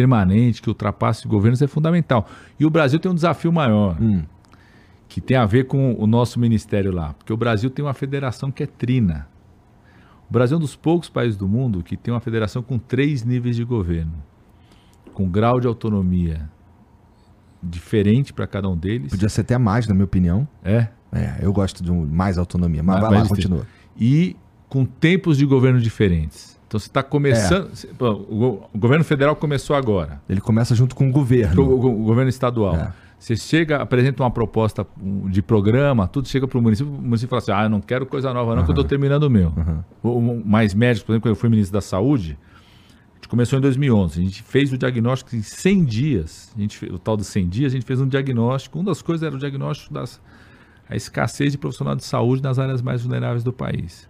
permanente 0.00 0.60
que 0.60 0.68
ultrapasse 0.68 1.26
governos 1.26 1.62
é 1.62 1.66
fundamental. 1.66 2.28
E 2.60 2.66
o 2.66 2.70
Brasil 2.70 2.98
tem 2.98 3.10
um 3.10 3.14
desafio 3.14 3.50
maior, 3.50 3.96
Hum. 4.00 4.22
que 5.08 5.22
tem 5.22 5.36
a 5.38 5.46
ver 5.46 5.66
com 5.66 5.94
o 5.98 6.06
nosso 6.06 6.38
ministério 6.38 6.92
lá. 6.92 7.14
Porque 7.14 7.32
o 7.32 7.36
Brasil 7.36 7.70
tem 7.70 7.82
uma 7.82 7.94
federação 7.94 8.50
que 8.50 8.62
é 8.62 8.66
trina. 8.66 9.26
O 10.28 10.32
Brasil 10.32 10.56
é 10.56 10.58
um 10.58 10.60
dos 10.60 10.76
poucos 10.76 11.08
países 11.08 11.36
do 11.36 11.48
mundo 11.48 11.82
que 11.82 11.96
tem 11.96 12.12
uma 12.12 12.20
federação 12.20 12.62
com 12.62 12.78
três 12.78 13.24
níveis 13.24 13.56
de 13.56 13.64
governo, 13.64 14.12
com 15.14 15.26
grau 15.30 15.58
de 15.60 15.66
autonomia 15.66 16.46
diferente 17.62 18.32
para 18.34 18.46
cada 18.46 18.68
um 18.68 18.76
deles. 18.76 19.10
Podia 19.12 19.28
ser 19.30 19.40
até 19.42 19.56
mais, 19.56 19.86
na 19.88 19.94
minha 19.94 20.04
opinião. 20.04 20.46
É. 20.62 20.88
É, 21.12 21.38
eu 21.40 21.52
gosto 21.54 21.82
de 21.82 21.90
mais 21.90 22.36
autonomia. 22.36 22.82
Mas, 22.82 23.00
Mas- 23.00 23.08
vai 23.10 23.22
lá, 23.22 23.28
continua. 23.28 23.66
e 23.98 24.36
com 24.68 24.84
tempos 24.84 25.38
de 25.38 25.46
governo 25.46 25.80
diferentes. 25.80 26.55
Então 26.66 26.80
você 26.80 26.88
está 26.88 27.02
começando. 27.02 27.70
É. 27.70 28.04
O, 28.04 28.36
go- 28.38 28.68
o 28.74 28.78
governo 28.78 29.04
federal 29.04 29.36
começou 29.36 29.76
agora, 29.76 30.20
Ele 30.28 30.40
começa 30.40 30.74
junto 30.74 30.94
com 30.96 31.06
o 31.06 31.10
o, 31.10 31.12
governo. 31.12 31.62
o- 31.62 32.00
o 32.02 32.04
governo 32.04 32.28
estadual. 32.28 32.74
É. 32.76 32.92
Você 33.18 33.34
chega, 33.34 33.78
apresenta 33.78 34.22
uma 34.22 34.30
proposta 34.30 34.86
de 35.30 35.40
programa, 35.40 36.06
tudo 36.06 36.28
chega 36.28 36.46
para 36.46 36.58
o 36.58 36.62
município, 36.62 36.92
o 36.92 37.00
município 37.00 37.28
fala 37.30 37.38
assim: 37.40 37.52
ah, 37.52 37.64
eu 37.64 37.70
não 37.70 37.80
quero 37.80 38.04
coisa 38.04 38.32
nova, 38.34 38.54
não, 38.54 38.62
que 38.64 38.70
eu 38.70 38.72
estou 38.74 38.84
terminando 38.84 39.22
o 39.24 39.30
meu. 39.30 39.52
O, 40.02 40.10
o 40.18 40.46
mais 40.46 40.74
médicos, 40.74 41.04
por 41.06 41.12
exemplo, 41.12 41.22
quando 41.22 41.34
eu 41.34 41.40
fui 41.40 41.48
ministro 41.48 41.72
da 41.72 41.80
Saúde, 41.80 42.36
a 43.12 43.14
gente 43.16 43.28
começou 43.28 43.58
em 43.58 43.62
2011. 43.62 44.20
A 44.20 44.22
gente 44.22 44.42
fez 44.42 44.70
o 44.72 44.76
diagnóstico 44.76 45.34
em 45.34 45.40
100 45.42 45.84
dias. 45.84 46.52
A 46.56 46.60
gente, 46.60 46.84
o 46.92 46.98
tal 46.98 47.16
dos 47.16 47.26
100 47.28 47.48
dias, 47.48 47.72
a 47.72 47.76
gente 47.76 47.86
fez 47.86 48.00
um 48.02 48.06
diagnóstico. 48.06 48.78
Uma 48.78 48.86
das 48.86 49.00
coisas 49.00 49.26
era 49.26 49.34
o 49.34 49.38
diagnóstico 49.38 49.94
das 49.94 50.20
a 50.88 50.94
escassez 50.94 51.50
de 51.52 51.58
profissional 51.58 51.96
de 51.96 52.04
saúde 52.04 52.42
nas 52.42 52.58
áreas 52.60 52.80
mais 52.82 53.02
vulneráveis 53.02 53.42
do 53.42 53.52
país. 53.52 54.08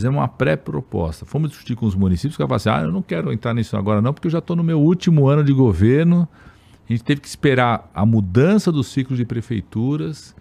Fizemos 0.00 0.18
uma 0.18 0.28
pré-proposta. 0.28 1.26
Fomos 1.26 1.50
discutir 1.50 1.76
com 1.76 1.84
os 1.84 1.94
municípios 1.94 2.36
que 2.36 2.42
falaram 2.42 2.56
assim: 2.56 2.70
ah, 2.70 2.80
eu 2.80 2.90
não 2.92 3.02
quero 3.02 3.30
entrar 3.32 3.52
nisso 3.52 3.76
agora, 3.76 4.00
não, 4.00 4.14
porque 4.14 4.26
eu 4.26 4.30
já 4.30 4.38
estou 4.38 4.56
no 4.56 4.64
meu 4.64 4.80
último 4.80 5.28
ano 5.28 5.44
de 5.44 5.52
governo. 5.52 6.26
A 6.88 6.92
gente 6.92 7.04
teve 7.04 7.20
que 7.20 7.28
esperar 7.28 7.90
a 7.94 8.04
mudança 8.06 8.72
do 8.72 8.82
ciclo 8.82 9.14
de 9.14 9.24
prefeituras. 9.26 10.34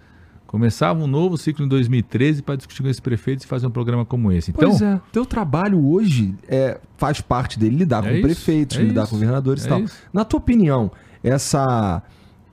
Começava 0.47 1.03
um 1.03 1.05
novo 1.05 1.38
ciclo 1.38 1.63
em 1.63 1.67
2013 1.67 2.41
para 2.41 2.55
discutir 2.55 2.81
com 2.81 2.88
esses 2.88 2.99
prefeitos 2.99 3.45
e 3.45 3.47
fazer 3.47 3.67
um 3.67 3.69
programa 3.69 4.03
como 4.03 4.31
esse. 4.31 4.49
Então, 4.49 4.69
Pois 4.69 4.81
é, 4.81 4.99
teu 5.11 5.25
trabalho 5.25 5.85
hoje 5.85 6.33
é, 6.47 6.79
faz 6.97 7.21
parte 7.21 7.59
dele 7.59 7.75
lidar 7.75 8.03
É 8.03 8.09
com 8.09 8.13
isso, 8.15 8.21
prefeitos, 8.23 8.77
é 8.77 8.81
lidar 8.81 9.03
isso, 9.03 9.11
com 9.11 9.17
governadores 9.17 9.63
e 9.63 9.67
é 9.67 9.69
tal. 9.69 9.81
isso. 9.81 9.95
Na 10.11 10.25
tua 10.25 10.39
opinião, 10.39 10.89
essa, 11.23 12.01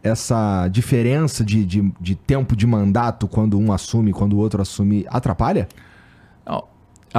essa 0.02 0.68
diferença 0.68 1.42
de, 1.42 1.64
de, 1.64 1.90
de 1.98 2.14
tempo 2.14 2.54
de 2.54 2.66
mandato 2.66 3.26
quando 3.26 3.58
um 3.58 3.72
assume 3.72 4.10
e 4.10 4.12
quando 4.12 4.34
o 4.34 4.38
outro 4.38 4.60
assume 4.60 5.06
atrapalha? 5.08 5.66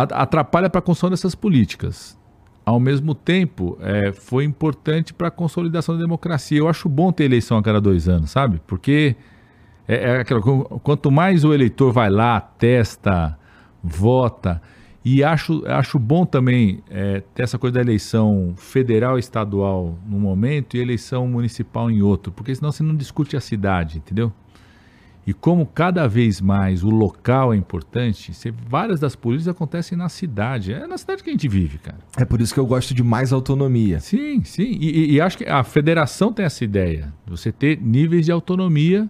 Atrapalha 0.04 0.70
para 0.70 0.80
a 0.80 0.82
construção 0.82 1.10
dessas 1.10 1.36
políticas. 1.36 2.18
Ao 2.66 2.80
mesmo 2.80 3.16
tempo, 3.16 3.78
é, 3.82 4.12
foi 4.12 4.44
importante 4.44 5.14
para 5.14 5.30
a 5.30 5.32
consolidação 5.32 5.96
da 5.96 6.02
democracia. 6.02 6.58
Eu 6.58 6.68
acho 6.68 6.90
bom 6.90 7.12
ter 7.12 7.24
eleição 7.24 7.58
a 7.58 7.64
cada 7.64 7.80
dois 7.80 8.10
anos, 8.10 8.30
sabe? 8.30 8.62
Porque 8.68 9.16
é, 9.88 9.96
é 9.96 10.20
aquela, 10.20 10.42
quanto 10.42 11.10
mais 11.10 11.46
o 11.46 11.54
eleitor 11.54 11.94
vai 11.94 12.10
lá, 12.10 12.42
testa, 12.42 13.38
vota, 13.82 14.62
e 15.10 15.24
acho, 15.24 15.64
acho 15.66 15.98
bom 15.98 16.26
também 16.26 16.84
é, 16.90 17.24
ter 17.34 17.44
essa 17.44 17.58
coisa 17.58 17.76
da 17.76 17.80
eleição 17.80 18.54
federal 18.58 19.18
estadual 19.18 19.98
num 20.06 20.20
momento 20.20 20.76
e 20.76 20.82
eleição 20.82 21.26
municipal 21.26 21.90
em 21.90 22.02
outro, 22.02 22.30
porque 22.30 22.54
senão 22.54 22.74
você 22.74 22.84
não 22.84 22.94
discute 22.94 23.38
a 23.38 23.40
cidade, 23.40 24.00
entendeu? 24.00 24.34
E 25.28 25.34
como 25.34 25.66
cada 25.66 26.08
vez 26.08 26.40
mais 26.40 26.86
o 26.86 26.90
local 26.90 27.54
é 27.54 27.58
importante, 27.58 28.32
várias 28.70 28.98
das 28.98 29.14
políticas 29.14 29.50
acontecem 29.50 29.98
na 29.98 30.08
cidade. 30.08 30.72
É 30.72 30.88
na 30.88 30.98
cidade 30.98 31.22
que 31.22 31.30
a 31.30 31.34
gente 31.34 31.50
vive, 31.50 31.78
cara. 31.80 31.98
É 32.16 32.24
por 32.24 32.40
isso 32.40 32.54
que 32.54 32.60
eu 32.62 32.66
gosto 32.66 32.94
de 32.94 33.04
mais 33.04 33.34
autonomia. 33.34 34.00
Sim, 34.00 34.42
sim. 34.46 34.78
E, 34.80 35.16
e- 35.16 35.22
acho 35.22 35.38
que 35.38 35.44
a 35.44 35.66
federação 35.66 36.32
tem 36.32 36.46
essa 36.46 36.64
ideia. 36.64 37.14
de 37.26 37.32
Você 37.32 37.52
ter 37.52 37.78
níveis 37.82 38.26
de 38.26 38.32
autonomia 38.32 39.10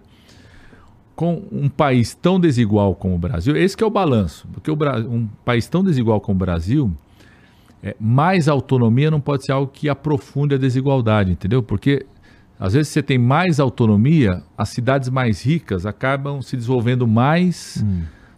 com 1.14 1.44
um 1.52 1.68
país 1.68 2.14
tão 2.14 2.38
desigual 2.40 2.96
como 2.96 3.14
o 3.14 3.18
Brasil. 3.18 3.56
Esse 3.56 3.80
é 3.80 3.86
o 3.86 3.90
balanço. 3.90 4.46
Porque 4.52 4.70
o 4.72 4.76
Bra- 4.76 4.98
um 4.98 5.28
país 5.44 5.68
tão 5.68 5.84
desigual 5.84 6.20
como 6.20 6.34
o 6.34 6.38
Brasil, 6.40 6.92
é, 7.80 7.94
mais 8.00 8.48
autonomia 8.48 9.08
não 9.08 9.20
pode 9.20 9.44
ser 9.44 9.52
algo 9.52 9.70
que 9.72 9.88
aprofunde 9.88 10.56
a 10.56 10.58
desigualdade, 10.58 11.30
entendeu? 11.30 11.62
Porque 11.62 12.04
às 12.58 12.72
vezes 12.72 12.88
você 12.92 13.02
tem 13.02 13.18
mais 13.18 13.60
autonomia, 13.60 14.42
as 14.56 14.68
cidades 14.70 15.08
mais 15.08 15.42
ricas 15.42 15.86
acabam 15.86 16.42
se 16.42 16.56
desenvolvendo 16.56 17.06
mais 17.06 17.84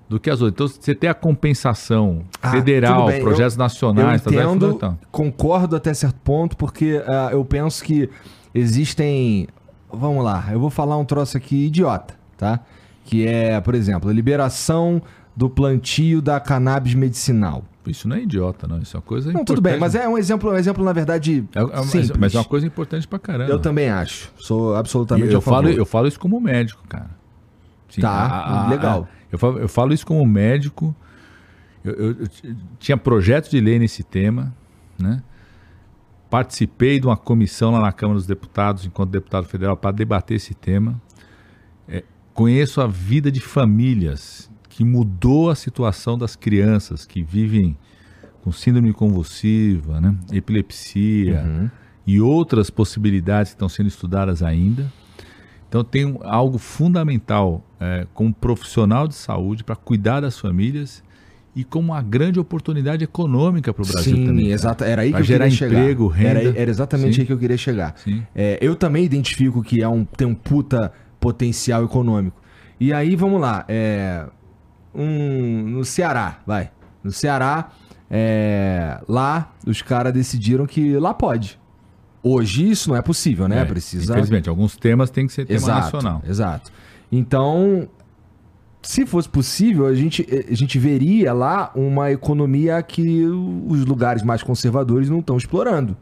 do 0.08 0.18
que 0.20 0.28
as 0.28 0.40
outras. 0.42 0.52
Então 0.72 0.82
você 0.82 0.94
tem 0.94 1.08
a 1.08 1.14
compensação 1.14 2.22
Ah, 2.42 2.50
federal, 2.50 3.06
projetos 3.20 3.54
Eu 3.54 3.58
nacionais, 3.62 4.22
tá, 4.22 4.30
é 4.30 4.34
entendo, 4.34 4.52
fundamental. 4.72 4.98
concordo 5.10 5.76
até 5.76 5.94
certo 5.94 6.18
ponto, 6.24 6.56
porque 6.56 7.02
ah, 7.06 7.28
eu 7.32 7.44
penso 7.44 7.82
que 7.84 8.08
existem. 8.54 9.48
Vamos 9.92 10.24
lá, 10.24 10.48
eu 10.52 10.60
vou 10.60 10.70
falar 10.70 10.96
um 10.96 11.04
troço 11.04 11.36
aqui 11.36 11.66
idiota, 11.66 12.14
tá? 12.36 12.60
Que 13.04 13.26
é, 13.26 13.60
por 13.60 13.74
exemplo, 13.74 14.08
a 14.10 14.12
liberação 14.12 15.02
do 15.34 15.48
plantio 15.50 16.20
da 16.22 16.38
cannabis 16.38 16.94
medicinal. 16.94 17.64
Isso 17.86 18.06
não 18.06 18.16
é 18.16 18.22
idiota, 18.22 18.66
não. 18.68 18.78
Isso 18.78 18.96
é 18.96 18.98
uma 18.98 19.02
coisa 19.06 19.32
Não, 19.32 19.44
tudo 19.44 19.60
bem, 19.60 19.78
mas 19.78 19.94
importante. 19.94 20.10
é 20.10 20.14
um 20.14 20.18
exemplo, 20.18 20.50
um 20.52 20.56
exemplo 20.56 20.84
na 20.84 20.92
verdade, 20.92 21.48
É- 21.54 21.60
é- 21.60 21.64
mas- 21.64 21.86
simples. 21.86 22.10
mas 22.18 22.34
é 22.34 22.38
uma 22.38 22.44
coisa 22.44 22.66
importante 22.66 23.08
pra 23.08 23.18
caramba. 23.18 23.50
Eu 23.50 23.58
também 23.58 23.88
acho. 23.88 24.30
Sou 24.38 24.74
E 24.74 24.78
absolutamente 24.78 25.32
eu, 25.32 25.38
a 25.38 25.40
favor. 25.40 25.62
falo, 25.64 25.68
eu 25.74 25.86
falo 25.86 26.06
isso 26.08 26.20
como 26.20 26.38
médico, 26.40 26.82
cara. 26.88 27.10
Sim, 27.88 28.02
Tá, 28.02 28.68
legal. 28.68 29.08
eu, 29.32 29.38
falo, 29.38 29.58
eu 29.58 29.68
falo 29.68 29.92
isso 29.94 30.06
como 30.06 30.24
médico. 30.26 30.94
Eu, 31.82 31.94
eu- 31.94 32.16
eu 32.44 32.56
tinha 32.78 32.96
projetos 32.98 33.50
de 33.50 33.58
lei 33.60 33.78
nesse 33.78 34.02
tema, 34.02 34.54
né? 34.98 35.22
Participei 36.28 37.00
de 37.00 37.06
uma 37.06 37.16
comissão 37.16 37.72
lá 37.72 37.80
na 37.80 37.92
Câmara 37.92 38.18
dos 38.18 38.26
Deputados, 38.26 38.84
enquanto 38.84 39.10
deputado 39.10 39.46
federal, 39.46 39.76
para 39.76 39.90
debater 39.90 40.36
esse 40.36 40.54
tema. 40.54 41.00
É, 41.88 42.04
conheço 42.34 42.80
a 42.80 42.86
vida 42.86 43.32
de 43.32 43.40
famílias 43.40 44.49
que 44.70 44.84
mudou 44.84 45.50
a 45.50 45.54
situação 45.54 46.16
das 46.16 46.34
crianças 46.36 47.04
que 47.04 47.22
vivem 47.22 47.76
com 48.42 48.50
síndrome 48.50 48.92
convulsiva, 48.94 50.00
né? 50.00 50.14
epilepsia 50.32 51.42
Uhum. 51.44 51.70
e 52.06 52.20
outras 52.20 52.70
possibilidades 52.70 53.50
que 53.52 53.56
estão 53.56 53.68
sendo 53.68 53.88
estudadas 53.88 54.42
ainda. 54.42 54.90
Então 55.68 55.84
tem 55.84 56.18
algo 56.22 56.56
fundamental 56.56 57.62
é, 57.78 58.06
como 58.14 58.32
profissional 58.32 59.06
de 59.06 59.14
saúde 59.14 59.62
para 59.62 59.76
cuidar 59.76 60.20
das 60.20 60.38
famílias 60.38 61.02
e 61.54 61.62
como 61.64 61.92
uma 61.92 62.00
grande 62.02 62.38
oportunidade 62.40 63.04
econômica 63.04 63.74
para 63.74 63.82
o 63.82 63.86
Brasil 63.86 64.16
Sim, 64.16 64.24
também. 64.26 64.44
cara. 64.46 64.54
exato. 64.54 64.84
Era 64.84 65.02
aí 65.02 65.10
Pra 65.10 65.18
que 65.18 65.22
eu 65.22 65.26
gerar 65.26 65.44
queria 65.44 65.58
chegar. 65.58 65.80
emprego, 65.80 66.06
renda. 66.08 66.28
Era, 66.42 66.58
era 66.60 66.70
exatamente 66.70 67.14
Sim. 67.16 67.20
aí 67.20 67.26
que 67.26 67.32
eu 67.32 67.38
queria 67.38 67.56
chegar. 67.58 67.94
Sim. 67.98 68.22
É, 68.34 68.58
eu 68.62 68.74
também 68.74 69.04
identifico 69.04 69.62
que 69.62 69.82
é 69.82 69.88
um, 69.88 70.04
tem 70.04 70.26
um 70.26 70.34
puta 70.34 70.92
potencial 71.20 71.84
econômico. 71.84 72.40
E 72.78 72.92
aí, 72.92 73.14
vamos 73.14 73.40
lá. 73.40 73.64
é, 73.68 74.24
um, 74.94 75.62
no 75.62 75.84
Ceará, 75.84 76.38
vai. 76.46 76.70
No 77.02 77.10
Ceará, 77.10 77.70
é, 78.10 79.00
lá 79.08 79.52
os 79.66 79.82
caras 79.82 80.12
decidiram 80.12 80.66
que 80.66 80.96
lá 80.96 81.14
pode. 81.14 81.58
Hoje 82.22 82.70
isso 82.70 82.90
não 82.90 82.96
é 82.96 83.02
possível, 83.02 83.48
né? 83.48 83.60
É, 83.60 83.64
Precisa. 83.64 84.12
Infelizmente, 84.12 84.48
alguns 84.48 84.76
temas 84.76 85.10
têm 85.10 85.26
que 85.26 85.32
ser 85.32 85.46
tema 85.46 85.58
Exato, 85.58 85.80
nacional. 85.80 86.22
exato. 86.26 86.70
Então, 87.10 87.88
se 88.82 89.06
fosse 89.06 89.28
possível, 89.28 89.86
a 89.86 89.94
gente, 89.94 90.26
a 90.48 90.54
gente 90.54 90.78
veria 90.78 91.32
lá 91.32 91.70
uma 91.74 92.10
economia 92.10 92.82
que 92.82 93.24
os 93.24 93.84
lugares 93.86 94.22
mais 94.22 94.42
conservadores 94.42 95.08
não 95.08 95.20
estão 95.20 95.36
explorando. 95.36 95.96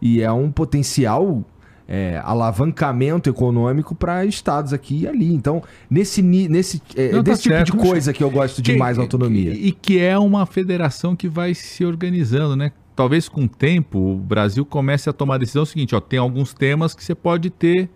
E 0.00 0.20
é 0.20 0.30
um 0.30 0.50
potencial 0.50 1.42
é, 1.86 2.20
alavancamento 2.24 3.28
econômico 3.28 3.94
para 3.94 4.24
estados 4.24 4.72
aqui 4.72 5.00
e 5.02 5.06
ali. 5.08 5.32
Então, 5.34 5.62
nesse, 5.90 6.22
nesse, 6.22 6.80
é, 6.96 7.12
Não, 7.12 7.22
tá 7.22 7.30
desse 7.32 7.42
tipo 7.42 7.54
certo, 7.54 7.72
de 7.76 7.78
coisa 7.78 8.12
que 8.12 8.22
eu 8.24 8.30
gosto 8.30 8.62
de 8.62 8.72
Que- 8.72 8.78
mais 8.78 8.98
autonomia. 8.98 9.52
E, 9.52 9.68
e 9.68 9.72
que 9.72 9.98
é 9.98 10.18
uma 10.18 10.46
federação 10.46 11.14
que 11.14 11.28
vai 11.28 11.54
se 11.54 11.84
organizando, 11.84 12.56
né? 12.56 12.72
Talvez 12.96 13.28
com 13.28 13.42
o 13.44 13.48
tempo 13.48 13.98
o 13.98 14.16
Brasil 14.16 14.64
comece 14.64 15.10
a 15.10 15.12
tomar 15.12 15.34
a 15.34 15.38
decisão 15.38 15.64
seguinte, 15.64 15.94
ó, 15.94 16.00
tem 16.00 16.18
alguns 16.18 16.54
temas 16.54 16.94
que 16.94 17.02
você 17.04 17.14
pode 17.14 17.50
ter 17.50 17.90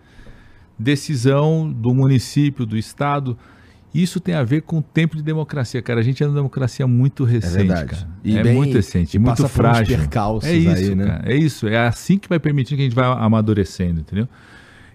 decisão 0.79 1.71
do 1.71 1.95
município, 1.95 2.65
do 2.67 2.77
estado. 2.77 3.37
Isso 3.95 4.21
tem 4.21 4.35
a 4.35 4.43
ver 4.45 4.63
com 4.63 4.79
o 4.79 4.83
tempo 4.83 5.17
de 5.17 5.23
democracia, 5.23 5.81
cara. 5.81 6.01
A 6.01 6.03
gente 6.03 6.23
é 6.23 6.27
uma 6.27 6.35
democracia 6.35 6.87
muito 6.87 7.25
recente, 7.25 7.57
verdade. 7.57 7.91
cara. 7.91 8.09
E 8.23 8.37
é 8.37 8.43
bem- 8.43 8.55
muito 8.55 8.75
recente, 8.75 9.17
e 9.17 9.19
muito 9.19 9.37
frágil. 9.49 9.97
é 10.47 10.53
isso, 10.57 10.91
aí, 10.91 10.95
né? 10.95 11.07
cara. 11.07 11.23
É 11.33 11.35
isso. 11.37 11.67
É 11.69 11.79
assim 11.87 12.19
que 12.19 12.29
vai 12.29 12.39
permitir 12.39 12.77
que 12.77 12.83
a 12.83 12.85
gente 12.85 12.95
vá 12.95 13.19
amadurecendo, 13.19 14.01
entendeu? 14.01 14.29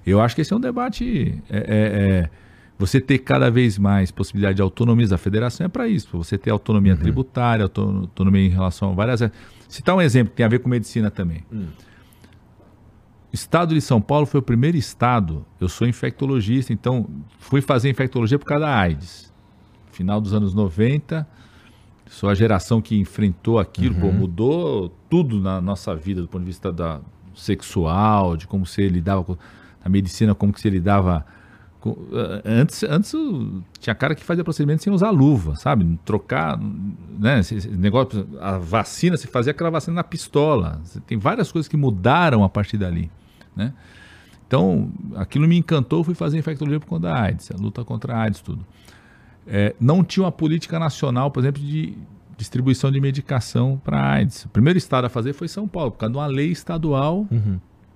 Eu 0.05 0.21
acho 0.21 0.35
que 0.35 0.41
esse 0.41 0.53
é 0.53 0.55
um 0.55 0.59
debate 0.59 1.41
é, 1.49 1.57
é, 1.57 1.63
é, 1.67 2.29
você 2.77 2.99
ter 3.01 3.19
cada 3.19 3.49
vez 3.49 3.77
mais 3.77 4.11
possibilidade 4.11 4.57
de 4.57 4.61
autonomia 4.61 5.07
da 5.07 5.17
federação 5.17 5.65
é 5.65 5.69
para 5.69 5.87
isso, 5.87 6.09
você 6.17 6.37
ter 6.37 6.49
autonomia 6.51 6.95
tributária, 6.95 7.63
auto- 7.63 7.81
autonomia 7.81 8.45
em 8.45 8.49
relação 8.49 8.91
a 8.91 8.93
várias. 8.93 9.21
Citar 9.67 9.95
um 9.95 10.01
exemplo 10.01 10.31
que 10.31 10.37
tem 10.37 10.45
a 10.45 10.49
ver 10.49 10.59
com 10.59 10.69
medicina 10.69 11.09
também. 11.09 11.43
Hum. 11.51 11.65
O 13.33 13.35
estado 13.35 13.73
de 13.73 13.81
São 13.81 13.99
Paulo 13.99 14.27
foi 14.27 14.39
o 14.39 14.43
primeiro 14.43 14.77
estado. 14.77 15.43
Eu 15.59 15.67
sou 15.67 15.87
infectologista, 15.87 16.71
então 16.71 17.07
fui 17.39 17.61
fazer 17.61 17.89
infectologia 17.89 18.37
por 18.37 18.45
causa 18.45 18.65
da 18.65 18.75
AIDS. 18.77 19.33
Final 19.91 20.21
dos 20.21 20.33
anos 20.35 20.53
90, 20.53 21.27
sou 22.07 22.29
a 22.29 22.35
geração 22.35 22.79
que 22.79 22.95
enfrentou 22.95 23.57
aquilo, 23.57 23.95
pô, 23.95 24.11
mudou 24.11 24.89
tudo 25.09 25.39
na 25.39 25.59
nossa 25.59 25.95
vida 25.95 26.21
do 26.21 26.27
ponto 26.27 26.41
de 26.41 26.47
vista 26.47 26.71
da 26.71 26.99
sexual, 27.33 28.37
de 28.37 28.45
como 28.45 28.65
você 28.67 28.87
lidava 28.87 29.23
com 29.23 29.35
a 29.83 29.89
medicina, 29.89 30.35
como 30.35 30.53
que 30.53 30.61
você 30.61 30.69
lidava 30.69 31.25
com- 31.79 31.97
eh, 32.13 32.41
antes, 32.45 32.83
antes 32.83 33.13
tinha 33.79 33.95
cara 33.95 34.13
que 34.15 34.23
fazia 34.23 34.43
procedimento 34.43 34.83
sem 34.83 34.93
usar 34.93 35.09
luva, 35.09 35.55
sabe? 35.55 35.99
Trocar, 36.05 36.59
né? 37.19 37.39
Esse, 37.39 37.67
negócio, 37.69 38.27
a 38.39 38.57
vacina, 38.59 39.17
você 39.17 39.27
fazia 39.27 39.51
aquela 39.51 39.71
vacina 39.71 39.95
na 39.95 40.03
pistola. 40.03 40.79
Tem 41.07 41.17
várias 41.17 41.51
coisas 41.51 41.67
que 41.67 41.75
mudaram 41.75 42.43
a 42.43 42.49
partir 42.49 42.77
dali, 42.77 43.09
né? 43.55 43.73
Então, 44.47 44.91
aquilo 45.15 45.47
me 45.47 45.57
encantou, 45.57 46.03
fui 46.03 46.13
fazer 46.13 46.37
infectologia 46.37 46.79
por 46.79 46.85
conta 46.85 47.07
da 47.07 47.21
AIDS, 47.21 47.49
a 47.51 47.57
luta 47.57 47.83
contra 47.83 48.15
a 48.15 48.21
AIDS, 48.21 48.41
tudo. 48.41 48.65
É, 49.47 49.75
não 49.79 50.03
tinha 50.03 50.23
uma 50.23 50.31
política 50.31 50.77
nacional, 50.77 51.31
por 51.31 51.39
exemplo, 51.39 51.61
de 51.61 51.97
distribuição 52.37 52.91
de 52.91 52.99
medicação 52.99 53.81
para 53.83 53.99
AIDS. 53.99 54.45
O 54.45 54.49
primeiro 54.49 54.77
estado 54.77 55.05
a 55.05 55.09
fazer 55.09 55.33
foi 55.33 55.47
São 55.47 55.67
Paulo, 55.67 55.91
por 55.91 55.97
causa 55.97 56.11
de 56.11 56.17
uma 56.17 56.27
lei 56.27 56.51
estadual 56.51 57.27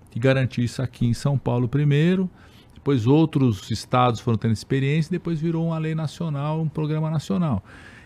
que 0.10 0.19
garantiu 0.19 0.64
isso 0.64 0.82
aqui 0.82 1.06
em 1.06 1.14
São 1.14 1.38
Paulo 1.38 1.68
primeiro. 1.68 2.30
Depois 2.74 3.06
outros 3.06 3.69
estados 3.69 4.19
foram 4.19 4.38
tendo 4.38 4.53
experiência 4.53 5.10
e 5.10 5.11
depois 5.11 5.40
virou 5.40 5.68
uma 5.68 5.77
lei 5.77 5.94
nacional, 5.94 6.61
um 6.61 6.69
programa 6.69 7.10
nacional. 7.11 7.64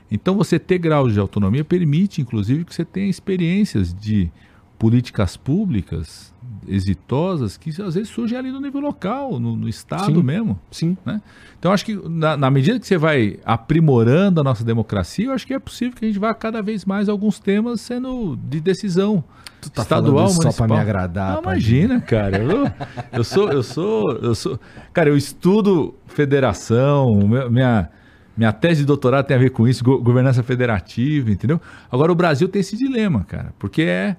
Então 0.10 0.36
você 0.36 0.60
ter 0.60 0.78
graus 0.78 1.14
de 1.14 1.20
autonomia 1.20 1.64
permite, 1.64 2.22
inclusive, 2.22 2.66
que 2.66 2.74
você 2.74 2.84
tenha 2.84 3.10
experiências 3.10 3.94
de 3.94 4.30
políticas 4.78 5.38
públicas 5.38 6.31
exitosas 6.74 7.58
que 7.58 7.70
às 7.82 7.96
vezes 7.96 8.10
surgem 8.10 8.38
ali 8.38 8.52
no 8.52 8.60
nível 8.62 8.82
local, 8.82 9.40
no, 9.40 9.56
no 9.56 9.68
estado 9.68 10.06
Sim. 10.16 10.24
mesmo. 10.24 10.60
Sim. 10.72 10.98
né? 11.06 11.22
Então 11.60 11.72
acho 11.72 11.86
que 11.86 11.94
na, 12.10 12.36
na 12.38 12.50
medida 12.50 12.80
que 12.80 12.88
você 12.88 12.98
vai 12.98 13.38
aprimorando 13.46 14.42
a 14.42 14.44
nossa 14.44 14.64
democracia, 14.64 15.26
eu 15.28 15.34
acho 15.34 15.46
que 15.46 15.54
é 15.54 15.60
possível 15.60 15.96
que 15.96 16.06
a 16.06 16.08
gente 16.08 16.18
vá 16.20 16.34
cada 16.34 16.62
vez 16.62 16.86
mais 16.86 17.08
alguns 17.10 17.40
temas 17.40 17.82
sendo 17.82 18.36
de 18.50 18.60
decisão 18.60 19.24
Tu 19.62 19.70
tá 19.70 19.84
estadual, 19.84 20.28
falando 20.28 20.28
isso 20.30 20.36
só 20.38 20.42
municipal. 20.44 20.68
pra 20.68 20.76
me 20.78 20.82
agradar, 20.82 21.36
Não, 21.36 21.42
Padilha. 21.44 21.86
imagina, 21.86 22.02
cara. 22.02 22.38
Eu, 22.42 22.72
eu 23.14 23.24
sou, 23.24 23.52
eu 23.52 23.62
sou, 23.62 24.12
eu 24.14 24.34
sou, 24.34 24.60
cara, 24.92 25.10
eu 25.10 25.16
estudo 25.18 25.94
federação, 26.08 27.06
minha 27.50 27.90
minha 28.36 28.54
tese 28.54 28.80
de 28.82 28.88
doutorado 28.88 29.26
tem 29.26 29.36
a 29.36 29.40
ver 29.40 29.52
com 29.52 29.68
isso, 29.68 29.84
go- 29.84 30.02
governança 30.02 30.42
federativa, 30.42 31.30
entendeu? 31.30 31.60
Agora 31.92 32.12
o 32.12 32.16
Brasil 32.16 32.48
tem 32.48 32.62
esse 32.62 32.78
dilema, 32.78 33.24
cara, 33.26 33.54
porque 33.60 33.82
é 33.84 34.16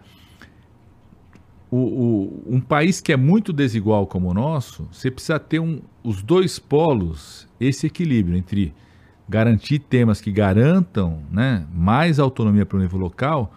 o, 1.73 1.77
o- 1.79 2.43
um 2.57 2.61
país 2.61 3.01
que 3.01 3.13
é 3.13 3.17
muito 3.17 3.53
desigual 3.53 4.07
como 4.07 4.31
o 4.31 4.35
nosso, 4.35 4.87
você 4.93 5.11
precisa 5.11 5.39
ter 5.41 5.59
um, 5.59 5.81
os 6.05 6.23
dois 6.23 6.59
polos, 6.59 7.49
esse 7.59 7.87
equilíbrio 7.87 8.37
entre 8.37 8.73
garantir 9.29 9.79
temas 9.79 10.21
que 10.21 10.31
garantam 10.31 11.21
né, 11.31 11.65
mais 11.75 12.19
autonomia 12.19 12.67
para 12.67 12.77
o 12.77 12.81
nível 12.81 12.99
local, 12.99 13.53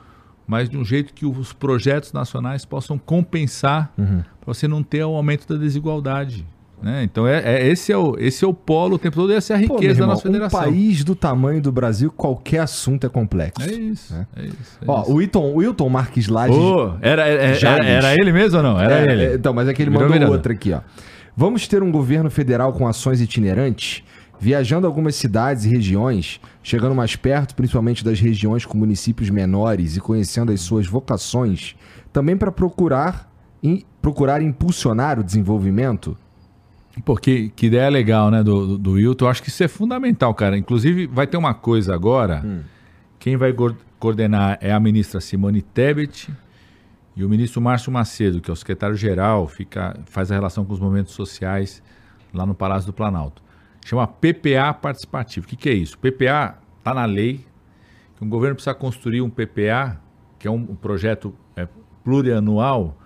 mas 0.48 0.69
de 0.69 0.77
um 0.77 0.85
jeito 0.85 1.14
que 1.14 1.26
os 1.26 1.52
projetos 1.52 2.14
nacionais 2.14 2.64
possam 2.66 2.98
compensar 2.98 3.92
para 4.40 4.53
você 4.53 4.68
não 4.68 4.82
ter 4.82 5.03
o 5.03 5.16
aumento 5.16 5.45
da 5.48 5.60
desigualdade. 5.60 6.45
Né? 6.86 7.02
Então 7.04 7.28
é, 7.28 7.40
é- 7.40 7.68
esse, 7.68 7.92
é 7.92 7.98
o, 7.98 8.16
esse 8.20 8.46
é 8.46 8.48
o 8.48 8.54
polo 8.54 8.98
o 8.98 9.00
tempo 9.00 9.16
todo, 9.16 9.34
essa 9.34 9.54
é 9.54 9.56
a 9.56 9.68
Pô, 9.68 9.74
riqueza 9.74 9.96
da 9.96 10.02
irmão, 10.02 10.08
nossa 10.10 10.22
federação. 10.22 10.60
Um 10.60 10.64
país 10.66 11.04
do 11.04 11.16
tamanho 11.16 11.60
do 11.60 11.72
Brasil, 11.72 12.12
qualquer 12.12 12.60
assunto 12.60 13.08
é 13.08 13.10
complexo. 13.10 13.68
É 13.68 13.74
isso, 13.74 14.14
É. 14.14 14.44
é 14.44 14.46
isso. 14.46 14.78
é 14.82 14.86
Ó, 14.86 15.02
isso. 15.02 15.12
o 15.12 15.16
Wilton, 15.16 15.42
o 15.52 15.56
Wilton 15.56 15.90
Marques 15.90 16.28
Lages. 16.28 16.56
Ô, 16.56 16.94
era, 17.02 17.26
era, 17.28 17.42
era, 17.44 17.54
Jales. 17.56 17.88
era 17.88 18.14
ele 18.14 18.32
mesmo 18.32 18.58
ou 18.58 18.64
não? 18.64 18.80
Era 18.80 19.00
É, 19.00 19.12
ele. 19.12 19.24
é, 19.26 19.34
então, 19.34 19.52
mas 19.52 19.68
é 19.68 19.74
que 19.74 19.82
ele 19.82 19.90
Virou 19.90 20.08
mandou 20.08 20.30
outra 20.30 20.54
aqui, 20.54 20.74
ó. 20.74 20.82
Vamos 21.36 21.68
ter 21.68 21.82
um 21.82 21.92
governo 21.92 22.30
federal 22.30 22.72
com 22.72 22.88
ações 22.88 23.20
itinerantes, 23.20 24.04
viajando 24.40 24.86
algumas 24.86 25.16
cidades 25.16 25.66
e 25.66 25.70
regiões, 25.70 26.40
chegando 26.62 26.94
mais 26.94 27.16
perto, 27.16 27.56
principalmente 27.56 28.06
das 28.06 28.20
regiões 28.20 28.64
com 28.64 28.78
municípios 28.78 29.32
menores 29.32 29.98
e 29.98 30.00
conhecendo 30.00 30.52
as 30.52 30.62
suas 30.62 30.86
vocações, 30.86 31.76
também 32.14 32.38
para 32.38 32.52
procurar, 32.52 33.28
im- 33.64 33.82
procurar 34.04 34.40
impulsionar 34.40 35.20
o 35.20 35.24
desenvolvimento. 35.24 36.16
Pô, 37.04 37.16
que, 37.16 37.50
que 37.50 37.66
ideia 37.66 37.90
legal, 37.90 38.32
né, 38.32 38.42
do, 38.42 38.78
do, 38.78 38.92
Wilton. 38.94 39.26
Eu 39.26 39.30
acho 39.30 39.44
que 39.44 39.50
isso 39.50 39.64
é 39.64 39.68
fundamental, 39.68 40.34
cara. 40.34 40.58
Inclusive, 40.58 41.08
vai 41.08 41.28
ter 41.28 41.36
uma 41.38 41.54
coisa 41.54 41.94
agora. 41.94 42.64
Quem 43.20 43.36
vai 43.36 43.54
coordenar 44.00 44.58
é 44.62 44.72
a 44.72 44.80
ministra 44.80 45.20
Simone 45.20 45.62
Tebet 45.62 46.32
e 47.16 47.24
o 47.24 47.30
ministro 47.30 47.62
Márcio 47.62 47.92
Macedo, 47.92 48.42
que 48.42 48.50
é 48.50 48.54
o 48.54 48.56
secretário-geral, 48.56 49.48
fica, 49.48 49.98
faz 50.06 50.32
a 50.32 50.36
relação 50.36 50.66
com 50.66 50.74
os 50.74 50.80
movimentos 50.80 51.14
sociais 51.14 51.82
lá 52.34 52.46
no 52.46 52.54
Palácio 52.54 52.88
do 52.88 52.94
Planalto. 52.94 53.42
Chama 53.86 54.08
PPA 54.08 54.74
Participativo. 54.74 55.46
O 55.46 55.50
que, 55.50 55.56
que 55.56 55.70
é 55.70 55.74
isso? 55.74 55.98
PPA 55.98 56.58
está 56.78 56.94
na 56.94 57.06
lei, 57.06 57.46
que 58.16 58.24
o 58.24 58.28
governo 58.28 58.56
precisa 58.56 58.74
construir 58.76 59.22
um 59.22 59.30
PPA, 59.30 60.00
que 60.38 60.48
é 60.48 60.52
um, 60.52 60.56
um 60.56 60.76
projeto 60.76 61.34
é, 61.56 61.68
plurianual, 62.04 62.98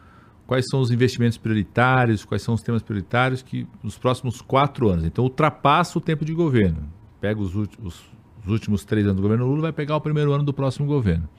quais 0.50 0.66
são 0.68 0.82
os 0.82 0.90
investimentos 0.90 1.38
prioritários, 1.38 2.26
quais 2.26 2.42
são 2.42 2.56
os 2.56 2.62
temas 2.64 2.82
prioritários 2.82 3.44
que 3.44 3.68
nos 3.84 4.00
próximos 4.00 4.42
quatro 4.42 4.90
anos. 4.90 5.06
Então 5.06 5.24
ultrapassa 5.24 5.96
o 6.00 6.02
tempo 6.02 6.26
de 6.26 6.34
governo. 6.34 6.92
Pega 7.22 7.40
os, 7.40 7.54
os- 7.56 7.70
os 7.84 8.48
últimos 8.48 8.84
três 8.84 9.06
anos 9.06 9.18
do 9.18 9.22
governo 9.22 9.46
Lula, 9.46 9.62
vai 9.62 9.72
pegar 9.72 9.96
o 9.96 10.02
primeiro 10.02 10.34
ano 10.34 10.44
do 10.44 10.52
próximo 10.52 10.88
governo. 10.88 11.30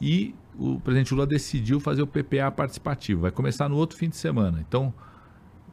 E 0.00 0.36
o 0.56 0.78
presidente 0.78 1.12
Lula 1.12 1.26
decidiu 1.26 1.80
fazer 1.80 2.02
o 2.02 2.06
PPA 2.06 2.48
participativo. 2.54 3.22
Vai 3.22 3.32
começar 3.32 3.68
no 3.68 3.74
outro 3.74 3.98
fim 3.98 4.08
de 4.08 4.16
semana. 4.16 4.64
Então 4.68 4.94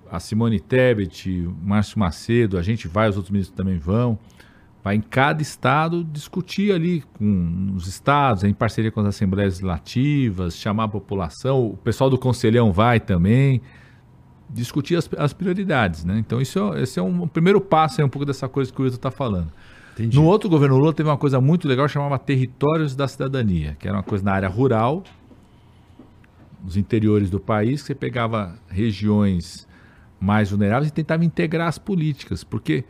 a 0.09 0.19
Simone 0.19 0.59
Tebet, 0.59 1.47
Márcio 1.61 1.99
Macedo, 1.99 2.57
a 2.57 2.63
gente 2.63 2.87
vai, 2.87 3.07
os 3.09 3.15
outros 3.15 3.31
ministros 3.31 3.55
também 3.55 3.77
vão. 3.77 4.17
Vai 4.83 4.95
em 4.95 5.01
cada 5.01 5.41
estado 5.41 6.03
discutir 6.03 6.71
ali 6.71 7.03
com 7.17 7.73
os 7.75 7.85
estados, 7.87 8.43
em 8.43 8.53
parceria 8.53 8.91
com 8.91 9.01
as 9.01 9.07
assembleias 9.07 9.55
legislativas, 9.55 10.55
chamar 10.55 10.85
a 10.85 10.87
população, 10.87 11.67
o 11.67 11.77
pessoal 11.77 12.09
do 12.09 12.17
Conselhão 12.17 12.71
vai 12.71 12.99
também, 12.99 13.61
discutir 14.49 14.95
as, 14.95 15.09
as 15.17 15.33
prioridades, 15.33 16.05
né? 16.05 16.17
Então 16.17 16.41
isso 16.41 16.73
é, 16.73 16.83
esse 16.83 16.99
é 16.99 17.03
um 17.03 17.27
primeiro 17.27 17.59
passo, 17.59 18.01
é 18.01 18.05
um 18.05 18.09
pouco 18.09 18.25
dessa 18.25 18.47
coisa 18.47 18.71
que 18.71 18.79
o 18.79 18.83
Wilton 18.83 18.95
está 18.95 19.11
falando. 19.11 19.51
Entendi. 19.93 20.15
No 20.15 20.23
outro 20.23 20.49
governo 20.49 20.77
Lula 20.77 20.93
teve 20.93 21.09
uma 21.09 21.17
coisa 21.17 21.41
muito 21.41 21.67
legal, 21.67 21.87
chamava 21.89 22.17
Territórios 22.17 22.95
da 22.95 23.05
Cidadania, 23.05 23.75
que 23.77 23.85
era 23.85 23.97
uma 23.97 24.03
coisa 24.03 24.23
na 24.23 24.31
área 24.31 24.47
rural, 24.47 25.03
nos 26.63 26.77
interiores 26.77 27.29
do 27.29 27.39
país, 27.39 27.81
que 27.81 27.87
você 27.87 27.95
pegava 27.95 28.57
regiões 28.69 29.67
mais 30.19 30.51
vulneráveis 30.51 30.89
e 30.89 30.93
tentava 30.93 31.23
integrar 31.25 31.67
as 31.67 31.77
políticas, 31.77 32.43
porque 32.43 32.85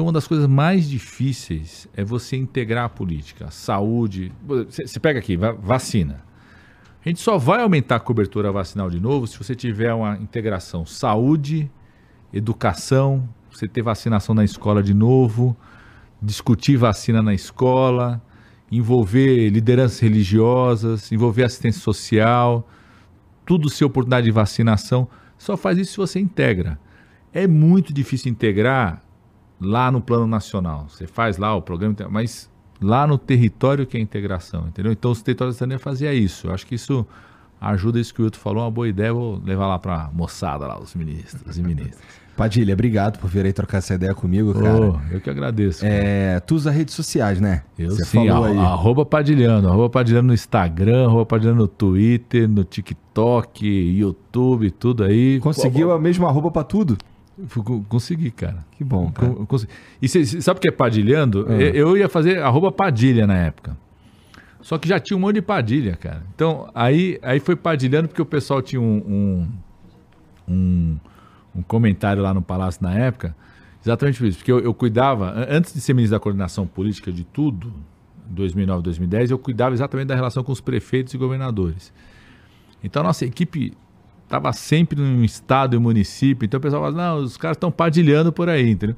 uma 0.00 0.12
das 0.12 0.26
coisas 0.26 0.46
mais 0.46 0.88
difíceis 0.88 1.88
é 1.96 2.02
você 2.02 2.36
integrar 2.36 2.84
a 2.84 2.88
política, 2.88 3.50
saúde. 3.50 4.32
Você 4.68 4.98
pega 4.98 5.18
aqui, 5.20 5.36
va- 5.36 5.52
vacina. 5.52 6.22
A 7.04 7.08
gente 7.08 7.20
só 7.20 7.36
vai 7.38 7.62
aumentar 7.62 7.96
a 7.96 8.00
cobertura 8.00 8.50
vacinal 8.50 8.88
de 8.90 8.98
novo 8.98 9.26
se 9.26 9.36
você 9.38 9.54
tiver 9.54 9.92
uma 9.92 10.16
integração 10.16 10.86
saúde, 10.86 11.70
educação, 12.32 13.28
você 13.52 13.68
ter 13.68 13.82
vacinação 13.82 14.34
na 14.34 14.42
escola 14.42 14.82
de 14.82 14.94
novo, 14.94 15.56
discutir 16.20 16.76
vacina 16.76 17.22
na 17.22 17.34
escola, 17.34 18.20
envolver 18.72 19.50
lideranças 19.50 20.00
religiosas, 20.00 21.12
envolver 21.12 21.44
assistência 21.44 21.80
social, 21.80 22.68
tudo 23.46 23.68
ser 23.68 23.84
oportunidade 23.84 24.24
de 24.24 24.32
vacinação. 24.32 25.06
Só 25.38 25.56
faz 25.56 25.78
isso 25.78 25.92
se 25.92 25.96
você 25.98 26.18
integra. 26.18 26.80
É 27.32 27.46
muito 27.46 27.92
difícil 27.92 28.32
integrar 28.32 29.04
lá 29.60 29.90
no 29.90 30.00
plano 30.00 30.26
nacional. 30.26 30.86
Você 30.88 31.06
faz 31.06 31.38
lá 31.38 31.54
o 31.54 31.62
programa, 31.62 31.92
inte- 31.92 32.06
mas 32.08 32.50
lá 32.80 33.06
no 33.06 33.16
território 33.16 33.86
que 33.86 33.96
é 33.96 34.00
a 34.00 34.02
integração, 34.02 34.66
entendeu? 34.68 34.92
Então 34.92 35.10
os 35.10 35.22
territórios 35.22 35.54
da 35.54 35.58
cidadania 35.58 35.78
fazia 35.78 36.12
isso. 36.12 36.48
Eu 36.48 36.54
acho 36.54 36.66
que 36.66 36.74
isso 36.74 37.06
ajuda 37.60 37.98
isso 37.98 38.12
que 38.12 38.20
o 38.20 38.24
Wilton 38.24 38.38
falou, 38.38 38.62
uma 38.64 38.70
boa 38.70 38.88
ideia. 38.88 39.12
Vou 39.12 39.40
levar 39.44 39.66
lá 39.66 39.78
para 39.78 40.10
moçada 40.12 40.66
lá, 40.66 40.78
os 40.78 40.94
ministros 40.94 41.56
e 41.56 41.62
ministras. 41.62 41.98
Padilha, 42.36 42.74
obrigado 42.74 43.20
por 43.20 43.30
vir 43.30 43.46
aí 43.46 43.52
trocar 43.52 43.78
essa 43.78 43.94
ideia 43.94 44.12
comigo, 44.12 44.52
cara. 44.54 44.90
Oh, 44.90 45.14
eu 45.14 45.20
que 45.20 45.30
agradeço. 45.30 45.82
cara. 45.82 45.94
É, 45.94 46.40
tu 46.40 46.56
usa 46.56 46.68
redes 46.68 46.92
sociais, 46.92 47.40
né? 47.40 47.62
Eu 47.78 47.90
Você 47.92 48.04
sim, 48.04 48.26
falou 48.26 48.44
a- 48.44 48.48
aí. 48.48 48.58
arroba 48.58 49.06
Padilhano, 49.06 49.68
arroba 49.68 49.88
Padilhano 49.88 50.26
no 50.26 50.34
Instagram, 50.34 51.04
arroba 51.06 51.24
Padilhano 51.24 51.58
no 51.60 51.68
Twitter, 51.68 52.48
no 52.48 52.64
TikTok, 52.64 53.64
YouTube, 53.64 54.68
tudo 54.72 55.04
aí. 55.04 55.38
Conseguiu 55.38 55.92
a 55.92 55.98
mesma 56.00 56.26
arroba 56.28 56.50
pra 56.50 56.64
tudo? 56.64 56.98
Consegui, 57.88 58.30
cara. 58.30 58.64
Que 58.72 58.84
bom, 58.84 59.10
cara. 59.10 59.32
Co- 59.32 59.46
consegui. 59.46 59.72
E 60.00 60.08
cê- 60.08 60.24
cê 60.24 60.40
sabe 60.40 60.58
o 60.58 60.60
que 60.60 60.68
é 60.68 60.72
Padilhando? 60.72 61.46
Ah. 61.48 61.54
Eu 61.54 61.96
ia 61.96 62.08
fazer 62.08 62.40
arroba 62.42 62.70
Padilha 62.70 63.26
na 63.26 63.36
época. 63.36 63.76
Só 64.60 64.78
que 64.78 64.88
já 64.88 64.98
tinha 64.98 65.16
um 65.16 65.20
monte 65.20 65.34
de 65.34 65.42
Padilha, 65.42 65.94
cara. 65.96 66.22
Então, 66.34 66.70
aí, 66.74 67.18
aí 67.22 67.38
foi 67.40 67.54
Padilhando 67.56 68.08
porque 68.08 68.22
o 68.22 68.26
pessoal 68.26 68.62
tinha 68.62 68.80
um, 68.80 68.96
um, 70.48 70.52
um, 70.54 70.96
um 71.56 71.62
comentário 71.62 72.22
lá 72.22 72.32
no 72.32 72.40
Palácio 72.40 72.82
na 72.82 72.94
época. 72.94 73.36
Exatamente 73.82 74.18
por 74.18 74.26
isso, 74.26 74.38
porque 74.38 74.50
eu, 74.52 74.60
eu 74.60 74.72
cuidava, 74.72 75.30
an- 75.32 75.46
antes 75.50 75.74
de 75.74 75.80
ser 75.80 75.92
ministro 75.92 76.16
da 76.16 76.20
coordenação 76.20 76.66
política 76.66 77.12
de 77.12 77.24
tudo, 77.24 77.72
2009, 78.30 78.82
2010, 78.82 79.30
eu 79.30 79.38
cuidava 79.38 79.74
exatamente 79.74 80.06
da 80.08 80.14
relação 80.14 80.42
com 80.42 80.50
os 80.52 80.60
prefeitos 80.60 81.12
e 81.12 81.18
governadores. 81.18 81.92
Então 82.82 83.00
a 83.02 83.04
nossa 83.04 83.26
equipe 83.26 83.74
estava 84.34 84.52
sempre 84.52 85.00
no 85.00 85.24
estado 85.24 85.76
e 85.76 85.78
município, 85.78 86.44
então 86.44 86.58
o 86.58 86.60
pessoal 86.60 86.82
fala, 86.82 86.96
não, 86.96 87.18
os 87.18 87.36
caras 87.36 87.56
estão 87.56 87.70
padilhando 87.70 88.32
por 88.32 88.48
aí, 88.48 88.70
entendeu? 88.70 88.96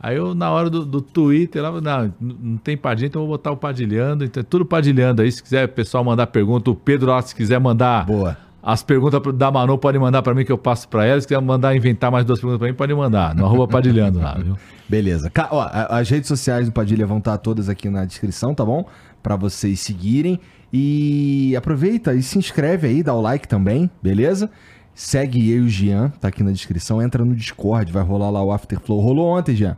Aí 0.00 0.16
eu, 0.16 0.34
na 0.34 0.50
hora 0.50 0.68
do, 0.68 0.84
do 0.84 1.00
Twitter, 1.00 1.62
lá, 1.62 1.80
não, 1.80 2.14
não 2.20 2.56
tem 2.56 2.76
padilha, 2.76 3.06
então 3.06 3.22
eu 3.22 3.26
vou 3.26 3.36
botar 3.36 3.52
o 3.52 3.56
padilhando, 3.56 4.24
então 4.24 4.40
é 4.40 4.44
tudo 4.44 4.64
padilhando 4.64 5.22
aí, 5.22 5.30
se 5.30 5.42
quiser 5.42 5.66
o 5.66 5.68
pessoal 5.68 6.02
mandar 6.02 6.26
pergunta, 6.26 6.70
o 6.70 6.74
Pedro 6.74 7.10
lá, 7.10 7.22
se 7.22 7.34
quiser 7.34 7.60
mandar 7.60 8.06
Boa. 8.06 8.36
as 8.62 8.82
perguntas 8.82 9.20
da 9.34 9.50
Manu, 9.50 9.78
pode 9.78 9.98
mandar 9.98 10.22
para 10.22 10.34
mim 10.34 10.44
que 10.44 10.50
eu 10.50 10.58
passo 10.58 10.88
para 10.88 11.04
ela, 11.04 11.20
se 11.20 11.28
quiser 11.28 11.40
mandar 11.40 11.76
inventar 11.76 12.10
mais 12.10 12.24
duas 12.24 12.40
perguntas 12.40 12.58
para 12.58 12.68
mim, 12.68 12.74
pode 12.74 12.94
mandar, 12.94 13.34
no 13.34 13.44
arroba 13.44 13.68
padilhando 13.68 14.18
lá, 14.18 14.34
viu? 14.34 14.56
Beleza. 14.88 15.30
Ó, 15.50 15.68
as 15.70 16.10
redes 16.10 16.28
sociais 16.28 16.66
do 16.66 16.72
Padilha 16.72 17.06
vão 17.06 17.16
estar 17.18 17.38
todas 17.38 17.68
aqui 17.68 17.88
na 17.88 18.04
descrição, 18.04 18.54
tá 18.54 18.62
bom? 18.62 18.86
Pra 19.22 19.36
vocês 19.36 19.80
seguirem. 19.80 20.38
E 20.72 21.54
aproveita 21.54 22.14
e 22.14 22.22
se 22.22 22.38
inscreve 22.38 22.86
aí, 22.86 23.02
dá 23.02 23.14
o 23.14 23.20
like 23.20 23.46
também, 23.46 23.90
beleza? 24.02 24.50
Segue 24.94 25.50
eu 25.50 25.58
e 25.58 25.66
o 25.66 25.68
Jean, 25.68 26.10
tá 26.20 26.28
aqui 26.28 26.42
na 26.42 26.50
descrição. 26.50 27.02
Entra 27.02 27.24
no 27.24 27.34
Discord, 27.34 27.92
vai 27.92 28.02
rolar 28.02 28.30
lá 28.30 28.42
o 28.42 28.52
Afterflow. 28.52 29.00
Rolou 29.00 29.38
ontem, 29.38 29.54
Jean? 29.54 29.76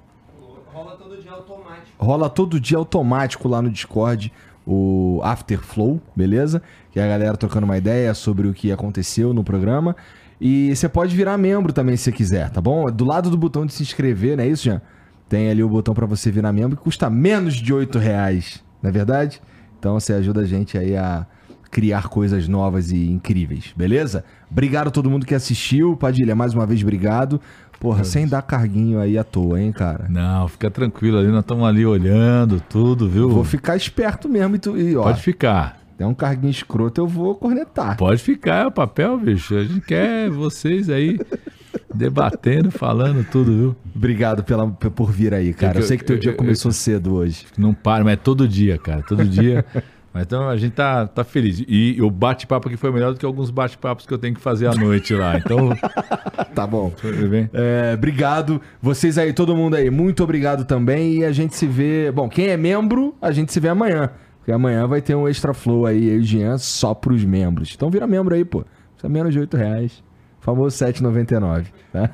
Rola 0.72 0.96
todo 0.96 1.20
dia 1.20 1.32
automático. 1.32 2.04
Rola 2.04 2.30
todo 2.30 2.60
dia 2.60 2.78
automático 2.78 3.48
lá 3.48 3.62
no 3.62 3.70
Discord 3.70 4.32
o 4.66 5.20
Afterflow, 5.22 6.00
beleza? 6.16 6.62
Que 6.90 6.98
é 6.98 7.04
a 7.04 7.08
galera 7.08 7.36
trocando 7.36 7.64
uma 7.64 7.76
ideia 7.76 8.14
sobre 8.14 8.48
o 8.48 8.54
que 8.54 8.72
aconteceu 8.72 9.34
no 9.34 9.44
programa. 9.44 9.94
E 10.40 10.74
você 10.74 10.88
pode 10.88 11.14
virar 11.14 11.36
membro 11.38 11.72
também 11.72 11.96
se 11.96 12.10
quiser, 12.12 12.50
tá 12.50 12.60
bom? 12.60 12.90
Do 12.90 13.04
lado 13.04 13.30
do 13.30 13.36
botão 13.36 13.66
de 13.66 13.72
se 13.72 13.82
inscrever, 13.82 14.36
não 14.36 14.44
é 14.44 14.48
isso, 14.48 14.64
Jean? 14.64 14.80
Tem 15.28 15.50
ali 15.50 15.62
o 15.62 15.68
botão 15.68 15.94
pra 15.94 16.06
você 16.06 16.30
virar 16.30 16.52
membro 16.52 16.76
que 16.76 16.82
custa 16.82 17.08
menos 17.08 17.54
de 17.54 17.72
8 17.72 17.98
reais, 17.98 18.62
não 18.82 18.90
é 18.90 18.92
verdade? 18.92 19.40
Então 19.84 20.00
você 20.00 20.14
ajuda 20.14 20.40
a 20.40 20.44
gente 20.46 20.78
aí 20.78 20.96
a 20.96 21.26
criar 21.70 22.08
coisas 22.08 22.48
novas 22.48 22.90
e 22.90 23.10
incríveis, 23.10 23.74
beleza? 23.76 24.24
Obrigado 24.50 24.88
a 24.88 24.90
todo 24.90 25.10
mundo 25.10 25.26
que 25.26 25.34
assistiu. 25.34 25.94
Padilha, 25.94 26.34
mais 26.34 26.54
uma 26.54 26.64
vez, 26.64 26.80
obrigado. 26.80 27.38
Porra, 27.78 28.02
sem 28.02 28.26
dar 28.26 28.40
carguinho 28.40 28.98
aí 28.98 29.18
à 29.18 29.22
toa, 29.22 29.60
hein, 29.60 29.72
cara? 29.72 30.06
Não, 30.08 30.48
fica 30.48 30.70
tranquilo 30.70 31.18
ali, 31.18 31.28
nós 31.28 31.40
estamos 31.40 31.68
ali 31.68 31.84
olhando 31.84 32.62
tudo, 32.66 33.10
viu? 33.10 33.28
Vou 33.28 33.44
ficar 33.44 33.76
esperto 33.76 34.26
mesmo 34.26 34.56
e, 34.56 34.58
tu, 34.58 34.74
e 34.74 34.96
ó, 34.96 35.02
Pode 35.02 35.20
ficar. 35.20 35.78
tem 35.98 36.06
um 36.06 36.14
carguinho 36.14 36.50
escroto, 36.50 37.02
eu 37.02 37.06
vou 37.06 37.34
cornetar. 37.34 37.98
Pode 37.98 38.22
ficar, 38.22 38.64
é 38.64 38.66
o 38.66 38.72
papel, 38.72 39.18
bicho. 39.18 39.54
A 39.54 39.64
gente 39.64 39.82
quer 39.82 40.30
vocês 40.30 40.88
aí 40.88 41.20
debatendo, 41.94 42.70
falando 42.70 43.24
tudo, 43.30 43.52
viu? 43.56 43.76
Obrigado 43.94 44.42
pela, 44.42 44.68
por 44.68 45.10
vir 45.10 45.32
aí, 45.32 45.54
cara. 45.54 45.78
Eu 45.78 45.82
sei 45.82 45.96
que 45.96 46.04
teu 46.04 46.18
dia 46.18 46.32
começou 46.34 46.72
cedo 46.72 47.14
hoje. 47.14 47.46
Não 47.56 47.72
para, 47.72 48.04
mas 48.04 48.14
é 48.14 48.16
todo 48.16 48.46
dia, 48.48 48.76
cara. 48.78 49.02
Todo 49.02 49.24
dia. 49.24 49.64
Mas 50.12 50.22
então 50.24 50.48
a 50.48 50.56
gente 50.56 50.72
tá, 50.74 51.06
tá 51.08 51.24
feliz. 51.24 51.64
E 51.66 52.00
o 52.00 52.08
bate-papo 52.08 52.68
aqui 52.68 52.76
foi 52.76 52.92
melhor 52.92 53.12
do 53.12 53.18
que 53.18 53.26
alguns 53.26 53.50
bate-papos 53.50 54.06
que 54.06 54.14
eu 54.14 54.18
tenho 54.18 54.34
que 54.34 54.40
fazer 54.40 54.68
à 54.68 54.74
noite 54.74 55.12
lá. 55.12 55.36
Então, 55.36 55.70
Tá 56.54 56.66
bom. 56.66 56.90
tudo 56.90 57.28
bem? 57.28 57.50
É, 57.52 57.94
obrigado. 57.94 58.60
Vocês 58.80 59.18
aí, 59.18 59.32
todo 59.32 59.56
mundo 59.56 59.74
aí, 59.74 59.90
muito 59.90 60.22
obrigado 60.22 60.64
também. 60.64 61.16
E 61.18 61.24
a 61.24 61.32
gente 61.32 61.56
se 61.56 61.66
vê. 61.66 62.12
Bom, 62.12 62.28
quem 62.28 62.46
é 62.46 62.56
membro, 62.56 63.16
a 63.20 63.32
gente 63.32 63.52
se 63.52 63.58
vê 63.58 63.68
amanhã. 63.68 64.10
Porque 64.38 64.52
amanhã 64.52 64.86
vai 64.86 65.00
ter 65.00 65.16
um 65.16 65.26
extra 65.26 65.52
flow 65.52 65.84
aí, 65.86 66.08
eu 66.08 66.20
e 66.20 66.22
Jean, 66.22 66.58
só 66.58 66.94
pros 66.94 67.24
membros. 67.24 67.72
Então 67.74 67.90
vira 67.90 68.06
membro 68.06 68.34
aí, 68.34 68.44
pô. 68.44 68.64
Isso 68.96 69.04
é 69.04 69.08
menos 69.08 69.32
de 69.32 69.40
8 69.40 69.56
reais. 69.56 70.02
Famoso 70.44 70.76
7,99, 70.84 71.64
tá? 71.90 72.10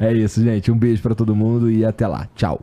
É 0.00 0.12
isso, 0.12 0.42
gente. 0.42 0.72
Um 0.72 0.76
beijo 0.76 1.00
pra 1.00 1.14
todo 1.14 1.36
mundo 1.36 1.70
e 1.70 1.84
até 1.84 2.04
lá. 2.06 2.28
Tchau. 2.34 2.60